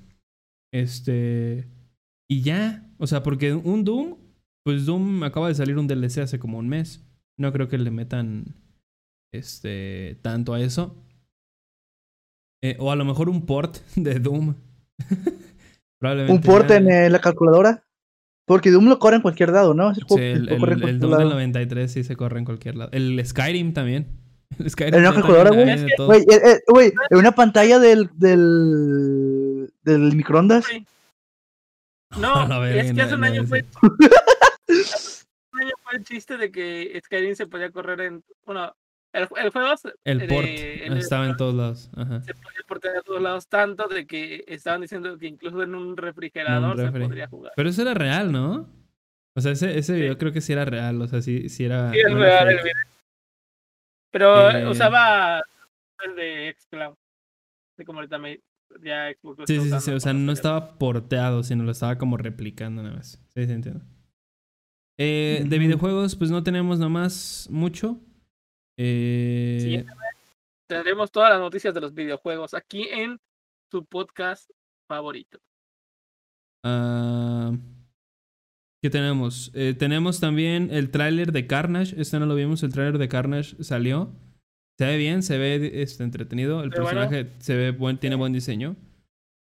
Este. 0.74 1.68
Y 2.30 2.42
ya. 2.42 2.90
O 2.98 3.08
sea, 3.08 3.24
porque 3.24 3.54
un 3.54 3.84
Doom. 3.84 4.18
Pues 4.64 4.86
Doom 4.86 5.24
acaba 5.24 5.48
de 5.48 5.56
salir 5.56 5.78
un 5.78 5.88
DLC 5.88 6.20
hace 6.20 6.38
como 6.38 6.58
un 6.60 6.68
mes. 6.68 7.04
No 7.40 7.52
creo 7.54 7.68
que 7.68 7.78
le 7.78 7.92
metan. 7.92 8.56
Este. 9.34 10.18
tanto 10.22 10.54
a 10.54 10.62
eso. 10.62 10.96
Eh, 12.64 12.76
o 12.80 12.92
a 12.92 12.96
lo 12.96 13.06
mejor 13.06 13.30
un 13.30 13.46
port 13.46 13.78
de 13.96 14.20
Doom. 14.20 14.56
Probablemente. 16.00 16.34
Un 16.34 16.42
port 16.42 16.70
ya- 16.70 16.78
en 16.78 16.92
eh, 16.92 17.10
la 17.10 17.20
calculadora. 17.20 17.84
Porque 18.46 18.72
Doom 18.72 18.88
lo 18.90 19.00
corre 19.00 19.18
en 19.18 19.22
cualquier 19.22 19.50
lado, 19.50 19.74
¿no? 19.74 19.94
Juego 19.94 20.18
el, 20.18 20.60
corre 20.60 20.74
en 20.74 21.00
Doom 21.00 21.00
del 21.00 21.10
lado. 21.10 21.30
93 21.32 21.92
sí 21.92 22.04
se 22.04 22.16
corre 22.16 22.40
en 22.40 22.46
cualquier 22.46 22.76
lado. 22.76 22.90
El 22.92 23.24
Skyrim 23.26 23.74
también. 23.74 24.08
El 24.60 24.70
Skyrim 24.70 24.96
¿En 24.96 25.02
una 25.02 25.14
calculadora, 25.14 25.52
güey? 25.52 25.96
Güey, 25.98 26.22
eh, 26.22 26.42
eh, 26.46 26.60
güey, 26.68 26.92
en 27.10 27.18
una 27.18 27.32
pantalla 27.32 27.80
del, 27.80 28.10
del, 28.14 29.72
del 29.84 30.16
microondas. 30.16 30.66
Sí. 30.66 30.86
No, 32.18 32.60
verga, 32.60 32.82
es 32.82 32.94
que 32.94 33.02
hace 33.02 33.16
un 33.16 33.22
no, 33.22 33.28
año 33.28 33.42
no, 33.44 33.48
fue. 33.48 33.60
ese. 34.68 35.24
un 35.54 35.62
año 35.62 35.72
fue 35.82 35.96
el 35.96 36.04
chiste 36.04 36.36
de 36.36 36.52
que 36.52 37.00
Skyrim 37.06 37.36
se 37.36 37.48
podía 37.48 37.72
correr 37.72 38.02
en. 38.02 38.22
Bueno, 38.46 38.76
el, 39.14 39.28
el 39.38 39.50
juego 39.52 39.74
El 40.06 40.20
de- 40.20 40.28
port 40.28 40.48
en 40.48 40.94
el- 40.94 40.98
estaba 41.00 41.26
en 41.28 41.36
todos 41.38 41.54
lados. 41.56 41.90
Ajá. 41.96 42.22
se 42.24 42.34
podía 42.34 42.62
portear 42.68 42.98
a 42.98 43.02
todos 43.02 43.22
lados, 43.22 43.48
tanto 43.48 43.88
de 43.88 44.06
que 44.08 44.44
estaban 44.48 44.82
diciendo 44.82 45.18
que 45.18 45.28
incluso 45.28 45.62
en 45.64 45.76
un 45.76 45.98
refrigerador 45.98 46.78
se 46.78 46.92
podría 46.92 47.28
jugar. 47.28 47.54
Pero 47.56 47.70
eso 47.70 47.82
era 47.82 47.94
real, 47.94 48.32
¿no? 48.32 48.70
O 49.36 49.42
sea, 49.42 49.52
ese, 49.54 49.78
ese 49.78 49.94
Sí. 49.96 50.00
video 50.02 50.18
creo 50.18 50.32
que 50.34 50.42
sí 50.42 50.52
era 50.54 50.66
real. 50.66 51.02
O 51.02 51.08
sea, 51.08 51.22
sí, 51.22 51.48
sí 51.50 51.64
era. 51.66 51.92
Sí, 51.92 52.00
es 52.00 52.10
no 52.12 52.18
real 52.20 52.50
el 52.50 52.58
video. 52.58 52.74
Pero 54.12 54.52
Eh. 54.52 54.68
usaba 54.68 55.42
el 56.06 56.16
de 56.16 56.56
Xcloud. 56.60 56.96
Así 57.78 57.86
como 57.86 58.00
ahorita 58.00 58.18
me, 58.18 58.42
ya 58.84 59.10
Xbox 59.14 59.44
Sí, 59.48 59.60
sí, 59.62 59.70
sí. 59.80 59.92
O 59.92 60.00
sea, 60.00 60.14
no 60.14 60.32
estaba 60.32 60.78
porteado, 60.78 61.44
sino 61.44 61.64
lo 61.64 61.72
estaba 61.72 61.98
como 61.98 62.18
replicando 62.18 62.84
nada 62.84 62.96
más. 62.98 63.24
Sí, 63.34 63.46
sí, 63.46 63.52
entiendo. 63.52 63.86
Eh, 64.98 65.44
de 65.48 65.58
videojuegos, 65.60 66.16
pues 66.16 66.30
no 66.30 66.44
tenemos 66.44 66.78
nada 66.80 66.90
más 66.90 67.48
mucho. 67.50 68.00
Eh, 68.84 69.58
Siguiente 69.62 69.94
Tendremos 70.68 71.12
todas 71.12 71.30
las 71.30 71.40
noticias 71.40 71.74
de 71.74 71.82
los 71.82 71.94
videojuegos 71.94 72.54
aquí 72.54 72.88
en 72.90 73.20
su 73.70 73.86
podcast 73.86 74.50
favorito. 74.90 75.38
Ah, 76.66 77.52
¿Qué 78.84 78.90
tenemos? 78.90 79.52
Eh, 79.54 79.76
tenemos 79.78 80.20
también 80.20 80.70
el 80.72 80.90
tráiler 80.90 81.32
de 81.32 81.46
Carnage. 81.46 82.00
Este 82.00 82.20
no 82.20 82.26
lo 82.26 82.36
vimos. 82.36 82.64
El 82.64 82.72
tráiler 82.74 82.98
de 82.98 83.08
Carnage 83.10 83.62
salió. 83.64 84.10
Se 84.80 84.86
ve 84.86 84.98
bien, 84.98 85.22
se 85.22 85.38
ve 85.38 85.82
este, 85.84 86.04
entretenido. 86.04 86.64
El 86.64 86.72
Se 86.72 86.78
ve 86.80 86.84
bueno. 86.84 87.00
personaje 87.02 87.32
se 87.40 87.56
ve 87.56 87.72
buen, 87.72 87.98
tiene 88.00 88.16
buen 88.16 88.34
diseño. 88.34 88.76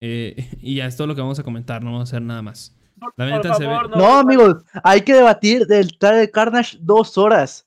Eh, 0.03 0.37
y 0.61 0.77
ya 0.77 0.87
es 0.87 0.97
todo 0.97 1.07
lo 1.09 1.15
que 1.15 1.23
vamos 1.23 1.39
a 1.39 1.43
comentar. 1.45 1.83
No 1.83 1.93
vamos 1.93 2.09
a 2.09 2.11
hacer 2.17 2.23
nada 2.23 2.43
más. 2.43 2.77
Por, 3.01 3.13
La 3.17 3.27
por 3.27 3.37
neta 3.45 3.55
se 3.55 3.65
ve- 3.67 3.71
favor, 3.75 3.91
No, 3.91 3.97
vuelvan- 3.97 4.21
amigos, 4.21 4.65
hay 4.85 5.01
que 5.03 5.15
debatir 5.15 5.67
del 5.67 5.97
trailer 5.99 6.21
de 6.27 6.31
Carnage 6.31 6.79
dos 6.81 7.17
horas. 7.19 7.66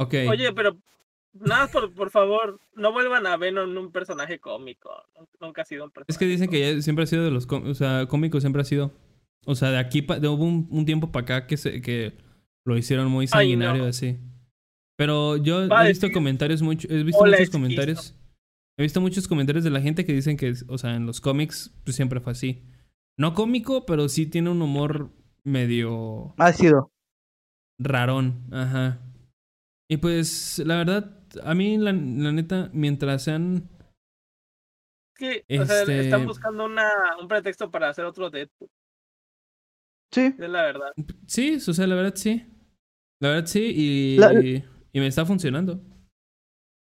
Ok. 0.00 0.14
Oye, 0.30 0.52
pero 0.52 0.76
nada, 1.32 1.66
por, 1.68 1.92
por 1.94 2.10
favor, 2.10 2.58
no 2.74 2.92
vuelvan 2.92 3.26
a 3.26 3.36
Venom 3.36 3.76
un 3.76 3.92
personaje 3.92 4.38
cómico. 4.38 4.90
Nunca 5.40 5.62
ha 5.62 5.64
sido 5.64 5.84
un 5.84 5.90
personaje 5.90 6.12
Es 6.12 6.18
que 6.18 6.26
dicen 6.26 6.48
que 6.50 6.58
cómico. 6.60 6.76
ya 6.76 6.82
siempre 6.82 7.04
ha 7.04 7.06
sido 7.06 7.24
de 7.24 7.30
los 7.30 7.46
com- 7.46 7.66
o 7.68 7.74
sea, 7.74 8.06
cómicos, 8.06 8.42
siempre 8.42 8.62
ha 8.62 8.64
sido. 8.64 8.92
O 9.46 9.54
sea, 9.54 9.70
de 9.70 9.78
aquí, 9.78 10.02
pa- 10.02 10.18
de, 10.18 10.28
hubo 10.28 10.44
un, 10.44 10.66
un 10.70 10.84
tiempo 10.86 11.12
para 11.12 11.22
acá 11.22 11.46
que, 11.46 11.56
se, 11.56 11.80
que 11.82 12.14
lo 12.64 12.76
hicieron 12.76 13.08
muy 13.08 13.24
Ay, 13.24 13.28
sanguinario 13.28 13.82
no. 13.84 13.88
así. 13.88 14.18
Pero 14.96 15.36
yo 15.38 15.66
Va 15.68 15.84
he 15.84 15.88
visto 15.88 16.06
decir, 16.06 16.12
comentarios 16.14 16.60
mucho, 16.62 16.86
he 16.90 17.02
visto 17.04 17.20
"Hola, 17.22 17.30
muchos 17.32 17.40
esquizo". 17.42 17.52
comentarios. 17.58 18.14
He 18.78 18.82
visto 18.82 19.00
muchos 19.00 19.28
comentarios 19.28 19.64
de 19.64 19.70
la 19.70 19.80
gente 19.80 20.04
que 20.04 20.12
dicen 20.12 20.36
que, 20.36 20.52
o 20.68 20.78
sea, 20.78 20.94
en 20.94 21.06
los 21.06 21.20
cómics 21.20 21.74
pues 21.84 21.96
siempre 21.96 22.20
fue 22.20 22.32
así. 22.32 22.62
No 23.18 23.34
cómico, 23.34 23.84
pero 23.86 24.08
sí 24.08 24.26
tiene 24.26 24.50
un 24.50 24.60
humor 24.62 25.10
medio 25.44 26.34
Ha 26.38 26.52
sido. 26.52 26.90
rarón, 27.78 28.46
ajá. 28.52 29.00
Y 29.90 29.96
pues, 29.96 30.60
la 30.64 30.76
verdad, 30.76 31.18
a 31.42 31.54
mí, 31.54 31.76
la, 31.76 31.92
la 31.92 32.32
neta, 32.32 32.70
mientras 32.72 33.24
sean 33.24 33.68
Es 35.18 35.44
que, 35.48 35.58
o 35.60 35.66
sea, 35.66 35.82
están 35.82 36.26
buscando 36.26 36.64
una, 36.66 36.88
un 37.20 37.26
pretexto 37.28 37.70
para 37.70 37.88
hacer 37.88 38.04
otro 38.04 38.30
Deadpool. 38.30 38.68
Sí. 40.12 40.34
Es 40.38 40.48
la 40.48 40.62
verdad. 40.62 40.92
Sí, 41.26 41.56
o 41.56 41.72
sea, 41.72 41.86
la 41.86 41.94
verdad 41.96 42.14
sí. 42.14 42.46
La 43.20 43.30
verdad 43.30 43.46
sí, 43.46 43.72
y, 43.76 44.16
La- 44.16 44.32
y 44.40 44.64
me 45.00 45.06
está 45.06 45.26
funcionando. 45.26 45.80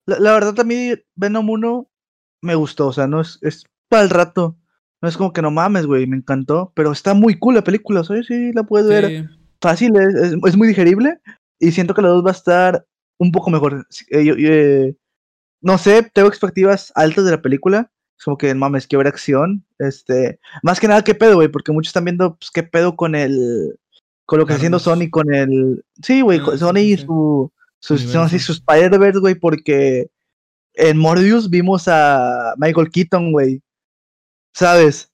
La, 0.08 0.20
la 0.20 0.34
verdad, 0.34 0.60
a 0.60 0.64
mí 0.64 0.92
Venom 1.16 1.50
1 1.50 1.90
me 2.44 2.56
gustó. 2.56 2.88
O 2.88 2.94
sea, 2.94 3.08
no 3.08 3.22
es, 3.22 3.40
es 3.42 3.66
para 3.90 4.04
el 4.04 4.10
rato. 4.10 4.58
No 5.02 5.08
es 5.10 5.16
como 5.18 5.32
que 5.34 5.42
no 5.42 5.52
mames, 5.52 5.86
güey, 5.86 6.06
me 6.08 6.18
encantó. 6.18 6.72
Pero 6.76 6.92
está 6.92 7.14
muy 7.14 7.40
cool 7.40 7.56
la 7.56 7.64
película. 7.64 8.04
¿sabes? 8.04 8.28
Sí, 8.28 8.52
la 8.54 8.64
puedes 8.64 8.88
ver 8.88 9.30
fácil, 9.62 9.96
es, 9.98 10.14
es- 10.16 10.36
es 10.46 10.58
muy 10.58 10.68
digerible. 10.68 11.20
Y 11.62 11.72
siento 11.72 11.94
que 11.94 12.02
la 12.02 12.10
2 12.10 12.24
va 12.26 12.30
a 12.30 12.34
estar 12.34 12.86
un 13.20 13.32
poco 13.32 13.52
mejor. 13.52 13.86
Eh, 14.10 14.26
yo- 14.26 14.36
eh, 14.38 14.96
no 15.62 15.78
sé, 15.78 16.10
tengo 16.14 16.28
expectativas 16.30 16.92
altas 16.96 17.26
de 17.26 17.32
la 17.32 17.42
película. 17.42 17.92
Es 18.18 18.24
como 18.26 18.38
que 18.38 18.54
mames, 18.56 18.88
que 18.88 18.98
ver 18.98 19.08
acción. 19.08 19.64
Este, 19.78 20.40
más 20.64 20.80
que 20.80 20.88
nada, 20.88 21.04
qué 21.04 21.14
pedo, 21.16 21.36
güey, 21.36 21.48
porque 21.50 21.72
muchos 21.72 21.90
están 21.90 22.06
viendo 22.06 22.36
pues, 22.38 22.50
qué 22.52 22.64
pedo 22.64 22.96
con 22.96 23.14
el. 23.16 23.78
Con 24.26 24.40
lo 24.40 24.46
que 24.46 24.54
está 24.54 24.58
haciendo. 24.60 24.80
Sony, 24.80 25.10
con 25.12 25.34
el. 25.34 25.84
Sí, 26.04 26.22
güey, 26.22 26.40
Ah, 26.40 26.50
sí, 26.54 26.58
Sony 26.58 26.78
y 26.80 26.98
sí. 26.98 27.06
su. 27.06 27.52
Sus, 27.82 28.14
no 28.14 28.26
Spider-Verse, 28.26 29.20
güey, 29.20 29.36
porque 29.36 30.10
en 30.74 30.98
Morbius 30.98 31.50
vimos 31.50 31.88
a 31.88 32.54
Michael 32.58 32.90
Keaton, 32.92 33.32
güey. 33.32 33.62
¿Sabes? 34.54 35.12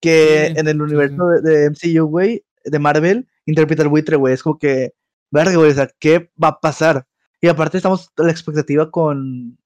Que 0.00 0.48
Sí, 0.52 0.60
en 0.60 0.68
el 0.68 0.80
universo 0.80 1.26
de, 1.28 1.40
de 1.42 1.70
MCU, 1.70 2.06
güey, 2.06 2.44
de 2.64 2.78
Marvel, 2.78 3.28
interpreta 3.46 3.82
al 3.82 3.88
buitre, 3.88 4.16
güey. 4.16 4.32
Es 4.34 4.42
como 4.42 4.58
que, 4.58 4.92
verga, 5.30 5.56
güey, 5.56 5.70
o 5.70 5.74
sea, 5.74 5.88
¿qué 5.98 6.30
va 6.42 6.48
a 6.48 6.60
pasar? 6.60 7.06
Y 7.44 7.48
aparte 7.48 7.76
estamos 7.76 8.10
a 8.16 8.22
la 8.22 8.30
expectativa 8.30 8.90
con, 8.90 9.58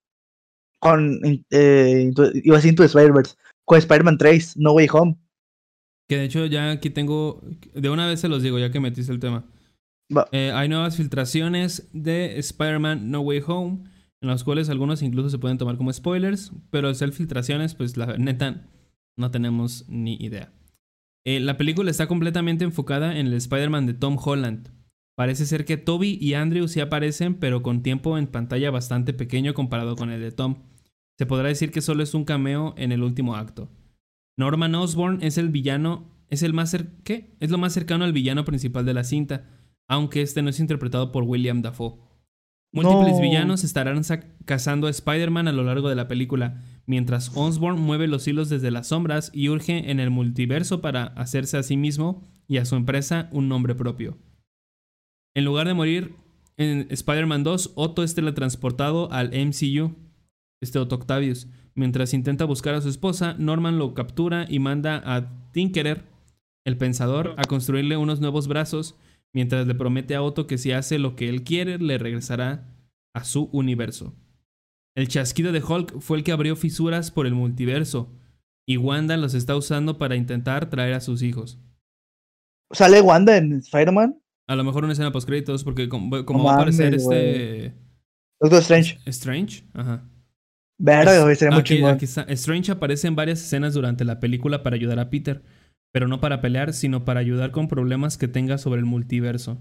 con, 0.80 1.20
eh, 1.22 2.10
iba 2.42 2.56
a 2.56 2.58
decir 2.58 2.70
Into 2.70 2.82
Spider-Verse, 2.82 3.36
con 3.64 3.78
Spider-Man 3.78 4.18
3, 4.18 4.56
No 4.56 4.72
Way 4.72 4.88
Home. 4.90 5.16
que 6.08 6.16
de 6.16 6.24
hecho 6.24 6.46
ya 6.46 6.72
aquí 6.72 6.90
tengo, 6.90 7.40
de 7.74 7.88
una 7.88 8.08
vez 8.08 8.18
se 8.18 8.28
los 8.28 8.42
digo, 8.42 8.58
ya 8.58 8.72
que 8.72 8.80
metiste 8.80 9.12
el 9.12 9.20
tema. 9.20 9.44
Eh, 10.32 10.50
hay 10.52 10.68
nuevas 10.68 10.96
filtraciones 10.96 11.88
de 11.92 12.40
Spider-Man 12.40 13.12
No 13.12 13.20
Way 13.20 13.44
Home, 13.46 13.84
en 14.22 14.28
las 14.28 14.42
cuales 14.42 14.70
algunos 14.70 15.00
incluso 15.02 15.30
se 15.30 15.38
pueden 15.38 15.58
tomar 15.58 15.76
como 15.76 15.92
spoilers, 15.92 16.50
pero 16.72 16.88
al 16.88 16.96
ser 16.96 17.12
filtraciones, 17.12 17.76
pues 17.76 17.96
la 17.96 18.18
neta, 18.18 18.66
no 19.16 19.30
tenemos 19.30 19.88
ni 19.88 20.16
idea. 20.16 20.52
Eh, 21.24 21.38
la 21.38 21.56
película 21.56 21.92
está 21.92 22.08
completamente 22.08 22.64
enfocada 22.64 23.16
en 23.16 23.28
el 23.28 23.34
Spider-Man 23.34 23.86
de 23.86 23.94
Tom 23.94 24.18
Holland. 24.20 24.68
Parece 25.18 25.46
ser 25.46 25.64
que 25.64 25.76
Toby 25.76 26.16
y 26.20 26.34
Andrew 26.34 26.68
sí 26.68 26.78
aparecen, 26.78 27.34
pero 27.34 27.60
con 27.60 27.82
tiempo 27.82 28.16
en 28.18 28.28
pantalla 28.28 28.70
bastante 28.70 29.12
pequeño 29.12 29.52
comparado 29.52 29.96
con 29.96 30.10
el 30.12 30.20
de 30.20 30.30
Tom. 30.30 30.58
Se 31.18 31.26
podrá 31.26 31.48
decir 31.48 31.72
que 31.72 31.80
solo 31.80 32.04
es 32.04 32.14
un 32.14 32.24
cameo 32.24 32.72
en 32.78 32.92
el 32.92 33.02
último 33.02 33.34
acto. 33.34 33.68
Norman 34.36 34.76
Osborn 34.76 35.18
es 35.20 35.36
el 35.36 35.48
villano, 35.48 36.04
es 36.30 36.44
el 36.44 36.52
más 36.52 36.72
cer- 36.72 37.02
¿qué? 37.02 37.34
Es 37.40 37.50
lo 37.50 37.58
más 37.58 37.72
cercano 37.72 38.04
al 38.04 38.12
villano 38.12 38.44
principal 38.44 38.86
de 38.86 38.94
la 38.94 39.02
cinta, 39.02 39.50
aunque 39.88 40.22
este 40.22 40.40
no 40.40 40.50
es 40.50 40.60
interpretado 40.60 41.10
por 41.10 41.24
William 41.24 41.62
Dafoe. 41.62 41.96
Múltiples 42.72 43.16
No. 43.16 43.20
villanos 43.20 43.64
estarán 43.64 44.00
cazando 44.44 44.86
a 44.86 44.90
Spider-Man 44.90 45.48
a 45.48 45.52
lo 45.52 45.64
largo 45.64 45.88
de 45.88 45.96
la 45.96 46.06
película, 46.06 46.62
mientras 46.86 47.32
Osborn 47.36 47.80
mueve 47.80 48.06
los 48.06 48.28
hilos 48.28 48.50
desde 48.50 48.70
las 48.70 48.86
sombras 48.86 49.32
y 49.34 49.48
urge 49.48 49.90
en 49.90 49.98
el 49.98 50.10
multiverso 50.10 50.80
para 50.80 51.06
hacerse 51.06 51.56
a 51.56 51.64
sí 51.64 51.76
mismo 51.76 52.22
y 52.46 52.58
a 52.58 52.64
su 52.64 52.76
empresa 52.76 53.28
un 53.32 53.48
nombre 53.48 53.74
propio. 53.74 54.16
En 55.38 55.44
lugar 55.44 55.68
de 55.68 55.74
morir 55.74 56.16
en 56.56 56.88
Spider-Man 56.90 57.44
2, 57.44 57.74
Otto 57.76 58.02
es 58.02 58.16
teletransportado 58.16 59.08
al 59.12 59.28
MCU, 59.28 59.94
este 60.60 60.80
Otto 60.80 60.96
Octavius. 60.96 61.46
Mientras 61.76 62.12
intenta 62.12 62.44
buscar 62.44 62.74
a 62.74 62.80
su 62.80 62.88
esposa, 62.88 63.36
Norman 63.38 63.78
lo 63.78 63.94
captura 63.94 64.46
y 64.48 64.58
manda 64.58 65.00
a 65.04 65.52
Tinkerer, 65.52 66.02
el 66.64 66.76
pensador, 66.76 67.36
a 67.36 67.44
construirle 67.44 67.96
unos 67.96 68.18
nuevos 68.18 68.48
brazos, 68.48 68.96
mientras 69.32 69.68
le 69.68 69.76
promete 69.76 70.16
a 70.16 70.22
Otto 70.22 70.48
que 70.48 70.58
si 70.58 70.72
hace 70.72 70.98
lo 70.98 71.14
que 71.14 71.28
él 71.28 71.44
quiere, 71.44 71.78
le 71.78 71.98
regresará 71.98 72.74
a 73.14 73.22
su 73.22 73.44
universo. 73.52 74.16
El 74.96 75.06
chasquido 75.06 75.52
de 75.52 75.62
Hulk 75.62 76.00
fue 76.00 76.18
el 76.18 76.24
que 76.24 76.32
abrió 76.32 76.56
fisuras 76.56 77.12
por 77.12 77.28
el 77.28 77.34
multiverso, 77.34 78.10
y 78.66 78.76
Wanda 78.76 79.16
los 79.16 79.34
está 79.34 79.54
usando 79.54 79.98
para 79.98 80.16
intentar 80.16 80.68
traer 80.68 80.94
a 80.94 81.00
sus 81.00 81.22
hijos. 81.22 81.60
¿Sale 82.72 83.00
Wanda 83.00 83.36
en 83.36 83.52
Spider-Man? 83.52 84.20
A 84.48 84.56
lo 84.56 84.64
mejor 84.64 84.82
una 84.84 84.92
escena 84.94 85.12
post 85.12 85.28
créditos, 85.28 85.62
porque 85.62 85.88
como, 85.88 86.24
como 86.24 86.38
No 86.40 86.44
va 86.46 86.52
a 86.52 86.54
aparecer 86.56 86.86
mames, 86.86 87.02
este. 87.02 87.74
Doctor 88.40 88.60
Strange. 88.60 88.98
Strange, 89.06 89.64
ajá. 89.74 90.02
Verga, 90.80 91.22
güey, 91.22 91.36
sería 91.36 91.50
muy 91.52 91.60
Aquí- 91.60 91.74
chingón. 91.74 91.94
aquí 91.94 92.04
está. 92.04 92.22
Strange 92.22 92.72
aparece 92.72 93.08
en 93.08 93.16
varias 93.16 93.40
escenas 93.42 93.74
durante 93.74 94.04
la 94.04 94.20
película 94.20 94.62
para 94.62 94.76
ayudar 94.76 94.98
a 95.00 95.10
Peter, 95.10 95.42
pero 95.92 96.06
no 96.08 96.20
para 96.20 96.40
pelear, 96.40 96.72
sino 96.72 97.04
para 97.04 97.20
ayudar 97.20 97.50
con 97.50 97.68
problemas 97.68 98.16
que 98.16 98.28
tenga 98.28 98.58
sobre 98.58 98.78
el 98.80 98.86
multiverso. 98.86 99.60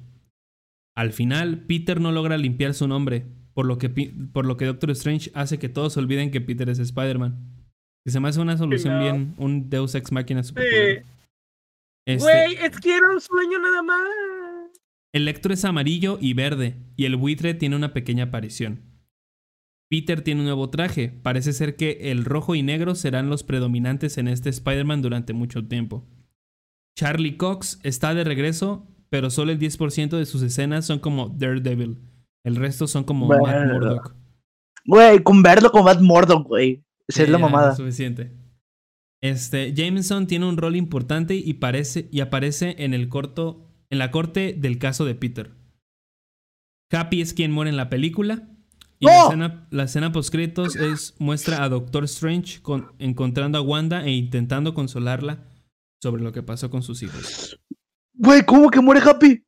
Al 0.95 1.11
final, 1.11 1.65
Peter 1.67 1.99
no 1.99 2.11
logra 2.11 2.37
limpiar 2.37 2.73
su 2.73 2.87
nombre, 2.87 3.25
por 3.53 3.65
lo 3.65 3.77
que, 3.79 3.89
Pi- 3.89 4.13
por 4.31 4.45
lo 4.45 4.57
que 4.57 4.65
Doctor 4.65 4.91
Strange 4.91 5.31
hace 5.33 5.57
que 5.59 5.69
todos 5.69 5.97
olviden 5.97 6.31
que 6.31 6.39
Peter 6.41 6.69
es 6.69 6.79
Spider-Man. 6.79 7.35
Que 8.05 8.11
se 8.11 8.19
me 8.19 8.29
hace 8.29 8.39
una 8.39 8.55
solución 8.57 8.93
no. 8.95 8.99
bien, 9.01 9.33
un 9.37 9.69
Deus 9.69 9.95
Ex 9.95 10.11
Máquina 10.11 10.43
super 10.43 10.63
Sí. 10.63 11.03
Este, 12.05 12.23
Güey, 12.23 12.55
es 12.63 12.79
que 12.79 12.95
era 12.95 13.09
un 13.11 13.19
sueño 13.19 13.59
nada 13.59 13.81
más. 13.83 13.99
Electro 15.17 15.51
es 15.51 15.65
amarillo 15.65 16.19
y 16.21 16.33
verde, 16.33 16.77
y 16.95 17.05
el 17.05 17.15
buitre 17.15 17.55
tiene 17.55 17.75
una 17.75 17.91
pequeña 17.91 18.25
aparición. 18.25 18.83
Peter 19.89 20.21
tiene 20.21 20.41
un 20.41 20.45
nuevo 20.45 20.69
traje. 20.69 21.09
Parece 21.09 21.53
ser 21.53 21.75
que 21.75 22.11
el 22.11 22.23
rojo 22.23 22.53
y 22.53 22.61
negro 22.61 22.93
serán 22.93 23.27
los 23.27 23.43
predominantes 23.43 24.19
en 24.19 24.27
este 24.27 24.49
Spider-Man 24.49 25.01
durante 25.01 25.33
mucho 25.33 25.65
tiempo. 25.65 26.05
Charlie 26.95 27.35
Cox 27.35 27.79
está 27.81 28.13
de 28.13 28.25
regreso, 28.25 28.85
pero 29.09 29.31
solo 29.31 29.51
el 29.51 29.59
10% 29.59 30.17
de 30.17 30.25
sus 30.27 30.43
escenas 30.43 30.85
son 30.85 30.99
como 30.99 31.29
Daredevil. 31.29 31.97
El 32.43 32.55
resto 32.55 32.85
son 32.85 33.03
como 33.03 33.27
Matt 33.27 33.43
Verga. 33.43 33.73
Murdock. 33.73 34.15
Güey, 34.85 35.23
con 35.23 35.41
verlo 35.41 35.71
con 35.71 35.83
Matt 35.83 36.01
Murdock, 36.01 36.47
güey. 36.47 36.85
Esa 37.07 37.23
es 37.23 37.29
la 37.29 37.39
mamada. 37.39 37.75
Suficiente. 37.75 38.37
Este, 39.21 39.73
Jameson 39.73 40.27
tiene 40.27 40.45
un 40.45 40.57
rol 40.57 40.75
importante 40.75 41.33
y, 41.35 41.55
parece, 41.55 42.07
y 42.11 42.19
aparece 42.19 42.75
en 42.77 42.93
el 42.93 43.09
corto, 43.09 43.66
en 43.89 43.99
la 43.99 44.11
corte 44.11 44.53
del 44.57 44.79
caso 44.79 45.05
de 45.05 45.15
Peter. 45.15 45.51
Happy 46.91 47.21
es 47.21 47.33
quien 47.33 47.51
muere 47.51 47.69
en 47.69 47.77
la 47.77 47.89
película. 47.89 48.47
Y 48.99 49.05
la 49.05 49.13
¡No! 49.13 49.25
escena, 49.27 49.67
la 49.71 49.83
escena 49.83 50.11
postcréditos 50.11 50.75
es 50.75 51.15
muestra 51.19 51.63
a 51.63 51.69
Doctor 51.69 52.03
Strange 52.05 52.61
con- 52.61 52.93
encontrando 52.97 53.57
a 53.57 53.61
Wanda 53.61 54.03
e 54.05 54.11
intentando 54.11 54.73
consolarla 54.73 55.43
sobre 56.01 56.23
lo 56.23 56.31
que 56.31 56.41
pasó 56.43 56.69
con 56.69 56.81
sus 56.81 57.03
hijos. 57.03 57.59
Güey, 58.13 58.43
¿cómo 58.45 58.69
que 58.71 58.81
muere 58.81 59.01
Happy? 59.01 59.43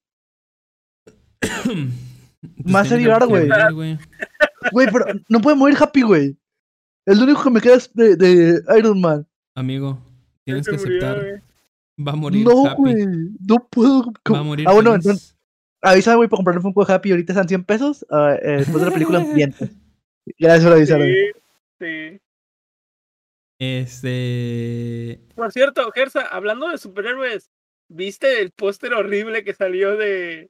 Más 2.64 2.92
a 2.92 2.98
llorar, 2.98 3.26
güey. 3.28 3.50
güey. 4.72 4.88
Pero 4.92 5.06
no 5.30 5.42
puede 5.42 5.56
morir 5.58 5.78
Happy, 5.80 6.02
güey. 6.02 6.38
El 7.06 7.22
único 7.24 7.44
que 7.44 7.50
me 7.50 7.62
queda 7.62 7.76
es 7.76 7.92
de, 7.94 8.16
de 8.16 8.62
Iron 8.78 9.02
Man. 9.02 9.28
Amigo, 9.56 10.00
tienes 10.46 10.68
que 10.68 10.78
murió, 10.78 11.08
aceptar. 11.08 11.44
Güey. 12.00 12.06
Va 12.08 12.12
a 12.14 12.16
morir 12.16 12.46
No, 12.46 12.66
Happy. 12.66 12.76
güey. 12.78 13.06
No 13.48 13.68
puedo. 13.70 14.12
Va 14.34 14.40
a 14.40 14.44
morir 14.44 14.66
ah, 14.68 14.74
bueno, 14.74 14.92
feliz. 14.92 15.06
entonces, 15.06 15.38
avísame, 15.82 16.18
güey, 16.18 16.30
para 16.30 16.38
comprarle 16.38 16.60
un 16.60 16.64
Funko 16.64 16.86
de 16.86 16.94
Happy. 16.94 17.12
Ahorita 17.12 17.34
están 17.34 17.48
100 17.48 17.64
pesos. 17.66 18.06
ah, 18.12 18.36
eh, 18.42 18.58
después 18.60 18.80
de 18.80 18.86
la 18.88 18.94
película, 18.94 19.20
500. 19.24 19.70
Gracias 20.38 20.64
por 20.64 20.74
avisarme. 20.74 21.06
Sí, 21.14 21.22
sí. 21.80 22.20
Este. 23.60 25.20
Por 25.36 25.52
cierto, 25.52 25.92
Gersa, 25.92 26.22
hablando 26.22 26.70
de 26.70 26.78
superhéroes, 26.78 27.50
¿viste 27.90 28.42
el 28.42 28.52
póster 28.52 28.94
horrible 28.94 29.44
que 29.44 29.54
salió 29.54 29.98
de. 29.98 30.50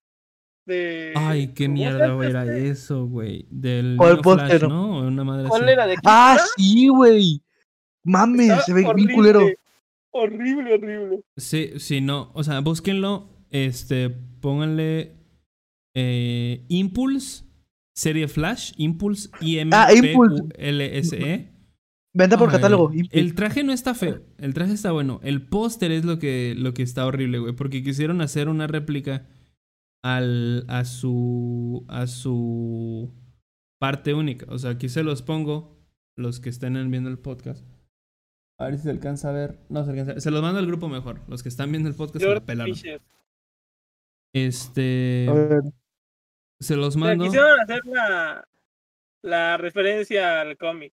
de 0.65 1.13
Ay, 1.15 1.47
qué 1.53 1.65
¿cómo 1.65 1.77
se 1.77 1.81
mierda 1.83 2.07
llama 2.07 2.25
era 2.27 2.43
este? 2.43 2.69
eso, 2.69 3.05
güey. 3.07 3.47
Del 3.49 3.95
¿Cuál 3.97 4.19
póster? 4.19 4.67
¿no? 4.67 4.99
Una 5.07 5.23
madre 5.23 5.47
¿Cuál 5.49 5.63
así. 5.63 5.71
era 5.71 5.87
de 5.87 5.95
Ah, 6.05 6.37
sí, 6.55 6.87
güey. 6.89 7.41
Mames, 8.03 8.41
Estaba 8.49 8.61
se 8.63 8.73
ve 8.73 8.79
bien 8.81 8.89
horrible, 8.91 9.13
culero. 9.15 9.47
Horrible, 10.11 10.73
horrible. 10.73 11.21
Sí, 11.37 11.71
sí, 11.77 12.01
no. 12.01 12.31
O 12.33 12.43
sea, 12.43 12.59
búsquenlo. 12.61 13.29
Este, 13.49 14.09
pónganle. 14.09 15.15
Eh, 15.95 16.65
Impulse, 16.69 17.43
serie 17.95 18.27
Flash, 18.27 18.73
Impulse, 18.77 19.29
Ah, 19.71 19.91
Impulse. 19.93 20.43
I-M-P-U-L-S-E. 20.55 21.51
Venta 22.13 22.37
por 22.37 22.49
Ay, 22.49 22.55
catálogo. 22.55 22.91
El 23.11 23.35
traje 23.35 23.63
no 23.63 23.71
está 23.71 23.93
feo. 23.93 24.23
El 24.37 24.53
traje 24.53 24.73
está 24.73 24.91
bueno. 24.91 25.19
El 25.23 25.43
póster 25.47 25.91
es 25.91 26.05
lo 26.05 26.17
que, 26.19 26.55
lo 26.57 26.73
que 26.73 26.83
está 26.83 27.05
horrible, 27.05 27.39
güey. 27.39 27.53
Porque 27.53 27.83
quisieron 27.83 28.21
hacer 28.21 28.49
una 28.49 28.67
réplica 28.67 29.27
al, 30.03 30.65
a 30.67 30.85
su. 30.85 31.85
a 31.87 32.07
su 32.07 33.13
parte 33.79 34.13
única. 34.13 34.45
O 34.49 34.57
sea, 34.57 34.71
aquí 34.71 34.89
se 34.89 35.03
los 35.03 35.21
pongo. 35.21 35.77
Los 36.17 36.39
que 36.39 36.49
estén 36.49 36.73
viendo 36.91 37.09
el 37.09 37.19
podcast. 37.19 37.65
A 38.59 38.65
ver 38.65 38.77
si 38.77 38.83
se 38.83 38.89
alcanza 38.89 39.29
a 39.29 39.31
ver. 39.31 39.57
No 39.69 39.83
se 39.85 39.91
alcanza. 39.91 40.19
Se 40.19 40.31
los 40.31 40.41
mando 40.41 40.59
al 40.59 40.67
grupo 40.67 40.87
mejor. 40.89 41.21
Los 41.27 41.41
que 41.43 41.49
están 41.49 41.71
viendo 41.71 41.87
el 41.89 41.95
podcast 41.95 42.17
se 42.19 42.25
George 42.25 42.41
la 42.41 42.45
pelaron. 42.45 42.75
Fisher. 42.75 43.01
Este. 44.33 45.27
A 45.29 45.33
ver. 45.33 45.61
Se 46.59 46.75
los 46.75 46.89
O 46.95 46.99
sea, 46.99 46.99
mando. 46.99 47.23
quisieron 47.25 47.59
hacer 47.59 47.81
la, 47.85 48.43
la 49.23 49.57
referencia 49.57 50.41
al 50.41 50.57
cómic 50.57 50.93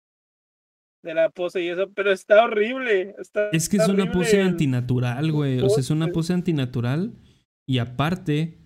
de 1.04 1.14
la 1.14 1.30
pose 1.30 1.62
y 1.62 1.68
eso, 1.68 1.90
pero 1.94 2.12
está 2.12 2.44
horrible. 2.44 3.14
Está, 3.20 3.50
Es 3.50 3.68
que 3.70 3.78
está 3.78 3.92
es 3.92 3.94
una 3.94 4.12
pose 4.12 4.40
el- 4.42 4.48
antinatural, 4.48 5.32
güey. 5.32 5.60
O 5.60 5.70
sea, 5.70 5.82
es 5.82 5.90
una 5.90 6.08
pose 6.08 6.34
antinatural. 6.34 7.14
Y 7.68 7.80
aparte, 7.80 8.58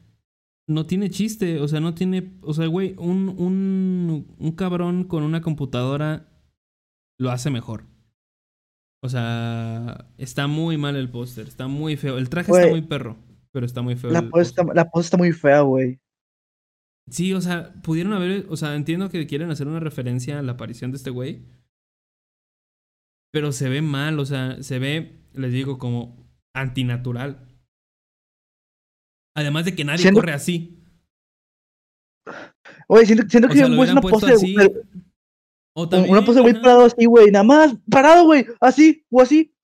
no 0.68 0.86
tiene 0.86 1.10
chiste. 1.10 1.60
O 1.60 1.68
sea, 1.68 1.80
no 1.80 1.96
tiene. 1.96 2.38
O 2.42 2.54
sea, 2.54 2.68
güey, 2.68 2.94
un, 3.00 3.30
un, 3.38 4.36
un 4.38 4.52
cabrón 4.52 5.04
con 5.06 5.24
una 5.24 5.42
computadora 5.42 6.28
lo 7.20 7.32
hace 7.32 7.50
mejor. 7.50 7.86
O 9.04 9.10
sea, 9.10 10.08
está 10.18 10.48
muy 10.48 10.78
mal 10.78 10.96
el 10.96 11.10
póster. 11.10 11.46
Está 11.46 11.68
muy 11.68 11.98
feo. 11.98 12.18
El 12.18 12.30
traje 12.30 12.50
está 12.52 12.68
muy 12.70 12.82
perro. 12.82 13.18
Pero 13.52 13.66
está 13.66 13.82
muy 13.82 13.98
feo. 13.98 14.10
La 14.12 14.22
pose, 14.30 14.44
está, 14.44 14.62
póster. 14.64 14.76
la 14.78 14.90
pose 14.90 15.06
está 15.08 15.18
muy 15.18 15.32
fea, 15.34 15.60
güey. 15.62 16.00
Sí, 17.10 17.34
o 17.34 17.42
sea, 17.42 17.74
pudieron 17.84 18.14
haber. 18.14 18.46
O 18.50 18.56
sea, 18.56 18.76
entiendo 18.76 19.10
que 19.10 19.28
quieren 19.28 19.52
hacer 19.52 19.68
una 19.68 19.82
referencia 19.82 20.40
a 20.40 20.42
la 20.42 20.54
aparición 20.54 20.92
de 20.92 20.98
este 20.98 21.10
güey. 21.10 21.42
Pero 23.34 23.52
se 23.52 23.68
ve 23.68 23.82
mal, 23.82 24.20
o 24.20 24.26
sea, 24.26 24.64
se 24.64 24.80
ve, 24.80 25.20
les 25.34 25.52
digo, 25.52 25.78
como 25.80 26.16
antinatural. 26.56 27.46
Además 29.36 29.66
de 29.66 29.76
que 29.76 29.84
nadie 29.84 30.14
corre 30.14 30.32
así. 30.32 30.80
Oye, 32.88 33.06
siento, 33.06 33.28
siento 33.28 33.48
O 33.48 33.52
que 33.52 33.58
sea, 33.58 33.68
hubieran 33.68 33.92
una 33.92 34.02
puesto 34.02 34.20
pose, 34.22 34.34
así. 34.34 34.56
de- 34.56 34.84
O 35.76 35.84
una 35.84 35.90
también, 35.90 36.26
pose 36.26 36.42
güey 36.42 36.54
ajá. 36.54 36.62
parado 36.62 36.86
así, 36.86 37.06
güey. 37.06 37.32
Nada 37.32 37.44
más, 37.44 37.76
parado, 37.90 38.26
güey. 38.26 38.46
Así, 38.62 39.06
o 39.10 39.22
así. 39.22 39.56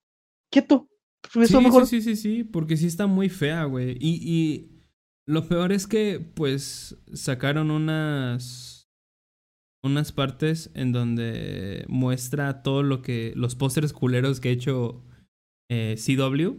Quieto. 0.51 0.89
Sí, 1.31 1.55
mejor. 1.57 1.85
sí, 1.85 2.01
sí, 2.01 2.15
sí, 2.15 2.21
sí, 2.21 2.43
porque 2.43 2.77
sí 2.77 2.87
está 2.87 3.05
muy 3.05 3.29
fea, 3.29 3.65
güey. 3.65 3.97
Y, 3.99 4.19
y 4.23 4.83
lo 5.27 5.47
peor 5.47 5.71
es 5.71 5.85
que, 5.85 6.19
pues, 6.19 6.97
sacaron 7.13 7.71
unas. 7.71 8.77
Unas 9.81 10.11
partes 10.11 10.71
en 10.73 10.91
donde 10.91 11.85
muestra 11.87 12.63
todo 12.63 12.83
lo 12.83 13.01
que. 13.01 13.33
Los 13.35 13.55
pósters 13.55 13.93
culeros 13.93 14.39
que 14.39 14.49
ha 14.49 14.53
hecho 14.53 15.05
eh, 15.69 15.95
CW. 15.95 16.57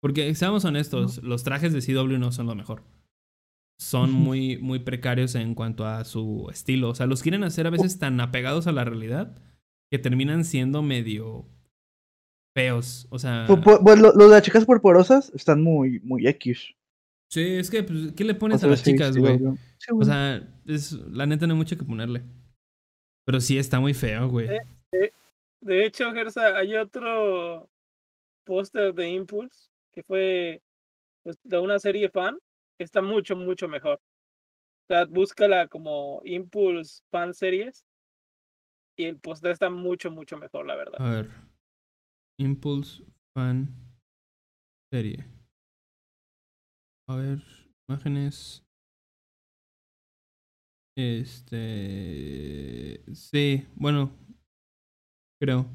Porque, 0.00 0.34
seamos 0.34 0.64
honestos, 0.64 1.22
los 1.22 1.42
trajes 1.42 1.72
de 1.72 1.80
CW 1.80 2.18
no 2.18 2.30
son 2.30 2.46
lo 2.46 2.54
mejor. 2.54 2.84
Son 3.78 4.10
muy, 4.10 4.58
muy 4.58 4.80
precarios 4.80 5.34
en 5.36 5.54
cuanto 5.54 5.86
a 5.86 6.04
su 6.04 6.48
estilo. 6.50 6.90
O 6.90 6.94
sea, 6.94 7.06
los 7.06 7.22
quieren 7.22 7.44
hacer 7.44 7.66
a 7.66 7.70
veces 7.70 7.98
tan 7.98 8.20
apegados 8.20 8.66
a 8.66 8.72
la 8.72 8.84
realidad 8.84 9.40
que 9.90 9.98
terminan 9.98 10.44
siendo 10.44 10.82
medio 10.82 11.46
feos. 12.56 13.06
O 13.10 13.18
sea. 13.18 13.44
Pues, 13.46 13.60
pues, 13.62 13.78
pues, 13.84 13.98
lo, 14.00 14.12
lo 14.12 14.24
de 14.24 14.30
las 14.30 14.42
chicas 14.42 14.62
superpoderosas 14.62 15.32
están 15.34 15.62
muy, 15.62 16.00
muy 16.00 16.26
X. 16.26 16.74
Sí, 17.30 17.56
es 17.56 17.70
que, 17.70 17.82
pues, 17.84 18.12
¿qué 18.16 18.24
le 18.24 18.34
pones 18.34 18.62
O 18.62 18.66
a 18.66 18.70
las 18.70 18.80
sí, 18.80 18.92
chicas, 18.92 19.16
güey? 19.16 19.38
Sí, 19.78 19.92
o 19.94 20.02
sea, 20.02 20.42
es, 20.66 20.92
la 20.92 21.26
neta 21.26 21.46
no 21.46 21.54
hay 21.54 21.58
mucho 21.58 21.76
que 21.76 21.84
ponerle. 21.84 22.22
Pero 23.24 23.40
sí 23.40 23.58
está 23.58 23.78
muy 23.78 23.94
feo, 23.94 24.28
güey. 24.28 24.48
Eh. 24.48 25.12
De 25.60 25.84
hecho, 25.84 26.12
Gersa, 26.12 26.56
hay 26.56 26.74
otro 26.76 27.68
póster 28.44 28.94
de 28.94 29.10
Impulse 29.10 29.70
que 29.92 30.02
fue 30.02 30.62
pues, 31.22 31.36
de 31.44 31.58
una 31.58 31.78
serie 31.78 32.08
fan 32.08 32.38
está 32.84 33.02
mucho, 33.02 33.36
mucho 33.36 33.68
mejor. 33.68 33.96
O 33.96 34.86
sea, 34.88 35.04
búscala 35.04 35.68
como 35.68 36.20
Impulse 36.24 37.02
Fan 37.10 37.34
Series 37.34 37.84
y 38.96 39.04
el 39.04 39.18
póster 39.18 39.50
está 39.52 39.68
mucho, 39.70 40.10
mucho 40.10 40.36
mejor, 40.38 40.66
la 40.66 40.76
verdad. 40.76 41.00
A 41.00 41.10
ver. 41.10 41.30
Impulse 42.38 43.04
Fan 43.36 43.68
Serie. 44.92 45.24
A 47.08 47.16
ver, 47.16 47.42
imágenes. 47.88 48.64
Este. 51.78 53.02
Sí, 53.14 53.66
bueno. 53.76 54.10
Creo. 55.40 55.70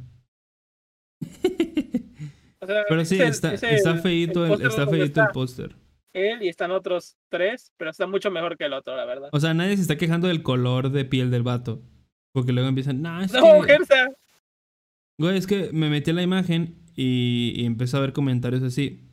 O 2.62 2.66
sea, 2.66 2.84
Pero 2.88 3.06
sí, 3.06 3.16
el- 3.20 3.28
está, 3.30 3.54
es 3.54 3.64
está 3.64 3.92
el- 3.92 4.00
feíto 4.02 4.46
el 4.46 4.62
está 4.66 4.88
feíto 4.88 5.22
el 5.22 5.28
póster. 5.34 5.76
Él 6.14 6.42
y 6.42 6.48
están 6.48 6.72
otros 6.72 7.18
tres, 7.30 7.72
pero 7.78 7.92
está 7.92 8.08
mucho 8.08 8.32
mejor 8.32 8.58
que 8.58 8.66
el 8.66 8.74
otro, 8.74 8.96
la 8.96 9.06
verdad. 9.06 9.30
O 9.32 9.40
sea, 9.40 9.54
nadie 9.54 9.76
se 9.76 9.82
está 9.82 9.98
quejando 9.98 10.28
del 10.28 10.44
color 10.44 10.92
de 10.92 11.06
piel 11.06 11.32
del 11.32 11.44
vato. 11.44 11.82
Porque 12.34 12.52
luego 12.52 12.70
empiezan, 12.70 13.02
no, 13.02 13.22
es 13.22 13.32
No, 13.34 13.62
que... 13.62 13.78
Güey, 15.20 15.38
es 15.38 15.46
que 15.46 15.72
me 15.72 15.90
metí 15.90 16.12
a 16.12 16.14
la 16.14 16.24
imagen 16.24 16.84
y, 16.96 17.54
y 17.56 17.66
empecé 17.66 17.98
a 17.98 18.00
ver 18.00 18.14
comentarios 18.14 18.64
así. 18.64 19.10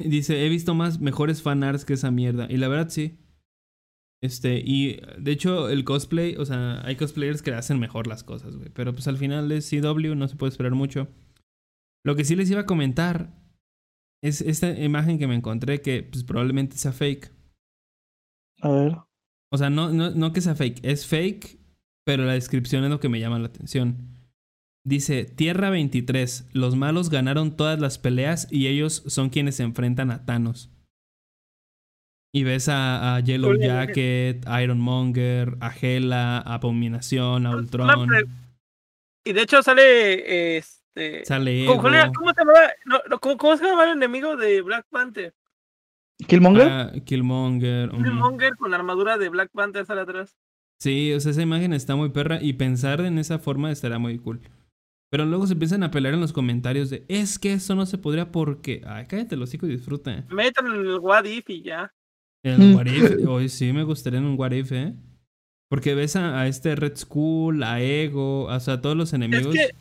Dice, 0.00 0.44
he 0.44 0.48
visto 0.48 0.74
más 0.74 1.00
mejores 1.00 1.42
fanarts 1.42 1.84
que 1.84 1.92
esa 1.92 2.10
mierda. 2.10 2.48
Y 2.50 2.56
la 2.56 2.68
verdad 2.68 2.88
sí. 2.88 3.20
Este, 4.22 4.62
y 4.64 5.00
de 5.18 5.32
hecho 5.32 5.68
el 5.68 5.84
cosplay, 5.84 6.34
o 6.36 6.44
sea, 6.44 6.80
hay 6.84 6.96
cosplayers 6.96 7.42
que 7.42 7.52
hacen 7.52 7.78
mejor 7.78 8.06
las 8.06 8.24
cosas, 8.24 8.56
güey. 8.56 8.70
Pero 8.70 8.92
pues 8.92 9.06
al 9.06 9.18
final 9.18 9.52
es 9.52 9.70
CW, 9.70 10.14
no 10.14 10.26
se 10.26 10.36
puede 10.36 10.50
esperar 10.50 10.72
mucho. 10.72 11.08
Lo 12.04 12.16
que 12.16 12.24
sí 12.24 12.34
les 12.34 12.50
iba 12.50 12.62
a 12.62 12.66
comentar 12.66 13.43
es 14.24 14.40
esta 14.40 14.70
imagen 14.70 15.18
que 15.18 15.26
me 15.26 15.34
encontré 15.34 15.82
que 15.82 16.02
pues 16.02 16.24
probablemente 16.24 16.78
sea 16.78 16.92
fake. 16.92 17.30
A 18.62 18.70
ver. 18.70 18.96
O 19.52 19.58
sea, 19.58 19.68
no, 19.68 19.92
no, 19.92 20.10
no 20.10 20.32
que 20.32 20.40
sea 20.40 20.54
fake, 20.54 20.80
es 20.82 21.06
fake, 21.06 21.58
pero 22.06 22.24
la 22.24 22.32
descripción 22.32 22.84
es 22.84 22.90
lo 22.90 23.00
que 23.00 23.10
me 23.10 23.20
llama 23.20 23.38
la 23.38 23.48
atención. 23.48 24.08
Dice, 24.82 25.26
Tierra 25.26 25.68
23, 25.68 26.48
los 26.52 26.74
malos 26.74 27.10
ganaron 27.10 27.56
todas 27.56 27.78
las 27.78 27.98
peleas 27.98 28.48
y 28.50 28.66
ellos 28.68 29.02
son 29.06 29.28
quienes 29.28 29.56
se 29.56 29.62
enfrentan 29.62 30.10
a 30.10 30.24
Thanos. 30.24 30.70
Y 32.32 32.44
ves 32.44 32.68
a, 32.68 33.16
a 33.16 33.20
Yellow 33.20 33.50
Oye, 33.50 33.66
Jacket, 33.66 34.44
Ironmonger, 34.62 35.56
a 35.60 35.70
Hela, 35.70 36.38
a 36.38 36.54
Abominación, 36.54 37.46
a 37.46 37.54
Ultron. 37.54 38.08
Y 39.22 39.32
de 39.34 39.42
hecho 39.42 39.62
sale 39.62 40.56
este. 40.94 41.24
Sale 41.24 41.66
¿Cómo, 41.66 41.88
Ego, 41.88 42.12
¿Cómo 42.14 42.32
se 42.32 42.40
llamaba? 42.40 42.60
No, 42.84 43.00
no, 43.08 43.18
¿cómo, 43.18 43.36
cómo 43.36 43.56
se 43.56 43.64
llamaba 43.64 43.84
el 43.84 43.96
enemigo 43.96 44.36
de 44.36 44.62
Black 44.62 44.86
Panther? 44.90 45.34
¿Killmonger? 46.26 46.68
ah, 46.68 46.92
Killmonger. 47.04 47.90
Killmonger 47.90 48.56
con 48.56 48.70
la 48.70 48.76
armadura 48.76 49.18
de 49.18 49.28
Black 49.28 49.50
Panther 49.52 49.84
sale 49.84 50.02
atrás. 50.02 50.36
Sí, 50.80 51.12
o 51.12 51.20
sea, 51.20 51.32
esa 51.32 51.42
imagen 51.42 51.72
está 51.72 51.96
muy 51.96 52.10
perra 52.10 52.40
y 52.40 52.52
pensar 52.54 53.00
en 53.00 53.18
esa 53.18 53.38
forma 53.38 53.70
estará 53.70 53.98
muy 53.98 54.18
cool. 54.18 54.40
Pero 55.10 55.24
luego 55.26 55.46
se 55.46 55.52
empiezan 55.52 55.82
a 55.82 55.90
pelear 55.90 56.14
en 56.14 56.20
los 56.20 56.32
comentarios 56.32 56.90
de, 56.90 57.04
es 57.08 57.38
que 57.38 57.52
eso 57.52 57.74
no 57.74 57.86
se 57.86 57.98
podría 57.98 58.32
porque... 58.32 58.82
Ay, 58.86 59.06
cállate 59.06 59.36
los 59.36 59.52
hijos 59.54 59.68
y 59.68 59.72
disfruta. 59.72 60.24
Metan 60.30 60.66
en 60.66 60.72
el 60.74 60.98
What 60.98 61.24
If 61.24 61.48
y 61.50 61.62
ya. 61.62 61.92
El 62.42 62.58
Mm. 62.58 62.74
What 62.74 62.86
If, 62.86 63.12
hoy 63.28 63.48
sí 63.48 63.72
me 63.72 63.84
gustaría 63.84 64.18
en 64.18 64.26
un 64.26 64.38
What 64.38 64.52
If, 64.52 64.72
¿eh? 64.72 64.94
Porque 65.68 65.94
ves 65.94 66.16
a, 66.16 66.40
a 66.40 66.46
este 66.46 66.76
Red 66.76 66.96
Skull, 66.96 67.62
a 67.62 67.80
Ego, 67.80 68.44
o 68.44 68.60
sea, 68.60 68.74
a 68.74 68.80
todos 68.80 68.96
los 68.96 69.12
enemigos. 69.12 69.54
Es 69.54 69.68
que, 69.68 69.74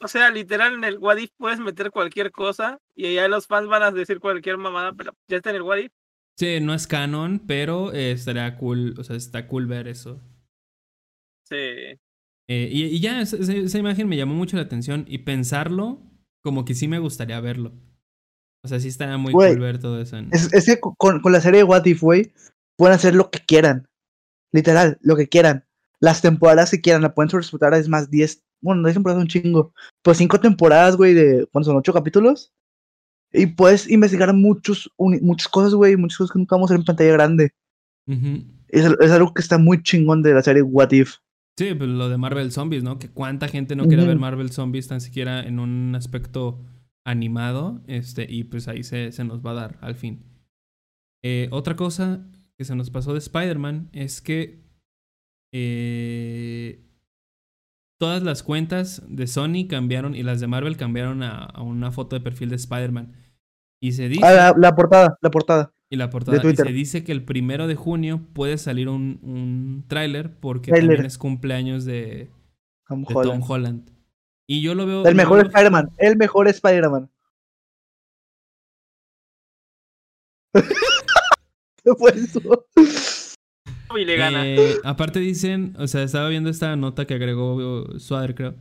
o 0.00 0.08
sea, 0.08 0.30
literal 0.30 0.74
en 0.74 0.84
el 0.84 0.98
What 0.98 1.18
If 1.18 1.30
puedes 1.36 1.58
meter 1.60 1.90
cualquier 1.90 2.30
cosa 2.32 2.78
y 2.94 3.14
ya 3.14 3.28
los 3.28 3.46
fans 3.46 3.68
van 3.68 3.82
a 3.82 3.90
decir 3.90 4.20
cualquier 4.20 4.56
mamada, 4.56 4.92
pero 4.94 5.12
ya 5.28 5.36
está 5.38 5.50
en 5.50 5.56
el 5.56 5.62
What 5.62 5.78
If. 5.78 5.92
Sí, 6.38 6.58
no 6.60 6.72
es 6.72 6.86
canon, 6.86 7.40
pero 7.46 7.92
eh, 7.92 8.12
estaría 8.12 8.56
cool, 8.56 8.94
o 8.98 9.04
sea, 9.04 9.16
está 9.16 9.46
cool 9.46 9.66
ver 9.66 9.88
eso. 9.88 10.20
Sí. 11.48 11.56
Eh, 11.56 12.68
y, 12.72 12.84
y 12.84 13.00
ya, 13.00 13.20
esa, 13.20 13.78
imagen 13.78 14.08
me 14.08 14.16
llamó 14.16 14.34
mucho 14.34 14.56
la 14.56 14.62
atención 14.62 15.04
y 15.06 15.18
pensarlo, 15.18 16.00
como 16.42 16.64
que 16.64 16.74
sí 16.74 16.88
me 16.88 16.98
gustaría 16.98 17.40
verlo. 17.40 17.72
O 18.64 18.68
sea, 18.68 18.80
sí 18.80 18.88
estaría 18.88 19.16
muy 19.18 19.32
cool 19.32 19.58
ver 19.58 19.78
todo 19.78 20.00
eso. 20.00 20.16
en- 20.16 20.30
Es, 20.32 20.52
es 20.52 20.66
que 20.66 20.80
con, 20.80 21.20
con 21.20 21.32
la 21.32 21.40
serie 21.40 21.58
de 21.58 21.64
What 21.64 21.84
If, 21.86 22.00
güey, 22.02 22.32
pueden 22.76 22.94
hacer 22.94 23.14
lo 23.14 23.30
que 23.30 23.40
quieran. 23.40 23.88
Literal, 24.52 24.98
lo 25.02 25.16
que 25.16 25.28
quieran. 25.28 25.66
Las 26.00 26.22
temporadas 26.22 26.70
que 26.70 26.80
quieran, 26.80 27.02
la 27.02 27.14
pueden 27.14 27.30
sobreexplotar, 27.30 27.74
es 27.74 27.88
más 27.88 28.10
10. 28.10 28.42
Bueno, 28.62 28.82
10 28.82 28.94
temporadas 28.94 29.20
es 29.20 29.24
un 29.24 29.42
chingo. 29.42 29.72
Pues 30.02 30.18
5 30.18 30.38
temporadas, 30.40 30.96
güey, 30.96 31.14
de. 31.14 31.46
¿Cuántos 31.52 31.66
son? 31.66 31.76
8 31.76 31.92
capítulos. 31.92 32.52
Y 33.32 33.46
puedes 33.46 33.88
investigar 33.88 34.34
muchos, 34.34 34.90
uni- 34.96 35.20
muchas 35.20 35.48
cosas, 35.48 35.74
güey, 35.74 35.96
muchas 35.96 36.18
cosas 36.18 36.32
que 36.32 36.38
nunca 36.40 36.56
vamos 36.56 36.70
a 36.70 36.74
ver 36.74 36.80
en 36.80 36.84
pantalla 36.86 37.12
grande. 37.12 37.52
Es, 38.68 38.84
al- 38.84 38.96
es 39.00 39.10
algo 39.12 39.32
que 39.34 39.42
está 39.42 39.56
muy 39.58 39.82
chingón 39.82 40.22
de 40.22 40.34
la 40.34 40.42
serie 40.42 40.62
What 40.62 40.90
If. 40.92 41.16
Sí, 41.58 41.74
pues 41.74 41.88
lo 41.90 42.08
de 42.08 42.16
Marvel 42.16 42.50
Zombies, 42.52 42.82
¿no? 42.82 42.98
Que 42.98 43.08
cuánta 43.08 43.46
gente 43.46 43.76
no 43.76 43.86
quiere 43.86 44.04
ver 44.08 44.18
Marvel 44.18 44.50
Zombies 44.50 44.88
tan 44.88 45.00
siquiera 45.00 45.42
en 45.42 45.58
un 45.60 45.94
aspecto 45.94 46.58
animado. 47.06 47.82
Este, 47.86 48.26
y 48.28 48.44
pues 48.44 48.66
ahí 48.66 48.82
se, 48.82 49.12
se 49.12 49.24
nos 49.24 49.44
va 49.44 49.50
a 49.52 49.54
dar 49.54 49.78
al 49.80 49.94
fin. 49.94 50.24
Eh, 51.22 51.48
otra 51.52 51.76
cosa 51.76 52.26
que 52.58 52.64
se 52.64 52.74
nos 52.74 52.90
pasó 52.90 53.12
de 53.12 53.18
Spider-Man 53.18 53.90
es 53.92 54.20
que 54.22 54.64
eh, 55.52 56.82
todas 58.00 58.22
las 58.22 58.42
cuentas 58.42 59.02
de 59.08 59.26
Sony 59.26 59.68
cambiaron 59.68 60.14
y 60.14 60.22
las 60.22 60.40
de 60.40 60.46
Marvel 60.46 60.78
cambiaron 60.78 61.22
a, 61.22 61.44
a 61.44 61.62
una 61.62 61.92
foto 61.92 62.16
de 62.16 62.22
perfil 62.22 62.48
de 62.48 62.56
Spider-Man. 62.56 63.12
Y 63.78 63.92
se 63.92 64.08
dice. 64.08 64.24
Ah, 64.24 64.32
la, 64.32 64.54
la 64.56 64.74
portada, 64.74 65.18
la 65.20 65.30
portada. 65.30 65.74
Y 65.90 65.96
la 65.96 66.08
portada. 66.08 66.38
Y 66.38 66.40
Twitter. 66.40 66.66
se 66.66 66.72
dice 66.72 67.04
que 67.04 67.12
el 67.12 67.24
primero 67.24 67.66
de 67.66 67.74
junio 67.74 68.22
puede 68.32 68.56
salir 68.56 68.88
un, 68.88 69.20
un 69.22 69.84
tráiler 69.86 70.34
porque 70.40 70.70
Tráiler. 70.70 70.96
también 70.96 71.06
es 71.06 71.18
cumpleaños 71.18 71.84
de, 71.84 72.30
Tom 72.88 73.04
de 73.04 73.14
Holland. 73.14 73.40
Tom 73.40 73.50
Holland. 73.50 73.90
Y 74.46 74.62
yo 74.62 74.74
lo 74.74 74.86
veo. 74.86 75.06
El 75.06 75.14
mejor 75.14 75.46
Spider-Man. 75.46 75.90
El 75.98 76.16
mejor 76.16 76.48
Spider-Man. 76.48 77.10
¿Qué 81.84 81.94
fue 81.98 82.10
eso? 82.12 82.40
Y 83.96 84.04
le 84.04 84.16
gana. 84.16 84.46
Eh, 84.46 84.76
aparte 84.84 85.20
dicen, 85.20 85.74
o 85.78 85.86
sea, 85.86 86.02
estaba 86.02 86.28
viendo 86.28 86.50
esta 86.50 86.74
nota 86.76 87.06
que 87.06 87.14
agregó 87.14 87.56
uh, 87.56 87.98
Swader, 87.98 88.34
creo. 88.34 88.54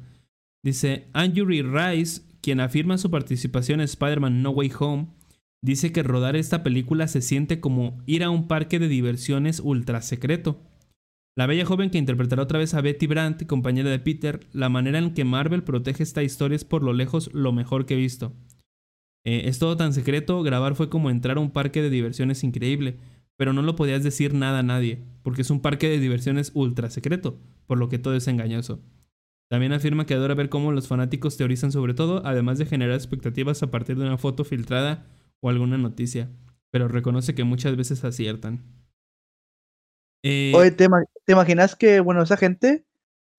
Dice, 0.64 1.08
Andrew 1.14 1.48
Rice, 1.48 2.22
quien 2.42 2.60
afirma 2.60 2.98
su 2.98 3.10
participación 3.12 3.80
en 3.80 3.86
Spider-Man 3.86 4.42
No 4.42 4.52
Way 4.52 4.72
Home, 4.80 5.08
dice 5.62 5.92
que 5.92 6.04
rodar 6.04 6.36
esta 6.36 6.64
película 6.64 7.08
se 7.08 7.22
siente 7.22 7.60
como 7.60 8.02
ir 8.06 8.24
a 8.24 8.30
un 8.30 8.48
parque 8.48 8.80
de 8.80 8.88
diversiones 8.88 9.60
ultra 9.60 10.02
secreto. 10.02 10.62
La 11.38 11.46
bella 11.46 11.66
joven 11.66 11.90
que 11.90 11.98
interpretará 11.98 12.44
otra 12.44 12.60
vez 12.60 12.74
a 12.74 12.82
Betty 12.82 13.08
Brandt, 13.08 13.46
compañera 13.46 13.90
de 13.90 14.00
Peter, 14.00 14.42
la 14.52 14.68
manera 14.68 15.00
en 15.00 15.14
que 15.14 15.24
Marvel 15.24 15.64
protege 15.64 16.04
esta 16.04 16.24
historia 16.24 16.56
es 16.56 16.66
por 16.66 16.84
lo 16.84 16.92
lejos 16.92 17.30
lo 17.34 17.54
mejor 17.54 17.86
que 17.86 17.94
he 17.94 17.98
visto. 17.98 18.34
Eh, 19.26 19.44
es 19.46 19.60
todo 19.60 19.78
tan 19.78 19.94
secreto, 19.94 20.42
grabar 20.44 20.76
fue 20.76 20.90
como 20.90 21.10
entrar 21.10 21.38
a 21.38 21.42
un 21.42 21.52
parque 21.52 21.82
de 21.82 21.90
diversiones 21.90 22.44
increíble, 22.44 22.98
pero 23.40 23.54
no 23.54 23.62
lo 23.62 23.78
podías 23.78 24.04
decir 24.04 24.34
nada 24.34 24.60
a 24.60 24.64
nadie, 24.64 25.02
porque 25.24 25.44
es 25.44 25.50
un 25.50 25.62
parque 25.62 25.88
de 25.88 26.00
diversiones 26.00 26.52
ultra 26.56 26.90
secreto, 26.90 27.40
por 27.68 27.78
lo 27.78 27.88
que 27.88 27.98
todo 27.98 28.14
es 28.14 28.28
engañoso. 28.28 28.82
También 29.50 29.72
afirma 29.72 30.06
que 30.06 30.14
adora 30.14 30.34
ver 30.34 30.50
cómo 30.50 30.74
los 30.74 30.90
fanáticos 30.90 31.38
teorizan 31.38 31.72
sobre 31.72 31.94
todo, 31.94 32.22
además 32.26 32.58
de 32.58 32.66
generar 32.66 32.96
expectativas 32.96 33.64
a 33.64 33.72
partir 33.72 33.98
de 33.98 34.06
una 34.06 34.18
foto 34.18 34.44
filtrada 34.44 35.08
o 35.40 35.50
alguna 35.50 35.78
noticia, 35.78 36.30
pero 36.70 36.90
reconoce 36.90 37.34
que 37.34 37.46
muchas 37.46 37.78
veces 37.78 38.04
aciertan. 38.04 38.62
Eh, 40.22 40.52
Oye, 40.54 40.72
¿te, 40.72 40.90
te 41.24 41.32
imaginas 41.32 41.78
que, 41.78 42.02
bueno, 42.02 42.22
esa 42.22 42.36
gente 42.36 42.84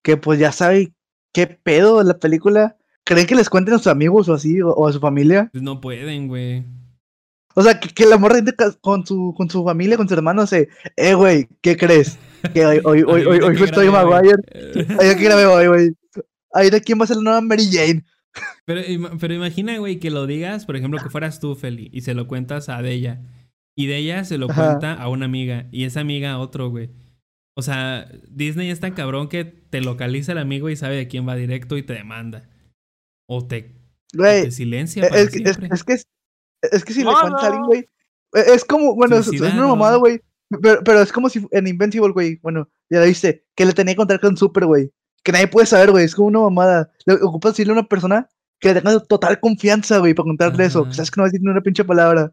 que 0.03 0.17
pues 0.17 0.41
ya 0.41 0.51
sabe 0.51 0.95
qué 1.35 1.47
pedo 1.47 1.99
de 1.99 2.05
la 2.05 2.19
película, 2.19 2.79
creen 3.05 3.27
que 3.27 3.35
les 3.35 3.51
cuenten 3.51 3.75
a 3.75 3.79
sus 3.79 3.89
amigos 3.89 4.31
o 4.31 4.33
así, 4.33 4.63
o, 4.63 4.71
o 4.71 4.89
a 4.89 4.93
su 4.95 4.99
familia? 4.99 5.51
pues 5.53 5.63
no 5.63 5.83
pueden, 5.83 6.27
güey. 6.27 6.80
O 7.55 7.63
sea, 7.63 7.81
que, 7.81 7.89
que 7.89 8.07
la 8.07 8.17
morra 8.17 8.41
con 8.81 9.05
su, 9.07 9.35
con 9.37 9.51
su 9.51 9.65
familia, 9.65 9.97
con 9.97 10.09
su 10.09 10.15
hermano, 10.15 10.47
se, 10.47 10.69
eh, 10.97 11.15
güey, 11.15 11.49
¿qué 11.61 11.77
crees? 11.77 12.19
Que 12.55 12.65
hoy, 12.65 12.81
hoy, 12.85 13.03
hoy, 13.07 13.27
hoy, 13.27 13.41
hoy 13.41 13.57
güey. 13.57 13.91
Maguire. 13.91 14.43
Ay, 15.01 15.09
aquí 15.11 15.25
grabé 15.25 15.47
hoy, 15.47 15.67
güey. 15.67 15.91
Ahí 16.53 16.71
de 16.71 16.81
quién 16.81 16.99
va 17.01 17.05
a 17.05 17.07
ser 17.09 17.17
la 17.19 17.23
nueva 17.23 17.41
Mary 17.41 17.69
Jane. 17.71 18.05
Pero, 18.65 18.83
pero 19.19 19.35
imagina, 19.35 19.77
güey, 19.79 19.99
que 19.99 20.09
lo 20.13 20.25
digas, 20.29 20.65
por 20.65 20.77
ejemplo, 20.77 21.01
que 21.03 21.11
fueras 21.11 21.41
tú, 21.41 21.57
Feli, 21.57 21.91
y 21.93 22.03
se 22.03 22.15
lo 22.15 22.29
cuentas 22.29 22.69
a 22.69 22.81
Della. 22.81 23.21
Y 23.77 23.89
Della 23.89 24.25
se 24.25 24.39
lo 24.39 24.49
Ajá. 24.49 24.67
cuenta 24.69 24.95
a 24.95 25.09
una 25.09 25.25
amiga, 25.25 25.67
y 25.73 25.83
esa 25.83 25.99
amiga 26.01 26.31
a 26.31 26.39
otro, 26.39 26.71
güey. 26.71 26.91
O 27.57 27.63
sea, 27.63 28.09
Disney 28.29 28.71
es 28.71 28.79
tan 28.79 28.93
cabrón 28.95 29.29
que 29.29 29.45
te 29.45 29.81
localiza 29.81 30.31
el 30.31 30.39
amigo 30.39 30.71
y 30.71 30.77
sabe 30.77 30.95
de 30.95 31.09
quién 31.09 31.27
va 31.29 31.35
directo 31.35 31.77
y 31.77 31.83
te 31.83 31.95
demanda. 31.95 32.49
O 33.29 33.45
te, 33.49 33.75
o 34.15 34.19
Güey, 34.19 34.45
te 34.45 34.51
silencia 34.53 35.03
es, 35.03 35.09
para 35.09 35.21
es, 35.23 35.31
que- 35.31 35.39
es, 35.39 35.43
siempre. 35.57 35.69
es 35.75 35.83
que 35.85 35.93
es, 35.95 36.07
es 36.63 36.85
que 36.85 36.93
si 36.93 37.03
No, 37.05 37.11
le 37.13 37.17
cuentas 37.21 37.43
a 37.43 37.47
alguien, 37.47 37.65
güey, 37.65 37.81
e- 38.35 38.55
es 38.55 38.65
como, 38.65 38.95
bueno, 38.95 39.17
es, 39.17 39.27
es 39.29 39.41
una 39.41 39.67
mamada, 39.69 39.97
güey. 39.97 40.21
Pero, 40.63 40.83
pero 40.85 41.01
es 41.01 41.13
como 41.13 41.29
si 41.29 41.47
en 41.53 41.67
Invincible, 41.69 42.13
güey, 42.13 42.39
bueno, 42.43 42.69
ya 42.91 43.01
lo 43.01 43.07
viste, 43.07 43.45
que 43.55 43.65
le 43.65 43.73
tenía 43.73 43.95
que 43.95 43.99
contar 43.99 44.21
con 44.21 44.37
Super, 44.37 44.67
güey. 44.67 44.91
Que 45.23 45.33
nadie 45.33 45.47
puede 45.49 45.67
saber, 45.67 45.91
güey, 45.91 46.05
es 46.05 46.15
como 46.15 46.29
una 46.29 46.41
mamada. 46.41 46.91
Le 47.07 47.15
ocupas 47.15 47.53
decirle 47.53 47.73
a 47.73 47.79
una 47.79 47.89
persona 47.89 48.29
que 48.59 48.75
le 48.75 48.81
tenga 48.81 48.99
total 49.01 49.39
confianza, 49.41 49.99
güey, 49.99 50.13
para 50.15 50.25
contarle 50.27 50.65
eso. 50.65 50.85
Que 50.89 50.95
sabes 50.95 51.11
que 51.11 51.17
no 51.19 51.23
va 51.23 51.27
a 51.27 51.31
decir 51.31 51.41
ni 51.45 51.51
una 51.51 51.61
pinche 51.61 51.85
palabra. 51.85 52.33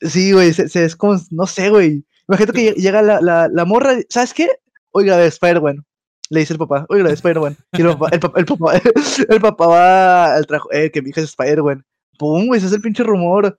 Sí, 0.00 0.32
güey, 0.32 0.52
se, 0.52 0.68
se- 0.68 0.84
es 0.84 0.96
como, 0.96 1.16
no 1.30 1.46
sé, 1.46 1.68
güey. 1.70 2.04
Imagínate 2.28 2.52
que 2.52 2.72
lle- 2.72 2.76
llega 2.76 3.02
la, 3.02 3.20
la, 3.20 3.48
la 3.48 3.64
morra, 3.64 3.94
¿sabes 4.08 4.32
qué? 4.34 4.48
Oiga, 4.90 5.16
de 5.16 5.26
Spider-Man. 5.26 5.84
Le 6.30 6.40
dice 6.40 6.54
el 6.54 6.58
papá, 6.58 6.86
oiga, 6.88 7.06
de 7.08 7.14
Spider-Man. 7.14 7.56
El 7.72 7.86
papá, 7.98 8.08
el 8.12 8.20
papá, 8.20 8.40
el 8.40 8.46
papá, 8.46 8.72
el 9.28 9.40
papá 9.40 9.66
va 9.68 10.34
al 10.34 10.46
trabajo, 10.46 10.72
eh, 10.72 10.90
que 10.90 11.02
mi 11.02 11.10
hija 11.10 11.20
es 11.20 11.28
Spider-Man. 11.28 11.84
Pum, 12.18 12.46
güey, 12.46 12.58
ese 12.58 12.66
es 12.68 12.72
el 12.72 12.80
pinche 12.80 13.02
rumor. 13.02 13.58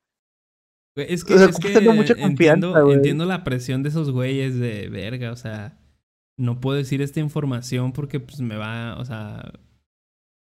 Güey, 0.95 1.13
Es 1.13 1.23
que, 1.23 1.35
o 1.35 1.37
sea, 1.37 1.47
es 1.47 1.59
que 1.59 1.69
tener 1.69 1.93
mucha 1.93 2.13
entiendo, 2.13 2.27
confianza, 2.27 2.81
güey. 2.81 2.95
entiendo 2.95 3.25
la 3.25 3.43
presión 3.43 3.83
de 3.83 3.89
esos 3.89 4.11
güeyes 4.11 4.57
de 4.59 4.89
verga, 4.89 5.31
o 5.31 5.35
sea, 5.35 5.77
no 6.37 6.59
puedo 6.59 6.77
decir 6.77 7.01
esta 7.01 7.19
información 7.19 7.93
porque 7.93 8.19
pues 8.19 8.41
me 8.41 8.57
va, 8.57 8.97
o 8.97 9.05
sea, 9.05 9.51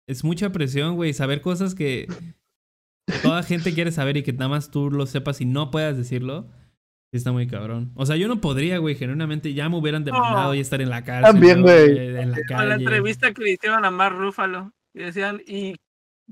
es 0.08 0.24
mucha 0.24 0.50
presión, 0.52 0.96
güey, 0.96 1.12
saber 1.12 1.40
cosas 1.40 1.74
que 1.74 2.06
toda 3.22 3.42
gente 3.42 3.74
quiere 3.74 3.92
saber 3.92 4.16
y 4.16 4.22
que 4.22 4.32
nada 4.32 4.48
más 4.48 4.70
tú 4.70 4.90
lo 4.90 5.06
sepas 5.06 5.40
y 5.40 5.44
no 5.44 5.70
puedas 5.70 5.96
decirlo, 5.96 6.48
está 7.12 7.32
muy 7.32 7.46
cabrón. 7.46 7.92
O 7.94 8.06
sea, 8.06 8.16
yo 8.16 8.28
no 8.28 8.40
podría, 8.40 8.78
güey, 8.78 8.94
genuinamente 8.94 9.54
ya 9.54 9.68
me 9.68 9.76
hubieran 9.76 10.04
demandado 10.04 10.54
y 10.54 10.60
estar 10.60 10.80
en 10.80 10.90
la 10.90 11.04
cárcel. 11.04 11.32
También, 11.32 11.62
güey. 11.62 12.16
En 12.16 12.30
la 12.32 12.38
calle. 12.46 12.68
la 12.68 12.74
entrevista 12.74 13.32
que 13.32 13.42
le 13.42 13.52
hicieron 13.52 13.84
a 13.84 13.90
Mar 13.90 14.16
Rúfalo. 14.16 14.72
Y 14.94 15.00
decían, 15.00 15.42
¿y 15.46 15.76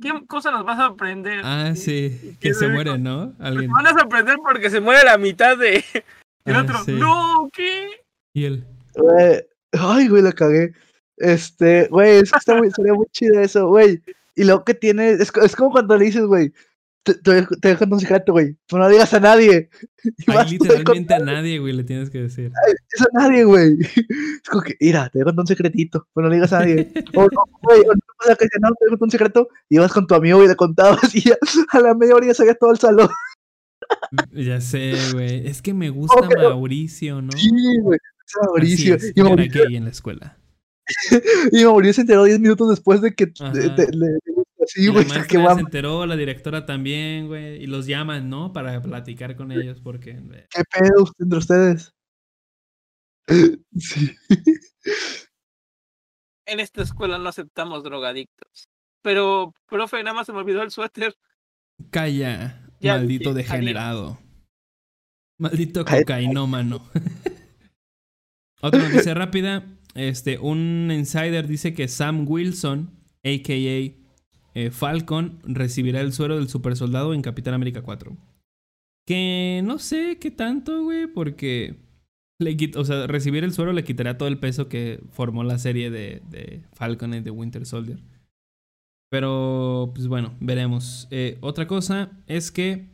qué 0.00 0.12
cosa 0.26 0.50
nos 0.50 0.64
vas 0.64 0.78
a 0.78 0.86
aprender? 0.86 1.40
Ah, 1.44 1.72
sí, 1.74 2.36
que 2.40 2.54
se 2.54 2.68
muere, 2.68 2.98
¿no? 2.98 3.32
"Pues 3.36 3.48
Alguien. 3.48 3.70
Van 3.70 3.86
a 3.86 3.98
sorprender 3.98 4.36
porque 4.42 4.70
se 4.70 4.80
muere 4.80 5.04
la 5.04 5.18
mitad 5.18 5.56
de. 5.56 5.84
El 6.44 6.54
Ah, 6.56 6.62
otro, 6.62 6.78
sí. 6.84 6.92
no, 6.92 7.48
¿qué? 7.52 7.88
Y 8.32 8.44
él. 8.44 8.64
Ay, 9.72 10.08
güey, 10.08 10.22
la 10.22 10.32
cagué. 10.32 10.72
Este, 11.16 11.88
güey, 11.88 12.18
es 12.18 12.30
que 12.30 12.38
está 12.38 12.54
muy, 12.56 12.70
sería 12.70 12.92
muy 12.94 13.06
chido 13.10 13.40
eso, 13.40 13.68
güey. 13.68 14.00
Y 14.34 14.44
lo 14.44 14.64
que 14.64 14.74
tiene, 14.74 15.10
es, 15.12 15.32
es 15.42 15.56
como 15.56 15.70
cuando 15.72 15.96
le 15.96 16.04
dices, 16.06 16.24
güey, 16.24 16.52
te, 17.06 17.14
te, 17.14 17.30
dejo- 17.30 17.56
te 17.60 17.94
un 17.94 18.00
secreto, 18.00 18.32
güey, 18.32 18.56
pero 18.68 18.82
no 18.82 18.88
digas 18.88 19.14
a 19.14 19.20
nadie. 19.20 19.70
Y 20.04 20.30
Ahí 20.30 20.36
vas 20.36 20.46
tú 20.46 20.52
ahí 20.52 20.58
con- 20.58 20.68
literalmente 20.68 21.14
a 21.14 21.18
nadie, 21.18 21.58
güey, 21.58 21.72
le 21.72 21.82
tienes 21.84 22.10
que 22.10 22.22
decir. 22.22 22.52
eso 22.92 23.06
a 23.12 23.18
nadie, 23.22 23.44
güey. 23.44 23.76
Es 24.42 24.48
como 24.48 24.62
que, 24.62 24.76
mira, 24.80 25.08
te 25.08 25.18
dejo 25.20 25.30
un 25.36 25.46
secretito, 25.46 26.06
pero 26.14 26.24
no 26.26 26.30
le 26.30 26.36
digas 26.36 26.52
a 26.52 26.60
nadie. 26.60 26.92
O, 27.14 27.22
o, 27.24 27.28
güey, 27.62 27.80
o 27.80 27.92
no, 27.92 28.00
o 28.20 28.24
sea, 28.24 28.36
que 28.36 28.46
no, 28.60 28.68
te 28.78 28.84
dejo 28.90 29.04
un 29.04 29.10
secreto, 29.10 29.48
y 29.68 29.78
vas 29.78 29.92
con 29.92 30.06
tu 30.06 30.14
amigo 30.14 30.44
y 30.44 30.48
le 30.48 30.54
contabas 30.56 31.12
y 31.14 31.22
ya, 31.22 31.36
a 31.70 31.80
la 31.80 31.94
media 31.94 32.14
hora 32.14 32.26
ya 32.26 32.34
sabía 32.34 32.54
todo 32.54 32.70
el 32.72 32.78
salón. 32.78 33.08
Ya 34.32 34.60
sé, 34.60 34.94
güey. 35.12 35.46
Es 35.48 35.62
que 35.62 35.74
me 35.74 35.90
gusta 35.90 36.20
Ok. 36.20 36.34
Mauricio, 36.36 37.22
¿no? 37.22 37.32
Sí, 37.32 37.50
güey. 37.82 37.98
Es 38.26 38.34
Mauricio. 38.46 38.94
Es, 38.96 39.04
y, 39.04 39.12
yo 39.14 39.26
era 39.26 39.28
Mauricio 39.36 39.64
gay 39.64 39.76
en 39.76 39.84
la 39.84 39.90
escuela. 39.90 40.38
y 41.52 41.64
Mauricio 41.64 41.94
se 41.94 42.00
enteró 42.02 42.24
10 42.24 42.38
minutos 42.40 42.70
después 42.70 43.00
de 43.00 43.12
que 43.14 43.26
de- 43.26 43.70
de- 43.70 43.88
le- 43.92 44.18
sí, 44.66 44.84
y 44.84 44.88
güey, 44.88 44.96
la 44.96 45.00
está 45.02 45.14
maestra 45.18 45.48
que 45.48 45.54
se 45.54 45.60
enteró, 45.60 46.06
la 46.06 46.16
directora 46.16 46.66
también, 46.66 47.28
güey. 47.28 47.62
Y 47.62 47.66
los 47.66 47.86
llaman, 47.86 48.28
¿no? 48.28 48.52
Para 48.52 48.80
platicar 48.82 49.36
con 49.36 49.52
ellos 49.52 49.80
porque... 49.80 50.14
¿Qué 50.50 50.62
pedo 50.70 51.10
entre 51.18 51.38
ustedes? 51.38 51.92
Sí. 53.78 54.16
En 56.46 56.60
esta 56.60 56.82
escuela 56.82 57.18
no 57.18 57.28
aceptamos 57.28 57.82
drogadictos. 57.82 58.68
Pero, 59.02 59.52
profe, 59.66 60.02
nada 60.02 60.14
más 60.14 60.26
se 60.26 60.32
me 60.32 60.38
olvidó 60.38 60.62
el 60.62 60.70
suéter. 60.70 61.16
Calla, 61.90 62.70
Ya 62.80 62.94
maldito 62.98 63.34
degenerado. 63.34 64.18
Maldito 65.38 65.84
Cállate. 65.84 66.04
cocainómano. 66.04 66.88
Otra 68.62 68.88
noticia 68.88 69.14
rápida. 69.14 69.64
Este, 69.94 70.38
un 70.38 70.90
insider 70.92 71.46
dice 71.46 71.74
que 71.74 71.88
Sam 71.88 72.26
Wilson, 72.28 72.90
a.k.a. 73.24 74.05
eh, 74.56 74.70
Falcon, 74.70 75.38
recibirá 75.44 76.00
el 76.00 76.14
suero 76.14 76.36
del 76.36 76.48
supersoldado 76.48 77.12
en 77.12 77.20
Capitán 77.20 77.52
América 77.52 77.82
4. 77.82 78.16
Que 79.06 79.60
no 79.62 79.78
sé 79.78 80.16
qué 80.18 80.30
tanto, 80.30 80.82
güey, 80.82 81.06
porque... 81.06 81.76
Le 82.38 82.56
o 82.74 82.84
sea, 82.86 83.06
recibir 83.06 83.44
el 83.44 83.52
suero 83.52 83.74
le 83.74 83.84
quitará 83.84 84.16
todo 84.16 84.28
el 84.28 84.38
peso 84.38 84.68
que 84.68 85.00
formó 85.10 85.44
la 85.44 85.58
serie 85.58 85.90
de, 85.90 86.22
de 86.30 86.62
Falcon 86.72 87.12
y 87.12 87.20
de 87.20 87.30
Winter 87.30 87.66
Soldier. 87.66 87.98
Pero, 89.10 89.92
pues 89.94 90.08
bueno, 90.08 90.34
veremos. 90.40 91.06
Eh, 91.10 91.36
otra 91.42 91.66
cosa 91.66 92.10
es 92.26 92.50
que. 92.50 92.88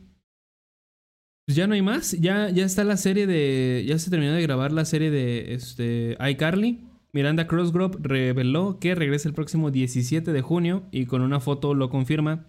Pues 1.45 1.55
ya 1.55 1.67
no 1.67 1.75
hay 1.75 1.81
más. 1.81 2.11
Ya, 2.11 2.49
ya 2.49 2.65
está 2.65 2.83
la 2.83 2.97
serie 2.97 3.25
de. 3.25 3.85
Ya 3.87 3.97
se 3.99 4.09
terminó 4.09 4.33
de 4.33 4.41
grabar 4.41 4.73
la 4.73 4.85
serie 4.85 5.11
de 5.11 5.53
este, 5.53 6.17
iCarly. 6.29 6.81
Miranda 7.13 7.47
Crossgrove 7.47 7.97
reveló 8.01 8.79
que 8.79 8.95
regresa 8.95 9.29
el 9.29 9.35
próximo 9.35 9.71
17 9.71 10.33
de 10.33 10.41
junio 10.41 10.83
y 10.91 11.05
con 11.05 11.21
una 11.21 11.39
foto 11.39 11.73
lo 11.73 11.89
confirma 11.89 12.47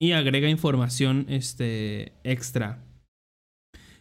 y 0.00 0.12
agrega 0.12 0.48
información 0.48 1.26
este, 1.28 2.12
extra. 2.22 2.84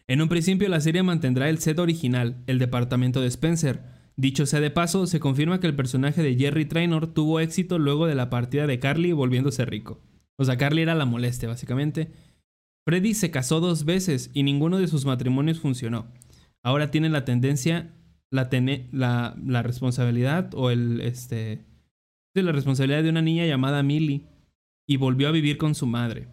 En 0.08 0.22
un 0.22 0.30
principio 0.30 0.70
la 0.70 0.80
serie 0.80 1.04
mantendrá 1.04 1.50
el 1.50 1.58
set 1.58 1.80
original, 1.80 2.44
el 2.46 2.60
departamento 2.60 3.20
de 3.22 3.28
Spencer, 3.28 3.98
Dicho 4.20 4.48
sea 4.48 4.60
de 4.60 4.72
paso, 4.72 5.06
se 5.06 5.20
confirma 5.20 5.60
que 5.60 5.68
el 5.68 5.76
personaje 5.76 6.24
de 6.24 6.36
Jerry 6.36 6.66
Trainor 6.66 7.14
tuvo 7.14 7.40
éxito 7.40 7.78
luego 7.78 8.08
de 8.08 8.16
la 8.16 8.32
partida 8.32 8.66
de 8.66 8.80
Carly 8.80 9.12
volviéndose 9.12 9.64
rico. 9.64 10.02
O 10.40 10.44
sea, 10.44 10.58
Carly 10.58 10.82
era 10.82 10.96
la 10.96 11.06
molestia, 11.06 11.48
básicamente. 11.48 12.12
Freddy 12.88 13.14
se 13.14 13.30
casó 13.30 13.60
dos 13.60 13.86
veces 13.86 14.32
y 14.34 14.42
ninguno 14.42 14.80
de 14.80 14.88
sus 14.88 15.06
matrimonios 15.06 15.60
funcionó. 15.60 16.08
Ahora 16.64 16.90
tiene 16.90 17.10
la 17.10 17.26
tendencia, 17.26 17.94
la, 18.32 18.50
tene- 18.50 18.90
la, 18.92 19.36
la 19.46 19.64
responsabilidad 19.64 20.54
o 20.54 20.70
el, 20.70 21.02
este, 21.02 21.66
la 22.34 22.52
responsabilidad 22.52 23.04
de 23.04 23.10
una 23.10 23.22
niña 23.22 23.46
llamada 23.46 23.84
Millie 23.84 24.28
y 24.88 24.98
volvió 24.98 25.28
a 25.28 25.32
vivir 25.32 25.58
con 25.58 25.76
su 25.76 25.88
madre. 25.88 26.28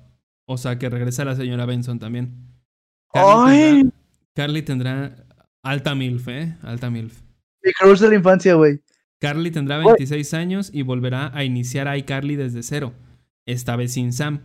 O 0.47 0.59
sea, 0.59 0.79
que 0.79 0.91
regresa 0.91 1.25
la 1.25 1.37
señora 1.37 1.67
Benson 1.67 1.99
también. 1.99 2.51
Carly 3.13 3.33
¡Ay! 3.57 3.73
tendrá, 3.83 3.93
Carly 4.35 4.63
tendrá 4.63 5.27
alta 5.63 5.95
MILF, 5.95 6.29
¿eh? 6.29 6.57
Alta 6.63 6.91
MILF. 6.91 7.23
Mi 7.63 7.73
crush 7.73 8.01
de 8.01 8.09
la 8.09 8.15
infancia, 8.17 8.55
güey. 8.55 8.81
Carly 9.21 9.51
tendrá 9.51 9.77
Güey. 9.77 9.95
26 9.97 10.35
años 10.35 10.71
y 10.75 10.83
volverá 10.83 11.31
a 11.35 11.45
iniciar 11.45 11.89
a 11.89 11.97
iCarly 11.97 12.37
desde 12.37 12.63
cero, 12.63 12.93
esta 13.47 13.75
vez 13.77 13.93
sin 13.95 14.13
Sam. 14.13 14.41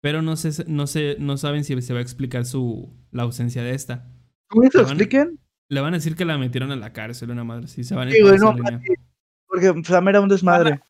Pero 0.00 0.22
no, 0.22 0.36
sé, 0.36 0.64
no, 0.66 0.86
sé, 0.86 1.16
no 1.18 1.36
saben 1.36 1.64
si 1.64 1.78
se 1.82 1.92
va 1.92 1.98
a 1.98 2.02
explicar 2.02 2.46
su, 2.46 2.90
la 3.10 3.24
ausencia 3.24 3.62
de 3.62 3.74
esta. 3.74 4.06
¿Cómo 4.48 4.70
se 4.70 4.80
expliquen? 4.80 5.38
Le 5.68 5.80
van 5.80 5.94
a 5.94 5.96
decir 5.96 6.14
que 6.16 6.24
la 6.24 6.38
metieron 6.38 6.70
a 6.72 6.76
la 6.76 6.92
cárcel, 6.92 7.30
una 7.30 7.44
madre. 7.44 7.68
Si 7.68 7.84
se 7.84 7.94
van 7.94 8.08
a 8.08 8.10
ir 8.10 8.16
Sí, 8.16 8.22
por 8.22 8.30
güey, 8.30 8.36
esa 8.36 8.44
no, 8.46 8.52
línea. 8.54 8.76
así, 8.76 8.94
porque 9.46 9.82
Sam 9.84 10.08
era 10.08 10.20
un 10.20 10.28
desmadre. 10.28 10.80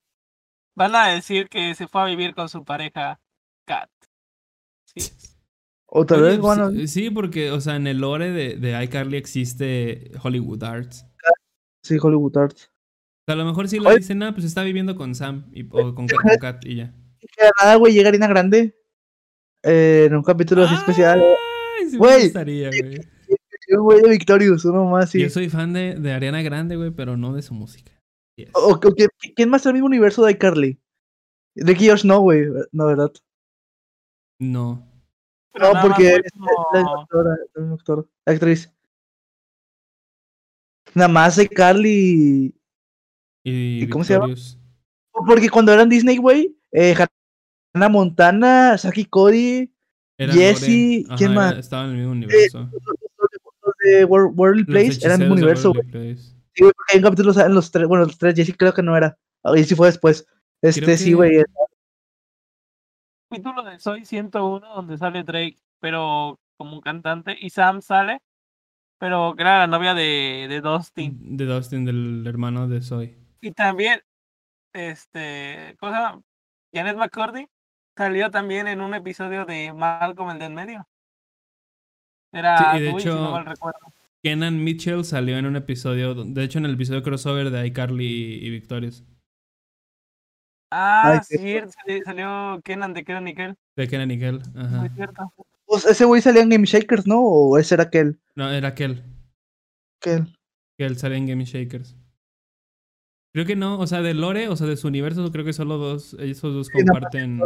Van 0.75 0.95
a 0.97 1.09
decir 1.09 1.49
que 1.49 1.75
se 1.75 1.87
fue 1.87 2.03
a 2.03 2.07
vivir 2.07 2.35
con 2.35 2.49
su 2.49 2.65
pareja, 2.65 3.21
Kat. 3.67 3.89
Sí. 4.85 5.13
O 5.87 6.05
tal 6.05 6.23
Oye, 6.23 6.31
vez, 6.33 6.39
bueno, 6.41 6.71
sí, 6.73 6.89
sí, 6.89 7.11
porque, 7.11 7.53
o 7.53 7.61
sea, 7.61 7.77
en 7.77 7.87
el 7.87 7.99
lore 7.99 8.33
de, 8.33 8.57
de 8.57 8.83
iCarly 8.85 9.17
existe 9.17 10.11
Hollywood 10.23 10.65
Arts. 10.65 11.07
sí, 11.83 11.97
Hollywood 12.01 12.37
Arts. 12.37 12.65
O 12.67 13.25
sea, 13.27 13.35
a 13.35 13.39
lo 13.39 13.45
mejor 13.45 13.69
sí 13.69 13.79
le 13.79 13.87
Oye. 13.89 13.99
dicen, 13.99 14.23
ah, 14.25 14.33
pues 14.33 14.45
está 14.45 14.65
viviendo 14.65 14.97
con 14.97 15.15
Sam 15.15 15.47
y, 15.53 15.65
o 15.71 15.95
con, 15.95 16.09
Sí, 16.09 16.17
con 16.17 16.37
Kat 16.41 16.65
y 16.65 16.77
ya. 16.77 16.95
Nada, 17.63 17.77
güey, 17.77 17.93
llega 17.93 18.09
Arena 18.09 18.27
Grande. 18.27 18.77
eh, 19.63 20.05
en 20.09 20.17
un 20.17 20.23
capítulo 20.25 20.65
así 20.65 20.75
especial. 20.75 21.21
Ay, 21.79 21.87
sí 21.87 21.93
me 21.93 21.99
Güey. 21.99 22.23
gustaría, 22.25 22.69
güey. 22.71 23.01
Y 23.67 23.75
un 23.75 23.83
güey 23.85 24.01
de 24.03 24.11
Victorious, 24.11 24.65
uno 24.65 24.85
más, 24.87 25.11
sí. 25.11 25.21
Yo 25.21 25.31
soy 25.31 25.49
fan 25.49 25.73
de, 25.73 25.95
de 25.95 26.13
Ariana 26.13 26.43
Grande, 26.43 26.77
güey, 26.77 26.91
pero 26.91 27.17
no 27.17 27.33
de 27.35 27.43
su 27.43 27.55
música. 27.55 27.93
Yes. 28.37 28.51
O, 28.55 28.73
o 28.75 28.81
que- 28.81 29.09
¿Quién 29.35 29.49
más 29.49 29.61
está 29.61 29.71
en 29.71 29.77
el 29.77 29.83
mismo 29.83 29.87
universo 29.87 30.25
de 30.25 30.33
iCarly? 30.33 30.79
Ricky 31.57 31.89
Josh 31.89 32.05
no, 32.05 32.21
güey, 32.21 32.47
no, 32.73 32.87
¿verdad? 32.87 33.13
No. 34.41 34.87
Pero 35.53 35.73
No, 35.73 35.81
porque 35.83 36.15
es 36.17 36.23
la 38.27 38.33
actriz. 38.35 38.71
Nada 40.95 41.09
más 41.09 41.39
iCarly. 41.39 42.55
¿Y, 43.45 43.83
¿Y 43.85 43.89
cómo 43.89 44.05
se 44.05 44.15
llama? 44.15 44.27
Victorious. 44.27 44.59
Porque 45.13 45.49
cuando 45.49 45.73
eran 45.73 45.89
Disney, 45.89 46.17
güey, 46.17 46.57
eh, 46.73 46.95
Hannah 47.75 47.89
Montana, 47.89 48.77
Saki 48.79 49.05
Cody, 49.05 49.73
Lore. 50.19 50.55
¿quién 51.17 51.35
más? 51.35 51.53
era- 51.53 51.61
Estaba 51.61 51.85
en 51.85 51.91
el 51.91 51.97
mismo 51.99 52.13
universo. 52.13 52.59
los 52.73 53.13
de 53.85 54.05
World, 54.05 54.39
World 54.39 54.67
Place 54.67 54.99
eran 55.05 55.23
el 55.23 55.31
mismo 55.31 55.49
hechiceros 55.49 55.63
de 55.63 55.69
universo, 55.71 55.73
güey. 55.73 56.17
Sí, 56.17 56.65
hay 56.93 56.99
un 56.99 57.03
capítulo 57.03 57.33
salen 57.33 57.55
los 57.55 57.71
tres, 57.71 57.87
bueno, 57.89 58.05
los 58.05 58.17
tres, 58.17 58.35
Jessie 58.35 58.55
creo 58.57 58.73
que 58.73 58.83
no 58.83 58.97
era. 58.97 59.17
Ah, 59.43 59.53
Jessie 59.55 59.77
fue 59.77 59.89
después. 59.89 60.27
Este, 60.63 60.83
Creo 60.83 60.97
sí, 60.97 61.13
güey. 61.13 61.43
capítulo 63.29 63.63
de 63.65 63.79
Soy 63.79 64.05
101 64.05 64.67
donde 64.75 64.97
sale 64.97 65.25
Drake, 65.25 65.59
pero 65.81 66.39
como 66.57 66.77
un 66.77 66.81
cantante, 66.81 67.37
y 67.39 67.51
Sam 67.51 67.83
sale, 67.83 68.21
pero 68.99 69.35
que 69.37 69.43
era 69.43 69.59
la 69.59 69.67
novia 69.67 69.93
de, 69.93 70.47
de 70.49 70.61
Dustin. 70.61 71.37
De 71.37 71.45
Dustin, 71.45 71.85
del 71.85 72.25
hermano 72.27 72.69
de 72.69 72.81
Zoe. 72.81 73.19
Y 73.41 73.53
también, 73.53 74.01
este, 74.73 75.77
¿cómo 75.79 75.93
se 75.93 75.99
llama? 75.99 76.23
Janet 76.73 76.97
McCurdy 76.97 77.47
salió 77.97 78.31
también 78.31 78.67
en 78.67 78.81
un 78.81 78.95
episodio 78.95 79.45
de 79.45 79.73
Malcolm 79.73 80.31
el 80.31 80.39
del 80.39 80.53
medio. 80.53 80.87
Era 82.35 82.59
Sí, 82.59 82.65
y 82.77 82.81
de 82.81 82.87
Dewey, 82.89 83.01
si 83.03 83.09
no 83.09 83.15
hecho- 83.15 83.31
mal 83.31 83.47
recuerdo. 83.47 83.79
Kenan 84.23 84.65
Mitchell 84.65 85.05
salió 85.05 85.37
en 85.39 85.47
un 85.47 85.57
episodio, 85.57 86.15
de 86.15 86.45
hecho 86.45 86.59
en 86.59 86.65
el 86.65 86.75
episodio 86.75 87.03
crossover 87.03 87.51
de 87.51 87.67
iCarly 87.67 88.07
y, 88.07 88.47
y 88.47 88.51
Victorious. 88.51 89.05
Ah, 90.71 91.21
sí, 91.25 91.37
sali- 91.37 92.03
salió 92.05 92.61
Kenan 92.65 92.95
de 92.95 93.05
Kenan 93.05 93.25
Nickel, 93.25 93.57
De 93.77 93.87
Kenan 93.89 94.11
y 94.11 94.19
Kel. 94.19 94.41
Ajá. 94.57 94.81
muy 94.81 94.89
cierto. 94.91 95.33
Pues 95.67 95.85
ese 95.87 96.05
güey 96.05 96.21
salía 96.21 96.43
en 96.43 96.49
Game 96.51 96.67
Shakers, 96.67 97.07
¿no? 97.07 97.21
O 97.23 97.59
ese 97.59 97.75
era 97.75 97.85
aquel. 97.85 98.19
No, 98.35 98.51
era 98.51 98.75
Kel. 98.75 99.03
aquel. 100.01 100.37
Kel 100.79 100.97
salía 100.97 101.19
en 101.19 101.27
Game 101.27 101.45
Shakers. 101.45 101.97
Creo 103.33 103.47
que 103.47 103.57
no, 103.57 103.79
o 103.79 103.87
sea, 103.87 104.01
de 104.03 104.15
Lore, 104.15 104.49
o 104.49 104.57
sea, 104.57 104.67
de 104.67 104.77
su 104.77 104.87
universo, 104.89 105.31
creo 105.33 105.45
que 105.45 105.53
solo 105.53 105.77
dos, 105.77 106.15
esos 106.15 106.55
dos 106.55 106.67
Sí, 106.69 106.79
no, 106.85 106.93
comparten. 106.93 107.41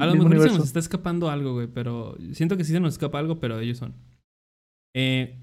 A 0.00 0.06
lo 0.06 0.12
mejor 0.14 0.28
se 0.30 0.34
universo. 0.36 0.58
nos 0.58 0.66
está 0.66 0.78
escapando 0.80 1.30
algo, 1.30 1.54
güey, 1.54 1.66
pero 1.68 2.16
siento 2.32 2.56
que 2.56 2.64
sí 2.64 2.72
se 2.72 2.80
nos 2.80 2.94
escapa 2.94 3.18
algo, 3.18 3.38
pero 3.38 3.58
ellos 3.60 3.78
son. 3.78 3.94
Eh, 4.94 5.38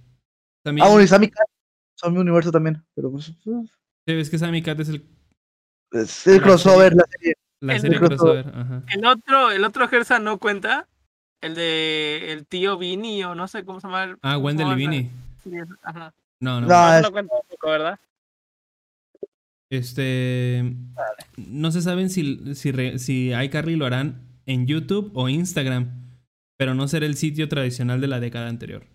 también, 0.63 0.85
Ah, 0.85 0.89
bueno, 0.89 1.03
y 1.03 1.07
Sammy 1.07 1.29
Cat 1.29 1.47
son 1.95 2.13
mi 2.13 2.19
universo 2.19 2.51
también. 2.51 2.83
Pero 2.95 3.11
pues. 3.11 3.25
sí, 3.25 3.63
ves 4.05 4.29
que 4.29 4.37
Sammy 4.37 4.61
Cat 4.61 4.79
es 4.79 4.89
el, 4.89 5.05
Es 5.91 6.25
el 6.27 6.37
La 6.37 6.43
crossover, 6.43 6.89
serie. 6.93 6.97
la 6.97 7.05
serie. 7.17 7.33
La 7.61 7.75
El 7.75 7.81
serie 7.81 7.99
crossover. 7.99 8.43
crossover, 8.43 8.61
ajá. 8.65 8.83
El 8.93 9.05
otro, 9.05 9.51
el 9.51 9.63
otro 9.63 9.87
Gersa 9.87 10.19
no 10.19 10.37
cuenta. 10.39 10.87
El 11.41 11.55
de 11.55 12.31
el 12.31 12.45
tío 12.47 12.77
Vini 12.77 13.23
o 13.25 13.35
no 13.35 13.47
sé 13.47 13.63
cómo 13.65 13.79
se 13.79 13.87
llama. 13.87 14.03
el- 14.05 14.17
Ah, 14.21 14.37
Wendell 14.37 14.67
se 14.67 14.73
y 14.73 14.75
Vini. 14.75 15.11
Ajá. 15.83 16.13
No, 16.41 16.59
no. 16.61 16.67
No, 16.67 16.73
No, 16.89 16.93
es- 16.97 17.03
no 17.03 17.11
cuenta 17.11 17.35
tampoco, 17.37 17.69
¿verdad? 17.69 17.99
Este. 19.69 20.63
No 21.37 21.71
se 21.71 21.81
saben 21.81 22.09
si, 22.09 22.55
si, 22.55 22.71
re- 22.71 22.99
si 22.99 23.33
iCarly 23.33 23.75
lo 23.75 23.85
harán 23.85 24.21
en 24.45 24.67
YouTube 24.67 25.11
o 25.15 25.29
Instagram, 25.29 26.17
pero 26.57 26.73
no 26.75 26.87
será 26.87 27.05
el 27.05 27.15
sitio 27.15 27.47
tradicional 27.47 28.01
de 28.01 28.07
la 28.07 28.19
década 28.19 28.47
anterior. 28.49 28.87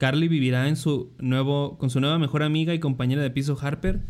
Carly 0.00 0.28
vivirá 0.28 0.68
en 0.68 0.76
su 0.76 1.14
nuevo, 1.18 1.78
con 1.78 1.90
su 1.90 2.00
nueva 2.00 2.18
mejor 2.18 2.42
amiga 2.42 2.74
y 2.74 2.80
compañera 2.80 3.22
de 3.22 3.30
piso 3.30 3.56
Harper, 3.60 4.06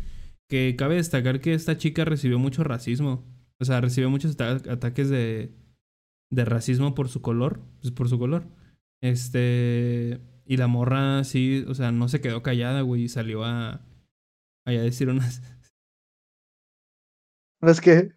que 0.49 0.75
cabe 0.77 0.95
destacar 0.95 1.41
que 1.41 1.53
esta 1.53 1.77
chica 1.77 2.05
recibió 2.05 2.39
mucho 2.39 2.63
racismo. 2.63 3.23
O 3.59 3.65
sea, 3.65 3.81
recibió 3.81 4.09
muchos 4.09 4.33
ata- 4.33 4.71
ataques 4.71 5.09
de, 5.09 5.55
de 6.31 6.45
racismo 6.45 6.95
por 6.95 7.07
su 7.09 7.21
color. 7.21 7.61
Pues 7.81 7.91
por 7.93 8.09
su 8.09 8.19
color. 8.19 8.47
Este. 9.01 10.21
Y 10.45 10.57
la 10.57 10.67
morra 10.67 11.23
sí, 11.23 11.63
o 11.67 11.73
sea, 11.73 11.91
no 11.91 12.07
se 12.07 12.21
quedó 12.21 12.43
callada, 12.43 12.81
güey, 12.81 13.03
y 13.03 13.09
salió 13.09 13.43
a, 13.43 13.81
a 14.65 14.71
decir 14.71 15.09
unas, 15.09 15.41
¿No 17.61 17.69
es 17.71 17.81
que? 17.81 18.11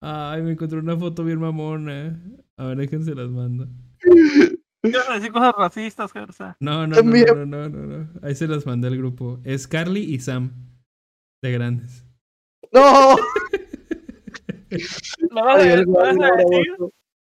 Ay, 0.00 0.42
me 0.42 0.52
encontré 0.52 0.78
una 0.78 0.96
foto 0.96 1.24
bien 1.24 1.40
mamona. 1.40 2.20
A 2.56 2.66
ver, 2.66 2.78
déjense 2.78 3.14
las 3.14 3.30
mando. 3.30 3.68
No 4.82 5.14
decir 5.14 5.32
cosas 5.32 5.54
racistas, 5.56 6.12
Gersa. 6.12 6.56
No, 6.60 6.86
no, 6.86 7.02
no, 7.02 7.02
no, 7.02 7.46
no, 7.46 7.68
no, 7.68 7.86
no. 7.86 8.10
Ahí 8.22 8.34
se 8.34 8.46
las 8.46 8.64
mandé 8.64 8.88
al 8.88 8.96
grupo. 8.96 9.40
Es 9.44 9.66
Carly 9.66 10.00
y 10.00 10.20
Sam. 10.20 10.52
De 11.42 11.52
grandes. 11.52 12.04
¡No! 12.72 13.16
¿Me 15.30 15.42
vas 15.42 15.58
a, 15.58 15.60
Ay, 15.60 15.66
me 15.66 15.72
el 15.74 15.86
vas 15.86 16.16
a 16.16 16.36
decir 16.36 16.66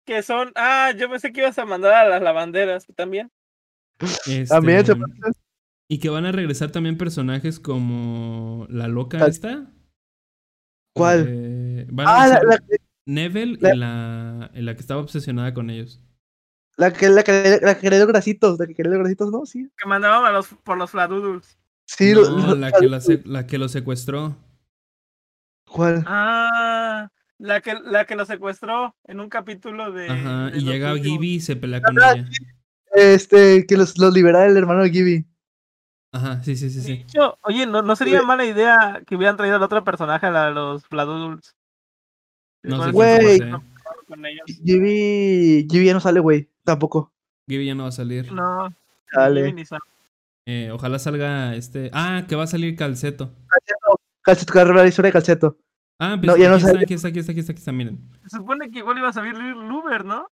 que 0.07 0.23
son. 0.23 0.53
Ah, 0.55 0.93
yo 0.97 1.09
pensé 1.11 1.33
que 1.33 1.41
ibas 1.41 1.59
a 1.59 1.65
mandar 1.65 1.95
a 1.95 2.09
las 2.09 2.23
lavanderas 2.23 2.87
también. 2.95 3.31
Este, 4.27 4.47
También 4.47 4.87
se 4.87 4.95
Y 5.89 5.99
que 5.99 6.09
van 6.09 6.27
a 6.27 6.33
regresar 6.33 6.71
también 6.71 6.99
personajes 6.99 7.61
como 7.61 8.67
la 8.71 8.89
loca 8.89 9.27
esta. 9.27 9.73
¿Cuál? 10.95 11.27
Eh, 11.29 11.60
van 11.91 12.07
a 12.09 12.23
Ah, 12.23 12.29
la, 12.29 12.41
la, 12.43 12.59
Neville 13.07 13.59
la- 13.61 13.75
y 13.75 13.79
la, 13.79 14.51
y 14.55 14.63
la 14.63 14.75
que 14.75 14.81
estaba 14.81 15.01
obsesionada 15.01 15.53
con 15.55 15.71
ellos. 15.71 16.01
la 16.77 16.93
que 16.93 17.09
la 17.09 17.23
que 17.23 17.59
la 17.63 17.75
que 17.75 17.81
quería 17.81 17.99
los 17.99 18.09
grasitos, 18.09 18.59
la 18.59 18.67
que 18.67 18.75
quería 18.75 18.91
los 18.93 19.01
grasitos, 19.01 19.31
¿no? 19.31 19.45
Sí. 19.47 19.69
Que 19.77 19.89
mandaban 19.89 20.25
a 20.25 20.31
los, 20.31 20.49
por 20.49 20.77
los 20.79 20.91
fladoodles. 20.91 21.59
Sí, 21.87 22.13
No, 22.13 22.21
lo- 22.23 22.31
lo- 22.31 22.55
la, 22.55 22.71
que 22.73 23.21
la, 23.25 23.47
que 23.47 23.59
lo 23.59 23.69
secuestró. 23.69 24.37
¿Cuál? 25.69 26.05
Ah, 26.07 27.09
la 27.39 27.61
que, 27.61 27.75
la 27.85 28.05
que 28.05 28.17
lo 28.17 28.25
secuestró 28.25 28.95
en 29.05 29.21
un 29.21 29.29
capítulo 29.29 29.93
de. 29.93 30.09
Ajá. 30.09 30.51
de 30.51 30.59
Y 30.59 30.61
los 30.63 30.73
llega 30.73 30.93
últimos. 30.93 31.13
Gibby 31.19 31.35
y 31.35 31.41
se 31.41 31.57
pelea 31.57 31.81
con 31.83 31.99
Ah, 32.01 32.13
ella. 32.15 32.29
Este, 32.93 33.67
que 33.67 33.77
los, 33.77 33.99
los 33.99 34.13
libera 34.13 34.47
el 34.47 34.57
hermano 34.57 34.83
de 34.83 34.91
Gibby. 34.91 35.27
Ajá, 36.13 36.43
sí, 36.43 36.57
sí, 36.57 36.71
sí, 36.71 36.79
De 36.79 36.83
sí. 36.83 36.93
hecho, 36.93 37.39
oye, 37.43 37.67
no, 37.67 37.83
no 37.83 37.95
sería 37.95 38.21
mala 38.23 38.45
idea 38.45 39.01
que 39.07 39.15
hubieran 39.15 39.37
traído 39.37 39.57
al 39.57 39.63
otro 39.63 39.85
personaje, 39.85 40.27
a 40.27 40.31
la 40.33 40.47
de 40.47 40.53
los 40.55 40.85
Fladoodles. 40.87 41.55
No 42.63 42.85
sé 42.85 42.91
Güey. 42.93 43.35
ellos. 43.37 43.61
Gibby, 44.65 45.67
Gibby 45.71 45.87
ya 45.87 45.95
no 45.95 46.01
sale, 46.01 46.21
güey. 46.21 46.49
Tampoco. 46.65 47.13
Gibby 47.49 47.67
ya 47.67 47.75
no 47.75 47.85
va 47.85 47.89
a 47.89 47.93
salir. 47.93 48.33
No, 48.33 48.75
Sale. 49.13 49.53
Ni. 49.53 49.65
Eh, 50.47 50.71
ojalá 50.73 50.99
salga 50.99 51.55
este. 51.55 51.91
Ah, 51.93 52.25
que 52.29 52.37
va 52.37 52.45
a 52.45 52.47
salir 52.47 52.77
Calceto. 52.77 53.33
Calceto, 54.23 54.53
que 54.53 54.59
va 54.59 54.63
a 54.63 54.65
revelar 54.67 54.85
la 54.85 54.89
historia 54.89 55.09
de 55.09 55.13
Calceto. 55.13 55.59
Ah, 55.99 56.17
pues 56.19 56.27
No, 56.27 56.37
ya 56.37 56.49
no 56.49 56.55
aquí, 56.55 56.63
está, 56.65 56.73
sale. 56.73 56.85
aquí 56.85 56.95
está, 56.95 57.09
aquí 57.09 57.19
está, 57.21 57.33
aquí 57.33 57.41
está, 57.41 57.53
aquí 57.53 57.59
está, 57.59 57.73
miren. 57.73 57.99
Se 58.27 58.37
supone 58.39 58.71
que 58.71 58.79
igual 58.79 58.99
iba 58.99 59.09
a 59.09 59.13
salir 59.13 59.35
Luber, 59.37 60.05
¿no? 60.05 60.27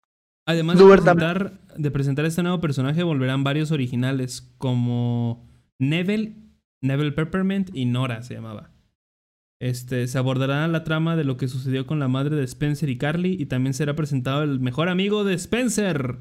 Además 0.46 0.76
de 0.76 0.84
Luber 0.84 1.00
presentar, 1.00 1.52
de 1.76 1.90
presentar 1.90 2.24
este 2.24 2.42
nuevo 2.42 2.60
personaje, 2.60 3.02
volverán 3.02 3.42
varios 3.44 3.72
originales, 3.72 4.42
como 4.58 5.48
Neville, 5.78 6.36
Neville 6.80 7.12
Peppermint 7.12 7.70
y 7.74 7.84
Nora 7.86 8.22
se 8.22 8.34
llamaba. 8.34 8.70
Este, 9.58 10.06
se 10.06 10.18
abordará 10.18 10.68
la 10.68 10.84
trama 10.84 11.16
de 11.16 11.24
lo 11.24 11.36
que 11.38 11.48
sucedió 11.48 11.86
con 11.86 11.98
la 11.98 12.08
madre 12.08 12.36
de 12.36 12.44
Spencer 12.44 12.88
y 12.90 12.98
Carly, 12.98 13.36
y 13.40 13.46
también 13.46 13.72
será 13.74 13.94
presentado 13.96 14.42
el 14.42 14.60
mejor 14.60 14.88
amigo 14.88 15.24
de 15.24 15.34
Spencer, 15.34 16.18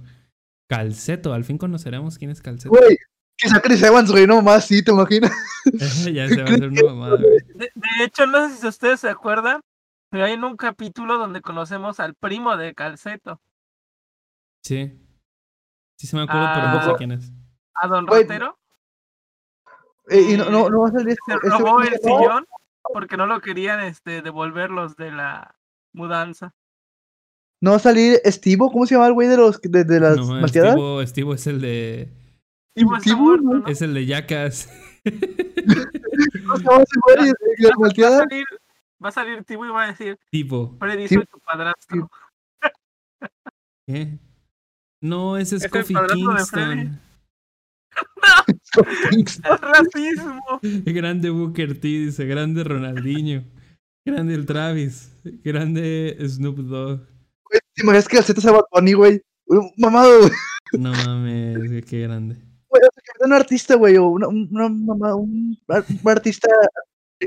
Calceto. 0.70 1.34
Al 1.34 1.44
fin 1.44 1.58
conoceremos 1.58 2.18
quién 2.18 2.32
es 2.32 2.42
Calceto. 2.42 2.70
Güey, 2.70 2.98
que 3.38 3.50
sea 3.50 3.60
Chris 3.60 3.84
Evans, 3.84 4.10
güey, 4.12 4.26
no 4.26 4.42
más, 4.42 4.66
sí, 4.68 4.84
te 4.84 4.92
imaginas. 4.92 5.32
ya 6.14 6.28
se 6.30 6.38
va 6.44 6.50
a 6.50 6.54
hacer 6.54 6.70
una 6.70 6.84
mamada, 6.84 7.18
güey. 7.18 7.38
De, 7.56 7.70
de 7.76 8.04
hecho, 8.06 8.26
no 8.26 8.48
sé 8.50 8.56
si 8.56 8.68
ustedes 8.68 9.02
se 9.02 9.10
acuerdan, 9.10 9.60
pero 10.10 10.24
hay 10.26 10.34
en 10.34 10.44
un 10.46 10.56
capítulo 10.56 11.18
donde 11.18 11.42
conocemos 11.42 12.00
al 12.00 12.16
primo 12.16 12.56
de 12.58 12.74
Calceto, 12.74 13.42
Sí. 14.64 15.00
Sí 15.98 16.08
se 16.08 16.16
me 16.16 16.24
acuerdo, 16.24 16.48
pero 16.56 16.68
no 16.70 16.84
sé 16.84 16.90
Ah. 16.90 16.96
quién 16.98 17.12
es. 17.12 17.32
a 17.76 17.88
Don 17.88 18.06
Güey, 18.06 18.24
Ratero. 18.24 18.58
Eh, 20.10 20.22
y 20.34 20.38
no, 20.38 20.50
no, 20.50 20.70
no 20.70 20.82
va 20.82 20.88
a 20.88 20.92
salir 20.92 21.10
este- 21.10 21.50
robó 21.50 21.82
este- 21.82 21.96
el 21.96 22.02
sillón 22.02 22.46
porque 22.94 23.18
no 23.18 23.26
lo 23.28 23.42
querían 23.42 23.80
este, 23.82 24.22
devolver 24.22 24.70
los 24.72 24.96
de 24.96 25.12
la 25.12 25.56
mudanza. 25.94 26.54
No 27.62 27.72
va 27.72 27.78
a 27.78 27.80
salir 27.80 28.20
Estivo, 28.24 28.72
¿cómo 28.72 28.86
se 28.86 28.96
llama 28.96 29.08
el 29.08 29.14
güey 29.14 29.28
de 29.28 29.38
los 29.38 29.62
de, 29.62 29.84
de 29.84 30.00
las 30.00 30.18
No, 30.18 30.26
malteadas? 30.42 30.72
Estivo, 30.72 31.02
Estivo 31.02 31.34
es 31.34 31.48
el 31.48 31.62
de. 31.62 32.10
Estivo, 32.76 33.18
muerto, 33.18 33.44
¿no? 33.46 33.60
¿no? 33.60 33.68
Es 33.68 33.82
el 33.82 33.94
de 33.94 34.06
Yacas. 34.06 34.70
¿Cómo 35.06 36.58
se 36.58 36.64
llama 36.64 36.84
ese 36.84 37.00
güey 37.04 37.18
de 37.18 37.24
de 37.26 37.34
las 37.60 37.72
Va 37.72 37.76
a 37.76 37.80
malteadas? 37.80 38.20
salir, 38.30 38.46
va 39.04 39.10
a 39.10 39.12
salir 39.12 39.44
Tibo 39.46 39.66
y 39.66 39.70
va 39.70 39.84
a 39.84 39.88
decir, 39.88 40.20
tipo. 40.30 40.76
Freddy, 40.80 41.08
soy 41.08 41.26
tu 41.26 41.40
padrastro. 41.40 42.10
¿Qué? 43.88 44.20
No, 45.02 45.38
ese 45.38 45.56
es, 45.58 45.64
Es 45.64 45.72
Freddy. 45.72 45.94
Kingston. 45.94 46.80
¡Es 46.80 46.94
racismo! 49.62 50.60
Grande 50.86 51.30
Booker 51.30 51.80
T, 51.80 51.88
dice. 51.88 52.26
Grande 52.26 52.64
Ronaldinho. 52.64 53.44
Grande 54.06 54.36
el 54.36 54.46
Travis. 54.46 55.12
Grande 55.44 56.18
Snoop 56.28 56.58
Dogg. 56.58 57.00
Güey, 57.00 57.60
¿Te 57.74 57.82
imaginas 57.84 58.08
que 58.08 58.18
Calceto 58.18 58.42
sea 58.42 58.52
Bad 58.52 58.66
Bunny, 58.72 58.94
güey? 58.94 59.22
Un 59.48 59.72
mamado, 59.78 60.20
güey. 60.20 60.32
No 60.74 60.92
mames, 60.92 61.58
güey, 61.58 61.82
qué 61.84 62.02
grande. 62.02 62.36
Güey, 62.68 62.82
un 63.20 63.34
artista, 63.34 63.76
güey, 63.76 63.98
o 63.98 64.08
una, 64.08 64.28
una 64.28 64.70
mamá, 64.70 65.16
un, 65.16 65.58
un 65.68 66.12
artista 66.12 66.50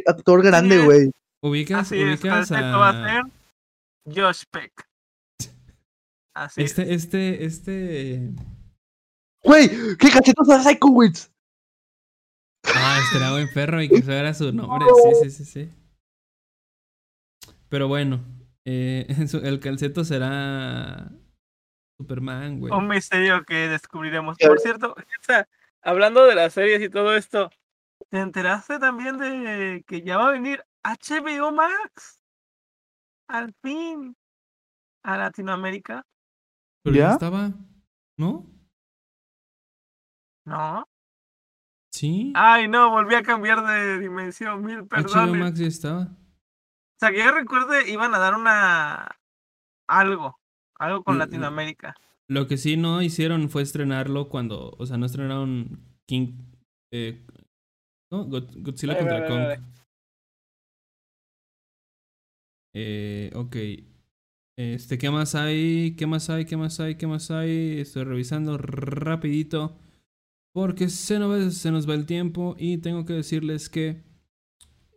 actor 0.07 0.43
grande, 0.43 0.77
es. 0.77 0.85
güey. 0.85 1.11
¿Ubicas, 1.41 1.81
Así 1.87 2.01
es, 2.01 2.21
ubicas 2.21 2.49
Calceto 2.49 2.79
va 2.79 2.91
a 2.91 2.91
a... 2.91 3.23
ser 3.23 3.23
Josh 4.15 4.43
Peck. 4.51 4.73
Así 6.35 6.63
es. 6.63 6.71
Este, 6.79 6.95
este, 6.95 7.45
este... 7.45 8.31
Güey, 9.45 9.69
que 9.97 10.11
Calceto 10.11 10.45
sea 10.45 10.61
Psychowitz. 10.63 11.31
Ah, 12.75 13.01
este 13.03 13.19
era 13.19 13.33
buen 13.33 13.53
perro 13.53 13.83
y 13.83 13.89
que 13.89 13.99
eso 13.99 14.13
era 14.13 14.35
su 14.35 14.53
nombre. 14.53 14.87
Sí, 15.03 15.31
sí, 15.31 15.31
sí, 15.31 15.45
sí. 15.45 15.71
Pero 17.69 17.89
bueno, 17.89 18.25
eh, 18.65 19.07
el 19.43 19.61
calceto 19.61 20.05
será 20.05 21.11
Superman, 21.99 22.61
güey. 22.61 22.73
Un 22.73 22.89
misterio 22.89 23.45
que 23.45 23.69
descubriremos. 23.69 24.39
Por 24.39 24.61
cierto, 24.61 24.95
hablando 25.83 26.25
de 26.25 26.35
las 26.35 26.53
series 26.53 26.83
y 26.83 26.89
todo 26.89 27.17
esto, 27.17 27.51
¿te 28.11 28.19
enteraste 28.19 28.79
también 28.79 29.19
de 29.19 29.85
que 29.87 30.03
ya 30.03 30.19
va 30.19 30.29
a 30.29 30.33
venir 30.33 30.65
HBO 30.83 31.53
Max? 31.53 32.23
Al 33.29 33.55
fin. 33.63 34.17
A 35.03 35.17
Latinoamérica. 35.17 36.05
Pero 36.83 36.97
ya 36.97 37.09
¿Ya? 37.09 37.13
estaba, 37.13 37.53
¿no? 38.17 38.47
¿No? 40.45 40.89
Sí. 41.99 42.33
Ay, 42.37 42.69
no, 42.69 42.91
volví 42.91 43.17
a 43.17 43.23
cambiar 43.25 43.67
de 43.67 43.99
dimensión. 43.99 44.65
Mil 44.65 44.83
HBO 44.83 44.89
perdones. 44.89 45.41
Max 45.41 45.59
ya 45.59 45.67
estaba. 45.67 46.03
O 46.03 46.99
sea, 47.01 47.11
que 47.11 47.19
yo 47.19 47.33
recuerde, 47.33 47.91
iban 47.91 48.15
a 48.15 48.19
dar 48.19 48.35
una. 48.37 49.17
Algo. 49.89 50.39
Algo 50.79 51.03
con. 51.03 51.19
Latinoamérica. 51.19 51.97
Lo 52.31 52.47
que 52.47 52.57
sí 52.57 52.77
no 52.77 53.03
hicieron 53.03 53.49
fue 53.49 53.63
estrenarlo 53.63 54.29
cuando, 54.29 54.71
o 54.79 54.87
sea, 54.87 54.97
no 54.97 55.07
estrenaron 55.07 55.81
King, 56.07 56.35
eh, 56.93 57.25
¿no? 58.13 58.27
God- 58.27 58.55
Godzilla 58.59 58.97
contra 58.97 59.21
vale, 59.21 59.29
Kong. 59.29 59.67
Eh, 62.75 63.33
ok. 63.35 63.57
Este, 64.57 64.99
¿qué 64.99 65.11
más 65.11 65.35
hay? 65.35 65.97
¿Qué 65.97 66.07
más 66.07 66.31
hay? 66.31 66.45
¿Qué 66.45 66.57
más 66.57 66.79
hay? 66.81 66.97
¿Qué 66.97 67.07
más 67.07 67.31
hay? 67.31 67.81
Estoy 67.81 68.05
revisando 68.05 68.59
rapidito. 68.59 69.77
Porque 70.53 70.89
se 70.89 71.19
nos, 71.19 71.31
va, 71.31 71.51
se 71.51 71.71
nos 71.71 71.89
va 71.89 71.95
el 71.95 72.07
tiempo 72.07 72.57
y 72.59 72.79
tengo 72.79 73.05
que 73.05 73.13
decirles 73.13 73.69
que 73.69 74.03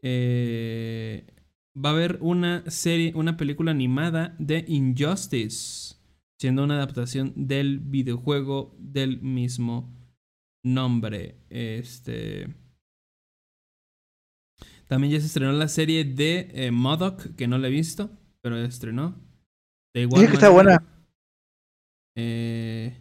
eh, 0.02 1.28
va 1.76 1.90
a 1.90 1.94
haber 1.94 2.18
una 2.22 2.70
serie, 2.70 3.14
una 3.16 3.38
película 3.38 3.72
animada 3.72 4.36
de 4.40 4.66
Injustice, 4.68 5.96
siendo 6.40 6.64
una 6.64 6.76
adaptación 6.76 7.34
del 7.36 7.80
videojuego 7.80 8.76
del 8.80 9.22
mismo 9.22 9.94
nombre. 10.64 11.36
Este. 11.50 12.56
También 14.88 15.14
ya 15.14 15.20
se 15.20 15.28
estrenó 15.28 15.52
la 15.54 15.68
serie 15.68 16.04
de 16.04 16.50
eh, 16.54 16.72
Modoc, 16.72 17.36
que 17.36 17.48
no 17.48 17.58
la 17.58 17.68
he 17.68 17.72
visto. 17.72 18.10
pero 18.42 18.58
estrenó. 18.58 19.16
De 19.94 20.08
Dice 20.08 20.28
que 20.28 20.34
está 20.34 20.50
buena. 20.50 20.84
eh, 22.16 22.98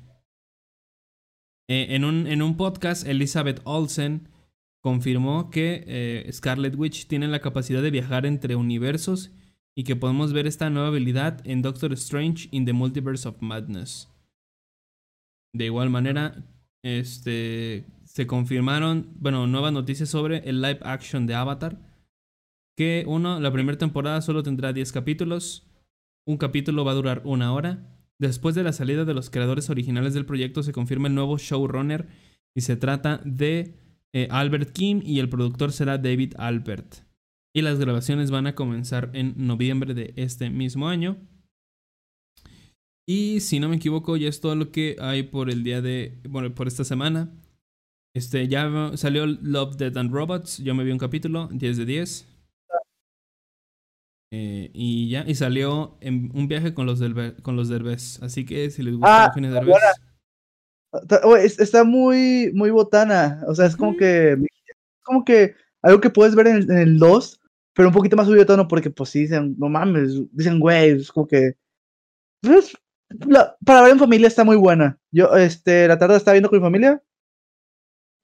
eh, 1.71 1.95
en, 1.95 2.05
un, 2.05 2.27
en 2.27 2.43
un 2.43 2.57
podcast, 2.57 3.07
Elizabeth 3.07 3.61
Olsen 3.63 4.29
confirmó 4.83 5.51
que 5.51 5.85
eh, 5.87 6.29
Scarlet 6.33 6.75
Witch 6.75 7.07
tiene 7.07 7.29
la 7.29 7.39
capacidad 7.39 7.81
de 7.81 7.93
viajar 7.93 8.27
entre 8.27 8.57
universos 8.57 9.31
y 9.77 9.85
que 9.85 9.95
podemos 9.95 10.33
ver 10.33 10.49
esta 10.49 10.69
nueva 10.69 10.89
habilidad 10.89 11.47
en 11.47 11.63
Doctor 11.63 11.93
Strange 11.93 12.49
in 12.51 12.65
the 12.65 12.73
Multiverse 12.73 13.29
of 13.29 13.41
Madness. 13.41 14.09
De 15.55 15.67
igual 15.67 15.91
manera, 15.91 16.45
este, 16.83 17.85
se 18.05 18.27
confirmaron, 18.27 19.07
bueno, 19.15 19.47
nuevas 19.47 19.73
noticias 19.73 20.09
sobre 20.09 20.39
el 20.39 20.61
live 20.61 20.81
action 20.83 21.29
de 21.29 21.37
Avatar. 21.37 21.79
Que 22.77 23.05
uno, 23.07 23.39
la 23.39 23.53
primera 23.53 23.79
temporada 23.79 24.23
solo 24.23 24.43
tendrá 24.43 24.73
10 24.73 24.91
capítulos. 24.91 25.71
Un 26.27 26.37
capítulo 26.37 26.85
va 26.85 26.91
a 26.91 26.97
durar 26.97 27.23
una 27.25 27.53
hora. 27.53 28.00
Después 28.21 28.55
de 28.55 28.63
la 28.63 28.75
salida 28.75 29.07
de 29.07 29.15
los 29.15 29.31
creadores 29.31 29.71
originales 29.71 30.13
del 30.13 30.27
proyecto, 30.27 30.63
se 30.63 30.73
confirma 30.73 31.09
el 31.09 31.15
nuevo 31.15 31.39
showrunner. 31.39 32.07
Y 32.55 32.61
se 32.61 32.77
trata 32.77 33.23
de 33.25 33.79
eh, 34.13 34.29
Albert 34.31 34.73
Kim 34.73 35.01
y 35.03 35.21
el 35.21 35.31
productor 35.31 35.73
será 35.73 35.97
David 35.97 36.35
Albert. 36.37 36.97
Y 37.55 37.63
las 37.63 37.79
grabaciones 37.79 38.31
van 38.31 38.47
a 38.47 38.55
comenzar 38.55 39.11
en 39.15 39.35
noviembre 39.39 39.95
de 39.95 40.13
este 40.17 40.51
mismo 40.51 40.89
año. 40.89 41.17
Y 43.09 43.41
si 43.41 43.59
no 43.59 43.71
me 43.71 43.77
equivoco, 43.77 44.19
ya 44.19 44.29
es 44.29 44.41
todo 44.41 44.55
lo 44.55 44.71
que 44.71 44.97
hay 45.01 45.23
por 45.23 45.49
el 45.49 45.65
día 45.65 45.81
de. 45.81 46.21
Bueno, 46.29 46.55
por 46.55 46.69
esta 46.69 46.85
semana. 46.85 47.33
Este, 48.15 48.49
ya 48.49 48.93
salió 48.97 49.25
Love, 49.27 49.77
Dead 49.77 49.97
and 49.97 50.13
Robots. 50.13 50.59
Yo 50.59 50.75
me 50.75 50.85
vi 50.85 50.93
un 50.93 50.99
capítulo, 50.99 51.49
10 51.53 51.79
de 51.79 51.87
10. 51.87 52.30
Eh, 54.33 54.71
y 54.73 55.11
ya, 55.11 55.25
y 55.27 55.35
salió 55.35 55.97
en 56.01 56.31
un 56.35 56.47
viaje 56.47 56.73
con 56.73 56.87
los, 56.87 56.99
del, 57.01 57.35
con 57.43 57.57
los 57.57 57.69
Derbez. 57.69 58.23
Así 58.23 58.45
que 58.45 58.71
si 58.71 58.83
les 58.83 58.95
gusta 58.95 59.25
Ah, 59.25 59.27
Eugenio 59.27 59.53
Derbez. 59.53 59.75
Está, 60.93 61.21
es- 61.43 61.59
está 61.61 61.85
muy, 61.85 62.51
muy 62.55 62.71
botana. 62.71 63.43
O 63.49 63.55
sea, 63.55 63.67
es 63.67 63.77
como 63.77 63.91
Ujú. 63.91 63.99
que. 63.99 64.37
Como 65.03 65.25
que 65.25 65.55
algo 65.83 66.01
que 66.01 66.11
puedes 66.11 66.35
ver 66.35 66.47
en 66.49 66.57
el, 66.57 66.71
en 66.71 66.79
el 66.79 66.99
2, 66.99 67.41
pero 67.75 67.89
un 67.89 67.95
poquito 67.95 68.17
más 68.17 68.27
subido 68.27 68.41
de 68.43 68.47
tono, 68.47 68.69
porque 68.69 68.91
pues 68.91 69.11
sí 69.11 69.21
dicen, 69.21 69.55
no 69.59 69.69
mames, 69.69 70.13
dicen, 70.33 70.61
güey, 70.61 70.91
es 70.91 71.11
como 71.11 71.27
que. 71.27 71.55
pues, 72.43 72.77
la- 73.27 73.57
para 73.65 73.83
ver 73.83 73.93
en 73.93 73.99
familia 73.99 74.29
está 74.29 74.45
muy 74.45 74.57
buena. 74.57 74.99
Yo, 75.11 75.35
este, 75.37 75.89
la 75.89 75.99
tarde 75.99 76.17
estaba 76.17 76.35
viendo 76.35 76.49
con 76.51 76.59
mi 76.61 76.65
familia. 76.65 77.03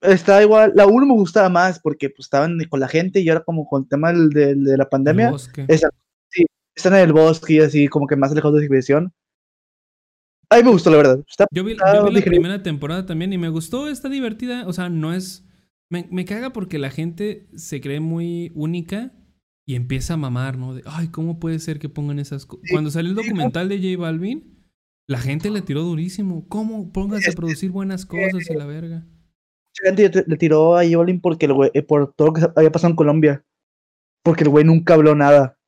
Está 0.02 0.42
igual, 0.42 0.72
la 0.74 0.86
1 0.86 1.06
me 1.06 1.14
gustaba 1.14 1.48
más 1.48 1.80
porque 1.80 2.10
pues 2.10 2.26
estaban 2.26 2.58
con 2.68 2.80
la 2.80 2.88
gente 2.88 3.20
y 3.20 3.28
ahora 3.28 3.42
como 3.44 3.66
con 3.66 3.82
el 3.84 3.88
tema 3.88 4.12
del- 4.12 4.30
del- 4.30 4.64
de 4.64 4.76
la 4.76 4.88
pandemia, 4.88 5.30
esa- 5.68 5.88
sí, 6.28 6.44
están 6.74 6.94
en 6.94 7.00
el 7.00 7.12
bosque 7.12 7.54
y 7.54 7.60
así 7.60 7.88
como 7.88 8.06
que 8.06 8.16
más 8.16 8.32
lejos 8.32 8.54
de 8.54 8.60
civilización. 8.60 9.12
A 10.50 10.56
mí 10.58 10.62
me 10.62 10.70
gustó, 10.70 10.90
la 10.90 10.98
verdad. 10.98 11.24
Está, 11.28 11.46
Yo 11.50 11.64
vi, 11.64 11.74
yo 11.74 12.04
vi 12.04 12.12
la 12.12 12.20
primera 12.24 12.62
temporada 12.62 13.04
también 13.04 13.32
y 13.32 13.38
me 13.38 13.48
gustó, 13.48 13.88
está 13.88 14.08
divertida. 14.08 14.66
O 14.68 14.72
sea, 14.72 14.88
no 14.88 15.12
es. 15.12 15.44
Me, 15.90 16.06
me 16.10 16.24
caga 16.24 16.52
porque 16.52 16.78
la 16.78 16.90
gente 16.90 17.48
se 17.56 17.80
cree 17.80 18.00
muy 18.00 18.52
única 18.54 19.12
y 19.66 19.74
empieza 19.74 20.14
a 20.14 20.16
mamar, 20.16 20.56
¿no? 20.56 20.74
De, 20.74 20.82
ay, 20.86 21.08
¿cómo 21.08 21.40
puede 21.40 21.58
ser 21.58 21.78
que 21.78 21.88
pongan 21.88 22.18
esas 22.20 22.46
cosas? 22.46 22.62
Sí, 22.64 22.72
Cuando 22.72 22.90
salió 22.90 23.10
el 23.10 23.16
documental 23.16 23.68
de 23.68 23.78
J 23.78 24.00
Balvin, 24.00 24.64
la 25.08 25.18
gente 25.18 25.50
le 25.50 25.62
tiró 25.62 25.82
durísimo. 25.82 26.46
¿Cómo 26.48 26.92
pónganse 26.92 27.30
a 27.30 27.34
producir 27.34 27.70
buenas 27.70 28.06
cosas 28.06 28.48
y 28.48 28.54
la 28.54 28.66
verga? 28.66 29.04
Mucha 29.82 29.96
gente 30.06 30.24
le 30.26 30.36
tiró 30.36 30.76
a 30.76 30.84
J 30.84 30.96
Balvin 30.96 31.20
porque 31.20 31.46
el 31.46 31.52
güey, 31.52 31.70
eh, 31.74 31.82
por 31.82 32.12
todo 32.14 32.28
lo 32.28 32.32
que 32.34 32.46
había 32.56 32.72
pasado 32.72 32.90
en 32.90 32.96
Colombia. 32.96 33.44
Porque 34.22 34.44
el 34.44 34.50
güey 34.50 34.64
nunca 34.64 34.94
habló 34.94 35.14
nada. 35.14 35.58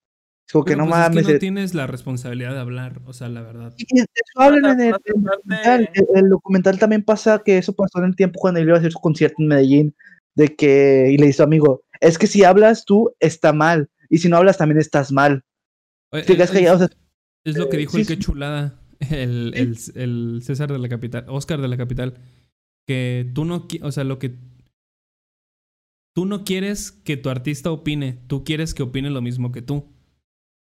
Es 0.47 0.53
como 0.53 0.65
que 0.65 0.77
no 0.77 0.85
pues, 0.87 0.95
es 0.97 1.01
mames. 1.01 1.27
que 1.27 1.33
no 1.33 1.37
eh, 1.37 1.41
tienes 1.41 1.75
la 1.75 1.87
responsabilidad 1.87 2.55
de 2.55 2.61
hablar, 2.61 3.03
o 3.05 3.13
sea, 3.13 3.29
la 3.29 3.43
verdad. 3.43 3.75
y 3.77 4.01
eso 4.01 4.09
hablan 4.37 4.81
en 4.81 4.89
el, 4.89 4.95
el 5.05 5.23
documental. 5.23 5.91
El, 5.95 6.07
el 6.15 6.29
documental 6.31 6.79
también 6.79 7.05
pasa 7.05 7.43
que 7.45 7.59
eso 7.59 7.75
pasó 7.75 7.99
en 7.99 8.07
el 8.07 8.17
tiempo 8.17 8.41
cuando 8.41 8.59
él 8.61 8.67
iba 8.67 8.77
a 8.77 8.79
hacer 8.81 8.93
su 8.93 8.99
concierto 8.99 9.37
en 9.41 9.49
Medellín. 9.49 9.95
De 10.35 10.55
que, 10.55 11.09
y 11.11 11.19
le 11.19 11.27
dice 11.27 11.43
amigo, 11.43 11.83
es 12.01 12.17
que 12.17 12.27
si 12.29 12.45
hablas 12.45 12.85
tú, 12.85 13.13
está 13.21 13.53
mal. 13.53 13.91
Y 14.09 14.19
si 14.19 14.29
no 14.29 14.37
hablas, 14.37 14.57
también 14.57 14.79
estás 14.79 15.11
mal. 15.13 15.43
Eh, 16.13 16.23
Te 16.23 16.35
quedas 16.37 16.51
eh, 16.51 16.55
callado, 16.55 16.77
o 16.77 16.79
sea, 16.79 16.89
Es 17.45 17.59
lo 17.59 17.69
que 17.69 17.77
Eh, 17.77 17.81
dijo 17.81 17.93
sí, 17.93 18.01
el 18.03 18.07
que 18.07 18.19
chulada, 18.19 18.81
el, 19.11 19.53
el, 19.55 19.77
el 19.97 20.41
César 20.43 20.73
de 20.73 20.79
la 20.79 20.89
capital, 20.89 21.25
Oscar 21.29 21.61
de 21.61 21.69
la 21.69 21.77
capital, 21.77 22.15
que 22.89 23.31
tú 23.35 23.45
no, 23.45 23.69
o 23.83 23.93
sea, 23.93 24.03
lo 24.05 24.19
que 24.19 24.39
tú 26.17 26.27
no 26.27 26.43
quieres 26.45 26.91
que 26.91 27.17
tu 27.17 27.29
artista 27.29 27.71
opine, 27.71 28.15
tú 28.27 28.43
quieres 28.43 28.75
que 28.75 28.83
opine 28.83 29.11
lo 29.11 29.23
mismo 29.23 29.53
que 29.53 29.63
tú. 29.63 29.85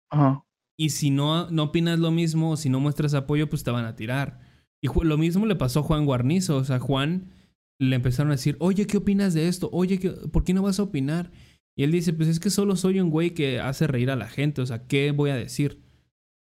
ajá. 0.10 0.44
Y 0.78 0.90
si 0.90 1.10
no, 1.10 1.50
no 1.52 1.64
opinas 1.64 2.00
lo 2.00 2.12
mismo, 2.12 2.52
o 2.52 2.58
si 2.58 2.70
no 2.70 2.80
muestras 2.80 3.14
apoyo, 3.14 3.50
pues 3.50 3.64
te 3.64 3.72
van 3.72 3.86
a 3.86 3.96
tirar. 3.96 4.40
Y 4.84 4.90
lo 5.04 5.18
mismo 5.18 5.46
le 5.46 5.56
pasó 5.56 5.80
a 5.80 5.84
Juan 5.84 6.06
Guarnizo, 6.06 6.58
o 6.58 6.64
sea, 6.66 6.80
Juan 6.80 7.32
le 7.80 7.96
empezaron 7.96 8.32
a 8.32 8.36
decir, 8.36 8.58
oye, 8.60 8.88
¿qué 8.88 8.98
opinas 8.98 9.34
de 9.34 9.48
esto? 9.48 9.70
Oye, 9.72 10.00
¿qué- 10.00 10.12
¿por 10.12 10.44
qué 10.44 10.54
no 10.54 10.64
vas 10.64 10.80
a 10.80 10.84
opinar? 10.84 11.32
Y 11.78 11.84
él 11.84 11.92
dice, 11.92 12.14
pues 12.14 12.28
es 12.30 12.40
que 12.40 12.50
solo 12.50 12.76
soy 12.76 13.00
un 13.00 13.10
güey 13.10 13.34
que 13.34 13.60
hace 13.60 13.88
reír 13.88 14.12
a 14.12 14.16
la 14.16 14.28
gente, 14.30 14.62
o 14.62 14.66
sea, 14.66 14.88
¿qué 14.88 15.12
voy 15.12 15.30
a 15.30 15.36
decir? 15.36 15.82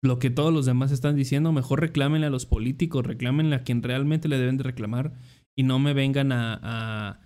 Lo 0.02 0.18
que 0.18 0.30
todos 0.30 0.52
los 0.52 0.66
demás 0.66 0.92
están 0.92 1.16
diciendo, 1.16 1.52
mejor 1.52 1.80
reclámenle 1.80 2.26
a 2.26 2.30
los 2.30 2.46
políticos, 2.46 3.06
reclámenle 3.06 3.56
a 3.56 3.62
quien 3.62 3.82
realmente 3.82 4.28
le 4.28 4.38
deben 4.38 4.56
de 4.58 4.64
reclamar 4.64 5.12
y 5.56 5.62
no 5.62 5.78
me 5.78 5.92
vengan 5.92 6.32
a, 6.32 6.58
a, 6.62 7.20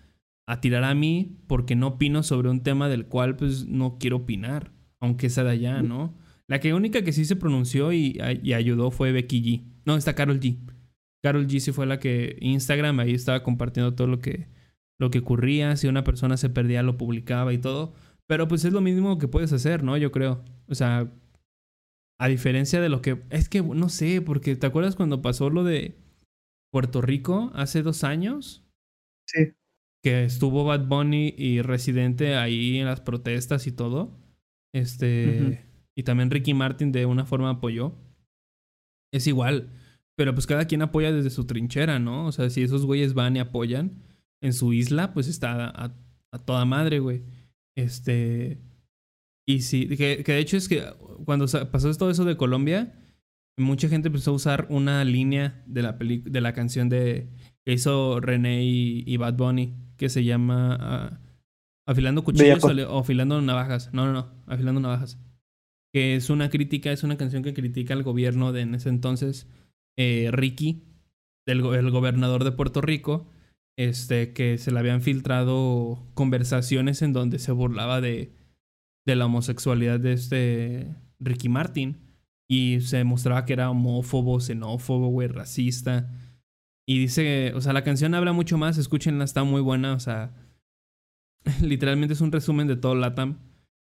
a 0.46 0.60
tirar 0.60 0.84
a 0.84 0.94
mí 0.94 1.38
porque 1.46 1.76
no 1.76 1.88
opino 1.88 2.22
sobre 2.22 2.48
un 2.48 2.62
tema 2.62 2.88
del 2.88 3.06
cual 3.06 3.36
pues 3.36 3.66
no 3.66 3.98
quiero 3.98 4.18
opinar, 4.18 4.72
aunque 5.00 5.30
sea 5.30 5.44
de 5.44 5.50
allá, 5.50 5.82
¿no? 5.82 6.16
La 6.48 6.60
que 6.60 6.74
única 6.74 7.02
que 7.02 7.12
sí 7.12 7.24
se 7.24 7.36
pronunció 7.36 7.92
y, 7.92 8.18
y 8.42 8.52
ayudó 8.52 8.90
fue 8.90 9.12
Becky 9.12 9.42
G. 9.42 9.64
No, 9.84 9.96
está 9.96 10.14
Carol 10.14 10.40
G. 10.40 10.58
Carol 11.22 11.46
G 11.46 11.58
sí 11.58 11.72
fue 11.72 11.86
la 11.86 11.98
que 11.98 12.36
Instagram 12.40 13.00
ahí 13.00 13.12
estaba 13.12 13.42
compartiendo 13.42 13.94
todo 13.94 14.06
lo 14.06 14.20
que 14.20 14.48
lo 14.98 15.10
que 15.10 15.18
ocurría, 15.18 15.76
si 15.76 15.88
una 15.88 16.04
persona 16.04 16.36
se 16.36 16.48
perdía 16.48 16.82
lo 16.82 16.96
publicaba 16.96 17.52
y 17.52 17.58
todo, 17.58 17.92
pero 18.26 18.48
pues 18.48 18.64
es 18.64 18.72
lo 18.72 18.80
mismo 18.80 19.18
que 19.18 19.28
puedes 19.28 19.52
hacer, 19.52 19.82
¿no? 19.82 19.96
Yo 19.96 20.10
creo. 20.10 20.42
O 20.68 20.74
sea, 20.74 21.12
a 22.18 22.28
diferencia 22.28 22.80
de 22.80 22.88
lo 22.88 23.02
que 23.02 23.22
es 23.30 23.48
que 23.48 23.62
no 23.62 23.88
sé, 23.88 24.22
porque 24.22 24.56
¿te 24.56 24.66
acuerdas 24.66 24.96
cuando 24.96 25.20
pasó 25.20 25.50
lo 25.50 25.64
de 25.64 25.98
Puerto 26.76 27.00
Rico 27.00 27.50
hace 27.54 27.82
dos 27.82 28.04
años? 28.04 28.62
Sí. 29.26 29.54
Que 30.04 30.24
estuvo 30.24 30.62
Bad 30.62 30.86
Bunny 30.86 31.34
y 31.34 31.62
Residente 31.62 32.36
ahí 32.36 32.76
en 32.76 32.84
las 32.84 33.00
protestas 33.00 33.66
y 33.66 33.72
todo. 33.72 34.20
Este. 34.74 35.64
Y 35.96 36.02
también 36.02 36.30
Ricky 36.30 36.52
Martin 36.52 36.92
de 36.92 37.06
una 37.06 37.24
forma 37.24 37.48
apoyó. 37.48 37.94
Es 39.10 39.26
igual. 39.26 39.70
Pero 40.18 40.34
pues 40.34 40.46
cada 40.46 40.66
quien 40.66 40.82
apoya 40.82 41.12
desde 41.12 41.30
su 41.30 41.46
trinchera, 41.46 41.98
¿no? 41.98 42.26
O 42.26 42.32
sea, 42.32 42.50
si 42.50 42.62
esos 42.62 42.84
güeyes 42.84 43.14
van 43.14 43.36
y 43.36 43.38
apoyan 43.38 44.02
en 44.42 44.52
su 44.52 44.74
isla, 44.74 45.14
pues 45.14 45.28
está 45.28 45.70
a, 45.70 45.94
a 46.30 46.38
toda 46.44 46.66
madre, 46.66 46.98
güey. 46.98 47.24
Este. 47.74 48.60
Y 49.48 49.62
sí, 49.62 49.88
que, 49.96 50.22
que 50.22 50.32
de 50.32 50.40
hecho 50.40 50.58
es 50.58 50.68
que 50.68 50.84
cuando 51.24 51.46
pasó 51.70 51.90
todo 51.94 52.10
eso 52.10 52.26
de 52.26 52.36
Colombia, 52.36 52.92
mucha 53.58 53.88
gente 53.88 54.08
empezó 54.08 54.32
a 54.32 54.34
usar 54.34 54.66
una 54.70 55.04
línea 55.04 55.62
de 55.66 55.82
la, 55.82 55.98
peli- 55.98 56.22
de 56.24 56.40
la 56.40 56.52
canción 56.52 56.88
de 56.88 57.28
que 57.64 57.72
hizo 57.72 58.20
René 58.20 58.64
y, 58.64 59.02
y 59.06 59.16
Bad 59.16 59.34
Bunny, 59.36 59.74
que 59.96 60.08
se 60.08 60.24
llama 60.24 60.76
ah, 60.80 61.20
Afilando 61.86 62.22
Cuchillos 62.24 62.62
o, 62.64 62.98
Afilando 62.98 63.40
Navajas. 63.40 63.92
No, 63.92 64.06
no, 64.06 64.12
no, 64.12 64.32
Afilando 64.46 64.80
Navajas. 64.80 65.18
Que 65.94 66.16
es 66.16 66.28
una 66.30 66.50
crítica, 66.50 66.92
es 66.92 67.02
una 67.02 67.16
canción 67.16 67.42
que 67.42 67.54
critica 67.54 67.94
al 67.94 68.02
gobierno 68.02 68.52
de 68.52 68.60
en 68.62 68.74
ese 68.74 68.90
entonces, 68.90 69.48
eh, 69.98 70.28
Ricky, 70.32 70.84
del 71.46 71.62
go- 71.62 71.74
el 71.74 71.90
gobernador 71.90 72.44
de 72.44 72.52
Puerto 72.52 72.82
Rico, 72.82 73.30
este, 73.78 74.32
que 74.32 74.58
se 74.58 74.70
le 74.72 74.78
habían 74.78 75.00
filtrado 75.00 76.06
conversaciones 76.14 77.02
en 77.02 77.12
donde 77.12 77.38
se 77.38 77.52
burlaba 77.52 78.00
de, 78.00 78.32
de 79.06 79.16
la 79.16 79.26
homosexualidad 79.26 79.98
de 80.00 80.12
este 80.12 80.94
Ricky 81.20 81.48
Martin. 81.48 81.98
Y 82.48 82.80
se 82.80 83.02
mostraba 83.04 83.44
que 83.44 83.52
era 83.54 83.70
homófobo, 83.70 84.40
xenófobo, 84.40 85.08
güey, 85.08 85.28
racista. 85.28 86.10
Y 86.88 87.00
dice, 87.00 87.52
o 87.54 87.60
sea, 87.60 87.72
la 87.72 87.82
canción 87.82 88.14
habla 88.14 88.32
mucho 88.32 88.56
más, 88.58 88.78
escúchenla, 88.78 89.24
está 89.24 89.42
muy 89.42 89.60
buena, 89.60 89.94
o 89.94 90.00
sea, 90.00 90.32
literalmente 91.62 92.14
es 92.14 92.20
un 92.20 92.30
resumen 92.32 92.68
de 92.68 92.76
todo 92.76 92.94
Latam. 92.94 93.38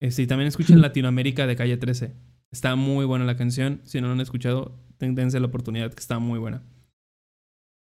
Este, 0.01 0.21
y 0.21 0.27
también 0.27 0.47
escuchen 0.47 0.81
Latinoamérica 0.81 1.45
de 1.47 1.55
Calle 1.55 1.77
13. 1.77 2.15
Está 2.51 2.75
muy 2.77 3.05
buena 3.05 3.25
la 3.25 3.35
canción, 3.35 3.81
si 3.83 3.99
no 3.99 4.07
la 4.07 4.13
han 4.13 4.21
escuchado, 4.21 4.79
dense 4.99 5.39
la 5.39 5.47
oportunidad, 5.47 5.93
que 5.93 5.99
está 5.99 6.19
muy 6.19 6.39
buena. 6.39 6.63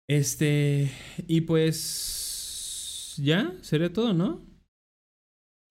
Este, 0.08 0.90
y 1.26 1.40
pues, 1.42 3.14
ya, 3.20 3.52
sería 3.62 3.92
todo, 3.92 4.12
¿no? 4.12 4.42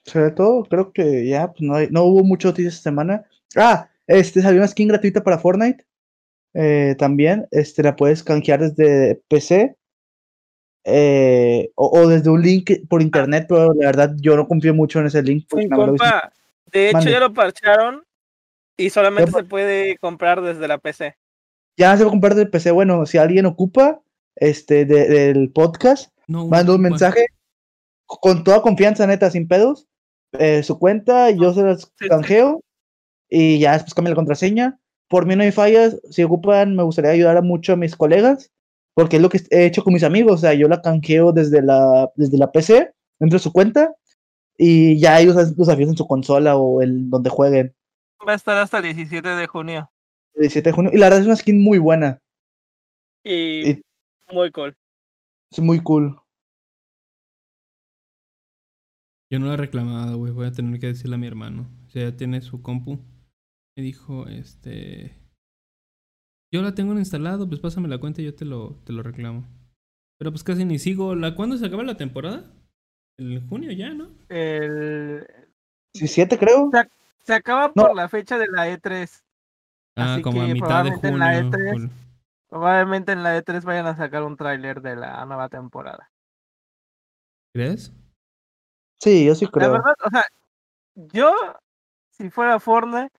Sobre 0.05 0.31
todo, 0.31 0.63
creo 0.65 0.91
que 0.91 1.25
ya 1.27 1.47
pues, 1.51 1.61
no, 1.61 1.75
hay- 1.75 1.87
no 1.91 2.03
hubo 2.03 2.23
mucho 2.23 2.49
noticias 2.49 2.73
esta 2.75 2.89
semana. 2.89 3.25
Ah, 3.55 3.89
este 4.07 4.41
salió 4.41 4.59
una 4.59 4.67
skin 4.67 4.87
gratuita 4.87 5.23
para 5.23 5.39
Fortnite. 5.39 5.85
eh, 6.55 6.95
también, 6.99 7.47
este 7.51 7.81
la 7.83 7.95
puedes 7.95 8.23
canjear 8.23 8.59
desde 8.59 9.21
PC 9.27 9.75
eh, 10.85 11.71
o, 11.75 11.99
o 11.99 12.07
desde 12.07 12.29
un 12.29 12.41
link 12.41 12.69
por 12.89 13.01
internet, 13.01 13.45
pero 13.47 13.73
la 13.73 13.87
verdad 13.87 14.13
yo 14.19 14.35
no 14.35 14.47
confío 14.47 14.73
mucho 14.73 14.99
en 14.99 15.07
ese 15.07 15.23
link. 15.23 15.45
porque 15.49 15.69
compa, 15.69 16.31
de 16.71 16.87
hecho 16.89 16.97
Mande. 16.97 17.11
ya 17.11 17.19
lo 17.19 17.33
parcharon 17.33 18.03
Y 18.77 18.89
solamente 18.89 19.31
Ya, 19.31 19.37
se 19.39 19.43
puede 19.45 19.97
comprar 19.99 20.41
desde 20.41 20.67
la 20.67 20.77
PC. 20.77 21.15
Ya 21.77 21.95
se 21.97 22.03
va 22.03 22.09
a 22.09 22.11
comprar 22.11 22.35
del 22.35 22.49
PC. 22.49 22.71
Bueno, 22.71 23.05
si 23.05 23.17
alguien 23.17 23.45
ocupa 23.45 24.01
este 24.35 24.85
de- 24.85 25.07
del 25.07 25.51
podcast, 25.51 26.11
No, 26.27 26.47
manda 26.47 26.73
un 26.75 26.81
mensaje 26.81 27.27
con 28.05 28.43
toda 28.43 28.61
confianza, 28.61 29.07
neta, 29.07 29.29
sin 29.31 29.47
pedos. 29.47 29.87
eh, 30.39 30.63
su 30.63 30.79
cuenta, 30.79 31.29
yo 31.29 31.53
se 31.53 31.61
las 31.61 31.81
sí. 31.99 32.07
canjeo 32.09 32.61
y 33.35 33.57
ya 33.57 33.73
después 33.73 33.95
cambia 33.95 34.11
la 34.11 34.15
contraseña. 34.15 34.79
Por 35.09 35.25
mí 35.25 35.35
no 35.35 35.41
hay 35.41 35.51
fallas. 35.51 35.99
Si 36.11 36.23
ocupan, 36.23 36.75
me 36.75 36.83
gustaría 36.83 37.11
ayudar 37.11 37.35
a 37.37 37.41
mucho 37.41 37.73
a 37.73 37.75
mis 37.75 37.95
colegas, 37.95 38.51
porque 38.93 39.15
es 39.15 39.21
lo 39.23 39.29
que 39.29 39.41
he 39.49 39.65
hecho 39.65 39.83
con 39.83 39.93
mis 39.93 40.03
amigos. 40.03 40.33
O 40.33 40.37
sea, 40.37 40.53
yo 40.53 40.67
la 40.67 40.81
canjeo 40.83 41.31
desde 41.31 41.63
la, 41.63 42.11
desde 42.15 42.37
la 42.37 42.51
PC, 42.51 42.93
entro 43.19 43.37
a 43.37 43.39
su 43.39 43.51
cuenta 43.51 43.95
y 44.55 44.99
ya 44.99 45.19
ellos 45.19 45.35
los 45.35 45.55
desafíos 45.55 45.89
en 45.89 45.97
su 45.97 46.05
consola 46.05 46.57
o 46.57 46.83
en 46.83 47.09
donde 47.09 47.31
jueguen. 47.31 47.75
Va 48.25 48.33
a 48.33 48.35
estar 48.35 48.55
hasta 48.57 48.77
el 48.77 48.83
17 48.83 49.27
de 49.27 49.47
junio. 49.47 49.91
El 50.35 50.41
17 50.41 50.69
de 50.69 50.73
junio. 50.73 50.91
Y 50.93 50.97
la 50.97 51.07
verdad 51.07 51.21
es 51.21 51.25
una 51.25 51.35
skin 51.35 51.61
muy 51.63 51.79
buena. 51.79 52.21
Y 53.23 53.71
Y- 53.71 53.81
muy 54.31 54.51
cool. 54.51 54.75
Es 55.51 55.59
muy 55.59 55.81
cool. 55.81 56.19
Yo 59.31 59.39
no 59.39 59.47
lo 59.47 59.53
he 59.53 59.57
reclamado, 59.57 60.17
güey. 60.17 60.31
Voy 60.31 60.45
a 60.45 60.51
tener 60.51 60.79
que 60.79 60.87
decirle 60.87 61.15
a 61.15 61.17
mi 61.17 61.25
hermano. 61.27 61.67
O 61.87 61.89
sea, 61.89 62.09
ya 62.09 62.15
tiene 62.15 62.41
su 62.41 62.61
compu. 62.61 62.99
Me 63.75 63.83
dijo, 63.83 64.27
este. 64.27 65.17
Yo 66.53 66.61
la 66.61 66.75
tengo 66.75 66.93
instalado, 66.93 67.47
pues 67.47 67.59
pásame 67.59 67.87
la 67.87 67.97
cuenta 67.99 68.21
y 68.21 68.25
yo 68.25 68.35
te 68.35 68.45
lo, 68.45 68.75
te 68.85 68.93
lo 68.93 69.01
reclamo. 69.01 69.47
Pero 70.19 70.31
pues 70.31 70.43
casi 70.43 70.65
ni 70.65 70.77
sigo. 70.77 71.15
¿La, 71.15 71.35
¿Cuándo 71.35 71.57
se 71.57 71.65
acaba 71.65 71.83
la 71.83 71.97
temporada? 71.97 72.53
En 73.17 73.47
junio 73.47 73.71
ya, 73.71 73.89
¿no? 73.93 74.09
El... 74.29 75.25
17 75.93 76.37
creo. 76.37 76.69
Se 77.23 77.33
acaba 77.33 77.71
No. 77.75 77.87
por 77.87 77.95
la 77.95 78.09
fecha 78.09 78.37
de 78.37 78.47
la 78.47 78.67
E3. 78.69 79.23
Ah, 79.95 80.13
Así 80.15 80.21
como 80.23 80.41
a 80.41 80.47
que 80.47 80.53
mitad 80.53 80.83
de 80.83 80.91
probablemente 80.91 81.07
en 81.07 81.13
junio. 81.13 81.25
la 81.25 81.39
E3 81.39 81.73
jul- 81.73 81.91
Probablemente 82.49 83.11
en 83.13 83.23
la 83.23 83.37
E3 83.37 83.63
vayan 83.63 83.87
a 83.87 83.95
sacar 83.95 84.23
un 84.23 84.37
tráiler 84.37 84.81
de 84.81 84.95
la 84.95 85.25
nueva 85.25 85.49
temporada. 85.49 86.11
¿Crees? 87.55 87.91
Sí, 88.99 89.25
yo 89.25 89.33
sí 89.35 89.45
La 89.45 89.51
creo. 89.51 89.71
verdad, 89.73 89.93
o 90.05 90.09
sea, 90.09 90.23
yo, 90.95 91.33
si 92.11 92.29
fuera 92.29 92.59
Fortnite, 92.59 93.11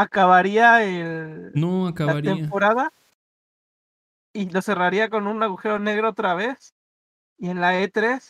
acabaría 0.00 0.84
el, 0.84 1.52
No, 1.54 1.94
la 1.96 2.22
temporada 2.22 2.92
y 4.32 4.48
lo 4.50 4.62
cerraría 4.62 5.08
con 5.08 5.26
un 5.26 5.42
agujero 5.42 5.78
negro 5.78 6.10
otra 6.10 6.34
vez. 6.34 6.74
Y 7.38 7.48
en 7.48 7.60
la 7.60 7.80
E3, 7.80 8.20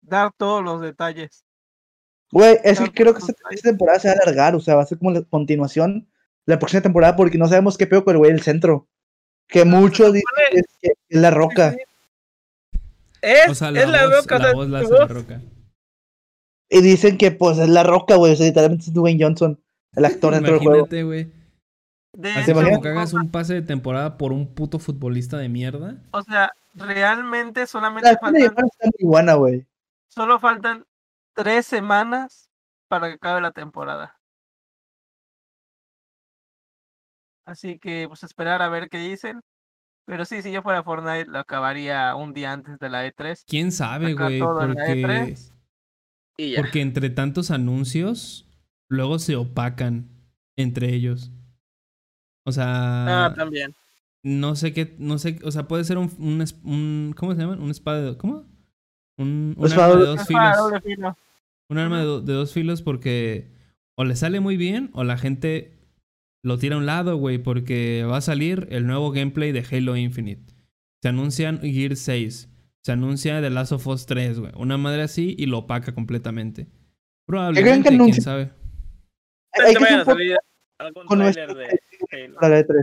dar 0.00 0.32
todos 0.36 0.62
los 0.62 0.80
detalles. 0.80 1.44
Güey, 2.30 2.58
es 2.64 2.80
que 2.80 2.90
creo 2.90 3.14
que 3.14 3.20
esta, 3.20 3.34
temporada 3.62 4.00
se 4.00 4.08
va 4.08 4.14
a 4.14 4.16
alargar, 4.22 4.54
o 4.54 4.60
sea, 4.60 4.76
va 4.76 4.82
a 4.82 4.86
ser 4.86 4.98
como 4.98 5.12
la 5.12 5.22
continuación 5.22 6.08
de 6.46 6.54
la 6.54 6.58
próxima 6.58 6.82
temporada 6.82 7.14
porque 7.16 7.38
no 7.38 7.46
sabemos 7.46 7.78
qué 7.78 7.86
pedo 7.86 8.04
con 8.04 8.14
el 8.14 8.18
güey 8.18 8.32
del 8.32 8.42
centro. 8.42 8.88
Que 9.46 9.64
muchos 9.64 10.12
dicen 10.12 10.26
que 10.50 10.58
es, 10.58 10.66
que 10.80 10.88
es 11.08 11.20
la 11.20 11.30
roca. 11.30 11.76
Es, 13.20 13.48
O 13.48 13.54
sea, 13.54 13.68
es 13.68 13.88
la 13.88 14.06
roca, 14.06 14.38
la 14.38 14.52
voz 14.52 14.68
la 14.68 14.80
hace 14.80 14.90
la 14.90 15.06
roca. 15.06 15.40
Y 16.68 16.80
dicen 16.80 17.18
que 17.18 17.30
pues 17.30 17.58
es 17.58 17.68
la 17.68 17.82
roca, 17.82 18.16
güey, 18.16 18.32
o 18.32 18.36
sea, 18.36 18.46
literalmente 18.46 18.86
es 18.86 18.92
Dwayne 18.92 19.22
Johnson, 19.22 19.62
el 19.96 20.04
actor 20.04 20.34
dentro 20.34 20.54
del 20.54 20.62
juego. 20.62 20.86
Imagínate, 20.86 21.02
güey. 21.04 21.32
de 22.12 22.32
Así 22.32 22.50
hecho, 22.50 22.54
como 22.54 22.60
imagínate. 22.68 22.82
que 22.82 22.88
hagas 22.88 23.12
un 23.14 23.30
pase 23.30 23.54
de 23.54 23.62
temporada 23.62 24.16
por 24.18 24.32
un 24.32 24.54
puto 24.54 24.78
futbolista 24.78 25.36
de 25.38 25.48
mierda. 25.48 26.02
O 26.12 26.22
sea, 26.22 26.52
realmente 26.74 27.60
La 27.60 27.66
solamente 27.66 28.10
escena 28.10 28.32
de 28.32 28.44
faltan, 28.44 28.52
Iván 28.54 28.66
está 28.66 28.90
muy 28.98 29.08
buena, 29.08 29.34
güey. 29.34 29.66
solo 30.08 30.38
faltan 30.40 30.84
tres 31.34 31.66
semanas 31.66 32.50
para 32.88 33.08
que 33.08 33.14
acabe 33.14 33.40
la 33.40 33.52
temporada. 33.52 34.18
Así 37.46 37.78
que, 37.78 38.06
pues, 38.08 38.22
esperar 38.22 38.62
a 38.62 38.68
ver 38.68 38.88
qué 38.88 38.98
dicen. 38.98 39.40
Pero 40.06 40.24
sí, 40.24 40.42
si 40.42 40.52
yo 40.52 40.62
fuera 40.62 40.82
Fortnite, 40.82 41.26
lo 41.26 41.38
acabaría 41.38 42.14
un 42.14 42.32
día 42.34 42.52
antes 42.52 42.78
de 42.78 42.88
la 42.90 43.06
E3. 43.06 43.44
¿Quién 43.46 43.72
sabe, 43.72 44.14
güey? 44.14 44.38
la 44.38 44.46
Porque, 44.46 45.02
E3. 45.02 45.52
Y 46.36 46.52
ya. 46.52 46.60
porque 46.60 46.80
entre 46.80 47.10
tantos 47.10 47.50
anuncios, 47.50 48.46
luego 48.94 49.18
se 49.18 49.36
opacan 49.36 50.08
entre 50.56 50.94
ellos. 50.94 51.30
O 52.46 52.52
sea, 52.52 53.26
Ah, 53.26 53.34
también. 53.34 53.74
no 54.22 54.54
sé 54.56 54.72
qué, 54.72 54.94
no 54.98 55.18
sé, 55.18 55.38
o 55.44 55.50
sea, 55.50 55.66
puede 55.68 55.84
ser 55.84 55.98
un, 55.98 56.10
un, 56.18 57.14
¿cómo 57.16 57.34
se 57.34 57.40
llama? 57.40 57.54
Un 57.54 57.70
espada 57.70 58.02
de, 58.02 58.16
¿cómo? 58.16 58.44
Un, 59.18 59.54
un 59.56 59.66
Espada 59.66 59.92
arma 59.92 60.00
de 60.00 60.06
dos 60.06 60.26
filos. 60.26 60.82
filo. 60.82 61.16
Un 61.70 61.78
arma 61.78 61.98
de, 62.00 62.04
do- 62.04 62.20
de 62.20 62.32
dos 62.32 62.52
filos 62.52 62.82
porque 62.82 63.50
o 63.96 64.04
le 64.04 64.16
sale 64.16 64.40
muy 64.40 64.56
bien 64.56 64.90
o 64.92 65.04
la 65.04 65.16
gente 65.16 65.78
lo 66.42 66.58
tira 66.58 66.74
a 66.74 66.78
un 66.78 66.86
lado, 66.86 67.16
güey, 67.16 67.38
porque 67.38 68.04
va 68.04 68.18
a 68.18 68.20
salir 68.20 68.66
el 68.70 68.86
nuevo 68.86 69.10
gameplay 69.12 69.52
de 69.52 69.64
Halo 69.70 69.96
Infinite. 69.96 70.52
Se 71.02 71.08
anuncian 71.08 71.60
Gear 71.60 71.96
6. 71.96 72.50
Se 72.82 72.92
anuncia 72.92 73.40
The 73.40 73.48
Last 73.48 73.72
of 73.72 73.86
Us 73.86 74.04
3, 74.04 74.40
güey. 74.40 74.52
Una 74.56 74.76
madre 74.76 75.02
así 75.02 75.34
y 75.38 75.46
lo 75.46 75.58
opaca 75.60 75.94
completamente. 75.94 76.66
Probablemente, 77.26 77.88
quién 77.96 78.20
sabe. 78.20 78.50
Hay, 79.62 79.74
que 79.74 79.84
a 79.84 80.04
salir 80.04 80.36
algún 80.78 81.06
con 81.06 81.18
de 81.18 81.24
Halo. 81.26 82.34
podcast 82.34 82.34
para 82.34 82.48
la 82.48 82.60
E3. 82.60 82.80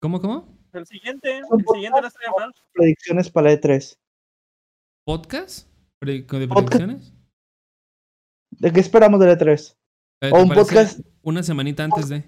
¿Cómo, 0.00 0.20
cómo? 0.20 0.58
El 0.72 0.86
siguiente, 0.86 1.38
el 1.38 1.44
siguiente 1.72 2.00
no 2.00 2.06
estaría 2.06 2.30
mal. 2.38 2.52
Predicciones 2.72 3.30
para 3.30 3.50
la 3.50 3.60
E3. 3.60 3.96
¿Podcast? 5.04 5.68
¿Pre- 5.98 6.22
¿De 6.22 6.48
predicciones? 6.48 7.12
¿De 8.52 8.72
qué 8.72 8.80
esperamos 8.80 9.20
de 9.20 9.26
la 9.26 9.38
E3? 9.38 9.76
Eh, 10.22 10.30
O 10.32 10.36
¿te 10.36 10.42
un 10.42 10.48
podcast, 10.50 11.00
Una 11.22 11.42
semanita 11.42 11.84
antes 11.84 12.08
de. 12.08 12.24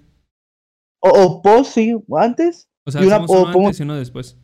o, 1.01 1.09
o 1.11 1.43
post, 1.43 1.73
sí, 1.75 1.95
antes, 2.17 2.69
O 2.87 2.91
sea, 2.91 3.03
Y 3.03 3.07
una- 3.07 3.19
o 3.19 3.43
uno 3.43 3.53
pongo- 3.53 3.67
antes 3.67 3.81
y 3.81 3.83
uno 3.83 3.97
después. 3.97 4.39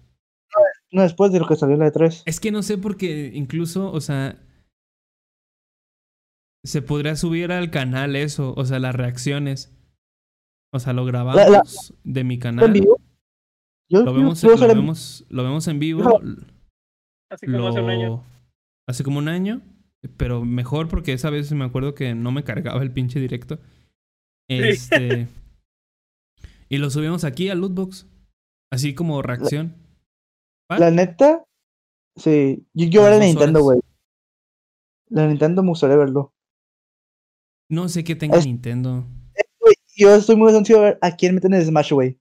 no 0.93 1.03
después 1.03 1.33
de 1.33 1.39
lo 1.41 1.47
que 1.47 1.57
salió 1.57 1.75
en 1.75 1.81
la 1.81 1.89
E 1.89 1.93
E3. 1.93 2.23
Es 2.27 2.41
que 2.41 2.51
no 2.51 2.63
sé 2.63 2.79
porque 2.79 3.31
incluso, 3.35 3.91
o 3.93 4.01
sea, 4.01 4.39
se 6.65 6.83
podría 6.83 7.17
subir 7.17 7.53
al 7.53 7.71
canal 7.71 8.17
eso, 8.17 8.55
o 8.57 8.65
sea, 8.65 8.79
las 8.79 8.95
reacciones. 8.95 9.73
O 10.73 10.79
sea, 10.81 10.93
lo 10.93 11.05
grabamos 11.05 11.95
de 12.05 12.25
mi 12.25 12.35
¿En 12.35 12.41
canal. 12.41 12.73
vivo? 12.73 12.99
Yo, 13.91 14.01
Lo 14.03 14.13
yo 14.13 14.19
vemos, 14.19 14.43
lo 14.43 14.53
en- 14.55 14.69
vemos, 14.77 15.25
lo 15.31 15.43
vemos 15.45 15.67
en 15.69 15.79
vivo. 15.79 16.21
Así 17.31 17.47
como 17.47 17.69
hace 17.69 17.81
un 17.81 17.91
año. 17.91 18.25
Hace 18.87 19.05
como 19.05 19.19
un 19.19 19.29
año. 19.29 19.63
Pero 20.17 20.45
mejor 20.45 20.89
porque 20.89 21.13
esa 21.13 21.31
vez 21.31 21.51
me 21.53 21.65
acuerdo 21.65 21.95
que 21.95 22.15
no 22.15 22.31
me 22.33 22.45
cargaba 22.45 22.83
el 22.83 22.93
pinche 22.93 23.19
directo. 23.19 23.59
Este. 24.49 25.27
y 26.69 26.77
lo 26.79 26.91
subimos 26.91 27.25
aquí 27.25 27.49
a 27.49 27.55
Lootbox. 27.55 28.07
Así 28.71 28.95
como 28.95 29.23
reacción. 29.23 29.75
La 30.69 30.91
neta, 30.91 31.45
sí. 32.17 32.67
Yo, 32.75 32.87
yo 32.89 33.07
era 33.07 33.19
Nintendo, 33.19 33.63
güey. 33.63 33.81
La 35.09 35.27
Nintendo 35.27 35.63
me 35.63 35.71
gustaría 35.71 35.97
verlo. 35.97 36.35
No 37.69 37.89
sé 37.89 38.05
qué 38.05 38.15
tenga 38.17 38.39
Es- 38.39 38.47
Nintendo. 38.47 39.07
Güey, 39.61 39.75
yo 39.97 40.15
estoy 40.15 40.37
muy 40.37 40.55
ansioso 40.55 40.83
de 40.83 40.89
ver 40.91 40.99
a 41.03 41.15
quién 41.17 41.35
meten 41.35 41.53
en 41.55 41.65
Smash, 41.65 41.93
güey. 41.93 42.19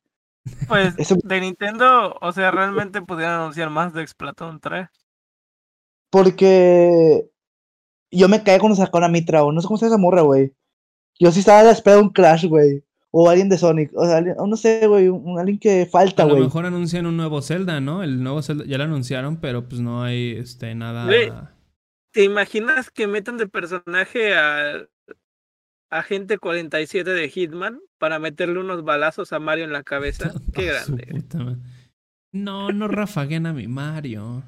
Pues 0.67 0.93
Eso- 0.97 1.17
de 1.23 1.41
Nintendo, 1.41 2.15
o 2.21 2.31
sea, 2.31 2.51
realmente 2.51 3.01
pudieran 3.01 3.41
anunciar 3.41 3.69
más 3.69 3.93
de 3.93 4.05
Splatoon 4.07 4.59
3. 4.59 4.87
Porque 6.09 7.29
yo 8.11 8.29
me 8.29 8.43
caí 8.43 8.59
cuando 8.59 8.75
sacaron 8.75 9.03
a 9.05 9.09
Mitra, 9.09 9.43
o 9.43 9.51
no 9.51 9.61
sé 9.61 9.67
cómo 9.67 9.77
se 9.77 9.85
llama 9.85 9.95
esa 9.95 10.01
morra, 10.01 10.21
güey. 10.21 10.53
Yo 11.19 11.31
sí 11.31 11.39
estaba 11.39 11.59
a 11.59 11.63
la 11.63 11.71
espera 11.71 11.97
de 11.97 12.03
un 12.03 12.09
Crash, 12.09 12.45
güey. 12.45 12.83
O 13.11 13.29
alguien 13.29 13.49
de 13.49 13.57
Sonic. 13.57 13.91
O 13.95 14.05
sea, 14.05 14.17
alguien- 14.17 14.35
o 14.37 14.47
no 14.47 14.55
sé, 14.57 14.85
güey. 14.87 15.07
Un, 15.09 15.39
alguien 15.39 15.57
que 15.59 15.87
falta, 15.91 16.23
A 16.23 16.25
lo 16.27 16.33
güey. 16.33 16.43
mejor 16.45 16.65
anuncian 16.65 17.05
un 17.05 17.17
nuevo 17.17 17.41
Zelda, 17.41 17.79
¿no? 17.81 18.03
El 18.03 18.21
nuevo 18.23 18.41
Zelda 18.41 18.65
ya 18.65 18.77
lo 18.77 18.83
anunciaron, 18.83 19.37
pero 19.37 19.67
pues 19.67 19.81
no 19.81 20.03
hay 20.03 20.31
este 20.37 20.75
nada. 20.75 21.05
Güey. 21.05 21.31
¿Te 22.11 22.23
imaginas 22.23 22.89
que 22.91 23.07
metan 23.07 23.37
de 23.37 23.47
personaje 23.47 24.35
a 24.35 24.85
Agente 25.89 26.37
47 26.37 27.09
de 27.09 27.29
Hitman 27.29 27.79
para 27.97 28.19
meterle 28.19 28.59
unos 28.59 28.83
balazos 28.83 29.31
a 29.33 29.39
Mario 29.39 29.65
en 29.65 29.71
la 29.73 29.83
cabeza? 29.83 30.31
Qué 30.53 30.69
Ah, 30.71 30.83
grande. 30.85 31.57
No, 32.33 32.71
no 32.71 32.87
rafaguen 32.87 33.45
a 33.45 33.53
mi 33.53 33.67
Mario. 33.67 34.43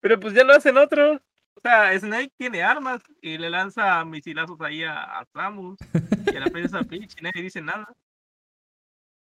Pero 0.00 0.20
pues 0.20 0.34
ya 0.34 0.44
lo 0.44 0.52
hacen 0.52 0.76
otros. 0.76 1.20
O 1.56 1.60
sea, 1.62 1.98
Snake 1.98 2.32
tiene 2.38 2.62
armas 2.62 3.02
y 3.20 3.36
le 3.36 3.50
lanza 3.50 4.02
misilazos 4.04 4.60
ahí 4.60 4.82
a, 4.82 5.02
a 5.02 5.26
Samus 5.34 5.78
y 6.32 6.36
a 6.36 6.40
la 6.40 6.46
princesa 6.46 6.82
Peach 6.88 7.14
y 7.18 7.22
nadie 7.22 7.42
dice 7.42 7.60
nada. 7.60 7.86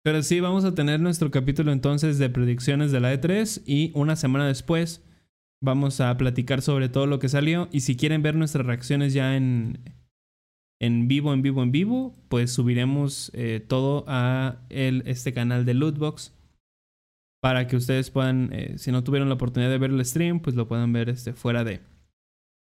Pero 0.03 0.21
sí, 0.21 0.39
vamos 0.39 0.65
a 0.65 0.75
tener 0.75 0.99
nuestro 0.99 1.31
capítulo 1.31 1.71
entonces 1.71 2.17
de 2.19 2.29
predicciones 2.29 2.91
de 2.91 2.99
la 2.99 3.13
E3 3.13 3.63
y 3.65 3.91
una 3.95 4.15
semana 4.15 4.47
después 4.47 5.03
vamos 5.61 5.99
a 6.01 6.15
platicar 6.17 6.61
sobre 6.61 6.89
todo 6.89 7.07
lo 7.07 7.19
que 7.19 7.29
salió 7.29 7.69
y 7.71 7.81
si 7.81 7.95
quieren 7.95 8.21
ver 8.21 8.35
nuestras 8.35 8.65
reacciones 8.65 9.13
ya 9.13 9.35
en, 9.35 9.79
en 10.85 11.07
vivo, 11.07 11.33
en 11.33 11.41
vivo, 11.41 11.63
en 11.63 11.71
vivo, 11.71 12.15
pues 12.29 12.51
subiremos 12.53 13.31
eh, 13.33 13.63
todo 13.65 14.05
a 14.07 14.57
el, 14.69 15.03
este 15.05 15.33
canal 15.33 15.65
de 15.65 15.73
Lootbox 15.73 16.31
para 17.41 17.67
que 17.67 17.75
ustedes 17.75 18.09
puedan, 18.09 18.49
eh, 18.53 18.75
si 18.77 18.91
no 18.91 19.03
tuvieron 19.03 19.29
la 19.29 19.35
oportunidad 19.35 19.69
de 19.69 19.77
ver 19.77 19.91
el 19.91 20.05
stream, 20.05 20.39
pues 20.39 20.55
lo 20.55 20.67
puedan 20.67 20.93
ver 20.93 21.09
este, 21.09 21.33
fuera 21.33 21.63
de. 21.63 21.81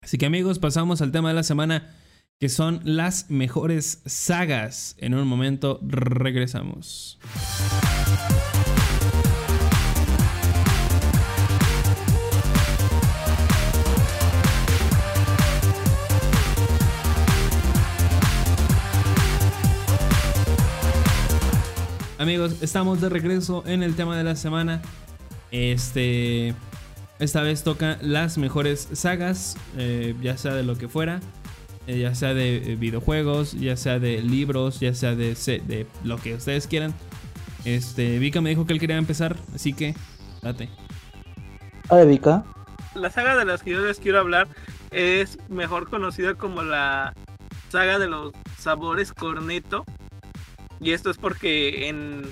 Así 0.02 0.18
que 0.18 0.26
amigos, 0.26 0.58
pasamos 0.58 1.02
al 1.02 1.12
tema 1.12 1.28
de 1.28 1.34
la 1.34 1.42
semana 1.42 1.94
que 2.40 2.48
son 2.48 2.80
las 2.84 3.30
mejores 3.30 4.02
sagas. 4.06 4.94
En 4.98 5.14
un 5.14 5.26
momento 5.26 5.80
regresamos. 5.82 7.18
Amigos, 22.18 22.62
estamos 22.62 23.00
de 23.00 23.08
regreso 23.08 23.62
en 23.64 23.84
el 23.84 23.94
tema 23.94 24.16
de 24.16 24.24
la 24.24 24.34
semana. 24.34 24.82
Este. 25.52 26.52
Esta 27.20 27.42
vez 27.42 27.62
toca 27.62 27.96
las 28.00 28.38
mejores 28.38 28.88
sagas, 28.92 29.56
eh, 29.76 30.16
ya 30.20 30.36
sea 30.36 30.54
de 30.54 30.64
lo 30.64 30.76
que 30.76 30.88
fuera, 30.88 31.20
eh, 31.86 32.00
ya 32.00 32.16
sea 32.16 32.34
de 32.34 32.72
eh, 32.72 32.76
videojuegos, 32.76 33.52
ya 33.52 33.76
sea 33.76 34.00
de 34.00 34.20
libros, 34.20 34.80
ya 34.80 34.94
sea 34.94 35.14
de, 35.14 35.34
de 35.34 35.86
lo 36.02 36.16
que 36.18 36.34
ustedes 36.34 36.66
quieran. 36.66 36.92
Este, 37.64 38.18
Vika 38.18 38.40
me 38.40 38.50
dijo 38.50 38.66
que 38.66 38.72
él 38.72 38.80
quería 38.80 38.96
empezar, 38.96 39.36
así 39.54 39.72
que 39.72 39.94
date. 40.42 40.68
A 41.88 41.96
ver, 41.96 42.08
Vika. 42.08 42.44
La 42.94 43.10
saga 43.10 43.36
de 43.36 43.44
las 43.44 43.62
que 43.62 43.70
yo 43.70 43.80
les 43.80 44.00
quiero 44.00 44.18
hablar 44.18 44.48
es 44.90 45.38
mejor 45.48 45.88
conocida 45.88 46.34
como 46.34 46.62
la 46.62 47.14
saga 47.68 48.00
de 48.00 48.08
los 48.08 48.32
sabores 48.58 49.12
corneto 49.12 49.84
y 50.80 50.92
esto 50.92 51.10
es 51.10 51.16
porque 51.16 51.88
en, 51.88 52.22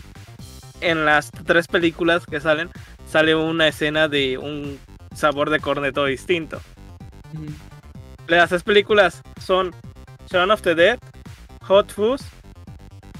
en 0.80 1.04
las 1.04 1.30
tres 1.30 1.66
películas 1.68 2.26
que 2.26 2.40
salen, 2.40 2.70
sale 3.08 3.34
una 3.34 3.68
escena 3.68 4.08
de 4.08 4.38
un 4.38 4.78
sabor 5.14 5.50
de 5.50 5.60
corneto 5.60 6.04
distinto. 6.04 6.60
Las 8.28 8.50
tres 8.50 8.62
películas 8.62 9.22
son 9.40 9.74
Shaun 10.30 10.50
of 10.50 10.62
the 10.62 10.74
Dead, 10.74 10.98
Hot 11.62 11.92
Fuzz 11.92 12.22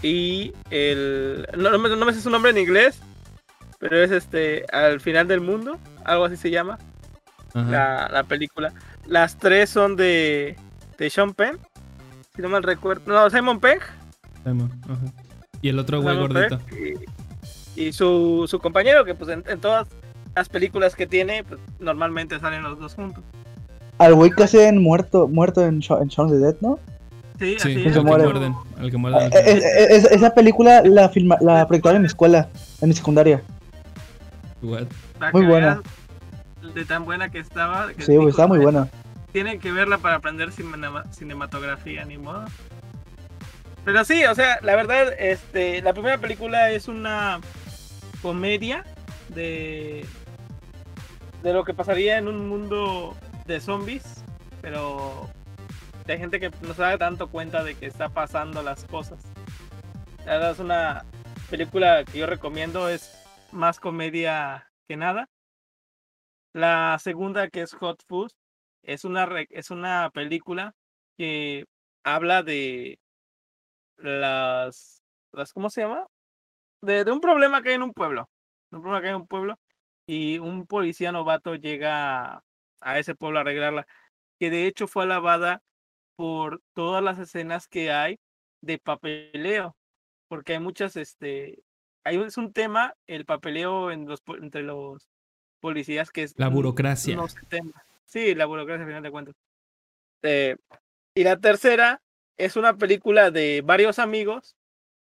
y 0.03 0.53
el. 0.71 1.47
No, 1.57 1.79
me 1.79 2.13
sé 2.13 2.21
su 2.21 2.31
nombre 2.31 2.51
en 2.51 2.59
inglés, 2.59 3.01
pero 3.79 3.99
es 3.99 4.11
este. 4.11 4.65
Al 4.73 5.01
final 5.01 5.29
del 5.29 5.41
mundo, 5.41 5.79
algo 6.05 6.25
así 6.25 6.37
se 6.37 6.51
llama. 6.51 6.79
La, 7.55 8.11
la, 8.13 8.23
película. 8.25 8.75
Las 9.07 9.39
tres 9.39 9.71
son 9.71 9.97
de, 9.97 10.59
de 10.99 11.09
Sean 11.09 11.33
Penn, 11.33 11.59
si 12.35 12.43
no 12.43 12.51
mal 12.51 12.63
recuerdo. 12.63 13.11
No, 13.11 13.31
Simon 13.31 13.61
Pegg 13.61 13.81
y 15.63 15.69
el 15.69 15.79
otro 15.79 16.03
güey 16.03 16.17
gordito. 16.17 16.61
Y, 17.75 17.93
su, 17.93 18.47
su, 18.49 18.59
compañero, 18.59 19.05
que 19.05 19.15
pues 19.15 19.31
en, 19.31 19.61
todas 19.61 19.87
las 20.35 20.49
películas 20.49 20.95
que 20.95 21.07
tiene, 21.07 21.45
pues 21.45 21.61
normalmente 21.79 22.39
salen 22.41 22.63
los 22.63 22.79
dos 22.79 22.95
juntos. 22.95 23.23
Al 23.99 24.15
güey 24.15 24.31
que 24.31 24.45
hacen 24.45 24.83
muerto, 24.83 25.29
muerto 25.29 25.65
en, 25.65 25.81
Shaun 25.81 26.11
of 26.11 26.31
the 26.31 26.39
Dead, 26.39 26.57
¿no? 26.61 26.79
Sí, 27.39 27.57
así 27.57 27.87
es. 27.87 27.93
Que 27.93 28.01
muerden, 28.01 28.55
al 28.79 28.91
que 28.91 28.97
muerden, 28.97 29.31
eh, 29.31 29.31
eh, 29.35 29.61
eh, 29.91 30.09
esa 30.11 30.35
película 30.35 30.83
la, 30.83 31.11
filma, 31.11 31.37
la 31.41 31.67
proyectaron 31.67 31.97
en 31.97 32.03
mi 32.03 32.07
escuela, 32.07 32.49
en 32.81 32.89
mi 32.89 32.95
secundaria. 32.95 33.43
Muy 34.63 35.47
buena. 35.47 35.83
De 36.75 36.85
tan 36.85 37.05
buena 37.05 37.31
que 37.31 37.39
estaba. 37.39 37.89
sí, 37.99 38.17
estaba 38.29 38.49
muy 38.49 38.59
buena. 38.59 38.89
Tienen 39.33 39.61
que 39.61 39.71
verla 39.71 39.99
para 39.99 40.17
aprender 40.17 40.51
cinematografía, 40.51 42.05
ni 42.07 42.17
modo. 42.17 42.47
Pero 43.87 44.05
sí, 44.05 44.23
o 44.27 44.35
sea, 44.35 44.59
la 44.63 44.77
verdad, 44.77 45.15
este, 45.19 45.81
la 45.81 45.95
primera 45.95 46.19
película 46.19 46.71
es 46.71 46.89
una 46.89 47.41
comedia 48.21 48.85
de 49.29 50.05
de 51.43 51.53
lo 51.53 51.63
que 51.63 51.73
pasaría 51.73 52.19
en 52.19 52.27
un 52.27 52.49
mundo 52.49 53.17
de 53.47 53.61
zombies, 53.61 54.25
pero 54.61 55.31
hay 56.09 56.19
gente 56.19 56.41
que 56.41 56.51
no 56.63 56.75
se 56.75 56.83
da 56.83 56.99
tanto 56.99 57.29
cuenta 57.31 57.63
de 57.63 57.77
que 57.77 57.87
está 57.87 58.09
pasando 58.09 58.65
las 58.65 58.85
cosas. 58.87 59.23
La 60.25 60.33
verdad 60.33 60.51
es 60.51 60.59
una 60.59 61.05
película 61.49 62.05
que 62.05 62.19
yo 62.19 62.27
recomiendo, 62.27 62.89
es 62.89 63.25
más 63.53 63.79
comedia 63.79 64.69
que 64.89 64.97
nada. 64.97 65.29
La 66.53 66.99
segunda, 66.99 67.49
que 67.49 67.63
es 67.63 67.75
Hot 67.75 68.03
Fuzz, 68.09 68.35
es 68.83 69.05
una, 69.05 69.29
es 69.51 69.71
una 69.71 70.11
película 70.11 70.75
que 71.17 71.67
habla 72.03 72.43
de 72.43 72.99
las, 73.99 75.03
las 75.33 75.53
¿cómo 75.53 75.71
se 75.71 75.83
llama? 75.83 76.07
De, 76.83 77.11
un 77.11 77.21
problema 77.21 77.63
que 77.63 77.71
hay 77.71 77.75
en 77.77 77.83
un 77.83 77.93
pueblo. 77.93 78.29
Un 78.71 78.81
problema 78.81 79.01
que 79.01 79.09
hay 79.09 79.15
en 79.15 79.21
un 79.21 79.27
pueblo 79.27 79.59
y 80.07 80.39
un 80.39 80.67
policía 80.67 81.13
novato 81.13 81.55
llega 81.55 82.43
a, 82.81 82.99
ese 82.99 83.15
pueblo 83.15 83.39
a 83.39 83.43
arreglarla. 83.43 83.87
Que 84.39 84.51
de 84.51 84.67
hecho 84.67 84.87
fue 84.87 85.05
alabada 85.05 85.63
por 86.17 86.63
todas 86.75 87.03
las 87.03 87.19
escenas 87.19 87.69
que 87.69 87.91
hay 87.91 88.19
de 88.61 88.79
papeleo. 88.79 89.77
Porque 90.29 90.55
hay 90.55 90.61
muchas, 90.61 90.97
este, 90.97 91.63
hay, 92.05 92.17
es 92.19 92.37
un 92.37 92.53
tema, 92.53 92.95
el 93.07 93.25
papeleo 93.25 93.91
en 93.91 94.07
los, 94.07 94.23
entre 94.41 94.63
los 94.63 95.09
policías 95.61 96.11
que 96.11 96.25
es... 96.25 96.35
La 96.37 96.49
burocracia. 96.49 97.19
Sí, 98.05 98.35
la 98.35 98.47
burocracia, 98.47 98.83
al 98.83 98.89
final 98.89 99.03
de 99.03 99.11
cuentas. 99.11 99.35
Eh, 100.23 100.57
y 101.15 101.25
la 101.25 101.39
tercera 101.39 102.01
es 102.37 102.57
una 102.57 102.77
película 102.77 103.31
de 103.31 103.63
varios 103.65 103.99
amigos 103.99 104.57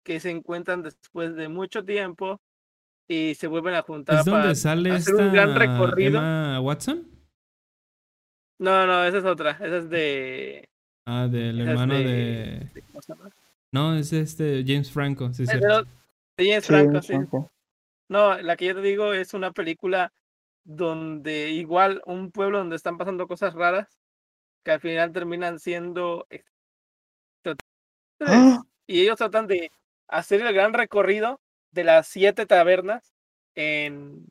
que 0.03 0.19
se 0.19 0.31
encuentran 0.31 0.81
después 0.81 1.35
de 1.35 1.47
mucho 1.47 1.85
tiempo 1.85 2.41
y 3.07 3.35
se 3.35 3.47
vuelven 3.47 3.75
a 3.75 3.81
juntar 3.81 4.19
¿Es 4.19 4.25
donde 4.25 4.55
sale 4.55 4.91
hacer 4.91 5.15
un 5.15 5.31
gran 5.31 5.55
recorrido. 5.55 6.19
Emma 6.19 6.59
Watson? 6.61 7.07
No, 8.57 8.85
no, 8.87 9.03
esa 9.03 9.17
es 9.17 9.25
otra. 9.25 9.51
Esa 9.51 9.77
es 9.77 9.89
de. 9.89 10.69
Ah, 11.05 11.27
del 11.29 11.59
hermano 11.61 11.95
de. 11.95 12.69
no, 13.71 13.95
es 13.95 14.13
este 14.13 14.63
James 14.65 14.91
Franco, 14.91 15.33
sí, 15.33 15.45
sí. 15.45 15.57
De, 15.57 15.85
James 16.37 16.65
Franco, 16.65 17.01
sí. 17.01 17.15
No, 18.07 18.39
la 18.41 18.55
que 18.55 18.67
yo 18.67 18.75
te 18.75 18.81
digo 18.81 19.13
es 19.13 19.33
una 19.33 19.51
película 19.51 20.13
donde 20.63 21.49
igual 21.49 22.01
un 22.05 22.31
pueblo 22.31 22.59
donde 22.59 22.75
están 22.75 22.97
pasando 22.97 23.27
cosas 23.27 23.53
raras 23.53 23.99
que 24.63 24.71
al 24.71 24.79
final 24.79 25.11
terminan 25.11 25.59
siendo 25.59 26.27
¡Ah! 28.19 28.61
Y 28.87 29.01
ellos 29.01 29.17
tratan 29.17 29.47
de 29.47 29.71
hacer 30.07 30.41
el 30.41 30.53
gran 30.53 30.73
recorrido 30.73 31.41
de 31.71 31.83
las 31.83 32.07
siete 32.07 32.45
tabernas 32.45 33.13
en, 33.55 34.25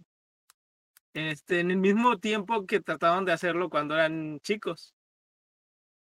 este, 1.14 1.60
en 1.60 1.70
el 1.70 1.76
mismo 1.78 2.18
tiempo 2.18 2.66
que 2.66 2.80
trataban 2.80 3.24
de 3.24 3.32
hacerlo 3.32 3.70
cuando 3.70 3.94
eran 3.94 4.40
chicos. 4.40 4.94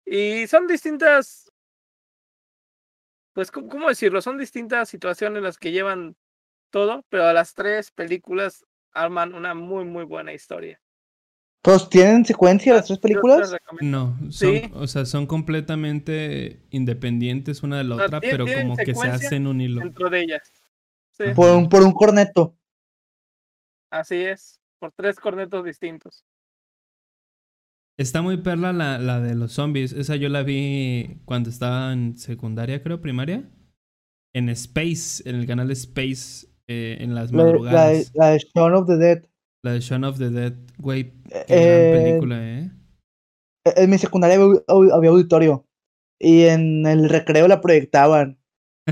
Y 0.05 0.45
son 0.47 0.67
distintas, 0.67 1.51
pues, 3.33 3.51
¿cómo 3.51 3.87
decirlo? 3.89 4.21
Son 4.21 4.37
distintas 4.37 4.89
situaciones 4.89 5.41
las 5.43 5.57
que 5.57 5.71
llevan 5.71 6.15
todo, 6.71 7.05
pero 7.09 7.25
a 7.25 7.33
las 7.33 7.53
tres 7.55 7.91
películas 7.91 8.65
arman 8.93 9.35
una 9.35 9.55
muy, 9.55 9.85
muy 9.85 10.05
buena 10.05 10.33
historia. 10.33 10.81
¿Todos 11.61 11.89
tienen 11.89 12.25
secuencia 12.25 12.73
las 12.73 12.87
tres 12.87 12.97
películas? 12.97 13.55
No, 13.81 14.17
son, 14.31 14.71
o 14.73 14.87
sea, 14.87 15.05
son 15.05 15.27
completamente 15.27 16.65
independientes 16.71 17.61
una 17.61 17.77
de 17.77 17.83
la 17.83 17.95
otra, 17.95 18.19
pero 18.19 18.45
como 18.47 18.75
que 18.75 18.95
se 18.95 19.07
hacen 19.07 19.45
un 19.45 19.61
hilo. 19.61 19.81
Dentro 19.81 20.09
de 20.09 20.21
ellas. 20.21 20.51
Por, 21.35 21.55
un, 21.55 21.69
por 21.69 21.83
un 21.83 21.91
corneto. 21.91 22.57
Así 23.91 24.15
es, 24.15 24.59
por 24.79 24.91
tres 24.91 25.19
cornetos 25.19 25.63
distintos. 25.63 26.25
Está 27.97 28.23
muy 28.23 28.37
perla 28.37 28.73
la, 28.73 28.97
la 28.97 29.19
de 29.19 29.35
los 29.35 29.51
zombies. 29.51 29.93
Esa 29.93 30.15
yo 30.15 30.29
la 30.29 30.41
vi 30.41 31.21
cuando 31.25 31.51
estaba 31.51 31.93
en 31.93 32.17
secundaria, 32.17 32.81
creo, 32.81 33.01
primaria. 33.01 33.47
En 34.33 34.49
Space, 34.49 35.29
en 35.29 35.35
el 35.35 35.45
canal 35.45 35.69
Space, 35.71 36.47
eh, 36.67 36.97
en 37.01 37.13
las 37.13 37.31
madrugadas. 37.31 38.11
La, 38.15 38.25
la 38.25 38.31
de 38.31 38.39
Shaun 38.39 38.73
of 38.73 38.87
the 38.87 38.97
Dead. 38.97 39.25
La 39.63 39.73
de 39.73 39.79
Shaun 39.79 40.03
of 40.03 40.17
the 40.17 40.29
Dead, 40.29 40.53
güey. 40.79 41.11
Qué 41.29 41.45
eh, 41.47 41.91
gran 41.91 42.03
película, 42.03 42.49
¿eh? 42.49 42.71
En 43.63 43.89
mi 43.89 43.97
secundaria 43.99 44.39
había 44.67 45.09
auditorio. 45.11 45.67
Y 46.19 46.45
en 46.45 46.85
el 46.87 47.09
recreo 47.09 47.47
la 47.47 47.61
proyectaban. 47.61 48.39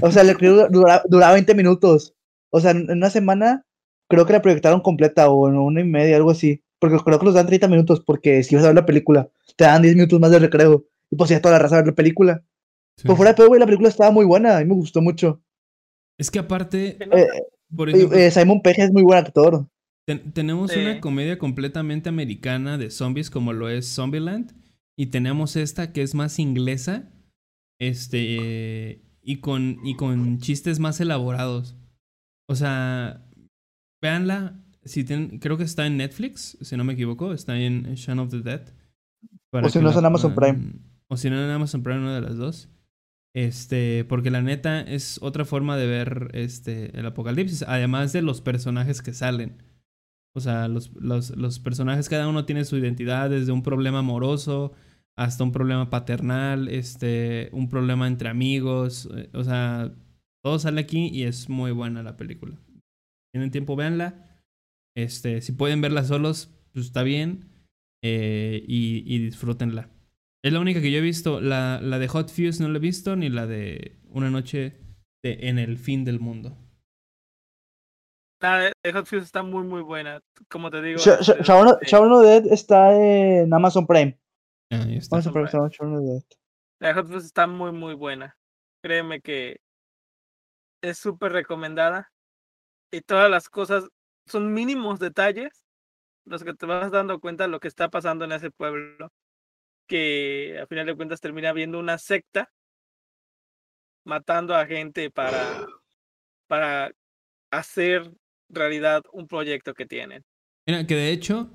O 0.02 0.12
sea, 0.12 0.22
el 0.22 0.30
recreo 0.30 0.68
duraba, 0.70 1.34
20 1.34 1.56
minutos. 1.56 2.14
O 2.52 2.60
sea, 2.60 2.72
en 2.72 2.90
una 2.92 3.10
semana 3.10 3.66
creo 4.08 4.26
que 4.28 4.34
la 4.34 4.42
proyectaron 4.42 4.82
completa 4.82 5.30
o 5.30 5.48
en 5.48 5.58
una 5.58 5.82
y 5.82 5.86
media, 5.86 6.18
algo 6.18 6.32
así. 6.32 6.64
Porque 6.80 6.98
creo 7.04 7.20
que 7.20 7.26
los 7.26 7.34
dan 7.34 7.48
30 7.48 7.68
minutos 7.68 8.02
porque 8.06 8.44
si 8.44 8.56
vas 8.56 8.64
a 8.64 8.68
ver 8.68 8.76
la 8.76 8.86
película, 8.86 9.30
te 9.56 9.64
dan 9.64 9.82
10 9.82 9.96
minutos 9.96 10.20
más 10.20 10.32
de 10.32 10.40
recreo. 10.40 10.86
Y 11.10 11.16
pues 11.16 11.32
ya 11.32 11.42
toda 11.42 11.54
la 11.54 11.60
raza 11.60 11.76
a 11.76 11.80
ver 11.80 11.88
la 11.88 11.96
película. 11.96 12.44
Por 13.04 13.16
fuera 13.16 13.32
de 13.32 13.38
todo, 13.38 13.48
güey, 13.48 13.60
la 13.60 13.66
película 13.66 13.90
estaba 13.90 14.12
muy 14.12 14.26
buena. 14.26 14.58
A 14.58 14.60
mí 14.60 14.66
me 14.66 14.76
gustó 14.76 15.02
mucho. 15.02 15.42
Es 16.18 16.30
que 16.30 16.38
aparte... 16.38 16.98
Eh, 17.00 17.28
por 17.76 17.90
ejemplo, 17.90 18.18
eh, 18.18 18.30
Simon 18.30 18.62
Pegg 18.62 18.80
es 18.80 18.92
muy 18.92 19.04
buen 19.04 19.20
actor 19.20 19.68
tenemos 20.18 20.76
una 20.76 21.00
comedia 21.00 21.38
completamente 21.38 22.10
americana 22.10 22.78
de 22.78 22.90
zombies 22.90 23.30
como 23.30 23.54
lo 23.54 23.70
es 23.70 23.88
Zombieland. 23.94 24.54
Y 24.98 25.08
tenemos 25.08 25.56
esta 25.56 25.94
que 25.94 26.02
es 26.02 26.16
más 26.16 26.40
inglesa. 26.40 27.10
Este. 27.80 29.02
Y 29.22 29.38
con, 29.38 29.78
y 29.84 29.96
con 29.96 30.40
chistes 30.40 30.80
más 30.80 31.00
elaborados. 31.00 31.78
O 32.48 32.56
sea. 32.56 33.26
Véanla. 34.02 34.64
Si 34.84 35.06
creo 35.06 35.58
que 35.58 35.64
está 35.64 35.86
en 35.86 35.98
Netflix, 35.98 36.58
si 36.62 36.78
no 36.78 36.84
me 36.84 36.94
equivoco. 36.94 37.34
Está 37.34 37.60
en 37.60 37.94
Shaun 37.96 38.20
of 38.20 38.32
the 38.32 38.42
Dead. 38.42 38.74
o 39.52 39.70
si 39.70 39.80
no 39.80 39.92
es 39.92 39.98
en 39.98 40.06
Amazon 40.06 40.36
Prime. 40.36 40.74
O 41.10 41.18
si 41.18 41.30
no, 41.30 41.44
en 41.44 41.50
Amazon 41.50 41.84
Prime, 41.84 42.00
una 42.00 42.16
de 42.16 42.22
las 42.22 42.38
dos. 42.38 42.70
Este, 43.36 44.06
porque 44.06 44.32
la 44.32 44.42
neta 44.42 44.82
es 44.82 45.20
otra 45.22 45.44
forma 45.44 45.78
de 45.78 45.88
ver 45.88 46.30
este, 46.34 46.98
el 46.98 47.06
apocalipsis, 47.06 47.64
además 47.64 48.14
de 48.14 48.22
los 48.22 48.42
personajes 48.42 49.02
que 49.02 49.14
salen. 49.14 49.64
O 50.40 50.42
sea, 50.42 50.68
los, 50.68 50.92
los, 50.96 51.32
los 51.38 51.60
personajes, 51.60 52.10
cada 52.10 52.28
uno 52.28 52.46
tiene 52.46 52.64
su 52.66 52.78
identidad, 52.78 53.30
desde 53.30 53.52
un 53.52 53.62
problema 53.62 54.00
amoroso 54.00 54.72
hasta 55.18 55.44
un 55.44 55.52
problema 55.52 55.90
paternal, 55.90 56.70
este, 56.70 57.50
un 57.52 57.68
problema 57.68 58.08
entre 58.08 58.30
amigos. 58.30 59.10
eh, 59.16 59.30
O 59.34 59.44
sea, 59.44 59.92
todo 60.44 60.58
sale 60.60 60.80
aquí 60.82 61.10
y 61.14 61.24
es 61.24 61.50
muy 61.50 61.72
buena 61.72 62.02
la 62.04 62.16
película. 62.16 62.56
Tienen 63.34 63.52
tiempo, 63.52 63.76
véanla. 63.76 64.42
Este, 64.96 65.42
si 65.42 65.52
pueden 65.52 65.82
verla 65.82 66.04
solos, 66.06 66.50
pues 66.74 66.86
está 66.86 67.04
bien. 67.04 67.50
eh, 68.02 68.64
y, 68.66 69.04
y 69.14 69.20
disfrútenla. 69.20 69.90
Es 70.42 70.54
la 70.54 70.62
única 70.62 70.82
que 70.82 70.90
yo 70.92 71.00
he 71.00 71.02
visto. 71.02 71.42
La, 71.42 71.82
la 71.82 72.00
de 72.00 72.08
Hot 72.08 72.30
Fuse 72.30 72.64
no 72.64 72.70
la 72.70 72.78
he 72.78 72.82
visto, 72.82 73.18
ni 73.18 73.28
la 73.30 73.46
de 73.46 73.98
Una 74.10 74.30
noche 74.30 74.74
de- 75.22 75.50
en 75.50 75.60
el 75.60 75.78
fin 75.78 76.06
del 76.06 76.22
mundo. 76.22 76.58
La 78.42 78.58
de 78.60 78.94
Hot 78.94 79.12
está 79.14 79.44
muy, 79.44 79.64
muy 79.64 79.82
buena. 79.82 80.22
Como 80.50 80.72
te 80.72 80.82
digo. 80.82 81.00
Sha- 81.00 81.20
Sha- 81.22 81.42
Shaun 81.42 81.68
of- 81.68 81.82
Shaun 81.82 82.12
of 82.14 82.24
the 82.24 82.28
Dead 82.30 82.54
está 82.54 82.94
en 82.96 83.54
Amazon 83.54 83.86
Prime. 83.86 84.18
Ah, 84.72 84.84
ahí 84.86 84.98
está. 84.98 85.18
Amazon 85.18 85.34
Prime 85.34 85.50
Prime. 85.50 85.68
está 85.68 85.78
Shaun 85.84 85.96
of 85.96 86.02
the 86.04 86.12
Dead. 86.14 86.24
La 86.80 86.88
de 86.90 86.94
Hot 86.94 87.08
Fuzz 87.08 87.26
está 87.26 87.48
muy, 87.48 87.72
muy 87.72 87.96
buena. 87.96 88.38
Créeme 88.82 89.20
que 89.22 89.60
es 90.82 90.98
súper 90.98 91.34
recomendada. 91.34 92.12
Y 92.92 93.02
todas 93.02 93.30
las 93.30 93.50
cosas 93.50 93.88
son 94.26 94.54
mínimos 94.54 95.00
detalles 95.00 95.66
los 96.26 96.44
que 96.44 96.54
te 96.54 96.66
vas 96.66 96.92
dando 96.92 97.20
cuenta 97.20 97.44
de 97.44 97.50
lo 97.50 97.60
que 97.60 97.68
está 97.68 97.90
pasando 97.90 98.24
en 98.26 98.32
ese 98.32 98.52
pueblo. 98.52 99.12
Que 99.88 100.60
a 100.64 100.68
final 100.68 100.86
de 100.86 100.96
cuentas 100.96 101.20
termina 101.20 101.52
viendo 101.52 101.78
una 101.80 101.98
secta 101.98 102.50
matando 104.06 104.56
a 104.56 104.66
gente 104.66 105.12
para, 105.12 105.66
para 106.48 106.92
hacer 107.52 108.10
realidad 108.50 109.04
un 109.14 109.28
proyecto 109.28 109.74
que 109.74 109.86
tienen. 109.86 110.24
Mira, 110.68 110.86
que 110.86 110.96
de 110.96 111.12
hecho, 111.12 111.50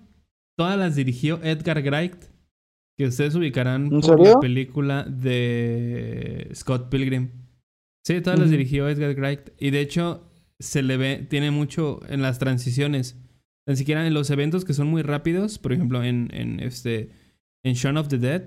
todas 0.57 0.79
las 0.79 0.97
dirigió 0.97 1.41
Edgar 1.43 1.83
Wright, 1.83 2.25
que 2.97 3.07
ustedes 3.07 3.35
ubicarán 3.35 3.85
¿En 3.93 4.01
por 4.01 4.19
la 4.19 4.25
serio? 4.27 4.41
película 4.41 5.05
de 5.05 6.51
Scott 6.55 6.89
Pilgrim. 6.91 7.31
Sí, 8.07 8.21
todas 8.21 8.39
las 8.39 8.51
dirigió 8.51 8.89
Edgar 8.89 9.15
Wright. 9.17 9.51
Y 9.59 9.71
de 9.71 9.81
hecho, 9.81 10.31
se 10.59 10.83
le 10.83 10.97
ve, 10.97 11.27
tiene 11.29 11.51
mucho 11.51 12.01
en 12.09 12.23
las 12.23 12.39
transiciones. 12.39 13.17
Ni 13.67 13.77
siquiera 13.77 14.07
en 14.07 14.15
los 14.15 14.31
eventos 14.31 14.65
que 14.65 14.75
son 14.75 14.89
muy 14.89 15.03
rápidos, 15.03 15.59
por 15.59 15.73
ejemplo, 15.73 16.05
en, 16.05 16.29
en 16.33 16.61
este 16.61 17.11
en 17.65 17.75
Shaun 17.75 17.97
of 17.97 18.09
the 18.09 18.19
Dead, 18.19 18.43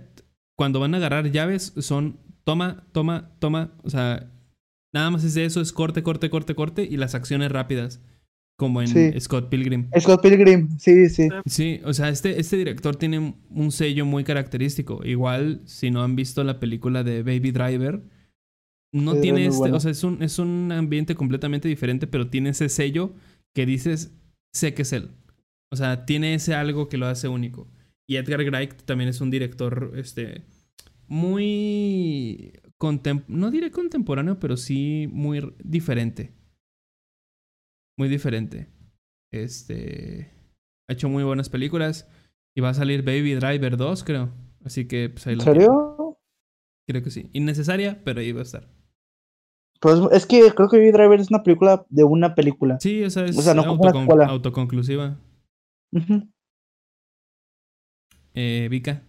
cuando 0.56 0.80
van 0.80 0.94
a 0.94 0.98
agarrar 0.98 1.32
llaves, 1.32 1.74
son 1.80 2.20
toma, 2.44 2.88
toma, 2.92 3.36
toma. 3.40 3.76
O 3.84 3.90
sea, 3.90 4.32
nada 4.94 5.10
más 5.10 5.24
es 5.24 5.34
de 5.34 5.46
eso, 5.46 5.60
es 5.60 5.74
corte, 5.74 6.04
corte, 6.04 6.30
corte, 6.30 6.56
corte, 6.56 6.84
y 6.84 6.98
las 6.98 7.16
acciones 7.16 7.52
rápidas. 7.52 8.00
Como 8.58 8.82
en 8.82 8.88
Sí. 8.88 9.20
Scott 9.20 9.50
Pilgrim. 9.50 9.88
Scott 10.00 10.22
Pilgrim, 10.24 10.78
sí, 10.80 11.10
sí. 11.10 11.30
Sí, 11.46 11.80
o 11.86 11.94
sea, 11.94 12.10
este, 12.10 12.40
este 12.40 12.58
director 12.58 12.96
tiene 12.96 13.36
un 13.52 13.72
sello 13.72 14.06
muy 14.06 14.24
característico. 14.24 15.06
Igual, 15.06 15.62
si 15.66 15.92
no 15.92 16.04
han 16.04 16.16
visto 16.16 16.44
la 16.44 16.60
película 16.60 17.04
de 17.04 17.22
Baby 17.22 17.52
Driver, 17.52 18.02
no 18.92 19.14
Sí, 19.14 19.22
tiene 19.22 19.46
es 19.46 19.56
este, 19.56 19.72
o 19.72 19.80
sea, 19.80 19.92
es 19.92 20.04
un, 20.04 20.24
es 20.24 20.40
un 20.40 20.72
ambiente 20.72 21.14
completamente 21.14 21.68
diferente, 21.68 22.08
pero 22.08 22.30
tiene 22.30 22.50
ese 22.50 22.68
sello 22.70 23.14
que 23.54 23.68
dices, 23.68 24.12
sé 24.54 24.74
que 24.74 24.82
es 24.82 24.94
él. 24.94 25.12
O 25.72 25.76
sea, 25.76 26.06
tiene 26.06 26.34
ese 26.34 26.56
algo 26.56 26.90
que 26.90 26.98
lo 26.98 27.06
hace 27.06 27.28
único. 27.28 27.68
Y 28.10 28.16
Edgar 28.16 28.40
Wright 28.44 28.74
también 28.86 29.10
es 29.10 29.22
un 29.22 29.30
director, 29.30 29.92
este, 29.98 30.46
muy, 31.08 32.54
contem 32.78 33.22
no 33.28 33.52
diré 33.52 33.70
contemporáneo, 33.72 34.40
pero 34.40 34.58
sí 34.58 35.08
muy 35.12 35.42
diferente. 35.64 36.32
Muy 37.98 38.10
diferente. 38.10 38.68
Este, 39.34 40.32
ha 40.90 40.94
hecho 40.94 41.10
muy 41.10 41.24
buenas 41.24 41.50
películas 41.50 42.10
y 42.56 42.62
va 42.62 42.70
a 42.70 42.74
salir 42.74 43.02
Baby 43.04 43.34
Driver 43.36 43.76
2, 43.78 44.04
creo. 44.04 44.30
Así 44.64 44.88
que, 44.88 45.10
pues 45.10 45.26
ahí 45.28 45.34
¿En 45.34 45.42
serio? 45.42 46.20
Creo 46.88 47.04
que 47.04 47.12
sí. 47.12 47.30
Innecesaria, 47.34 48.02
pero 48.04 48.20
ahí 48.22 48.32
va 48.32 48.40
a 48.40 48.44
estar. 48.44 48.70
Pues 49.82 50.00
es 50.12 50.26
que 50.26 50.52
creo 50.56 50.70
que 50.70 50.78
Baby 50.78 50.92
Driver 50.92 51.20
es 51.20 51.30
una 51.30 51.44
película 51.44 51.86
de 51.90 52.04
una 52.04 52.34
película. 52.34 52.80
Sí, 52.80 53.04
o 53.04 53.10
sea, 53.10 53.26
es 53.26 53.38
O 53.38 53.42
sea, 53.42 53.54
no 53.54 53.64
como 53.66 53.82
una 53.82 53.92
autocon- 53.92 54.02
secuela. 54.02 54.26
autoconclusiva. 54.26 55.18
Eh, 58.34 58.68
Vika. 58.70 59.02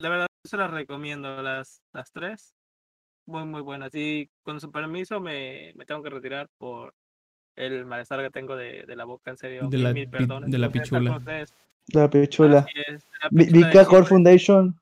La 0.00 0.08
verdad, 0.08 0.26
se 0.44 0.56
las 0.56 0.70
recomiendo, 0.70 1.42
las, 1.42 1.82
las 1.92 2.12
tres. 2.12 2.54
Muy, 3.26 3.44
muy 3.44 3.62
buenas. 3.62 3.94
Y 3.94 4.28
con 4.42 4.60
su 4.60 4.70
permiso 4.70 5.20
me, 5.20 5.72
me 5.76 5.84
tengo 5.86 6.02
que 6.02 6.10
retirar 6.10 6.48
por 6.58 6.92
el 7.56 7.86
malestar 7.86 8.20
que 8.20 8.30
tengo 8.30 8.56
de, 8.56 8.84
de 8.86 8.96
la 8.96 9.04
boca, 9.04 9.30
en 9.30 9.38
serio. 9.38 9.68
De 9.68 9.78
la 9.78 9.92
mil 9.92 10.04
pi- 10.06 10.18
perdones 10.18 10.50
de 10.50 10.58
la 10.58 10.70
pichula. 10.70 11.20
La 11.92 12.10
pichula. 12.10 12.66
Vika 13.30 13.84
Core. 13.86 14.04
Foundation. 14.06 14.78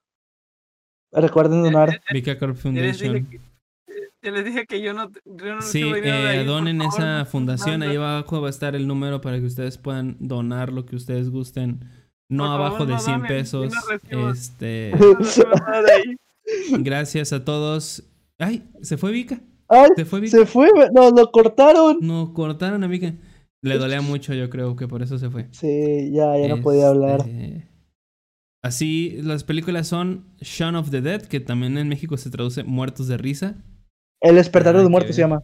Recuerden 1.13 1.63
donar. 1.63 2.01
Vika 2.13 2.39
dije 2.39 2.55
Foundation. 2.55 3.29
les 4.31 4.45
dije 4.45 4.67
que 4.67 4.81
yo 4.81 4.95
no, 4.95 5.11
yo 5.25 5.57
no 5.57 5.63
Sí, 5.63 5.83
ahí, 5.83 6.39
eh, 6.39 6.45
donen 6.45 6.81
esa 6.81 7.19
no 7.19 7.27
fundación. 7.27 7.83
Ahí 7.83 7.97
abajo 7.97 8.41
va 8.41 8.47
a 8.47 8.51
estar 8.51 8.75
el 8.75 8.87
número 8.87 9.21
para 9.21 9.39
que 9.39 9.47
ustedes 9.47 9.79
puedan 9.79 10.17
donar 10.21 10.73
lo 10.73 10.87
que 10.87 10.97
ustedes 10.97 11.29
gusten. 11.31 11.81
No 12.31 12.45
Por 12.45 12.53
abajo 12.55 12.79
favor, 12.79 12.87
de 12.87 12.93
no 12.95 12.99
100 13.01 13.15
donen, 13.21 13.29
yo 13.29 13.29
no 13.29 13.29
pesos. 13.29 13.75
Este, 14.39 14.93
gracias 16.79 17.33
a 17.33 17.45
todos. 17.45 18.05
Ay, 18.43 18.69
se 18.83 18.97
fue 18.97 19.13
Vika. 19.13 19.41
¡Ay! 19.69 19.91
Se 19.97 20.05
fue 20.05 20.21
Vika. 20.21 20.37
Se 20.37 20.47
fue, 20.47 20.69
nos 20.93 21.13
lo 21.13 21.31
cortaron. 21.31 21.99
No 22.01 22.35
cortaron 22.35 22.83
a 22.83 22.87
Vika. 22.89 23.15
Le 23.63 23.79
dolía 23.79 24.01
mucho, 24.03 24.35
yo 24.35 24.51
creo 24.51 24.75
que 24.77 24.89
por 24.89 25.03
eso 25.03 25.19
se 25.19 25.31
fue. 25.31 25.49
Sí, 25.53 26.11
ya, 26.13 26.37
ya 26.37 26.49
no 26.49 26.61
podía 26.63 26.89
hablar. 26.89 27.21
Este, 27.21 27.69
Así, 28.65 29.19
las 29.23 29.45
películas 29.45 29.89
son 29.89 30.27
Shaun 30.41 30.77
of 30.77 30.91
the 30.91 31.01
Dead, 31.01 31.23
que 31.23 31.41
también 31.41 31.77
en 31.79 31.89
México 31.89 32.17
se 32.17 32.31
traduce 32.31 32.63
Muertos 32.63 33.09
de 33.09 33.17
Risa. 33.17 33.57
El 34.21 34.37
despertar 34.37 34.77
de 34.77 34.83
los 34.83 34.91
muertos 34.91 35.17
se 35.17 35.23
llama. 35.23 35.43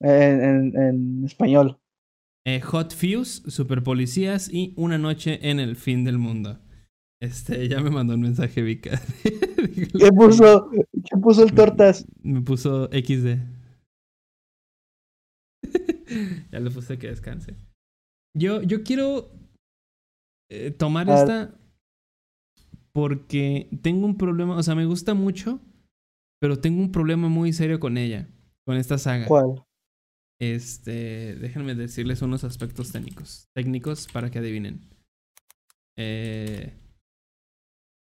En, 0.00 0.42
en, 0.42 0.76
en 0.76 1.24
español. 1.24 1.78
Eh, 2.44 2.60
Hot 2.60 2.92
Fuse, 2.94 3.48
Super 3.50 3.82
Policías 3.82 4.52
y 4.52 4.74
Una 4.76 4.98
Noche 4.98 5.38
en 5.48 5.60
el 5.60 5.76
Fin 5.76 6.04
del 6.04 6.18
Mundo. 6.18 6.58
Este, 7.22 7.68
ya 7.68 7.80
me 7.80 7.90
mandó 7.90 8.14
un 8.14 8.20
mensaje 8.20 8.62
Vika. 8.62 9.00
¿Qué 9.22 10.10
puso? 10.10 10.68
¿Qué 10.72 11.16
puso 11.22 11.44
el 11.44 11.54
tortas? 11.54 12.04
Me 12.20 12.40
puso 12.40 12.86
XD. 12.88 13.38
ya 16.50 16.58
le 16.58 16.70
puse 16.72 16.98
que 16.98 17.06
descanse. 17.06 17.54
Yo, 18.36 18.60
yo 18.62 18.82
quiero 18.82 19.30
eh, 20.50 20.72
tomar 20.72 21.08
A 21.08 21.14
ver. 21.14 21.22
esta 21.22 21.58
porque 22.92 23.68
tengo 23.82 24.04
un 24.04 24.18
problema, 24.18 24.56
o 24.56 24.62
sea, 24.64 24.74
me 24.74 24.84
gusta 24.84 25.14
mucho, 25.14 25.60
pero 26.40 26.58
tengo 26.58 26.82
un 26.82 26.90
problema 26.90 27.28
muy 27.28 27.52
serio 27.52 27.78
con 27.78 27.98
ella, 27.98 28.28
con 28.66 28.76
esta 28.76 28.98
saga. 28.98 29.26
¿Cuál? 29.26 29.62
Este, 30.40 31.36
déjenme 31.36 31.76
decirles 31.76 32.20
unos 32.20 32.42
aspectos 32.42 32.90
técnicos, 32.90 33.46
técnicos 33.54 34.08
para 34.12 34.28
que 34.28 34.40
adivinen. 34.40 34.80
Eh, 35.96 36.81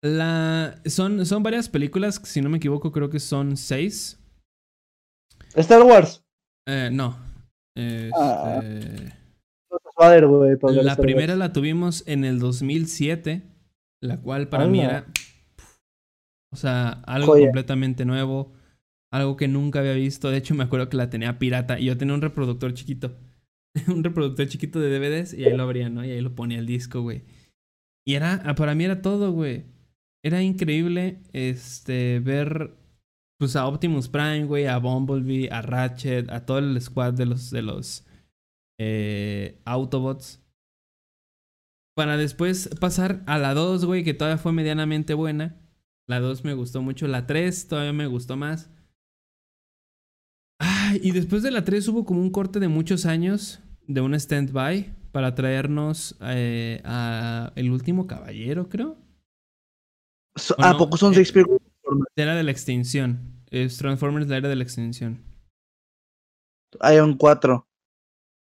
la, 0.06 0.80
son, 0.86 1.24
son 1.26 1.42
varias 1.42 1.68
películas, 1.68 2.20
si 2.24 2.40
no 2.40 2.48
me 2.48 2.58
equivoco, 2.58 2.92
creo 2.92 3.10
que 3.10 3.20
son 3.20 3.56
seis. 3.56 4.18
Star 5.54 5.82
Wars. 5.82 6.24
Eh, 6.66 6.90
no. 6.92 7.16
Ah. 8.14 8.60
Este, 8.62 9.12
la 9.72 9.78
Star 9.90 10.26
Wars. 10.26 10.96
primera 10.96 11.36
la 11.36 11.52
tuvimos 11.52 12.06
en 12.06 12.24
el 12.24 12.38
2007, 12.38 13.42
la 14.00 14.20
cual 14.20 14.48
para 14.48 14.66
mí 14.66 14.80
era, 14.80 15.06
o 16.52 16.56
sea, 16.56 16.88
algo 17.06 17.32
Joya. 17.32 17.46
completamente 17.46 18.04
nuevo, 18.04 18.52
algo 19.12 19.36
que 19.36 19.48
nunca 19.48 19.80
había 19.80 19.92
visto. 19.92 20.30
De 20.30 20.38
hecho, 20.38 20.54
me 20.54 20.64
acuerdo 20.64 20.88
que 20.88 20.96
la 20.96 21.10
tenía 21.10 21.38
pirata 21.38 21.78
y 21.78 21.86
yo 21.86 21.96
tenía 21.96 22.14
un 22.14 22.22
reproductor 22.22 22.72
chiquito, 22.74 23.16
un 23.88 24.04
reproductor 24.04 24.46
chiquito 24.46 24.80
de 24.80 24.98
DVDs 24.98 25.34
y 25.34 25.44
ahí 25.44 25.56
lo 25.56 25.62
abría, 25.62 25.88
¿no? 25.88 26.04
Y 26.04 26.10
ahí 26.10 26.20
lo 26.20 26.34
ponía 26.34 26.58
el 26.58 26.66
disco, 26.66 27.02
güey. 27.02 27.24
Y 28.06 28.14
era, 28.14 28.42
ah, 28.44 28.54
para 28.54 28.74
mí 28.74 28.84
era 28.84 29.02
todo, 29.02 29.32
güey. 29.32 29.64
Era 30.26 30.42
increíble, 30.42 31.22
este, 31.32 32.18
ver, 32.18 32.76
pues 33.38 33.54
a 33.54 33.68
Optimus 33.68 34.08
Prime, 34.08 34.44
güey, 34.46 34.66
a 34.66 34.78
Bumblebee, 34.78 35.50
a 35.52 35.62
Ratchet, 35.62 36.28
a 36.30 36.44
todo 36.44 36.58
el 36.58 36.80
squad 36.80 37.12
de 37.14 37.26
los, 37.26 37.52
de 37.52 37.62
los 37.62 38.04
eh, 38.76 39.60
Autobots. 39.64 40.42
Para 41.94 42.16
después 42.16 42.70
pasar 42.80 43.22
a 43.26 43.38
la 43.38 43.54
2, 43.54 43.84
güey, 43.84 44.02
que 44.02 44.14
todavía 44.14 44.36
fue 44.36 44.50
medianamente 44.50 45.14
buena. 45.14 45.60
La 46.08 46.18
2 46.18 46.42
me 46.42 46.54
gustó 46.54 46.82
mucho. 46.82 47.06
La 47.06 47.28
3 47.28 47.68
todavía 47.68 47.92
me 47.92 48.08
gustó 48.08 48.36
más. 48.36 48.68
Ay, 50.58 50.98
y 51.04 51.12
después 51.12 51.44
de 51.44 51.52
la 51.52 51.62
3 51.64 51.86
hubo 51.86 52.04
como 52.04 52.20
un 52.20 52.30
corte 52.30 52.58
de 52.58 52.66
muchos 52.66 53.06
años 53.06 53.60
de 53.86 54.00
un 54.00 54.12
stand-by 54.12 54.92
para 55.12 55.36
traernos 55.36 56.16
eh, 56.20 56.82
a 56.84 57.52
El 57.54 57.70
último 57.70 58.08
caballero, 58.08 58.68
creo. 58.68 59.05
So- 60.36 60.54
¿O 60.58 60.62
¿A 60.62 60.72
no? 60.72 60.78
poco 60.78 60.96
son 60.96 61.12
Eh, 61.12 61.16
seis 61.16 61.32
películas? 61.32 61.60
de? 61.62 62.04
La 62.16 62.22
era 62.22 62.34
de 62.34 62.42
la 62.42 62.50
extinción. 62.50 63.32
Es 63.50 63.76
Transformers, 63.78 64.28
la 64.28 64.36
era 64.38 64.48
de 64.48 64.56
la 64.56 64.62
extinción. 64.64 65.22
Hay 66.80 66.98
un 66.98 67.16
cuatro. 67.16 67.66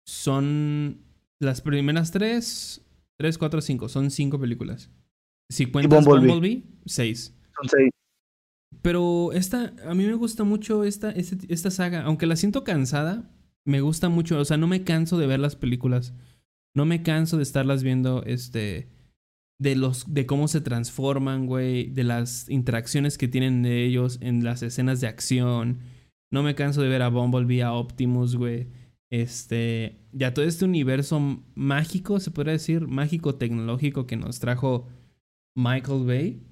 Son 0.06 1.04
las 1.40 1.60
primeras 1.60 2.10
tres, 2.10 2.84
tres, 3.16 3.38
cuatro, 3.38 3.60
cinco. 3.60 3.88
Son 3.88 4.10
cinco 4.10 4.40
películas. 4.40 4.90
Si 5.50 5.66
cuentas 5.66 6.04
Bumblebee. 6.04 6.32
Bumblebee, 6.32 6.64
seis. 6.86 7.34
Son 7.56 7.68
seis. 7.68 7.90
Pero 8.82 9.32
esta, 9.32 9.72
a 9.86 9.94
mí 9.94 10.04
me 10.04 10.14
gusta 10.14 10.44
mucho 10.44 10.84
esta, 10.84 11.10
este- 11.10 11.52
esta 11.52 11.70
saga. 11.70 12.02
Aunque 12.02 12.26
la 12.26 12.36
siento 12.36 12.64
cansada, 12.64 13.30
me 13.64 13.80
gusta 13.80 14.08
mucho. 14.08 14.38
O 14.38 14.44
sea, 14.44 14.56
no 14.56 14.66
me 14.66 14.84
canso 14.84 15.18
de 15.18 15.26
ver 15.26 15.40
las 15.40 15.56
películas. 15.56 16.14
No 16.74 16.84
me 16.86 17.02
canso 17.02 17.36
de 17.36 17.42
estarlas 17.42 17.82
viendo, 17.82 18.22
este. 18.24 18.88
De 19.60 19.74
los. 19.74 20.12
de 20.12 20.26
cómo 20.26 20.48
se 20.48 20.60
transforman, 20.60 21.46
güey. 21.46 21.90
De 21.90 22.04
las 22.04 22.48
interacciones 22.48 23.18
que 23.18 23.28
tienen 23.28 23.62
de 23.62 23.84
ellos 23.84 24.18
en 24.20 24.44
las 24.44 24.62
escenas 24.62 25.00
de 25.00 25.08
acción. 25.08 25.80
No 26.30 26.42
me 26.42 26.54
canso 26.54 26.82
de 26.82 26.88
ver 26.88 27.02
a 27.02 27.08
Bumblebee, 27.08 27.62
a 27.62 27.72
Optimus, 27.72 28.36
güey. 28.36 28.68
Este. 29.10 30.06
Ya 30.12 30.34
todo 30.34 30.44
este 30.44 30.64
universo 30.64 31.42
mágico, 31.54 32.20
se 32.20 32.30
podría 32.30 32.52
decir, 32.52 32.86
mágico 32.86 33.34
tecnológico 33.34 34.06
que 34.06 34.16
nos 34.16 34.38
trajo 34.38 34.86
Michael 35.56 36.04
Bay 36.06 36.48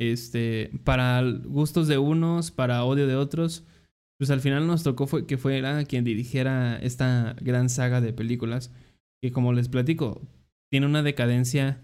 este, 0.00 0.70
para 0.82 1.22
gustos 1.22 1.86
de 1.86 1.98
unos, 1.98 2.50
para 2.50 2.84
odio 2.84 3.06
de 3.06 3.16
otros, 3.16 3.66
pues 4.18 4.30
al 4.30 4.40
final 4.40 4.66
nos 4.66 4.82
tocó 4.82 5.06
fue, 5.06 5.26
que 5.26 5.36
fuera 5.36 5.84
quien 5.84 6.04
dirigiera 6.04 6.78
esta 6.78 7.36
gran 7.42 7.68
saga 7.68 8.00
de 8.00 8.14
películas, 8.14 8.72
que 9.20 9.30
como 9.30 9.52
les 9.52 9.68
platico, 9.68 10.22
tiene 10.70 10.86
una 10.86 11.02
decadencia 11.02 11.82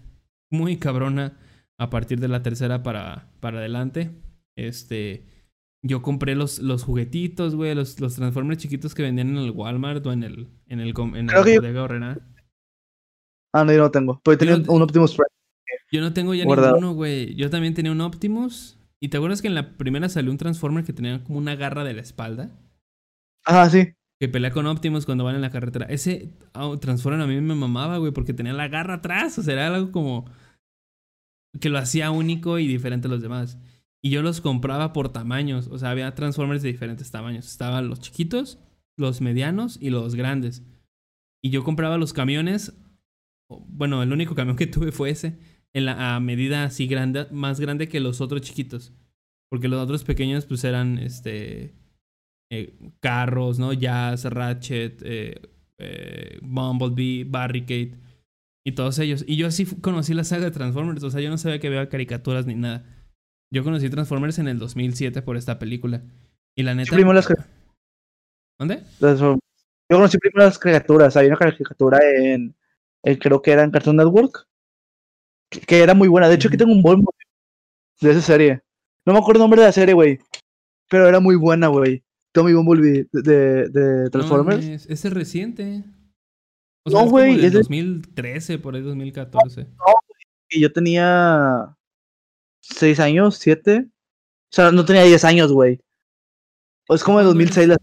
muy 0.51 0.77
cabrona 0.77 1.37
a 1.77 1.89
partir 1.89 2.19
de 2.19 2.27
la 2.27 2.41
tercera 2.43 2.83
para, 2.83 3.31
para 3.39 3.59
adelante. 3.59 4.11
Este, 4.55 5.25
yo 5.83 6.01
compré 6.01 6.35
los, 6.35 6.59
los 6.59 6.83
juguetitos, 6.83 7.55
güey, 7.55 7.75
los, 7.75 7.99
los 7.99 8.15
Transformers 8.15 8.61
chiquitos 8.61 8.95
que 8.95 9.03
vendían 9.03 9.29
en 9.29 9.37
el 9.37 9.51
Walmart 9.51 10.05
o 10.05 10.11
en 10.11 10.23
el, 10.23 10.47
en 10.67 10.79
el, 10.79 10.93
en 11.15 11.29
el 11.29 11.35
bodega 11.59 11.83
Horrera. 11.83 12.19
Ah, 13.53 13.63
no, 13.63 13.71
yo 13.71 13.79
no 13.79 13.91
tengo. 13.91 14.21
Pero 14.23 14.37
tenía 14.37 14.57
Yo- 14.57 14.71
un 14.71 14.81
Optimus 14.81 15.13
Prime. 15.15 15.27
Yo 15.91 16.01
no 16.01 16.11
tengo 16.13 16.33
ya 16.33 16.43
Guardado. 16.43 16.75
ninguno, 16.75 16.93
güey. 16.93 17.33
Yo 17.35 17.49
también 17.49 17.73
tenía 17.73 17.91
un 17.91 18.01
Optimus. 18.01 18.77
¿Y 18.99 19.09
te 19.09 19.17
acuerdas 19.17 19.41
que 19.41 19.47
en 19.47 19.55
la 19.55 19.77
primera 19.77 20.09
salió 20.09 20.31
un 20.31 20.37
Transformer 20.37 20.83
que 20.83 20.91
tenía 20.91 21.23
como 21.23 21.37
una 21.37 21.55
garra 21.55 21.83
de 21.83 21.93
la 21.93 22.01
espalda? 22.01 22.51
Ajá, 23.45 23.69
sí. 23.69 23.93
Que 24.19 24.27
pelea 24.27 24.51
con 24.51 24.65
Optimus 24.65 25.05
cuando 25.05 25.23
van 25.23 25.35
en 25.35 25.41
la 25.41 25.51
carretera. 25.51 25.85
Ese 25.85 26.33
ah, 26.53 26.75
Transformer 26.81 27.21
a 27.21 27.27
mí 27.27 27.39
me 27.39 27.53
mamaba, 27.53 27.97
güey, 27.97 28.11
porque 28.11 28.33
tenía 28.33 28.53
la 28.53 28.67
garra 28.67 28.95
atrás. 28.95 29.37
O 29.37 29.43
sea, 29.43 29.53
era 29.53 29.67
algo 29.67 29.91
como 29.91 30.25
que 31.59 31.69
lo 31.69 31.77
hacía 31.77 32.11
único 32.11 32.59
y 32.59 32.67
diferente 32.67 33.07
a 33.07 33.11
los 33.11 33.21
demás. 33.21 33.57
Y 34.01 34.09
yo 34.09 34.21
los 34.21 34.41
compraba 34.41 34.93
por 34.93 35.09
tamaños. 35.09 35.67
O 35.67 35.77
sea, 35.77 35.91
había 35.91 36.13
Transformers 36.15 36.61
de 36.61 36.71
diferentes 36.71 37.11
tamaños. 37.11 37.47
Estaban 37.47 37.89
los 37.89 37.99
chiquitos, 37.99 38.59
los 38.97 39.21
medianos 39.21 39.77
y 39.81 39.89
los 39.89 40.15
grandes. 40.15 40.63
Y 41.43 41.49
yo 41.49 41.63
compraba 41.63 41.97
los 41.97 42.13
camiones. 42.13 42.73
Bueno, 43.49 44.01
el 44.03 44.11
único 44.11 44.35
camión 44.35 44.57
que 44.57 44.67
tuve 44.67 44.91
fue 44.91 45.11
ese. 45.11 45.37
En 45.73 45.85
la, 45.85 46.15
a 46.15 46.19
medida 46.19 46.63
así 46.63 46.87
grande, 46.87 47.27
más 47.31 47.59
grande 47.59 47.87
que 47.87 47.99
los 47.99 48.21
otros 48.21 48.41
chiquitos. 48.41 48.93
Porque 49.49 49.67
los 49.67 49.81
otros 49.81 50.03
pequeños, 50.03 50.45
pues 50.45 50.63
eran 50.63 50.97
este. 50.97 51.75
Eh, 52.49 52.73
carros, 52.99 53.59
¿no? 53.59 53.73
Jazz, 53.73 54.25
Ratchet, 54.25 55.01
eh, 55.03 55.41
eh, 55.79 56.39
Bumblebee, 56.41 57.25
Barricade. 57.25 57.95
Y 58.65 58.73
todos 58.73 58.99
ellos. 58.99 59.23
Y 59.27 59.37
yo 59.37 59.47
así 59.47 59.65
conocí 59.79 60.13
la 60.13 60.23
saga 60.23 60.45
de 60.45 60.51
Transformers. 60.51 61.03
O 61.03 61.09
sea, 61.09 61.21
yo 61.21 61.29
no 61.29 61.37
sabía 61.37 61.59
que 61.59 61.67
había 61.67 61.87
caricaturas 61.89 62.45
ni 62.45 62.55
nada. 62.55 62.85
Yo 63.53 63.63
conocí 63.63 63.89
Transformers 63.89 64.39
en 64.39 64.49
el 64.49 64.59
2007 64.59 65.21
por 65.21 65.37
esta 65.37 65.57
película. 65.57 66.03
Y 66.55 66.63
la 66.63 66.75
neta. 66.75 66.93
primero 66.93 67.13
las 67.13 67.27
¿Dónde? 68.59 68.83
Yo 68.99 69.37
conocí 69.89 70.17
primero 70.17 70.45
las 70.45 70.59
caricaturas. 70.59 71.15
Había 71.15 71.29
una 71.29 71.37
caricatura 71.37 71.99
en. 72.03 72.55
eh, 73.03 73.17
creo 73.17 73.41
que 73.41 73.51
era 73.51 73.63
en 73.63 73.71
Cartoon 73.71 73.95
Network. 73.95 74.47
Que, 75.49 75.61
que 75.61 75.81
era 75.81 75.93
muy 75.93 76.09
buena. 76.09 76.27
De 76.27 76.35
hecho, 76.35 76.49
aquí 76.49 76.57
tengo 76.57 76.73
un 76.73 76.81
Bumblebee 76.81 77.13
de 78.01 78.11
esa 78.11 78.21
serie. 78.21 78.61
No 79.05 79.13
me 79.13 79.19
acuerdo 79.19 79.39
el 79.39 79.43
nombre 79.43 79.61
de 79.61 79.67
la 79.67 79.71
serie, 79.71 79.93
güey. 79.93 80.19
Pero 80.89 81.07
era 81.07 81.21
muy 81.21 81.35
buena, 81.35 81.67
güey. 81.67 82.03
Tommy 82.37 82.53
Bumblebee 82.53 83.07
de, 83.11 83.67
de, 83.69 84.09
Transformers. 84.11 84.63
No, 84.65 84.73
es, 84.73 84.85
ese 84.89 85.07
es 85.07 85.13
reciente. 85.13 85.83
O 86.85 86.89
No, 86.91 86.97
es 86.97 87.03
como 87.05 87.09
güey, 87.11 87.35
del 87.35 87.45
es 87.45 87.51
de- 87.53 87.59
2013, 87.59 88.59
por 88.59 88.75
ahí 88.75 88.81
2014. 88.81 89.67
y 90.49 90.61
yo 90.61 90.71
tenía 90.71 91.75
seis 92.61 92.99
años, 92.99 93.37
siete. 93.37 93.87
O 93.89 94.55
sea, 94.55 94.71
no 94.71 94.85
tenía 94.85 95.03
10 95.03 95.25
años, 95.25 95.51
güey. 95.51 95.81
Es 96.89 97.03
como 97.03 97.17
de 97.17 97.23
Ah, 97.25 97.27
2006, 97.27 97.67
la... 97.67 97.77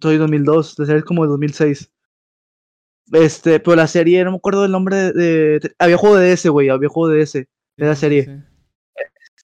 soy 0.00 0.16
2002, 0.16 0.78
la 0.78 0.86
serie 0.86 0.98
es 1.00 1.04
como 1.04 1.24
de 1.24 1.28
2006. 1.28 1.92
Este, 3.12 3.60
pero 3.60 3.76
la 3.76 3.86
serie, 3.86 4.22
no 4.24 4.30
me 4.30 4.36
acuerdo 4.38 4.62
del 4.62 4.70
nombre 4.72 5.12
de... 5.12 5.58
de- 5.60 5.74
Había 5.78 5.96
juego 5.98 6.16
de 6.16 6.32
ese, 6.32 6.48
güey, 6.48 6.68
había 6.70 6.88
juego 6.88 7.08
de 7.08 7.20
ese. 7.22 7.48
de 7.76 7.86
la 7.86 7.94
Sí, 7.94 8.00
serie. 8.00 8.44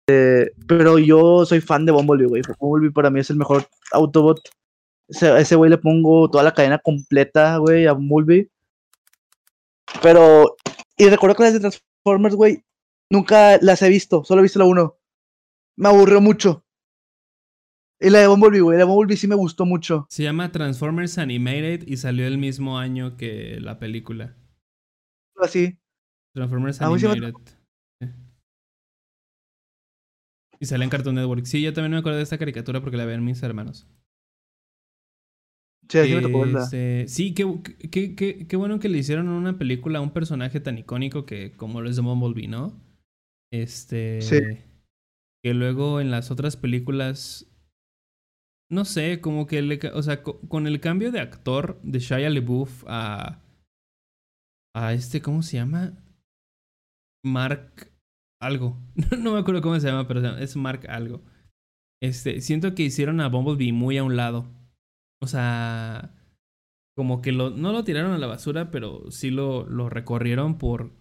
Pero 0.06 0.98
yo 0.98 1.46
soy 1.46 1.60
fan 1.60 1.86
de 1.86 1.92
Bumblebee, 1.92 2.26
güey. 2.26 2.42
Bumblebee 2.58 2.92
para 2.92 3.10
mí 3.10 3.20
es 3.20 3.30
el 3.30 3.36
mejor 3.36 3.66
Autobot. 3.92 4.40
Ese 5.08 5.28
a 5.28 5.38
ese 5.38 5.56
güey 5.56 5.70
le 5.70 5.78
pongo 5.78 6.30
toda 6.30 6.44
la 6.44 6.54
cadena 6.54 6.78
completa, 6.78 7.58
güey, 7.58 7.86
a 7.86 7.92
Bumblebee. 7.92 8.50
Pero, 10.02 10.56
y 10.96 11.08
recuerdo 11.08 11.36
que 11.36 11.42
las 11.42 11.52
de 11.52 11.60
Transformers, 11.60 12.34
güey, 12.34 12.64
nunca 13.10 13.58
las 13.60 13.82
he 13.82 13.88
visto, 13.88 14.24
solo 14.24 14.40
he 14.40 14.42
visto 14.42 14.58
la 14.58 14.64
uno. 14.64 14.96
Me 15.76 15.88
aburrió 15.88 16.20
mucho. 16.20 16.64
Y 18.00 18.10
la 18.10 18.20
de 18.20 18.26
Bumblebee, 18.26 18.60
güey, 18.60 18.78
la 18.78 18.84
de 18.84 18.90
Bumblebee 18.90 19.16
sí 19.16 19.26
me 19.28 19.34
gustó 19.34 19.64
mucho. 19.64 20.06
Se 20.10 20.22
llama 20.22 20.52
Transformers 20.52 21.18
Animated 21.18 21.86
y 21.86 21.96
salió 21.96 22.26
el 22.26 22.38
mismo 22.38 22.78
año 22.78 23.16
que 23.16 23.58
la 23.60 23.78
película. 23.78 24.36
Así. 25.36 25.78
Transformers 26.34 26.80
A 26.82 26.90
mí 26.90 26.98
sí 26.98 27.06
me 27.06 27.12
Animated. 27.12 27.63
Y 30.60 30.66
sale 30.66 30.84
en 30.84 30.90
Cartoon 30.90 31.14
Network. 31.16 31.44
Sí, 31.46 31.62
yo 31.62 31.72
también 31.72 31.92
me 31.92 31.98
acuerdo 31.98 32.18
de 32.18 32.22
esta 32.24 32.38
caricatura 32.38 32.80
porque 32.80 32.96
la 32.96 33.04
ven 33.04 33.24
mis 33.24 33.42
hermanos. 33.42 33.86
Sí, 35.88 35.98
así 35.98 36.14
me 36.14 36.22
tocó. 36.22 36.46
Este, 36.46 37.04
sí, 37.08 37.34
qué, 37.34 37.44
qué, 37.90 38.14
qué- 38.16 38.46
qué 38.46 38.56
bueno 38.56 38.78
que 38.78 38.88
le 38.88 38.98
hicieron 38.98 39.28
una 39.28 39.58
película 39.58 39.98
a 39.98 40.02
un 40.02 40.12
personaje 40.12 40.60
tan 40.60 40.78
icónico 40.78 41.26
que 41.26 41.52
como 41.52 41.82
lo 41.82 41.90
es 41.90 41.96
de 41.96 42.02
Bumblebee, 42.02 42.48
¿no? 42.48 42.80
Este. 43.52 44.22
Sí. 44.22 44.40
Que 45.42 45.52
luego 45.54 46.00
en 46.00 46.10
las 46.10 46.30
otras 46.30 46.56
películas. 46.56 47.50
No 48.70 48.86
sé, 48.86 49.20
como 49.20 49.46
que 49.46 49.60
le. 49.60 49.78
O 49.92 50.02
sea, 50.02 50.22
co- 50.22 50.40
con 50.48 50.66
el 50.66 50.80
cambio 50.80 51.12
de 51.12 51.20
actor 51.20 51.78
de 51.82 51.98
Shia 51.98 52.30
LaBeouf 52.30 52.84
a. 52.86 53.42
A 54.74 54.92
este, 54.94 55.20
¿cómo 55.20 55.42
se 55.42 55.58
llama? 55.58 56.02
Mark. 57.24 57.92
Algo. 58.44 58.78
No 59.18 59.32
me 59.32 59.38
acuerdo 59.38 59.62
cómo 59.62 59.78
se 59.80 59.86
llama, 59.86 60.06
pero 60.06 60.36
es 60.36 60.56
Mark 60.56 60.86
algo. 60.88 61.22
Este, 62.02 62.40
siento 62.40 62.74
que 62.74 62.82
hicieron 62.82 63.20
a 63.20 63.28
Bumblebee 63.28 63.72
muy 63.72 63.96
a 63.98 64.04
un 64.04 64.16
lado. 64.16 64.46
O 65.22 65.26
sea, 65.26 66.14
como 66.96 67.22
que 67.22 67.32
lo, 67.32 67.50
no 67.50 67.72
lo 67.72 67.84
tiraron 67.84 68.12
a 68.12 68.18
la 68.18 68.26
basura, 68.26 68.70
pero 68.70 69.10
sí 69.10 69.30
lo, 69.30 69.66
lo 69.66 69.88
recorrieron 69.88 70.58
por 70.58 70.92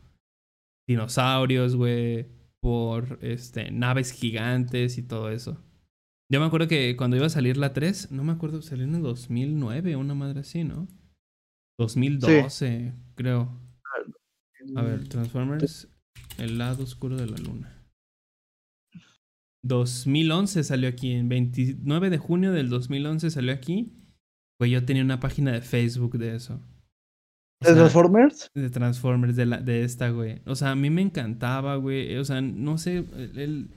dinosaurios, 0.88 1.75
güey, 1.75 2.27
por 2.61 3.19
este, 3.22 3.72
naves 3.72 4.11
gigantes 4.11 4.97
y 4.97 5.03
todo 5.03 5.30
eso. 5.30 5.61
Yo 6.31 6.39
me 6.39 6.45
acuerdo 6.45 6.67
que 6.67 6.95
cuando 6.97 7.17
iba 7.17 7.25
a 7.25 7.30
salir 7.30 7.57
la 7.57 7.73
3, 7.73 8.11
no 8.11 8.23
me 8.23 8.31
acuerdo, 8.31 8.61
salió 8.61 8.85
en 8.85 8.95
el 8.95 9.03
2009, 9.03 9.95
una 9.97 10.15
madre 10.15 10.39
así, 10.39 10.63
¿no? 10.63 10.88
2012, 11.77 12.93
creo. 13.15 13.59
A 14.75 14.81
ver, 14.81 15.07
Transformers, 15.07 15.92
el 16.38 16.58
lado 16.58 16.83
oscuro 16.83 17.16
de 17.17 17.27
la 17.27 17.38
luna. 17.38 17.80
2011 19.64 20.64
salió 20.64 20.90
aquí, 20.90 21.11
en 21.11 21.30
29 21.30 22.09
de 22.09 22.17
junio 22.17 22.51
del 22.51 22.69
2011 22.69 23.30
salió 23.32 23.53
aquí. 23.53 23.93
Güey, 24.59 24.72
yo 24.72 24.83
tenía 24.85 25.03
una 25.03 25.19
página 25.19 25.51
de 25.51 25.61
Facebook 25.61 26.17
de 26.17 26.35
eso. 26.35 26.61
O 27.61 27.67
¿De 27.67 27.74
Transformers? 27.74 28.51
de 28.53 28.69
Transformers, 28.69 29.35
de, 29.38 29.45
la, 29.45 29.58
de 29.61 29.83
esta, 29.83 30.09
güey. 30.09 30.42
O 30.45 30.56
sea, 30.56 30.72
a 30.72 30.75
mí 30.75 30.90
me 30.90 31.01
encantaba, 31.01 31.77
güey. 31.77 32.17
O 32.17 32.25
sea, 32.25 32.42
no 32.42 32.77
sé, 32.77 32.98
el... 33.16 33.40
el- 33.40 33.69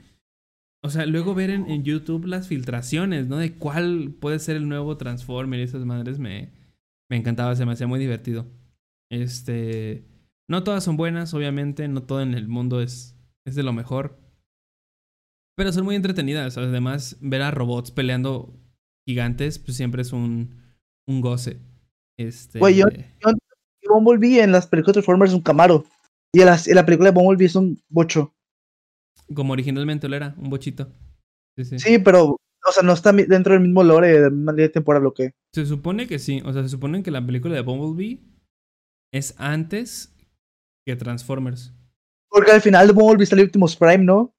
o 0.83 0.89
sea, 0.89 1.05
luego 1.07 1.33
ver 1.33 1.49
en, 1.49 1.69
en 1.69 1.83
YouTube 1.83 2.25
las 2.27 2.47
filtraciones, 2.47 3.27
¿no? 3.27 3.37
De 3.37 3.55
cuál 3.55 4.13
puede 4.21 4.39
ser 4.39 4.55
el 4.57 4.69
nuevo 4.69 4.95
Transformer 4.95 5.59
y 5.59 5.63
esas 5.63 5.83
madres 5.85 6.19
me, 6.19 6.51
me 7.09 7.17
encantaba, 7.17 7.55
se 7.55 7.65
me 7.65 7.71
hacía 7.73 7.87
muy 7.87 7.99
divertido. 7.99 8.45
Este... 9.11 10.05
No 10.49 10.63
todas 10.63 10.83
son 10.83 10.97
buenas, 10.97 11.33
obviamente, 11.33 11.87
no 11.87 12.03
todo 12.03 12.21
en 12.21 12.33
el 12.33 12.47
mundo 12.47 12.81
es, 12.81 13.17
es 13.45 13.55
de 13.55 13.63
lo 13.63 13.73
mejor. 13.73 14.19
Pero 15.57 15.71
son 15.73 15.85
muy 15.85 15.95
entretenidas. 15.95 16.57
Además, 16.57 17.17
ver 17.19 17.41
a 17.41 17.51
robots 17.51 17.91
peleando 17.91 18.53
gigantes, 19.07 19.59
pues 19.59 19.75
siempre 19.75 20.01
es 20.03 20.13
un, 20.13 20.55
un 21.07 21.21
goce. 21.21 21.59
Este... 22.17 22.59
Güey, 22.59 22.75
yo- 22.77 22.85
Y 22.89 23.87
Bumblebee 23.89 24.41
en 24.41 24.51
las 24.51 24.67
películas 24.67 24.87
de 24.95 25.01
Transformers 25.01 25.31
es 25.31 25.35
un 25.37 25.43
Camaro. 25.43 25.85
Y 26.33 26.41
en, 26.41 26.45
las- 26.47 26.67
en 26.67 26.75
la 26.75 26.85
película 26.85 27.11
de 27.11 27.15
Bumblebee 27.15 27.45
es 27.47 27.55
un 27.55 27.79
bocho. 27.89 28.33
Como 29.33 29.53
originalmente 29.53 30.07
lo 30.07 30.15
era, 30.15 30.35
un 30.37 30.49
bochito. 30.49 30.91
Sí, 31.57 31.65
sí. 31.65 31.79
Sí, 31.79 31.97
pero, 31.99 32.25
o 32.25 32.71
sea, 32.71 32.83
no 32.83 32.93
está 32.93 33.11
dentro 33.11 33.53
del 33.53 33.63
mismo 33.63 33.83
lore 33.83 34.09
de 34.09 34.21
la 34.21 34.29
misma 34.29 34.53
temporal 34.71 35.05
o 35.05 35.13
qué. 35.13 35.31
Se 35.53 35.65
supone 35.65 36.07
que 36.07 36.19
sí. 36.19 36.41
O 36.45 36.53
sea, 36.53 36.63
se 36.63 36.69
supone 36.69 37.01
que 37.03 37.11
la 37.11 37.25
película 37.25 37.55
de 37.55 37.61
Bumblebee 37.61 38.21
es 39.11 39.33
antes 39.39 40.13
que 40.87 40.95
Transformers. 40.95 41.73
Porque 42.29 42.51
al 42.51 42.61
final 42.61 42.87
de 42.87 42.93
Bumblebee 42.93 43.23
está 43.23 43.35
el 43.35 43.43
Optimus 43.45 43.75
Prime, 43.75 43.99
¿no? 44.03 44.33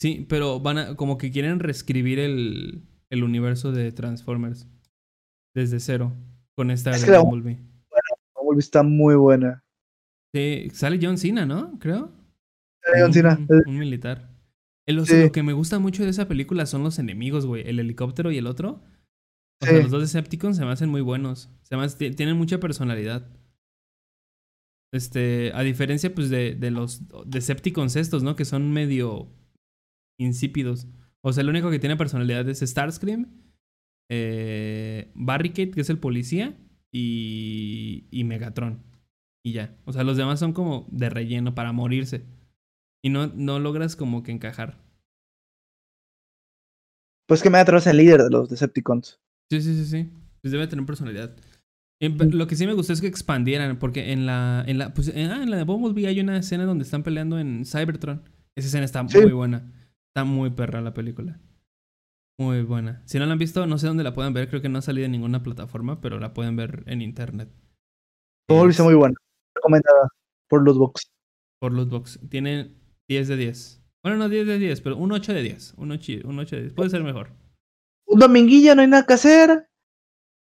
Sí, 0.00 0.26
pero 0.28 0.60
van 0.60 0.78
a, 0.78 0.96
como 0.96 1.16
que 1.18 1.30
quieren 1.30 1.58
reescribir 1.60 2.18
el, 2.18 2.82
el 3.10 3.24
universo 3.24 3.72
de 3.72 3.90
Transformers 3.92 4.66
desde 5.54 5.80
cero 5.80 6.12
con 6.54 6.70
esta 6.70 6.90
Es 6.90 7.00
de 7.00 7.06
que 7.06 7.12
la- 7.12 7.20
Bumblebee. 7.20 7.58
Bumblebee 8.34 8.58
está 8.60 8.82
muy 8.82 9.14
buena. 9.16 9.64
Sí, 10.34 10.68
sale 10.72 10.98
John 11.00 11.16
Cena, 11.18 11.46
¿no? 11.46 11.78
Creo. 11.78 12.12
Sale 12.84 13.00
John 13.02 13.12
Cena. 13.12 13.38
Un, 13.48 13.62
un 13.66 13.78
militar. 13.78 14.28
Lo, 14.86 15.04
Sí. 15.04 15.20
lo 15.22 15.32
que 15.32 15.42
me 15.42 15.52
gusta 15.52 15.78
mucho 15.78 16.04
de 16.04 16.10
esa 16.10 16.28
película 16.28 16.64
son 16.66 16.82
los 16.82 16.98
enemigos, 16.98 17.44
güey. 17.46 17.68
El 17.68 17.78
helicóptero 17.78 18.30
y 18.30 18.38
el 18.38 18.46
otro. 18.46 18.80
O 19.60 19.66
sea, 19.66 19.78
los 19.82 19.90
dos 19.90 20.00
Decepticons 20.02 20.56
se 20.56 20.64
me 20.64 20.70
hacen 20.70 20.88
muy 20.88 21.00
buenos. 21.00 21.50
Se 21.62 21.76
me 21.76 21.82
hace- 21.84 21.96
ti- 21.98 22.14
tienen 22.16 22.36
mucha 22.36 22.58
personalidad. 22.60 23.26
Este, 24.92 25.52
a 25.54 25.62
diferencia, 25.62 26.14
pues, 26.14 26.30
de, 26.30 26.54
de 26.54 26.70
los 26.70 27.02
Decepticons 27.26 27.96
estos, 27.96 28.22
¿no? 28.22 28.36
Que 28.36 28.44
son 28.44 28.72
medio 28.72 29.28
insípidos. 30.18 30.86
O 31.22 31.32
sea, 31.32 31.42
el 31.42 31.50
único 31.50 31.70
que 31.70 31.78
tiene 31.78 31.96
personalidad 31.96 32.48
es 32.48 32.60
Starscream, 32.60 33.26
eh, 34.10 35.10
Barricade, 35.14 35.70
que 35.70 35.80
es 35.80 35.90
el 35.90 35.98
policía, 35.98 36.56
y, 36.92 38.06
y 38.10 38.24
Megatron. 38.24 38.82
Y 39.44 39.52
ya. 39.52 39.76
O 39.84 39.92
sea, 39.92 40.04
los 40.04 40.16
demás 40.16 40.40
son 40.40 40.52
como 40.52 40.86
de 40.90 41.10
relleno 41.10 41.54
para 41.54 41.72
morirse. 41.72 42.24
Y 43.02 43.10
no, 43.10 43.28
no 43.28 43.58
logras 43.58 43.94
como 43.94 44.22
que 44.22 44.32
encajar. 44.32 44.82
Pues 47.26 47.42
que 47.42 47.50
Megatron 47.50 47.78
es 47.78 47.86
el 47.86 47.98
líder 47.98 48.22
de 48.22 48.30
los 48.30 48.48
Decepticons. 48.48 49.20
Sí, 49.50 49.60
sí, 49.60 49.74
sí, 49.76 49.84
sí. 49.84 50.10
Pues 50.40 50.52
debe 50.52 50.66
tener 50.66 50.86
personalidad. 50.86 51.36
Lo 52.00 52.46
que 52.46 52.54
sí 52.56 52.66
me 52.66 52.74
gustó 52.74 52.92
es 52.92 53.00
que 53.00 53.06
expandieran, 53.08 53.78
porque 53.78 54.12
en 54.12 54.24
la, 54.26 54.62
en 54.66 54.78
la, 54.78 54.94
pues, 54.94 55.08
eh, 55.08 55.28
ah, 55.30 55.42
en 55.42 55.50
la 55.50 55.56
de 55.56 55.64
Bumblebee 55.64 56.06
hay 56.06 56.20
una 56.20 56.36
escena 56.38 56.64
donde 56.64 56.84
están 56.84 57.02
peleando 57.02 57.38
en 57.38 57.64
Cybertron. 57.64 58.22
Esa 58.56 58.68
escena 58.68 58.84
está 58.84 59.06
Sí. 59.08 59.18
muy 59.18 59.32
buena. 59.32 59.72
Está 60.14 60.24
muy 60.24 60.50
perra 60.50 60.80
la 60.80 60.94
película. 60.94 61.40
Muy 62.40 62.62
buena. 62.62 63.02
Si 63.04 63.18
no 63.18 63.26
la 63.26 63.32
han 63.32 63.38
visto, 63.38 63.66
no 63.66 63.78
sé 63.78 63.88
dónde 63.88 64.04
la 64.04 64.14
pueden 64.14 64.32
ver. 64.32 64.48
Creo 64.48 64.62
que 64.62 64.68
no 64.68 64.78
ha 64.78 64.82
salido 64.82 65.06
en 65.06 65.12
ninguna 65.12 65.42
plataforma, 65.42 66.00
pero 66.00 66.20
la 66.20 66.34
pueden 66.34 66.54
ver 66.54 66.84
en 66.86 67.02
internet. 67.02 67.48
Bumblebee 68.48 68.70
está 68.70 68.82
Es- 68.84 68.86
muy 68.86 68.94
buena. 68.94 69.16
Recomendada 69.56 70.08
por 70.48 70.62
los 70.62 70.78
box. 70.78 71.10
Por 71.60 71.72
Lootbox. 71.72 72.20
Tiene 72.30 72.76
10 73.08 73.26
de 73.26 73.36
10. 73.36 73.82
Bueno, 74.04 74.18
no 74.18 74.28
10 74.28 74.46
de 74.46 74.58
10, 74.60 74.80
pero 74.80 74.96
un 74.96 75.10
8 75.10 75.32
de 75.32 75.42
10. 75.42 75.74
Un 75.76 75.90
8, 75.90 76.12
un 76.24 76.38
8 76.38 76.54
de 76.54 76.62
10. 76.62 76.74
Puede 76.74 76.90
ser 76.90 77.02
mejor. 77.02 77.32
Un 78.06 78.20
dominguilla, 78.20 78.76
no 78.76 78.82
hay 78.82 78.86
nada 78.88 79.04
que 79.04 79.14
hacer. 79.14 79.68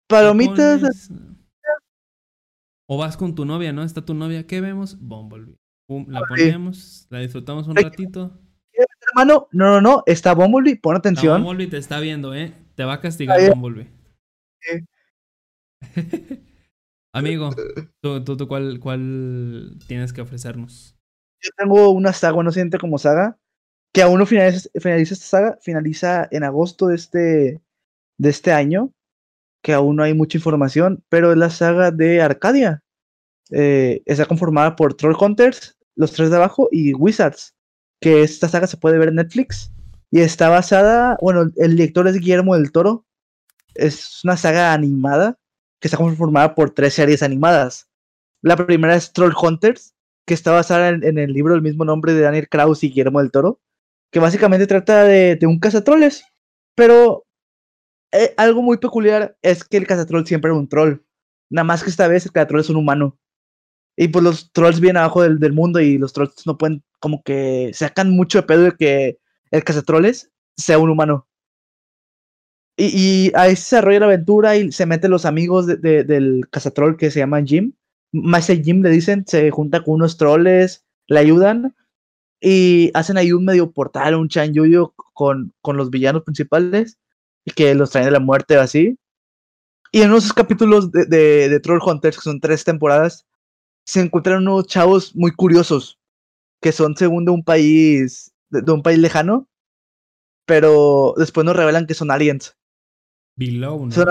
Palomitas. 0.09 0.82
Pones- 0.82 1.11
O 2.88 2.98
vas 2.98 3.18
con 3.18 3.34
tu 3.36 3.46
novia, 3.46 3.74
¿no? 3.74 3.84
Está 3.84 4.04
tu 4.04 4.14
novia. 4.14 4.46
¿Qué 4.46 4.62
vemos? 4.62 4.98
Bumblebee. 5.00 5.58
Pum, 5.88 6.06
la 6.10 6.22
ponemos, 6.22 7.08
la 7.10 7.20
disfrutamos 7.20 7.68
un 7.68 7.76
ratito. 7.76 8.32
Hermano, 9.08 9.48
no, 9.52 9.66
no, 9.66 9.82
no. 9.82 10.04
Está 10.06 10.34
Bumblebee, 10.34 10.80
pon 10.80 10.94
La 10.94 11.00
atención. 11.00 11.44
Bumblebee 11.44 11.72
te 11.72 11.78
está 11.78 12.00
viendo, 12.00 12.34
¿eh? 12.34 12.54
Te 12.76 12.84
va 12.84 12.94
a 12.94 13.02
castigar 13.02 13.40
Ahí. 13.40 13.50
Bumblebee. 13.50 13.88
Sí. 14.62 14.86
Amigo, 17.14 17.50
¿tú, 18.02 18.24
tú, 18.24 18.36
tú 18.36 18.48
cuál, 18.48 18.80
cuál 18.82 19.78
tienes 19.88 20.12
que 20.12 20.22
ofrecernos? 20.22 20.98
Yo 21.42 21.50
tengo 21.56 21.92
una 21.92 22.12
saga, 22.12 22.34
bueno, 22.34 22.52
siente 22.52 22.78
como 22.78 22.98
saga, 22.98 23.38
que 23.94 24.02
aún 24.02 24.20
no 24.20 24.26
finaliza, 24.26 24.68
finaliza 24.82 25.14
esta 25.14 25.26
saga, 25.26 25.58
finaliza 25.62 26.28
en 26.32 26.44
agosto 26.44 26.88
de 26.88 26.96
este, 26.96 27.62
de 28.18 28.30
este 28.30 28.52
año, 28.52 28.92
que 29.66 29.74
aún 29.74 29.95
no 29.95 30.03
hay 30.03 30.14
mucha 30.14 30.38
información, 30.38 31.03
pero 31.10 31.32
es 31.32 31.40
la 31.40 31.50
saga 31.50 31.90
de 31.90 32.22
Arcadia. 32.22 32.84
Eh, 33.50 34.03
está 34.06 34.27
conformada 34.27 34.76
por 34.76 34.94
Troll 34.94 35.18
Hunters, 35.19 35.76
los 35.95 36.11
tres 36.11 36.30
de 36.30 36.35
abajo, 36.35 36.69
y 36.72 36.94
Wizards, 36.94 37.56
que 38.00 38.22
esta 38.22 38.48
saga 38.48 38.68
se 38.68 38.77
puede 38.77 39.00
ver 39.00 39.08
en 39.08 39.16
Netflix, 39.16 39.72
y 40.11 40.19
está 40.19 40.50
basada, 40.50 41.18
bueno, 41.19 41.50
el 41.56 41.72
director 41.72 42.08
es 42.08 42.19
Guillermo 42.19 42.53
del 42.53 42.72
Toro, 42.72 43.08
es 43.74 44.24
una 44.24 44.38
saga 44.38 44.72
animada, 44.72 45.40
que 45.80 45.88
está 45.88 45.98
conformada 45.98 46.53
por 46.53 46.69
tres 46.69 46.94
series 46.94 47.24
animadas. 47.24 47.90
La 48.44 48.58
primera 48.58 48.95
es 48.95 49.14
Troll 49.14 49.34
Hunters, 49.35 49.95
que 50.27 50.35
está 50.35 50.52
basada 50.52 50.90
en, 50.90 51.18
el 51.18 51.34
libro 51.34 51.53
del 51.53 51.64
mismo 51.64 51.85
nombre 51.85 52.14
de 52.14 52.22
Daniel 52.22 52.50
Kraus 52.50 52.84
y 52.84 52.90
Guillermo 52.90 53.19
del 53.19 53.32
Toro, 53.32 53.60
que 54.11 54.19
básicamente 54.19 54.68
trata 54.68 55.06
de, 55.06 55.38
de 55.38 55.48
un 55.48 55.58
cazatroles, 55.58 56.24
pero 56.76 57.25
eh, 58.16 58.34
algo 58.38 58.61
muy 58.61 58.77
peculiar 58.77 59.38
es 59.42 59.64
que 59.64 59.77
el 59.77 59.88
cazatrol 59.88 60.26
siempre 60.27 60.50
era 60.50 60.60
un 60.60 60.68
troll, 60.69 61.02
nada 61.50 61.64
más 61.66 61.84
que 61.84 61.90
esta 61.90 62.08
vez 62.08 62.26
el 62.26 62.32
cazatrol 62.32 62.61
es 62.61 62.69
un 62.69 62.77
humano. 62.77 63.18
Y 63.98 64.10
pues 64.10 64.24
los 64.24 64.52
trolls 64.52 64.80
vienen 64.82 64.98
abajo 64.98 65.22
del, 65.22 65.40
del 65.40 65.53
mundo 65.53 65.80
y 65.80 65.98
los 65.98 66.14
trolls 66.14 66.45
no 66.45 66.58
pueden, 66.58 66.84
como 67.00 67.24
que 67.24 67.72
sacan 67.74 68.11
mucho 68.11 68.40
de 68.40 68.48
pedo 68.48 68.64
de 68.64 68.72
que 68.74 69.19
el 69.52 69.64
cazatroles 69.64 70.32
sea 70.58 70.80
un 70.80 70.90
humano. 70.90 71.27
Y, 72.77 73.27
y 73.27 73.32
ahí 73.35 73.56
se 73.56 73.76
desarrolla 73.77 74.02
la 74.02 74.06
aventura 74.08 74.58
y 74.58 74.72
se 74.72 74.85
meten 74.85 75.11
los 75.11 75.26
amigos 75.26 75.66
de- 75.66 75.77
de- 75.77 76.03
del 76.03 76.48
cazatrol 76.52 76.98
que 76.98 77.10
se 77.11 77.19
llama 77.19 77.42
Jim. 77.44 77.74
Master 78.11 78.61
Jim 78.61 78.82
le 78.82 78.90
dicen, 78.90 79.24
se 79.27 79.50
junta 79.52 79.84
con 79.84 79.95
unos 79.95 80.18
troles, 80.18 80.85
le 81.08 81.19
ayudan 81.19 81.74
y 82.42 82.92
hacen 82.94 83.18
ahí 83.18 83.32
un 83.34 83.45
medio 83.45 83.72
portal, 83.72 84.16
un 84.16 84.30
chanyuyo 84.30 84.94
con, 85.14 85.53
con 85.61 85.77
los 85.77 85.90
villanos 85.90 86.24
principales 86.24 86.98
y 87.45 87.51
que 87.51 87.74
los 87.75 87.91
traen 87.91 88.06
de 88.06 88.11
la 88.11 88.19
muerte 88.19 88.57
o 88.57 88.61
así. 88.61 88.98
Y 89.91 90.01
en 90.01 90.09
unos 90.09 90.33
capítulos 90.33 90.91
de, 90.91 91.06
de, 91.06 91.48
de 91.49 91.59
Troll 91.59 91.80
Hunters, 91.85 92.17
que 92.17 92.24
son 92.24 92.40
tres 92.41 92.64
temporadas, 92.64 93.25
se 93.85 94.01
encuentran 94.01 94.41
unos 94.41 94.67
chavos 94.67 95.15
muy 95.15 95.32
curiosos 95.32 95.99
que 96.61 96.72
son 96.72 96.98
según 96.98 97.25
de 97.25 97.32
un 97.32 97.43
país, 97.43 98.33
de, 98.49 98.61
de 98.61 98.72
un 98.72 98.82
país 98.82 98.98
lejano, 98.98 99.48
pero 100.45 101.14
después 101.17 101.45
nos 101.45 101.56
revelan 101.56 101.85
que 101.85 101.93
son 101.93 102.11
aliens. 102.11 102.57
Below, 103.35 103.85
¿no? 103.85 103.91
Son- 103.91 104.07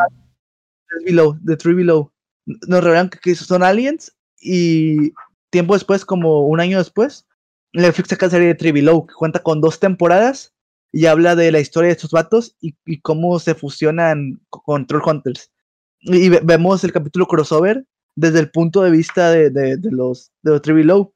Below, 1.04 1.36
de 1.40 1.56
Three 1.56 1.74
Below. 1.74 2.12
Nos 2.46 2.84
revelan 2.84 3.10
que, 3.10 3.18
que 3.18 3.34
son 3.34 3.62
aliens 3.64 4.16
y 4.40 5.12
tiempo 5.50 5.74
después, 5.74 6.04
como 6.04 6.46
un 6.46 6.60
año 6.60 6.78
después, 6.78 7.26
Netflix 7.72 8.10
saca 8.10 8.26
la 8.26 8.30
serie 8.30 8.48
de 8.48 8.54
Three 8.54 8.70
Below, 8.72 9.06
que 9.06 9.14
cuenta 9.14 9.42
con 9.42 9.60
dos 9.60 9.80
temporadas 9.80 10.53
y 10.96 11.06
habla 11.06 11.34
de 11.34 11.50
la 11.50 11.58
historia 11.58 11.88
de 11.88 11.94
estos 11.94 12.12
vatos 12.12 12.54
y, 12.60 12.76
cómo 13.00 13.40
se 13.40 13.56
fusionan 13.56 14.40
co- 14.48 14.62
con 14.62 14.86
Troll 14.86 15.02
Hunters. 15.04 15.50
Y, 15.98 16.28
ve- 16.28 16.40
vemos 16.44 16.84
el 16.84 16.92
capítulo 16.92 17.26
crossover 17.26 17.84
desde 18.14 18.38
el 18.38 18.48
punto 18.52 18.80
de 18.80 18.92
vista 18.92 19.32
de, 19.32 19.50
los 19.90 20.30
de 20.42 20.52
los 20.52 20.62
Below. 20.62 21.12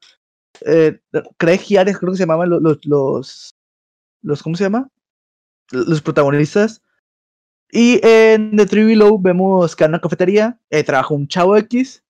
Eh, 0.65 0.99
Craig 1.37 1.61
y 1.69 1.75
creo 1.75 2.11
que 2.11 2.17
se 2.17 2.23
llamaban 2.23 2.49
los, 2.49 2.61
los, 2.83 3.55
los, 4.21 4.43
¿cómo 4.43 4.57
se 4.57 4.65
llama? 4.65 4.89
Los 5.71 6.01
protagonistas. 6.01 6.81
Y 7.71 8.01
en 8.05 8.57
The 8.57 8.83
Below 8.83 9.17
vemos 9.17 9.77
que 9.77 9.85
en 9.85 9.91
una 9.91 10.01
cafetería 10.01 10.59
eh, 10.71 10.83
trabaja 10.83 11.13
un 11.13 11.25
chavo 11.25 11.55
X. 11.55 12.03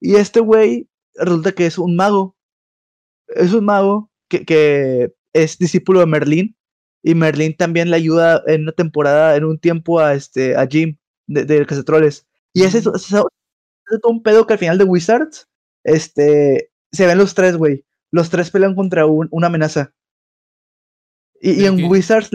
Y 0.00 0.16
este 0.16 0.40
güey 0.40 0.88
resulta 1.14 1.52
que 1.52 1.66
es 1.66 1.78
un 1.78 1.94
mago. 1.94 2.34
Es 3.28 3.52
un 3.54 3.64
mago 3.64 4.10
que, 4.28 4.44
que 4.44 5.14
es 5.32 5.56
discípulo 5.56 6.00
de 6.00 6.06
Merlín. 6.06 6.56
Y 7.02 7.14
Merlín 7.14 7.56
también 7.56 7.90
le 7.90 7.96
ayuda 7.96 8.42
en 8.46 8.62
una 8.62 8.72
temporada, 8.72 9.36
en 9.36 9.44
un 9.44 9.58
tiempo 9.58 9.98
a, 10.00 10.14
este, 10.14 10.56
a 10.56 10.66
Jim 10.66 10.96
de, 11.26 11.44
de 11.44 11.66
Cazatroles. 11.66 12.26
Y 12.52 12.62
ese 12.62 12.78
es, 12.78 12.84
todo 12.84 13.28
un 14.04 14.22
pedo 14.22 14.46
que 14.46 14.52
al 14.54 14.58
final 14.58 14.78
de 14.78 14.84
Wizards 14.84 15.48
este, 15.84 16.70
se 16.92 17.06
ven 17.06 17.18
los 17.18 17.34
tres, 17.34 17.56
güey. 17.56 17.84
Los 18.12 18.30
tres 18.30 18.50
pelean 18.50 18.74
contra 18.74 19.06
un- 19.06 19.28
una 19.30 19.48
amenaza. 19.48 19.92
Y, 21.40 21.50
y 21.50 21.54
¿De 21.62 21.66
en 21.66 21.76
qué? 21.76 21.84
Wizards 21.84 22.30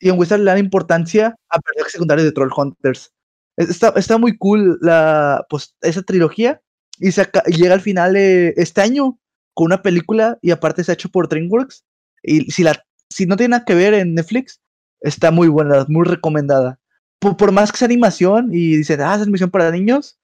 y 0.00 0.08
en 0.10 0.18
Wizards 0.18 0.42
le 0.42 0.50
dan 0.50 0.58
importancia 0.58 1.36
a 1.48 1.58
personajes 1.60 1.92
secundarios 1.92 2.26
de 2.26 2.32
Troll 2.32 2.50
Hunters. 2.54 3.12
Es- 3.56 3.70
Está, 3.70 3.92
está 3.96 4.18
muy 4.18 4.36
cool 4.36 4.78
la, 4.82 5.46
pues, 5.48 5.74
esa 5.80 6.02
trilogía. 6.02 6.60
Y, 6.98 7.12
se 7.12 7.28
llega 7.48 7.74
al 7.74 7.80
final 7.82 8.16
eh, 8.16 8.54
este 8.56 8.80
año 8.80 9.18
con 9.54 9.66
una 9.66 9.82
película 9.82 10.38
y 10.42 10.50
aparte 10.50 10.80
está 10.80 10.94
hecho 10.94 11.08
por 11.10 11.28
DreamWorks. 11.28 11.84
Y 12.22 12.50
si, 12.50 12.62
la, 12.64 12.82
si 13.16 13.24
no 13.24 13.36
tiene 13.36 13.52
nada 13.52 13.64
que 13.64 13.74
ver 13.74 13.94
en 13.94 14.12
Netflix, 14.12 14.60
está 15.00 15.30
muy 15.30 15.48
buena, 15.48 15.86
muy 15.88 16.04
recomendada. 16.04 16.78
Por, 17.18 17.38
por 17.38 17.50
más 17.50 17.72
que 17.72 17.78
sea 17.78 17.86
animación 17.86 18.50
y 18.52 18.76
dicen, 18.76 19.00
ah, 19.00 19.14
es 19.14 19.22
animación 19.22 19.50
para 19.50 19.70
niños, 19.70 20.20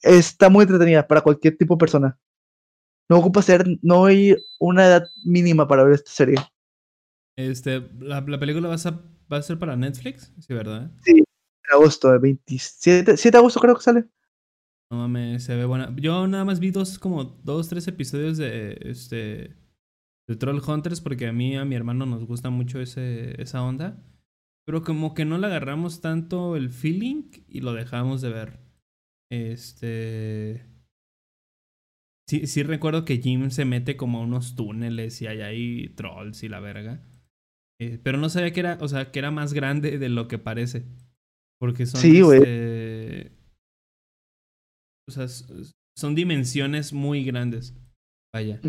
está 0.00 0.48
muy 0.48 0.62
entretenida 0.62 1.06
para 1.06 1.20
cualquier 1.20 1.58
tipo 1.58 1.74
de 1.74 1.80
persona. 1.80 2.18
No 3.10 3.18
ocupa 3.18 3.42
ser, 3.42 3.66
no 3.82 4.06
hay 4.06 4.36
una 4.58 4.86
edad 4.86 5.06
mínima 5.22 5.68
para 5.68 5.84
ver 5.84 5.92
esta 5.92 6.10
serie. 6.10 6.36
Este, 7.36 7.86
la, 7.98 8.22
la 8.22 8.40
película 8.40 8.68
va 8.68 8.74
a, 8.76 8.78
ser, 8.78 8.94
va 9.30 9.36
a 9.36 9.42
ser 9.42 9.58
para 9.58 9.76
Netflix, 9.76 10.32
sí, 10.38 10.54
¿verdad? 10.54 10.90
En 11.04 11.22
agosto, 11.70 12.10
el 12.10 12.20
27, 12.20 13.18
7 13.18 13.30
de 13.30 13.38
agosto 13.38 13.60
creo 13.60 13.74
que 13.74 13.82
sale. 13.82 14.06
No 14.90 14.96
mames, 14.96 15.44
se 15.44 15.54
ve 15.56 15.66
buena. 15.66 15.94
Yo 15.96 16.26
nada 16.26 16.46
más 16.46 16.58
vi 16.58 16.70
dos, 16.70 16.98
como 16.98 17.22
dos, 17.24 17.68
tres 17.68 17.86
episodios 17.86 18.38
de 18.38 18.78
este. 18.80 19.59
De 20.30 20.36
Troll 20.36 20.62
Hunters 20.64 21.00
porque 21.00 21.26
a 21.26 21.32
mí 21.32 21.56
a 21.56 21.64
mi 21.64 21.74
hermano 21.74 22.06
nos 22.06 22.24
gusta 22.24 22.50
mucho 22.50 22.80
ese, 22.80 23.42
esa 23.42 23.64
onda. 23.64 24.00
Pero 24.64 24.84
como 24.84 25.12
que 25.12 25.24
no 25.24 25.38
le 25.38 25.48
agarramos 25.48 26.00
tanto 26.00 26.54
el 26.54 26.70
feeling 26.70 27.32
y 27.48 27.62
lo 27.62 27.72
dejamos 27.72 28.20
de 28.20 28.28
ver. 28.28 28.60
Este. 29.28 30.64
Sí, 32.28 32.46
sí 32.46 32.62
recuerdo 32.62 33.04
que 33.04 33.18
Jim 33.18 33.50
se 33.50 33.64
mete 33.64 33.96
como 33.96 34.18
a 34.18 34.22
unos 34.22 34.54
túneles 34.54 35.20
y 35.20 35.26
hay 35.26 35.40
ahí 35.40 35.88
trolls 35.96 36.44
y 36.44 36.48
la 36.48 36.60
verga. 36.60 37.04
Eh, 37.80 37.98
pero 38.00 38.16
no 38.16 38.28
sabía 38.28 38.52
que 38.52 38.60
era, 38.60 38.78
o 38.80 38.86
sea, 38.86 39.10
que 39.10 39.18
era 39.18 39.32
más 39.32 39.52
grande 39.52 39.98
de 39.98 40.08
lo 40.10 40.28
que 40.28 40.38
parece. 40.38 40.84
Porque 41.58 41.86
son. 41.86 42.00
Sí, 42.00 42.20
güey. 42.20 42.38
este, 42.38 43.32
o 45.08 45.10
sea, 45.10 45.26
son 45.96 46.14
dimensiones 46.14 46.92
muy 46.92 47.24
grandes. 47.24 47.76
Vaya. 48.32 48.60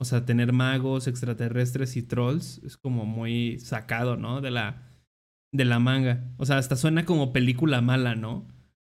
O 0.00 0.06
sea, 0.06 0.24
tener 0.24 0.54
magos, 0.54 1.06
extraterrestres 1.06 1.94
y 1.96 2.02
trolls 2.02 2.62
es 2.64 2.78
como 2.78 3.04
muy 3.04 3.60
sacado, 3.60 4.16
¿no? 4.16 4.40
De 4.40 4.50
la, 4.50 4.90
de 5.52 5.66
la 5.66 5.78
manga. 5.78 6.24
O 6.38 6.46
sea, 6.46 6.56
hasta 6.56 6.74
suena 6.76 7.04
como 7.04 7.34
película 7.34 7.82
mala, 7.82 8.14
¿no? 8.14 8.48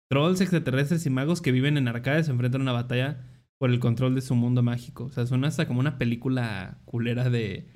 Trolls, 0.09 0.40
extraterrestres 0.40 1.06
y 1.06 1.09
magos 1.09 1.41
que 1.41 1.51
viven 1.51 1.75
en 1.75 1.90
arcades 1.90 2.27
se 2.27 2.32
enfrentan 2.32 2.61
a 2.61 2.64
una 2.64 2.72
batalla 2.72 3.22
por 3.59 3.69
el 3.69 3.80
control 3.80 4.15
de 4.15 4.22
su 4.22 4.33
mundo 4.35 4.64
mágico. 4.64 5.06
O 5.06 5.11
sea, 5.11 5.25
suena 5.25 5.49
hasta 5.49 5.67
como 5.67 5.82
una 5.82 5.98
película 5.98 6.80
culera 6.85 7.30
de 7.30 7.67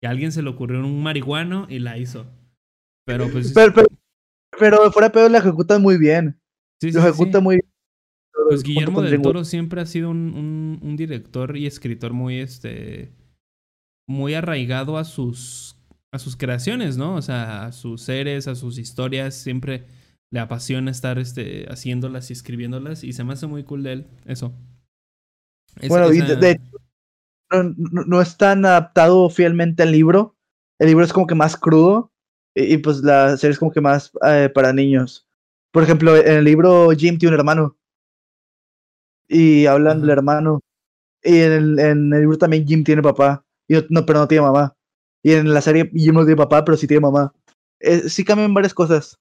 que 0.00 0.06
a 0.06 0.10
alguien 0.10 0.30
se 0.30 0.42
le 0.42 0.50
ocurrió 0.50 0.78
un 0.80 1.02
marihuano 1.02 1.66
y 1.68 1.80
la 1.80 1.98
hizo. 1.98 2.26
Pero 3.04 3.28
pues... 3.30 3.52
Pero, 3.52 3.72
pero, 3.74 3.88
pero 4.58 4.92
fuera 4.92 5.08
de 5.08 5.14
pedo 5.14 5.28
la 5.28 5.38
ejecutan 5.38 5.82
muy 5.82 5.98
bien. 5.98 6.40
sí, 6.80 6.90
sí, 6.90 6.96
Lo 6.96 7.02
sí. 7.02 7.08
ejecuta 7.08 7.40
muy 7.40 7.56
bien. 7.56 7.73
Pues 8.48 8.62
Guillermo 8.62 9.00
del. 9.02 9.22
Toro 9.22 9.44
siempre 9.44 9.80
ha 9.80 9.86
sido 9.86 10.10
un, 10.10 10.34
un- 10.34 10.78
un 10.82 10.96
director 10.96 11.56
y 11.56 11.66
escritor 11.66 12.12
muy 12.12 12.38
este 12.38 13.12
muy 14.08 14.34
arraigado 14.34 14.98
a 14.98 15.04
sus 15.04 15.76
a 16.12 16.18
sus 16.18 16.36
creaciones, 16.36 16.96
¿no? 16.96 17.14
O 17.16 17.22
sea, 17.22 17.66
a 17.66 17.72
sus 17.72 18.02
seres, 18.02 18.46
a 18.48 18.54
sus 18.54 18.78
historias, 18.78 19.34
siempre 19.34 19.86
le 20.32 20.40
apasiona 20.40 20.90
estar 20.90 21.18
este 21.18 21.66
haciéndolas 21.70 22.30
y 22.30 22.32
escribiéndolas 22.34 23.02
y 23.04 23.12
se 23.12 23.24
me 23.24 23.32
hace 23.32 23.46
muy 23.46 23.64
cool 23.64 23.82
de 23.82 23.92
él 23.92 24.06
eso. 24.26 24.52
Es- 25.80 25.88
Bueno, 25.88 26.12
y 26.12 26.20
de, 26.20 26.60
no, 27.50 27.62
no- 27.76 28.04
no 28.04 28.20
es 28.20 28.36
tan 28.36 28.64
adaptado 28.64 29.28
fielmente 29.30 29.82
al 29.82 29.92
libro. 29.92 30.36
El 30.80 30.88
libro 30.88 31.04
es 31.04 31.12
como 31.12 31.26
que 31.26 31.34
más 31.34 31.56
crudo 31.56 32.10
y, 32.54 32.74
y, 32.74 32.78
pues 32.78 32.98
la 33.02 33.36
serie 33.36 33.52
es 33.52 33.58
como 33.58 33.70
que 33.72 33.80
más 33.80 34.12
eh, 34.26 34.50
para 34.54 34.72
niños. 34.72 35.26
Por 35.72 35.82
ejemplo, 35.82 36.16
en 36.16 36.32
el 36.38 36.44
libro 36.44 36.90
Jim 36.96 37.18
tiene 37.18 37.34
un 37.34 37.40
hermano 37.40 37.76
y 39.28 39.66
hablan 39.66 40.00
del 40.00 40.10
hermano. 40.10 40.60
Y 41.22 41.40
en 41.40 41.52
el, 41.52 41.78
en 41.78 42.12
el 42.12 42.20
libro 42.20 42.38
también 42.38 42.66
Jim 42.66 42.84
tiene 42.84 43.02
papá, 43.02 43.44
y 43.68 43.74
no, 43.90 44.06
pero 44.06 44.20
no 44.20 44.28
tiene 44.28 44.42
mamá. 44.42 44.74
Y 45.22 45.32
en 45.32 45.52
la 45.54 45.60
serie 45.62 45.90
Jim 45.94 46.14
no 46.14 46.22
tiene 46.24 46.36
papá, 46.36 46.64
pero 46.64 46.76
sí 46.76 46.86
tiene 46.86 47.00
mamá. 47.02 47.32
Eh, 47.80 48.08
sí 48.08 48.24
cambian 48.24 48.54
varias 48.54 48.74
cosas. 48.74 49.18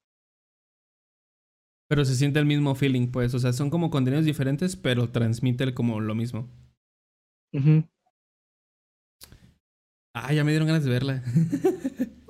pero 1.93 2.05
se 2.05 2.15
siente 2.15 2.39
el 2.39 2.47
mismo 2.47 2.73
feeling, 2.73 3.11
pues, 3.11 3.35
o 3.35 3.39
sea, 3.39 3.53
son 3.53 3.69
como 3.69 3.91
contenidos 3.91 4.25
diferentes, 4.25 4.75
pero 4.75 5.11
transmite 5.11 5.75
como 5.75 5.99
lo 5.99 6.15
mismo. 6.15 6.49
Ujú. 7.53 7.83
Ah, 10.15 10.33
ya 10.33 10.43
me 10.43 10.51
dieron 10.51 10.67
ganas 10.67 10.83
de 10.83 10.89
verla. 10.91 11.23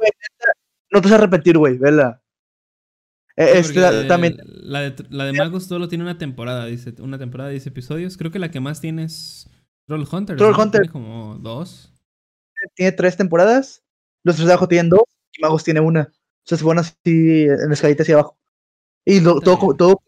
No 0.91 1.01
te 1.01 1.09
vas 1.09 1.19
a 1.19 1.21
repetir, 1.25 1.57
güey, 1.57 1.77
vela. 1.77 2.22
Eh, 3.35 3.63
Sí, 3.63 3.77
este, 3.79 4.05
también 4.05 4.37
La 4.45 4.81
de, 4.81 4.95
la 5.09 5.25
de 5.25 5.33
Magos 5.33 5.65
solo 5.65 5.87
tiene 5.87 6.03
una 6.03 6.17
temporada, 6.17 6.65
dice. 6.65 6.93
Una 6.99 7.17
temporada 7.17 7.49
de 7.49 7.53
10 7.55 7.67
episodios. 7.67 8.17
Creo 8.17 8.31
que 8.31 8.39
la 8.39 8.51
que 8.51 8.59
más 8.59 8.79
tiene 8.79 9.05
es 9.05 9.49
Troll 9.87 10.07
Hunter. 10.11 10.37
Troll 10.37 10.53
¿no? 10.55 10.63
Hunter. 10.63 10.81
Tiene 10.81 10.91
como 10.91 11.35
dos. 11.39 11.91
tiene 12.75 12.91
tres 12.91 13.17
temporadas. 13.17 13.83
Los 14.23 14.35
tres 14.35 14.47
de 14.47 14.53
abajo 14.53 14.67
tienen 14.67 14.89
dos 14.89 15.03
y 15.35 15.41
Magos 15.41 15.63
tiene 15.63 15.79
una. 15.79 16.03
O 16.11 16.45
sea, 16.45 16.57
se 16.57 16.63
ponen 16.63 16.79
así 16.79 16.95
en 17.43 17.67
la 17.67 17.73
escalita 17.73 18.03
hacia 18.03 18.15
abajo. 18.15 18.37
Y 19.05 19.19
lo- 19.19 19.39
todo, 19.41 19.73
todo 19.75 20.01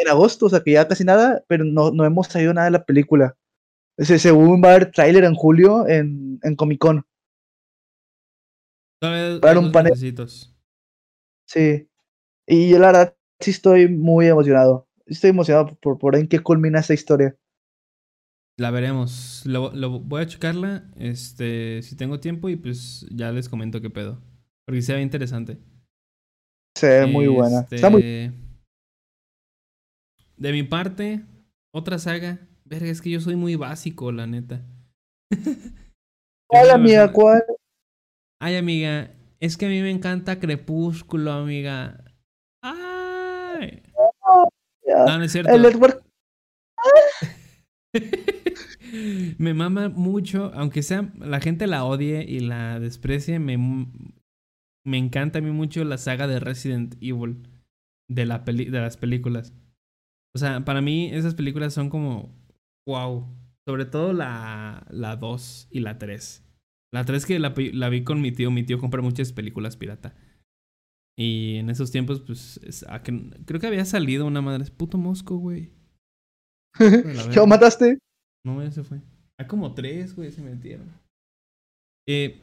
en 0.00 0.08
agosto, 0.08 0.46
o 0.46 0.48
sea 0.50 0.60
que 0.60 0.72
ya 0.72 0.86
casi 0.86 1.02
nada, 1.04 1.42
pero 1.48 1.64
no, 1.64 1.90
no 1.90 2.04
hemos 2.04 2.26
sabido 2.26 2.52
nada 2.52 2.66
de 2.66 2.72
la 2.72 2.84
película. 2.84 3.36
Se, 3.96 4.18
según 4.18 4.62
va 4.62 4.68
a 4.68 4.74
haber 4.74 4.90
tráiler 4.92 5.24
en 5.24 5.34
julio 5.34 5.88
en, 5.88 6.38
en 6.42 6.56
Comic 6.56 6.78
Con. 6.78 7.06
Para 9.40 9.58
un 9.60 9.72
panel. 9.72 9.92
Sí. 11.46 11.87
Y 12.48 12.70
yo 12.70 12.78
la 12.78 12.86
verdad 12.88 13.16
sí 13.40 13.50
estoy 13.52 13.88
muy 13.88 14.26
emocionado. 14.26 14.88
Estoy 15.06 15.30
emocionado 15.30 15.76
por, 15.80 15.98
por 15.98 16.16
en 16.16 16.26
qué 16.28 16.40
culmina 16.40 16.80
esta 16.80 16.94
historia. 16.94 17.36
La 18.56 18.70
veremos. 18.70 19.42
Lo, 19.46 19.72
lo- 19.72 20.00
voy 20.00 20.22
a 20.22 20.26
checarla. 20.26 20.90
Este, 20.96 21.80
si 21.82 21.96
tengo 21.96 22.18
tiempo 22.20 22.48
y 22.48 22.56
pues 22.56 23.06
ya 23.10 23.30
les 23.30 23.48
comento 23.48 23.80
qué 23.80 23.90
pedo. 23.90 24.20
Porque 24.66 24.82
sea 24.82 25.00
interesante. 25.00 25.58
Se 26.74 26.88
ve 26.88 27.06
muy 27.06 27.28
buena. 27.28 27.60
Está 27.60 27.90
muy 27.90 28.02
Este, 28.02 28.32
De 30.36 30.52
mi 30.52 30.62
parte, 30.62 31.24
otra 31.72 31.98
saga. 31.98 32.38
Verga, 32.64 32.88
es 32.90 33.00
que 33.00 33.10
yo 33.10 33.20
soy 33.20 33.36
muy 33.36 33.56
básico, 33.56 34.12
la 34.12 34.26
neta. 34.26 34.64
¿Cuál, 36.46 36.70
amiga? 36.70 37.12
¿Cuál? 37.12 37.42
Ay, 38.40 38.56
amiga, 38.56 39.10
es 39.40 39.56
que 39.56 39.66
a 39.66 39.68
mí 39.68 39.80
me 39.80 39.90
encanta 39.90 40.38
Crepúsculo, 40.38 41.32
amiga. 41.32 42.04
No, 44.88 45.18
no 45.18 45.24
es 45.24 45.32
cierto. 45.32 45.52
El 45.52 45.64
Edward. 45.64 46.02
me 49.38 49.54
mama 49.54 49.88
mucho, 49.88 50.52
aunque 50.54 50.82
sea 50.82 51.12
la 51.18 51.40
gente 51.40 51.66
la 51.66 51.84
odie 51.84 52.24
y 52.28 52.40
la 52.40 52.80
desprecie, 52.80 53.38
me, 53.38 53.56
me 54.84 54.98
encanta 54.98 55.38
a 55.38 55.42
mí 55.42 55.50
mucho 55.50 55.84
la 55.84 55.98
saga 55.98 56.26
de 56.26 56.40
Resident 56.40 56.96
Evil 57.00 57.48
de, 58.08 58.26
la 58.26 58.44
peli 58.44 58.66
de 58.66 58.80
las 58.80 58.96
películas. 58.96 59.54
O 60.34 60.38
sea, 60.38 60.64
para 60.64 60.80
mí 60.80 61.10
esas 61.12 61.34
películas 61.34 61.74
son 61.74 61.90
como 61.90 62.34
wow. 62.86 63.26
Sobre 63.66 63.84
todo 63.84 64.14
la, 64.14 64.86
la 64.90 65.16
2 65.16 65.68
y 65.70 65.80
la 65.80 65.98
3. 65.98 66.44
La 66.90 67.04
3 67.04 67.26
que 67.26 67.38
la, 67.38 67.52
la 67.74 67.88
vi 67.90 68.02
con 68.02 68.22
mi 68.22 68.32
tío. 68.32 68.50
Mi 68.50 68.62
tío 68.62 68.78
compra 68.78 69.02
muchas 69.02 69.32
películas 69.32 69.76
pirata. 69.76 70.14
Y 71.18 71.56
en 71.56 71.68
esos 71.68 71.90
tiempos, 71.90 72.20
pues, 72.20 72.60
es- 72.62 72.84
a 72.88 73.02
que- 73.02 73.30
creo 73.44 73.60
que 73.60 73.66
había 73.66 73.84
salido 73.84 74.24
una 74.26 74.40
madre. 74.40 74.62
Es 74.62 74.70
puto 74.70 74.98
mosco, 74.98 75.36
güey. 75.36 75.72
¿Qué 76.78 77.46
mataste? 77.46 77.98
No, 78.46 78.62
ya 78.62 78.70
se 78.70 78.84
fue. 78.84 79.00
Hay 79.40 79.46
como 79.46 79.74
tres, 79.74 80.14
güey, 80.14 80.30
se 80.30 80.42
metieron. 80.42 80.86
Eh, 82.08 82.40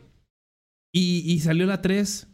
y, 0.94 1.24
y 1.26 1.40
salió 1.40 1.66
la 1.66 1.82
3. 1.82 2.28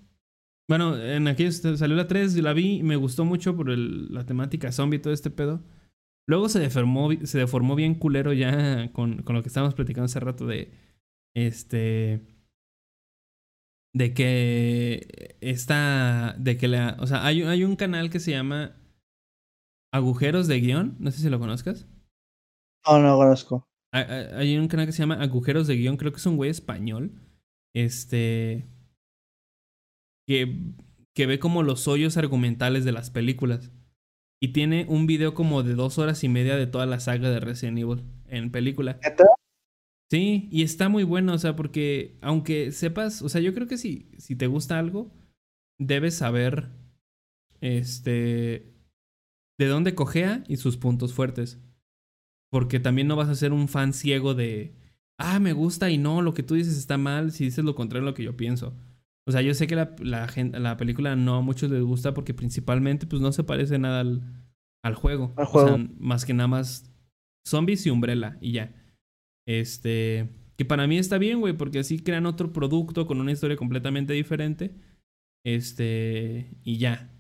Bueno, 0.70 0.98
en 1.02 1.28
aquellos 1.28 1.58
salió 1.58 1.96
la 1.96 2.08
3, 2.08 2.36
la 2.38 2.54
vi 2.54 2.78
y 2.78 2.84
me 2.84 2.96
gustó 2.96 3.24
mucho 3.26 3.56
por 3.56 3.70
el- 3.70 4.14
la 4.14 4.26
temática 4.26 4.72
zombie 4.72 4.98
y 4.98 5.02
todo 5.02 5.14
este 5.14 5.30
pedo. 5.30 5.62
Luego 6.28 6.50
se 6.50 6.60
deformó, 6.60 7.10
se 7.24 7.38
deformó 7.40 7.76
bien 7.76 7.96
culero 7.96 8.34
ya 8.34 8.92
con, 8.94 9.22
con 9.24 9.36
lo 9.36 9.42
que 9.42 9.48
estábamos 9.50 9.74
platicando 9.76 10.06
hace 10.06 10.20
rato 10.20 10.46
de. 10.48 10.72
Este. 11.36 12.22
De 13.94 14.14
que 14.14 15.36
esta. 15.42 16.36
De 16.40 16.58
que 16.58 16.68
la. 16.68 16.96
O 17.00 17.08
sea, 17.08 17.26
hay, 17.26 17.42
hay 17.44 17.64
un 17.64 17.76
canal 17.76 18.10
que 18.10 18.20
se 18.20 18.32
llama 18.32 18.78
Agujeros 19.94 20.48
de 20.48 20.60
Guión. 20.62 20.96
No 21.00 21.12
sé 21.12 21.20
si 21.22 21.30
lo 21.30 21.40
conozcas. 21.40 21.88
No, 22.88 23.00
no 23.00 23.18
conozco. 23.18 23.68
Hay- 23.94 24.58
un 24.58 24.70
canal 24.70 24.86
que 24.86 24.94
se 24.94 25.00
llama 25.00 25.22
Agujeros 25.22 25.68
de 25.68 25.76
Guión, 25.76 25.98
creo 25.98 26.12
que 26.14 26.18
es 26.20 26.26
un 26.26 26.38
güey 26.38 26.50
español. 26.50 27.12
Este. 27.76 28.68
Que, 30.28 30.74
que 31.14 31.26
ve 31.26 31.40
como 31.40 31.62
los 31.62 31.88
hoyos 31.90 32.16
argumentales 32.16 32.86
de 32.86 32.94
las 32.94 33.10
películas. 33.12 33.72
Y 34.42 34.54
tiene 34.54 34.86
un 34.88 35.06
video 35.06 35.34
como 35.34 35.62
de 35.64 35.76
dos 35.76 35.98
horas 36.00 36.24
y 36.24 36.30
media 36.30 36.56
de 36.56 36.66
toda 36.68 36.86
la 36.86 37.00
saga 37.00 37.30
de 37.30 37.40
Resident 37.42 37.78
Evil 37.78 38.04
en 38.28 38.52
película. 38.52 38.98
Sí, 40.12 40.50
y 40.52 40.64
está 40.64 40.90
muy 40.90 41.06
bueno, 41.06 41.34
o 41.34 41.38
sea, 41.38 41.56
porque 41.56 42.18
aunque 42.22 42.74
sepas, 42.74 43.22
o 43.22 43.30
sea, 43.30 43.40
yo 43.40 43.54
creo 43.54 43.68
que 43.68 43.78
si, 43.78 44.10
si 44.18 44.36
te 44.36 44.48
gusta 44.48 44.78
algo, 44.78 45.10
debes 45.80 46.16
saber, 46.16 46.68
este, 47.62 48.74
de 49.58 49.68
dónde 49.68 49.96
cojea 49.96 50.44
y 50.50 50.58
sus 50.58 50.76
puntos 50.76 51.14
fuertes. 51.14 51.62
Porque 52.52 52.82
también 52.82 53.08
no 53.08 53.16
vas 53.16 53.30
a 53.30 53.36
ser 53.36 53.54
un 53.54 53.70
fan 53.70 53.94
ciego 53.94 54.34
de, 54.34 54.76
ah, 55.18 55.40
me 55.40 55.54
gusta 55.54 55.90
y 55.90 55.98
no, 55.98 56.22
lo 56.22 56.34
que 56.34 56.44
tú 56.44 56.56
dices 56.56 56.78
está 56.78 56.98
mal, 56.98 57.32
si 57.32 57.46
dices 57.46 57.64
lo 57.64 57.76
contrario 57.76 58.06
a 58.06 58.12
lo 58.12 58.14
que 58.14 58.24
yo 58.24 58.36
pienso. 58.36 58.74
O 59.26 59.32
sea, 59.32 59.42
yo 59.42 59.54
sé 59.54 59.68
que 59.68 59.78
la, 59.78 59.96
la, 60.00 60.28
la 60.60 60.76
película 60.76 61.16
no 61.16 61.36
a 61.36 61.42
muchos 61.42 61.72
les 61.72 61.84
gusta 61.84 62.14
porque 62.14 62.34
principalmente 62.34 63.08
pues 63.08 63.22
no 63.22 63.32
se 63.32 63.46
parece 63.46 63.80
nada 63.80 64.02
al, 64.02 64.24
al 64.84 64.96
juego. 64.96 65.32
Al 65.36 65.48
O 65.54 65.58
sea, 65.58 65.78
juego. 65.78 65.88
más 66.00 66.26
que 66.26 66.34
nada 66.34 66.48
más 66.50 66.92
zombies 67.48 67.86
y 67.86 67.90
umbrella 67.92 68.38
y 68.42 68.52
ya. 68.54 68.81
Este, 69.48 70.30
que 70.58 70.66
para 70.66 70.88
mí 70.88 70.98
está 70.98 71.18
bien, 71.18 71.40
güey, 71.40 71.54
porque 71.54 71.80
así 71.80 72.00
crean 72.00 72.26
otro 72.26 72.54
producto 72.54 73.08
con 73.08 73.20
una 73.20 73.32
historia 73.32 73.58
completamente 73.58 74.14
diferente. 74.14 74.76
Este, 75.46 76.58
y 76.64 76.78
ya. 76.78 77.12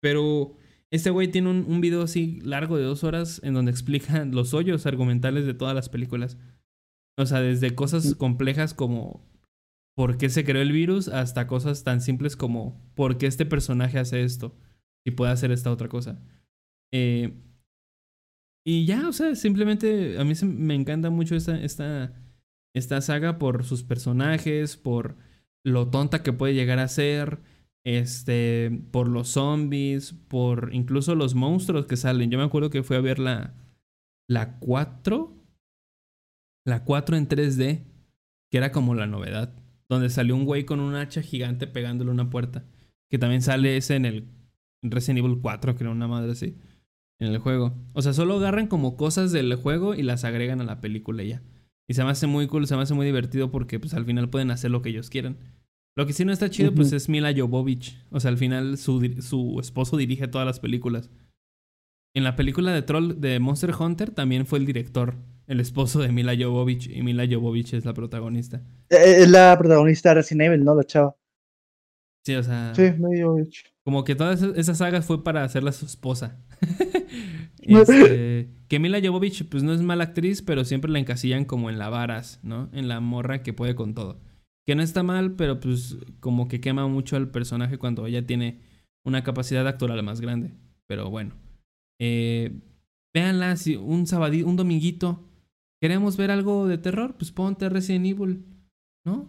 Pero 0.00 0.56
este 0.90 1.10
güey 1.10 1.28
tiene 1.28 1.50
un, 1.50 1.64
un 1.68 1.80
video 1.80 2.02
así 2.02 2.40
largo 2.42 2.76
de 2.76 2.84
dos 2.84 3.04
horas 3.04 3.40
en 3.42 3.54
donde 3.54 3.70
explica 3.72 4.24
los 4.24 4.54
hoyos 4.54 4.86
argumentales 4.86 5.46
de 5.46 5.54
todas 5.54 5.74
las 5.74 5.88
películas. 5.88 6.38
O 7.18 7.26
sea, 7.26 7.40
desde 7.40 7.74
cosas 7.74 8.14
complejas 8.14 8.74
como 8.74 9.28
por 9.96 10.16
qué 10.16 10.30
se 10.30 10.44
creó 10.44 10.62
el 10.62 10.70
virus 10.70 11.08
hasta 11.08 11.48
cosas 11.48 11.82
tan 11.82 12.00
simples 12.00 12.36
como 12.36 12.80
por 12.94 13.18
qué 13.18 13.26
este 13.26 13.44
personaje 13.44 13.98
hace 13.98 14.22
esto 14.22 14.54
y 15.04 15.10
puede 15.10 15.32
hacer 15.32 15.50
esta 15.50 15.72
otra 15.72 15.88
cosa. 15.88 16.20
Eh, 16.92 17.34
y 18.68 18.84
ya, 18.86 19.08
o 19.08 19.12
sea, 19.12 19.34
simplemente 19.34 20.18
a 20.18 20.24
mí 20.24 20.34
se- 20.34 20.44
me 20.46 20.74
encanta 20.74 21.10
mucho 21.10 21.34
esta, 21.36 21.58
esta, 21.60 22.12
esta 22.74 23.00
saga 23.00 23.38
por 23.38 23.64
sus 23.64 23.82
personajes, 23.82 24.76
por 24.76 25.16
lo 25.64 25.88
tonta 25.88 26.22
que 26.22 26.32
puede 26.34 26.54
llegar 26.54 26.78
a 26.78 26.88
ser, 26.88 27.40
este, 27.84 28.70
por 28.90 29.08
los 29.08 29.28
zombies, 29.28 30.12
por 30.12 30.70
incluso 30.74 31.14
los 31.14 31.34
monstruos 31.34 31.86
que 31.86 31.96
salen. 31.96 32.30
Yo 32.30 32.38
me 32.38 32.44
acuerdo 32.44 32.68
que 32.70 32.82
fui 32.82 32.96
a 32.96 33.00
ver 33.00 33.18
la, 33.18 33.54
la 34.28 34.58
4, 34.58 35.32
la 36.66 36.84
4 36.84 37.16
en 37.16 37.26
3D, 37.28 37.84
que 38.50 38.58
era 38.58 38.72
como 38.72 38.94
la 38.94 39.06
novedad, 39.06 39.54
donde 39.88 40.10
salió 40.10 40.36
un 40.36 40.44
güey 40.44 40.64
con 40.64 40.80
un 40.80 40.94
hacha 40.94 41.22
gigante 41.22 41.66
pegándole 41.66 42.10
una 42.10 42.28
puerta, 42.28 42.64
que 43.10 43.18
también 43.18 43.40
sale 43.42 43.76
ese 43.78 43.96
en 43.96 44.04
el 44.04 44.28
Resident 44.82 45.24
Evil 45.24 45.38
4, 45.40 45.74
creo, 45.76 45.92
una 45.92 46.08
madre 46.08 46.32
así, 46.32 46.56
en 47.20 47.28
el 47.32 47.38
juego. 47.38 47.74
O 47.92 48.02
sea, 48.02 48.12
solo 48.12 48.36
agarran 48.36 48.66
como 48.66 48.96
cosas 48.96 49.32
del 49.32 49.54
juego 49.56 49.94
y 49.94 50.02
las 50.02 50.24
agregan 50.24 50.60
a 50.60 50.64
la 50.64 50.80
película 50.80 51.22
y 51.22 51.28
ya. 51.30 51.42
Y 51.88 51.94
se 51.94 52.04
me 52.04 52.10
hace 52.10 52.26
muy 52.26 52.46
cool, 52.46 52.66
se 52.66 52.76
me 52.76 52.82
hace 52.82 52.94
muy 52.94 53.06
divertido 53.06 53.50
porque 53.50 53.80
pues 53.80 53.94
al 53.94 54.04
final 54.04 54.28
pueden 54.28 54.50
hacer 54.50 54.70
lo 54.70 54.82
que 54.82 54.90
ellos 54.90 55.08
quieran. 55.10 55.38
Lo 55.96 56.06
que 56.06 56.12
sí 56.12 56.24
no 56.24 56.32
está 56.32 56.48
chido, 56.48 56.72
pues 56.72 56.92
es 56.92 57.08
Mila 57.08 57.32
Jovovich. 57.36 57.98
O 58.10 58.20
sea, 58.20 58.30
al 58.30 58.36
final 58.38 58.78
su, 58.78 59.00
su 59.20 59.58
esposo 59.60 59.96
dirige 59.96 60.28
todas 60.28 60.46
las 60.46 60.60
películas. 60.60 61.10
En 62.14 62.24
la 62.24 62.36
película 62.36 62.72
de 62.72 62.82
Troll 62.82 63.20
de 63.20 63.40
Monster 63.40 63.72
Hunter 63.78 64.10
también 64.12 64.46
fue 64.46 64.58
el 64.60 64.66
director, 64.66 65.16
el 65.46 65.60
esposo 65.60 66.00
de 66.00 66.12
Mila 66.12 66.34
Jovovich. 66.38 66.88
Y 66.88 67.02
Mila 67.02 67.26
Jovovich 67.28 67.74
es 67.74 67.84
la 67.84 67.94
protagonista. 67.94 68.58
Eh, 68.90 69.22
Es 69.22 69.30
la 69.30 69.56
protagonista 69.58 70.10
de 70.10 70.14
Resident 70.16 70.42
Evil, 70.42 70.64
¿no? 70.64 70.74
La 70.76 70.84
chava. 70.84 71.16
Sí, 72.24 72.34
o 72.34 72.42
sea, 72.42 72.74
Sí, 72.76 72.82
medio 72.98 73.34
bicho. 73.34 73.64
como 73.82 74.04
que 74.04 74.14
todas 74.14 74.42
esas 74.42 74.78
sagas 74.78 75.04
fue 75.06 75.24
para 75.24 75.42
hacerla 75.42 75.72
su 75.72 75.86
esposa. 75.86 76.38
Este, 77.76 78.48
que 78.68 78.78
Mila 78.78 79.00
Jovovich, 79.02 79.48
pues 79.48 79.62
no 79.62 79.72
es 79.72 79.82
mala 79.82 80.04
actriz, 80.04 80.42
pero 80.42 80.64
siempre 80.64 80.90
la 80.90 80.98
encasillan 80.98 81.44
como 81.44 81.70
en 81.70 81.78
la 81.78 81.90
varas, 81.90 82.40
¿no? 82.42 82.68
En 82.72 82.88
la 82.88 83.00
morra 83.00 83.42
que 83.42 83.52
puede 83.52 83.74
con 83.74 83.94
todo. 83.94 84.20
Que 84.66 84.74
no 84.74 84.82
está 84.82 85.02
mal, 85.02 85.36
pero 85.36 85.60
pues 85.60 85.98
como 86.20 86.48
que 86.48 86.60
quema 86.60 86.86
mucho 86.86 87.16
al 87.16 87.30
personaje 87.30 87.78
cuando 87.78 88.06
ella 88.06 88.26
tiene 88.26 88.60
una 89.04 89.22
capacidad 89.22 89.66
actoral 89.66 90.02
más 90.02 90.20
grande. 90.20 90.52
Pero 90.86 91.10
bueno. 91.10 91.34
Eh, 92.00 92.60
véanla, 93.14 93.56
si 93.56 93.76
un 93.76 94.06
sabadí, 94.06 94.42
un 94.42 94.56
dominguito. 94.56 95.24
¿Queremos 95.80 96.16
ver 96.16 96.30
algo 96.30 96.66
de 96.66 96.78
terror? 96.78 97.16
Pues 97.16 97.32
ponte 97.32 97.68
Resident 97.68 98.06
Evil, 98.06 98.44
¿no? 99.06 99.28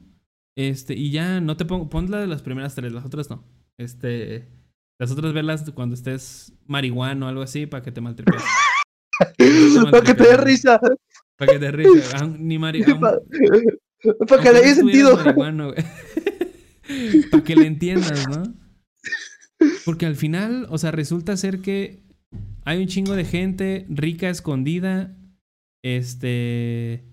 Este, 0.58 0.96
y 0.96 1.12
ya 1.12 1.40
no 1.40 1.56
te 1.56 1.66
pongo, 1.66 1.90
pon 1.90 2.10
la 2.12 2.20
de 2.20 2.28
las 2.28 2.42
primeras 2.42 2.76
tres, 2.76 2.92
las 2.92 3.06
otras 3.06 3.30
no. 3.30 3.44
Este, 3.78 4.50
las 5.00 5.12
otras 5.12 5.34
verlas 5.34 5.64
cuando 5.74 5.96
estés 5.96 6.54
marihuano 6.68 7.26
o 7.26 7.30
algo 7.30 7.42
así 7.42 7.66
para 7.66 7.84
que 7.84 7.92
te 7.92 8.02
maltripees. 8.02 8.44
Para 9.92 10.02
que 10.04 10.14
te 10.14 10.24
dé 10.24 10.38
risa. 10.38 10.80
Para 11.38 11.52
que 11.54 11.60
te 11.60 11.72
risa. 11.72 12.18
aun- 12.22 12.38
Ni 12.40 12.58
marihuano. 12.58 13.00
Para 13.02 13.20
para 14.28 14.44
que 14.44 14.54
le 14.54 14.62
dé 14.62 14.76
sentido. 14.76 15.18
Para 17.32 17.44
que 17.44 17.56
le 17.56 17.66
entiendas, 17.68 18.28
¿no? 18.30 18.44
Porque 19.86 20.06
al 20.06 20.16
final, 20.16 20.68
o 20.70 20.78
sea, 20.78 20.92
resulta 20.92 21.36
ser 21.38 21.60
que 21.60 22.00
hay 22.64 22.82
un 22.82 22.88
chingo 22.88 23.14
de 23.16 23.26
gente 23.26 23.86
rica 23.90 24.30
escondida. 24.30 25.16
Este. 25.84 27.04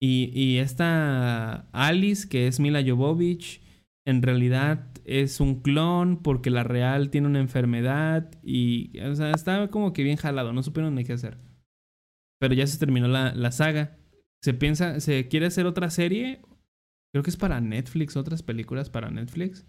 Y, 0.00 0.30
y 0.34 0.58
esta 0.58 1.68
Alice, 1.72 2.28
que 2.28 2.46
es 2.48 2.58
Mila 2.60 2.82
Jovovich, 2.86 3.60
en 4.06 4.22
realidad 4.22 4.86
es 5.08 5.40
un 5.40 5.60
clon 5.62 6.22
porque 6.22 6.50
la 6.50 6.62
real 6.64 7.10
tiene 7.10 7.26
una 7.26 7.40
enfermedad. 7.40 8.30
Y, 8.42 8.98
o 9.00 9.14
sea, 9.14 9.30
está 9.32 9.68
como 9.68 9.92
que 9.92 10.02
bien 10.02 10.16
jalado, 10.16 10.52
no 10.52 10.62
supieron 10.62 10.94
ni 10.94 11.04
qué 11.04 11.14
hacer. 11.14 11.38
Pero 12.40 12.54
ya 12.54 12.66
se 12.66 12.78
terminó 12.78 13.08
la, 13.08 13.34
la 13.34 13.50
saga. 13.52 13.96
Se 14.42 14.54
piensa, 14.54 15.00
se 15.00 15.28
quiere 15.28 15.46
hacer 15.46 15.66
otra 15.66 15.90
serie. 15.90 16.40
Creo 17.12 17.22
que 17.24 17.30
es 17.30 17.36
para 17.36 17.60
Netflix, 17.60 18.16
otras 18.16 18.42
películas 18.42 18.90
para 18.90 19.10
Netflix. 19.10 19.66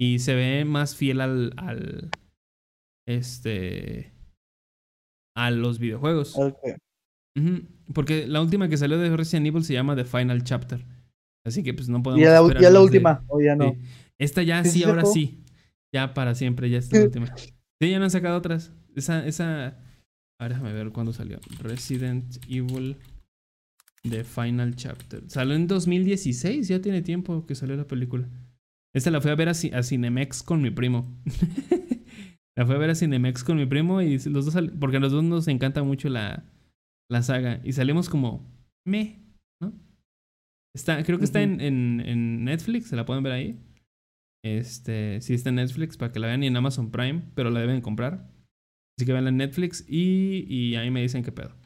Y 0.00 0.20
se 0.20 0.34
ve 0.34 0.64
más 0.64 0.96
fiel 0.96 1.20
al. 1.20 1.52
al 1.56 2.10
este. 3.06 4.12
A 5.36 5.50
los 5.50 5.78
videojuegos. 5.78 6.36
Porque 7.92 8.26
la 8.26 8.40
última 8.40 8.68
que 8.68 8.76
salió 8.76 8.98
de 8.98 9.14
Resident 9.16 9.46
Evil 9.48 9.64
se 9.64 9.74
llama 9.74 9.96
The 9.96 10.04
Final 10.04 10.44
Chapter. 10.44 10.84
Así 11.44 11.62
que 11.62 11.74
pues 11.74 11.88
no 11.88 12.02
podemos. 12.02 12.24
Ya 12.24 12.40
la, 12.40 12.60
ya 12.60 12.70
la 12.70 12.78
de- 12.78 12.84
última, 12.84 13.24
o 13.28 13.40
ya 13.40 13.56
no. 13.56 13.72
Sí. 13.72 13.78
Esta 14.24 14.42
ya 14.42 14.64
¿Sí 14.64 14.82
ahora 14.84 15.02
sacó? 15.02 15.12
sí. 15.14 15.44
Ya 15.92 16.14
para 16.14 16.34
siempre, 16.34 16.70
ya 16.70 16.78
está 16.78 16.98
la 16.98 17.04
última. 17.04 17.26
Sí, 17.36 17.90
ya 17.90 17.98
no 17.98 18.04
han 18.04 18.10
sacado 18.10 18.36
otras. 18.36 18.72
Esa, 18.96 19.26
esa. 19.26 19.66
A 20.40 20.44
ver, 20.44 20.50
déjame 20.52 20.72
ver 20.72 20.90
cuándo 20.90 21.12
salió. 21.12 21.38
Resident 21.60 22.36
Evil 22.48 22.96
The 24.02 24.24
Final 24.24 24.74
Chapter. 24.76 25.22
Salió 25.28 25.54
en 25.54 25.66
2016, 25.66 26.68
ya 26.68 26.80
tiene 26.80 27.02
tiempo 27.02 27.46
que 27.46 27.54
salió 27.54 27.76
la 27.76 27.86
película. 27.86 28.28
Esta 28.94 29.10
la 29.10 29.20
fui 29.20 29.30
a 29.30 29.34
ver 29.34 29.48
a, 29.48 29.52
a 29.52 29.82
Cinemex 29.82 30.42
con 30.42 30.62
mi 30.62 30.70
primo. 30.70 31.16
la 32.56 32.66
fui 32.66 32.74
a 32.74 32.78
ver 32.78 32.90
a 32.90 32.94
Cinemex 32.94 33.42
con 33.44 33.56
mi 33.56 33.66
primo 33.66 34.02
y 34.02 34.18
los 34.18 34.44
dos 34.46 34.56
porque 34.78 34.98
a 34.98 35.00
los 35.00 35.12
dos 35.12 35.24
nos 35.24 35.48
encanta 35.48 35.82
mucho 35.82 36.08
la, 36.08 36.44
la 37.10 37.22
saga. 37.22 37.60
Y 37.64 37.72
salimos 37.72 38.08
como 38.08 38.48
me, 38.86 39.20
¿no? 39.60 39.72
Está, 40.74 41.02
creo 41.02 41.18
que 41.18 41.24
está 41.24 41.42
en, 41.42 41.60
en, 41.60 42.00
en 42.04 42.44
Netflix, 42.44 42.88
se 42.88 42.96
la 42.96 43.04
pueden 43.04 43.22
ver 43.22 43.32
ahí. 43.32 43.58
Este, 44.44 45.22
sí 45.22 45.32
está 45.32 45.48
en 45.48 45.56
Netflix 45.56 45.96
para 45.96 46.12
que 46.12 46.20
la 46.20 46.26
vean 46.26 46.42
y 46.42 46.46
en 46.46 46.56
Amazon 46.56 46.90
Prime, 46.90 47.22
pero 47.34 47.50
la 47.50 47.60
deben 47.60 47.80
comprar. 47.80 48.30
Así 48.96 49.06
que 49.06 49.12
veanla 49.12 49.30
en 49.30 49.38
Netflix 49.38 49.84
y, 49.88 50.44
y 50.48 50.76
ahí 50.76 50.90
me 50.90 51.00
dicen 51.00 51.24
qué 51.24 51.32
pedo. 51.32 51.56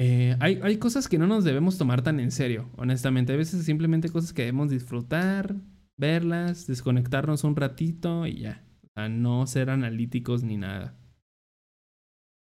Eh, 0.00 0.36
hay, 0.40 0.58
hay 0.62 0.78
cosas 0.78 1.06
que 1.06 1.18
no 1.18 1.26
nos 1.26 1.44
debemos 1.44 1.76
tomar 1.76 2.02
tan 2.02 2.18
en 2.18 2.30
serio, 2.30 2.70
honestamente. 2.76 3.32
Hay 3.32 3.38
veces 3.38 3.64
simplemente 3.64 4.08
cosas 4.08 4.32
que 4.32 4.42
debemos 4.42 4.70
disfrutar, 4.70 5.54
verlas, 5.98 6.66
desconectarnos 6.66 7.44
un 7.44 7.56
ratito 7.56 8.26
y 8.26 8.38
ya. 8.38 8.64
O 8.82 8.88
sea, 8.94 9.10
no 9.10 9.46
ser 9.46 9.68
analíticos 9.68 10.42
ni 10.42 10.56
nada. 10.56 10.98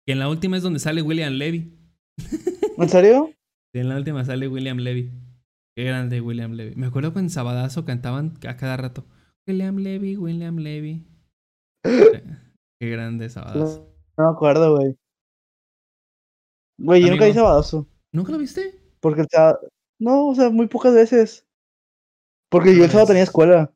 Y 0.08 0.12
en 0.12 0.20
la 0.20 0.30
última 0.30 0.56
es 0.56 0.62
donde 0.62 0.78
sale 0.78 1.02
William 1.02 1.34
Levy. 1.34 1.78
¿En 2.78 2.88
serio? 2.88 3.30
En 3.74 3.90
la 3.90 3.96
última 3.96 4.24
sale 4.24 4.48
William 4.48 4.78
Levy. 4.78 5.12
Qué 5.76 5.84
grande 5.84 6.22
William 6.22 6.52
Levy. 6.52 6.74
Me 6.74 6.86
acuerdo 6.86 7.12
que 7.12 7.18
en 7.18 7.28
Sabadazo 7.28 7.84
cantaban 7.84 8.38
a 8.48 8.56
cada 8.56 8.78
rato. 8.78 9.04
William 9.46 9.76
Levy, 9.76 10.16
William 10.16 10.56
Levy. 10.56 11.06
Qué 11.84 12.90
grande 12.90 13.28
Sabadazo. 13.28 13.94
No 14.16 14.24
me 14.24 14.30
acuerdo, 14.30 14.76
güey. 14.76 14.96
Güey, 16.78 17.02
yo 17.02 17.10
nunca 17.10 17.28
hice 17.28 17.38
sabadazo. 17.38 17.86
¿Nunca 18.10 18.32
lo 18.32 18.38
viste? 18.38 18.74
Porque 19.00 19.20
el 19.22 19.28
sábado. 19.30 19.68
No, 19.98 20.28
o 20.28 20.34
sea, 20.34 20.48
muy 20.48 20.66
pocas 20.66 20.94
veces. 20.94 21.46
Porque 22.50 22.74
yo 22.74 22.84
el 22.84 22.90
sábado 22.90 23.08
tenía 23.08 23.22
escuela. 23.22 23.70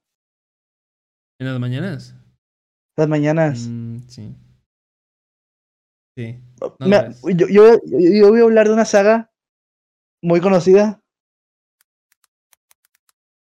¿En 1.38 1.48
las 1.48 1.60
mañanas? 1.60 2.16
Las 2.96 3.08
mañanas. 3.08 3.66
Mm, 3.68 3.98
sí. 4.08 4.36
Sí. 6.16 6.42
no 6.78 6.88
ves. 6.88 7.20
yo, 7.36 7.46
yo, 7.48 7.78
yo 7.86 8.28
voy 8.28 8.40
a 8.40 8.44
hablar 8.44 8.68
de 8.68 8.74
una 8.74 8.84
saga 8.86 9.30
muy 10.22 10.40
conocida. 10.40 10.99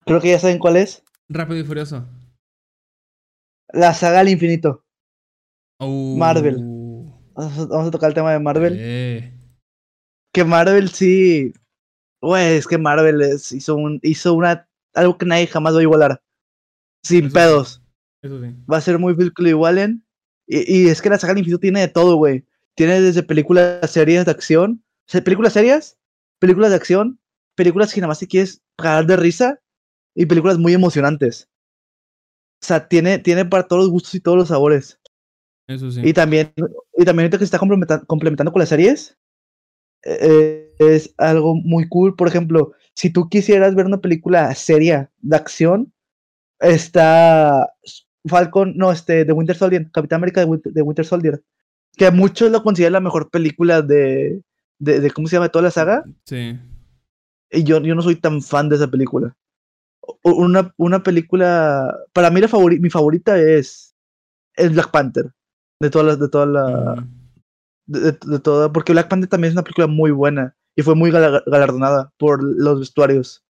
Creo 0.06 0.20
que 0.20 0.30
ya 0.30 0.38
saben 0.38 0.58
cuál 0.58 0.76
es. 0.76 1.02
Rápido 1.28 1.60
y 1.60 1.64
Furioso. 1.64 2.06
La 3.72 3.94
saga 3.94 4.20
al 4.20 4.28
infinito. 4.28 4.84
Oh. 5.78 6.16
Marvel. 6.16 6.58
Vamos 7.34 7.88
a, 7.88 7.90
tocar 7.90 8.10
el 8.10 8.14
tema 8.14 8.32
de 8.32 8.38
Marvel. 8.38 8.76
Eh, 8.78 9.32
Que 10.32 10.44
Marvel 10.44 10.88
sí. 10.90 11.52
Güey, 12.22 12.56
es 12.56 12.66
que 12.66 12.78
Marvel 12.78 13.20
es- 13.22 13.52
hizo, 13.52 13.74
un, 13.74 13.98
hizo 14.02 14.34
una, 14.34 14.68
algo 14.94 15.18
que 15.18 15.26
nadie 15.26 15.46
jamás 15.46 15.74
va 15.74 15.80
a 15.80 15.82
igualar. 15.82 16.22
Sin 17.02 17.26
Eso 17.26 17.28
sí. 17.28 17.34
pedos. 17.34 17.82
Eso 18.22 18.40
sí. 18.40 18.54
Va 18.70 18.76
a 18.78 18.80
ser 18.80 18.98
muy 18.98 19.12
difícil 19.12 19.32
que 19.34 19.42
lo 19.42 19.48
igualen. 19.48 20.06
Y, 20.46 20.84
y 20.84 20.88
es 20.88 21.02
que 21.02 21.10
la 21.10 21.18
saga 21.18 21.32
del 21.34 21.40
infinito 21.40 21.60
tiene 21.60 21.80
de 21.80 21.88
todo, 21.88 22.16
güey. 22.16 22.44
Tiene 22.76 23.00
desde 23.00 23.22
películas, 23.22 23.90
series 23.90 24.24
de 24.24 24.30
acción. 24.30 24.84
O 25.08 25.10
sea, 25.10 25.22
películas 25.24 25.52
serias, 25.52 25.98
películas 26.38 26.70
de 26.70 26.76
acción, 26.76 27.20
películas 27.56 27.92
que 27.92 28.00
nada 28.00 28.08
más 28.08 28.18
te 28.20 28.26
quieres 28.28 28.62
cagar 28.78 29.06
de 29.06 29.16
risa 29.16 29.60
y 30.14 30.26
películas 30.26 30.58
muy 30.58 30.72
emocionantes. 30.72 31.48
O 32.62 32.66
sea, 32.66 32.88
tiene, 32.88 33.18
tiene 33.18 33.44
para 33.44 33.66
todos 33.66 33.82
los 33.82 33.90
gustos 33.90 34.14
y 34.14 34.20
todos 34.20 34.38
los 34.38 34.48
sabores. 34.48 34.98
Eso 35.66 35.90
sí. 35.90 36.00
Y 36.04 36.12
también, 36.12 36.52
y 36.96 37.04
también 37.04 37.24
ahorita 37.24 37.38
que 37.38 37.46
se 37.46 37.54
está 37.54 37.58
complementa- 37.58 38.04
complementando 38.06 38.52
con 38.52 38.60
las 38.60 38.68
series, 38.68 39.18
eh, 40.04 40.72
es 40.78 41.14
algo 41.18 41.54
muy 41.54 41.88
cool. 41.88 42.14
Por 42.16 42.28
ejemplo, 42.28 42.72
si 42.94 43.10
tú 43.10 43.28
quisieras 43.28 43.74
ver 43.74 43.86
una 43.86 44.00
película 44.00 44.54
seria 44.54 45.10
de 45.18 45.36
acción, 45.36 45.92
está 46.60 47.70
Falcon, 48.26 48.74
no, 48.76 48.92
este, 48.92 49.24
de 49.24 49.32
Winter 49.32 49.56
Soldier, 49.56 49.90
Capitán 49.90 50.18
América 50.18 50.40
de 50.40 50.46
Winter, 50.46 50.72
de 50.72 50.82
Winter 50.82 51.04
Soldier, 51.04 51.42
que 51.96 52.10
muchos 52.10 52.50
lo 52.50 52.62
consideran 52.62 52.94
la 52.94 53.00
mejor 53.00 53.30
película 53.30 53.82
de, 53.82 54.42
de, 54.78 55.00
de, 55.00 55.10
¿cómo 55.10 55.28
se 55.28 55.36
llama? 55.36 55.46
De 55.46 55.52
toda 55.52 55.64
la 55.64 55.70
saga. 55.70 56.04
Sí. 56.24 56.58
Y 57.50 57.64
yo, 57.64 57.80
yo 57.80 57.94
no 57.94 58.02
soy 58.02 58.16
tan 58.16 58.42
fan 58.42 58.68
de 58.68 58.76
esa 58.76 58.90
película. 58.90 59.36
Una, 60.22 60.72
una 60.76 61.02
película. 61.02 61.96
Para 62.12 62.30
mí, 62.30 62.40
la 62.40 62.48
favori- 62.48 62.80
mi 62.80 62.90
favorita 62.90 63.38
es. 63.38 63.94
Es 64.56 64.72
Black 64.72 64.90
Panther. 64.90 65.32
De 65.80 65.90
todas 65.90 66.06
las. 66.06 66.18
De 66.20 66.28
todas 66.28 66.48
la, 66.48 66.92
Ujú. 66.94 67.06
de, 67.86 68.00
de- 68.00 68.18
de 68.26 68.38
toda. 68.40 68.72
Porque 68.72 68.92
Black 68.92 69.08
Panther 69.08 69.28
también 69.28 69.50
es 69.50 69.54
una 69.54 69.64
película 69.64 69.86
muy 69.86 70.10
buena. 70.10 70.56
Y 70.76 70.82
fue 70.82 70.94
muy 70.94 71.10
gala- 71.10 71.42
galardonada 71.46 72.12
por 72.18 72.42
los 72.42 72.80
vestuarios. 72.80 73.44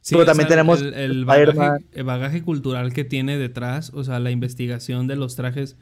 Sí, 0.00 0.14
Pero 0.14 0.24
también 0.24 0.46
sea, 0.46 0.56
tenemos 0.56 0.80
el, 0.82 1.24
bagaje, 1.24 1.84
el 1.92 2.04
bagaje 2.04 2.42
cultural 2.44 2.92
que 2.92 3.02
tiene 3.04 3.38
detrás, 3.38 3.90
o 3.92 4.04
sea, 4.04 4.20
la 4.20 4.30
investigación 4.30 5.08
de 5.08 5.16
los 5.16 5.34
trajes, 5.34 5.76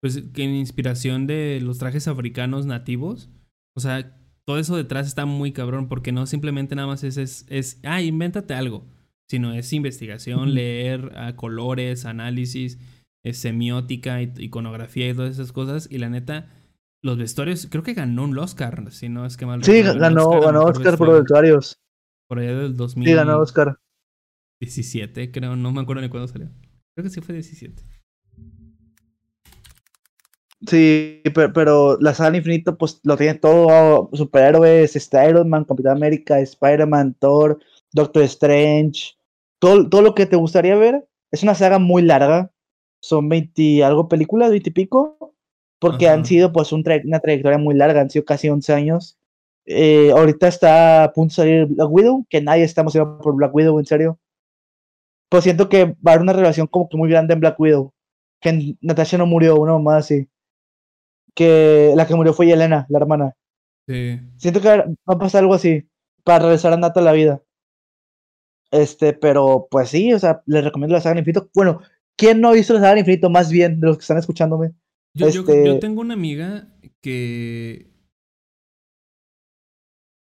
pues 0.00 0.22
que 0.32 0.44
en 0.44 0.50
inspiración 0.54 1.26
de 1.26 1.58
los 1.60 1.78
trajes 1.78 2.06
africanos 2.06 2.66
nativos, 2.66 3.30
o 3.76 3.80
sea, 3.80 4.16
todo 4.46 4.60
eso 4.60 4.76
detrás 4.76 5.08
está 5.08 5.26
muy 5.26 5.50
cabrón, 5.52 5.88
porque 5.88 6.12
no 6.12 6.26
simplemente 6.26 6.76
nada 6.76 6.86
más 6.86 7.02
es, 7.02 7.16
es, 7.16 7.46
es 7.48 7.80
ah, 7.82 8.00
invéntate 8.00 8.54
algo, 8.54 8.86
sino 9.28 9.52
es 9.52 9.72
investigación, 9.72 10.54
leer 10.54 11.12
colores, 11.36 12.04
análisis, 12.04 12.78
eh, 13.24 13.32
semiótica, 13.32 14.20
iconografía 14.22 15.08
y 15.08 15.14
todas 15.14 15.32
esas 15.32 15.52
cosas, 15.52 15.88
y 15.90 15.98
la 15.98 16.10
neta, 16.10 16.50
los 17.02 17.18
vestuarios, 17.18 17.66
creo 17.70 17.82
que 17.82 17.94
ganó 17.94 18.24
un 18.24 18.38
Oscar, 18.38 18.90
si 18.92 19.08
no 19.08 19.26
es 19.26 19.36
que 19.36 19.46
mal 19.46 19.62
Sí, 19.62 19.80
un 19.82 19.98
ganó, 19.98 20.32
a 20.32 20.40
ganó 20.40 20.64
Oscar 20.64 20.96
por 20.98 21.08
vestuario, 21.08 21.56
vestuarios. 21.56 21.80
por 22.28 22.38
allá 22.38 22.54
del 22.54 22.76
2000. 22.76 23.08
Sí, 23.08 23.14
ganó 23.14 23.38
Oscar. 23.38 23.78
17, 24.60 25.30
creo, 25.30 25.56
no 25.56 25.72
me 25.72 25.80
acuerdo 25.80 26.02
ni 26.02 26.08
cuándo 26.08 26.28
salió. 26.28 26.48
Creo 26.94 27.04
que 27.04 27.10
sí 27.10 27.20
fue 27.20 27.34
17. 27.34 27.82
Sí, 30.66 31.20
pero, 31.34 31.52
pero 31.52 31.98
la 32.00 32.14
saga 32.14 32.30
del 32.30 32.38
infinito, 32.38 32.78
pues 32.78 33.00
lo 33.04 33.16
tiene 33.16 33.34
todo: 33.34 34.08
superhéroes, 34.14 34.96
está 34.96 35.28
Iron 35.28 35.48
Man, 35.50 35.64
Capitán 35.64 35.96
América, 35.96 36.40
Spider-Man, 36.40 37.16
Thor, 37.18 37.58
Doctor 37.94 38.22
Strange. 38.24 39.14
Todo, 39.58 39.88
todo 39.88 40.02
lo 40.02 40.14
que 40.14 40.26
te 40.26 40.36
gustaría 40.36 40.76
ver. 40.76 41.06
Es 41.30 41.42
una 41.42 41.54
saga 41.54 41.78
muy 41.78 42.02
larga. 42.02 42.50
Son 43.00 43.28
20 43.28 43.62
y 43.62 43.82
algo 43.82 44.08
películas, 44.08 44.50
20 44.50 44.68
y 44.68 44.72
pico. 44.72 45.34
Porque 45.78 46.08
han 46.08 46.20
Ajá. 46.20 46.24
sido, 46.28 46.52
pues, 46.52 46.72
un 46.72 46.84
tra- 46.84 47.02
una 47.04 47.20
trayectoria 47.20 47.58
muy 47.58 47.74
larga. 47.74 48.00
Han 48.02 48.10
sido 48.10 48.24
casi 48.26 48.48
11 48.48 48.72
años. 48.74 49.16
Eh, 49.66 50.10
ahorita 50.10 50.46
está 50.48 51.04
a 51.04 51.12
punto 51.12 51.32
de 51.32 51.36
salir 51.36 51.66
Black 51.66 51.90
Widow, 51.90 52.26
que 52.28 52.42
nadie 52.42 52.64
está 52.64 52.82
emocionado 52.82 53.18
por 53.18 53.34
Black 53.34 53.54
Widow, 53.54 53.78
en 53.78 53.86
serio. 53.86 54.18
Pues 55.30 55.44
siento 55.44 55.68
que 55.68 55.84
va 55.86 55.94
a 56.06 56.10
haber 56.12 56.22
una 56.22 56.32
relación 56.34 56.66
como 56.66 56.88
que 56.88 56.96
muy 56.98 57.08
grande 57.08 57.32
en 57.34 57.40
Black 57.40 57.58
Widow. 57.58 57.92
Que 58.40 58.76
Natasha 58.82 59.16
no 59.18 59.26
murió, 59.26 59.56
una 59.56 59.72
mamá 59.72 59.96
así 59.96 60.28
que 61.34 61.92
la 61.96 62.06
que 62.06 62.14
murió 62.14 62.32
fue 62.32 62.46
Yelena, 62.46 62.86
la 62.88 62.98
hermana. 62.98 63.34
Sí. 63.88 64.20
Siento 64.36 64.60
que 64.60 64.68
va 64.68 64.84
a 65.06 65.18
pasar 65.18 65.42
algo 65.42 65.54
así 65.54 65.88
para 66.22 66.40
regresar 66.44 66.72
a 66.72 66.76
Nata 66.76 67.00
a 67.00 67.02
la 67.02 67.12
vida. 67.12 67.42
Este, 68.74 69.12
pero 69.12 69.68
pues 69.70 69.88
sí, 69.90 70.12
o 70.12 70.18
sea, 70.18 70.42
les 70.46 70.64
recomiendo 70.64 70.94
la 70.94 71.00
saga 71.00 71.14
del 71.14 71.20
infinito. 71.20 71.48
Bueno, 71.54 71.80
¿quién 72.16 72.40
no 72.40 72.48
ha 72.48 72.52
visto 72.52 72.74
la 72.74 72.80
saga 72.80 72.90
del 72.90 72.98
infinito? 73.00 73.30
Más 73.30 73.50
bien, 73.50 73.78
de 73.78 73.86
los 73.86 73.96
que 73.98 74.02
están 74.02 74.18
escuchándome. 74.18 74.72
Yo, 75.14 75.28
Este- 75.28 75.64
yo 75.66 75.78
tengo 75.78 76.00
una 76.00 76.14
amiga 76.14 76.68
que. 77.00 77.90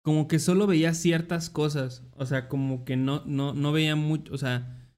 Como 0.06 0.30
que 0.30 0.40
solo 0.40 0.66
veía 0.66 0.94
ciertas 0.94 1.50
cosas. 1.50 2.06
O 2.16 2.26
sea, 2.26 2.48
como 2.48 2.86
que 2.86 2.96
no, 2.96 3.24
no, 3.26 3.54
no 3.54 3.72
veía 3.74 3.98
mucho. 3.98 4.34
O 4.34 4.38
sea, 4.38 4.90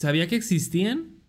sabía 0.00 0.26
que 0.26 0.36
existían, 0.36 1.22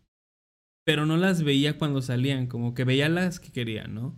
pero 0.86 1.06
no 1.06 1.18
las 1.18 1.44
veía 1.44 1.78
cuando 1.78 2.02
salían. 2.02 2.48
Como 2.48 2.74
que 2.74 2.86
veía 2.86 3.10
las 3.10 3.42
que 3.42 3.52
quería, 3.52 3.88
¿no? 3.88 4.18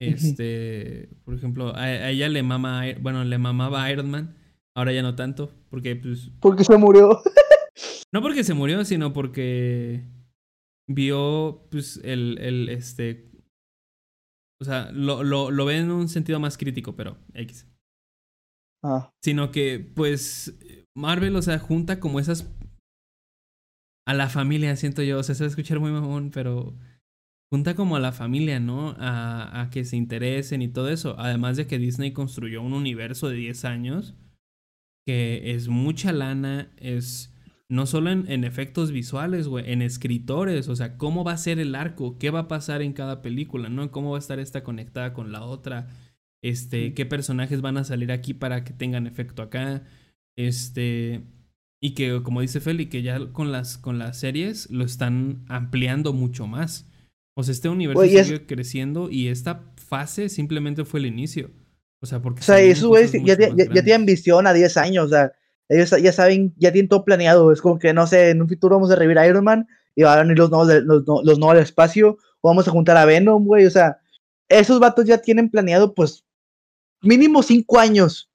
Este, 0.00 1.10
por 1.24 1.34
ejemplo, 1.34 1.68
a, 1.76 1.82
a 1.84 2.10
ella 2.10 2.28
le 2.28 2.42
mama, 2.42 2.82
bueno, 3.00 3.22
le 3.22 3.38
mamaba 3.38 3.88
Iron 3.92 4.10
Man. 4.10 4.36
Ahora 4.74 4.92
ya 4.92 5.02
no 5.02 5.14
tanto, 5.14 5.52
porque 5.70 5.96
pues 5.96 6.30
Porque 6.40 6.64
se 6.64 6.76
murió. 6.76 7.20
No 8.14 8.20
porque 8.20 8.44
se 8.44 8.52
murió, 8.52 8.84
sino 8.84 9.14
porque 9.14 10.04
vio, 10.86 11.66
pues, 11.70 11.98
el, 12.04 12.38
el 12.38 12.68
este... 12.68 13.30
O 14.60 14.64
sea, 14.64 14.92
lo, 14.92 15.24
lo, 15.24 15.50
lo 15.50 15.64
ve 15.64 15.78
en 15.78 15.90
un 15.90 16.08
sentido 16.08 16.38
más 16.38 16.58
crítico, 16.58 16.94
pero 16.94 17.16
X. 17.32 17.66
Ah, 18.84 19.10
Sino 19.24 19.50
que, 19.50 19.80
pues, 19.80 20.58
Marvel, 20.94 21.34
o 21.36 21.42
sea, 21.42 21.58
junta 21.58 22.00
como 22.00 22.20
esas... 22.20 22.54
A 24.06 24.14
la 24.14 24.28
familia, 24.28 24.76
siento 24.76 25.02
yo. 25.02 25.18
O 25.18 25.22
sea, 25.22 25.34
se 25.34 25.44
va 25.44 25.46
a 25.46 25.50
escuchar 25.50 25.80
muy 25.80 25.90
mamón, 25.90 26.30
pero... 26.30 26.76
Junta 27.50 27.74
como 27.74 27.96
a 27.96 28.00
la 28.00 28.12
familia, 28.12 28.60
¿no? 28.60 28.94
A, 28.98 29.62
a 29.62 29.70
que 29.70 29.84
se 29.84 29.96
interesen 29.96 30.60
y 30.62 30.68
todo 30.68 30.90
eso. 30.90 31.16
Además 31.18 31.56
de 31.56 31.66
que 31.66 31.78
Disney 31.78 32.12
construyó 32.12 32.62
un 32.62 32.74
universo 32.74 33.28
de 33.28 33.36
10 33.36 33.64
años 33.64 34.14
que 35.06 35.52
es 35.54 35.68
mucha 35.68 36.12
lana, 36.12 36.70
es 36.76 37.28
no 37.68 37.86
solo 37.86 38.10
en, 38.10 38.30
en 38.30 38.44
efectos 38.44 38.92
visuales, 38.92 39.48
güey, 39.48 39.70
en 39.72 39.80
escritores, 39.82 40.68
o 40.68 40.76
sea, 40.76 40.98
cómo 40.98 41.24
va 41.24 41.32
a 41.32 41.38
ser 41.38 41.58
el 41.58 41.74
arco, 41.74 42.18
qué 42.18 42.30
va 42.30 42.40
a 42.40 42.48
pasar 42.48 42.82
en 42.82 42.92
cada 42.92 43.22
película, 43.22 43.68
¿no? 43.70 43.90
Cómo 43.90 44.10
va 44.10 44.18
a 44.18 44.20
estar 44.20 44.38
esta 44.38 44.62
conectada 44.62 45.14
con 45.14 45.32
la 45.32 45.42
otra, 45.42 45.88
este, 46.42 46.92
qué 46.92 47.06
personajes 47.06 47.62
van 47.62 47.78
a 47.78 47.84
salir 47.84 48.12
aquí 48.12 48.34
para 48.34 48.62
que 48.64 48.72
tengan 48.74 49.06
efecto 49.06 49.40
acá, 49.42 49.84
este, 50.36 51.22
y 51.80 51.94
que 51.94 52.22
como 52.22 52.40
dice 52.40 52.60
Feli, 52.60 52.86
que 52.86 53.02
ya 53.02 53.32
con 53.32 53.52
las, 53.52 53.78
con 53.78 53.98
las 53.98 54.18
series 54.20 54.70
lo 54.70 54.84
están 54.84 55.44
ampliando 55.48 56.12
mucho 56.12 56.46
más. 56.46 56.88
O 57.34 57.42
sea, 57.42 57.52
este 57.52 57.68
universo 57.70 58.00
es- 58.20 58.26
sigue 58.26 58.46
creciendo 58.46 59.10
y 59.10 59.28
esta 59.28 59.72
fase 59.76 60.28
simplemente 60.28 60.84
fue 60.84 61.00
el 61.00 61.06
inicio. 61.06 61.50
O 62.02 62.06
sea, 62.06 62.20
porque 62.20 62.40
o 62.40 62.42
sea, 62.42 62.58
esos 62.60 62.88
güeyes 62.88 63.12
ya, 63.12 63.38
ya, 63.38 63.48
más 63.54 63.56
ya- 63.72 63.82
tienen 63.84 64.04
visión 64.06 64.46
a 64.46 64.52
10 64.52 64.76
años, 64.76 65.06
o 65.06 65.08
sea, 65.08 65.32
ellos 65.68 65.90
ya 66.02 66.12
saben, 66.12 66.52
ya 66.56 66.72
tienen 66.72 66.88
todo 66.88 67.04
planeado. 67.04 67.52
Es 67.52 67.62
como 67.62 67.78
que, 67.78 67.94
no 67.94 68.06
sé, 68.06 68.30
en 68.30 68.42
un 68.42 68.48
futuro 68.48 68.76
vamos 68.76 68.90
a 68.90 68.96
revivir 68.96 69.18
a 69.18 69.26
Iron 69.28 69.44
Man 69.44 69.66
y 69.94 70.02
van 70.02 70.18
a 70.18 70.22
venir 70.22 70.38
los 70.38 70.50
nuevos, 70.50 70.68
de- 70.68 70.82
los, 70.82 71.04
los 71.06 71.38
nuevos 71.38 71.56
al 71.56 71.62
espacio, 71.62 72.18
o 72.40 72.48
vamos 72.48 72.66
a 72.66 72.72
juntar 72.72 72.96
a 72.96 73.04
Venom, 73.04 73.44
güey, 73.46 73.64
o 73.66 73.70
sea, 73.70 73.98
esos 74.48 74.80
vatos 74.80 75.04
ya 75.06 75.18
tienen 75.18 75.48
planeado, 75.48 75.94
pues, 75.94 76.24
mínimo 77.02 77.42
5 77.42 77.78
años. 77.78 78.28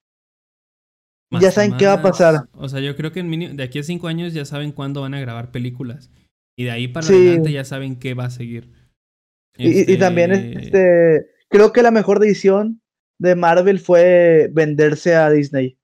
Más 1.30 1.42
ya 1.42 1.52
saben 1.52 1.76
qué 1.76 1.86
va 1.86 1.94
a 1.94 1.98
más. 1.98 2.12
pasar. 2.12 2.48
O 2.54 2.70
sea, 2.70 2.80
yo 2.80 2.96
creo 2.96 3.12
que 3.12 3.20
en 3.20 3.30
mínimo- 3.30 3.54
de 3.54 3.64
aquí 3.64 3.80
a 3.80 3.84
cinco 3.84 4.08
años 4.08 4.34
ya 4.34 4.46
saben 4.46 4.72
cuándo 4.72 5.02
van 5.02 5.14
a 5.14 5.20
grabar 5.20 5.52
películas. 5.52 6.10
Y 6.56 6.64
de 6.64 6.72
ahí 6.72 6.88
para 6.88 7.06
Sí. 7.06 7.14
adelante 7.14 7.52
ya 7.52 7.66
saben 7.66 8.00
qué 8.00 8.14
va 8.14 8.26
a 8.26 8.30
seguir. 8.30 8.72
Y- 9.58 9.68
Y, 9.68 9.72
y 9.72 9.80
Este, 9.82 9.98
también, 9.98 10.32
este, 10.32 11.28
creo 11.50 11.74
que 11.74 11.82
la 11.84 11.92
mejor 11.92 12.20
decisión 12.20 12.82
de 13.20 13.36
Marvel 13.36 13.80
fue 13.80 14.50
venderse 14.54 15.16
a 15.16 15.30
Disney, 15.30 15.78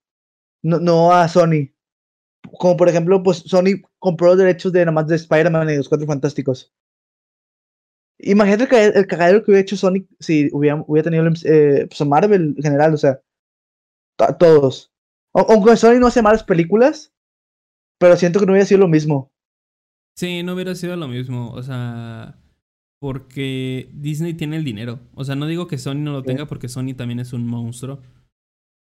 no, 0.64 0.80
no 0.80 1.12
a 1.12 1.28
Sony. 1.28 1.70
Como 2.60 2.76
por 2.78 2.90
ejemplo, 2.90 3.24
pues 3.24 3.38
Sony 3.40 3.82
compró 4.00 4.28
los 4.28 4.38
derechos 4.38 4.72
de 4.74 4.82
nada 4.82 4.92
más 4.92 5.08
de 5.08 5.16
Spider-Man 5.16 5.70
y 5.70 5.78
los 5.78 5.90
Cuatro 5.90 6.06
Fantásticos. 6.08 6.74
Imagínate 8.20 8.64
el, 8.64 8.70
caga- 8.70 9.00
el 9.00 9.08
cagadero 9.08 9.44
que 9.44 9.52
hubiera 9.52 9.62
hecho 9.62 9.76
Sony 9.78 10.06
si 10.20 10.50
hubiera, 10.54 10.84
hubiera 10.88 11.10
tenido 11.10 11.26
eh, 11.46 11.88
pues, 11.88 12.08
Marvel 12.08 12.54
en 12.58 12.64
general, 12.64 12.94
o 12.94 12.98
sea, 12.98 13.22
todos. 14.40 14.92
Au- 15.34 15.46
Aunque 15.50 15.76
Sony 15.78 16.00
no 16.00 16.08
hace 16.08 16.22
malas 16.22 16.44
películas, 16.44 17.14
pero 18.00 18.16
siento 18.16 18.40
que 18.40 18.46
no 18.46 18.52
hubiera 18.54 18.66
sido 18.68 18.82
lo 18.82 18.88
mismo. 18.88 19.32
Sí, 20.16 20.44
no 20.44 20.54
hubiera 20.54 20.76
sido 20.76 20.96
lo 20.96 21.08
mismo. 21.08 21.52
O 21.52 21.64
sea, 21.64 22.38
porque 23.04 23.90
Disney 23.92 24.34
tiene 24.34 24.56
el 24.56 24.64
dinero. 24.64 25.02
O 25.14 25.26
sea, 25.26 25.36
no 25.36 25.46
digo 25.46 25.68
que 25.68 25.78
Sony 25.78 25.96
no 25.96 26.14
lo 26.14 26.24
tenga 26.24 26.46
porque 26.46 26.70
Sony 26.70 26.94
también 26.96 27.20
es 27.20 27.34
un 27.34 27.46
monstruo. 27.46 28.00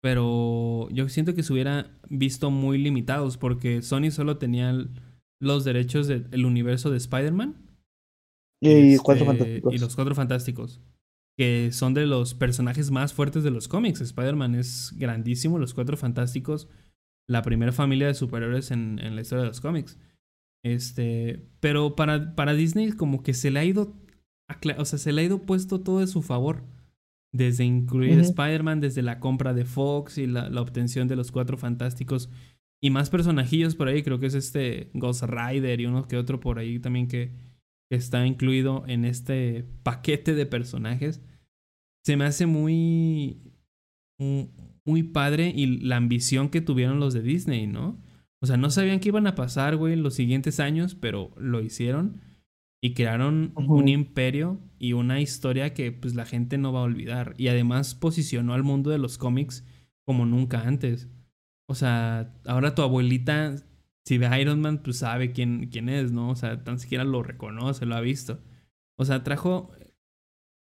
Pero 0.00 0.88
yo 0.92 1.08
siento 1.08 1.34
que 1.34 1.42
se 1.42 1.52
hubiera 1.52 1.90
visto 2.08 2.52
muy 2.52 2.78
limitados 2.78 3.36
porque 3.36 3.82
Sony 3.82 4.12
solo 4.12 4.38
tenía 4.38 4.72
los 5.40 5.64
derechos 5.64 6.06
del 6.06 6.46
universo 6.46 6.92
de 6.92 6.98
Spider-Man. 6.98 7.56
Y 8.60 8.68
Este, 8.68 9.02
Cuatro 9.02 9.26
Fantásticos. 9.26 9.74
Y 9.74 9.78
los 9.78 9.96
Cuatro 9.96 10.14
Fantásticos. 10.14 10.80
Que 11.36 11.72
son 11.72 11.92
de 11.92 12.06
los 12.06 12.34
personajes 12.34 12.92
más 12.92 13.12
fuertes 13.12 13.42
de 13.42 13.50
los 13.50 13.66
cómics. 13.66 14.00
Spider-Man 14.02 14.54
es 14.54 14.94
grandísimo. 14.96 15.58
Los 15.58 15.74
Cuatro 15.74 15.96
Fantásticos, 15.96 16.68
la 17.28 17.42
primera 17.42 17.72
familia 17.72 18.06
de 18.06 18.14
superhéroes 18.14 18.70
en, 18.70 19.00
en 19.00 19.16
la 19.16 19.22
historia 19.22 19.42
de 19.42 19.48
los 19.48 19.60
cómics. 19.60 19.98
Este. 20.64 21.44
Pero 21.58 21.96
para, 21.96 22.36
para 22.36 22.54
Disney, 22.54 22.92
como 22.92 23.24
que 23.24 23.34
se 23.34 23.50
le 23.50 23.58
ha 23.58 23.64
ido. 23.64 24.00
O 24.78 24.84
sea, 24.84 24.98
se 24.98 25.12
le 25.12 25.22
ha 25.22 25.24
ido 25.24 25.42
puesto 25.42 25.80
todo 25.80 26.00
de 26.00 26.06
su 26.06 26.22
favor. 26.22 26.64
Desde 27.34 27.64
incluir 27.64 28.12
Ujú. 28.12 28.20
Spider-Man, 28.20 28.80
desde 28.80 29.00
la 29.00 29.18
compra 29.18 29.54
de 29.54 29.64
Fox 29.64 30.18
y 30.18 30.26
la, 30.26 30.50
la 30.50 30.60
obtención 30.60 31.08
de 31.08 31.16
los 31.16 31.32
Cuatro 31.32 31.56
Fantásticos. 31.56 32.28
Y 32.82 32.90
más 32.90 33.10
personajillos 33.10 33.74
por 33.74 33.88
ahí. 33.88 34.02
Creo 34.02 34.18
que 34.18 34.26
es 34.26 34.34
este 34.34 34.90
Ghost 34.94 35.22
Rider 35.22 35.80
y 35.80 35.86
uno 35.86 36.06
que 36.06 36.16
otro 36.16 36.40
por 36.40 36.58
ahí 36.58 36.78
también 36.78 37.08
que, 37.08 37.32
que 37.90 37.96
está 37.96 38.26
incluido 38.26 38.84
en 38.86 39.04
este 39.04 39.64
paquete 39.82 40.34
de 40.34 40.46
personajes. 40.46 41.22
Se 42.04 42.16
me 42.16 42.24
hace 42.24 42.46
muy, 42.46 43.40
muy, 44.18 44.50
muy 44.84 45.02
padre 45.04 45.52
y 45.54 45.78
la 45.78 45.96
ambición 45.96 46.48
que 46.48 46.60
tuvieron 46.60 47.00
los 47.00 47.14
de 47.14 47.22
Disney, 47.22 47.66
¿no? 47.66 48.02
O 48.42 48.46
sea, 48.46 48.56
no 48.56 48.70
sabían 48.70 48.98
qué 48.98 49.08
iban 49.08 49.28
a 49.28 49.36
pasar, 49.36 49.76
güey, 49.76 49.94
los 49.94 50.14
siguientes 50.14 50.58
años, 50.58 50.96
pero 50.96 51.32
lo 51.36 51.62
hicieron 51.62 52.20
y 52.84 52.94
crearon 52.94 53.52
un 53.54 53.86
imperio 53.86 54.58
y 54.80 54.92
una 54.92 55.20
historia 55.20 55.72
que 55.72 55.92
pues 55.92 56.16
la 56.16 56.26
gente 56.26 56.58
no 56.58 56.72
va 56.72 56.80
a 56.80 56.84
olvidar. 56.84 57.34
Y 57.38 57.46
además 57.46 57.94
posicionó 57.94 58.54
al 58.54 58.64
mundo 58.64 58.90
de 58.90 58.98
los 58.98 59.18
cómics 59.18 59.64
como 60.04 60.26
nunca 60.26 60.62
antes. 60.62 61.08
O 61.68 61.76
sea, 61.76 62.34
ahora 62.44 62.74
tu 62.74 62.82
abuelita, 62.82 63.54
si 64.04 64.18
ve 64.18 64.26
a 64.26 64.40
Iron 64.40 64.60
Man, 64.60 64.82
pues 64.82 64.98
sabe 64.98 65.30
quién, 65.30 65.68
quién 65.70 65.88
es, 65.88 66.10
¿no? 66.10 66.30
O 66.30 66.34
sea, 66.34 66.64
tan 66.64 66.80
siquiera 66.80 67.04
lo 67.04 67.22
reconoce, 67.22 67.86
lo 67.86 67.94
ha 67.94 68.00
visto. 68.00 68.40
O 68.98 69.04
sea, 69.04 69.22
trajo. 69.22 69.70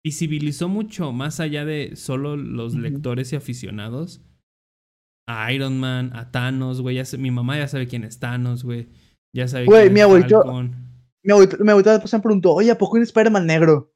Visibilizó 0.06 0.68
mucho 0.68 1.14
más 1.14 1.40
allá 1.40 1.64
de 1.64 1.96
solo 1.96 2.36
los 2.36 2.76
lectores 2.76 3.32
y 3.32 3.38
aficionados. 3.38 4.22
A 5.26 5.54
Iron 5.54 5.80
Man, 5.80 6.12
a 6.14 6.32
Thanos, 6.32 6.82
güey. 6.82 7.02
Mi 7.18 7.32
mamá 7.32 7.58
ya 7.58 7.70
sabe 7.70 7.88
quién 7.88 8.04
es 8.04 8.20
Thanos, 8.20 8.66
güey. 8.66 8.90
Ya 9.34 9.48
sabe 9.48 9.64
Güey, 9.64 9.90
mi 9.90 10.02
es 10.02 10.34
abuelita, 11.32 11.58
mi 11.64 11.70
abuelita 11.70 11.92
después 11.94 12.14
me 12.14 12.20
preguntó, 12.20 12.54
oye, 12.54 12.72
¿a 12.72 12.78
poco 12.78 12.98
un 12.98 13.04
Spider-Man 13.04 13.46
negro? 13.48 13.92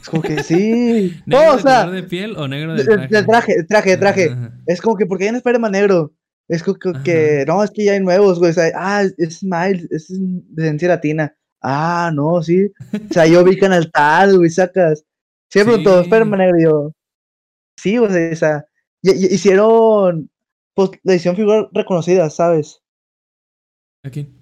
Es 0.00 0.08
como 0.08 0.22
que 0.22 0.42
sí. 0.42 1.20
¿Negro 1.26 1.44
no, 1.46 1.52
o 1.52 1.56
de 1.56 1.62
sea, 1.62 1.80
color 1.84 1.94
de 1.94 2.02
piel 2.04 2.36
o 2.36 2.48
negro 2.48 2.74
de, 2.74 2.84
traje? 2.84 3.08
de 3.14 3.22
traje, 3.24 3.56
de 3.56 3.64
traje, 3.64 3.90
de 3.90 3.96
traje. 3.96 4.30
Ajá. 4.30 4.52
Es 4.66 4.80
como 4.80 4.96
que, 4.96 5.06
porque 5.06 5.24
hay 5.24 5.30
un 5.30 5.36
Spider-Man 5.36 5.72
negro? 5.72 6.14
Es 6.48 6.62
como 6.62 6.78
que, 6.78 6.92
que, 7.04 7.44
no, 7.46 7.62
es 7.62 7.70
que 7.70 7.84
ya 7.84 7.92
hay 7.92 8.00
nuevos, 8.00 8.38
güey. 8.38 8.50
O 8.50 8.54
sea, 8.54 8.72
ah, 8.74 9.02
es, 9.02 9.14
es 9.18 9.42
Miles, 9.44 9.86
es 9.90 10.06
de 10.08 10.66
herencia 10.66 10.88
latina. 10.88 11.36
Ah, 11.60 12.10
no, 12.14 12.42
sí. 12.42 12.72
O 13.10 13.12
sea, 13.12 13.26
yo 13.26 13.44
vi 13.44 13.58
Canal 13.58 13.90
tal, 13.92 14.38
güey, 14.38 14.48
sacas. 14.48 15.04
Sí, 15.50 15.58
me 15.58 15.64
preguntó, 15.66 15.98
Sí. 15.98 16.04
Spider-Man 16.04 16.38
negro, 16.38 16.58
yo. 16.60 16.92
Sí, 17.78 17.98
o 17.98 18.08
sea, 18.08 18.32
o 18.32 18.36
sea, 18.36 18.64
y- 19.02 19.10
y- 19.10 19.34
hicieron, 19.34 20.30
pues, 20.74 20.90
le 21.02 21.16
hicieron 21.16 21.36
figuras 21.36 21.66
reconocidas, 21.72 22.34
¿sabes? 22.34 22.80
¿A 24.04 24.10
quién? 24.10 24.37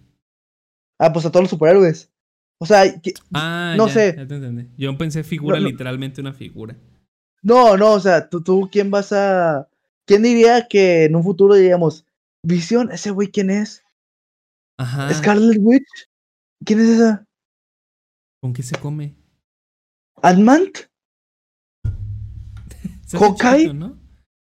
Ah, 0.99 1.13
pues 1.13 1.27
a 1.27 1.31
todos 1.31 1.45
los 1.45 1.51
superhéroes. 1.51 2.11
O 2.59 2.67
sea, 2.67 3.01
que- 3.01 3.13
Ah, 3.33 3.75
No 3.77 3.87
ya, 3.89 3.93
sé. 3.93 4.15
Ya 4.17 4.27
te 4.27 4.35
entendí. 4.37 4.69
Yo 4.79 4.97
pensé 4.97 5.23
figura, 5.25 5.57
No, 5.59 5.65
no. 5.65 5.69
literalmente 5.71 6.21
una 6.21 6.33
figura. 6.33 6.77
no, 7.43 7.77
no, 7.77 7.93
o 7.93 8.01
sea, 8.01 8.29
tú, 8.29 8.43
tú, 8.43 8.69
¿quién 8.73 8.91
vas 8.91 9.13
a. 9.13 9.69
¿Quién 10.07 10.23
diría 10.23 10.67
que 10.69 11.05
en 11.05 11.17
un 11.17 11.23
futuro 11.23 11.55
diríamos, 11.55 12.05
Visión, 12.43 12.93
ese 12.93 13.11
güey, 13.11 13.29
¿quién 13.29 13.51
es? 13.51 13.83
Ajá. 14.79 15.13
¿Scarlet 15.13 15.59
Witch? 15.61 16.09
¿Quién 16.65 16.81
es 16.81 16.89
esa? 16.91 17.27
¿Con 18.41 18.53
qué 18.53 18.63
se 18.63 18.77
come? 18.77 19.17
¿Ant-Man? 20.23 20.71
¿no? 23.75 23.99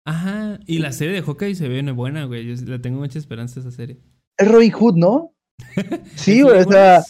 Ajá. 0.07 0.58
Y 0.67 0.78
la 0.78 0.92
serie 0.92 1.15
de 1.15 1.23
Hawkeye 1.23 1.55
se 1.55 1.68
ve 1.68 1.83
buena, 1.92 2.25
güey. 2.25 2.47
Yo 2.47 2.65
le 2.67 2.78
tengo 2.78 2.99
mucha 2.99 3.18
esperanza 3.18 3.60
a 3.60 3.62
esa 3.62 3.70
serie. 3.70 4.00
Es 4.36 4.50
Robin 4.50 4.73
Hood, 4.73 4.97
¿no? 4.97 5.34
Sí, 6.17 6.39
¿Es 6.39 6.45
güey, 6.45 6.61
o 6.61 6.70
sea. 6.70 7.03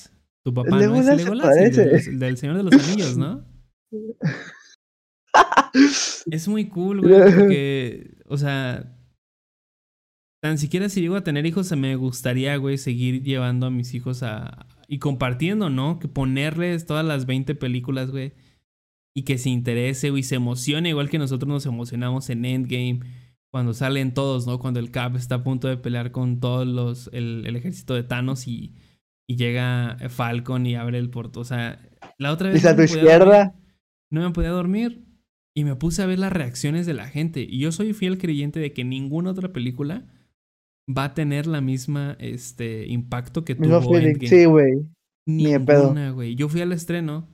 Tu 0.45 0.55
papá 0.55 0.71
no 0.71 0.97
es 0.97 1.07
Legolas 1.07 1.55
se 1.55 1.83
el, 1.83 2.19
del 2.19 2.37
Señor 2.37 2.57
de 2.57 2.63
los 2.63 2.73
Anillos, 2.73 3.17
¿no? 3.17 3.45
Es 6.31 6.49
muy 6.49 6.69
cool, 6.69 7.01
güey, 7.03 7.21
porque, 7.37 8.17
o 8.27 8.37
sea, 8.37 8.97
tan 10.41 10.59
siquiera 10.59 10.89
si 10.89 11.01
llego 11.01 11.17
a 11.17 11.25
tener 11.25 11.47
hijos, 11.47 11.71
me 11.77 11.97
gustaría, 11.97 12.57
güey, 12.57 12.79
seguir 12.79 13.23
llevando 13.23 13.67
a 13.67 13.71
mis 13.71 13.95
hijos 13.95 14.23
a... 14.23 14.67
Y 14.89 14.99
compartiendo, 14.99 15.69
¿no? 15.69 15.99
Que 15.99 16.09
ponerles 16.09 16.87
todas 16.87 17.05
las 17.05 17.27
20 17.27 17.55
películas, 17.55 18.11
güey. 18.11 18.33
Y 19.15 19.25
que 19.25 19.37
se 19.37 19.51
interese, 19.51 20.11
güey, 20.11 20.23
se 20.23 20.37
emocione, 20.37 20.89
igual 20.89 21.11
que 21.11 21.19
nosotros 21.19 21.49
nos 21.49 21.67
emocionamos 21.67 22.31
en 22.31 22.45
Endgame. 22.45 23.01
Cuando 23.51 23.73
salen 23.75 24.15
todos, 24.15 24.47
¿no? 24.47 24.59
Cuando 24.59 24.81
el 24.81 24.91
Cap 24.91 25.17
está 25.17 25.37
a 25.37 25.45
punto 25.45 25.69
de 25.69 25.77
pelear 25.77 26.13
con 26.13 26.41
todos 26.41 26.67
los... 26.67 27.11
El, 27.13 27.45
el 27.47 27.57
ejército 27.57 27.95
de 27.95 28.03
Thanos 28.03 28.47
y, 28.47 28.75
y 29.27 29.37
llega 29.37 29.97
Falcon 30.09 30.67
y 30.67 30.75
abre 30.75 30.99
el 30.99 31.11
porto. 31.11 31.41
O 31.41 31.45
sea, 31.45 31.81
la 32.19 32.33
otra 32.33 32.49
vez... 32.49 32.55
Dice 32.57 32.69
a 32.69 32.73
no 32.73 32.77
tu 32.77 32.83
me 32.83 32.89
podía 32.89 33.03
izquierda. 33.03 33.45
dormir 33.45 33.59
no 34.11 34.23
me 34.23 34.31
podía 34.31 34.51
dormir 34.51 35.05
y 35.55 35.65
me 35.65 35.77
puse 35.77 36.03
a 36.03 36.07
ver 36.07 36.19
las 36.19 36.33
reacciones 36.33 36.87
de 36.87 36.95
la 36.95 37.09
gente. 37.09 37.41
Y 37.49 37.59
yo 37.59 37.73
soy 37.73 37.93
fiel 37.93 38.19
creyente 38.19 38.61
de 38.61 38.73
que 38.73 38.85
ninguna 38.85 39.31
otra 39.31 39.53
película 39.53 40.07
va 40.89 41.05
a 41.05 41.15
tener 41.15 41.47
la 41.47 41.61
misma 41.61 42.17
este, 42.21 42.87
impacto 42.87 43.45
que 43.45 43.55
tuvo. 43.55 43.83
Sí, 44.21 44.45
güey. 44.47 44.87
ni 45.27 45.53
de 45.53 45.61
pedo. 45.61 45.95
Yo 46.23 46.49
fui 46.49 46.61
al 46.61 46.73
estreno 46.73 47.29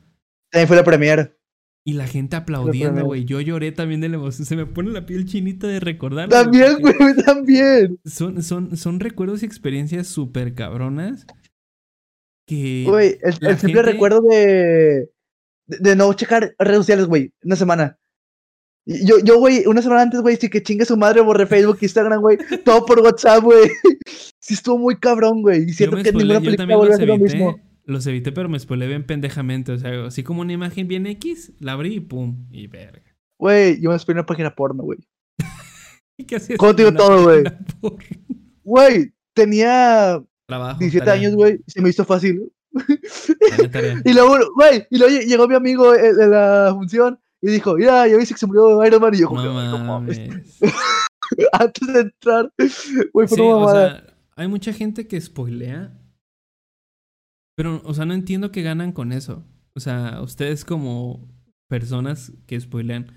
También 0.50 0.68
fue 0.68 0.76
la 0.76 0.84
premier. 0.84 1.38
Y 1.86 1.92
la 1.92 2.06
gente 2.06 2.36
aplaudiendo, 2.36 3.04
güey. 3.04 3.24
Yo 3.26 3.40
lloré 3.40 3.70
también 3.70 4.00
de 4.00 4.08
la 4.08 4.16
emoción. 4.16 4.46
Se 4.46 4.56
me 4.56 4.64
pone 4.64 4.90
la 4.90 5.04
piel 5.04 5.26
chinita 5.26 5.66
de 5.66 5.80
recordarlo. 5.80 6.30
También, 6.30 6.78
güey, 6.80 6.94
también. 7.26 8.00
Son, 8.04 8.42
son, 8.42 8.76
son 8.76 9.00
recuerdos 9.00 9.42
y 9.42 9.46
experiencias 9.46 10.06
súper 10.06 10.54
cabronas 10.54 11.26
que... 12.46 12.84
Güey, 12.88 13.18
el, 13.22 13.32
simple 13.34 13.56
gente- 13.56 13.82
recuerdo 13.82 14.22
de, 14.22 15.10
de, 15.66 15.78
de 15.78 15.96
no 15.96 16.12
checar 16.14 16.54
redes 16.58 16.78
sociales, 16.78 17.06
güey, 17.06 17.32
una 17.42 17.56
semana. 17.56 17.98
Yo, 18.86 19.18
yo, 19.22 19.38
güey, 19.38 19.66
una 19.66 19.80
semana 19.80 20.02
antes, 20.02 20.20
güey, 20.20 20.36
sí 20.36 20.50
que 20.50 20.62
chingue 20.62 20.84
su 20.84 20.96
madre, 20.96 21.22
borré 21.22 21.46
Facebook, 21.46 21.78
Instagram, 21.80 22.20
güey, 22.20 22.38
todo 22.64 22.84
por 22.84 23.00
WhatsApp, 23.00 23.42
güey. 23.42 23.70
Sí 24.46 24.52
estuvo 24.52 24.76
muy 24.76 24.98
cabrón, 24.98 25.40
güey. 25.40 25.62
Y 25.62 25.72
siento 25.72 25.96
que 25.96 26.10
spoileé, 26.10 26.38
ninguna 26.38 26.40
película 26.44 26.76
vuelve 26.76 26.92
a 26.92 26.96
hacer 26.96 27.08
lo 27.08 27.16
mismo. 27.16 27.56
Los 27.84 28.06
evité, 28.06 28.32
pero 28.32 28.48
me 28.48 28.58
spoileé 28.58 28.88
bien 28.88 29.04
pendejamente. 29.06 29.72
O 29.72 29.78
sea, 29.78 30.06
así 30.06 30.22
como 30.22 30.40
una 30.42 30.52
imagen 30.52 30.88
bien 30.88 31.06
X, 31.06 31.52
la 31.60 31.72
abrí 31.72 31.94
y 31.96 32.00
pum, 32.00 32.46
y 32.50 32.66
verga. 32.66 33.02
Güey, 33.38 33.80
yo 33.80 33.90
me 33.90 33.96
esperé 33.96 34.18
una 34.18 34.26
página 34.26 34.54
porno, 34.54 34.82
güey. 34.84 34.98
¿Y 36.18 36.24
qué 36.24 36.36
hacías 36.36 36.58
¿Cómo 36.58 36.74
te 36.74 36.82
en 36.82 36.94
digo 36.94 37.04
una 37.04 37.16
todo, 37.16 37.22
güey? 37.24 38.00
Güey, 38.62 39.12
tenía 39.34 40.22
Trabajo. 40.46 40.78
17 40.78 41.04
tarea, 41.04 41.20
años, 41.20 41.34
güey, 41.36 41.60
se 41.66 41.80
me 41.82 41.90
hizo 41.90 42.04
fácil. 42.04 42.50
Y 44.04 44.12
luego, 44.12 44.36
güey, 44.56 44.86
y 44.90 44.98
luego 44.98 45.16
llegó 45.20 45.48
mi 45.48 45.54
amigo 45.54 45.94
eh, 45.94 46.12
de 46.12 46.26
la 46.28 46.70
función 46.74 47.18
y 47.40 47.50
dijo, 47.50 47.78
ya, 47.78 48.06
ya 48.06 48.16
viste 48.16 48.34
que 48.34 48.40
se 48.40 48.46
murió 48.46 48.84
Iron 48.84 49.00
Man. 49.00 49.14
Y 49.14 49.18
yo, 49.18 49.30
No 49.30 49.40
"Ay, 49.60 49.68
no 49.68 49.78
mames". 49.78 50.18
Antes 51.52 51.92
de 51.92 52.00
entrar, 52.00 52.52
güey, 53.12 53.28
fue 53.28 53.36
Sí, 53.36 53.40
una 53.40 53.54
o 53.56 53.60
mamada. 53.60 53.90
sea, 54.04 54.14
hay 54.36 54.48
mucha 54.48 54.72
gente 54.72 55.06
que 55.06 55.20
spoilea. 55.20 55.92
Pero, 57.56 57.80
o 57.84 57.94
sea, 57.94 58.04
no 58.04 58.14
entiendo 58.14 58.50
qué 58.52 58.62
ganan 58.62 58.92
con 58.92 59.12
eso. 59.12 59.44
O 59.76 59.80
sea, 59.80 60.20
ustedes 60.22 60.64
como 60.64 61.28
personas 61.68 62.32
que 62.46 62.60
spoilean, 62.60 63.12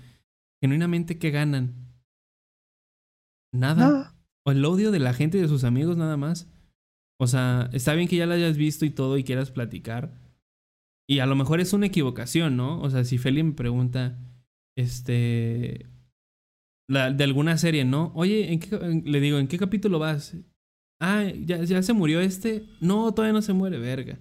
genuinamente, 0.62 1.18
¿qué 1.18 1.30
ganan? 1.30 1.74
Nada. 3.52 3.88
Nada. 3.88 4.14
O 4.46 4.50
el 4.52 4.64
odio 4.64 4.90
de 4.90 4.98
la 4.98 5.12
gente 5.12 5.38
y 5.38 5.40
de 5.40 5.48
sus 5.48 5.64
amigos 5.64 5.96
nada 5.96 6.16
más. 6.16 6.48
O 7.20 7.26
sea, 7.26 7.68
está 7.72 7.94
bien 7.94 8.08
que 8.08 8.16
ya 8.16 8.26
la 8.26 8.34
hayas 8.34 8.56
visto 8.56 8.84
y 8.84 8.90
todo 8.90 9.18
y 9.18 9.24
quieras 9.24 9.50
platicar. 9.50 10.12
Y 11.08 11.18
a 11.20 11.26
lo 11.26 11.34
mejor 11.36 11.60
es 11.60 11.72
una 11.72 11.86
equivocación, 11.86 12.56
¿no? 12.56 12.80
O 12.80 12.90
sea, 12.90 13.04
si 13.04 13.18
Feli 13.18 13.42
me 13.42 13.52
pregunta, 13.52 14.18
este, 14.76 15.86
la, 16.88 17.10
de 17.10 17.24
alguna 17.24 17.56
serie, 17.58 17.84
¿no? 17.84 18.12
Oye, 18.14 18.52
¿en 18.52 18.60
qué, 18.60 18.76
en- 18.76 19.10
le 19.10 19.20
digo, 19.20 19.38
¿en 19.38 19.48
qué 19.48 19.58
capítulo 19.58 19.98
vas? 19.98 20.36
Ah, 21.00 21.24
¿ya, 21.24 21.62
¿ya 21.64 21.82
se 21.82 21.92
murió 21.92 22.20
este? 22.20 22.64
No, 22.80 23.12
todavía 23.12 23.32
no 23.32 23.42
se 23.42 23.52
muere, 23.52 23.78
verga. 23.78 24.18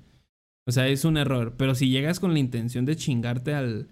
O 0.67 0.71
sea, 0.71 0.87
es 0.87 1.05
un 1.05 1.17
error. 1.17 1.55
Pero 1.57 1.73
si 1.75 1.89
llegas 1.89 2.19
con 2.19 2.33
la 2.33 2.39
intención 2.39 2.85
de 2.85 2.95
chingarte 2.95 3.53
al... 3.53 3.89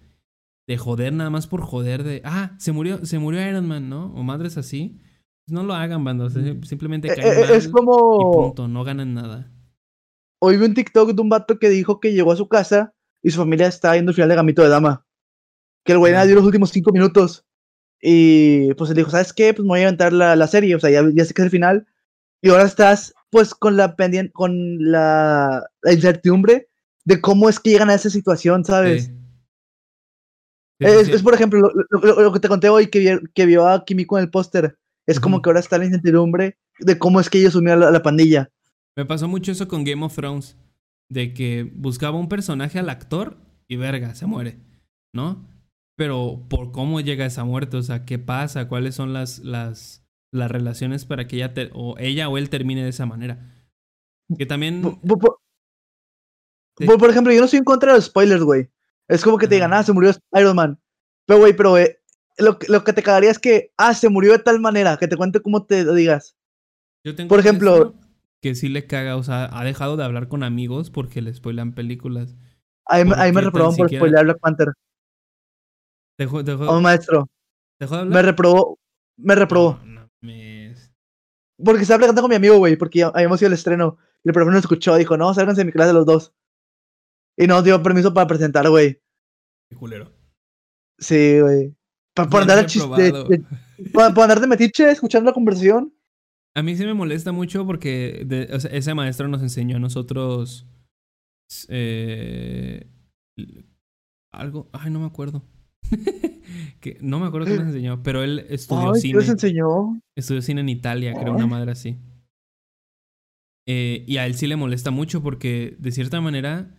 De 0.67 0.77
joder 0.77 1.13
nada 1.13 1.29
más 1.29 1.47
por 1.47 1.61
joder 1.61 2.03
de... 2.03 2.21
Ah, 2.25 2.55
se 2.57 2.71
murió, 2.71 3.05
se 3.05 3.19
murió 3.19 3.47
Iron 3.47 3.67
Man, 3.67 3.87
¿no? 3.89 4.07
O 4.13 4.23
madres 4.23 4.57
así. 4.57 4.99
Pues 5.45 5.53
no 5.53 5.63
lo 5.63 5.73
hagan, 5.75 6.03
banda. 6.03 6.25
o 6.25 6.29
sea, 6.29 6.41
simplemente 6.63 7.07
Eh, 7.11 7.15
caen 7.15 7.27
eh, 7.37 7.41
mal 7.41 7.51
es 7.51 7.67
y 7.67 7.71
como. 7.71 8.31
punto. 8.31 8.67
No 8.67 8.83
ganan 8.83 9.13
nada. 9.13 9.51
Hoy 10.41 10.57
vi 10.57 10.65
un 10.65 10.73
TikTok 10.73 11.11
de 11.13 11.21
un 11.21 11.29
vato 11.29 11.59
que 11.59 11.69
dijo 11.69 11.99
que 11.99 12.13
llegó 12.13 12.31
a 12.31 12.35
su 12.35 12.47
casa 12.49 12.93
y 13.23 13.29
su 13.31 13.37
familia 13.39 13.67
estaba 13.67 13.93
viendo 13.93 14.09
el 14.11 14.15
final 14.15 14.29
de 14.29 14.35
Gamito 14.35 14.63
de 14.63 14.69
Dama. 14.69 15.05
Que 15.85 15.93
el 15.93 15.99
güey 15.99 16.13
nada 16.13 16.25
dio 16.25 16.35
los 16.35 16.45
últimos 16.45 16.71
cinco 16.71 16.91
minutos. 16.91 17.45
Y 18.01 18.73
pues 18.73 18.89
él 18.89 18.97
dijo, 18.97 19.11
¿sabes 19.11 19.33
qué? 19.33 19.53
Pues 19.53 19.63
me 19.63 19.69
voy 19.69 19.81
a 19.81 19.83
aventar 19.83 20.13
la, 20.13 20.35
la 20.35 20.47
serie. 20.47 20.75
O 20.75 20.79
sea, 20.79 20.89
ya, 20.89 21.03
ya 21.13 21.25
sé 21.25 21.33
que 21.35 21.41
es 21.43 21.45
el 21.45 21.51
final. 21.51 21.87
Y 22.41 22.49
ahora 22.49 22.63
estás, 22.63 23.13
pues, 23.35 23.53
con 23.53 23.75
la 23.75 23.97
pendiente, 23.97 24.31
con 24.31 24.77
la, 24.79 25.69
la 25.81 25.91
incertidumbre 25.93 26.69
de 27.03 27.19
cómo 27.19 27.49
es 27.49 27.59
que 27.59 27.71
llegan 27.71 27.89
a 27.89 27.93
esa 27.95 28.09
situación, 28.09 28.63
¿sabes? 28.63 29.05
Sí. 29.05 29.11
Sí, 30.79 30.85
sí, 30.87 30.93
Es, 31.01 31.07
sí. 31.07 31.11
es, 31.13 31.21
por 31.21 31.33
ejemplo, 31.33 31.59
lo, 31.59 31.69
lo- 31.89 31.99
lo- 32.15 32.21
lo 32.21 32.31
que 32.31 32.39
te 32.39 32.47
conté 32.47 32.69
hoy 32.69 32.87
que, 32.87 32.99
vi- 32.99 33.27
que 33.33 33.45
vio 33.45 33.67
a 33.67 33.83
Kimiko 33.83 34.17
en 34.17 34.23
el 34.23 34.29
póster. 34.31 34.77
Es 35.05 35.19
como 35.19 35.41
que 35.41 35.49
ahora 35.49 35.59
está 35.59 35.77
la 35.77 35.83
incertidumbre 35.85 36.57
de 36.79 36.97
cómo 36.97 37.19
es 37.19 37.29
que 37.29 37.39
ellos 37.39 37.55
unieron 37.55 37.81
a 37.81 37.85
la, 37.85 37.89
a 37.89 37.91
la 37.91 38.01
pandilla. 38.03 38.49
Me 38.95 39.05
pasó 39.05 39.27
mucho 39.27 39.51
eso 39.51 39.67
con 39.67 39.83
Game 39.83 40.03
of 40.05 40.15
Thrones. 40.15 40.55
De 41.09 41.33
que 41.33 41.69
buscaba 41.75 42.17
un 42.17 42.29
personaje 42.29 42.79
al 42.79 42.89
actor 42.89 43.35
y 43.67 43.75
verga, 43.75 44.15
se 44.15 44.25
muere. 44.27 44.59
¿No? 45.13 45.45
Pero 45.97 46.45
por 46.49 46.71
cómo 46.71 47.01
llega 47.01 47.25
esa 47.25 47.43
muerte, 47.43 47.75
o 47.75 47.83
sea, 47.83 48.05
qué 48.05 48.17
pasa, 48.19 48.69
cuáles 48.69 48.95
son 48.95 49.11
las, 49.11 49.39
las, 49.39 50.04
las 50.35 50.51
relaciones 50.51 51.05
para 51.05 51.27
que 51.27 51.37
ella, 51.37 51.53
te- 51.53 51.71
o 51.73 51.95
ella 51.97 52.29
o 52.29 52.37
él 52.37 52.49
termine 52.49 52.83
de 52.83 52.89
esa 52.89 53.05
manera. 53.05 53.39
Que 54.37 54.45
también... 54.45 54.81
Por, 54.81 54.99
por- 55.01 55.19
por- 55.19 55.39
Sí. 56.77 56.85
por- 56.85 56.97
por 56.97 57.09
ejemplo, 57.09 57.31
yo 57.31 57.39
no 57.39 57.45
estoy 57.45 57.59
en 57.59 57.63
contra 57.65 57.91
de 57.91 57.97
los 57.97 58.05
spoilers, 58.05 58.43
güey. 58.43 58.69
Es 59.07 59.23
como 59.23 59.37
que 59.37 59.47
te 59.47 59.55
digan, 59.55 59.73
ah, 59.73 59.81
se 59.83 59.93
murió 59.93 60.11
Iron 60.33 60.55
Man. 60.55 60.79
Pero, 61.25 61.39
güey, 61.39 61.53
pero 61.55 61.77
eh, 61.77 62.01
lo, 62.37 62.59
que- 62.59 62.67
lo 62.67 62.83
que 62.83 62.91
te 62.91 63.01
cagaría 63.01 63.31
es 63.31 63.39
que, 63.39 63.71
ah, 63.77 63.93
se 63.93 64.09
murió 64.09 64.33
de 64.33 64.39
tal 64.39 64.59
manera, 64.59 64.97
que 64.97 65.07
te 65.07 65.15
cuente 65.15 65.39
cómo 65.41 65.65
te 65.65 65.83
lo 65.85 65.93
digas. 65.93 66.35
Yo 67.05 67.15
tengo 67.15 67.29
Por 67.29 67.39
un 67.39 67.45
ejemplo- 67.45 67.95
que 68.41 68.55
sí 68.55 68.67
le 68.69 68.85
caga, 68.87 69.15
o 69.15 69.23
sea, 69.23 69.49
ha 69.57 69.63
dejado 69.63 69.95
de 69.95 70.03
hablar 70.03 70.27
con 70.27 70.43
amigos 70.43 70.91
porque 70.91 71.21
le 71.21 71.33
spoilan 71.33 71.73
películas. 71.73 72.35
Ahí, 72.85 73.05
me- 73.05 73.15
ahí 73.15 73.31
me 73.31 73.41
reprobaron 73.41 73.75
por 73.77 73.87
siquiera- 73.87 74.01
spoiler 74.05 74.25
Black 74.25 74.39
Panther. 74.39 74.67
¿Dejó, 76.17 76.43
dejó, 76.43 76.75
un 76.75 76.83
maestro. 76.83 77.27
dejó 77.79 77.97
de 77.97 78.05
Me 78.05 78.21
reprobó. 78.21 78.77
Me 79.17 79.35
reprobó. 79.35 79.79
No, 79.83 80.01
no 80.01 80.04
Porque 81.63 81.81
estaba 81.83 81.99
platicando 81.99 82.21
con 82.21 82.29
mi 82.29 82.35
amigo, 82.35 82.57
güey, 82.57 82.75
porque 82.75 83.03
habíamos 83.03 83.41
ido 83.41 83.47
al 83.47 83.53
estreno. 83.53 83.97
Y 84.23 84.29
el 84.29 84.33
profe 84.33 84.51
nos 84.51 84.59
escuchó, 84.61 84.95
dijo, 84.95 85.15
no, 85.17 85.33
sálganse 85.33 85.61
de 85.61 85.65
mi 85.65 85.71
clase 85.71 85.93
los 85.93 86.05
dos. 86.05 86.33
Y 87.37 87.47
nos 87.47 87.63
dio 87.63 87.81
permiso 87.83 88.13
para 88.13 88.27
presentar, 88.27 88.69
güey. 88.69 89.01
Qué 89.69 89.75
culero. 89.77 90.11
Sí, 90.99 91.39
güey. 91.39 91.75
Pa- 92.15 92.29
por 92.29 92.41
Yo 92.41 92.45
no 92.47 92.53
andar 92.53 92.65
chiste. 92.65 93.43
por 93.93 94.03
andar 94.23 94.39
de 94.39 94.47
metiche, 94.47 94.89
escuchando 94.89 95.29
la 95.29 95.33
conversación. 95.33 95.93
A 96.55 96.63
mí 96.63 96.75
sí 96.77 96.85
me 96.85 96.93
molesta 96.93 97.31
mucho 97.33 97.65
porque 97.65 98.23
de- 98.25 98.49
o 98.53 98.59
sea, 98.59 98.71
ese 98.71 98.93
maestro 98.93 99.27
nos 99.27 99.41
enseñó 99.41 99.75
a 99.75 99.79
nosotros 99.79 100.65
eh, 101.67 102.89
algo, 104.33 104.69
ay, 104.71 104.89
no 104.91 104.99
me 105.01 105.05
acuerdo. 105.07 105.43
que, 106.85 106.99
no 107.01 107.19
me 107.19 107.25
acuerdo 107.25 107.47
qué 107.47 107.57
nos 107.57 107.67
enseñó, 107.67 108.03
pero 108.03 108.23
él 108.23 108.45
estudió 108.47 108.89
Ay, 108.89 108.93
¿qué 108.93 108.99
cine. 108.99 109.19
les 109.19 109.29
enseñó? 109.29 109.99
Estudió 110.15 110.41
cine 110.43 110.61
en 110.61 110.69
Italia, 110.69 111.15
creo, 111.19 111.33
una 111.33 111.47
madre 111.47 111.71
así. 111.71 111.97
Eh, 113.67 114.03
y 114.05 114.17
a 114.17 114.27
él 114.27 114.35
sí 114.35 114.45
le 114.45 114.55
molesta 114.55 114.91
mucho 114.91 115.23
porque, 115.23 115.75
de 115.79 115.91
cierta 115.91 116.21
manera, 116.21 116.75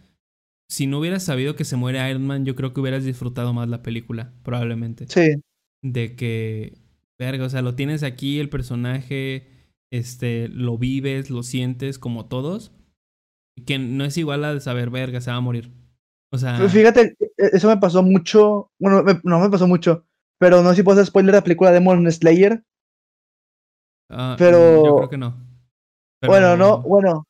si 0.70 0.86
no 0.86 1.00
hubieras 1.00 1.24
sabido 1.24 1.56
que 1.56 1.64
se 1.64 1.74
muere 1.74 2.08
Iron 2.08 2.24
Man, 2.24 2.44
yo 2.44 2.54
creo 2.54 2.72
que 2.72 2.80
hubieras 2.80 3.04
disfrutado 3.04 3.52
más 3.52 3.68
la 3.68 3.82
película, 3.82 4.32
probablemente. 4.44 5.06
Sí. 5.08 5.42
De 5.82 6.14
que, 6.14 6.78
verga, 7.18 7.46
o 7.46 7.50
sea, 7.50 7.62
lo 7.62 7.74
tienes 7.74 8.04
aquí, 8.04 8.38
el 8.38 8.48
personaje, 8.48 9.48
este, 9.90 10.46
lo 10.48 10.78
vives, 10.78 11.30
lo 11.30 11.42
sientes 11.42 11.98
como 11.98 12.26
todos. 12.26 12.70
Que 13.66 13.80
no 13.80 14.04
es 14.04 14.16
igual 14.16 14.44
a 14.44 14.60
saber, 14.60 14.90
verga, 14.90 15.20
se 15.20 15.32
va 15.32 15.38
a 15.38 15.40
morir. 15.40 15.72
O 16.32 16.38
sea, 16.38 16.56
Pero 16.56 16.68
Fíjate, 16.68 17.16
e- 17.20 17.30
eso 17.52 17.68
me 17.68 17.76
pasó 17.76 18.02
mucho. 18.02 18.70
Bueno, 18.78 19.02
me- 19.02 19.20
no 19.24 19.38
me 19.40 19.48
pasó 19.50 19.66
mucho. 19.66 20.04
Pero 20.38 20.62
no 20.62 20.70
sé 20.70 20.76
si 20.76 20.82
puedo 20.82 20.98
hacer 21.00 21.06
spoiler 21.06 21.32
de 21.32 21.38
la 21.38 21.44
película 21.44 21.70
Demon 21.72 22.10
Slayer. 22.10 22.62
ah, 24.10 24.36
pero- 24.38 24.84
Yo 24.84 24.96
creo 24.96 25.08
que 25.08 25.18
no. 25.18 25.36
Pero- 26.20 26.32
Bueno, 26.32 26.56
no, 26.56 26.82
bueno. 26.82 27.26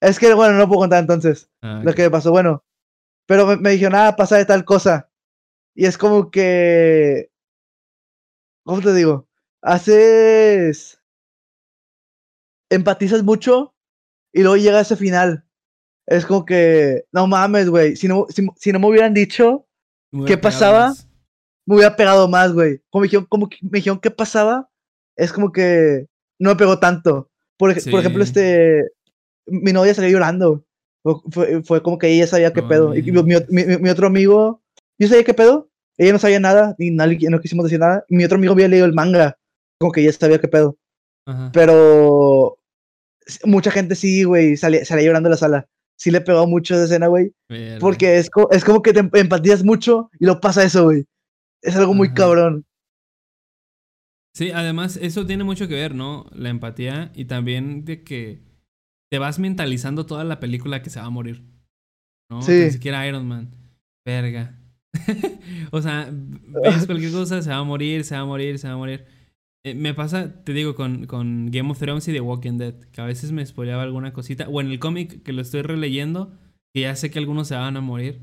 Es 0.00 0.18
que, 0.18 0.34
bueno, 0.34 0.54
no 0.58 0.68
puedo 0.68 0.80
contar 0.80 1.00
entonces 1.00 1.48
Ah, 1.62 1.80
lo 1.82 1.94
que 1.94 2.02
me 2.02 2.10
pasó. 2.10 2.30
Bueno, 2.30 2.62
pero 3.26 3.46
me, 3.46 3.56
me 3.56 3.70
dijeron, 3.70 3.94
ah, 3.94 4.14
pasa 4.16 4.36
de 4.36 4.44
tal 4.44 4.64
cosa. 4.64 5.10
Y 5.74 5.86
es 5.86 5.96
como 5.98 6.30
que. 6.30 7.30
¿Cómo 8.64 8.80
te 8.82 8.92
digo? 8.94 9.26
Haces. 9.62 11.00
Empatizas 12.70 13.22
mucho 13.22 13.74
y 14.32 14.40
luego 14.42 14.56
llega 14.56 14.80
ese 14.80 14.96
final. 14.96 15.44
Es 16.06 16.26
como 16.26 16.44
que. 16.44 17.04
No 17.12 17.26
mames, 17.26 17.68
güey. 17.70 17.96
Si 17.96 18.08
no, 18.08 18.26
si, 18.28 18.46
si 18.56 18.72
no 18.72 18.78
me 18.78 18.88
hubieran 18.88 19.14
dicho, 19.14 19.66
Me 20.12 20.24
¿qué 20.26 20.36
pasaba? 20.38 20.88
más. 20.88 21.08
me 21.66 21.76
hubiera 21.76 21.96
pegado 21.96 22.28
más, 22.28 22.52
güey. 22.52 22.80
Como 22.90 23.00
me 23.02 23.06
dijeron, 23.06 23.26
como 23.26 23.48
que 23.48 23.56
me 23.62 23.78
dijeron 23.78 23.98
qué 24.00 24.10
pasaba, 24.10 24.68
es 25.16 25.32
como 25.32 25.50
que 25.50 26.06
no 26.38 26.50
me 26.50 26.56
pegó 26.56 26.78
tanto. 26.78 27.30
Por, 27.56 27.70
ej- 27.70 27.90
por 27.90 28.00
ejemplo, 28.00 28.24
Sí. 28.24 28.30
este. 28.30 28.90
Mi 29.46 29.72
novia 29.72 29.94
salió 29.94 30.10
llorando. 30.10 30.64
Fue, 31.30 31.62
fue- 31.62 31.82
como 31.82 31.98
que 31.98 32.08
ella 32.08 32.26
sabía 32.26 32.52
qué 32.52 32.62
No 32.62 32.68
pedo. 32.68 32.94
Y 32.96 33.02
mi, 33.02 33.22
mi- 33.22 33.78
mi- 33.78 33.90
otro 33.90 34.06
amigo, 34.06 34.62
yo 34.98 35.08
sabía 35.08 35.24
qué 35.24 35.34
pedo. 35.34 35.68
Ella 35.98 36.12
no 36.12 36.18
sabía 36.18 36.40
nada, 36.40 36.74
y 36.78 36.90
nadie, 36.90 37.28
no 37.30 37.40
quisimos 37.40 37.64
decir 37.64 37.78
nada. 37.78 38.04
Mi 38.08 38.24
otro 38.24 38.36
amigo 38.36 38.52
había 38.54 38.68
leído 38.68 38.84
el 38.86 38.94
manga, 38.94 39.38
como 39.78 39.92
que 39.92 40.00
ella 40.00 40.12
sabía 40.12 40.40
qué 40.40 40.48
pedo. 40.48 40.76
Ajá. 41.26 41.50
Pero 41.52 42.58
mucha 43.44 43.70
gente 43.70 43.94
sí, 43.94 44.24
güey, 44.24 44.56
salía, 44.56 44.84
salía 44.84 45.04
llorando 45.06 45.28
de 45.28 45.34
la 45.34 45.36
sala. 45.38 45.68
Sí 46.04 46.10
le 46.10 46.20
pegó 46.20 46.46
mucho 46.46 46.74
esa 46.74 46.84
escena, 46.84 47.06
güey. 47.06 47.32
Porque 47.80 48.18
es, 48.18 48.28
co- 48.28 48.50
es 48.50 48.62
como 48.62 48.82
que 48.82 48.92
te 48.92 49.00
em- 49.00 49.10
empatizas 49.14 49.64
mucho 49.64 50.10
y 50.20 50.26
lo 50.26 50.38
pasa 50.38 50.62
eso, 50.62 50.84
güey. 50.84 51.06
Es 51.62 51.74
algo 51.76 51.94
muy 51.94 52.08
Ajá. 52.08 52.14
cabrón. 52.16 52.66
Sí, 54.36 54.50
además 54.50 54.98
eso 55.00 55.24
tiene 55.24 55.44
mucho 55.44 55.66
que 55.66 55.76
ver, 55.76 55.94
¿no? 55.94 56.26
La 56.34 56.50
empatía 56.50 57.10
y 57.14 57.24
también 57.24 57.86
de 57.86 58.04
que 58.04 58.42
te 59.10 59.18
vas 59.18 59.38
mentalizando 59.38 60.04
toda 60.04 60.24
la 60.24 60.40
película 60.40 60.82
que 60.82 60.90
se 60.90 61.00
va 61.00 61.06
a 61.06 61.10
morir. 61.10 61.42
¿No? 62.30 62.42
Sí. 62.42 62.52
Ni 62.66 62.70
siquiera 62.72 63.06
Iron 63.08 63.26
Man. 63.26 63.54
Verga. 64.04 64.60
o 65.72 65.80
sea, 65.80 66.10
ves 66.12 66.84
cualquier 66.84 67.12
cosa, 67.12 67.40
se 67.40 67.48
va 67.48 67.56
a 67.56 67.64
morir, 67.64 68.04
se 68.04 68.14
va 68.14 68.20
a 68.20 68.26
morir, 68.26 68.58
se 68.58 68.68
va 68.68 68.74
a 68.74 68.76
morir. 68.76 69.06
Eh, 69.66 69.74
me 69.74 69.94
pasa, 69.94 70.44
te 70.44 70.52
digo, 70.52 70.74
con, 70.74 71.06
con 71.06 71.50
Game 71.50 71.70
of 71.70 71.78
Thrones 71.78 72.06
y 72.08 72.12
The 72.12 72.20
Walking 72.20 72.58
Dead, 72.58 72.74
que 72.92 73.00
a 73.00 73.06
veces 73.06 73.32
me 73.32 73.44
spoileaba 73.44 73.82
alguna 73.82 74.12
cosita. 74.12 74.48
O 74.48 74.60
en 74.60 74.70
el 74.70 74.78
cómic 74.78 75.22
que 75.22 75.32
lo 75.32 75.40
estoy 75.40 75.62
releyendo, 75.62 76.38
que 76.74 76.82
ya 76.82 76.94
sé 76.96 77.10
que 77.10 77.18
algunos 77.18 77.48
se 77.48 77.54
van 77.54 77.76
a 77.76 77.80
morir. 77.80 78.20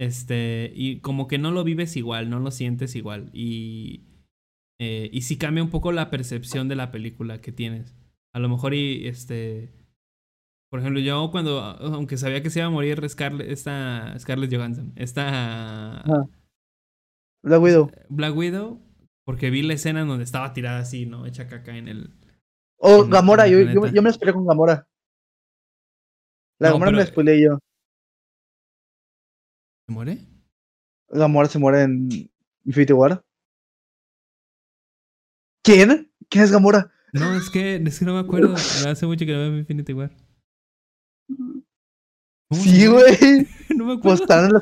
Este, 0.00 0.72
y 0.76 1.00
como 1.00 1.26
que 1.26 1.38
no 1.38 1.50
lo 1.50 1.64
vives 1.64 1.96
igual, 1.96 2.30
no 2.30 2.38
lo 2.38 2.52
sientes 2.52 2.94
igual. 2.94 3.30
Y, 3.32 4.04
eh, 4.80 5.10
y 5.12 5.22
sí 5.22 5.36
cambia 5.36 5.64
un 5.64 5.70
poco 5.70 5.90
la 5.90 6.10
percepción 6.10 6.68
de 6.68 6.76
la 6.76 6.92
película 6.92 7.40
que 7.40 7.50
tienes. 7.50 7.96
A 8.32 8.38
lo 8.38 8.48
mejor 8.48 8.74
y 8.74 9.06
este... 9.08 9.72
Por 10.70 10.80
ejemplo, 10.80 11.00
yo 11.00 11.30
cuando, 11.32 11.60
aunque 11.60 12.18
sabía 12.18 12.42
que 12.42 12.50
se 12.50 12.58
iba 12.58 12.66
a 12.66 12.70
morir 12.70 13.02
Scarlett, 13.08 13.50
esta 13.50 14.14
Scarlett 14.18 14.54
Johansson, 14.54 14.92
esta 14.96 16.00
Ajá. 16.00 16.28
Black 17.42 17.62
Widow. 17.62 17.90
Black 18.10 18.36
Widow, 18.36 18.78
porque 19.28 19.50
vi 19.50 19.60
la 19.60 19.74
escena 19.74 20.00
en 20.00 20.08
donde 20.08 20.24
estaba 20.24 20.54
tirada 20.54 20.78
así, 20.78 21.04
¿no? 21.04 21.26
Hecha 21.26 21.46
caca 21.48 21.76
en 21.76 21.86
el... 21.86 22.14
O 22.78 23.04
en- 23.04 23.10
Gamora, 23.10 23.46
yo, 23.46 23.60
yo, 23.60 23.82
me- 23.82 23.92
yo 23.92 24.00
me 24.00 24.10
spoileé 24.10 24.32
con 24.32 24.46
Gamora. 24.46 24.88
La 26.58 26.68
No, 26.68 26.74
Gamora 26.76 26.90
me 26.92 26.96
pero- 26.96 27.04
la 27.04 27.12
spoileé 27.12 27.42
yo. 27.42 27.58
¿Se 29.86 29.92
muere? 29.92 30.18
Gamora 31.10 31.46
se 31.46 31.58
muere 31.58 31.82
en 31.82 32.08
Infinity 32.64 32.94
War. 32.94 33.22
¿Quién? 35.62 36.10
¿Quién 36.30 36.44
es 36.44 36.50
Gamora? 36.50 36.90
No, 37.12 37.36
es 37.36 37.50
que, 37.50 37.76
es 37.76 37.98
que 37.98 38.04
no 38.06 38.14
me 38.14 38.20
acuerdo. 38.20 38.54
Me 38.82 38.90
hace 38.90 39.04
mucho 39.04 39.26
que 39.26 39.32
no 39.32 39.40
veo 39.40 39.58
Infinity 39.58 39.92
War. 39.92 40.10
¿Cómo 42.50 42.62
se 42.62 42.68
Sí, 42.70 42.86
güey. 42.86 43.46
No 43.76 43.84
me 43.84 43.98
Pues 43.98 44.20
acuerdo. 44.22 44.60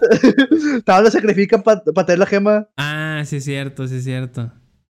Thanos 0.84 1.04
lo 1.04 1.10
sacrifica 1.10 1.62
para 1.62 1.80
tener 1.82 2.18
la 2.18 2.26
gema. 2.26 2.68
Ah, 2.76 3.22
sí 3.24 3.36
es 3.36 3.44
cierto, 3.44 3.86
sí 3.88 3.96
es 3.96 4.04
cierto. 4.04 4.52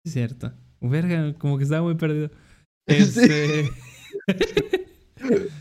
Sí 0.04 0.08
es 0.08 0.12
cierto. 0.12 0.52
Verga, 0.80 1.34
como 1.34 1.58
que 1.58 1.64
estaba 1.64 1.82
muy 1.82 1.94
perdido. 1.96 2.30
Sí. 2.88 2.94
Este... 2.94 3.70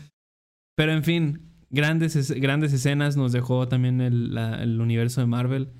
Pero 0.76 0.92
en 0.92 1.04
fin, 1.04 1.40
grandes, 1.70 2.16
es- 2.16 2.30
grandes 2.30 2.72
escenas 2.72 3.16
nos 3.16 3.32
dejó 3.32 3.66
también 3.68 4.00
el, 4.00 4.34
la- 4.34 4.62
el 4.62 4.80
universo 4.80 5.20
de 5.20 5.26
Marvel. 5.26 5.72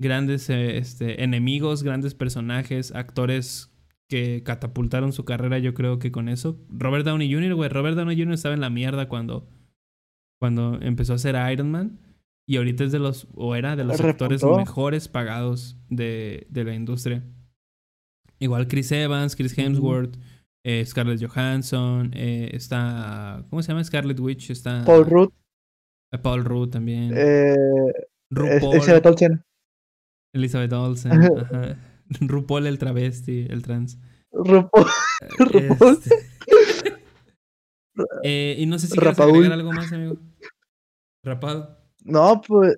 Grandes 0.00 0.48
eh, 0.50 0.78
este, 0.78 1.22
enemigos, 1.24 1.82
grandes 1.82 2.14
personajes, 2.14 2.92
actores 2.94 3.72
que 4.08 4.42
catapultaron 4.44 5.12
su 5.12 5.24
carrera, 5.24 5.58
yo 5.58 5.74
creo 5.74 5.98
que 5.98 6.12
con 6.12 6.28
eso. 6.28 6.64
Robert 6.68 7.04
Downey 7.04 7.32
Jr., 7.32 7.54
güey. 7.54 7.68
Robert 7.68 7.96
Downey 7.96 8.16
Jr. 8.16 8.34
estaba 8.34 8.54
en 8.54 8.60
la 8.60 8.70
mierda 8.70 9.08
cuando, 9.08 9.48
cuando 10.40 10.78
empezó 10.80 11.14
a 11.14 11.18
ser 11.18 11.36
Iron 11.52 11.70
Man. 11.70 12.00
Y 12.48 12.58
ahorita 12.58 12.84
es 12.84 12.92
de 12.92 13.00
los, 13.00 13.26
o 13.34 13.56
era 13.56 13.74
de 13.74 13.84
los 13.84 14.00
actores 14.00 14.42
mejores 14.44 15.08
pagados 15.08 15.76
de, 15.88 16.46
de 16.48 16.64
la 16.64 16.74
industria. 16.74 17.24
Igual 18.38 18.68
Chris 18.68 18.92
Evans, 18.92 19.34
Chris 19.34 19.56
Hemsworth, 19.58 20.16
eh, 20.64 20.84
Scarlett 20.86 21.24
Johansson, 21.26 22.10
eh, 22.14 22.50
está, 22.52 23.44
¿cómo 23.50 23.62
se 23.62 23.68
llama? 23.68 23.82
Scarlett 23.82 24.20
Witch, 24.20 24.50
está 24.50 24.84
Paul 24.84 25.06
Rudd. 25.06 25.30
eh, 26.12 26.18
Paul 26.18 26.44
Rudd 26.44 26.68
también, 26.70 27.14
Elizabeth 28.30 29.06
Olsen. 29.06 29.42
Elizabeth 30.34 30.72
Olsen, 30.72 31.12
ajá. 31.12 31.76
RuPaul 32.20 32.66
el 32.66 32.78
travesti, 32.78 33.46
el 33.48 33.62
trans. 33.62 33.98
RuPaul. 34.32 34.86
RuPaul. 35.38 35.94
Este. 35.94 36.14
Eh, 38.22 38.56
y 38.58 38.66
no 38.66 38.78
sé 38.78 38.86
si 38.86 38.96
quieres 38.96 39.18
agregar 39.18 39.52
algo 39.52 39.72
más, 39.72 39.92
amigo. 39.92 40.16
Rapado. 41.22 41.78
No, 42.04 42.40
pues. 42.46 42.76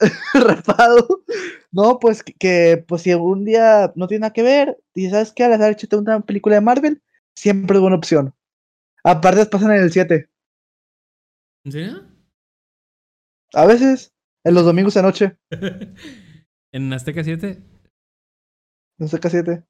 rapado. 0.34 1.24
No, 1.70 1.98
pues 1.98 2.22
que, 2.22 2.84
pues 2.86 3.02
si 3.02 3.10
algún 3.10 3.44
día 3.44 3.92
no 3.96 4.06
tiene 4.06 4.22
nada 4.22 4.32
que 4.32 4.42
ver, 4.42 4.78
y 4.94 5.10
sabes 5.10 5.32
que 5.32 5.44
a 5.44 5.56
la 5.56 5.68
échate 5.68 5.96
una 5.96 6.20
película 6.20 6.54
de 6.54 6.60
Marvel, 6.60 7.02
siempre 7.34 7.76
es 7.76 7.80
buena 7.80 7.96
opción. 7.96 8.34
Aparte 9.04 9.46
pasan 9.46 9.72
en 9.72 9.82
el 9.82 9.92
7. 9.92 10.28
¿En 11.64 11.72
serio? 11.72 12.02
A 13.54 13.66
veces, 13.66 14.12
en 14.44 14.54
los 14.54 14.64
domingos 14.64 14.94
de 14.94 15.02
noche, 15.02 15.36
¿En 16.72 16.92
Azteca 16.92 17.24
7? 17.24 17.62
no 18.98 19.08
sé 19.08 19.20
qué 19.20 19.30
7. 19.30 19.64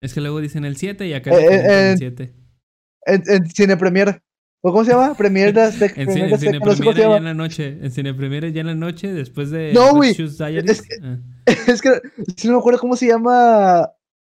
Es 0.00 0.14
que 0.14 0.20
luego 0.20 0.40
dicen 0.40 0.64
el 0.64 0.76
7 0.76 1.06
y 1.06 1.14
acá 1.14 1.30
Eh, 1.30 1.38
dicen 1.38 1.52
eh, 1.52 1.90
el 1.90 1.94
eh, 1.94 1.96
7. 1.98 2.34
En, 3.06 3.22
en 3.26 3.50
Cine 3.50 3.76
Premier. 3.76 4.22
¿O 4.64 4.70
cómo 4.72 4.84
se 4.84 4.92
llama? 4.92 5.14
Premier 5.14 5.52
de 5.52 5.62
Azteca. 5.62 6.00
En, 6.00 6.06
Premier 6.06 6.32
en 6.32 6.38
Cine 6.38 6.58
no 6.60 6.72
sé 6.74 6.84
ya 6.94 7.16
en 7.16 7.24
la 7.24 7.34
noche. 7.34 7.78
En 7.82 7.90
Cine 7.90 8.14
Premiere 8.14 8.52
ya 8.52 8.60
en 8.60 8.68
la 8.68 8.74
noche, 8.76 9.12
después 9.12 9.50
de 9.50 9.72
No, 9.72 9.92
güey, 9.94 10.14
Diaries. 10.14 10.82
que- 10.82 10.96
Ah, 11.02 11.18
Es 11.66 11.82
que 11.82 12.00
si 12.36 12.46
no 12.46 12.54
me 12.54 12.58
acuerdo 12.60 12.78
cómo 12.78 12.96
se 12.96 13.06
llama. 13.08 13.90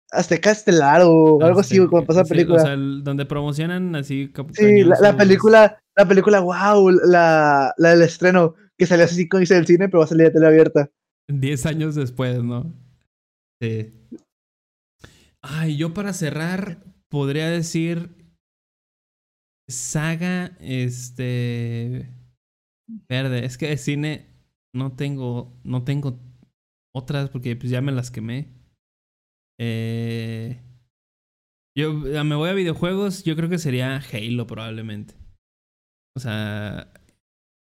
Azteca 0.10 0.52
Estelar 0.52 1.02
o 1.04 1.42
algo 1.44 1.60
así, 1.60 1.78
cuando 1.88 2.08
pasa 2.08 2.22
la 2.22 2.26
Sí, 2.26 2.30
película. 2.30 2.62
o 2.62 2.66
sea, 2.66 2.74
el- 2.74 3.04
donde 3.04 3.26
promocionan 3.26 3.94
así. 3.96 4.32
Sí, 4.54 4.84
la, 4.84 5.18
película, 5.18 5.80
la 5.98 6.08
película, 6.08 6.40
wow, 6.40 6.90
la, 6.90 7.74
la 7.78 7.90
del 7.90 8.04
estreno, 8.04 8.56
que 8.78 8.86
salió 8.86 9.04
así 9.04 9.28
con 9.28 9.42
dice 9.42 9.56
del 9.56 9.66
cine, 9.68 9.90
pero 9.90 10.00
va 10.00 10.06
a 10.06 10.08
salir 10.08 10.28
de 10.28 10.32
tele 10.32 10.48
abierta. 10.48 10.90
10 11.30 11.66
años 11.66 11.96
después, 11.96 12.42
¿no? 12.42 12.74
Sí. 13.62 13.94
Ay, 15.42 15.76
yo 15.76 15.94
para 15.94 16.14
cerrar 16.14 16.78
podría 17.10 17.50
decir 17.50 18.10
saga, 19.70 20.58
este. 20.60 22.10
Verde, 23.10 23.46
es 23.46 23.58
que 23.58 23.68
de 23.68 23.78
cine 23.78 24.28
no 24.74 24.96
tengo. 24.96 25.60
No 25.64 25.84
tengo 25.84 26.20
otras 26.96 27.30
porque 27.30 27.56
pues 27.56 27.72
ya 27.72 27.82
me 27.82 27.92
las 27.92 28.12
quemé. 28.12 28.54
Eh, 29.60 30.62
yo 31.76 31.94
me 31.94 32.36
voy 32.36 32.50
a 32.50 32.54
videojuegos, 32.54 33.24
yo 33.24 33.36
creo 33.36 33.50
que 33.50 33.60
sería 33.60 33.98
Halo 33.98 34.48
probablemente. 34.48 35.16
O 36.16 36.20
sea, 36.20 36.92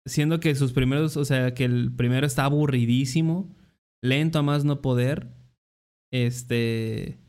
siendo 0.06 0.38
que 0.38 0.54
sus 0.54 0.72
primeros, 0.72 1.16
o 1.16 1.24
sea, 1.24 1.54
que 1.54 1.64
el 1.64 1.92
primero 1.94 2.26
está 2.26 2.44
aburridísimo, 2.44 3.54
lento 4.02 4.38
a 4.38 4.42
más 4.42 4.64
no 4.64 4.80
poder. 4.82 5.34
Este 6.12 7.23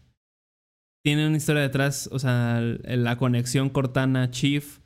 tiene 1.06 1.27
una 1.27 1.38
historia 1.38 1.61
detrás, 1.61 2.09
o 2.11 2.17
sea, 2.17 2.59
la 2.61 3.16
conexión 3.19 3.69
Cortana 3.69 4.32
Chief 4.32 4.80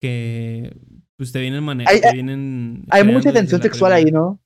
que 0.00 0.74
pues 1.18 1.30
te 1.30 1.40
vienen 1.42 1.62
manejando, 1.62 2.08
Hay- 2.08 2.14
vienen 2.14 2.84
Hay 2.88 3.02
creando 3.02 3.12
mucha 3.18 3.32
tensión 3.34 3.60
sexual 3.60 3.92
ahí. 3.92 4.06
¿no? 4.06 4.40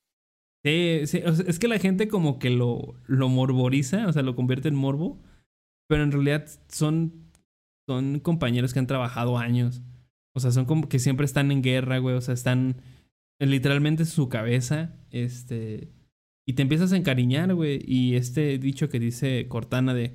Sí, 0.65 1.03
sí, 1.07 1.23
o 1.25 1.33
sea, 1.33 1.45
es 1.49 1.61
que 1.61 1.69
la 1.69 1.79
gente 1.79 2.09
como 2.09 2.41
que 2.41 2.51
lo, 2.51 2.95
lo 3.07 3.29
morboriza, 3.29 4.09
o 4.09 4.13
sea, 4.13 4.23
lo 4.23 4.35
convierte 4.35 4.67
en 4.67 4.75
morbo, 4.75 5.23
pero 5.89 6.03
en 6.03 6.11
realidad 6.11 6.45
son, 6.69 7.31
son 7.89 8.19
compañeros 8.19 8.73
que 8.73 8.81
han 8.81 8.87
trabajado 8.89 9.39
años. 9.39 9.81
O 10.35 10.41
sea, 10.41 10.51
son 10.51 10.65
como 10.65 10.89
que 10.89 10.99
siempre 10.99 11.25
están 11.27 11.53
en 11.53 11.63
guerra, 11.63 11.99
güey, 11.99 12.17
o 12.17 12.21
sea, 12.21 12.35
están 12.35 12.79
literalmente 13.39 14.03
en 14.03 14.09
su 14.09 14.29
cabeza, 14.29 14.97
este, 15.11 15.93
y 16.49 16.55
te 16.55 16.63
empiezas 16.63 16.93
a 16.93 16.97
encariñar, 16.97 17.55
güey, 17.55 17.81
y 17.87 18.17
este 18.17 18.59
dicho 18.59 18.89
que 18.89 18.99
dice 18.99 19.47
Cortana 19.49 19.95
de 19.95 20.15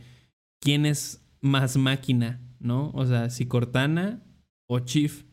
quién 0.62 0.86
es 0.86 1.24
más 1.42 1.78
máquina, 1.78 2.42
¿no? 2.60 2.92
O 2.94 3.06
sea, 3.06 3.30
si 3.30 3.46
Cortana 3.46 4.24
o 4.68 4.80
Chief. 4.80 5.24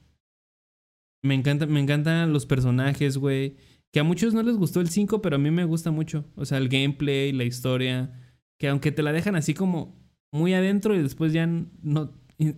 Me 1.23 1.35
encanta, 1.35 1.67
me 1.67 1.81
encantan 1.81 2.33
los 2.33 2.47
personajes, 2.47 3.17
güey. 3.17 3.57
Que 3.93 4.01
a 4.01 4.05
muchos 4.05 4.35
no 4.35 4.43
les 4.43 4.57
gustó 4.57 4.81
el 4.81 4.89
5, 4.89 5.23
pero 5.23 5.37
a 5.37 5.39
mí 5.39 5.51
me 5.51 5.65
gusta 5.65 5.91
mucho. 5.91 6.25
O 6.35 6.45
sea, 6.45 6.59
el 6.59 6.69
gameplay, 6.69 7.33
la 7.33 7.45
historia. 7.45 8.13
Que 8.59 8.69
aunque 8.69 8.93
te 8.93 9.03
la 9.03 9.13
dejan 9.13 9.37
así 9.37 9.55
como 9.55 9.97
muy 10.33 10.53
adentro 10.55 10.95
y 10.95 11.03
después 11.03 11.33
ya 11.33 11.47
no. 11.47 12.13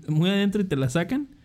Muy 0.08 0.30
adentro 0.30 0.62
y 0.62 0.64
te 0.64 0.76
la 0.76 0.88
sacan. 0.88 1.36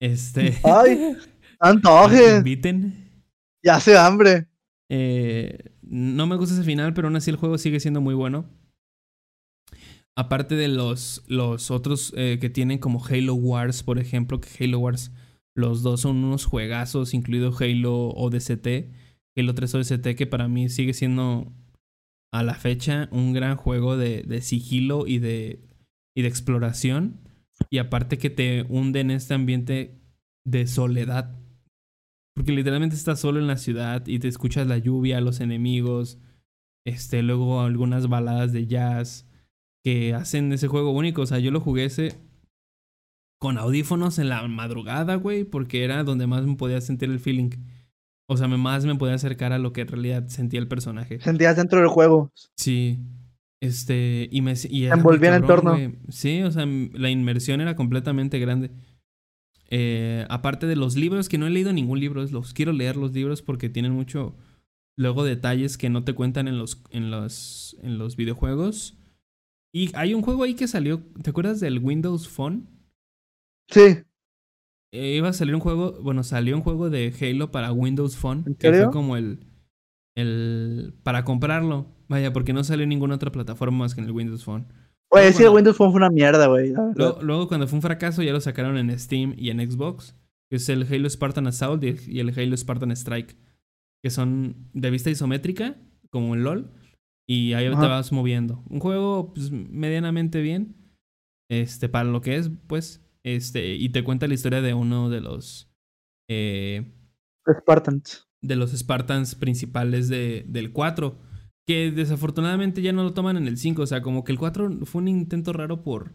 Este. 0.00 0.58
Ay, 0.62 1.16
Antoje. 1.60 2.36
inviten. 2.38 3.24
Ya 3.64 3.76
hace 3.76 3.96
hambre. 3.96 4.46
Eh, 4.90 5.72
no 5.82 6.26
me 6.26 6.36
gusta 6.36 6.54
ese 6.54 6.64
final, 6.64 6.94
pero 6.94 7.08
aún 7.08 7.16
así 7.16 7.30
el 7.30 7.36
juego 7.36 7.58
sigue 7.58 7.80
siendo 7.80 8.00
muy 8.00 8.14
bueno. 8.14 8.44
Aparte 10.20 10.54
de 10.54 10.68
los, 10.68 11.24
los 11.28 11.70
otros 11.70 12.12
eh, 12.14 12.36
que 12.42 12.50
tienen 12.50 12.76
como 12.76 13.02
Halo 13.02 13.32
Wars, 13.32 13.82
por 13.82 13.98
ejemplo, 13.98 14.38
que 14.38 14.62
Halo 14.62 14.78
Wars, 14.78 15.12
los 15.56 15.82
dos 15.82 16.02
son 16.02 16.22
unos 16.22 16.44
juegazos, 16.44 17.14
incluido 17.14 17.56
Halo 17.58 18.08
ODST, 18.10 18.68
Halo 19.34 19.54
3 19.54 19.74
ODST, 19.76 20.08
que 20.18 20.26
para 20.26 20.46
mí 20.46 20.68
sigue 20.68 20.92
siendo 20.92 21.50
a 22.34 22.42
la 22.42 22.52
fecha 22.52 23.08
un 23.12 23.32
gran 23.32 23.56
juego 23.56 23.96
de, 23.96 24.22
de 24.24 24.42
sigilo 24.42 25.06
y 25.06 25.20
de, 25.20 25.62
y 26.14 26.20
de 26.20 26.28
exploración. 26.28 27.22
Y 27.70 27.78
aparte 27.78 28.18
que 28.18 28.28
te 28.28 28.66
hunde 28.68 29.00
en 29.00 29.12
este 29.12 29.32
ambiente 29.32 30.02
de 30.44 30.66
soledad. 30.66 31.34
Porque 32.36 32.52
literalmente 32.52 32.94
estás 32.94 33.20
solo 33.20 33.40
en 33.40 33.46
la 33.46 33.56
ciudad 33.56 34.06
y 34.06 34.18
te 34.18 34.28
escuchas 34.28 34.66
la 34.66 34.76
lluvia, 34.76 35.22
los 35.22 35.40
enemigos, 35.40 36.18
este, 36.84 37.22
luego 37.22 37.62
algunas 37.62 38.06
baladas 38.06 38.52
de 38.52 38.66
jazz 38.66 39.29
que 39.84 40.14
hacen 40.14 40.52
ese 40.52 40.68
juego 40.68 40.90
único. 40.90 41.22
O 41.22 41.26
sea, 41.26 41.38
yo 41.38 41.50
lo 41.50 41.60
jugué 41.60 41.84
ese 41.84 42.16
con 43.40 43.56
audífonos 43.56 44.18
en 44.18 44.28
la 44.28 44.46
madrugada, 44.46 45.14
güey, 45.14 45.44
porque 45.44 45.82
era 45.82 46.04
donde 46.04 46.26
más 46.26 46.44
me 46.44 46.56
podía 46.56 46.80
sentir 46.80 47.10
el 47.10 47.20
feeling. 47.20 47.50
O 48.28 48.36
sea, 48.36 48.46
más 48.46 48.84
me 48.84 48.94
podía 48.94 49.14
acercar 49.14 49.52
a 49.52 49.58
lo 49.58 49.72
que 49.72 49.80
en 49.80 49.88
realidad 49.88 50.28
sentía 50.28 50.60
el 50.60 50.68
personaje. 50.68 51.20
Sentías 51.20 51.56
dentro 51.56 51.80
del 51.80 51.88
juego. 51.88 52.30
Sí. 52.56 53.00
Este, 53.60 54.28
y 54.30 54.40
me 54.40 54.54
y 54.68 54.84
era 54.84 54.94
envolvía 54.94 55.30
en 55.30 55.34
el 55.34 55.40
entorno. 55.42 55.76
Sí, 56.10 56.42
o 56.42 56.50
sea, 56.50 56.66
la 56.66 57.10
inmersión 57.10 57.60
era 57.60 57.76
completamente 57.76 58.38
grande. 58.38 58.70
Eh, 59.70 60.26
aparte 60.28 60.66
de 60.66 60.76
los 60.76 60.96
libros, 60.96 61.28
que 61.28 61.38
no 61.38 61.46
he 61.46 61.50
leído 61.50 61.72
ningún 61.72 61.98
libro, 62.00 62.24
los 62.26 62.52
quiero 62.52 62.72
leer 62.72 62.96
los 62.96 63.12
libros 63.12 63.42
porque 63.42 63.68
tienen 63.68 63.92
mucho 63.92 64.36
luego 64.96 65.24
detalles 65.24 65.78
que 65.78 65.88
no 65.88 66.04
te 66.04 66.14
cuentan 66.14 66.46
en 66.46 66.58
los, 66.58 66.82
en 66.90 67.10
los, 67.10 67.76
en 67.82 67.98
los 67.98 68.16
videojuegos. 68.16 68.99
Y 69.72 69.94
hay 69.94 70.14
un 70.14 70.22
juego 70.22 70.42
ahí 70.42 70.54
que 70.54 70.66
salió, 70.66 71.00
¿te 71.22 71.30
acuerdas 71.30 71.60
del 71.60 71.78
Windows 71.78 72.28
Phone? 72.28 72.68
Sí. 73.68 73.98
Eh, 74.92 75.14
iba 75.16 75.28
a 75.28 75.32
salir 75.32 75.54
un 75.54 75.60
juego, 75.60 76.00
bueno, 76.02 76.24
salió 76.24 76.56
un 76.56 76.62
juego 76.62 76.90
de 76.90 77.14
Halo 77.20 77.52
para 77.52 77.72
Windows 77.72 78.16
Phone, 78.16 78.42
¿En 78.46 78.54
que 78.56 78.72
fue 78.72 78.90
como 78.90 79.16
el, 79.16 79.46
el 80.16 80.94
para 81.04 81.24
comprarlo. 81.24 81.86
Vaya, 82.08 82.32
porque 82.32 82.52
no 82.52 82.64
salió 82.64 82.82
en 82.82 82.88
ninguna 82.88 83.14
otra 83.14 83.30
plataforma 83.30 83.78
más 83.78 83.94
que 83.94 84.00
en 84.00 84.08
el 84.08 84.12
Windows 84.12 84.44
Phone. 84.44 84.66
Oye, 85.10 85.32
sí, 85.32 85.44
el. 85.44 85.50
Windows 85.50 85.76
Phone 85.76 85.92
fue 85.92 85.98
una 85.98 86.10
mierda, 86.10 86.48
güey. 86.48 86.72
Luego, 86.96 87.22
luego, 87.22 87.46
cuando 87.46 87.68
fue 87.68 87.76
un 87.76 87.82
fracaso, 87.82 88.22
ya 88.22 88.32
lo 88.32 88.40
sacaron 88.40 88.76
en 88.76 88.98
Steam 88.98 89.34
y 89.36 89.50
en 89.50 89.58
Xbox, 89.60 90.16
que 90.48 90.56
es 90.56 90.68
el 90.68 90.86
Halo 90.92 91.08
Spartan 91.08 91.46
Assault 91.46 91.84
y 91.84 91.96
y 92.08 92.18
el 92.18 92.36
Halo 92.36 92.56
Spartan 92.56 92.90
Strike, 92.90 93.36
que 94.02 94.10
son 94.10 94.68
de 94.72 94.90
vista 94.90 95.10
isométrica, 95.10 95.76
como 96.10 96.34
en 96.34 96.42
LOL, 96.42 96.72
y 97.30 97.52
ahí 97.54 97.66
te 97.68 97.76
vas 97.86 98.12
moviendo. 98.12 98.62
Un 98.68 98.80
juego 98.80 99.32
pues, 99.34 99.50
medianamente 99.52 100.40
bien, 100.40 100.74
este, 101.50 101.88
para 101.88 102.08
lo 102.08 102.20
que 102.20 102.36
es, 102.36 102.50
pues, 102.66 103.04
este, 103.24 103.74
y 103.74 103.88
te 103.90 104.02
cuenta 104.04 104.26
la 104.28 104.34
historia 104.34 104.60
de 104.62 104.74
uno 104.74 105.10
de 105.10 105.20
los, 105.20 105.70
eh, 106.28 106.92
Spartans. 107.60 108.28
de 108.42 108.56
los 108.56 108.72
Spartans 108.72 109.34
principales 109.34 110.08
de, 110.08 110.44
del 110.48 110.72
4. 110.72 111.18
Que 111.66 111.90
desafortunadamente 111.92 112.82
ya 112.82 112.92
no 112.92 113.02
lo 113.04 113.12
toman 113.14 113.36
en 113.36 113.46
el 113.46 113.56
5. 113.58 113.82
O 113.82 113.86
sea, 113.86 114.02
como 114.02 114.24
que 114.24 114.32
el 114.32 114.38
4 114.38 114.84
fue 114.86 115.02
un 115.02 115.08
intento 115.08 115.52
raro 115.52 115.82
por 115.84 116.14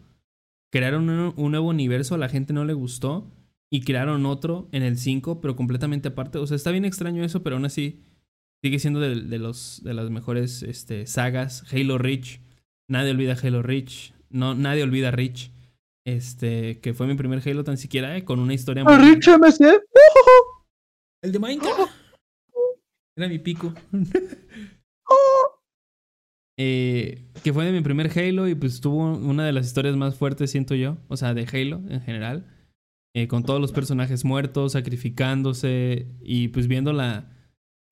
crear 0.72 0.96
un, 0.98 1.06
nuevo- 1.06 1.34
un 1.38 1.52
nuevo 1.52 1.70
universo. 1.70 2.16
A 2.16 2.18
la 2.18 2.30
gente 2.30 2.52
no 2.54 2.66
le 2.66 2.74
gustó. 2.74 3.32
Y 3.72 3.82
crearon 3.82 4.26
otro 4.26 4.70
en 4.72 4.84
el 4.84 4.98
5, 4.98 5.42
pero 5.42 5.56
completamente 5.56 6.10
aparte. 6.10 6.38
O 6.40 6.48
sea, 6.48 6.56
está 6.56 6.72
bien 6.72 6.86
extraño 6.86 7.24
eso, 7.24 7.42
pero 7.44 7.56
aún 7.56 7.66
así 7.66 8.04
sigue 8.66 8.80
siendo 8.80 9.00
de, 9.00 9.22
de 9.22 9.38
los, 9.38 9.84
de 9.84 9.94
las 9.94 10.10
mejores 10.10 10.64
este, 10.64 11.06
sagas. 11.06 11.72
Halo 11.72 12.00
Reach. 12.00 12.42
Nadie 12.90 13.12
olvida 13.12 13.38
Halo 13.40 13.62
Reach. 13.62 14.12
No, 14.32 14.56
nadie 14.56 14.82
olvida 14.82 15.12
Reach. 15.12 15.52
Este, 16.04 16.80
que 16.80 16.96
fue 16.96 17.06
mi 17.06 17.14
primer 17.14 17.48
Halo 17.48 17.64
tan 17.64 17.78
siquiera, 17.78 18.18
eh, 18.18 18.26
con 18.26 18.40
una 18.40 18.56
historia 18.56 18.84
Ah, 18.88 18.98
Rich 18.98 19.28
MC. 19.28 19.82
el 21.24 21.32
de 21.32 21.38
Minecraft. 21.38 21.92
Era 23.18 23.30
mi 23.30 23.38
pico. 23.38 23.72
Eh, 26.58 27.28
que 27.44 27.52
fue 27.52 27.66
de 27.66 27.74
mi 27.74 27.82
primer 27.82 28.10
Halo 28.18 28.48
y 28.48 28.56
pues 28.56 28.80
tuvo 28.80 29.12
una 29.12 29.46
de 29.46 29.52
las 29.52 29.66
historias 29.66 29.98
más 29.98 30.16
fuertes, 30.16 30.52
siento 30.52 30.74
yo. 30.74 30.98
O 31.10 31.18
sea, 31.18 31.34
de 31.34 31.46
Halo 31.46 31.82
en 31.90 32.00
general. 32.00 32.48
Eh, 33.14 33.28
con 33.28 33.44
todos 33.44 33.60
los 33.60 33.74
personajes 33.74 34.24
muertos, 34.24 34.72
sacrificándose 34.72 36.08
y 36.22 36.48
pues 36.48 36.70
viendo 36.70 36.94
la 36.94 37.35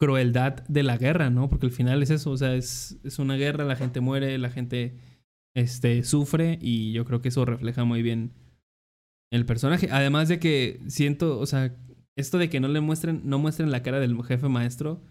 crueldad 0.03 0.65
de 0.67 0.83
la 0.83 0.97
guerra, 0.97 1.29
¿no? 1.29 1.49
Porque 1.49 1.65
al 1.67 1.71
final 1.71 2.03
es 2.03 2.09
eso, 2.09 2.31
o 2.31 2.37
sea, 2.37 2.55
es, 2.55 2.97
es 3.03 3.19
una 3.19 3.35
guerra, 3.35 3.63
la 3.63 3.75
gente 3.75 4.01
muere, 4.01 4.37
la 4.37 4.49
gente 4.49 4.97
este, 5.55 6.03
sufre 6.03 6.57
y 6.61 6.91
yo 6.91 7.05
creo 7.05 7.21
que 7.21 7.29
eso 7.29 7.45
refleja 7.45 7.85
muy 7.85 8.01
bien 8.01 8.33
el 9.31 9.45
personaje. 9.45 9.89
Además 9.91 10.27
de 10.27 10.39
que 10.39 10.81
siento, 10.87 11.39
o 11.39 11.45
sea, 11.45 11.73
esto 12.17 12.37
de 12.37 12.49
que 12.49 12.59
no 12.59 12.67
le 12.67 12.81
muestren, 12.81 13.21
no 13.23 13.39
muestren 13.39 13.71
la 13.71 13.81
cara 13.81 13.99
del 13.99 14.21
jefe 14.23 14.49
maestro, 14.49 15.01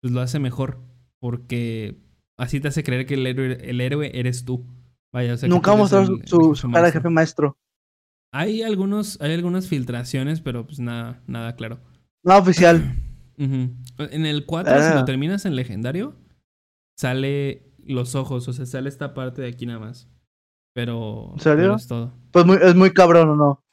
pues 0.00 0.12
lo 0.12 0.20
hace 0.20 0.38
mejor. 0.38 0.80
Porque 1.20 1.98
así 2.38 2.58
te 2.58 2.68
hace 2.68 2.82
creer 2.82 3.06
que 3.06 3.14
el 3.14 3.26
héroe, 3.26 3.58
el 3.62 3.80
héroe 3.80 4.18
eres 4.18 4.44
tú. 4.44 4.66
Vaya, 5.12 5.34
o 5.34 5.36
sea, 5.36 5.48
Nunca 5.48 5.74
el- 5.74 5.88
su, 6.26 6.50
el 6.50 6.56
su 6.56 6.70
cara 6.70 6.86
de 6.86 6.92
jefe 6.92 7.10
maestro. 7.10 7.56
Hay 8.32 8.62
algunos, 8.62 9.20
hay 9.20 9.34
algunas 9.34 9.68
filtraciones, 9.68 10.40
pero 10.40 10.66
pues 10.66 10.80
nada, 10.80 11.22
nada 11.26 11.54
claro. 11.54 11.80
No 12.24 12.38
oficial. 12.38 12.82
En 13.98 14.26
el 14.26 14.46
4, 14.46 14.72
si 14.74 14.80
Ah. 14.80 14.94
lo 14.94 15.04
terminas 15.04 15.44
en 15.46 15.56
legendario, 15.56 16.16
sale 16.96 17.72
los 17.84 18.14
ojos, 18.14 18.46
o 18.48 18.52
sea, 18.52 18.66
sale 18.66 18.88
esta 18.88 19.14
parte 19.14 19.42
de 19.42 19.48
aquí 19.48 19.66
nada 19.66 19.78
más. 19.80 20.08
Pero, 20.74 21.32
¿En 21.34 21.40
serio? 21.40 21.56
pero 21.64 21.76
es 21.76 21.86
todo. 21.86 22.14
Pues 22.30 22.46
muy, 22.46 22.56
es 22.62 22.74
muy 22.74 22.92
cabrón, 22.92 23.28
¿o 23.30 23.36
no? 23.36 23.64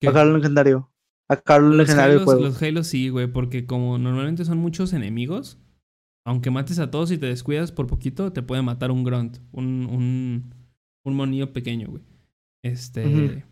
¿Qué? 0.00 0.08
Acá 0.08 0.24
lo 0.24 0.36
legendario. 0.36 0.90
Acá 1.28 1.58
lo 1.58 1.70
legendario 1.70 2.14
Halos, 2.14 2.24
juego. 2.24 2.40
los 2.42 2.62
Halos 2.62 2.86
sí, 2.86 3.08
güey, 3.08 3.26
porque 3.26 3.66
como 3.66 3.98
normalmente 3.98 4.44
son 4.44 4.58
muchos 4.58 4.92
enemigos, 4.92 5.58
aunque 6.24 6.50
mates 6.50 6.78
a 6.78 6.90
todos 6.90 7.10
y 7.10 7.18
te 7.18 7.26
descuidas 7.26 7.72
por 7.72 7.86
poquito, 7.86 8.32
te 8.32 8.42
puede 8.42 8.62
matar 8.62 8.90
un 8.90 9.02
grunt, 9.04 9.38
un, 9.52 9.86
un, 9.90 10.54
un 11.04 11.14
monillo 11.16 11.52
pequeño, 11.52 11.88
güey. 11.88 12.02
Este. 12.62 13.44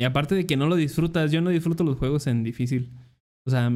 Y 0.00 0.04
aparte 0.04 0.34
de 0.36 0.46
que 0.46 0.56
no 0.56 0.66
lo 0.68 0.76
disfrutas, 0.76 1.32
yo 1.32 1.40
no 1.40 1.50
disfruto 1.50 1.82
los 1.84 1.96
juegos 1.96 2.26
en 2.28 2.44
difícil. 2.44 2.92
O 3.46 3.50
sea, 3.50 3.72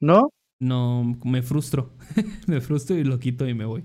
¿No? 0.00 0.30
no, 0.60 1.18
me 1.24 1.42
frustro. 1.42 1.92
me 2.46 2.60
frustro 2.60 2.96
y 2.96 3.04
lo 3.04 3.18
quito 3.18 3.46
y 3.48 3.54
me 3.54 3.64
voy. 3.64 3.84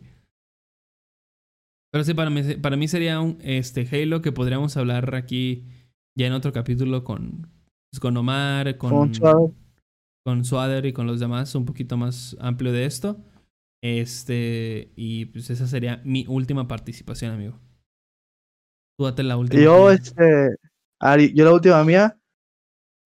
Pero 1.92 2.03
sí, 2.03 2.14
para 2.16 2.30
mí, 2.32 2.42
para 2.56 2.75
mí 2.75 2.88
sería 2.88 3.19
un 3.19 3.38
este, 3.42 3.88
Halo 3.92 4.22
que 4.22 4.32
podríamos 4.32 4.75
hablar 4.77 5.14
aquí 5.14 5.67
ya 6.17 6.25
en 6.27 6.33
otro 6.33 6.51
capítulo 6.51 7.03
con, 7.03 7.48
pues, 7.92 8.00
con 8.00 8.17
Omar, 8.17 8.77
con, 8.77 9.11
Con 10.25 10.45
Suader 10.45 10.85
y 10.88 10.93
con 10.93 11.06
los 11.06 11.19
demás, 11.19 11.53
un 11.53 11.66
poquito 11.66 11.98
más 11.98 12.35
amplio 12.40 12.72
de 12.72 12.85
esto. 12.85 13.24
Este, 13.83 14.93
y 14.95 15.25
pues 15.25 15.50
esa 15.50 15.67
sería 15.67 16.01
mi 16.06 16.25
última 16.27 16.67
participación, 16.67 17.33
amigo. 17.33 17.59
Tú 18.98 19.06
date 19.06 19.24
la 19.24 19.38
última. 19.38 19.61
Yo, 19.61 19.92
este, 19.92 20.56
Ari, 21.00 21.33
yo 21.33 21.45
la 21.45 21.53
última 21.53 21.83
mía, 21.83 22.17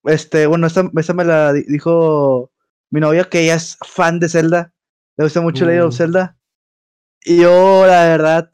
este, 0.06 0.46
bueno, 0.48 0.68
esta, 0.68 0.90
esta 0.96 1.14
me 1.14 1.26
la 1.26 1.52
di- 1.52 1.64
dijo 1.64 2.52
mi 2.92 3.00
novia 3.00 3.26
que 3.26 3.42
ella 3.42 3.56
es 3.56 3.78
fan 3.86 4.20
de 4.20 4.30
Zelda, 4.30 4.74
le 5.18 5.26
gusta 5.26 5.42
mucho 5.42 5.66
Legend 5.66 5.84
Uh. 5.86 5.88
of 5.88 5.96
Zelda, 5.96 6.38
y 7.24 7.42
yo, 7.42 7.86
la 7.86 8.04
verdad, 8.06 8.52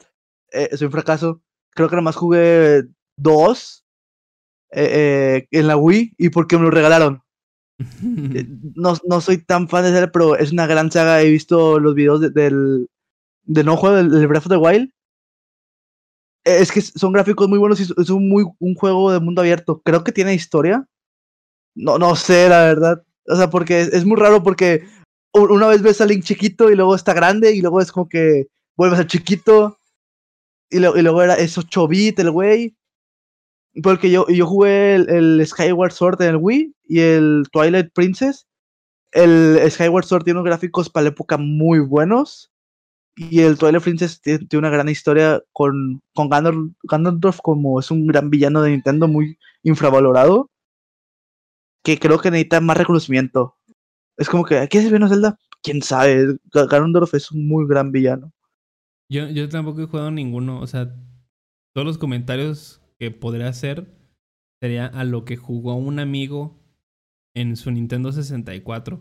eh, 0.52 0.76
soy 0.76 0.86
un 0.86 0.92
fracaso, 0.92 1.42
creo 1.70 1.88
que 1.88 1.96
nomás 1.96 2.16
jugué 2.16 2.84
dos 3.16 3.84
eh, 4.72 5.44
eh, 5.46 5.48
en 5.50 5.66
la 5.68 5.76
Wii, 5.76 6.14
y 6.18 6.28
porque 6.30 6.56
me 6.56 6.64
lo 6.64 6.70
regalaron, 6.70 7.22
no, 8.76 8.94
no 9.08 9.20
soy 9.20 9.38
tan 9.38 9.68
fan 9.68 9.84
de 9.84 9.90
Zelda, 9.90 10.10
pero 10.12 10.36
es 10.36 10.52
una 10.52 10.66
gran 10.66 10.90
saga, 10.90 11.20
he 11.22 11.30
visto 11.30 11.78
los 11.78 11.94
videos 11.94 12.20
de- 12.20 12.30
del, 12.30 12.88
del 13.44 13.66
no 13.66 13.76
juego 13.76 13.96
del, 13.96 14.10
del 14.10 14.26
Breath 14.26 14.46
of 14.46 14.50
the 14.50 14.56
Wild, 14.56 14.90
es 16.44 16.70
que 16.72 16.80
son 16.82 17.12
gráficos 17.12 17.48
muy 17.48 17.58
buenos 17.58 17.80
y 17.80 17.84
es- 17.84 17.94
es 17.96 18.10
un, 18.10 18.28
muy, 18.28 18.44
un 18.58 18.74
juego 18.74 19.10
de 19.12 19.18
mundo 19.20 19.40
abierto. 19.40 19.80
Creo 19.82 20.04
que 20.04 20.12
tiene 20.12 20.34
historia. 20.34 20.86
No, 21.74 21.98
no 21.98 22.14
sé, 22.16 22.48
la 22.50 22.64
verdad. 22.64 23.02
O 23.26 23.36
sea, 23.36 23.50
porque 23.50 23.80
es, 23.80 23.88
es 23.92 24.04
muy 24.04 24.16
raro 24.16 24.42
porque 24.42 24.84
una 25.32 25.66
vez 25.66 25.82
ves 25.82 26.00
a 26.00 26.06
Link 26.06 26.22
chiquito 26.24 26.70
y 26.70 26.76
luego 26.76 26.94
está 26.94 27.12
grande 27.12 27.54
y 27.54 27.60
luego 27.60 27.80
es 27.80 27.90
como 27.90 28.08
que 28.08 28.46
vuelves 28.76 29.00
a 29.00 29.06
chiquito 29.06 29.78
y, 30.70 30.80
luego 30.80 31.22
era 31.22 31.34
eso 31.34 31.60
8 31.60 31.88
bit 31.88 32.18
el 32.18 32.30
güey. 32.30 32.76
Porque 33.82 34.10
yo, 34.10 34.26
yo 34.28 34.46
jugué 34.46 34.94
el, 34.94 35.44
Skyward 35.46 35.92
Sword 35.92 36.22
en 36.22 36.28
el 36.30 36.36
Wii 36.36 36.74
y 36.84 37.00
el 37.00 37.44
Twilight 37.52 37.92
Princess. 37.92 38.46
El 39.12 39.58
Skyward 39.70 40.04
Sword 40.04 40.24
tiene 40.24 40.40
unos 40.40 40.48
gráficos 40.48 40.90
para 40.90 41.04
la 41.04 41.10
época 41.10 41.36
muy 41.36 41.80
buenos. 41.80 42.50
Y 43.16 43.40
el 43.40 43.56
Twilight 43.58 43.82
Princess 43.82 44.20
tiene, 44.20 44.46
una 44.54 44.70
gran 44.70 44.88
historia 44.88 45.40
con, 45.52 46.02
con 46.14 46.28
Ganondorf, 46.28 46.72
Ganondorf 46.84 47.38
como 47.40 47.78
es 47.78 47.90
un 47.90 48.06
gran 48.08 48.30
villano 48.30 48.62
de 48.62 48.70
Nintendo 48.70 49.06
muy 49.06 49.38
infravalorado. 49.62 50.50
Que 51.84 51.98
creo 51.98 52.18
que 52.18 52.30
necesita 52.30 52.60
más 52.60 52.76
reconocimiento. 52.78 53.56
Es 54.16 54.28
como 54.28 54.44
que, 54.44 54.66
¿qué 54.68 54.78
es 54.78 54.84
villano 54.84 55.08
Zelda? 55.08 55.38
Quién 55.62 55.82
sabe. 55.82 56.38
Ga- 56.52 56.68
Ganondorf 56.68 57.14
es 57.14 57.30
un 57.30 57.46
muy 57.46 57.66
gran 57.66 57.92
villano. 57.92 58.32
Yo, 59.10 59.28
yo 59.28 59.48
tampoco 59.48 59.82
he 59.82 59.86
jugado 59.86 60.10
ninguno. 60.10 60.60
O 60.60 60.66
sea, 60.66 60.94
todos 61.74 61.86
los 61.86 61.98
comentarios 61.98 62.80
que 62.98 63.10
podría 63.10 63.48
hacer 63.48 63.86
sería 64.62 64.86
a 64.86 65.04
lo 65.04 65.24
que 65.24 65.36
jugó 65.36 65.74
un 65.76 65.98
amigo 65.98 66.58
en 67.34 67.56
su 67.56 67.70
Nintendo 67.70 68.12
64. 68.12 69.00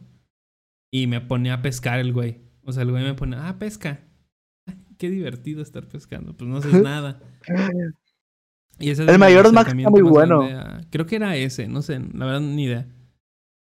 Y 0.92 1.08
me 1.08 1.22
ponía 1.22 1.56
a 1.56 1.62
pescar 1.62 2.00
el 2.00 2.12
güey. 2.12 2.42
O 2.64 2.72
sea, 2.74 2.84
el 2.84 2.92
güey 2.92 3.04
me 3.04 3.14
pone, 3.14 3.38
ah, 3.38 3.58
pesca. 3.60 4.04
Ay, 4.68 4.76
qué 4.98 5.10
divertido 5.10 5.62
estar 5.62 5.88
pescando. 5.88 6.36
Pues 6.36 6.50
no 6.50 6.58
haces 6.58 6.74
nada. 6.84 7.22
Y 8.80 8.90
ese 8.90 9.04
es 9.04 9.10
El 9.10 9.16
mi 9.16 9.20
Majora's 9.20 9.54
Mask 9.54 9.68
está 9.76 9.90
muy 9.90 10.02
bueno. 10.02 10.42
a- 10.44 10.82
Creo 10.90 11.06
que 11.06 11.16
era 11.16 11.36
ese, 11.36 11.68
no 11.68 11.82
sé, 11.82 12.00
la 12.14 12.26
verdad 12.26 12.42
ni 12.42 12.66
idea. 12.66 12.88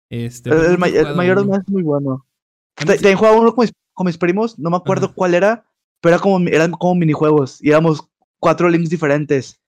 Este, 0.10 0.50
El, 0.50 0.66
el, 0.66 0.78
ma- 0.78 0.88
el 0.88 1.06
uno. 1.06 1.46
Mask 1.46 1.62
es 1.68 1.70
muy 1.70 1.84
bueno. 1.84 2.26
También 2.76 3.16
jugaba 3.18 3.40
uno 3.40 3.54
con 3.56 3.64
mis, 3.64 3.74
con 3.94 4.06
mis 4.06 4.18
primos, 4.18 4.60
no 4.60 4.70
me 4.70 4.78
acuerdo 4.78 5.08
Ajá. 5.08 5.16
cuál 5.16 5.34
era, 5.34 5.66
pero 6.02 6.16
era 6.16 6.22
como, 6.22 6.48
eran 6.48 6.72
como 6.72 6.96
minijuegos. 6.96 7.64
Y 7.64 7.70
éramos 7.70 8.08
cuatro 8.40 8.70
links 8.70 8.90
diferentes. 8.90 9.60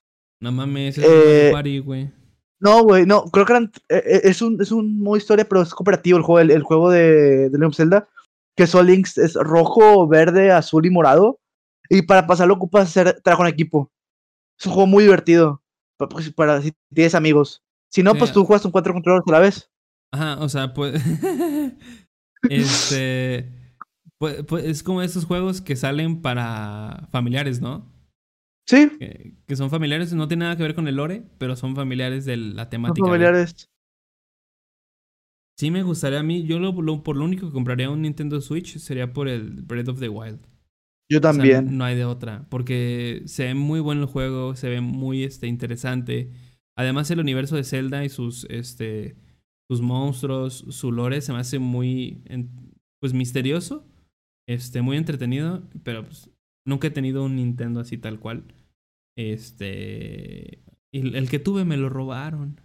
No 0.41 0.51
mames, 0.51 0.97
es 0.97 1.03
un 1.05 1.09
Mario 1.11 1.29
Eh, 1.31 1.49
Party, 1.51 1.79
güey. 1.79 2.11
No, 2.59 2.83
güey, 2.83 3.05
no, 3.05 3.25
creo 3.25 3.45
que 3.45 3.53
eran. 3.53 3.71
eh, 3.89 4.01
eh, 4.05 4.21
es, 4.23 4.41
un, 4.41 4.61
es 4.61 4.71
un 4.71 4.99
modo 5.01 5.15
historia, 5.17 5.47
pero 5.47 5.61
es 5.61 5.73
cooperativo 5.73 6.17
el 6.17 6.23
juego, 6.23 6.39
el, 6.39 6.51
el 6.51 6.63
juego 6.63 6.89
de, 6.89 7.49
de 7.49 7.65
of 7.65 7.75
Zelda. 7.75 8.07
Que 8.55 8.65
son 8.67 8.87
links, 8.87 9.17
es 9.19 9.35
rojo, 9.35 10.07
verde, 10.07 10.51
azul 10.51 10.85
y 10.85 10.89
morado. 10.89 11.39
Y 11.89 12.01
para 12.01 12.25
pasarlo 12.27 12.55
ocupas 12.55 12.87
hacer 12.89 13.21
trabajo 13.21 13.43
en 13.43 13.53
equipo. 13.53 13.91
Es 14.59 14.65
un 14.65 14.73
juego 14.73 14.87
muy 14.87 15.03
divertido. 15.03 15.63
pa- 15.97 16.07
pues, 16.09 16.31
Para, 16.33 16.61
si 16.61 16.71
tienes 16.93 17.15
amigos. 17.15 17.63
Si 17.91 18.03
no, 18.03 18.11
Sí. 18.13 18.19
pues 18.19 18.31
tú 18.31 18.45
juegas 18.45 18.61
con 18.61 18.71
cuatro 18.71 18.93
controles 18.93 19.23
a 19.27 19.31
la 19.31 19.39
vez. 19.39 19.71
Ajá, 20.13 20.39
o 20.41 20.49
sea, 20.49 20.73
pues. 20.73 20.93
este. 22.49 23.51
Pues, 24.19 24.43
pues 24.45 24.65
es 24.65 24.81
como 24.83 25.01
esos 25.03 25.25
juegos 25.25 25.61
que 25.61 25.75
salen 25.75 26.21
para 26.21 27.07
familiares, 27.11 27.61
¿no? 27.61 27.91
Sí, 28.67 28.89
Que, 28.99 29.35
que 29.47 29.55
son 29.55 29.69
familiares, 29.69 30.11
no 30.13 30.27
tiene 30.27 30.43
nada 30.45 30.57
que 30.57 30.63
ver 30.63 30.75
con 30.75 30.87
el 30.87 30.95
lore, 30.95 31.23
pero 31.37 31.55
son 31.55 31.75
familiares 31.75 32.25
de 32.25 32.35
la 32.37 32.63
son 32.63 32.69
temática. 32.69 33.05
de- 33.05 33.11
familiares. 33.11 33.69
Sí, 35.57 35.71
me 35.71 35.83
gustaría 35.83 36.19
a 36.19 36.23
mí. 36.23 36.45
Yo 36.45 36.59
lo, 36.59 36.71
lo- 36.81 37.03
por 37.03 37.15
lo 37.15 37.25
único 37.25 37.47
que 37.47 37.53
compraría 37.53 37.89
un 37.89 38.01
Nintendo 38.01 38.41
Switch 38.41 38.77
sería 38.77 39.13
por 39.13 39.27
el 39.27 39.61
Breath 39.63 39.87
of 39.89 39.99
the 39.99 40.09
Wild. 40.09 40.39
Yo 41.09 41.19
O 41.23 41.31
sea, 41.31 41.47
también. 41.47 41.77
no 41.77 41.83
hay 41.85 41.95
de 41.95 42.05
otra. 42.05 42.45
Porque 42.49 43.23
se 43.25 43.45
ve 43.45 43.53
muy 43.55 43.79
bueno 43.79 44.01
el 44.01 44.07
juego, 44.07 44.55
se 44.55 44.69
ve 44.69 44.81
muy 44.81 45.23
este, 45.23 45.47
interesante. 45.47 46.31
Además, 46.77 47.09
el 47.11 47.19
universo 47.19 47.55
de 47.55 47.63
Zelda 47.63 48.03
y 48.05 48.09
sus, 48.09 48.45
este, 48.49 49.15
sus 49.69 49.81
monstruos, 49.81 50.65
su 50.69 50.91
lore 50.91 51.21
se 51.21 51.33
me 51.33 51.39
hace 51.39 51.59
muy 51.59 52.23
pues 52.99 53.13
misterioso. 53.13 53.85
Este, 54.47 54.81
muy 54.81 54.97
entretenido. 54.97 55.63
Pero 55.83 56.03
pues, 56.05 56.29
nunca 56.65 56.87
he 56.87 56.91
tenido 56.91 57.23
un 57.23 57.35
Nintendo 57.37 57.79
así 57.79 57.97
tal 57.97 58.19
cual. 58.19 58.43
Este. 59.17 60.61
el, 60.93 61.15
el 61.15 61.29
que 61.29 61.39
tuve 61.39 61.65
me 61.65 61.77
lo 61.77 61.89
robaron. 61.89 62.61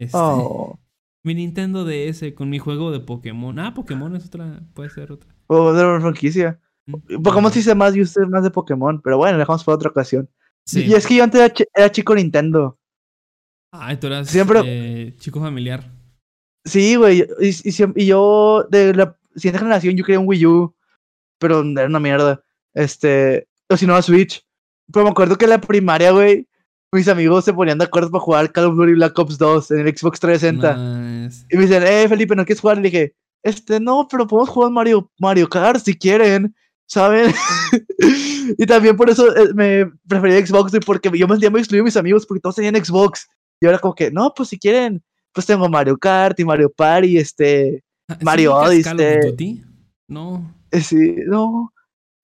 Este, 0.00 0.18
Oh. 0.18 0.78
Mi 1.24 1.34
Nintendo 1.34 1.84
DS 1.84 2.32
con 2.34 2.50
mi 2.50 2.58
juego 2.58 2.90
de 2.90 3.00
Pokémon. 3.00 3.58
Ah, 3.58 3.74
Pokémon 3.74 4.14
es 4.16 4.26
otra. 4.26 4.62
Puede 4.74 4.90
ser 4.90 5.10
otra. 5.12 5.34
O 5.46 5.72
de 5.72 5.84
una 5.84 6.00
franquicia. 6.00 6.60
Pokémon 7.22 7.52
sí 7.52 7.62
sé 7.62 7.74
más 7.74 7.94
y 7.96 8.02
usted 8.02 8.22
más 8.22 8.42
de 8.42 8.50
Pokémon. 8.50 9.00
Pero 9.02 9.16
bueno, 9.16 9.38
dejamos 9.38 9.64
para 9.64 9.76
otra 9.76 9.90
ocasión. 9.90 10.28
Sí. 10.66 10.84
Y 10.86 10.94
es 10.94 11.06
que 11.06 11.16
yo 11.16 11.24
antes 11.24 11.40
era, 11.40 11.52
chi- 11.52 11.66
era 11.74 11.90
chico 11.92 12.14
Nintendo. 12.14 12.78
Ay, 13.72 13.96
tú 13.96 14.06
eras 14.06 14.28
Siempre- 14.28 14.60
eh, 14.64 15.14
chico 15.18 15.40
familiar. 15.40 15.84
Sí, 16.64 16.94
güey. 16.96 17.26
Y, 17.40 17.48
y 17.48 17.74
y 17.96 18.06
yo, 18.06 18.66
de 18.70 18.94
la 18.94 19.16
siguiente 19.34 19.58
generación, 19.58 19.96
yo 19.96 20.04
quería 20.04 20.20
un 20.20 20.28
Wii 20.28 20.46
U. 20.46 20.74
Pero 21.38 21.62
era 21.62 21.86
una 21.86 22.00
mierda. 22.00 22.42
Este. 22.74 23.46
O 23.68 23.76
si 23.76 23.86
no, 23.86 23.94
la 23.94 24.02
Switch. 24.02 24.42
Pero 24.92 25.04
me 25.04 25.10
acuerdo 25.10 25.36
que 25.36 25.44
en 25.44 25.50
la 25.50 25.60
primaria, 25.60 26.10
güey. 26.12 26.46
Mis 26.92 27.08
amigos 27.08 27.44
se 27.44 27.52
ponían 27.52 27.76
de 27.78 27.86
acuerdo 27.86 28.08
para 28.10 28.22
jugar 28.22 28.52
Call 28.52 28.66
of 28.66 28.76
Duty 28.76 28.92
Black 28.92 29.18
Ops 29.18 29.36
2 29.36 29.70
en 29.72 29.80
el 29.88 29.96
Xbox 29.98 30.20
360. 30.20 30.76
Nice. 30.76 31.44
Y 31.50 31.56
me 31.56 31.62
dicen, 31.62 31.82
eh, 31.84 32.08
Felipe, 32.08 32.36
¿no 32.36 32.44
quieres 32.44 32.60
jugar? 32.60 32.78
Y 32.78 32.82
le 32.82 32.90
dije, 32.90 33.14
este, 33.42 33.80
no, 33.80 34.06
pero 34.08 34.28
podemos 34.28 34.48
jugar 34.48 34.70
Mario, 34.70 35.10
Mario 35.18 35.48
Kart 35.48 35.80
si 35.84 35.98
quieren, 35.98 36.54
¿saben? 36.88 37.32
y 38.58 38.66
también 38.66 38.96
por 38.96 39.10
eso 39.10 39.34
eh, 39.36 39.52
me 39.54 39.86
prefería 40.08 40.44
Xbox, 40.44 40.72
porque 40.84 41.10
yo 41.16 41.26
me 41.26 41.34
sentía 41.34 41.50
muy 41.50 41.60
excluido 41.60 41.82
de 41.84 41.88
mis 41.88 41.96
amigos 41.96 42.26
porque 42.26 42.40
todos 42.40 42.56
tenían 42.56 42.82
Xbox. 42.82 43.28
Y 43.60 43.66
ahora 43.66 43.78
como 43.78 43.94
que, 43.94 44.10
no, 44.10 44.32
pues 44.34 44.48
si 44.50 44.58
quieren, 44.58 45.02
pues 45.32 45.46
tengo 45.46 45.68
Mario 45.68 45.96
Kart 45.96 46.38
y 46.40 46.44
Mario 46.44 46.70
Party, 46.70 47.18
este, 47.18 47.82
Ah, 48.08 48.16
¿sí 48.18 48.24
Mario 48.24 48.54
Odyssey. 48.54 49.62
No. 50.08 50.54
eh, 50.70 50.80
sí, 50.80 51.16
no. 51.26 51.72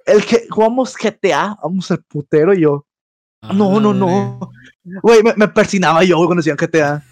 El 0.04 0.24
que 0.24 0.46
jugamos 0.50 0.94
GTA, 0.96 1.56
vamos 1.62 1.90
al 1.90 2.02
putero 2.04 2.52
y 2.52 2.60
yo. 2.62 2.86
Ah, 3.42 3.52
No, 3.54 3.80
no, 3.80 3.94
no. 3.94 4.38
Güey, 5.02 5.22
me, 5.22 5.34
me 5.34 5.48
persinaba 5.48 6.04
yo 6.04 6.16
cuando 6.18 6.36
decían 6.36 6.56
GTA. 6.56 7.02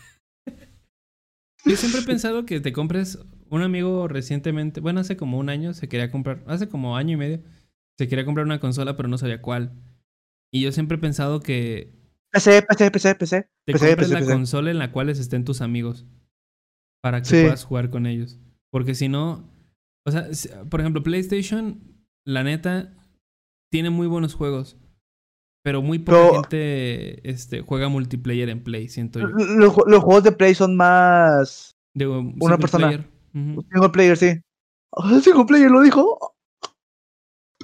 Yo 1.64 1.76
siempre 1.76 2.00
he 2.00 2.04
pensado 2.04 2.44
que 2.44 2.60
te 2.60 2.72
compres. 2.72 3.18
Un 3.50 3.62
amigo 3.62 4.08
recientemente, 4.08 4.80
bueno, 4.80 5.00
hace 5.00 5.16
como 5.16 5.38
un 5.38 5.48
año 5.48 5.72
se 5.74 5.88
quería 5.88 6.10
comprar, 6.10 6.42
hace 6.46 6.68
como 6.68 6.96
año 6.96 7.14
y 7.14 7.16
medio, 7.16 7.40
se 7.98 8.08
quería 8.08 8.24
comprar 8.24 8.44
una 8.46 8.60
consola, 8.60 8.96
pero 8.96 9.08
no 9.08 9.18
sabía 9.18 9.40
cuál. 9.40 9.72
Y 10.52 10.62
yo 10.62 10.72
siempre 10.72 10.96
he 10.96 11.00
pensado 11.00 11.40
que 11.40 11.92
PC, 12.32 12.62
PC, 12.62 12.90
PC, 12.90 13.14
PC. 13.14 13.42
te 13.66 13.72
PC, 13.72 13.86
compres 13.88 14.08
PC, 14.08 14.12
la 14.14 14.20
PC. 14.20 14.32
consola 14.32 14.70
en 14.70 14.78
la 14.78 14.92
cual 14.92 15.08
estén 15.08 15.44
tus 15.44 15.60
amigos. 15.60 16.06
Para 17.02 17.20
que 17.20 17.26
Sí. 17.28 17.40
puedas 17.42 17.64
jugar 17.64 17.90
con 17.90 18.06
ellos. 18.06 18.38
Porque 18.70 18.94
si 18.94 19.08
no. 19.08 19.48
O 20.06 20.10
sea, 20.10 20.26
por 20.68 20.80
ejemplo, 20.80 21.02
PlayStation, 21.02 21.80
la 22.26 22.42
neta, 22.42 22.94
tiene 23.70 23.90
muy 23.90 24.06
buenos 24.06 24.34
juegos. 24.34 24.76
Pero 25.64 25.82
muy 25.82 25.98
poca 25.98 26.18
Pero- 26.18 26.34
gente 26.34 27.28
este, 27.30 27.60
juega 27.62 27.88
multiplayer 27.88 28.48
en 28.48 28.62
Play, 28.62 28.88
siento 28.88 29.20
yo. 29.20 29.26
Los, 29.28 29.74
ju- 29.74 29.86
los 29.88 30.02
juegos 30.02 30.24
de 30.24 30.32
Play 30.32 30.54
son 30.54 30.76
más 30.76 31.74
De, 31.94 32.06
Una 32.06 32.58
persona. 32.58 32.88
player. 32.88 33.08
Ujú. 33.52 33.62
single 33.70 33.89
player, 33.91 34.17
sí. 34.17 34.41
Ah, 34.97 35.20
single 35.23 35.44
player 35.47 35.70
lo 35.70 35.83
dijo. 35.83 36.34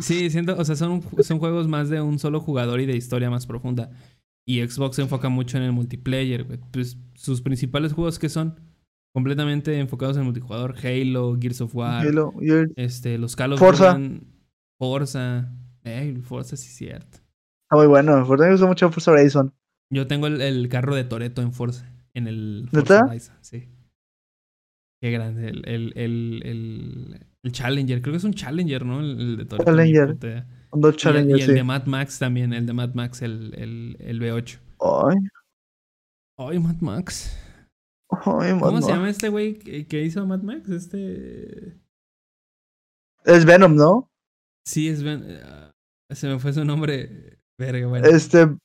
Sí, 0.00 0.28
siento, 0.30 0.56
o 0.58 0.64
sea, 0.64 0.74
son, 0.74 1.02
son 1.22 1.38
juegos 1.38 1.68
más 1.68 1.88
de 1.88 2.00
un 2.00 2.18
solo 2.18 2.40
jugador 2.40 2.80
y 2.80 2.86
de 2.86 2.96
historia 2.96 3.30
más 3.30 3.46
profunda. 3.46 3.90
Y 4.46 4.60
Xbox 4.66 4.96
se 4.96 5.02
enfoca 5.02 5.28
mucho 5.28 5.56
en 5.56 5.62
el 5.62 5.72
multiplayer, 5.72 6.44
güey. 6.44 6.58
Pues 6.72 6.98
sus 7.14 7.40
principales 7.40 7.92
juegos 7.92 8.18
que 8.18 8.28
son 8.28 8.58
completamente 9.14 9.78
enfocados 9.78 10.16
en 10.16 10.22
el 10.22 10.26
multijugador, 10.26 10.74
Halo, 10.84 11.36
Gears 11.40 11.60
of 11.60 11.74
War, 11.76 12.04
Halo, 12.06 12.34
el- 12.40 12.72
este, 12.76 13.16
los 13.18 13.36
Call 13.36 13.52
of 13.52 13.60
Forza. 13.60 13.98
Forza. 14.78 15.52
Eh, 15.84 16.18
Forza 16.24 16.56
sí 16.56 16.66
es 16.68 16.74
cierto. 16.76 17.18
Está 17.18 17.76
muy 17.76 17.86
bueno. 17.86 18.26
Forza 18.26 18.44
me 18.46 18.50
gusta 18.52 18.66
mucho 18.66 18.90
Forza 18.90 19.12
Horizon. 19.12 19.54
Yo 19.92 20.06
tengo 20.08 20.26
el, 20.26 20.40
el 20.40 20.68
carro 20.68 20.94
de 20.96 21.04
Toreto 21.04 21.40
en 21.40 21.52
Forza. 21.52 21.88
en 22.14 22.26
el. 22.26 22.68
Forza 22.72 23.04
Horizon, 23.06 23.36
sí. 23.40 23.68
Qué 25.04 25.10
grande. 25.10 25.48
El, 25.50 25.68
el, 25.68 25.92
el, 25.96 27.20
el, 27.42 27.52
Challenger, 27.52 28.00
creo 28.00 28.14
que 28.14 28.16
es 28.16 28.24
un 28.24 28.32
Challenger, 28.32 28.86
¿no? 28.86 29.00
El, 29.00 29.36
de 29.36 29.44
Toretto. 29.44 29.70
Challenger. 29.70 30.16
Dodge 30.18 30.32
Y, 30.72 30.88
el- 30.88 30.96
Challenger, 30.96 31.36
y 31.38 31.40
el 31.42 31.46
sí. 31.48 31.52
de 31.52 31.62
Mad 31.62 31.84
Max 31.84 32.18
también, 32.18 32.54
el 32.54 32.64
de 32.64 32.72
Mad 32.72 32.94
Max, 32.94 33.20
el, 33.20 33.52
el, 33.58 33.96
el 34.00 34.18
V8. 34.18 34.58
Ay, 34.80 35.16
Ay, 36.38 36.58
Mad 36.58 36.76
Max. 36.80 37.36
ay, 38.08 38.52
¿Cómo 38.58 38.72
mano. 38.72 38.80
se 38.80 38.92
llama 38.92 39.10
este 39.10 39.28
güey 39.28 39.58
que, 39.58 39.86
que 39.86 40.02
hizo 40.04 40.26
Mad 40.26 40.40
Max? 40.40 40.70
Este. 40.70 41.76
Es 43.26 43.44
Venom, 43.44 43.74
¿no? 43.76 44.10
Sí, 44.66 44.88
es 44.88 45.02
Ben. 45.02 45.22
ah, 45.44 45.70
se 46.14 46.28
me 46.28 46.38
fue 46.38 46.54
su 46.54 46.64
nombre. 46.64 47.40
Verga, 47.58 47.86
bueno. 47.88 48.06
Este. 48.08 48.56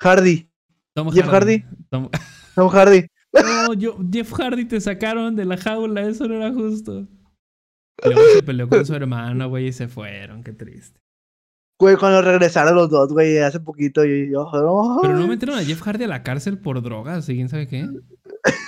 Hardy. 0.00 0.48
Tom 0.96 1.10
Jeff 1.10 1.26
Hardy. 1.26 1.62
Tom- 1.90 2.08
Tom 2.54 2.68
Hardy. 2.70 3.06
No, 3.42 3.74
yo, 3.74 3.98
Jeff 4.12 4.32
Hardy 4.32 4.64
te 4.64 4.80
sacaron 4.80 5.34
de 5.36 5.44
la 5.44 5.56
jaula, 5.56 6.02
eso 6.02 6.26
no 6.28 6.36
era 6.36 6.52
justo. 6.52 7.06
Luego 8.04 8.20
se 8.34 8.42
peleó 8.42 8.68
con 8.68 8.84
su 8.86 8.94
hermano, 8.94 9.48
güey, 9.48 9.68
y 9.68 9.72
se 9.72 9.88
fueron, 9.88 10.42
qué 10.42 10.52
triste. 10.52 11.00
Güey, 11.80 11.96
cuando 11.96 12.22
regresaron 12.22 12.76
los 12.76 12.88
dos, 12.90 13.12
güey, 13.12 13.38
hace 13.38 13.58
poquito. 13.60 14.04
Y 14.04 14.30
yo, 14.30 14.48
no. 14.52 14.98
Pero 15.02 15.16
no 15.16 15.26
metieron 15.26 15.58
a 15.58 15.64
Jeff 15.64 15.80
Hardy 15.82 16.04
a 16.04 16.08
la 16.08 16.22
cárcel 16.22 16.58
por 16.58 16.80
drogas, 16.82 17.28
¿y 17.28 17.34
quién 17.34 17.48
sabe 17.48 17.66
qué? 17.66 17.88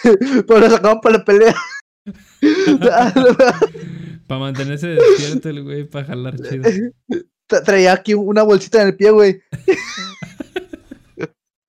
Pero 0.46 0.60
lo 0.60 0.70
sacaban 0.70 1.00
para 1.00 1.18
la 1.18 1.24
pelea. 1.24 1.54
Para 4.26 4.40
mantenerse 4.40 4.88
despierto 4.88 5.48
el 5.50 5.62
güey, 5.62 5.84
para 5.88 6.04
jalar 6.06 6.36
chido. 6.40 6.64
Tra- 7.48 7.62
Traía 7.64 7.92
aquí 7.92 8.14
una 8.14 8.42
bolsita 8.42 8.82
en 8.82 8.88
el 8.88 8.96
pie, 8.96 9.10
güey. 9.10 9.40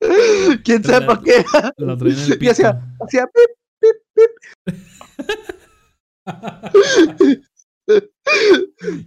¿Quién 0.64 0.84
sabe 0.84 1.06
para 1.06 1.22
qué? 1.22 1.46
Lo 1.78 1.98
traen 1.98 2.18
en 2.18 2.32
el 2.34 2.38
Y 2.44 2.50
hacía, 2.50 2.82
hacía 3.02 3.28
pip. 3.28 3.52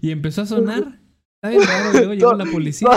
Y 0.01 0.11
empezó 0.11 0.43
a 0.43 0.47
sonar. 0.47 1.01
Está 1.43 1.51
bien 1.51 1.63
raro, 1.63 1.93
luego 1.93 2.15
llegó 2.15 2.33
la 2.35 2.47
policía. 2.47 2.89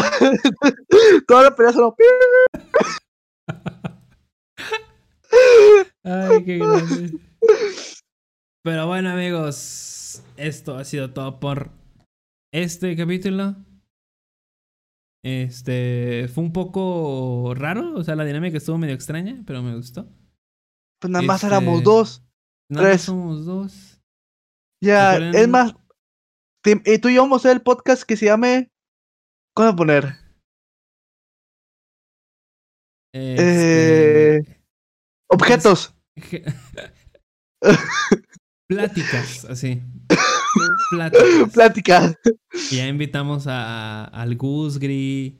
Toda 1.27 1.43
la 1.43 1.55
pelea 1.55 1.73
pip. 1.73 2.05
Ay, 6.03 6.43
qué 6.45 6.57
grande. 6.57 7.19
Pero 8.63 8.88
bueno, 8.88 9.09
amigos, 9.09 10.23
esto 10.38 10.77
ha 10.77 10.85
sido 10.85 11.11
todo 11.11 11.41
por 11.41 11.69
este 12.53 12.95
capítulo. 12.95 13.57
Este 15.23 16.27
fue 16.33 16.43
un 16.43 16.51
poco 16.51 17.53
raro, 17.55 17.95
o 17.95 18.03
sea, 18.03 18.15
la 18.15 18.25
dinámica 18.25 18.57
estuvo 18.57 18.77
medio 18.77 18.93
extraña, 18.93 19.41
pero 19.47 19.61
me 19.63 19.75
gustó. 19.75 20.05
Pues 21.01 21.09
nada 21.11 21.23
más 21.23 21.43
Este, 21.43 21.47
éramos 21.47 21.83
dos. 21.83 22.23
Nada 22.69 22.83
más 22.87 22.91
Tres. 22.93 23.01
somos 23.03 23.45
dos. 23.45 24.01
Ya, 24.83 25.17
es 25.17 25.47
más. 25.47 25.73
te- 26.63 26.81
y 26.85 26.97
tú 26.99 27.07
y 27.09 27.15
yo 27.15 27.21
vamos 27.21 27.37
a 27.37 27.41
hacer 27.47 27.57
el 27.57 27.63
podcast 27.63 28.03
que 28.03 28.17
se 28.17 28.25
llame. 28.25 28.69
¿Cómo 29.55 29.67
voy 29.69 29.73
a 29.73 29.75
poner? 29.77 30.05
Este, 33.13 34.37
Eh, 34.37 34.43
Objetos. 35.29 35.95
je- 36.17 36.43
Pláticas, 38.69 39.45
así. 39.45 39.81
Pláticas. 41.53 42.15
Ya 42.72 42.88
invitamos 42.88 43.45
a, 43.48 44.06
al 44.06 44.35
Gusgri, 44.35 45.40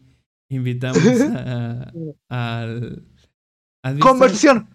invitamos 0.50 1.03
a, 1.35 1.92
al... 2.30 3.06
¿has 3.83 3.93
visto 3.95 4.08
Conversión. 4.09 4.69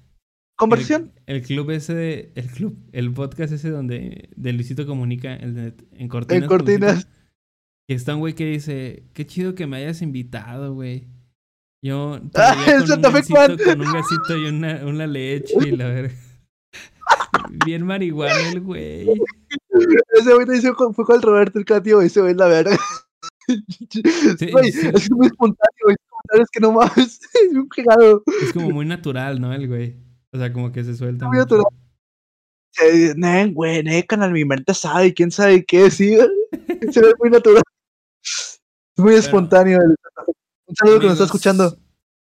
Conversión. 0.57 1.13
El, 1.27 1.37
el 1.37 1.43
club 1.43 1.71
ese, 1.71 1.95
de- 1.95 2.33
el 2.35 2.47
club, 2.49 2.79
el 2.93 3.13
podcast 3.13 3.53
ese 3.53 3.71
donde 3.71 4.29
de 4.37 4.53
Luisito 4.53 4.87
Comunica, 4.87 5.35
el 5.37 5.55
de, 5.55 5.75
en 5.93 6.09
Cortinas. 6.09 6.43
En 6.43 6.49
Cortinas. 6.49 7.09
que 7.89 7.95
está 7.95 8.15
un 8.15 8.21
güey 8.21 8.35
que 8.35 8.47
dice, 8.47 9.05
qué 9.15 9.25
chido 9.27 9.55
que 9.55 9.67
me 9.67 9.77
hayas 9.79 10.03
invitado, 10.03 10.75
güey. 10.75 11.07
Yo 11.85 12.21
Ah, 12.35 12.57
con, 12.67 13.15
un 13.15 13.23
Juan. 13.23 13.57
con 13.57 13.81
un 13.81 13.93
gasito 13.93 14.37
y 14.37 14.47
una, 14.47 14.85
una 14.85 15.07
leche 15.07 15.55
y 15.65 15.77
la 15.77 15.87
verga. 15.89 16.15
Bien 17.65 17.87
marihuana 17.87 18.51
el 18.51 18.61
güey. 18.61 19.07
Ese 20.15 20.35
güey 20.35 20.47
dice, 20.47 20.73
fue 20.75 21.05
con 21.05 21.17
el 21.17 21.23
Roberto 21.23 21.59
el 21.59 21.65
Catio, 21.65 22.01
ese 22.01 22.21
güey 22.21 22.35
la 22.35 22.47
verga. 22.47 22.77
Sí. 23.49 24.51
es 24.95 25.11
muy 25.11 25.27
espontáneo. 25.27 25.97
Es 26.35 26.51
que 26.53 26.61
no 26.61 26.73
mames. 26.73 27.21
Es 27.35 27.53
un 27.55 27.69
cagado. 27.69 28.23
Es 28.43 28.53
como 28.53 28.71
muy 28.71 28.85
natural, 28.87 29.41
¿no? 29.41 29.53
El 29.53 29.67
güey. 29.69 29.97
O 30.33 30.39
sea, 30.39 30.53
como 30.53 30.71
que 30.73 30.85
se 30.85 30.95
suelta. 30.95 31.27
Muy 31.27 31.39
mucho. 31.39 31.57
natural. 31.57 31.73
Eh, 32.83 33.15
Ne, 33.17 33.47
güey, 33.53 34.07
canal, 34.07 34.33
mi 34.33 34.45
mente 34.45 34.75
sabe, 34.75 35.15
quién 35.15 35.31
sabe 35.31 35.65
qué, 35.65 35.91
sí. 35.91 36.17
Se 36.93 37.01
ve 37.01 37.13
muy 37.19 37.31
natural. 37.31 37.63
Es 38.23 38.61
muy 38.99 39.15
espontáneo. 39.15 39.79
el. 39.81 39.95
Un 40.67 40.77
saludo 40.77 41.01
que 41.01 41.07
nos 41.07 41.15
está 41.15 41.25
escuchando. 41.25 41.79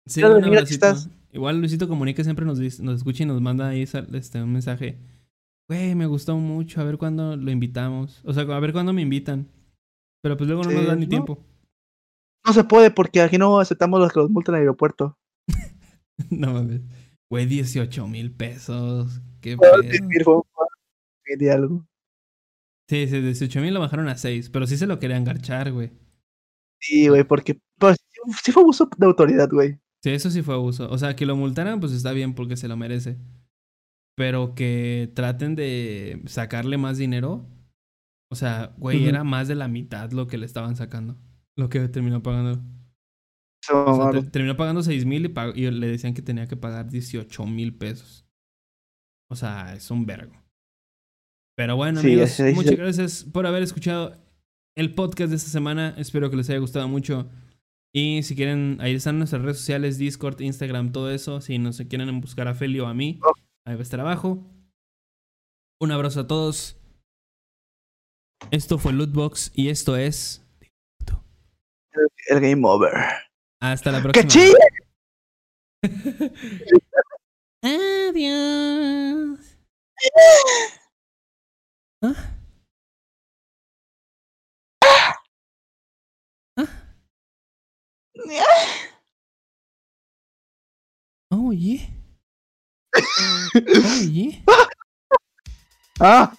Sí, 0.07 0.23
mira, 0.23 0.61
estás. 0.61 1.09
Igual 1.31 1.59
Luisito 1.59 1.87
Comunica 1.87 2.23
siempre 2.23 2.45
nos, 2.45 2.57
dice- 2.57 2.81
nos 2.83 2.97
escucha 2.97 3.23
y 3.23 3.25
nos 3.27 3.39
manda 3.39 3.69
ahí 3.69 3.83
este, 3.83 4.41
un 4.41 4.51
mensaje. 4.51 4.97
Güey, 5.71 5.95
me 5.95 6.05
gustó 6.05 6.35
mucho, 6.35 6.81
a 6.81 6.83
ver 6.83 6.97
cuándo 6.97 7.37
lo 7.37 7.49
invitamos. 7.49 8.19
O 8.25 8.33
sea, 8.33 8.43
a 8.43 8.59
ver 8.59 8.73
cuándo 8.73 8.91
me 8.91 9.03
invitan. 9.03 9.47
Pero 10.21 10.35
pues 10.35 10.49
luego 10.49 10.65
no 10.65 10.71
nos 10.71 10.85
dan 10.85 10.99
ni 10.99 11.05
¿no? 11.05 11.09
tiempo. 11.09 11.45
No 12.45 12.51
se 12.51 12.65
puede 12.65 12.91
porque 12.91 13.21
aquí 13.21 13.37
no 13.37 13.57
aceptamos 13.57 14.01
los 14.01 14.11
que 14.11 14.19
los 14.19 14.29
multan 14.29 14.55
en 14.55 14.57
el 14.57 14.61
aeropuerto. 14.63 15.17
no 16.29 16.51
mames. 16.51 16.81
Güey, 17.29 17.45
18 17.45 18.05
mil 18.09 18.33
pesos. 18.33 19.21
Qué 19.39 19.55
pedo. 19.55 20.43
de 21.39 21.51
algo. 21.53 21.87
Sí, 22.89 23.07
sí, 23.07 23.21
18 23.21 23.61
mil 23.61 23.73
lo 23.73 23.79
bajaron 23.79 24.09
a 24.09 24.17
6. 24.17 24.49
Pero 24.49 24.67
sí 24.67 24.75
se 24.75 24.87
lo 24.87 24.99
querían 24.99 25.23
garchar, 25.23 25.71
güey. 25.71 25.93
Sí, 26.81 27.07
güey, 27.07 27.23
porque 27.23 27.61
pues, 27.79 27.95
sí 28.43 28.51
fue 28.51 28.63
abuso 28.63 28.89
de 28.97 29.05
autoridad, 29.05 29.49
güey. 29.49 29.79
Sí, 30.03 30.09
eso 30.09 30.29
sí 30.31 30.41
fue 30.41 30.55
abuso. 30.55 30.89
O 30.91 30.97
sea, 30.97 31.15
que 31.15 31.25
lo 31.25 31.37
multaran, 31.37 31.79
pues 31.79 31.93
está 31.93 32.11
bien 32.11 32.35
porque 32.35 32.57
se 32.57 32.67
lo 32.67 32.75
merece. 32.75 33.15
Pero 34.21 34.53
que 34.53 35.11
traten 35.15 35.55
de 35.55 36.21
sacarle 36.27 36.77
más 36.77 36.99
dinero. 36.99 37.49
O 38.31 38.35
sea, 38.35 38.75
güey, 38.77 39.07
era 39.07 39.23
más 39.23 39.47
de 39.47 39.55
la 39.55 39.67
mitad 39.67 40.11
lo 40.11 40.27
que 40.27 40.37
le 40.37 40.45
estaban 40.45 40.75
sacando. 40.75 41.17
Lo 41.57 41.69
que 41.69 41.87
terminó 41.87 42.21
pagando. 42.21 42.61
Se 43.63 43.73
O 43.73 43.83
sea, 43.83 43.93
mamaron. 43.97 44.25
te- 44.25 44.29
terminó 44.29 44.55
pagando 44.55 44.83
6 44.83 45.05
mil 45.05 45.25
y, 45.25 45.29
pag- 45.29 45.53
y 45.55 45.71
le 45.71 45.87
decían 45.87 46.13
que 46.13 46.21
tenía 46.21 46.47
que 46.47 46.55
pagar 46.55 46.87
18 46.91 47.45
mil 47.47 47.73
pesos. 47.75 48.27
O 49.31 49.35
sea, 49.35 49.73
es 49.73 49.89
un 49.89 50.05
vergo. 50.05 50.33
Pero 51.57 51.75
bueno, 51.75 51.99
Sí, 51.99 52.11
amigos, 52.13 52.39
muchas 52.53 52.75
gracias 52.77 53.23
por 53.23 53.47
haber 53.47 53.63
escuchado 53.63 54.15
el 54.77 54.93
podcast 54.93 55.31
de 55.31 55.37
esta 55.37 55.49
semana. 55.49 55.95
Espero 55.97 56.29
que 56.29 56.37
les 56.37 56.47
haya 56.51 56.59
gustado 56.59 56.87
mucho. 56.87 57.27
Y 57.91 58.21
si 58.21 58.35
quieren, 58.35 58.77
ahí 58.81 58.93
están 58.93 59.17
nuestras 59.17 59.41
redes 59.41 59.57
sociales, 59.57 59.97
Discord, 59.97 60.39
Instagram, 60.41 60.91
todo 60.91 61.09
eso. 61.09 61.41
Si 61.41 61.57
no 61.57 61.73
se 61.73 61.87
quieren 61.87 62.21
buscar 62.21 62.47
a 62.47 62.53
Feli 62.53 62.79
o 62.79 62.85
a 62.87 62.93
mí, 62.93 63.19
Oh. 63.23 63.31
Ahí 63.65 63.75
va 63.75 63.79
a 63.79 63.83
estar 63.83 63.99
abajo. 63.99 64.39
Un 65.79 65.91
abrazo 65.91 66.21
a 66.21 66.27
todos. 66.27 66.77
Esto 68.51 68.77
fue 68.77 68.93
Lootbox 68.93 69.51
y 69.55 69.69
esto 69.69 69.95
es... 69.95 70.45
El 72.27 72.39
game 72.39 72.61
over. 72.67 72.93
Hasta 73.59 73.91
la 73.91 74.01
¡Que 74.01 74.23
próxima. 74.23 74.53
Adiós. 77.63 79.57
¿Ah? 82.03 82.37
Oh, 91.33 91.51
yeah. 91.53 92.00
Yeah. 94.09 94.31
Ah, 96.03 96.33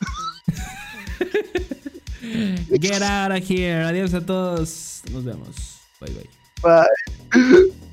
Get 2.81 3.01
out 3.01 3.31
of 3.31 3.47
here. 3.47 3.85
Adiós 3.87 4.13
a 4.13 4.21
todos. 4.21 5.03
Nos 5.13 5.23
vemos. 5.23 5.79
Bye, 6.01 6.11
bye. 6.11 6.87
bye. 7.31 7.89